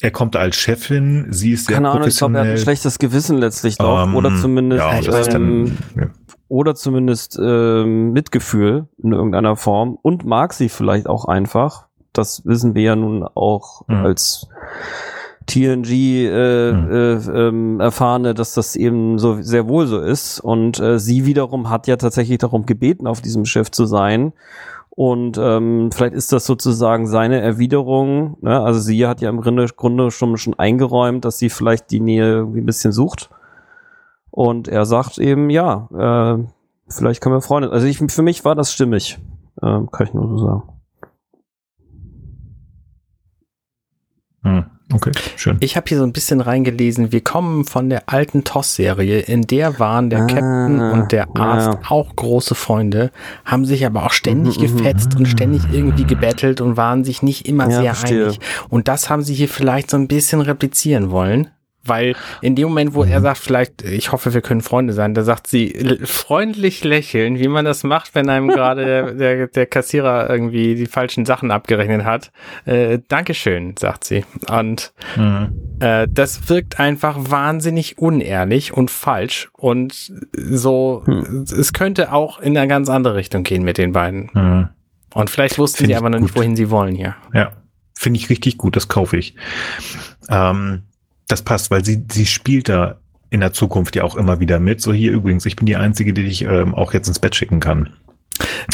er 0.00 0.10
kommt 0.10 0.34
als 0.34 0.56
Chefin, 0.56 1.26
sie 1.30 1.52
ist 1.52 1.66
sehr 1.66 1.76
Keine 1.76 1.90
Ahnung, 1.90 2.08
ich 2.08 2.16
glaube, 2.16 2.38
er 2.38 2.40
hat 2.40 2.50
ein 2.50 2.58
schlechtes 2.58 2.98
Gewissen 2.98 3.36
letztlich 3.36 3.76
doch. 3.76 4.02
Um, 4.02 4.16
oder 4.16 4.30
ähm, 4.30 4.38
zumindest 4.40 5.06
ja, 5.06 5.34
ähm, 5.34 5.76
ja 5.94 6.10
oder 6.50 6.74
zumindest 6.74 7.38
äh, 7.40 7.84
Mitgefühl 7.84 8.88
in 8.98 9.12
irgendeiner 9.12 9.54
Form 9.54 9.96
und 10.02 10.26
mag 10.26 10.52
sie 10.52 10.68
vielleicht 10.68 11.06
auch 11.06 11.24
einfach. 11.24 11.86
Das 12.12 12.44
wissen 12.44 12.74
wir 12.74 12.82
ja 12.82 12.96
nun 12.96 13.22
auch 13.22 13.86
mhm. 13.86 14.04
als 14.04 14.48
TNG 15.46 15.90
äh, 16.26 16.72
mhm. 16.72 16.90
äh, 16.90 17.48
ähm, 17.48 17.80
erfahrene, 17.80 18.34
dass 18.34 18.54
das 18.54 18.74
eben 18.74 19.20
so 19.20 19.40
sehr 19.40 19.68
wohl 19.68 19.86
so 19.86 20.00
ist. 20.00 20.40
Und 20.40 20.80
äh, 20.80 20.98
sie 20.98 21.24
wiederum 21.24 21.70
hat 21.70 21.86
ja 21.86 21.96
tatsächlich 21.96 22.38
darum 22.38 22.66
gebeten, 22.66 23.06
auf 23.06 23.20
diesem 23.20 23.44
Schiff 23.44 23.70
zu 23.70 23.86
sein. 23.86 24.32
Und 24.90 25.38
ähm, 25.38 25.90
vielleicht 25.92 26.14
ist 26.14 26.32
das 26.32 26.46
sozusagen 26.46 27.06
seine 27.06 27.40
Erwiderung. 27.40 28.38
Ne? 28.40 28.60
Also 28.60 28.80
sie 28.80 29.06
hat 29.06 29.20
ja 29.20 29.30
im 29.30 29.40
Grunde, 29.40 29.66
Grunde 29.66 30.10
schon, 30.10 30.36
schon 30.36 30.58
eingeräumt, 30.58 31.24
dass 31.24 31.38
sie 31.38 31.48
vielleicht 31.48 31.92
die 31.92 32.00
Nähe 32.00 32.28
irgendwie 32.28 32.60
ein 32.60 32.66
bisschen 32.66 32.90
sucht. 32.90 33.30
Und 34.30 34.68
er 34.68 34.86
sagt 34.86 35.18
eben, 35.18 35.50
ja, 35.50 35.88
äh, 35.92 36.44
vielleicht 36.88 37.20
können 37.20 37.34
wir 37.34 37.42
Freunde. 37.42 37.70
Also 37.70 37.86
ich, 37.86 37.98
für 37.98 38.22
mich 38.22 38.44
war 38.44 38.54
das 38.54 38.72
stimmig, 38.72 39.18
äh, 39.60 39.80
kann 39.90 40.06
ich 40.06 40.14
nur 40.14 40.28
so 40.28 40.38
sagen. 40.38 40.62
Hm, 44.42 44.64
okay, 44.94 45.10
schön. 45.36 45.58
Ich 45.60 45.76
habe 45.76 45.86
hier 45.86 45.98
so 45.98 46.04
ein 46.04 46.14
bisschen 46.14 46.40
reingelesen, 46.40 47.12
wir 47.12 47.22
kommen 47.22 47.64
von 47.66 47.90
der 47.90 48.08
alten 48.08 48.42
TOS-Serie, 48.44 49.20
in 49.20 49.42
der 49.42 49.78
waren 49.78 50.08
der 50.08 50.22
ah, 50.22 50.26
Captain 50.26 50.80
und 50.80 51.12
der 51.12 51.36
Arzt 51.36 51.78
ja. 51.82 51.90
auch 51.90 52.16
große 52.16 52.54
Freunde, 52.54 53.10
haben 53.44 53.66
sich 53.66 53.84
aber 53.84 54.06
auch 54.06 54.12
ständig 54.12 54.58
mhm, 54.58 54.64
mhm 54.64 54.76
gefetzt 54.76 55.16
und 55.16 55.26
ständig 55.26 55.62
irgendwie 55.72 56.04
gebettelt 56.04 56.62
und 56.62 56.78
waren 56.78 57.04
sich 57.04 57.22
nicht 57.22 57.46
immer 57.46 57.68
ja, 57.68 57.80
sehr 57.82 57.94
verstehe. 57.94 58.24
einig. 58.26 58.40
Und 58.70 58.88
das 58.88 59.10
haben 59.10 59.22
sie 59.22 59.34
hier 59.34 59.48
vielleicht 59.48 59.90
so 59.90 59.98
ein 59.98 60.08
bisschen 60.08 60.40
replizieren 60.40 61.10
wollen. 61.10 61.50
Weil 61.82 62.14
in 62.42 62.54
dem 62.56 62.68
Moment, 62.68 62.92
wo 62.92 63.04
er 63.04 63.20
mhm. 63.20 63.22
sagt, 63.22 63.38
vielleicht, 63.38 63.82
ich 63.82 64.12
hoffe, 64.12 64.34
wir 64.34 64.42
können 64.42 64.60
Freunde 64.60 64.92
sein, 64.92 65.14
da 65.14 65.22
sagt 65.22 65.46
sie 65.46 65.98
freundlich 66.04 66.84
lächeln, 66.84 67.38
wie 67.38 67.48
man 67.48 67.64
das 67.64 67.84
macht, 67.84 68.14
wenn 68.14 68.28
einem 68.28 68.48
gerade 68.48 68.84
der, 68.84 69.12
der, 69.14 69.46
der, 69.46 69.66
Kassierer 69.66 70.28
irgendwie 70.28 70.74
die 70.74 70.86
falschen 70.86 71.24
Sachen 71.24 71.50
abgerechnet 71.50 72.04
hat. 72.04 72.32
Äh, 72.66 72.98
Dankeschön, 73.08 73.76
sagt 73.78 74.04
sie. 74.04 74.26
Und 74.50 74.92
mhm. 75.16 75.52
äh, 75.80 76.06
das 76.10 76.50
wirkt 76.50 76.78
einfach 76.78 77.16
wahnsinnig 77.18 77.96
unehrlich 77.96 78.74
und 78.74 78.90
falsch. 78.90 79.48
Und 79.56 80.12
so, 80.36 81.02
mhm. 81.06 81.46
es 81.50 81.72
könnte 81.72 82.12
auch 82.12 82.40
in 82.40 82.58
eine 82.58 82.68
ganz 82.68 82.90
andere 82.90 83.14
Richtung 83.14 83.42
gehen 83.42 83.62
mit 83.62 83.78
den 83.78 83.92
beiden. 83.92 84.28
Mhm. 84.34 84.68
Und 85.14 85.30
vielleicht 85.30 85.58
wussten 85.58 85.78
Find 85.78 85.88
sie 85.88 85.96
aber 85.96 86.10
noch 86.10 86.20
nicht, 86.20 86.36
wohin 86.36 86.56
sie 86.56 86.70
wollen 86.70 86.94
hier. 86.94 87.16
Ja, 87.32 87.52
finde 87.94 88.18
ich 88.18 88.28
richtig 88.28 88.58
gut, 88.58 88.76
das 88.76 88.88
kaufe 88.88 89.16
ich. 89.16 89.34
Ähm 90.28 90.82
das 91.30 91.42
passt, 91.42 91.70
weil 91.70 91.84
sie, 91.84 92.02
sie 92.10 92.26
spielt 92.26 92.68
da 92.68 92.96
in 93.30 93.40
der 93.40 93.52
Zukunft 93.52 93.96
ja 93.96 94.02
auch 94.04 94.16
immer 94.16 94.40
wieder 94.40 94.58
mit. 94.58 94.80
So 94.80 94.92
hier 94.92 95.12
übrigens, 95.12 95.46
ich 95.46 95.56
bin 95.56 95.66
die 95.66 95.76
Einzige, 95.76 96.12
die 96.12 96.24
dich 96.24 96.42
ähm, 96.42 96.74
auch 96.74 96.92
jetzt 96.92 97.08
ins 97.08 97.18
Bett 97.18 97.34
schicken 97.34 97.60
kann. 97.60 97.90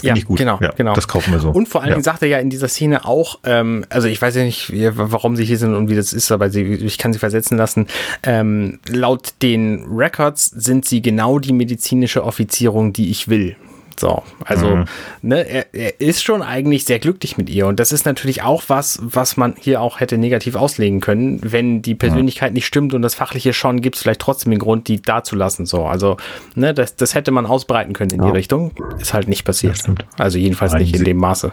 Ja, 0.03 0.15
genau, 0.15 0.59
ja, 0.61 0.70
genau. 0.70 0.95
Das 0.95 1.09
kaufen 1.09 1.33
wir 1.33 1.41
so. 1.41 1.51
Und 1.51 1.69
vor 1.69 1.83
allen 1.83 1.91
Dingen 1.91 2.03
sagt 2.03 2.23
er 2.23 2.28
ja 2.28 2.39
in 2.39 2.51
dieser 2.51 2.69
Szene 2.69 3.05
auch, 3.05 3.41
ähm, 3.45 3.85
also 3.89 4.09
ich 4.09 4.20
weiß 4.20 4.37
ja 4.37 4.45
nicht, 4.45 4.73
warum 4.73 5.37
sie 5.37 5.45
hier 5.45 5.59
sind 5.59 5.74
und 5.74 5.89
wie 5.89 5.97
das 5.97 6.12
ist, 6.12 6.31
aber 6.31 6.51
sie, 6.51 6.62
ich 6.62 6.99
kann 6.99 7.12
sie 7.12 7.19
versetzen 7.19 7.59
lassen. 7.59 7.87
Ähm, 8.23 8.78
laut 8.89 9.35
den 9.43 9.87
Records 9.91 10.47
sind 10.47 10.85
sie 10.85 11.03
genau 11.03 11.39
die 11.39 11.53
medizinische 11.53 12.24
Offizierung, 12.24 12.93
die 12.93 13.11
ich 13.11 13.28
will. 13.28 13.57
So, 14.01 14.23
also, 14.44 14.77
mhm. 14.77 14.85
ne, 15.23 15.48
er, 15.48 15.74
er 15.74 16.01
ist 16.01 16.23
schon 16.23 16.43
eigentlich 16.43 16.85
sehr 16.85 16.98
glücklich 16.98 17.36
mit 17.36 17.48
ihr. 17.48 17.66
Und 17.66 17.81
das 17.81 17.93
ist 17.93 18.06
natürlich 18.06 18.43
auch 18.43 18.64
was, 18.68 18.98
was 19.02 19.36
man 19.36 19.55
hier 19.59 19.81
auch 19.81 20.01
hätte 20.01 20.18
negativ 20.18 20.55
auslegen 20.55 21.01
können, 21.01 21.40
wenn 21.43 21.82
die 21.82 21.94
Persönlichkeit 21.94 22.51
mhm. 22.51 22.55
nicht 22.55 22.66
stimmt 22.66 22.94
und 22.94 23.02
das 23.02 23.14
Fachliche 23.14 23.52
schon, 23.52 23.81
gibt 23.81 23.97
es 23.97 24.02
vielleicht 24.02 24.20
trotzdem 24.20 24.51
den 24.51 24.59
Grund, 24.59 24.89
die 24.89 25.01
da 25.01 25.23
zu 25.23 25.36
lassen. 25.36 25.66
So, 25.66 25.85
also, 25.85 26.16
ne, 26.55 26.74
das, 26.74 26.97
das 26.97 27.14
hätte 27.14 27.31
man 27.31 27.47
ausbreiten 27.47 27.93
können 27.93 28.10
in 28.10 28.20
ja. 28.20 28.27
die 28.27 28.32
Richtung. 28.32 28.73
Ist 28.98 29.14
halt 29.14 29.28
nicht 29.28 29.44
passiert. 29.44 29.82
Also 30.16 30.39
jedenfalls 30.39 30.73
Nein, 30.73 30.82
nicht 30.82 30.97
in 30.97 31.05
dem 31.05 31.16
Maße. 31.16 31.52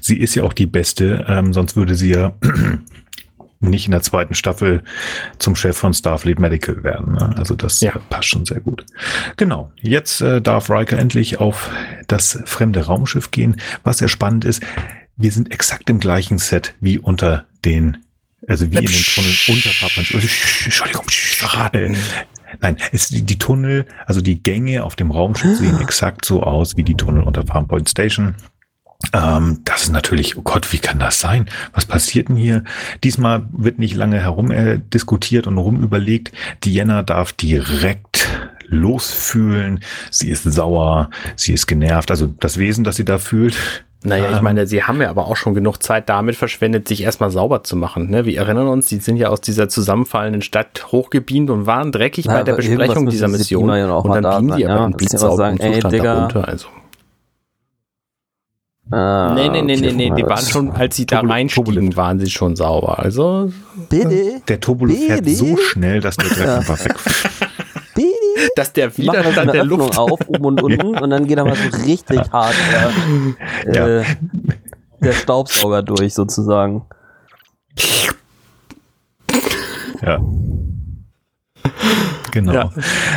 Sie 0.00 0.18
ist 0.18 0.34
ja 0.34 0.44
auch 0.44 0.52
die 0.52 0.66
Beste, 0.66 1.26
ähm, 1.28 1.52
sonst 1.52 1.76
würde 1.76 1.94
sie 1.94 2.10
ja 2.10 2.32
nicht 3.60 3.86
in 3.86 3.92
der 3.92 4.02
zweiten 4.02 4.34
Staffel 4.34 4.82
zum 5.38 5.56
Chef 5.56 5.76
von 5.76 5.92
Starfleet 5.92 6.38
Medical 6.38 6.84
werden. 6.84 7.14
Ne? 7.14 7.34
Also 7.36 7.54
das 7.54 7.80
ja. 7.80 7.92
passt 8.08 8.28
schon 8.28 8.46
sehr 8.46 8.60
gut. 8.60 8.84
Genau. 9.36 9.72
Jetzt 9.80 10.20
äh, 10.20 10.40
darf 10.40 10.70
Riker 10.70 10.98
endlich 10.98 11.40
auf 11.40 11.70
das 12.06 12.38
fremde 12.44 12.86
Raumschiff 12.86 13.30
gehen. 13.30 13.60
Was 13.82 13.98
sehr 13.98 14.08
spannend 14.08 14.44
ist, 14.44 14.62
wir 15.16 15.32
sind 15.32 15.50
exakt 15.50 15.90
im 15.90 15.98
gleichen 15.98 16.38
Set 16.38 16.74
wie 16.80 16.98
unter 16.98 17.46
den, 17.64 17.98
also 18.46 18.70
wie 18.70 18.76
in 18.76 18.86
den 18.86 19.02
Tunneln 19.02 19.36
unter 19.48 19.70
Fahrplan. 19.70 20.06
Entschuldigung, 20.64 21.04
verraten. 21.08 21.96
Nein, 22.60 22.76
es, 22.92 23.08
die 23.08 23.38
Tunnel, 23.38 23.86
also 24.06 24.20
die 24.20 24.42
Gänge 24.42 24.84
auf 24.84 24.96
dem 24.96 25.10
Raumschiff 25.10 25.58
sehen 25.58 25.80
exakt 25.80 26.24
so 26.24 26.42
aus 26.42 26.76
wie 26.76 26.82
die 26.82 26.96
Tunnel 26.96 27.22
unter 27.24 27.44
Farmpoint 27.44 27.88
Station. 27.88 28.36
Ähm, 29.12 29.60
das 29.64 29.84
ist 29.84 29.92
natürlich, 29.92 30.36
oh 30.36 30.42
Gott, 30.42 30.72
wie 30.72 30.78
kann 30.78 30.98
das 30.98 31.20
sein? 31.20 31.46
Was 31.72 31.86
passiert 31.86 32.28
denn 32.28 32.36
hier? 32.36 32.64
Diesmal 33.04 33.46
wird 33.52 33.78
nicht 33.78 33.94
lange 33.94 34.20
herum 34.20 34.50
äh, 34.50 34.78
diskutiert 34.78 35.46
und 35.46 35.56
rumüberlegt. 35.56 36.32
Diana 36.64 37.02
darf 37.02 37.32
direkt 37.32 38.28
losfühlen. 38.66 39.80
Sie 40.10 40.30
ist 40.30 40.42
sauer, 40.42 41.10
sie 41.36 41.52
ist 41.52 41.66
genervt. 41.66 42.10
Also 42.10 42.26
das 42.26 42.58
Wesen, 42.58 42.84
das 42.84 42.96
sie 42.96 43.04
da 43.04 43.18
fühlt, 43.18 43.56
Naja, 44.02 44.36
ich 44.36 44.42
meine, 44.42 44.66
sie 44.66 44.82
haben 44.82 45.00
ja 45.00 45.10
aber 45.10 45.26
auch 45.26 45.36
schon 45.36 45.54
genug 45.54 45.82
Zeit 45.82 46.08
damit 46.08 46.36
verschwendet, 46.36 46.86
sich 46.86 47.02
erstmal 47.02 47.30
sauber 47.30 47.64
zu 47.64 47.76
machen. 47.76 48.10
Ne? 48.10 48.26
Wir 48.26 48.38
erinnern 48.38 48.68
uns, 48.68 48.86
die 48.86 48.98
sind 48.98 49.16
ja 49.16 49.28
aus 49.28 49.40
dieser 49.40 49.68
zusammenfallenden 49.68 50.42
Stadt 50.42 50.86
hochgebeamt 50.92 51.50
und 51.50 51.66
waren 51.66 51.92
dreckig 51.92 52.26
Na, 52.26 52.34
bei 52.34 52.42
der 52.42 52.54
Besprechung 52.54 53.08
dieser 53.08 53.28
Mission. 53.28 53.68
Ja 53.68 53.94
und 53.94 54.12
dann 54.12 54.22
beamen 54.22 54.56
die 54.56 54.66
aber 54.66 54.80
ja, 54.80 54.86
in 54.86 54.92
blitzsauberen 54.92 55.58
Zustand 55.58 55.94
ey, 55.94 56.00
darunter. 56.00 56.46
Also. 56.46 56.68
Ah, 58.90 59.34
nee, 59.34 59.48
nee, 59.50 59.62
nee, 59.62 59.74
okay, 59.74 59.92
nee, 59.92 60.10
nee, 60.10 60.16
die 60.16 60.24
waren 60.24 60.44
schon, 60.44 60.70
als 60.72 60.96
sie 60.96 61.04
da 61.04 61.20
reinstiegen, 61.20 61.94
waren 61.96 62.18
sie 62.18 62.30
schon 62.30 62.56
sauber. 62.56 62.98
Also. 62.98 63.52
Bitte? 63.90 64.40
Der 64.48 64.60
Turbulent 64.60 64.98
fährt 64.98 65.28
so 65.28 65.56
schnell, 65.58 66.00
dass 66.00 66.16
der 66.16 66.28
Dreck 66.30 66.48
einfach 66.48 66.84
weg. 66.84 66.94
dass 68.56 68.72
der 68.72 68.96
Widerstand 68.96 69.52
der 69.52 69.64
Luft 69.64 69.98
auf, 69.98 70.20
oben 70.26 70.44
und 70.44 70.62
unten 70.62 70.94
ja. 70.94 71.00
und 71.00 71.10
dann 71.10 71.26
geht 71.26 71.38
aber 71.38 71.54
so 71.54 71.76
richtig 71.84 72.20
hart 72.32 72.54
der, 73.66 73.74
ja. 73.74 74.00
äh, 74.00 74.04
der 75.00 75.12
Staubsauger 75.12 75.82
durch 75.82 76.14
sozusagen. 76.14 76.86
Ja. 80.02 80.20
Genau. 82.38 82.52
Ja. 82.52 82.70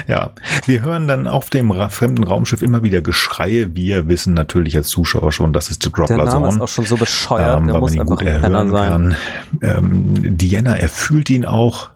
ja. 0.07 0.31
Wir 0.65 0.81
hören 0.81 1.07
dann 1.07 1.27
auf 1.27 1.49
dem 1.49 1.71
ra 1.71 1.89
fremden 1.89 2.23
Raumschiff 2.23 2.61
immer 2.61 2.81
wieder 2.83 3.01
Geschreie. 3.01 3.75
Wir 3.75 4.07
wissen 4.07 4.33
natürlich 4.33 4.75
als 4.75 4.87
Zuschauer 4.87 5.31
schon, 5.31 5.53
das 5.53 5.69
ist 5.69 5.83
The 5.83 5.91
Dropper 5.91 6.15
Der 6.15 6.25
Name 6.25 6.49
ist 6.49 6.61
auch 6.61 6.67
schon 6.67 6.85
so 6.85 6.97
bescheuert. 6.97 7.59
Ähm, 7.59 7.67
der 7.67 7.79
muss 7.79 7.91
einfach 7.91 8.05
gut 8.05 8.21
erhören 8.21 8.71
sein. 8.71 8.89
Kann. 8.89 9.15
Ähm, 9.61 10.37
Diana 10.37 10.77
erfüllt 10.77 11.29
ihn 11.29 11.45
auch. 11.45 11.89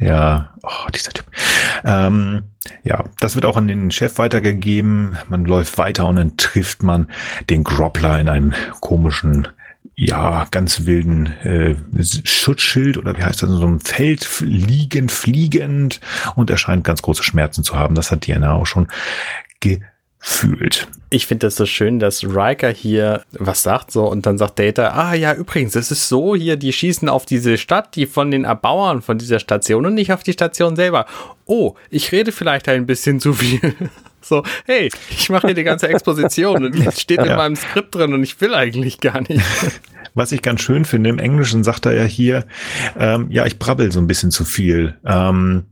Ja, 0.00 0.54
oh, 0.62 0.90
dieser 0.94 1.12
Typ. 1.12 1.26
Ähm, 1.84 2.42
ja, 2.82 3.04
das 3.20 3.34
wird 3.34 3.44
auch 3.44 3.56
an 3.56 3.68
den 3.68 3.90
Chef 3.90 4.16
weitergegeben. 4.18 5.16
Man 5.28 5.44
läuft 5.44 5.76
weiter 5.76 6.06
und 6.06 6.16
dann 6.16 6.36
trifft 6.38 6.82
man 6.82 7.08
den 7.50 7.64
Groppler 7.64 8.18
in 8.18 8.28
einem 8.28 8.54
komischen, 8.80 9.48
ja, 9.96 10.46
ganz 10.50 10.86
wilden 10.86 11.26
äh, 11.44 11.74
Schutzschild 12.24 12.96
oder 12.96 13.16
wie 13.18 13.22
heißt 13.22 13.42
das, 13.42 13.50
in 13.50 13.56
so 13.56 13.66
einem 13.66 13.80
Feld 13.80 14.26
liegend, 14.40 15.12
fliegend 15.12 16.00
und 16.36 16.48
er 16.48 16.56
scheint 16.56 16.84
ganz 16.84 17.02
große 17.02 17.22
Schmerzen 17.22 17.64
zu 17.64 17.76
haben. 17.76 17.94
Das 17.94 18.10
hat 18.10 18.26
Diana 18.26 18.54
auch 18.54 18.66
schon 18.66 18.88
gefühlt. 19.60 20.88
Ich 21.10 21.26
finde 21.26 21.46
das 21.46 21.56
so 21.56 21.66
schön, 21.66 21.98
dass 21.98 22.24
Riker 22.24 22.70
hier 22.70 23.24
was 23.32 23.62
sagt 23.62 23.90
so 23.90 24.06
und 24.06 24.24
dann 24.24 24.38
sagt 24.38 24.58
Data, 24.58 24.88
ah 24.88 25.14
ja, 25.14 25.34
übrigens, 25.34 25.76
es 25.76 25.90
ist 25.90 26.08
so 26.08 26.34
hier, 26.34 26.56
die 26.56 26.72
schießen 26.72 27.08
auf 27.08 27.26
diese 27.26 27.58
Stadt, 27.58 27.94
die 27.94 28.06
von 28.06 28.30
den 28.30 28.44
Erbauern 28.44 29.02
von 29.02 29.18
dieser 29.18 29.38
Station 29.38 29.84
und 29.84 29.94
nicht 29.94 30.12
auf 30.12 30.22
die 30.22 30.32
Station 30.32 30.76
selber. 30.76 31.04
Oh, 31.44 31.74
ich 31.90 32.10
rede 32.12 32.32
vielleicht 32.32 32.68
ein 32.68 32.86
bisschen 32.86 33.20
zu 33.20 33.34
viel. 33.34 33.74
So, 34.20 34.42
hey, 34.66 34.90
ich 35.10 35.30
mache 35.30 35.48
hier 35.48 35.54
die 35.54 35.64
ganze 35.64 35.88
Exposition 35.88 36.64
und 36.64 36.76
jetzt 36.76 37.00
steht 37.00 37.18
ja. 37.24 37.24
in 37.24 37.36
meinem 37.36 37.56
Skript 37.56 37.94
drin 37.94 38.12
und 38.12 38.22
ich 38.22 38.40
will 38.40 38.54
eigentlich 38.54 39.00
gar 39.00 39.20
nicht. 39.20 39.40
Was 40.14 40.32
ich 40.32 40.42
ganz 40.42 40.60
schön 40.60 40.84
finde, 40.84 41.10
im 41.10 41.18
Englischen 41.18 41.62
sagt 41.62 41.86
er 41.86 41.92
ja 41.94 42.04
hier, 42.04 42.44
ähm, 42.98 43.26
ja, 43.30 43.46
ich 43.46 43.58
brabbel 43.58 43.92
so 43.92 44.00
ein 44.00 44.06
bisschen 44.06 44.30
zu 44.30 44.44
viel. 44.44 44.98
Ähm, 45.04 45.64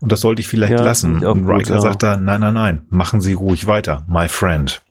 und 0.00 0.12
das 0.12 0.20
sollte 0.20 0.40
ich 0.40 0.48
vielleicht 0.48 0.72
ja, 0.72 0.82
lassen. 0.82 1.24
Und 1.24 1.48
Riker 1.48 1.74
ja. 1.74 1.80
sagt 1.80 2.02
da, 2.02 2.16
nein, 2.16 2.40
nein, 2.40 2.54
nein, 2.54 2.82
machen 2.90 3.20
Sie 3.20 3.32
ruhig 3.32 3.66
weiter, 3.66 4.04
my 4.08 4.28
friend. 4.28 4.82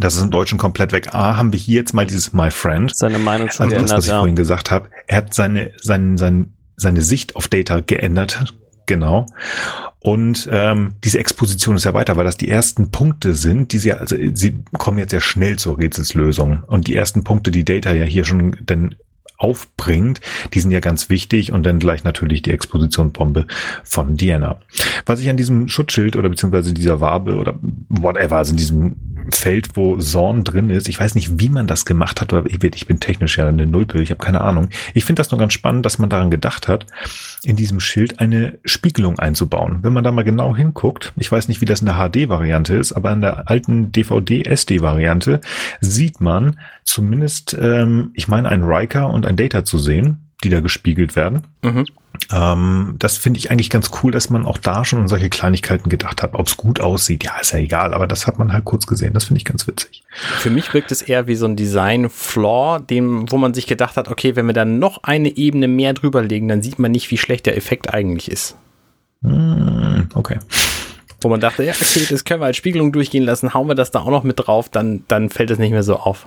Das 0.00 0.16
ist 0.16 0.22
im 0.22 0.30
Deutschen 0.30 0.58
komplett 0.58 0.92
weg. 0.92 1.14
A, 1.14 1.36
haben 1.36 1.52
wir 1.52 1.58
hier 1.58 1.76
jetzt 1.76 1.94
mal 1.94 2.06
dieses 2.06 2.32
My 2.32 2.50
Friend. 2.50 2.94
Seine 2.94 3.18
Meinung 3.18 3.50
schon 3.50 3.66
also 3.66 3.80
das, 3.80 3.92
was 3.92 4.04
ich 4.04 4.10
ja. 4.10 4.18
vorhin 4.18 4.36
gesagt 4.36 4.70
habe. 4.70 4.90
Er 5.06 5.18
hat 5.18 5.32
seine, 5.34 5.72
seine, 5.80 6.18
seine, 6.18 6.46
seine 6.76 7.00
Sicht 7.00 7.36
auf 7.36 7.48
Data 7.48 7.80
geändert. 7.80 8.54
Genau. 8.86 9.26
Und 9.98 10.48
ähm, 10.52 10.94
diese 11.02 11.18
Exposition 11.18 11.76
ist 11.76 11.84
ja 11.84 11.94
weiter, 11.94 12.16
weil 12.16 12.24
das 12.24 12.36
die 12.36 12.48
ersten 12.48 12.92
Punkte 12.92 13.34
sind, 13.34 13.72
die 13.72 13.78
sie, 13.78 13.92
also 13.92 14.16
sie 14.34 14.58
kommen 14.78 14.98
jetzt 14.98 15.12
ja 15.12 15.20
schnell 15.20 15.56
zur 15.56 15.78
Rätselslösung. 15.78 16.62
Und 16.66 16.86
die 16.86 16.94
ersten 16.94 17.24
Punkte, 17.24 17.50
die 17.50 17.64
Data 17.64 17.92
ja 17.92 18.04
hier 18.04 18.24
schon 18.24 18.56
denn 18.60 18.94
aufbringt, 19.38 20.20
die 20.54 20.60
sind 20.60 20.70
ja 20.70 20.80
ganz 20.80 21.10
wichtig 21.10 21.52
und 21.52 21.64
dann 21.64 21.78
gleich 21.78 22.04
natürlich 22.04 22.42
die 22.42 22.52
Expositionsbombe 22.52 23.46
von 23.84 24.16
Diana. 24.16 24.60
Was 25.04 25.20
ich 25.20 25.28
an 25.28 25.36
diesem 25.36 25.68
Schutzschild 25.68 26.16
oder 26.16 26.28
beziehungsweise 26.28 26.72
dieser 26.72 27.00
Wabe 27.00 27.36
oder 27.36 27.58
whatever, 27.88 28.36
also 28.36 28.52
in 28.52 28.56
diesem 28.56 28.96
Feld, 29.30 29.70
wo 29.74 29.96
Zorn 29.96 30.44
drin 30.44 30.70
ist, 30.70 30.88
ich 30.88 31.00
weiß 31.00 31.14
nicht, 31.14 31.38
wie 31.38 31.48
man 31.48 31.66
das 31.66 31.84
gemacht 31.84 32.20
hat, 32.20 32.32
oder 32.32 32.46
ich, 32.46 32.58
bin 32.58 33.00
technisch 33.00 33.38
ja 33.38 33.48
eine 33.48 33.66
Nullbild, 33.66 34.02
ich 34.02 34.10
habe 34.10 34.22
keine 34.22 34.40
Ahnung. 34.40 34.68
Ich 34.94 35.04
finde 35.04 35.20
das 35.20 35.30
nur 35.30 35.38
ganz 35.38 35.52
spannend, 35.52 35.84
dass 35.86 35.98
man 35.98 36.10
daran 36.10 36.30
gedacht 36.30 36.68
hat, 36.68 36.86
in 37.42 37.56
diesem 37.56 37.80
Schild 37.80 38.20
eine 38.20 38.58
Spiegelung 38.64 39.18
einzubauen. 39.18 39.78
Wenn 39.82 39.92
man 39.92 40.04
da 40.04 40.12
mal 40.12 40.24
genau 40.24 40.54
hinguckt, 40.54 41.12
ich 41.16 41.30
weiß 41.30 41.48
nicht, 41.48 41.60
wie 41.60 41.66
das 41.66 41.80
in 41.80 41.86
der 41.86 41.96
HD-Variante 41.96 42.76
ist, 42.76 42.92
aber 42.92 43.12
in 43.12 43.20
der 43.20 43.48
alten 43.48 43.92
DVD-SD-Variante 43.92 45.40
sieht 45.80 46.20
man 46.20 46.58
zumindest, 46.84 47.56
ähm, 47.60 48.10
ich 48.14 48.28
meine, 48.28 48.48
ein 48.48 48.62
Riker 48.62 49.10
und 49.10 49.26
ein 49.26 49.36
Data 49.36 49.64
zu 49.64 49.78
sehen, 49.78 50.25
die 50.44 50.50
da 50.50 50.60
gespiegelt 50.60 51.16
werden. 51.16 51.42
Mhm. 51.62 51.86
Ähm, 52.32 52.94
das 52.98 53.18
finde 53.18 53.38
ich 53.38 53.50
eigentlich 53.50 53.70
ganz 53.70 53.90
cool, 54.02 54.10
dass 54.10 54.30
man 54.30 54.46
auch 54.46 54.58
da 54.58 54.84
schon 54.84 55.00
an 55.00 55.08
solche 55.08 55.28
Kleinigkeiten 55.28 55.88
gedacht 55.88 56.22
hat. 56.22 56.34
Ob 56.34 56.46
es 56.46 56.56
gut 56.56 56.80
aussieht, 56.80 57.24
ja, 57.24 57.38
ist 57.38 57.52
ja 57.52 57.58
egal, 57.58 57.94
aber 57.94 58.06
das 58.06 58.26
hat 58.26 58.38
man 58.38 58.52
halt 58.52 58.64
kurz 58.64 58.86
gesehen. 58.86 59.12
Das 59.12 59.24
finde 59.24 59.38
ich 59.38 59.44
ganz 59.44 59.66
witzig. 59.66 60.02
Für 60.10 60.50
mich 60.50 60.72
wirkt 60.74 60.92
es 60.92 61.02
eher 61.02 61.26
wie 61.26 61.36
so 61.36 61.46
ein 61.46 61.56
Design-Flaw, 61.56 62.80
dem, 62.80 63.30
wo 63.30 63.36
man 63.36 63.54
sich 63.54 63.66
gedacht 63.66 63.96
hat, 63.96 64.08
okay, 64.08 64.36
wenn 64.36 64.46
wir 64.46 64.54
dann 64.54 64.78
noch 64.78 65.02
eine 65.02 65.36
Ebene 65.36 65.68
mehr 65.68 65.92
drüber 65.92 66.22
legen, 66.22 66.48
dann 66.48 66.62
sieht 66.62 66.78
man 66.78 66.92
nicht, 66.92 67.10
wie 67.10 67.18
schlecht 67.18 67.46
der 67.46 67.56
Effekt 67.56 67.92
eigentlich 67.92 68.30
ist. 68.30 68.56
Mm, 69.22 70.02
okay. 70.14 70.38
Wo 71.20 71.28
man 71.28 71.40
dachte, 71.40 71.64
ja, 71.64 71.72
okay, 71.72 72.06
das 72.08 72.24
können 72.24 72.40
wir 72.40 72.46
als 72.46 72.56
Spiegelung 72.56 72.92
durchgehen 72.92 73.24
lassen, 73.24 73.54
hauen 73.54 73.68
wir 73.68 73.74
das 73.74 73.90
da 73.90 74.00
auch 74.00 74.10
noch 74.10 74.22
mit 74.22 74.46
drauf, 74.46 74.68
dann, 74.68 75.04
dann 75.08 75.30
fällt 75.30 75.50
es 75.50 75.58
nicht 75.58 75.70
mehr 75.70 75.82
so 75.82 75.96
auf. 75.96 76.26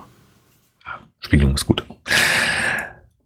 Spiegelung 1.20 1.54
ist 1.54 1.66
gut. 1.66 1.84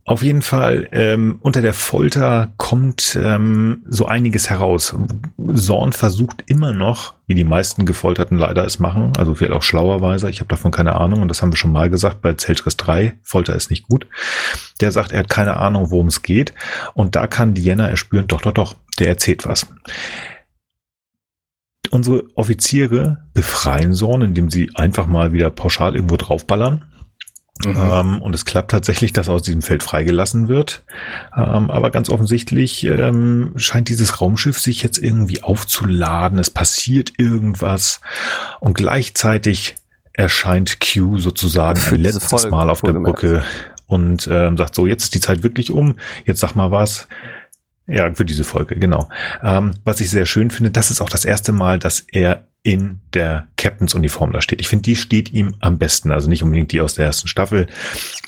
Auf 0.06 0.22
jeden 0.22 0.42
Fall, 0.42 0.86
ähm, 0.92 1.38
unter 1.40 1.62
der 1.62 1.72
Folter 1.72 2.52
kommt 2.58 3.18
ähm, 3.22 3.84
so 3.88 4.04
einiges 4.04 4.50
heraus. 4.50 4.94
Zorn 5.54 5.94
versucht 5.94 6.44
immer 6.46 6.74
noch, 6.74 7.14
wie 7.26 7.34
die 7.34 7.44
meisten 7.44 7.86
Gefolterten 7.86 8.36
leider 8.36 8.66
es 8.66 8.78
machen, 8.78 9.14
also 9.16 9.34
vielleicht 9.34 9.54
auch 9.54 9.62
schlauerweise, 9.62 10.28
ich 10.28 10.40
habe 10.40 10.48
davon 10.48 10.70
keine 10.70 10.96
Ahnung 10.96 11.22
und 11.22 11.28
das 11.28 11.40
haben 11.40 11.52
wir 11.52 11.56
schon 11.56 11.72
mal 11.72 11.88
gesagt 11.88 12.20
bei 12.20 12.34
Zeltris 12.34 12.76
3, 12.76 13.14
Folter 13.22 13.56
ist 13.56 13.70
nicht 13.70 13.88
gut. 13.88 14.06
Der 14.82 14.92
sagt, 14.92 15.12
er 15.12 15.20
hat 15.20 15.30
keine 15.30 15.56
Ahnung, 15.56 15.90
worum 15.90 16.08
es 16.08 16.20
geht 16.20 16.52
und 16.92 17.16
da 17.16 17.26
kann 17.26 17.54
Diana 17.54 17.88
erspüren, 17.88 18.26
doch, 18.26 18.42
doch, 18.42 18.52
doch, 18.52 18.74
der 18.98 19.08
erzählt 19.08 19.46
was. 19.46 19.66
Unsere 21.90 22.24
Offiziere 22.34 23.24
befreien 23.32 23.94
Zorn, 23.94 24.20
indem 24.20 24.50
sie 24.50 24.70
einfach 24.74 25.06
mal 25.06 25.32
wieder 25.32 25.48
pauschal 25.48 25.94
irgendwo 25.94 26.18
draufballern 26.18 26.84
Mhm. 27.64 27.76
Ähm, 27.76 28.22
und 28.22 28.34
es 28.34 28.44
klappt 28.44 28.72
tatsächlich, 28.72 29.12
dass 29.12 29.28
aus 29.28 29.42
diesem 29.42 29.62
Feld 29.62 29.82
freigelassen 29.82 30.48
wird. 30.48 30.82
Ähm, 31.36 31.70
aber 31.70 31.90
ganz 31.90 32.10
offensichtlich 32.10 32.84
ähm, 32.84 33.52
scheint 33.56 33.88
dieses 33.88 34.20
Raumschiff 34.20 34.58
sich 34.58 34.82
jetzt 34.82 34.98
irgendwie 34.98 35.42
aufzuladen. 35.42 36.38
Es 36.38 36.50
passiert 36.50 37.12
irgendwas. 37.16 38.00
Und 38.58 38.74
gleichzeitig 38.74 39.76
erscheint 40.12 40.78
Q 40.80 41.18
sozusagen 41.18 41.80
ein 41.90 42.00
letztes 42.00 42.50
Mal 42.50 42.70
auf 42.70 42.82
der 42.82 42.92
Brücke 42.92 43.44
und 43.86 44.22
sagt 44.22 44.74
so, 44.74 44.86
jetzt 44.86 45.04
ist 45.04 45.14
die 45.14 45.20
Zeit 45.20 45.42
wirklich 45.42 45.70
um. 45.70 45.96
Jetzt 46.24 46.40
sag 46.40 46.54
mal 46.54 46.70
was. 46.70 47.06
Ja, 47.86 48.12
für 48.14 48.24
diese 48.24 48.44
Folge, 48.44 48.76
genau. 48.76 49.08
Ähm, 49.42 49.74
was 49.84 50.00
ich 50.00 50.10
sehr 50.10 50.26
schön 50.26 50.50
finde, 50.50 50.70
das 50.70 50.90
ist 50.90 51.00
auch 51.00 51.10
das 51.10 51.24
erste 51.24 51.52
Mal, 51.52 51.78
dass 51.78 52.00
er 52.10 52.44
in 52.62 53.00
der 53.12 53.46
Captains-Uniform 53.58 54.32
da 54.32 54.40
steht. 54.40 54.58
Ich 54.58 54.68
finde, 54.68 54.84
die 54.84 54.96
steht 54.96 55.30
ihm 55.34 55.54
am 55.60 55.76
besten. 55.76 56.10
Also 56.10 56.30
nicht 56.30 56.42
unbedingt 56.42 56.72
die 56.72 56.80
aus 56.80 56.94
der 56.94 57.04
ersten 57.04 57.28
Staffel, 57.28 57.66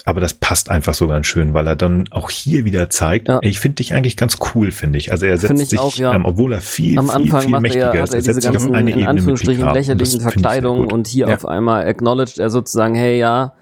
aber 0.05 0.21
das 0.21 0.35
passt 0.35 0.71
einfach 0.71 0.93
so 0.93 1.09
ganz 1.09 1.27
schön, 1.27 1.55
weil 1.55 1.67
er 1.67 1.75
dann 1.75 2.07
auch 2.11 2.29
hier 2.29 2.67
wieder 2.67 2.91
zeigt, 2.91 3.29
ja. 3.29 3.39
ich 3.41 3.59
finde 3.61 3.77
dich 3.77 3.95
eigentlich 3.95 4.15
ganz 4.15 4.37
cool, 4.55 4.73
finde 4.73 4.99
ich. 4.99 5.11
Also 5.11 5.25
er 5.25 5.39
setzt 5.39 5.71
sich, 5.71 5.79
auch, 5.79 5.97
ja. 5.97 6.13
ähm, 6.15 6.27
obwohl 6.27 6.53
er 6.53 6.61
viel, 6.61 6.99
am 6.99 7.09
Anfang 7.09 7.41
viel, 7.41 7.51
viel 7.51 7.61
mächtiger 7.61 7.95
er, 7.95 8.05
ist, 8.05 8.13
er, 8.13 8.19
er 8.19 8.23
setzt 8.25 8.43
sich 8.43 8.57
auf 8.57 8.71
eine 8.71 8.91
in 8.91 8.99
Ebene 8.99 9.09
Anführungsstrichen 9.09 9.65
mit 9.65 9.75
lächerlichen 9.75 10.21
Verkleidung 10.21 10.93
und 10.93 11.07
hier 11.07 11.29
ja. 11.29 11.35
auf 11.35 11.47
einmal 11.47 11.89
acknowledged 11.89 12.39
er 12.39 12.51
sozusagen, 12.51 12.95
hey, 12.95 13.19
ja, 13.19 13.55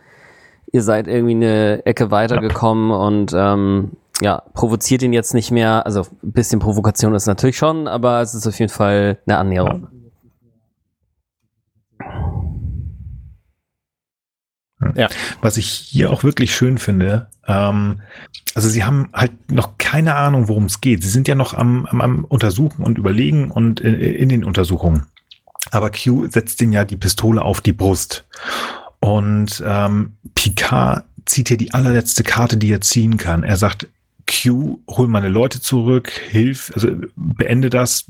ihr 0.72 0.82
seid 0.82 1.06
irgendwie 1.06 1.36
eine 1.36 1.86
Ecke 1.86 2.10
weitergekommen 2.10 2.90
und 2.90 3.32
ähm, 3.32 3.92
ja, 4.20 4.42
provoziert 4.54 5.02
ihn 5.02 5.12
jetzt 5.12 5.34
nicht 5.34 5.50
mehr. 5.50 5.86
Also 5.86 6.06
ein 6.22 6.32
bisschen 6.32 6.60
Provokation 6.60 7.14
ist 7.14 7.26
natürlich 7.26 7.56
schon, 7.56 7.88
aber 7.88 8.20
es 8.20 8.34
ist 8.34 8.46
auf 8.46 8.58
jeden 8.58 8.72
Fall 8.72 9.18
eine 9.26 9.38
Annäherung. 9.38 9.88
Ja. 14.94 15.08
Was 15.40 15.56
ich 15.56 15.68
hier 15.68 16.10
auch 16.10 16.24
wirklich 16.24 16.54
schön 16.54 16.78
finde, 16.78 17.28
ähm, 17.46 18.02
also 18.54 18.68
sie 18.68 18.84
haben 18.84 19.08
halt 19.12 19.50
noch 19.50 19.78
keine 19.78 20.14
Ahnung, 20.14 20.48
worum 20.48 20.66
es 20.66 20.80
geht. 20.80 21.02
Sie 21.02 21.08
sind 21.08 21.26
ja 21.26 21.34
noch 21.34 21.54
am, 21.54 21.86
am, 21.86 22.00
am 22.00 22.24
Untersuchen 22.24 22.84
und 22.84 22.98
überlegen 22.98 23.50
und 23.50 23.80
in, 23.80 23.94
in 23.94 24.28
den 24.28 24.44
Untersuchungen. 24.44 25.06
Aber 25.70 25.90
Q 25.90 26.28
setzt 26.28 26.60
den 26.60 26.72
ja 26.72 26.84
die 26.84 26.96
Pistole 26.96 27.42
auf 27.42 27.60
die 27.60 27.72
Brust. 27.72 28.26
Und 29.00 29.62
ähm, 29.66 30.16
Picard 30.34 31.04
zieht 31.26 31.48
hier 31.48 31.56
die 31.56 31.72
allerletzte 31.72 32.22
Karte, 32.22 32.56
die 32.56 32.70
er 32.70 32.80
ziehen 32.80 33.16
kann. 33.16 33.42
Er 33.42 33.56
sagt, 33.56 33.88
Q, 34.26 34.80
hol 34.88 35.08
meine 35.08 35.28
Leute 35.28 35.60
zurück, 35.60 36.10
hilf, 36.10 36.72
also 36.74 36.88
beende 37.16 37.70
das. 37.70 38.06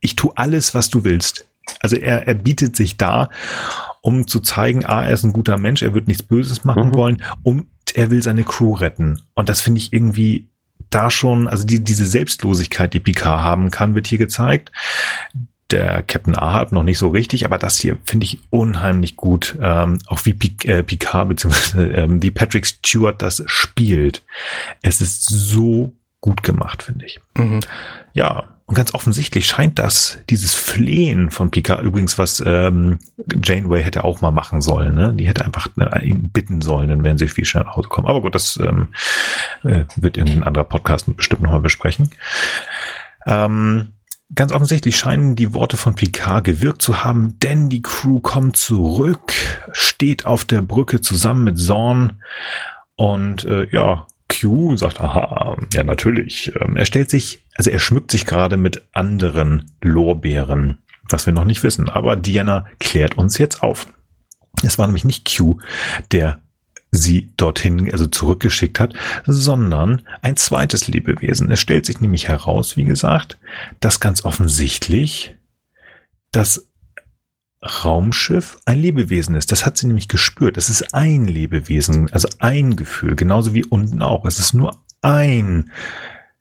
Ich 0.00 0.16
tue 0.16 0.32
alles, 0.36 0.74
was 0.74 0.90
du 0.90 1.04
willst. 1.04 1.46
also 1.80 1.96
er, 1.96 2.26
er 2.26 2.34
bietet 2.34 2.76
sich 2.76 2.96
da, 2.96 3.28
um 4.00 4.26
zu 4.26 4.40
zeigen, 4.40 4.84
ah, 4.84 5.04
er 5.04 5.12
ist 5.12 5.24
ein 5.24 5.32
guter 5.32 5.58
Mensch, 5.58 5.82
er 5.82 5.94
wird 5.94 6.08
nichts 6.08 6.22
Böses 6.22 6.64
machen 6.64 6.88
mhm. 6.88 6.94
wollen 6.94 7.22
und 7.42 7.66
er 7.94 8.10
will 8.10 8.22
seine 8.22 8.44
Crew 8.44 8.74
retten. 8.74 9.22
Und 9.34 9.48
das 9.48 9.60
finde 9.60 9.78
ich 9.78 9.92
irgendwie 9.92 10.48
da 10.90 11.10
schon, 11.10 11.48
also 11.48 11.64
die, 11.66 11.82
diese 11.82 12.06
Selbstlosigkeit, 12.06 12.94
die 12.94 13.00
Picard 13.00 13.42
haben 13.42 13.70
kann, 13.70 13.94
wird 13.94 14.06
hier 14.06 14.18
gezeigt. 14.18 14.72
Der 15.70 16.02
Captain 16.02 16.36
Ahab 16.36 16.72
noch 16.72 16.82
nicht 16.82 16.98
so 16.98 17.08
richtig, 17.08 17.44
aber 17.44 17.58
das 17.58 17.78
hier 17.78 17.98
finde 18.04 18.24
ich 18.24 18.40
unheimlich 18.50 19.16
gut, 19.16 19.56
ähm, 19.60 19.98
auch 20.06 20.24
wie 20.24 20.32
Pic, 20.32 20.64
äh, 20.64 20.82
Picard 20.82 21.28
beziehungsweise 21.28 21.86
ähm, 21.92 22.22
wie 22.22 22.30
Patrick 22.30 22.66
Stewart 22.66 23.20
das 23.20 23.42
spielt. 23.46 24.22
Es 24.82 25.00
ist 25.00 25.26
so 25.26 25.92
gut 26.20 26.42
gemacht, 26.42 26.82
finde 26.82 27.06
ich. 27.06 27.20
Mhm. 27.36 27.60
Ja, 28.14 28.44
und 28.68 28.74
ganz 28.74 28.92
offensichtlich 28.92 29.46
scheint 29.46 29.78
das, 29.78 30.18
dieses 30.28 30.54
Flehen 30.54 31.30
von 31.30 31.50
Picard, 31.50 31.82
übrigens, 31.82 32.18
was 32.18 32.42
ähm, 32.44 32.98
Janeway 33.42 33.82
hätte 33.82 34.04
auch 34.04 34.20
mal 34.20 34.30
machen 34.30 34.60
sollen, 34.60 34.94
ne? 34.94 35.14
Die 35.14 35.26
hätte 35.26 35.44
einfach 35.44 35.68
äh, 35.78 36.06
ihn 36.06 36.30
bitten 36.30 36.60
sollen, 36.60 36.90
dann 36.90 37.02
wären 37.02 37.16
sie 37.16 37.28
viel 37.28 37.46
schneller 37.46 37.64
nach 37.64 37.76
Hause 37.76 37.88
kommen. 37.88 38.06
Aber 38.06 38.20
gut, 38.20 38.34
das 38.34 38.58
ähm, 38.58 38.88
äh, 39.64 39.84
wird 39.96 40.18
irgendein 40.18 40.44
anderer 40.44 40.64
Podcast 40.64 41.14
bestimmt 41.16 41.40
nochmal 41.40 41.60
besprechen. 41.60 42.10
Ähm, 43.26 43.94
ganz 44.34 44.52
offensichtlich 44.52 44.96
scheinen 44.96 45.36
die 45.36 45.54
Worte 45.54 45.76
von 45.76 45.94
Picard 45.94 46.44
gewirkt 46.44 46.82
zu 46.82 47.04
haben, 47.04 47.38
denn 47.40 47.68
die 47.68 47.82
Crew 47.82 48.20
kommt 48.20 48.56
zurück, 48.56 49.32
steht 49.72 50.26
auf 50.26 50.44
der 50.44 50.62
Brücke 50.62 51.00
zusammen 51.00 51.44
mit 51.44 51.58
Zorn 51.58 52.22
und 52.96 53.44
äh, 53.44 53.68
ja, 53.70 54.06
Q 54.28 54.76
sagt, 54.76 55.00
aha, 55.00 55.56
ja 55.72 55.82
natürlich. 55.82 56.52
Ähm, 56.60 56.76
er 56.76 56.84
stellt 56.84 57.10
sich, 57.10 57.44
also 57.54 57.70
er 57.70 57.78
schmückt 57.78 58.10
sich 58.10 58.26
gerade 58.26 58.56
mit 58.56 58.82
anderen 58.92 59.72
Lorbeeren, 59.80 60.78
was 61.08 61.26
wir 61.26 61.32
noch 61.32 61.44
nicht 61.44 61.62
wissen. 61.62 61.88
Aber 61.88 62.16
Diana 62.16 62.66
klärt 62.78 63.16
uns 63.16 63.38
jetzt 63.38 63.62
auf. 63.62 63.86
Es 64.62 64.78
war 64.78 64.86
nämlich 64.86 65.04
nicht 65.04 65.34
Q, 65.36 65.58
der 66.12 66.40
sie 66.90 67.30
dorthin, 67.36 67.90
also 67.92 68.06
zurückgeschickt 68.06 68.80
hat, 68.80 68.94
sondern 69.26 70.02
ein 70.22 70.36
zweites 70.36 70.88
Lebewesen. 70.88 71.50
Es 71.50 71.60
stellt 71.60 71.86
sich 71.86 72.00
nämlich 72.00 72.28
heraus, 72.28 72.76
wie 72.76 72.84
gesagt, 72.84 73.38
dass 73.80 74.00
ganz 74.00 74.24
offensichtlich 74.24 75.36
das 76.32 76.66
Raumschiff 77.62 78.58
ein 78.64 78.80
Lebewesen 78.80 79.34
ist. 79.34 79.50
Das 79.50 79.66
hat 79.66 79.76
sie 79.76 79.86
nämlich 79.88 80.08
gespürt. 80.08 80.56
Es 80.56 80.70
ist 80.70 80.94
ein 80.94 81.26
Lebewesen, 81.26 82.10
also 82.12 82.28
ein 82.38 82.76
Gefühl, 82.76 83.16
genauso 83.16 83.52
wie 83.52 83.64
unten 83.64 84.00
auch. 84.00 84.24
Es 84.24 84.38
ist 84.38 84.54
nur 84.54 84.78
ein 85.02 85.70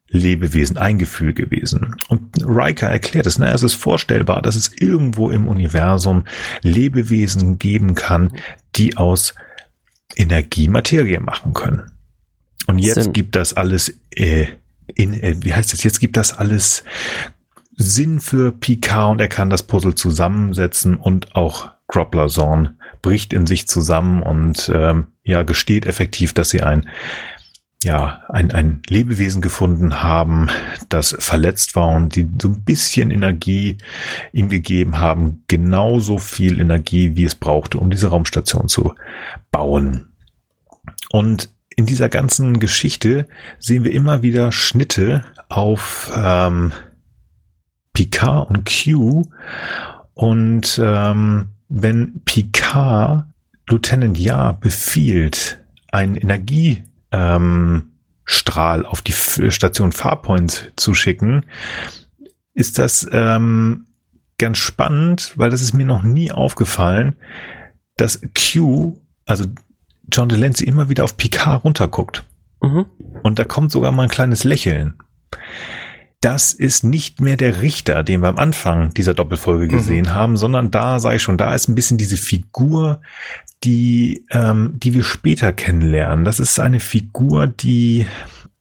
Lebewesen, 0.09 0.77
ein 0.77 0.99
Gefühl 0.99 1.33
gewesen. 1.33 1.95
Und 2.07 2.37
Riker 2.45 2.87
erklärt 2.87 3.25
es, 3.25 3.39
na, 3.39 3.51
es 3.51 3.63
ist 3.63 3.73
vorstellbar, 3.73 4.41
dass 4.41 4.55
es 4.55 4.71
irgendwo 4.79 5.31
im 5.31 5.47
Universum 5.47 6.23
Lebewesen 6.61 7.57
geben 7.59 7.95
kann, 7.95 8.31
die 8.75 8.95
aus 8.95 9.33
Energie 10.15 10.67
Materie 10.67 11.19
machen 11.19 11.53
können. 11.53 11.91
Und 12.67 12.79
jetzt 12.79 13.03
Sinn. 13.03 13.13
gibt 13.13 13.35
das 13.35 13.53
alles 13.53 13.97
äh, 14.11 14.47
in, 14.93 15.13
äh, 15.13 15.35
wie 15.41 15.53
heißt 15.53 15.73
das? 15.73 15.83
Jetzt 15.83 15.99
gibt 15.99 16.17
das 16.17 16.37
alles 16.37 16.83
Sinn 17.75 18.19
für 18.19 18.51
Picard 18.51 19.11
und 19.11 19.21
er 19.21 19.27
kann 19.27 19.49
das 19.49 19.63
Puzzle 19.63 19.95
zusammensetzen 19.95 20.95
und 20.95 21.35
auch 21.35 21.71
Groppler 21.87 22.27
Zorn 22.27 22.79
bricht 23.01 23.31
in 23.33 23.45
sich 23.45 23.67
zusammen 23.67 24.23
und 24.23 24.69
ähm, 24.73 25.07
ja 25.23 25.43
gesteht 25.43 25.85
effektiv, 25.85 26.33
dass 26.33 26.49
sie 26.49 26.61
ein 26.61 26.89
ja 27.83 28.21
ein, 28.29 28.51
ein 28.51 28.81
Lebewesen 28.87 29.41
gefunden 29.41 30.01
haben, 30.01 30.49
das 30.89 31.15
verletzt 31.19 31.75
war 31.75 31.89
und 31.89 32.15
die 32.15 32.27
so 32.41 32.47
ein 32.47 32.63
bisschen 32.63 33.11
Energie 33.11 33.77
ihm 34.33 34.49
gegeben 34.49 34.97
haben, 34.99 35.43
genauso 35.47 36.17
viel 36.17 36.59
Energie, 36.59 37.15
wie 37.15 37.25
es 37.25 37.35
brauchte, 37.35 37.77
um 37.77 37.91
diese 37.91 38.07
Raumstation 38.07 38.67
zu 38.67 38.95
bauen. 39.51 40.07
Und 41.11 41.49
in 41.75 41.85
dieser 41.85 42.09
ganzen 42.09 42.59
Geschichte 42.59 43.27
sehen 43.59 43.83
wir 43.83 43.91
immer 43.91 44.23
wieder 44.23 44.51
Schnitte 44.51 45.23
auf 45.47 46.11
ähm, 46.15 46.71
Picard 47.93 48.49
und 48.49 48.67
Q. 48.67 49.23
Und 50.15 50.81
ähm, 50.83 51.49
wenn 51.69 52.21
Picard 52.25 53.25
Lieutenant 53.69 54.17
Ja 54.17 54.53
befiehlt, 54.53 55.59
einen 55.91 56.15
Energiestrahl 56.15 56.96
ähm, 57.11 57.91
auf 58.85 59.01
die 59.01 59.13
Station 59.13 59.91
Farpoint 59.91 60.73
zu 60.75 60.93
schicken, 60.93 61.45
ist 62.53 62.77
das 62.77 63.07
ähm, 63.11 63.87
ganz 64.37 64.57
spannend, 64.57 65.33
weil 65.35 65.49
das 65.49 65.61
ist 65.61 65.73
mir 65.73 65.85
noch 65.85 66.03
nie 66.03 66.31
aufgefallen, 66.31 67.15
dass 67.95 68.21
Q, 68.35 68.97
also 69.25 69.45
John 70.11 70.29
Delancey, 70.29 70.67
immer 70.67 70.89
wieder 70.89 71.03
auf 71.03 71.17
Picard 71.17 71.63
runterguckt. 71.63 72.23
Mhm. 72.61 72.85
Und 73.23 73.39
da 73.39 73.43
kommt 73.43 73.71
sogar 73.71 73.91
mal 73.91 74.03
ein 74.03 74.09
kleines 74.09 74.43
Lächeln 74.43 74.95
das 76.21 76.53
ist 76.53 76.83
nicht 76.83 77.21
mehr 77.21 77.37
der 77.37 77.61
Richter, 77.61 78.03
den 78.03 78.21
wir 78.21 78.29
am 78.29 78.37
Anfang 78.37 78.93
dieser 78.93 79.13
Doppelfolge 79.13 79.65
mhm. 79.65 79.69
gesehen 79.69 80.05
mhm. 80.05 80.13
haben, 80.13 80.37
sondern 80.37 80.71
da 80.71 80.99
sei 80.99 81.19
schon, 81.19 81.37
da 81.37 81.53
ist 81.53 81.67
ein 81.67 81.75
bisschen 81.75 81.97
diese 81.97 82.17
Figur, 82.17 83.01
die, 83.63 84.25
ähm, 84.31 84.73
die 84.75 84.93
wir 84.93 85.03
später 85.03 85.53
kennenlernen. 85.53 86.25
Das 86.25 86.39
ist 86.39 86.59
eine 86.59 86.79
Figur, 86.79 87.47
die 87.47 88.07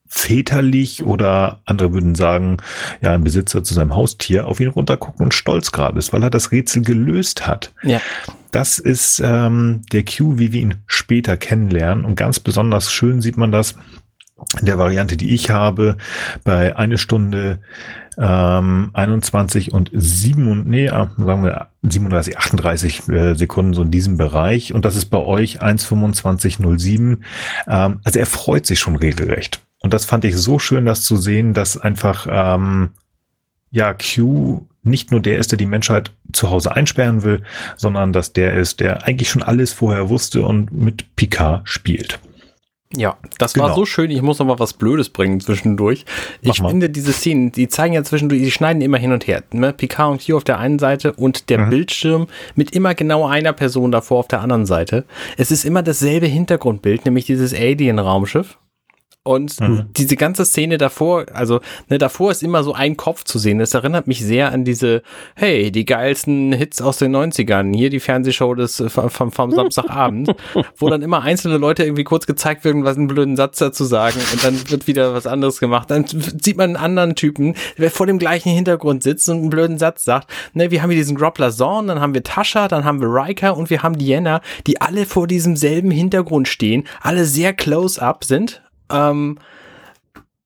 väterlich 0.08 1.04
oder 1.04 1.60
andere 1.66 1.92
würden 1.92 2.14
sagen, 2.14 2.58
ja, 3.02 3.12
ein 3.12 3.24
Besitzer 3.24 3.62
zu 3.62 3.74
seinem 3.74 3.94
Haustier 3.94 4.46
auf 4.46 4.60
ihn 4.60 4.68
runtergucken 4.68 5.24
und 5.24 5.34
stolz 5.34 5.72
gerade 5.72 5.98
ist, 5.98 6.12
weil 6.12 6.22
er 6.22 6.30
das 6.30 6.52
Rätsel 6.52 6.82
gelöst 6.82 7.46
hat. 7.46 7.72
Ja. 7.82 8.00
Das 8.50 8.78
ist 8.78 9.20
ähm, 9.22 9.82
der 9.92 10.04
Q, 10.04 10.38
wie 10.38 10.52
wir 10.52 10.62
ihn 10.62 10.76
später 10.86 11.36
kennenlernen. 11.36 12.04
Und 12.04 12.14
ganz 12.14 12.40
besonders 12.40 12.90
schön 12.90 13.20
sieht 13.20 13.36
man 13.36 13.52
das 13.52 13.74
der 14.60 14.78
Variante, 14.78 15.16
die 15.16 15.34
ich 15.34 15.50
habe, 15.50 15.96
bei 16.44 16.76
eine 16.76 16.98
Stunde 16.98 17.60
ähm, 18.18 18.90
21 18.92 19.72
und 19.72 19.90
7, 19.92 20.64
nee, 20.68 20.88
ah, 20.88 21.10
sagen 21.16 21.44
wir 21.44 21.68
37, 21.82 22.38
38 22.38 23.08
äh, 23.08 23.34
Sekunden 23.34 23.74
so 23.74 23.82
in 23.82 23.90
diesem 23.90 24.16
Bereich. 24.16 24.72
Und 24.72 24.84
das 24.84 24.96
ist 24.96 25.06
bei 25.06 25.18
euch 25.18 25.62
1,2507. 25.62 27.18
Ähm, 27.66 28.00
also 28.04 28.18
er 28.18 28.26
freut 28.26 28.66
sich 28.66 28.78
schon 28.78 28.96
regelrecht. 28.96 29.60
Und 29.80 29.94
das 29.94 30.04
fand 30.04 30.24
ich 30.24 30.36
so 30.36 30.58
schön, 30.58 30.86
das 30.86 31.02
zu 31.02 31.16
sehen, 31.16 31.54
dass 31.54 31.78
einfach 31.78 32.26
ähm, 32.28 32.90
ja 33.70 33.94
Q 33.94 34.66
nicht 34.82 35.10
nur 35.10 35.20
der 35.20 35.38
ist, 35.38 35.50
der 35.50 35.58
die 35.58 35.66
Menschheit 35.66 36.12
zu 36.32 36.50
Hause 36.50 36.74
einsperren 36.74 37.22
will, 37.22 37.42
sondern 37.76 38.12
dass 38.12 38.32
der 38.32 38.54
ist, 38.54 38.80
der 38.80 39.04
eigentlich 39.04 39.30
schon 39.30 39.42
alles 39.42 39.72
vorher 39.72 40.08
wusste 40.08 40.42
und 40.42 40.72
mit 40.72 41.16
Picard 41.16 41.68
spielt. 41.68 42.20
Ja, 42.94 43.16
das 43.38 43.54
genau. 43.54 43.66
war 43.66 43.74
so 43.74 43.84
schön. 43.84 44.10
Ich 44.10 44.22
muss 44.22 44.38
noch 44.38 44.46
mal 44.46 44.58
was 44.60 44.72
Blödes 44.72 45.08
bringen 45.10 45.40
zwischendurch. 45.40 46.04
Ich 46.40 46.58
finde 46.58 46.88
diese 46.88 47.12
Szenen, 47.12 47.50
die 47.50 47.68
zeigen 47.68 47.94
ja 47.94 48.04
zwischendurch, 48.04 48.40
die 48.40 48.50
schneiden 48.50 48.80
immer 48.80 48.98
hin 48.98 49.12
und 49.12 49.26
her. 49.26 49.42
Ne? 49.52 49.72
Picard 49.72 50.12
und 50.12 50.24
Q 50.24 50.36
auf 50.36 50.44
der 50.44 50.58
einen 50.58 50.78
Seite 50.78 51.12
und 51.12 51.50
der 51.50 51.58
mhm. 51.58 51.70
Bildschirm 51.70 52.26
mit 52.54 52.70
immer 52.72 52.94
genau 52.94 53.26
einer 53.26 53.52
Person 53.52 53.90
davor 53.90 54.20
auf 54.20 54.28
der 54.28 54.40
anderen 54.40 54.66
Seite. 54.66 55.04
Es 55.36 55.50
ist 55.50 55.64
immer 55.64 55.82
dasselbe 55.82 56.26
Hintergrundbild, 56.26 57.04
nämlich 57.04 57.26
dieses 57.26 57.52
Alien-Raumschiff. 57.52 58.56
Und 59.26 59.60
mhm. 59.60 59.86
diese 59.96 60.16
ganze 60.16 60.44
Szene 60.44 60.78
davor, 60.78 61.26
also 61.32 61.60
ne, 61.88 61.98
davor 61.98 62.30
ist 62.30 62.42
immer 62.42 62.62
so 62.62 62.72
ein 62.72 62.96
Kopf 62.96 63.24
zu 63.24 63.38
sehen. 63.38 63.58
Das 63.58 63.74
erinnert 63.74 64.06
mich 64.06 64.24
sehr 64.24 64.52
an 64.52 64.64
diese, 64.64 65.02
hey, 65.34 65.72
die 65.72 65.84
geilsten 65.84 66.52
Hits 66.52 66.80
aus 66.80 66.98
den 66.98 67.14
90ern. 67.14 67.74
Hier 67.74 67.90
die 67.90 68.00
Fernsehshow 68.00 68.54
des 68.54 68.82
vom, 68.88 69.32
vom 69.32 69.50
Samstagabend, 69.50 70.34
wo 70.76 70.88
dann 70.88 71.02
immer 71.02 71.22
einzelne 71.22 71.58
Leute 71.58 71.84
irgendwie 71.84 72.04
kurz 72.04 72.26
gezeigt 72.26 72.64
werden, 72.64 72.84
was 72.84 72.96
einen 72.96 73.08
blöden 73.08 73.36
Satz 73.36 73.58
dazu 73.58 73.84
sagen 73.84 74.20
und 74.32 74.44
dann 74.44 74.70
wird 74.70 74.86
wieder 74.86 75.12
was 75.12 75.26
anderes 75.26 75.58
gemacht. 75.58 75.90
Dann 75.90 76.04
sieht 76.06 76.56
man 76.56 76.70
einen 76.70 76.76
anderen 76.76 77.14
Typen, 77.16 77.54
der 77.78 77.90
vor 77.90 78.06
dem 78.06 78.18
gleichen 78.18 78.52
Hintergrund 78.52 79.02
sitzt 79.02 79.28
und 79.28 79.38
einen 79.38 79.50
blöden 79.50 79.78
Satz 79.78 80.04
sagt. 80.04 80.30
Ne, 80.54 80.70
wir 80.70 80.82
haben 80.82 80.90
hier 80.90 81.00
diesen 81.00 81.16
Groppler 81.16 81.50
Zorn, 81.50 81.88
dann 81.88 82.00
haben 82.00 82.14
wir 82.14 82.22
Tascha, 82.22 82.68
dann 82.68 82.84
haben 82.84 83.00
wir 83.00 83.08
Riker 83.08 83.56
und 83.56 83.70
wir 83.70 83.82
haben 83.82 83.98
Diana, 83.98 84.40
die 84.66 84.80
alle 84.80 85.04
vor 85.04 85.26
diesem 85.26 85.56
selben 85.56 85.90
Hintergrund 85.90 86.46
stehen, 86.46 86.84
alle 87.00 87.24
sehr 87.24 87.52
close 87.52 88.00
up 88.00 88.24
sind 88.24 88.62
ähm, 88.90 89.38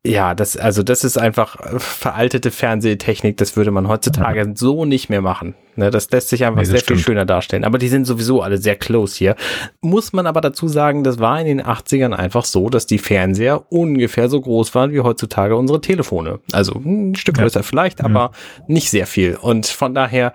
ja, 0.03 0.35
das, 0.35 0.57
also 0.57 0.83
das 0.83 1.05
ist 1.05 1.19
einfach 1.19 1.57
äh, 1.61 1.79
veraltete 1.79 2.51
Fernsehtechnik, 2.51 3.37
das 3.37 3.57
würde 3.57 3.71
man 3.71 3.87
heutzutage 3.87 4.41
ja. 4.41 4.53
so 4.55 4.87
nicht 4.87 5.11
mehr 5.11 5.21
machen. 5.21 5.55
Ne, 5.77 5.91
das 5.91 6.11
lässt 6.11 6.31
sich 6.31 6.45
einfach 6.45 6.61
nee, 6.61 6.65
sehr 6.65 6.79
stimmt. 6.79 7.01
viel 7.01 7.05
schöner 7.05 7.27
darstellen. 7.27 7.65
Aber 7.65 7.77
die 7.77 7.89
sind 7.89 8.07
sowieso 8.07 8.41
alle 8.41 8.57
sehr 8.57 8.77
close 8.77 9.17
hier. 9.17 9.37
Muss 9.83 10.15
man 10.15 10.27
aber 10.27 10.41
dazu 10.41 10.69
sagen, 10.69 11.05
das 11.05 11.19
war 11.19 11.39
in 11.39 11.47
den 11.47 11.63
80ern 11.63 12.13
einfach 12.15 12.47
so, 12.47 12.71
dass 12.71 12.87
die 12.87 12.99
Fernseher 12.99 13.71
ungefähr 13.71 14.31
so 14.31 14.41
groß 14.41 14.75
waren 14.75 14.93
wie 14.93 15.01
heutzutage 15.01 15.55
unsere 15.55 15.83
Telefone. 15.83 16.41
Also 16.51 16.81
ein 16.83 17.15
Stück 17.15 17.37
größer 17.37 17.61
ja. 17.61 17.65
vielleicht, 17.65 18.03
aber 18.03 18.33
mhm. 18.67 18.75
nicht 18.75 18.91
sehr 18.91 19.07
viel. 19.07 19.37
Und 19.37 19.67
von 19.67 19.95
daher, 19.95 20.33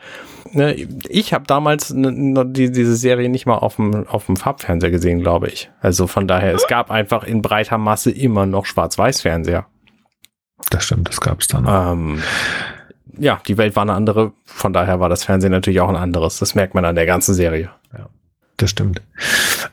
ne, 0.55 0.73
ich 1.09 1.33
habe 1.33 1.45
damals 1.45 1.93
ne, 1.93 2.11
ne, 2.11 2.45
die, 2.45 2.71
diese 2.71 2.95
Serie 2.95 3.29
nicht 3.29 3.45
mal 3.45 3.57
auf 3.57 3.75
dem, 3.75 4.07
auf 4.07 4.25
dem 4.25 4.35
Farbfernseher 4.35 4.91
gesehen, 4.91 5.21
glaube 5.21 5.47
ich. 5.49 5.69
Also 5.81 6.07
von 6.07 6.27
daher, 6.27 6.53
es 6.53 6.67
gab 6.67 6.91
einfach 6.91 7.23
in 7.23 7.41
breiter 7.41 7.77
Masse 7.77 8.11
immer 8.11 8.45
noch 8.45 8.65
Schwarz-Weiß-Fernseher. 8.65 9.65
Das 10.69 10.85
stimmt, 10.85 11.09
das 11.09 11.21
gab 11.21 11.41
es 11.41 11.47
dann. 11.47 11.67
Ähm, 11.67 12.23
ja, 13.17 13.39
die 13.47 13.57
Welt 13.57 13.75
war 13.75 13.83
eine 13.83 13.93
andere, 13.93 14.33
von 14.45 14.73
daher 14.73 14.99
war 14.99 15.09
das 15.09 15.23
Fernsehen 15.23 15.51
natürlich 15.51 15.81
auch 15.81 15.89
ein 15.89 15.95
anderes. 15.95 16.39
Das 16.39 16.55
merkt 16.55 16.73
man 16.73 16.85
an 16.85 16.95
der 16.95 17.05
ganzen 17.05 17.33
Serie. 17.33 17.69
Ja, 17.93 18.07
das 18.57 18.69
stimmt. 18.69 19.01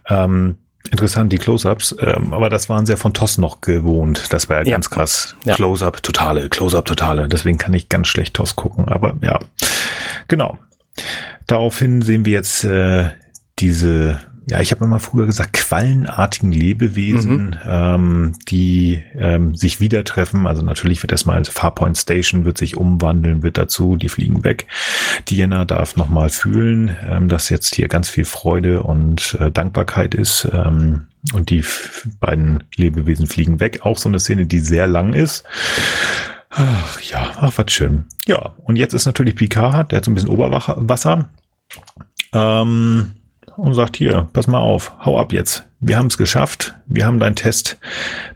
Ähm, 0.09 0.59
interessant, 0.91 1.33
die 1.33 1.39
Close-Ups, 1.39 1.97
ähm, 2.01 2.33
aber 2.33 2.51
das 2.51 2.69
waren 2.69 2.87
sehr 2.87 2.97
von 2.97 3.15
Toss 3.15 3.39
noch 3.39 3.61
gewohnt. 3.61 4.33
Das 4.33 4.49
war 4.49 4.59
ja, 4.59 4.65
ja. 4.65 4.71
ganz 4.73 4.91
krass. 4.91 5.37
Ja. 5.45 5.55
Close-Up, 5.55 6.03
totale, 6.03 6.49
Close-Up, 6.49 6.85
totale. 6.85 7.29
Deswegen 7.29 7.59
kann 7.59 7.73
ich 7.75 7.89
ganz 7.89 8.09
schlecht 8.09 8.35
Toss 8.35 8.57
gucken, 8.57 8.89
aber 8.89 9.15
ja, 9.23 9.39
genau. 10.29 10.59
Daraufhin 11.47 12.03
sehen 12.03 12.25
wir 12.25 12.33
jetzt 12.33 12.65
äh, 12.65 13.11
diese 13.59 14.21
ja, 14.51 14.61
ich 14.61 14.73
habe 14.73 14.85
immer 14.85 14.99
früher 14.99 15.27
gesagt, 15.27 15.53
quallenartigen 15.53 16.51
Lebewesen, 16.51 17.47
mhm. 17.47 17.59
ähm, 17.65 18.33
die 18.49 19.03
ähm, 19.15 19.55
sich 19.55 19.81
wieder 19.81 20.03
treffen. 20.05 20.47
Also 20.47 20.63
natürlich 20.63 21.03
wird 21.03 21.13
erstmal 21.13 21.45
Farpoint 21.45 21.97
Station 21.97 22.45
wird 22.45 22.59
sich 22.59 22.77
umwandeln, 22.77 23.43
wird 23.43 23.57
dazu, 23.57 23.97
die 23.97 24.09
fliegen 24.09 24.43
weg. 24.43 24.67
Diana 25.29 25.65
darf 25.65 25.97
nochmal 25.97 26.29
fühlen, 26.29 26.97
ähm, 27.09 27.29
dass 27.29 27.51
jetzt 27.51 27.75
hier 27.75 27.87
ganz 27.89 28.09
viel 28.09 28.25
Freude 28.25 28.83
und 28.83 29.37
äh, 29.41 29.51
Dankbarkeit 29.51 30.15
ist. 30.15 30.49
Ähm, 30.53 31.07
und 31.35 31.51
die 31.51 31.65
beiden 32.19 32.65
Lebewesen 32.75 33.29
fliegen 33.29 33.61
weg. 33.61 33.81
Auch 33.83 33.97
so 33.97 34.09
eine 34.09 34.19
Szene, 34.19 34.47
die 34.47 34.59
sehr 34.59 34.89
lang 34.89 35.13
ist. 35.15 35.45
Ach 36.55 37.01
ja, 37.01 37.33
ach, 37.41 37.53
was 37.57 37.73
schön. 37.73 38.05
Ja, 38.27 38.55
und 38.65 38.77
jetzt 38.77 38.93
ist 38.93 39.07
natürlich 39.07 39.37
Picard, 39.37 39.91
der 39.91 39.99
hat 39.99 40.05
so 40.05 40.11
ein 40.11 40.15
bisschen 40.15 40.29
Oberwasser. 40.29 41.31
Ähm, 42.35 43.13
und 43.57 43.75
sagt 43.75 43.97
hier, 43.97 44.29
pass 44.33 44.47
mal 44.47 44.59
auf, 44.59 44.93
hau 45.05 45.19
ab 45.19 45.33
jetzt. 45.33 45.65
Wir 45.81 45.99
haben 45.99 46.07
es 46.07 46.19
geschafft, 46.19 46.75
wir 46.87 47.07
haben 47.07 47.19
deinen 47.19 47.37
Test 47.37 47.79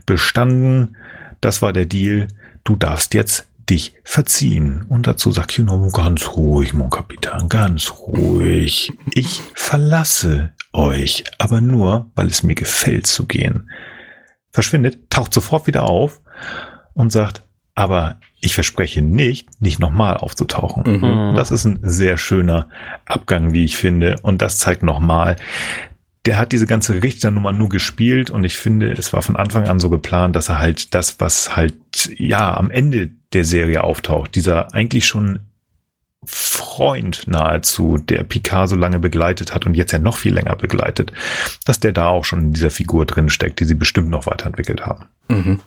bestanden, 0.05 0.97
das 1.41 1.61
war 1.61 1.73
der 1.73 1.85
Deal, 1.85 2.27
du 2.63 2.75
darfst 2.75 3.13
jetzt 3.13 3.47
dich 3.69 3.93
verziehen. 4.03 4.85
Und 4.89 5.07
dazu 5.07 5.31
sagt 5.31 5.53
Juno 5.53 5.89
ganz 5.91 6.27
ruhig, 6.29 6.73
mon 6.73 6.89
Kapitän, 6.89 7.49
ganz 7.49 7.91
ruhig. 7.91 8.93
Ich 9.13 9.41
verlasse 9.53 10.53
euch, 10.73 11.23
aber 11.37 11.61
nur, 11.61 12.09
weil 12.15 12.27
es 12.27 12.43
mir 12.43 12.55
gefällt 12.55 13.07
zu 13.07 13.25
gehen. 13.25 13.69
Verschwindet, 14.51 15.09
taucht 15.09 15.33
sofort 15.33 15.67
wieder 15.67 15.83
auf 15.83 16.21
und 16.93 17.11
sagt, 17.11 17.43
aber 17.77 18.17
ich 18.39 18.55
verspreche 18.55 19.03
nicht, 19.03 19.61
nicht 19.61 19.79
nochmal 19.79 20.17
aufzutauchen. 20.17 20.99
Mhm. 20.99 21.35
Das 21.35 21.51
ist 21.51 21.63
ein 21.63 21.79
sehr 21.83 22.17
schöner 22.17 22.69
Abgang, 23.05 23.53
wie 23.53 23.65
ich 23.65 23.77
finde. 23.77 24.15
Und 24.23 24.41
das 24.41 24.57
zeigt 24.57 24.81
nochmal, 24.81 25.35
der 26.25 26.39
hat 26.39 26.53
diese 26.53 26.65
ganze 26.65 27.03
Richternummer 27.03 27.51
nur 27.51 27.69
gespielt 27.69 28.31
und 28.31 28.43
ich 28.43 28.57
finde, 28.57 28.91
es 28.93 29.13
war 29.13 29.21
von 29.21 29.35
Anfang 29.35 29.67
an 29.67 29.79
so 29.79 29.91
geplant, 29.91 30.35
dass 30.35 30.49
er 30.49 30.57
halt 30.57 30.95
das, 30.95 31.19
was 31.19 31.55
halt, 31.55 31.75
ja, 32.17 32.57
am 32.57 32.71
Ende 32.71 33.11
der 33.33 33.45
Serie 33.45 33.83
auftaucht, 33.83 34.33
dieser 34.33 34.73
eigentlich 34.73 35.05
schon 35.05 35.41
Freund 36.25 37.27
nahezu, 37.27 37.99
der 37.99 38.23
Picard 38.23 38.69
so 38.69 38.75
lange 38.75 38.97
begleitet 38.97 39.53
hat 39.53 39.67
und 39.67 39.75
jetzt 39.75 39.91
ja 39.91 39.99
noch 39.99 40.17
viel 40.17 40.33
länger 40.33 40.55
begleitet, 40.55 41.13
dass 41.63 41.79
der 41.79 41.91
da 41.91 42.07
auch 42.07 42.25
schon 42.25 42.39
in 42.39 42.53
dieser 42.53 42.71
Figur 42.71 43.05
drin 43.05 43.29
steckt, 43.29 43.59
die 43.59 43.65
sie 43.65 43.75
bestimmt 43.75 44.09
noch 44.09 44.25
weiterentwickelt 44.25 44.83
haben. 44.83 45.05
Mhm. 45.29 45.59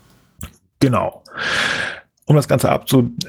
Genau 0.81 1.23
um 2.31 2.37
das 2.37 2.47
Ganze 2.47 2.71
abzurunden, 2.71 3.23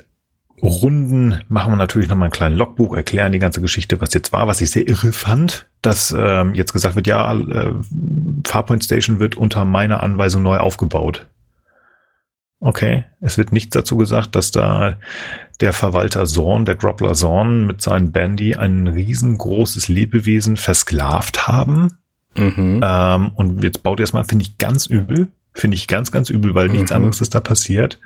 machen 1.49 1.71
wir 1.71 1.75
natürlich 1.75 2.07
nochmal 2.07 2.29
ein 2.29 2.31
kleines 2.31 2.59
Logbuch, 2.59 2.95
erklären 2.95 3.31
die 3.31 3.39
ganze 3.39 3.59
Geschichte, 3.61 3.99
was 3.99 4.13
jetzt 4.13 4.31
war, 4.31 4.45
was 4.45 4.61
ich 4.61 4.69
sehr 4.69 4.87
irre 4.87 5.11
fand, 5.11 5.65
dass 5.81 6.15
ähm, 6.15 6.53
jetzt 6.53 6.71
gesagt 6.71 6.95
wird, 6.95 7.07
ja, 7.07 7.33
äh, 7.33 7.73
Farpoint 8.45 8.83
Station 8.83 9.19
wird 9.19 9.35
unter 9.35 9.65
meiner 9.65 10.03
Anweisung 10.03 10.43
neu 10.43 10.57
aufgebaut. 10.57 11.25
Okay, 12.59 13.05
es 13.21 13.39
wird 13.39 13.51
nichts 13.51 13.73
dazu 13.73 13.97
gesagt, 13.97 14.35
dass 14.35 14.51
da 14.51 14.97
der 15.61 15.73
Verwalter 15.73 16.27
Zorn, 16.27 16.65
der 16.65 16.75
Groppler 16.75 17.15
Zorn 17.15 17.65
mit 17.65 17.81
seinen 17.81 18.11
Bandy 18.11 18.53
ein 18.53 18.87
riesengroßes 18.87 19.87
Lebewesen 19.87 20.57
versklavt 20.57 21.47
haben. 21.47 21.97
Mhm. 22.37 22.81
Ähm, 22.83 23.31
und 23.33 23.63
jetzt 23.63 23.81
baut 23.81 23.99
er 23.99 24.03
es 24.03 24.13
mal, 24.13 24.25
finde 24.25 24.45
ich, 24.45 24.59
ganz 24.59 24.85
übel. 24.85 25.29
Finde 25.53 25.75
ich 25.75 25.87
ganz, 25.87 26.11
ganz 26.11 26.29
übel, 26.29 26.55
weil 26.55 26.69
nichts 26.69 26.91
mhm. 26.91 26.97
anderes 26.97 27.21
ist 27.21 27.35
da 27.35 27.41
passiert. 27.41 27.99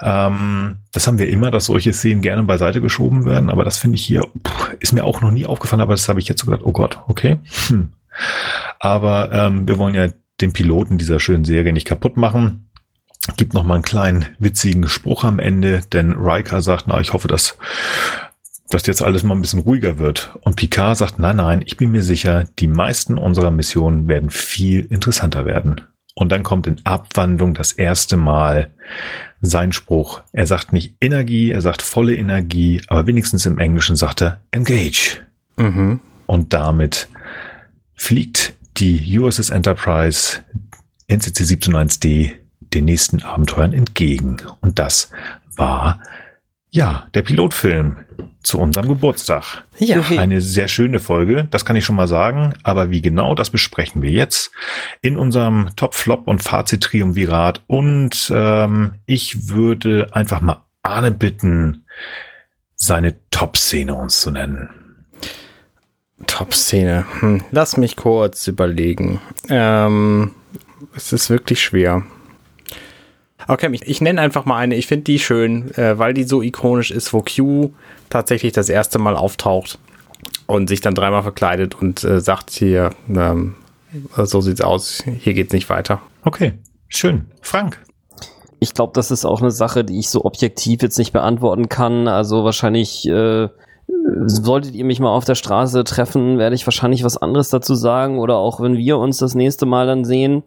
Ähm, 0.00 0.76
das 0.92 1.06
haben 1.06 1.18
wir 1.18 1.28
immer, 1.28 1.50
dass 1.50 1.66
solche 1.66 1.92
Szenen 1.92 2.22
gerne 2.22 2.42
beiseite 2.44 2.80
geschoben 2.80 3.26
werden, 3.26 3.50
aber 3.50 3.64
das 3.64 3.78
finde 3.78 3.96
ich 3.96 4.04
hier, 4.04 4.22
pff, 4.46 4.74
ist 4.80 4.92
mir 4.92 5.04
auch 5.04 5.20
noch 5.20 5.30
nie 5.30 5.46
aufgefallen, 5.46 5.82
aber 5.82 5.94
das 5.94 6.08
habe 6.08 6.20
ich 6.20 6.28
jetzt 6.28 6.40
so 6.40 6.50
gedacht, 6.50 6.64
oh 6.64 6.72
Gott, 6.72 6.98
okay. 7.08 7.38
Hm. 7.68 7.92
Aber 8.78 9.30
ähm, 9.32 9.68
wir 9.68 9.78
wollen 9.78 9.94
ja 9.94 10.08
den 10.40 10.52
Piloten 10.52 10.98
dieser 10.98 11.20
schönen 11.20 11.44
Serie 11.44 11.72
nicht 11.72 11.86
kaputt 11.86 12.16
machen. 12.16 12.70
Gibt 13.36 13.54
noch 13.54 13.64
mal 13.64 13.74
einen 13.74 13.84
kleinen 13.84 14.26
witzigen 14.38 14.88
Spruch 14.88 15.24
am 15.24 15.38
Ende, 15.38 15.82
denn 15.92 16.12
Riker 16.12 16.60
sagt, 16.62 16.88
na, 16.88 17.00
ich 17.00 17.12
hoffe, 17.12 17.28
dass 17.28 17.56
dass 18.72 18.86
jetzt 18.86 19.02
alles 19.02 19.22
mal 19.22 19.34
ein 19.34 19.42
bisschen 19.42 19.60
ruhiger 19.60 19.98
wird. 19.98 20.34
Und 20.40 20.56
Picard 20.56 20.96
sagt, 20.96 21.18
nein, 21.18 21.36
nein, 21.36 21.62
ich 21.64 21.76
bin 21.76 21.90
mir 21.90 22.02
sicher, 22.02 22.46
die 22.58 22.68
meisten 22.68 23.18
unserer 23.18 23.50
Missionen 23.50 24.08
werden 24.08 24.30
viel 24.30 24.86
interessanter 24.86 25.44
werden. 25.44 25.82
Und 26.14 26.30
dann 26.30 26.42
kommt 26.42 26.66
in 26.66 26.80
Abwandlung 26.84 27.54
das 27.54 27.72
erste 27.72 28.16
Mal 28.16 28.70
sein 29.40 29.72
Spruch. 29.72 30.22
Er 30.32 30.46
sagt 30.46 30.72
nicht 30.72 30.94
Energie, 31.00 31.50
er 31.50 31.62
sagt 31.62 31.82
volle 31.82 32.14
Energie, 32.14 32.82
aber 32.88 33.06
wenigstens 33.06 33.46
im 33.46 33.58
Englischen 33.58 33.96
sagt 33.96 34.22
er 34.22 34.40
Engage. 34.50 35.20
Mhm. 35.56 36.00
Und 36.26 36.52
damit 36.52 37.08
fliegt 37.94 38.54
die 38.76 39.18
USS 39.18 39.50
Enterprise 39.50 40.40
NCC 41.08 41.42
171D 41.42 42.32
den 42.74 42.84
nächsten 42.84 43.22
Abenteuern 43.22 43.72
entgegen. 43.72 44.38
Und 44.60 44.78
das 44.78 45.10
war 45.56 46.00
ja, 46.72 47.06
der 47.12 47.20
Pilotfilm 47.20 47.98
zu 48.42 48.58
unserem 48.58 48.88
Geburtstag. 48.88 49.64
Ja. 49.78 50.00
Eine 50.16 50.40
sehr 50.40 50.68
schöne 50.68 51.00
Folge, 51.00 51.46
das 51.50 51.66
kann 51.66 51.76
ich 51.76 51.84
schon 51.84 51.96
mal 51.96 52.08
sagen. 52.08 52.54
Aber 52.62 52.90
wie 52.90 53.02
genau, 53.02 53.34
das 53.34 53.50
besprechen 53.50 54.00
wir 54.00 54.10
jetzt 54.10 54.50
in 55.02 55.16
unserem 55.16 55.68
Top, 55.76 55.94
Flop 55.94 56.26
und 56.26 56.42
Fazit-Triumvirat. 56.42 57.62
Und 57.66 58.32
ähm, 58.34 58.94
ich 59.04 59.50
würde 59.50 60.08
einfach 60.12 60.40
mal 60.40 60.62
Arne 60.82 61.12
bitten, 61.12 61.84
seine 62.74 63.16
Top-Szene 63.30 63.94
uns 63.94 64.22
zu 64.22 64.30
nennen. 64.30 64.70
Top-Szene. 66.26 67.04
Hm, 67.20 67.44
lass 67.50 67.76
mich 67.76 67.96
kurz 67.96 68.48
überlegen. 68.48 69.20
Ähm, 69.50 70.32
es 70.96 71.12
ist 71.12 71.28
wirklich 71.28 71.62
schwer. 71.62 72.02
Okay, 73.48 73.68
ich, 73.72 73.82
ich 73.82 74.00
nenne 74.00 74.20
einfach 74.20 74.44
mal 74.44 74.56
eine. 74.56 74.74
Ich 74.76 74.86
finde 74.86 75.04
die 75.04 75.18
schön, 75.18 75.72
äh, 75.76 75.98
weil 75.98 76.14
die 76.14 76.24
so 76.24 76.42
ikonisch 76.42 76.90
ist, 76.90 77.12
wo 77.12 77.22
Q 77.22 77.70
tatsächlich 78.10 78.52
das 78.52 78.68
erste 78.68 78.98
Mal 78.98 79.16
auftaucht 79.16 79.78
und 80.46 80.68
sich 80.68 80.80
dann 80.80 80.94
dreimal 80.94 81.22
verkleidet 81.22 81.74
und 81.80 82.04
äh, 82.04 82.20
sagt 82.20 82.50
hier, 82.50 82.90
ähm, 83.08 83.54
so 84.16 84.40
sieht's 84.40 84.60
aus, 84.60 85.02
hier 85.20 85.34
geht's 85.34 85.52
nicht 85.52 85.68
weiter. 85.68 86.00
Okay, 86.24 86.54
schön. 86.88 87.26
Frank. 87.40 87.78
Ich 88.60 88.74
glaube, 88.74 88.92
das 88.94 89.10
ist 89.10 89.24
auch 89.24 89.40
eine 89.40 89.50
Sache, 89.50 89.84
die 89.84 89.98
ich 89.98 90.08
so 90.08 90.24
objektiv 90.24 90.82
jetzt 90.82 90.96
nicht 90.96 91.12
beantworten 91.12 91.68
kann. 91.68 92.06
Also 92.06 92.44
wahrscheinlich 92.44 93.08
äh, 93.08 93.48
solltet 94.26 94.74
ihr 94.74 94.84
mich 94.84 95.00
mal 95.00 95.10
auf 95.10 95.24
der 95.24 95.34
Straße 95.34 95.82
treffen, 95.84 96.38
werde 96.38 96.54
ich 96.54 96.66
wahrscheinlich 96.66 97.02
was 97.02 97.16
anderes 97.16 97.50
dazu 97.50 97.74
sagen 97.74 98.18
oder 98.18 98.36
auch 98.36 98.60
wenn 98.60 98.76
wir 98.76 98.98
uns 98.98 99.18
das 99.18 99.34
nächste 99.34 99.66
Mal 99.66 99.86
dann 99.86 100.04
sehen. 100.04 100.44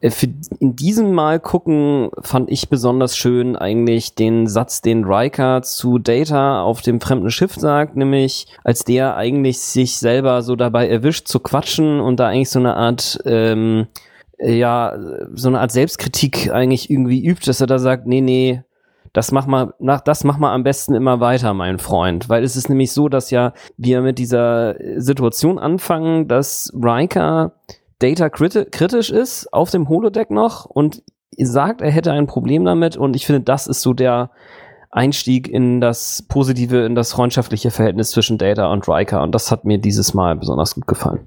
Äh, 0.00 0.10
für 0.10 0.28
in 0.60 0.76
diesem 0.76 1.12
Mal 1.12 1.40
gucken 1.40 2.10
fand 2.20 2.50
ich 2.50 2.68
besonders 2.68 3.16
schön 3.16 3.56
eigentlich 3.56 4.14
den 4.14 4.46
Satz, 4.46 4.80
den 4.80 5.04
Riker 5.04 5.62
zu 5.62 5.98
Data 5.98 6.62
auf 6.62 6.82
dem 6.82 7.00
fremden 7.00 7.30
Schiff 7.30 7.54
sagt, 7.54 7.96
nämlich 7.96 8.46
als 8.64 8.84
der 8.84 9.16
eigentlich 9.16 9.58
sich 9.60 9.98
selber 9.98 10.42
so 10.42 10.56
dabei 10.56 10.88
erwischt 10.88 11.28
zu 11.28 11.40
quatschen 11.40 12.00
und 12.00 12.20
da 12.20 12.28
eigentlich 12.28 12.50
so 12.50 12.58
eine 12.58 12.76
Art 12.76 13.18
ähm, 13.24 13.86
äh, 14.38 14.56
ja 14.56 14.96
so 15.34 15.48
eine 15.48 15.60
Art 15.60 15.72
Selbstkritik 15.72 16.50
eigentlich 16.52 16.90
irgendwie 16.90 17.24
übt, 17.24 17.46
dass 17.46 17.60
er 17.60 17.66
da 17.66 17.78
sagt, 17.78 18.06
nee 18.06 18.20
nee 18.20 18.62
das 19.12 19.32
mach 19.32 19.46
mal, 19.46 19.72
nach, 19.78 20.00
das 20.02 20.22
mach 20.22 20.38
mal 20.38 20.52
am 20.54 20.62
besten 20.62 20.94
immer 20.94 21.18
weiter, 21.18 21.54
mein 21.54 21.78
Freund. 21.78 22.28
Weil 22.28 22.44
es 22.44 22.56
ist 22.56 22.68
nämlich 22.68 22.92
so, 22.92 23.08
dass 23.08 23.30
ja 23.30 23.52
wir 23.76 24.02
mit 24.02 24.18
dieser 24.18 24.76
Situation 25.00 25.58
anfangen, 25.58 26.28
dass 26.28 26.70
Riker 26.74 27.52
Data 27.98 28.28
kritisch 28.28 29.10
ist 29.10 29.52
auf 29.52 29.70
dem 29.70 29.88
Holodeck 29.88 30.30
noch 30.30 30.66
und 30.66 31.02
sagt, 31.36 31.80
er 31.80 31.90
hätte 31.90 32.12
ein 32.12 32.26
Problem 32.26 32.64
damit 32.64 32.96
und 32.96 33.16
ich 33.16 33.26
finde, 33.26 33.42
das 33.42 33.66
ist 33.66 33.82
so 33.82 33.92
der 33.92 34.30
Einstieg 34.90 35.48
in 35.48 35.80
das 35.80 36.24
positive, 36.28 36.84
in 36.84 36.94
das 36.94 37.12
freundschaftliche 37.12 37.70
Verhältnis 37.70 38.10
zwischen 38.10 38.38
Data 38.38 38.72
und 38.72 38.88
Riker 38.88 39.22
und 39.22 39.34
das 39.34 39.50
hat 39.50 39.64
mir 39.64 39.78
dieses 39.78 40.14
Mal 40.14 40.36
besonders 40.36 40.74
gut 40.74 40.86
gefallen. 40.86 41.26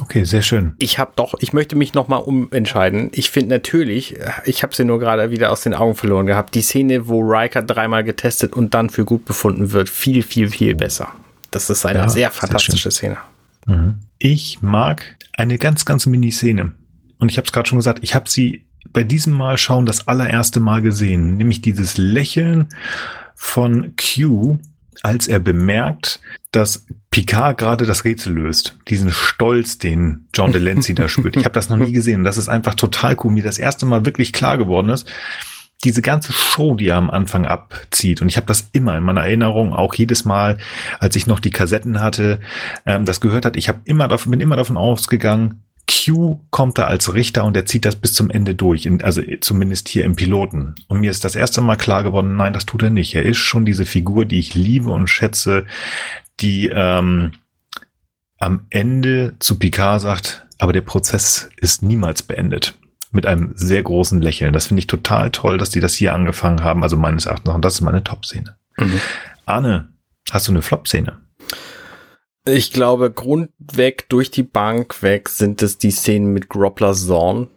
Okay, 0.00 0.24
sehr 0.24 0.42
schön. 0.42 0.74
Ich 0.78 0.98
habe 0.98 1.12
doch, 1.14 1.34
ich 1.38 1.52
möchte 1.52 1.76
mich 1.76 1.94
noch 1.94 2.08
mal 2.08 2.16
umentscheiden. 2.16 3.10
Ich 3.12 3.30
finde 3.30 3.50
natürlich, 3.50 4.16
ich 4.44 4.64
habe 4.64 4.74
sie 4.74 4.84
nur 4.84 4.98
gerade 4.98 5.30
wieder 5.30 5.52
aus 5.52 5.60
den 5.60 5.74
Augen 5.74 5.94
verloren 5.94 6.26
gehabt, 6.26 6.56
die 6.56 6.62
Szene, 6.62 7.06
wo 7.08 7.20
Riker 7.20 7.62
dreimal 7.62 8.02
getestet 8.02 8.52
und 8.52 8.74
dann 8.74 8.90
für 8.90 9.04
gut 9.04 9.24
befunden 9.24 9.70
wird, 9.70 9.88
viel, 9.88 10.22
viel, 10.22 10.48
viel 10.48 10.74
besser. 10.74 11.08
Das 11.52 11.70
ist 11.70 11.86
eine 11.86 12.00
ja, 12.00 12.08
sehr 12.08 12.30
fantastische 12.32 12.90
sehr 12.90 13.14
Szene. 13.14 13.16
Mhm. 13.66 14.00
Ich 14.22 14.60
mag 14.60 15.16
eine 15.32 15.56
ganz, 15.56 15.86
ganz 15.86 16.04
Mini-Szene. 16.04 16.72
Und 17.18 17.30
ich 17.30 17.38
habe 17.38 17.46
es 17.46 17.52
gerade 17.52 17.66
schon 17.66 17.78
gesagt, 17.78 18.00
ich 18.02 18.14
habe 18.14 18.28
sie 18.28 18.66
bei 18.92 19.02
diesem 19.02 19.32
Mal 19.32 19.56
schauen 19.56 19.86
das 19.86 20.08
allererste 20.08 20.60
Mal 20.60 20.82
gesehen, 20.82 21.38
nämlich 21.38 21.62
dieses 21.62 21.96
Lächeln 21.96 22.68
von 23.34 23.94
Q, 23.96 24.58
als 25.02 25.26
er 25.26 25.38
bemerkt, 25.38 26.20
dass 26.52 26.84
Picard 27.10 27.56
gerade 27.56 27.86
das 27.86 28.04
Rätsel 28.04 28.34
löst. 28.34 28.76
Diesen 28.88 29.10
Stolz, 29.10 29.78
den 29.78 30.28
John 30.34 30.52
Delancey 30.52 30.94
da 30.94 31.08
spürt. 31.08 31.38
Ich 31.38 31.46
habe 31.46 31.54
das 31.54 31.70
noch 31.70 31.78
nie 31.78 31.92
gesehen. 31.92 32.22
Das 32.22 32.36
ist 32.36 32.50
einfach 32.50 32.74
total 32.74 33.16
cool. 33.24 33.32
Mir 33.32 33.42
das 33.42 33.58
erste 33.58 33.86
Mal 33.86 34.04
wirklich 34.04 34.34
klar 34.34 34.58
geworden 34.58 34.90
ist, 34.90 35.10
diese 35.84 36.02
ganze 36.02 36.32
Show, 36.32 36.74
die 36.74 36.88
er 36.88 36.96
am 36.96 37.10
Anfang 37.10 37.46
abzieht, 37.46 38.20
und 38.20 38.28
ich 38.28 38.36
habe 38.36 38.46
das 38.46 38.68
immer 38.72 38.96
in 38.96 39.04
meiner 39.04 39.22
Erinnerung, 39.22 39.72
auch 39.72 39.94
jedes 39.94 40.24
Mal, 40.24 40.58
als 40.98 41.16
ich 41.16 41.26
noch 41.26 41.40
die 41.40 41.50
Kassetten 41.50 42.00
hatte, 42.00 42.40
ähm, 42.86 43.04
das 43.04 43.20
gehört 43.20 43.44
hat, 43.44 43.56
ich 43.56 43.68
habe 43.68 43.80
immer 43.84 44.08
davon, 44.08 44.30
bin 44.30 44.40
immer 44.40 44.56
davon 44.56 44.76
ausgegangen, 44.76 45.62
Q 45.90 46.40
kommt 46.50 46.78
da 46.78 46.84
als 46.84 47.14
Richter 47.14 47.44
und 47.44 47.56
er 47.56 47.66
zieht 47.66 47.84
das 47.84 47.96
bis 47.96 48.12
zum 48.12 48.30
Ende 48.30 48.54
durch, 48.54 48.86
in, 48.86 49.02
also 49.02 49.22
zumindest 49.40 49.88
hier 49.88 50.04
im 50.04 50.14
Piloten. 50.14 50.76
Und 50.86 51.00
mir 51.00 51.10
ist 51.10 51.24
das 51.24 51.34
erste 51.34 51.62
Mal 51.62 51.76
klar 51.76 52.04
geworden, 52.04 52.36
nein, 52.36 52.52
das 52.52 52.66
tut 52.66 52.82
er 52.82 52.90
nicht. 52.90 53.14
Er 53.14 53.24
ist 53.24 53.38
schon 53.38 53.64
diese 53.64 53.86
Figur, 53.86 54.24
die 54.24 54.38
ich 54.38 54.54
liebe 54.54 54.90
und 54.90 55.08
schätze, 55.08 55.66
die 56.38 56.68
ähm, 56.72 57.32
am 58.38 58.66
Ende 58.70 59.34
zu 59.40 59.58
Picard 59.58 60.00
sagt, 60.00 60.46
aber 60.58 60.72
der 60.72 60.82
Prozess 60.82 61.50
ist 61.56 61.82
niemals 61.82 62.22
beendet 62.22 62.74
mit 63.10 63.26
einem 63.26 63.52
sehr 63.54 63.82
großen 63.82 64.20
Lächeln. 64.20 64.52
Das 64.52 64.66
finde 64.66 64.80
ich 64.80 64.86
total 64.86 65.30
toll, 65.30 65.58
dass 65.58 65.70
die 65.70 65.80
das 65.80 65.94
hier 65.94 66.14
angefangen 66.14 66.62
haben. 66.62 66.82
Also 66.82 66.96
meines 66.96 67.26
Erachtens. 67.26 67.54
Und 67.54 67.64
das 67.64 67.74
ist 67.74 67.80
meine 67.80 68.04
Top-Szene. 68.04 68.56
Mhm. 68.78 69.00
Arne, 69.46 69.88
hast 70.30 70.48
du 70.48 70.52
eine 70.52 70.62
Flop-Szene? 70.62 71.18
Ich 72.46 72.72
glaube, 72.72 73.10
grundweg 73.10 74.08
durch 74.08 74.30
die 74.30 74.42
Bank 74.42 75.02
weg 75.02 75.28
sind 75.28 75.62
es 75.62 75.78
die 75.78 75.90
Szenen 75.90 76.32
mit 76.32 76.48
Groppler 76.48 76.94
Zorn, 76.94 77.48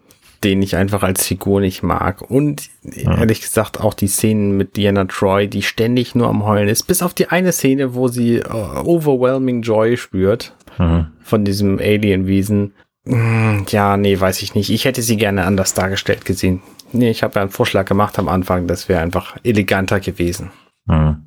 den 0.43 0.61
ich 0.61 0.75
einfach 0.75 1.03
als 1.03 1.25
Figur 1.25 1.61
nicht 1.61 1.83
mag. 1.83 2.21
Und 2.21 2.69
ja. 2.83 3.17
ehrlich 3.17 3.41
gesagt 3.41 3.79
auch 3.79 3.93
die 3.93 4.07
Szenen 4.07 4.57
mit 4.57 4.75
Diana 4.75 5.05
Troy, 5.05 5.47
die 5.47 5.61
ständig 5.61 6.15
nur 6.15 6.27
am 6.27 6.43
Heulen 6.43 6.67
ist. 6.67 6.83
Bis 6.83 7.01
auf 7.01 7.13
die 7.13 7.29
eine 7.29 7.53
Szene, 7.53 7.95
wo 7.95 8.09
sie 8.09 8.41
uh, 8.41 8.81
overwhelming 8.83 9.61
Joy 9.61 9.95
spürt 9.95 10.53
mhm. 10.77 11.07
von 11.21 11.45
diesem 11.45 11.79
Alien-Wesen. 11.79 12.73
Hm, 13.05 13.65
ja, 13.69 13.97
nee, 13.97 14.19
weiß 14.19 14.41
ich 14.41 14.55
nicht. 14.55 14.69
Ich 14.69 14.85
hätte 14.85 15.01
sie 15.01 15.17
gerne 15.17 15.45
anders 15.45 15.73
dargestellt 15.73 16.25
gesehen. 16.25 16.61
Nee, 16.93 17.09
ich 17.09 17.23
habe 17.23 17.35
ja 17.35 17.41
einen 17.41 17.51
Vorschlag 17.51 17.85
gemacht 17.85 18.17
am 18.19 18.29
Anfang, 18.29 18.67
das 18.67 18.87
wäre 18.87 19.01
einfach 19.01 19.35
eleganter 19.43 19.99
gewesen. 19.99 20.51
Hm. 20.87 21.25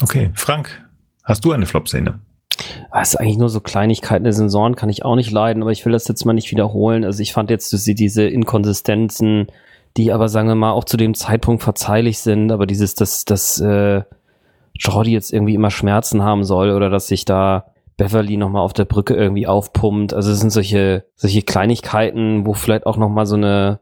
Okay, 0.00 0.30
Frank, 0.34 0.84
hast 1.24 1.44
du 1.44 1.52
eine 1.52 1.66
Flop-Szene? 1.66 2.20
Das 2.92 3.10
ist 3.10 3.16
eigentlich 3.16 3.38
nur 3.38 3.48
so 3.48 3.60
Kleinigkeiten. 3.60 4.24
Der 4.24 4.32
Sensoren 4.32 4.76
kann 4.76 4.88
ich 4.88 5.04
auch 5.04 5.16
nicht 5.16 5.30
leiden, 5.30 5.62
aber 5.62 5.72
ich 5.72 5.84
will 5.84 5.92
das 5.92 6.08
jetzt 6.08 6.24
mal 6.24 6.32
nicht 6.32 6.50
wiederholen. 6.50 7.04
Also 7.04 7.22
ich 7.22 7.32
fand 7.32 7.50
jetzt 7.50 7.72
diese 7.86 8.24
Inkonsistenzen, 8.24 9.48
die 9.96 10.12
aber, 10.12 10.28
sagen 10.28 10.48
wir 10.48 10.54
mal, 10.54 10.72
auch 10.72 10.84
zu 10.84 10.96
dem 10.96 11.14
Zeitpunkt 11.14 11.62
verzeihlich 11.62 12.20
sind, 12.20 12.50
aber 12.50 12.66
dieses, 12.66 12.94
dass, 12.94 13.24
dass 13.24 13.60
äh, 13.60 14.02
Jordi 14.78 15.12
jetzt 15.12 15.32
irgendwie 15.32 15.54
immer 15.54 15.70
Schmerzen 15.70 16.22
haben 16.22 16.44
soll 16.44 16.70
oder 16.70 16.88
dass 16.88 17.08
sich 17.08 17.24
da 17.24 17.72
Beverly 17.98 18.36
nochmal 18.36 18.62
auf 18.62 18.72
der 18.72 18.86
Brücke 18.86 19.14
irgendwie 19.14 19.46
aufpumpt. 19.46 20.14
Also 20.14 20.30
es 20.30 20.40
sind 20.40 20.50
solche, 20.50 21.04
solche 21.16 21.42
Kleinigkeiten, 21.42 22.46
wo 22.46 22.54
vielleicht 22.54 22.86
auch 22.86 22.96
nochmal 22.96 23.26
so 23.26 23.34
eine, 23.34 23.80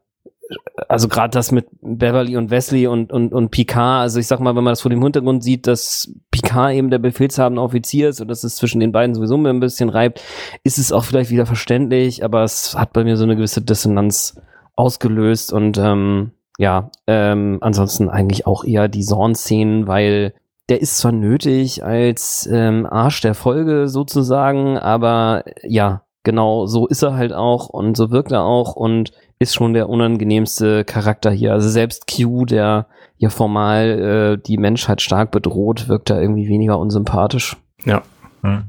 also 0.88 1.06
gerade 1.06 1.30
das 1.30 1.52
mit 1.52 1.66
Beverly 1.82 2.36
und 2.36 2.50
Wesley 2.50 2.86
und, 2.86 3.12
und, 3.12 3.34
und 3.34 3.50
Picard, 3.50 4.00
also 4.00 4.18
ich 4.18 4.26
sag 4.26 4.40
mal, 4.40 4.56
wenn 4.56 4.64
man 4.64 4.72
das 4.72 4.80
vor 4.80 4.90
dem 4.90 5.02
Hintergrund 5.02 5.44
sieht, 5.44 5.66
dass 5.66 6.10
Picard 6.30 6.72
eben 6.72 6.90
der 6.90 6.98
befehlshabende 6.98 7.60
Offizier 7.60 8.08
ist 8.08 8.22
und 8.22 8.28
dass 8.28 8.42
es 8.42 8.56
zwischen 8.56 8.80
den 8.80 8.90
beiden 8.90 9.14
sowieso 9.14 9.36
ein 9.36 9.60
bisschen 9.60 9.90
reibt, 9.90 10.22
ist 10.64 10.78
es 10.78 10.92
auch 10.92 11.04
vielleicht 11.04 11.30
wieder 11.30 11.44
verständlich, 11.46 12.24
aber 12.24 12.42
es 12.42 12.74
hat 12.74 12.94
bei 12.94 13.04
mir 13.04 13.18
so 13.18 13.24
eine 13.24 13.36
gewisse 13.36 13.60
Dissonanz 13.60 14.40
ausgelöst 14.76 15.52
und 15.52 15.76
ähm, 15.76 16.32
ja, 16.58 16.90
ähm, 17.06 17.58
ansonsten 17.60 18.08
eigentlich 18.08 18.46
auch 18.46 18.64
eher 18.64 18.88
die 18.88 19.04
Zorn-Szenen, 19.04 19.86
weil 19.86 20.32
der 20.68 20.80
ist 20.80 20.98
zwar 20.98 21.12
nötig 21.12 21.84
als 21.84 22.48
ähm, 22.50 22.86
Arsch 22.86 23.20
der 23.20 23.34
Folge 23.34 23.88
sozusagen, 23.88 24.78
aber 24.78 25.44
ja, 25.62 26.02
genau 26.24 26.66
so 26.66 26.86
ist 26.86 27.02
er 27.02 27.14
halt 27.14 27.32
auch 27.32 27.68
und 27.68 27.96
so 27.96 28.10
wirkt 28.10 28.32
er 28.32 28.42
auch 28.42 28.74
und 28.74 29.12
ist 29.38 29.54
schon 29.54 29.74
der 29.74 29.88
unangenehmste 29.88 30.84
Charakter 30.84 31.30
hier. 31.30 31.52
Also 31.52 31.68
selbst 31.68 32.06
Q, 32.06 32.46
der 32.46 32.86
ja 33.18 33.28
formal 33.28 34.38
äh, 34.38 34.42
die 34.42 34.58
Menschheit 34.58 35.02
stark 35.02 35.30
bedroht, 35.30 35.88
wirkt 35.88 36.10
da 36.10 36.20
irgendwie 36.20 36.48
weniger 36.48 36.78
unsympathisch. 36.78 37.56
Ja. 37.84 38.02
Hm. 38.42 38.64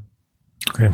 Okay. 0.69 0.91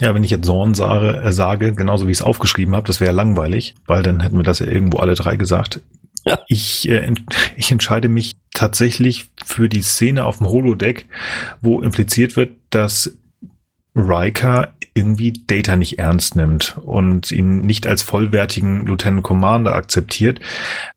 Ja, 0.00 0.14
wenn 0.14 0.24
ich 0.24 0.30
jetzt 0.30 0.46
Zorn 0.46 0.74
sage, 0.74 1.20
äh, 1.22 1.32
sage 1.32 1.74
genauso 1.74 2.06
wie 2.06 2.12
ich 2.12 2.18
es 2.18 2.24
aufgeschrieben 2.24 2.74
habe, 2.74 2.86
das 2.86 3.00
wäre 3.00 3.12
langweilig, 3.12 3.74
weil 3.86 4.02
dann 4.02 4.20
hätten 4.20 4.36
wir 4.36 4.42
das 4.42 4.60
ja 4.60 4.66
irgendwo 4.66 4.98
alle 4.98 5.14
drei 5.14 5.36
gesagt. 5.36 5.80
Ich, 6.48 6.88
äh, 6.88 7.12
ich 7.56 7.70
entscheide 7.70 8.08
mich 8.08 8.36
tatsächlich 8.52 9.30
für 9.44 9.68
die 9.68 9.82
Szene 9.82 10.24
auf 10.24 10.38
dem 10.38 10.48
Holodeck, 10.48 11.06
wo 11.60 11.80
impliziert 11.80 12.36
wird, 12.36 12.52
dass 12.70 13.16
Riker 13.96 14.74
irgendwie 14.94 15.32
Data 15.32 15.74
nicht 15.74 15.98
ernst 15.98 16.36
nimmt 16.36 16.76
und 16.82 17.32
ihn 17.32 17.62
nicht 17.62 17.86
als 17.86 18.02
vollwertigen 18.02 18.86
Lieutenant 18.86 19.24
Commander 19.24 19.74
akzeptiert. 19.74 20.40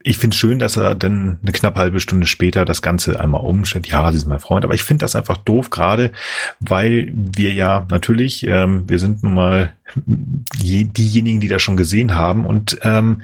Ich 0.01 0.19
finde 0.19 0.37
schön, 0.37 0.59
dass 0.59 0.77
er 0.77 0.93
dann 0.93 1.39
eine 1.41 1.51
knappe 1.51 1.79
halbe 1.79 1.99
Stunde 1.99 2.27
später 2.27 2.63
das 2.63 2.83
Ganze 2.83 3.19
einmal 3.19 3.41
umstellt. 3.41 3.87
Ja, 3.87 4.11
sie 4.11 4.17
ist 4.17 4.27
mein 4.27 4.39
Freund, 4.39 4.65
aber 4.65 4.75
ich 4.75 4.83
finde 4.83 5.03
das 5.03 5.15
einfach 5.15 5.37
doof, 5.37 5.71
gerade 5.71 6.11
weil 6.59 7.11
wir 7.13 7.53
ja 7.53 7.87
natürlich, 7.89 8.45
ähm, 8.45 8.87
wir 8.87 8.99
sind 8.99 9.23
nun 9.23 9.33
mal 9.33 9.73
diejenigen, 10.05 11.39
die 11.39 11.47
das 11.47 11.63
schon 11.63 11.77
gesehen 11.77 12.13
haben 12.13 12.45
und 12.45 12.77
ähm, 12.83 13.23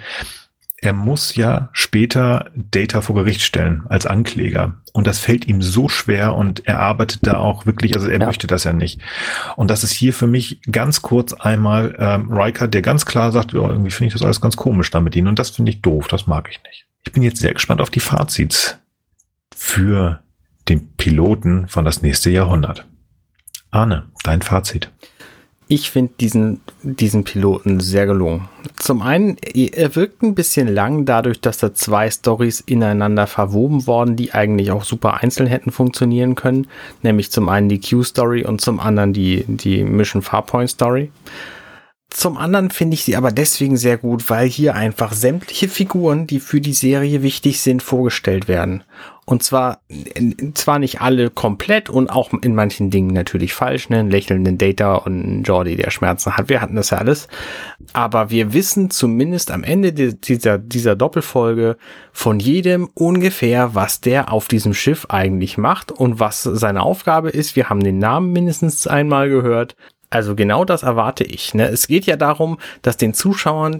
er 0.83 0.91
muss 0.91 1.35
ja 1.35 1.69
später 1.71 2.51
Data 2.55 2.99
vor 2.99 3.15
Gericht 3.15 3.41
stellen 3.41 3.83
als 3.87 4.05
Ankläger. 4.05 4.81
Und 4.91 5.07
das 5.07 5.17
fällt 5.17 5.47
ihm 5.47 5.61
so 5.61 5.87
schwer 5.87 6.35
und 6.35 6.67
er 6.67 6.81
arbeitet 6.81 7.25
da 7.25 7.37
auch 7.37 7.65
wirklich, 7.65 7.95
also 7.95 8.09
er 8.09 8.19
ja. 8.19 8.25
möchte 8.25 8.47
das 8.47 8.65
ja 8.65 8.73
nicht. 8.73 8.99
Und 9.55 9.69
das 9.69 9.85
ist 9.85 9.91
hier 9.91 10.13
für 10.13 10.27
mich 10.27 10.59
ganz 10.69 11.01
kurz 11.01 11.31
einmal 11.31 11.95
ähm, 11.97 12.29
Riker, 12.33 12.67
der 12.67 12.81
ganz 12.81 13.05
klar 13.05 13.31
sagt, 13.31 13.53
ja, 13.53 13.61
irgendwie 13.61 13.91
finde 13.91 14.07
ich 14.07 14.13
das 14.13 14.23
alles 14.23 14.41
ganz 14.41 14.57
komisch 14.57 14.91
da 14.91 14.99
mit 14.99 15.15
ihnen. 15.15 15.29
Und 15.29 15.39
das 15.39 15.51
finde 15.51 15.71
ich 15.71 15.81
doof, 15.81 16.09
das 16.09 16.27
mag 16.27 16.49
ich 16.51 16.61
nicht. 16.63 16.85
Ich 17.05 17.13
bin 17.13 17.23
jetzt 17.23 17.39
sehr 17.39 17.53
gespannt 17.53 17.79
auf 17.79 17.89
die 17.89 18.01
Fazits 18.01 18.77
für 19.55 20.21
den 20.67 20.95
Piloten 20.97 21.69
von 21.69 21.85
das 21.85 22.01
nächste 22.01 22.29
Jahrhundert. 22.29 22.85
Arne, 23.71 24.07
dein 24.23 24.41
Fazit. 24.41 24.91
Ich 25.75 25.89
finde 25.89 26.13
diesen, 26.19 26.61
diesen 26.83 27.23
Piloten 27.23 27.79
sehr 27.79 28.05
gelungen. 28.05 28.47
Zum 28.77 29.01
einen, 29.01 29.37
er 29.55 29.95
wirkt 29.95 30.21
ein 30.21 30.35
bisschen 30.35 30.67
lang, 30.67 31.05
dadurch, 31.05 31.41
dass 31.41 31.57
da 31.57 31.73
zwei 31.73 32.11
Stories 32.11 32.59
ineinander 32.59 33.25
verwoben 33.25 33.87
worden, 33.87 34.15
die 34.15 34.33
eigentlich 34.33 34.69
auch 34.69 34.83
super 34.83 35.23
einzeln 35.23 35.47
hätten 35.47 35.71
funktionieren 35.71 36.35
können. 36.35 36.67
Nämlich 37.01 37.31
zum 37.31 37.49
einen 37.49 37.69
die 37.69 37.81
Q-Story 37.81 38.45
und 38.45 38.61
zum 38.61 38.79
anderen 38.79 39.13
die, 39.13 39.45
die 39.47 39.83
Mission 39.83 40.21
Farpoint 40.21 40.69
Story. 40.69 41.09
Zum 42.11 42.37
anderen 42.37 42.69
finde 42.69 42.93
ich 42.93 43.03
sie 43.03 43.15
aber 43.15 43.31
deswegen 43.31 43.75
sehr 43.75 43.97
gut, 43.97 44.29
weil 44.29 44.47
hier 44.47 44.75
einfach 44.75 45.11
sämtliche 45.13 45.69
Figuren, 45.69 46.27
die 46.27 46.39
für 46.39 46.61
die 46.61 46.73
Serie 46.73 47.23
wichtig 47.23 47.61
sind, 47.61 47.81
vorgestellt 47.81 48.47
werden. 48.47 48.83
Und 49.25 49.41
zwar, 49.41 49.79
zwar 50.53 50.79
nicht 50.79 50.99
alle 50.99 51.29
komplett 51.29 51.89
und 51.89 52.09
auch 52.09 52.31
in 52.41 52.55
manchen 52.55 52.89
Dingen 52.89 53.13
natürlich 53.13 53.53
falsch, 53.53 53.87
ne? 53.87 53.99
Einen 53.99 54.11
lächelnden 54.11 54.57
Data 54.57 54.95
und 54.95 55.43
Jordi, 55.43 55.77
der 55.77 55.91
Schmerzen 55.91 56.35
hat. 56.35 56.49
Wir 56.49 56.61
hatten 56.61 56.75
das 56.75 56.89
ja 56.89 56.97
alles. 56.97 57.29
Aber 57.93 58.29
wir 58.29 58.53
wissen 58.53 58.89
zumindest 58.89 59.49
am 59.51 59.63
Ende 59.63 59.93
dieser, 59.93 60.57
dieser 60.57 60.95
Doppelfolge 60.97 61.77
von 62.11 62.39
jedem 62.39 62.89
ungefähr, 62.93 63.73
was 63.75 64.01
der 64.01 64.31
auf 64.31 64.49
diesem 64.49 64.73
Schiff 64.73 65.05
eigentlich 65.07 65.57
macht 65.57 65.91
und 65.91 66.19
was 66.19 66.43
seine 66.43 66.83
Aufgabe 66.83 67.29
ist. 67.29 67.55
Wir 67.55 67.69
haben 67.69 67.81
den 67.81 67.99
Namen 67.99 68.33
mindestens 68.33 68.87
einmal 68.87 69.29
gehört. 69.29 69.77
Also 70.09 70.35
genau 70.35 70.63
das 70.63 70.83
erwarte 70.83 71.23
ich. 71.23 71.55
Ne? 71.55 71.69
Es 71.69 71.87
geht 71.87 72.05
ja 72.05 72.17
darum, 72.17 72.59
dass 72.83 72.97
den 72.97 73.15
Zuschauern 73.15 73.79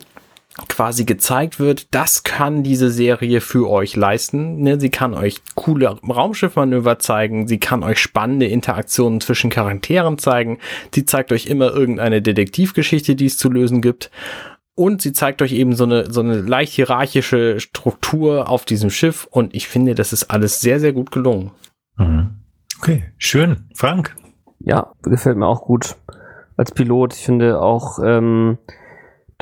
quasi 0.68 1.06
gezeigt 1.06 1.60
wird, 1.60 1.88
das 1.94 2.24
kann 2.24 2.64
diese 2.64 2.92
Serie 2.92 3.42
für 3.42 3.70
euch 3.70 3.96
leisten. 3.96 4.62
Ne? 4.62 4.80
Sie 4.80 4.90
kann 4.90 5.14
euch 5.14 5.42
coole 5.56 5.88
Raumschiffmanöver 5.88 7.00
zeigen, 7.00 7.48
sie 7.48 7.60
kann 7.60 7.84
euch 7.84 8.00
spannende 8.00 8.46
Interaktionen 8.46 9.20
zwischen 9.20 9.50
Charakteren 9.50 10.18
zeigen, 10.18 10.60
sie 10.94 11.06
zeigt 11.06 11.32
euch 11.32 11.48
immer 11.48 11.74
irgendeine 11.74 12.22
Detektivgeschichte, 12.22 13.16
die 13.16 13.26
es 13.26 13.38
zu 13.38 13.50
lösen 13.50 13.82
gibt. 13.82 14.12
Und 14.76 15.02
sie 15.02 15.14
zeigt 15.14 15.42
euch 15.42 15.52
eben 15.52 15.76
so 15.76 15.84
eine, 15.84 16.12
so 16.12 16.22
eine 16.22 16.42
leicht 16.42 16.74
hierarchische 16.74 17.60
Struktur 17.60 18.50
auf 18.50 18.66
diesem 18.66 18.90
Schiff. 18.90 19.28
Und 19.30 19.54
ich 19.54 19.68
finde, 19.68 19.94
das 19.94 20.14
ist 20.14 20.32
alles 20.32 20.62
sehr, 20.62 20.80
sehr 20.80 20.94
gut 20.94 21.12
gelungen. 21.12 21.52
Mhm. 21.98 22.32
Okay, 22.80 23.04
schön. 23.18 23.70
Frank? 23.76 24.16
Ja, 24.60 24.92
gefällt 25.04 25.38
mir 25.38 25.46
auch 25.46 25.62
gut 25.62 25.96
als 26.58 26.72
Pilot. 26.72 27.14
Ich 27.14 27.24
finde 27.24 27.62
auch, 27.62 28.00
ähm, 28.04 28.58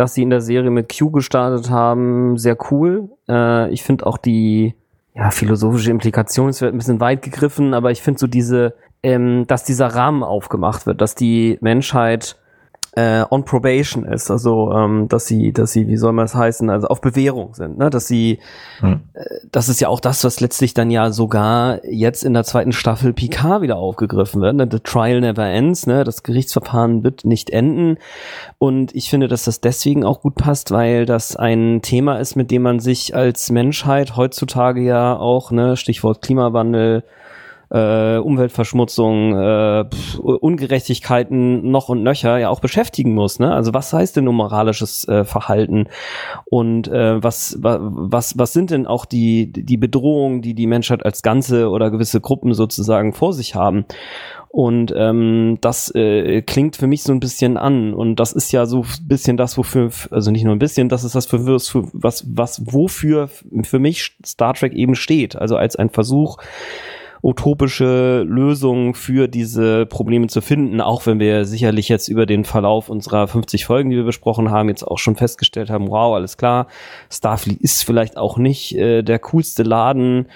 dass 0.01 0.15
sie 0.15 0.23
in 0.23 0.31
der 0.31 0.41
Serie 0.41 0.71
mit 0.71 0.91
Q 0.97 1.11
gestartet 1.11 1.69
haben, 1.69 2.35
sehr 2.35 2.57
cool. 2.71 3.09
Äh, 3.29 3.69
ich 3.69 3.83
finde 3.83 4.07
auch 4.07 4.17
die 4.17 4.73
ja, 5.13 5.29
philosophische 5.29 5.91
Implikation, 5.91 6.47
wird 6.47 6.73
ein 6.73 6.77
bisschen 6.79 6.99
weit 6.99 7.21
gegriffen, 7.21 7.75
aber 7.75 7.91
ich 7.91 8.01
finde 8.01 8.19
so 8.19 8.25
diese, 8.25 8.73
ähm, 9.03 9.45
dass 9.45 9.63
dieser 9.63 9.93
Rahmen 9.93 10.23
aufgemacht 10.23 10.87
wird, 10.87 11.01
dass 11.01 11.13
die 11.13 11.59
Menschheit 11.61 12.35
äh, 12.93 13.23
on 13.29 13.45
probation 13.45 14.05
ist, 14.05 14.29
also 14.29 14.73
ähm, 14.73 15.07
dass 15.07 15.25
sie, 15.25 15.53
dass 15.53 15.71
sie, 15.71 15.87
wie 15.87 15.95
soll 15.95 16.11
man 16.11 16.25
es 16.25 16.35
heißen, 16.35 16.69
also 16.69 16.87
auf 16.87 16.99
Bewährung 16.99 17.53
sind, 17.53 17.77
ne? 17.77 17.89
Dass 17.89 18.07
sie, 18.07 18.39
hm. 18.79 19.01
äh, 19.13 19.23
das 19.49 19.69
ist 19.69 19.79
ja 19.79 19.87
auch 19.87 20.01
das, 20.01 20.25
was 20.25 20.41
letztlich 20.41 20.73
dann 20.73 20.91
ja 20.91 21.11
sogar 21.11 21.85
jetzt 21.85 22.25
in 22.25 22.33
der 22.33 22.43
zweiten 22.43 22.73
Staffel 22.73 23.13
Picard 23.13 23.61
wieder 23.61 23.77
aufgegriffen 23.77 24.41
wird. 24.41 24.55
Ne? 24.55 24.67
The 24.69 24.79
Trial 24.79 25.21
never 25.21 25.45
ends, 25.45 25.87
ne? 25.87 26.03
Das 26.03 26.23
Gerichtsverfahren 26.23 27.03
wird 27.03 27.23
nicht 27.23 27.49
enden. 27.49 27.97
Und 28.57 28.93
ich 28.93 29.09
finde, 29.09 29.29
dass 29.29 29.45
das 29.45 29.61
deswegen 29.61 30.03
auch 30.03 30.21
gut 30.21 30.35
passt, 30.35 30.71
weil 30.71 31.05
das 31.05 31.37
ein 31.37 31.81
Thema 31.81 32.17
ist, 32.17 32.35
mit 32.35 32.51
dem 32.51 32.63
man 32.63 32.81
sich 32.81 33.15
als 33.15 33.51
Menschheit 33.51 34.17
heutzutage 34.17 34.81
ja 34.81 35.15
auch, 35.15 35.51
ne, 35.51 35.77
Stichwort 35.77 36.21
Klimawandel, 36.21 37.03
äh, 37.71 38.17
Umweltverschmutzung, 38.17 39.33
äh, 39.37 39.85
pf, 39.85 40.19
Ungerechtigkeiten 40.19 41.71
noch 41.71 41.89
und 41.89 42.03
nöcher 42.03 42.37
ja 42.37 42.49
auch 42.49 42.59
beschäftigen 42.59 43.13
muss. 43.13 43.39
Ne? 43.39 43.53
Also 43.53 43.73
was 43.73 43.93
heißt 43.93 44.17
denn 44.17 44.25
nun 44.25 44.35
moralisches 44.35 45.07
äh, 45.07 45.23
Verhalten 45.23 45.87
und 46.49 46.89
äh, 46.89 47.23
was, 47.23 47.57
was, 47.61 48.37
was 48.37 48.53
sind 48.53 48.71
denn 48.71 48.85
auch 48.85 49.05
die, 49.05 49.51
die 49.51 49.77
Bedrohungen, 49.77 50.41
die 50.41 50.53
die 50.53 50.67
Menschheit 50.67 51.05
als 51.05 51.21
Ganze 51.21 51.69
oder 51.69 51.91
gewisse 51.91 52.19
Gruppen 52.19 52.53
sozusagen 52.53 53.13
vor 53.13 53.33
sich 53.33 53.55
haben? 53.55 53.85
Und 54.53 54.93
ähm, 54.93 55.59
das 55.61 55.95
äh, 55.95 56.41
klingt 56.41 56.75
für 56.75 56.87
mich 56.87 57.03
so 57.03 57.13
ein 57.13 57.21
bisschen 57.21 57.55
an. 57.55 57.93
Und 57.93 58.17
das 58.17 58.33
ist 58.33 58.51
ja 58.51 58.65
so 58.65 58.81
ein 58.81 59.07
bisschen 59.07 59.37
das, 59.37 59.57
wofür, 59.57 59.91
also 60.11 60.29
nicht 60.29 60.43
nur 60.43 60.53
ein 60.53 60.59
bisschen, 60.59 60.89
das 60.89 61.05
ist 61.05 61.15
das, 61.15 61.25
für, 61.25 61.45
was, 61.45 62.25
was, 62.27 62.61
wofür 62.65 63.29
für 63.63 63.79
mich 63.79 64.17
Star 64.25 64.53
Trek 64.53 64.73
eben 64.73 64.95
steht. 64.95 65.37
Also 65.37 65.55
als 65.55 65.77
ein 65.77 65.89
Versuch, 65.89 66.35
utopische 67.23 68.23
Lösungen 68.27 68.95
für 68.95 69.27
diese 69.27 69.85
Probleme 69.85 70.27
zu 70.27 70.41
finden, 70.41 70.81
auch 70.81 71.05
wenn 71.05 71.19
wir 71.19 71.45
sicherlich 71.45 71.87
jetzt 71.87 72.07
über 72.07 72.25
den 72.25 72.45
Verlauf 72.45 72.89
unserer 72.89 73.27
50 73.27 73.65
Folgen, 73.65 73.89
die 73.91 73.97
wir 73.97 74.03
besprochen 74.03 74.49
haben, 74.49 74.69
jetzt 74.69 74.83
auch 74.83 74.97
schon 74.97 75.15
festgestellt 75.15 75.69
haben, 75.69 75.89
wow, 75.89 76.15
alles 76.15 76.37
klar, 76.37 76.67
Starfleet 77.11 77.61
ist 77.61 77.83
vielleicht 77.83 78.17
auch 78.17 78.37
nicht 78.37 78.75
äh, 78.75 79.03
der 79.03 79.19
coolste 79.19 79.63
Laden, 79.63 80.27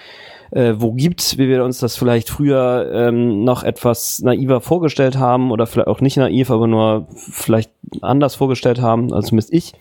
äh, 0.56 0.80
wo 0.80 0.92
gibt, 0.92 1.36
wie 1.36 1.48
wir 1.48 1.62
uns 1.62 1.80
das 1.80 1.96
vielleicht 1.96 2.30
früher 2.30 2.90
ähm, 2.90 3.44
noch 3.44 3.62
etwas 3.62 4.22
naiver 4.22 4.62
vorgestellt 4.62 5.18
haben 5.18 5.50
oder 5.50 5.66
vielleicht 5.66 5.88
auch 5.88 6.00
nicht 6.00 6.16
naiv, 6.16 6.50
aber 6.50 6.66
nur 6.66 7.08
vielleicht 7.10 7.70
anders 8.00 8.36
vorgestellt 8.36 8.80
haben, 8.80 9.12
also 9.12 9.28
zumindest 9.28 9.52
ich. 9.52 9.74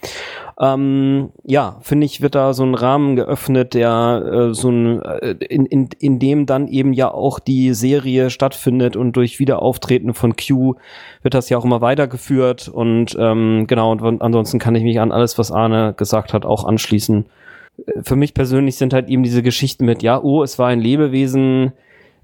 Ähm, 0.60 1.30
ja, 1.46 1.78
finde 1.82 2.06
ich, 2.06 2.20
wird 2.22 2.36
da 2.36 2.54
so 2.54 2.64
ein 2.64 2.76
Rahmen 2.76 3.16
geöffnet, 3.16 3.74
der 3.74 4.50
äh, 4.50 4.54
so 4.54 4.70
ein, 4.70 5.02
äh, 5.02 5.32
in, 5.48 5.66
in, 5.66 5.90
in 5.98 6.20
dem 6.20 6.46
dann 6.46 6.68
eben 6.68 6.92
ja 6.92 7.10
auch 7.10 7.40
die 7.40 7.74
Serie 7.74 8.30
stattfindet 8.30 8.98
und 8.98 9.14
durch 9.14 9.40
Wiederauftreten 9.40 10.14
von 10.14 10.36
Q 10.36 10.76
wird 11.22 11.34
das 11.34 11.50
ja 11.50 11.58
auch 11.58 11.66
immer 11.66 11.80
weitergeführt 11.80 12.68
und 12.68 13.16
ähm, 13.18 13.66
genau, 13.68 13.94
und 13.94 14.22
ansonsten 14.22 14.60
kann 14.60 14.76
ich 14.76 14.84
mich 14.84 15.00
an 15.00 15.14
alles, 15.14 15.38
was 15.38 15.54
Arne 15.54 15.94
gesagt 15.96 16.34
hat, 16.34 16.46
auch 16.46 16.66
anschließen. 16.66 17.26
Für 18.04 18.16
mich 18.16 18.34
persönlich 18.34 18.78
sind 18.78 18.94
halt 18.94 19.10
eben 19.10 19.24
diese 19.24 19.44
Geschichten 19.44 19.86
mit, 19.86 20.04
ja, 20.04 20.22
oh, 20.22 20.44
es 20.44 20.58
war 20.60 20.68
ein 20.68 20.80
Lebewesen, 20.80 21.74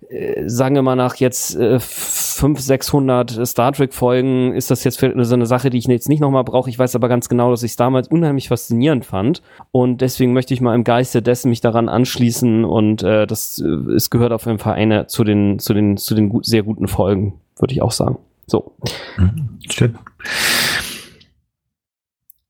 äh, 0.09 0.49
sagen 0.49 0.75
wir 0.75 0.81
mal 0.81 0.95
nach 0.95 1.15
jetzt 1.15 1.55
äh, 1.55 1.79
500, 1.79 2.61
600 2.63 3.47
Star 3.47 3.71
Trek 3.71 3.93
Folgen 3.93 4.53
ist 4.53 4.71
das 4.71 4.83
jetzt 4.83 4.99
so 4.99 5.33
eine 5.33 5.45
Sache, 5.45 5.69
die 5.69 5.77
ich 5.77 5.85
jetzt 5.85 6.09
nicht 6.09 6.19
nochmal 6.19 6.43
brauche. 6.43 6.69
Ich 6.69 6.77
weiß 6.77 6.95
aber 6.95 7.07
ganz 7.07 7.29
genau, 7.29 7.51
dass 7.51 7.63
ich 7.63 7.71
es 7.71 7.77
damals 7.77 8.07
unheimlich 8.07 8.49
faszinierend 8.49 9.05
fand 9.05 9.41
und 9.71 10.01
deswegen 10.01 10.33
möchte 10.33 10.53
ich 10.53 10.61
mal 10.61 10.75
im 10.75 10.83
Geiste 10.83 11.21
dessen 11.21 11.49
mich 11.49 11.61
daran 11.61 11.87
anschließen 11.87 12.65
und 12.65 13.03
äh, 13.03 13.27
das 13.27 13.59
äh, 13.59 13.93
es 13.93 14.09
gehört 14.09 14.33
auf 14.33 14.45
jeden 14.45 14.59
Fall 14.59 14.73
eine 14.73 15.07
zu 15.07 15.23
den 15.23 15.59
zu 15.59 15.73
den 15.73 15.97
zu 15.97 16.15
den 16.15 16.29
gut, 16.29 16.45
sehr 16.45 16.63
guten 16.63 16.87
Folgen, 16.87 17.39
würde 17.57 17.73
ich 17.73 17.81
auch 17.81 17.91
sagen. 17.91 18.17
So. 18.47 18.75
Mhm, 19.17 19.59
schön. 19.69 19.97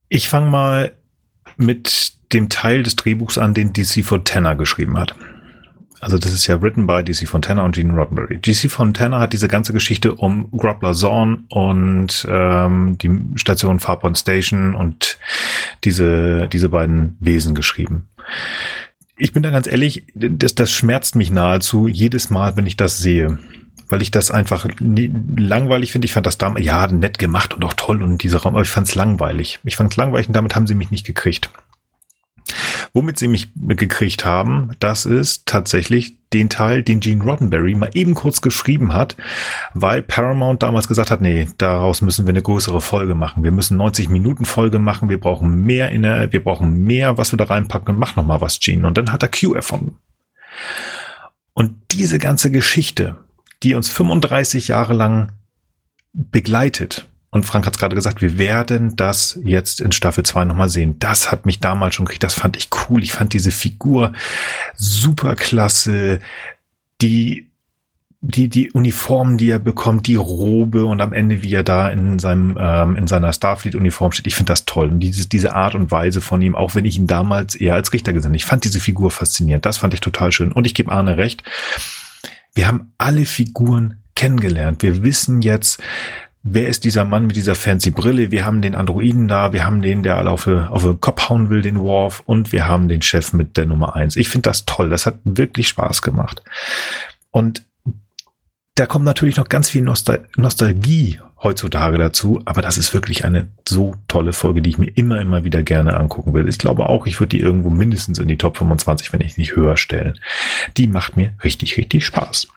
Ich 0.09 0.29
fange 0.29 0.49
mal 0.49 0.93
mit 1.57 2.13
dem 2.33 2.49
Teil 2.49 2.83
des 2.83 2.95
Drehbuchs 2.95 3.37
an, 3.37 3.53
den 3.53 3.73
DC 3.73 4.03
Fontana 4.03 4.53
geschrieben 4.53 4.97
hat. 4.97 5.15
Also 6.01 6.17
das 6.17 6.33
ist 6.33 6.47
ja 6.47 6.59
written 6.59 6.87
by 6.87 7.03
DC 7.03 7.27
Fontana 7.27 7.63
und 7.63 7.75
Gene 7.75 7.93
Roddenberry. 7.93 8.39
DC 8.39 8.71
Fontana 8.71 9.19
hat 9.19 9.33
diese 9.33 9.47
ganze 9.47 9.71
Geschichte 9.71 10.15
um 10.15 10.49
Groppler 10.49 10.93
Zorn 10.93 11.45
und 11.49 12.27
ähm, 12.27 12.97
die 12.97 13.11
Station 13.35 13.79
Farpoint 13.79 14.17
Station 14.17 14.73
und 14.73 15.19
diese, 15.83 16.47
diese 16.47 16.69
beiden 16.69 17.17
Wesen 17.19 17.53
geschrieben. 17.53 18.07
Ich 19.15 19.31
bin 19.31 19.43
da 19.43 19.51
ganz 19.51 19.67
ehrlich, 19.67 20.03
das, 20.15 20.55
das 20.55 20.71
schmerzt 20.71 21.15
mich 21.15 21.29
nahezu 21.29 21.87
jedes 21.87 22.31
Mal, 22.31 22.57
wenn 22.57 22.65
ich 22.65 22.77
das 22.77 22.97
sehe. 22.97 23.37
Weil 23.87 24.01
ich 24.01 24.09
das 24.09 24.31
einfach 24.31 24.67
nie, 24.79 25.13
langweilig 25.37 25.91
finde. 25.91 26.05
Ich 26.05 26.13
fand 26.13 26.25
das 26.25 26.39
damals, 26.39 26.65
ja, 26.65 26.87
nett 26.87 27.19
gemacht 27.19 27.53
und 27.53 27.63
auch 27.63 27.73
toll 27.73 28.01
und 28.01 28.23
dieser 28.23 28.39
Raum, 28.39 28.55
aber 28.55 28.63
ich 28.63 28.69
fand 28.69 28.87
es 28.87 28.95
langweilig. 28.95 29.59
Ich 29.63 29.75
fand 29.75 29.91
es 29.91 29.97
langweilig 29.97 30.27
und 30.27 30.33
damit 30.33 30.55
haben 30.55 30.65
sie 30.65 30.73
mich 30.73 30.89
nicht 30.89 31.05
gekriegt. 31.05 31.51
Womit 32.93 33.19
sie 33.19 33.27
mich 33.27 33.49
gekriegt 33.55 34.25
haben, 34.25 34.71
das 34.79 35.05
ist 35.05 35.45
tatsächlich 35.45 36.17
den 36.33 36.49
Teil, 36.49 36.81
den 36.81 37.01
Gene 37.01 37.23
Roddenberry 37.23 37.75
mal 37.75 37.91
eben 37.93 38.13
kurz 38.13 38.41
geschrieben 38.41 38.93
hat, 38.93 39.17
weil 39.73 40.01
Paramount 40.01 40.63
damals 40.63 40.87
gesagt 40.87 41.11
hat, 41.11 41.21
nee, 41.21 41.47
daraus 41.57 42.01
müssen 42.01 42.25
wir 42.25 42.31
eine 42.31 42.41
größere 42.41 42.81
Folge 42.81 43.15
machen. 43.15 43.43
Wir 43.43 43.51
müssen 43.51 43.77
90 43.77 44.09
Minuten 44.09 44.45
Folge 44.45 44.79
machen. 44.79 45.09
Wir 45.09 45.19
brauchen 45.19 45.63
mehr 45.63 45.89
in 45.89 46.03
der, 46.03 46.31
wir 46.31 46.43
brauchen 46.43 46.83
mehr, 46.83 47.17
was 47.17 47.33
wir 47.33 47.37
da 47.37 47.45
reinpacken 47.45 47.95
und 47.95 47.99
mach 47.99 48.15
noch 48.15 48.25
mal 48.25 48.41
was, 48.41 48.59
Gene. 48.59 48.87
Und 48.87 48.97
dann 48.97 49.11
hat 49.11 49.23
er 49.23 49.29
Q 49.29 49.53
erfunden. 49.53 49.97
Und 51.53 51.75
diese 51.91 52.17
ganze 52.17 52.49
Geschichte, 52.49 53.17
die 53.63 53.75
uns 53.75 53.89
35 53.89 54.69
Jahre 54.69 54.93
lang 54.93 55.33
begleitet, 56.13 57.07
und 57.31 57.45
Frank 57.45 57.65
hat 57.65 57.75
es 57.75 57.79
gerade 57.79 57.95
gesagt, 57.95 58.21
wir 58.21 58.37
werden 58.37 58.97
das 58.97 59.39
jetzt 59.43 59.79
in 59.79 59.93
Staffel 59.93 60.25
2 60.25 60.43
nochmal 60.43 60.67
sehen. 60.67 60.99
Das 60.99 61.31
hat 61.31 61.45
mich 61.45 61.61
damals 61.61 61.95
schon 61.95 62.05
gekriegt. 62.05 62.23
Das 62.23 62.33
fand 62.33 62.57
ich 62.57 62.67
cool. 62.89 63.01
Ich 63.01 63.13
fand 63.13 63.31
diese 63.31 63.51
Figur 63.51 64.11
super 64.75 65.35
klasse. 65.35 66.19
Die, 66.99 67.47
die, 68.19 68.49
die 68.49 68.71
Uniformen, 68.71 69.37
die 69.37 69.49
er 69.49 69.59
bekommt, 69.59 70.07
die 70.07 70.15
Robe 70.15 70.85
und 70.85 70.99
am 70.99 71.13
Ende, 71.13 71.41
wie 71.41 71.53
er 71.53 71.63
da 71.63 71.87
in 71.87 72.19
seinem, 72.19 72.57
ähm, 72.59 72.97
in 72.97 73.07
seiner 73.07 73.31
Starfleet-Uniform 73.31 74.11
steht. 74.11 74.27
Ich 74.27 74.35
finde 74.35 74.51
das 74.51 74.65
toll. 74.65 74.89
Und 74.89 74.99
diese, 74.99 75.29
diese 75.29 75.55
Art 75.55 75.73
und 75.73 75.89
Weise 75.89 76.19
von 76.19 76.41
ihm, 76.41 76.53
auch 76.53 76.75
wenn 76.75 76.83
ich 76.83 76.97
ihn 76.97 77.07
damals 77.07 77.55
eher 77.55 77.75
als 77.75 77.93
Richter 77.93 78.11
gesehen 78.11 78.31
habe. 78.31 78.35
Ich 78.35 78.45
fand 78.45 78.65
diese 78.65 78.81
Figur 78.81 79.09
faszinierend. 79.09 79.65
Das 79.65 79.77
fand 79.77 79.93
ich 79.93 80.01
total 80.01 80.33
schön. 80.33 80.51
Und 80.51 80.67
ich 80.67 80.73
gebe 80.73 80.91
Arne 80.91 81.15
recht. 81.15 81.43
Wir 82.53 82.67
haben 82.67 82.91
alle 82.97 83.23
Figuren 83.23 84.01
kennengelernt. 84.15 84.83
Wir 84.83 85.01
wissen 85.01 85.41
jetzt, 85.41 85.81
wer 86.43 86.67
ist 86.67 86.83
dieser 86.83 87.05
Mann 87.05 87.27
mit 87.27 87.35
dieser 87.35 87.55
fancy 87.55 87.91
Brille? 87.91 88.31
Wir 88.31 88.45
haben 88.45 88.61
den 88.61 88.75
Androiden 88.75 89.27
da, 89.27 89.53
wir 89.53 89.65
haben 89.65 89.81
den, 89.81 90.03
der 90.03 90.17
alle 90.17 90.29
auf, 90.29 90.47
auf 90.47 90.83
den 90.83 91.01
Kopf 91.01 91.29
hauen 91.29 91.49
will, 91.49 91.61
den 91.61 91.79
Worf, 91.79 92.23
und 92.25 92.51
wir 92.51 92.67
haben 92.67 92.87
den 92.87 93.01
Chef 93.01 93.33
mit 93.33 93.57
der 93.57 93.65
Nummer 93.65 93.95
eins. 93.95 94.15
Ich 94.15 94.29
finde 94.29 94.49
das 94.49 94.65
toll. 94.65 94.89
Das 94.89 95.05
hat 95.05 95.15
wirklich 95.23 95.67
Spaß 95.67 96.01
gemacht. 96.01 96.43
Und 97.29 97.63
da 98.75 98.85
kommt 98.85 99.05
natürlich 99.05 99.37
noch 99.37 99.49
ganz 99.49 99.69
viel 99.69 99.81
Nostal 99.81 100.27
Nostalgie 100.35 101.19
heutzutage 101.43 101.97
dazu, 101.97 102.41
aber 102.45 102.61
das 102.61 102.77
ist 102.77 102.93
wirklich 102.93 103.25
eine 103.25 103.47
so 103.67 103.95
tolle 104.07 104.31
Folge, 104.31 104.61
die 104.61 104.69
ich 104.69 104.77
mir 104.77 104.91
immer, 104.95 105.19
immer 105.19 105.43
wieder 105.43 105.63
gerne 105.63 105.97
angucken 105.97 106.33
will. 106.33 106.47
Ich 106.47 106.59
glaube 106.59 106.87
auch, 106.87 107.07
ich 107.07 107.19
würde 107.19 107.35
die 107.35 107.39
irgendwo 107.39 107.69
mindestens 107.69 108.19
in 108.19 108.27
die 108.27 108.37
Top 108.37 108.57
25, 108.57 109.11
wenn 109.11 109.21
ich 109.21 109.37
nicht 109.37 109.55
höher 109.55 109.75
stellen. 109.75 110.19
Die 110.77 110.87
macht 110.87 111.17
mir 111.17 111.33
richtig, 111.43 111.77
richtig 111.77 112.05
Spaß. 112.05 112.47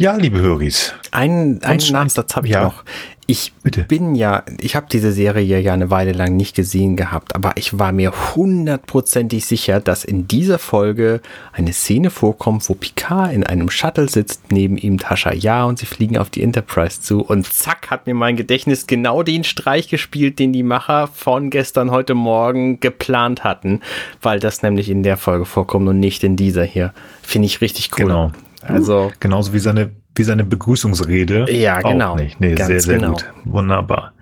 Ja, 0.00 0.14
liebe 0.14 0.38
Höris. 0.38 0.94
Einen, 1.10 1.60
einen 1.64 1.84
Nachsatz 1.90 2.36
habe 2.36 2.46
ich 2.46 2.52
ja. 2.52 2.62
noch. 2.62 2.84
Ich 3.26 3.52
Bitte. 3.64 3.82
bin 3.82 4.14
ja, 4.14 4.44
ich 4.60 4.76
habe 4.76 4.86
diese 4.88 5.10
Serie 5.10 5.58
ja 5.58 5.72
eine 5.72 5.90
Weile 5.90 6.12
lang 6.12 6.36
nicht 6.36 6.54
gesehen 6.54 6.94
gehabt, 6.94 7.34
aber 7.34 7.54
ich 7.56 7.80
war 7.80 7.90
mir 7.90 8.12
hundertprozentig 8.36 9.44
sicher, 9.44 9.80
dass 9.80 10.04
in 10.04 10.28
dieser 10.28 10.60
Folge 10.60 11.20
eine 11.52 11.72
Szene 11.72 12.10
vorkommt, 12.10 12.68
wo 12.68 12.74
Picard 12.74 13.32
in 13.32 13.42
einem 13.42 13.70
Shuttle 13.70 14.08
sitzt, 14.08 14.52
neben 14.52 14.76
ihm 14.78 14.98
Tascha 14.98 15.32
Ja 15.32 15.64
und 15.64 15.80
sie 15.80 15.86
fliegen 15.86 16.16
auf 16.16 16.30
die 16.30 16.44
Enterprise 16.44 17.00
zu 17.00 17.20
und 17.20 17.52
zack 17.52 17.90
hat 17.90 18.06
mir 18.06 18.14
mein 18.14 18.36
Gedächtnis 18.36 18.86
genau 18.86 19.24
den 19.24 19.42
Streich 19.42 19.88
gespielt, 19.88 20.38
den 20.38 20.52
die 20.52 20.62
Macher 20.62 21.08
von 21.08 21.50
gestern 21.50 21.90
heute 21.90 22.14
Morgen 22.14 22.78
geplant 22.78 23.42
hatten, 23.42 23.80
weil 24.22 24.38
das 24.38 24.62
nämlich 24.62 24.88
in 24.90 25.02
der 25.02 25.16
Folge 25.16 25.44
vorkommt 25.44 25.88
und 25.88 25.98
nicht 25.98 26.22
in 26.22 26.36
dieser 26.36 26.62
hier. 26.62 26.94
Finde 27.20 27.46
ich 27.46 27.60
richtig 27.60 27.90
cool. 27.98 28.04
Genau. 28.04 28.32
Also 28.62 29.12
genauso 29.20 29.52
wie 29.52 29.58
seine 29.58 29.90
wie 30.14 30.24
seine 30.24 30.44
Begrüßungsrede. 30.44 31.50
Ja, 31.52 31.80
genau. 31.80 32.12
Auch 32.12 32.16
nicht. 32.16 32.40
Nee, 32.40 32.56
sehr 32.56 32.80
sehr 32.80 32.98
genau. 32.98 33.12
gut. 33.12 33.24
Wunderbar. 33.44 34.12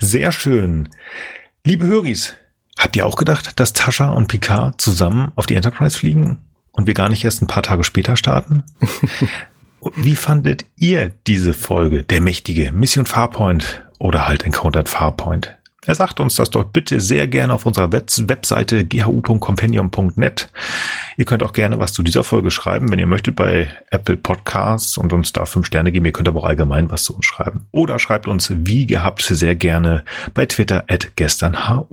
Sehr 0.00 0.32
schön. 0.32 0.88
Liebe 1.64 1.86
Höris, 1.86 2.34
habt 2.78 2.96
ihr 2.96 3.06
auch 3.06 3.16
gedacht, 3.16 3.58
dass 3.58 3.72
Tascha 3.72 4.10
und 4.10 4.28
Picard 4.28 4.80
zusammen 4.80 5.32
auf 5.36 5.46
die 5.46 5.54
Enterprise 5.54 5.98
fliegen 5.98 6.38
und 6.72 6.86
wir 6.86 6.94
gar 6.94 7.08
nicht 7.08 7.24
erst 7.24 7.42
ein 7.42 7.46
paar 7.46 7.62
Tage 7.62 7.84
später 7.84 8.16
starten? 8.16 8.64
Wie 9.96 10.16
fandet 10.16 10.64
ihr 10.76 11.12
diese 11.26 11.54
Folge, 11.54 12.02
der 12.02 12.20
mächtige 12.20 12.72
Mission 12.72 13.06
Farpoint 13.06 13.84
oder 13.98 14.26
halt 14.26 14.44
Encountered 14.44 14.88
Farpoint? 14.88 15.55
Er 15.86 15.94
sagt 15.94 16.18
uns 16.18 16.34
das 16.34 16.50
doch 16.50 16.64
bitte 16.64 17.00
sehr 17.00 17.28
gerne 17.28 17.54
auf 17.54 17.64
unserer 17.64 17.92
Webseite 17.92 18.84
ghu.compendium.net. 18.84 20.50
Ihr 21.16 21.24
könnt 21.24 21.42
auch 21.44 21.52
gerne 21.52 21.78
was 21.78 21.92
zu 21.92 22.02
dieser 22.02 22.24
Folge 22.24 22.50
schreiben, 22.50 22.90
wenn 22.90 22.98
ihr 22.98 23.06
möchtet, 23.06 23.36
bei 23.36 23.68
Apple 23.90 24.16
Podcasts 24.16 24.98
und 24.98 25.12
uns 25.12 25.32
da 25.32 25.46
fünf 25.46 25.66
Sterne 25.66 25.92
geben. 25.92 26.04
Ihr 26.04 26.12
könnt 26.12 26.28
aber 26.28 26.40
auch 26.40 26.44
allgemein 26.44 26.90
was 26.90 27.04
zu 27.04 27.14
uns 27.14 27.24
schreiben. 27.24 27.66
Oder 27.70 28.00
schreibt 28.00 28.26
uns 28.26 28.52
wie 28.52 28.86
gehabt 28.86 29.22
sehr 29.22 29.54
gerne 29.54 30.04
bei 30.34 30.46
Twitter 30.46 30.84
at 30.88 31.16
gesternhu. 31.16 31.86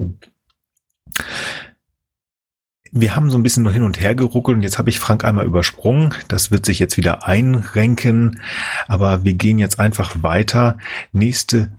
Wir 2.96 3.16
haben 3.16 3.32
so 3.32 3.38
ein 3.38 3.44
bisschen 3.44 3.64
nur 3.64 3.72
hin 3.72 3.84
und 3.84 4.00
her 4.00 4.14
geruckelt 4.14 4.58
und 4.58 4.64
jetzt 4.64 4.78
habe 4.78 4.90
ich 4.90 5.00
Frank 5.00 5.24
einmal 5.24 5.46
übersprungen. 5.46 6.14
Das 6.28 6.52
wird 6.52 6.66
sich 6.66 6.78
jetzt 6.78 6.96
wieder 6.98 7.28
einrenken, 7.28 8.40
aber 8.88 9.24
wir 9.24 9.34
gehen 9.34 9.58
jetzt 9.58 9.80
einfach 9.80 10.16
weiter. 10.22 10.78
Nächste 11.12 11.72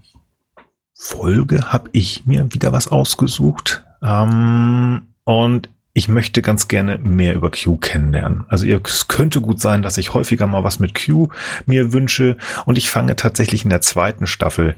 Folge 0.97 1.73
habe 1.73 1.89
ich 1.91 2.25
mir 2.25 2.51
wieder 2.53 2.71
was 2.71 2.87
ausgesucht. 2.87 3.83
Ähm, 4.01 5.03
und 5.25 5.69
ich 5.93 6.07
möchte 6.07 6.41
ganz 6.41 6.67
gerne 6.67 6.97
mehr 6.97 7.35
über 7.35 7.51
Q 7.51 7.77
kennenlernen. 7.77 8.45
Also 8.47 8.65
es 8.65 9.07
könnte 9.07 9.41
gut 9.41 9.61
sein, 9.61 9.81
dass 9.81 9.97
ich 9.97 10.13
häufiger 10.13 10.47
mal 10.47 10.63
was 10.63 10.79
mit 10.79 10.93
Q 10.95 11.29
mir 11.65 11.93
wünsche. 11.93 12.37
Und 12.65 12.77
ich 12.77 12.89
fange 12.89 13.15
tatsächlich 13.15 13.63
in 13.63 13.69
der 13.69 13.81
zweiten 13.81 14.25
Staffel 14.25 14.75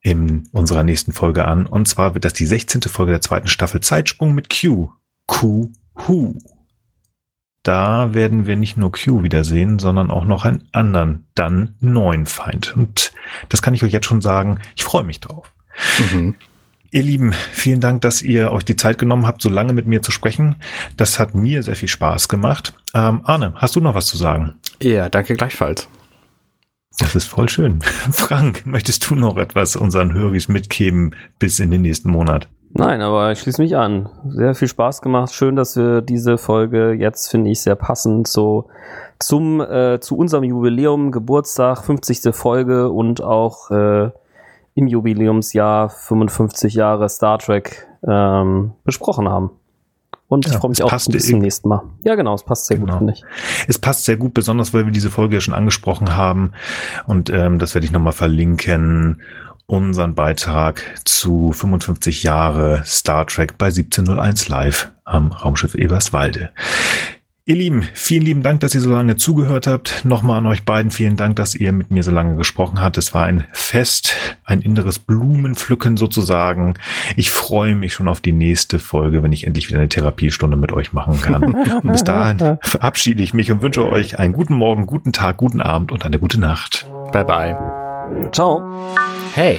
in 0.00 0.48
unserer 0.52 0.84
nächsten 0.84 1.12
Folge 1.12 1.46
an. 1.46 1.66
Und 1.66 1.86
zwar 1.86 2.14
wird 2.14 2.24
das 2.24 2.32
die 2.32 2.46
16. 2.46 2.82
Folge 2.82 3.12
der 3.12 3.20
zweiten 3.20 3.48
Staffel 3.48 3.80
Zeitsprung 3.80 4.34
mit 4.34 4.48
Q. 4.48 4.90
Q 5.26 5.70
Who. 5.94 6.38
Da 7.62 8.14
werden 8.14 8.46
wir 8.46 8.56
nicht 8.56 8.76
nur 8.76 8.92
Q 8.92 9.22
wiedersehen, 9.22 9.78
sondern 9.78 10.10
auch 10.10 10.24
noch 10.24 10.44
einen 10.44 10.68
anderen, 10.72 11.26
dann 11.34 11.74
neuen 11.80 12.26
Feind. 12.26 12.74
Und 12.76 13.12
das 13.48 13.60
kann 13.60 13.74
ich 13.74 13.82
euch 13.84 13.92
jetzt 13.92 14.06
schon 14.06 14.20
sagen. 14.20 14.60
Ich 14.76 14.84
freue 14.84 15.04
mich 15.04 15.20
drauf. 15.20 15.52
Mhm. 16.12 16.34
Ihr 16.90 17.02
Lieben, 17.02 17.32
vielen 17.52 17.80
Dank, 17.80 18.00
dass 18.00 18.22
ihr 18.22 18.50
euch 18.50 18.64
die 18.64 18.76
Zeit 18.76 18.96
genommen 18.96 19.26
habt, 19.26 19.42
so 19.42 19.50
lange 19.50 19.74
mit 19.74 19.86
mir 19.86 20.00
zu 20.00 20.10
sprechen. 20.10 20.56
Das 20.96 21.18
hat 21.18 21.34
mir 21.34 21.62
sehr 21.62 21.76
viel 21.76 21.88
Spaß 21.88 22.28
gemacht. 22.28 22.72
Ähm, 22.94 23.20
Arne, 23.24 23.52
hast 23.56 23.76
du 23.76 23.80
noch 23.80 23.94
was 23.94 24.06
zu 24.06 24.16
sagen? 24.16 24.54
Ja, 24.82 25.10
danke 25.10 25.34
gleichfalls. 25.34 25.86
Das 26.98 27.14
ist 27.14 27.26
voll 27.26 27.48
schön. 27.48 27.80
Frank, 28.12 28.64
möchtest 28.64 29.08
du 29.08 29.14
noch 29.14 29.36
etwas 29.36 29.76
unseren 29.76 30.14
Höris 30.14 30.48
mitgeben 30.48 31.14
bis 31.38 31.60
in 31.60 31.70
den 31.70 31.82
nächsten 31.82 32.10
Monat? 32.10 32.48
Nein, 32.70 33.00
aber 33.02 33.32
ich 33.32 33.40
schließe 33.40 33.60
mich 33.62 33.76
an. 33.76 34.08
Sehr 34.28 34.54
viel 34.54 34.68
Spaß 34.68 35.02
gemacht. 35.02 35.32
Schön, 35.34 35.56
dass 35.56 35.76
wir 35.76 36.00
diese 36.00 36.38
Folge 36.38 36.92
jetzt, 36.92 37.28
finde 37.30 37.50
ich, 37.50 37.60
sehr 37.60 37.76
passend 37.76 38.28
so 38.28 38.68
zum, 39.18 39.60
äh, 39.60 40.00
zu 40.00 40.16
unserem 40.16 40.44
Jubiläum, 40.44 41.10
Geburtstag, 41.10 41.84
50. 41.84 42.34
Folge 42.34 42.90
und 42.90 43.22
auch 43.22 43.70
äh, 43.70 44.10
im 44.78 44.86
Jubiläumsjahr 44.86 45.90
55 45.90 46.74
Jahre 46.74 47.08
Star 47.08 47.40
Trek 47.40 47.88
ähm, 48.06 48.74
besprochen 48.84 49.28
haben. 49.28 49.50
Und 50.28 50.46
ja, 50.46 50.52
ich 50.52 50.58
freue 50.58 50.68
mich 50.68 50.82
auch 50.84 51.06
bis 51.08 51.26
zum 51.26 51.40
nächsten 51.40 51.68
Mal. 51.68 51.82
Ja, 52.04 52.14
genau, 52.14 52.34
es 52.34 52.44
passt 52.44 52.66
sehr 52.66 52.76
genau. 52.76 52.92
gut, 52.92 52.98
finde 52.98 53.12
ich. 53.14 53.24
Es 53.66 53.80
passt 53.80 54.04
sehr 54.04 54.16
gut, 54.16 54.34
besonders 54.34 54.72
weil 54.72 54.84
wir 54.84 54.92
diese 54.92 55.10
Folge 55.10 55.34
ja 55.34 55.40
schon 55.40 55.54
angesprochen 55.54 56.14
haben. 56.16 56.52
Und 57.06 57.28
ähm, 57.28 57.58
das 57.58 57.74
werde 57.74 57.86
ich 57.86 57.92
nochmal 57.92 58.12
verlinken. 58.12 59.20
Unseren 59.66 60.14
Beitrag 60.14 60.82
zu 61.04 61.50
55 61.50 62.22
Jahre 62.22 62.82
Star 62.84 63.26
Trek 63.26 63.58
bei 63.58 63.66
1701 63.66 64.48
Live 64.48 64.92
am 65.04 65.32
Raumschiff 65.32 65.74
Eberswalde. 65.74 66.50
Ihr 67.48 67.56
Lieben, 67.56 67.88
vielen 67.94 68.24
lieben 68.26 68.42
Dank, 68.42 68.60
dass 68.60 68.74
ihr 68.74 68.82
so 68.82 68.90
lange 68.90 69.16
zugehört 69.16 69.66
habt. 69.66 70.04
Nochmal 70.04 70.36
an 70.36 70.46
euch 70.46 70.66
beiden 70.66 70.90
vielen 70.90 71.16
Dank, 71.16 71.36
dass 71.36 71.54
ihr 71.54 71.72
mit 71.72 71.90
mir 71.90 72.02
so 72.02 72.10
lange 72.10 72.36
gesprochen 72.36 72.78
habt. 72.82 72.98
Es 72.98 73.14
war 73.14 73.24
ein 73.24 73.44
Fest, 73.52 74.14
ein 74.44 74.60
inneres 74.60 74.98
Blumenpflücken 74.98 75.96
sozusagen. 75.96 76.74
Ich 77.16 77.30
freue 77.30 77.74
mich 77.74 77.94
schon 77.94 78.06
auf 78.06 78.20
die 78.20 78.32
nächste 78.32 78.78
Folge, 78.78 79.22
wenn 79.22 79.32
ich 79.32 79.46
endlich 79.46 79.70
wieder 79.70 79.78
eine 79.78 79.88
Therapiestunde 79.88 80.58
mit 80.58 80.72
euch 80.72 80.92
machen 80.92 81.22
kann. 81.22 81.54
Und 81.54 81.90
bis 81.90 82.04
dahin 82.04 82.58
verabschiede 82.60 83.22
ich 83.22 83.32
mich 83.32 83.50
und 83.50 83.62
wünsche 83.62 83.90
euch 83.90 84.18
einen 84.18 84.34
guten 84.34 84.54
Morgen, 84.54 84.84
guten 84.84 85.14
Tag, 85.14 85.38
guten 85.38 85.62
Abend 85.62 85.90
und 85.90 86.04
eine 86.04 86.18
gute 86.18 86.38
Nacht. 86.38 86.86
Bye 87.12 87.24
bye. 87.24 87.56
Ciao. 88.30 88.62
Hey, 89.32 89.58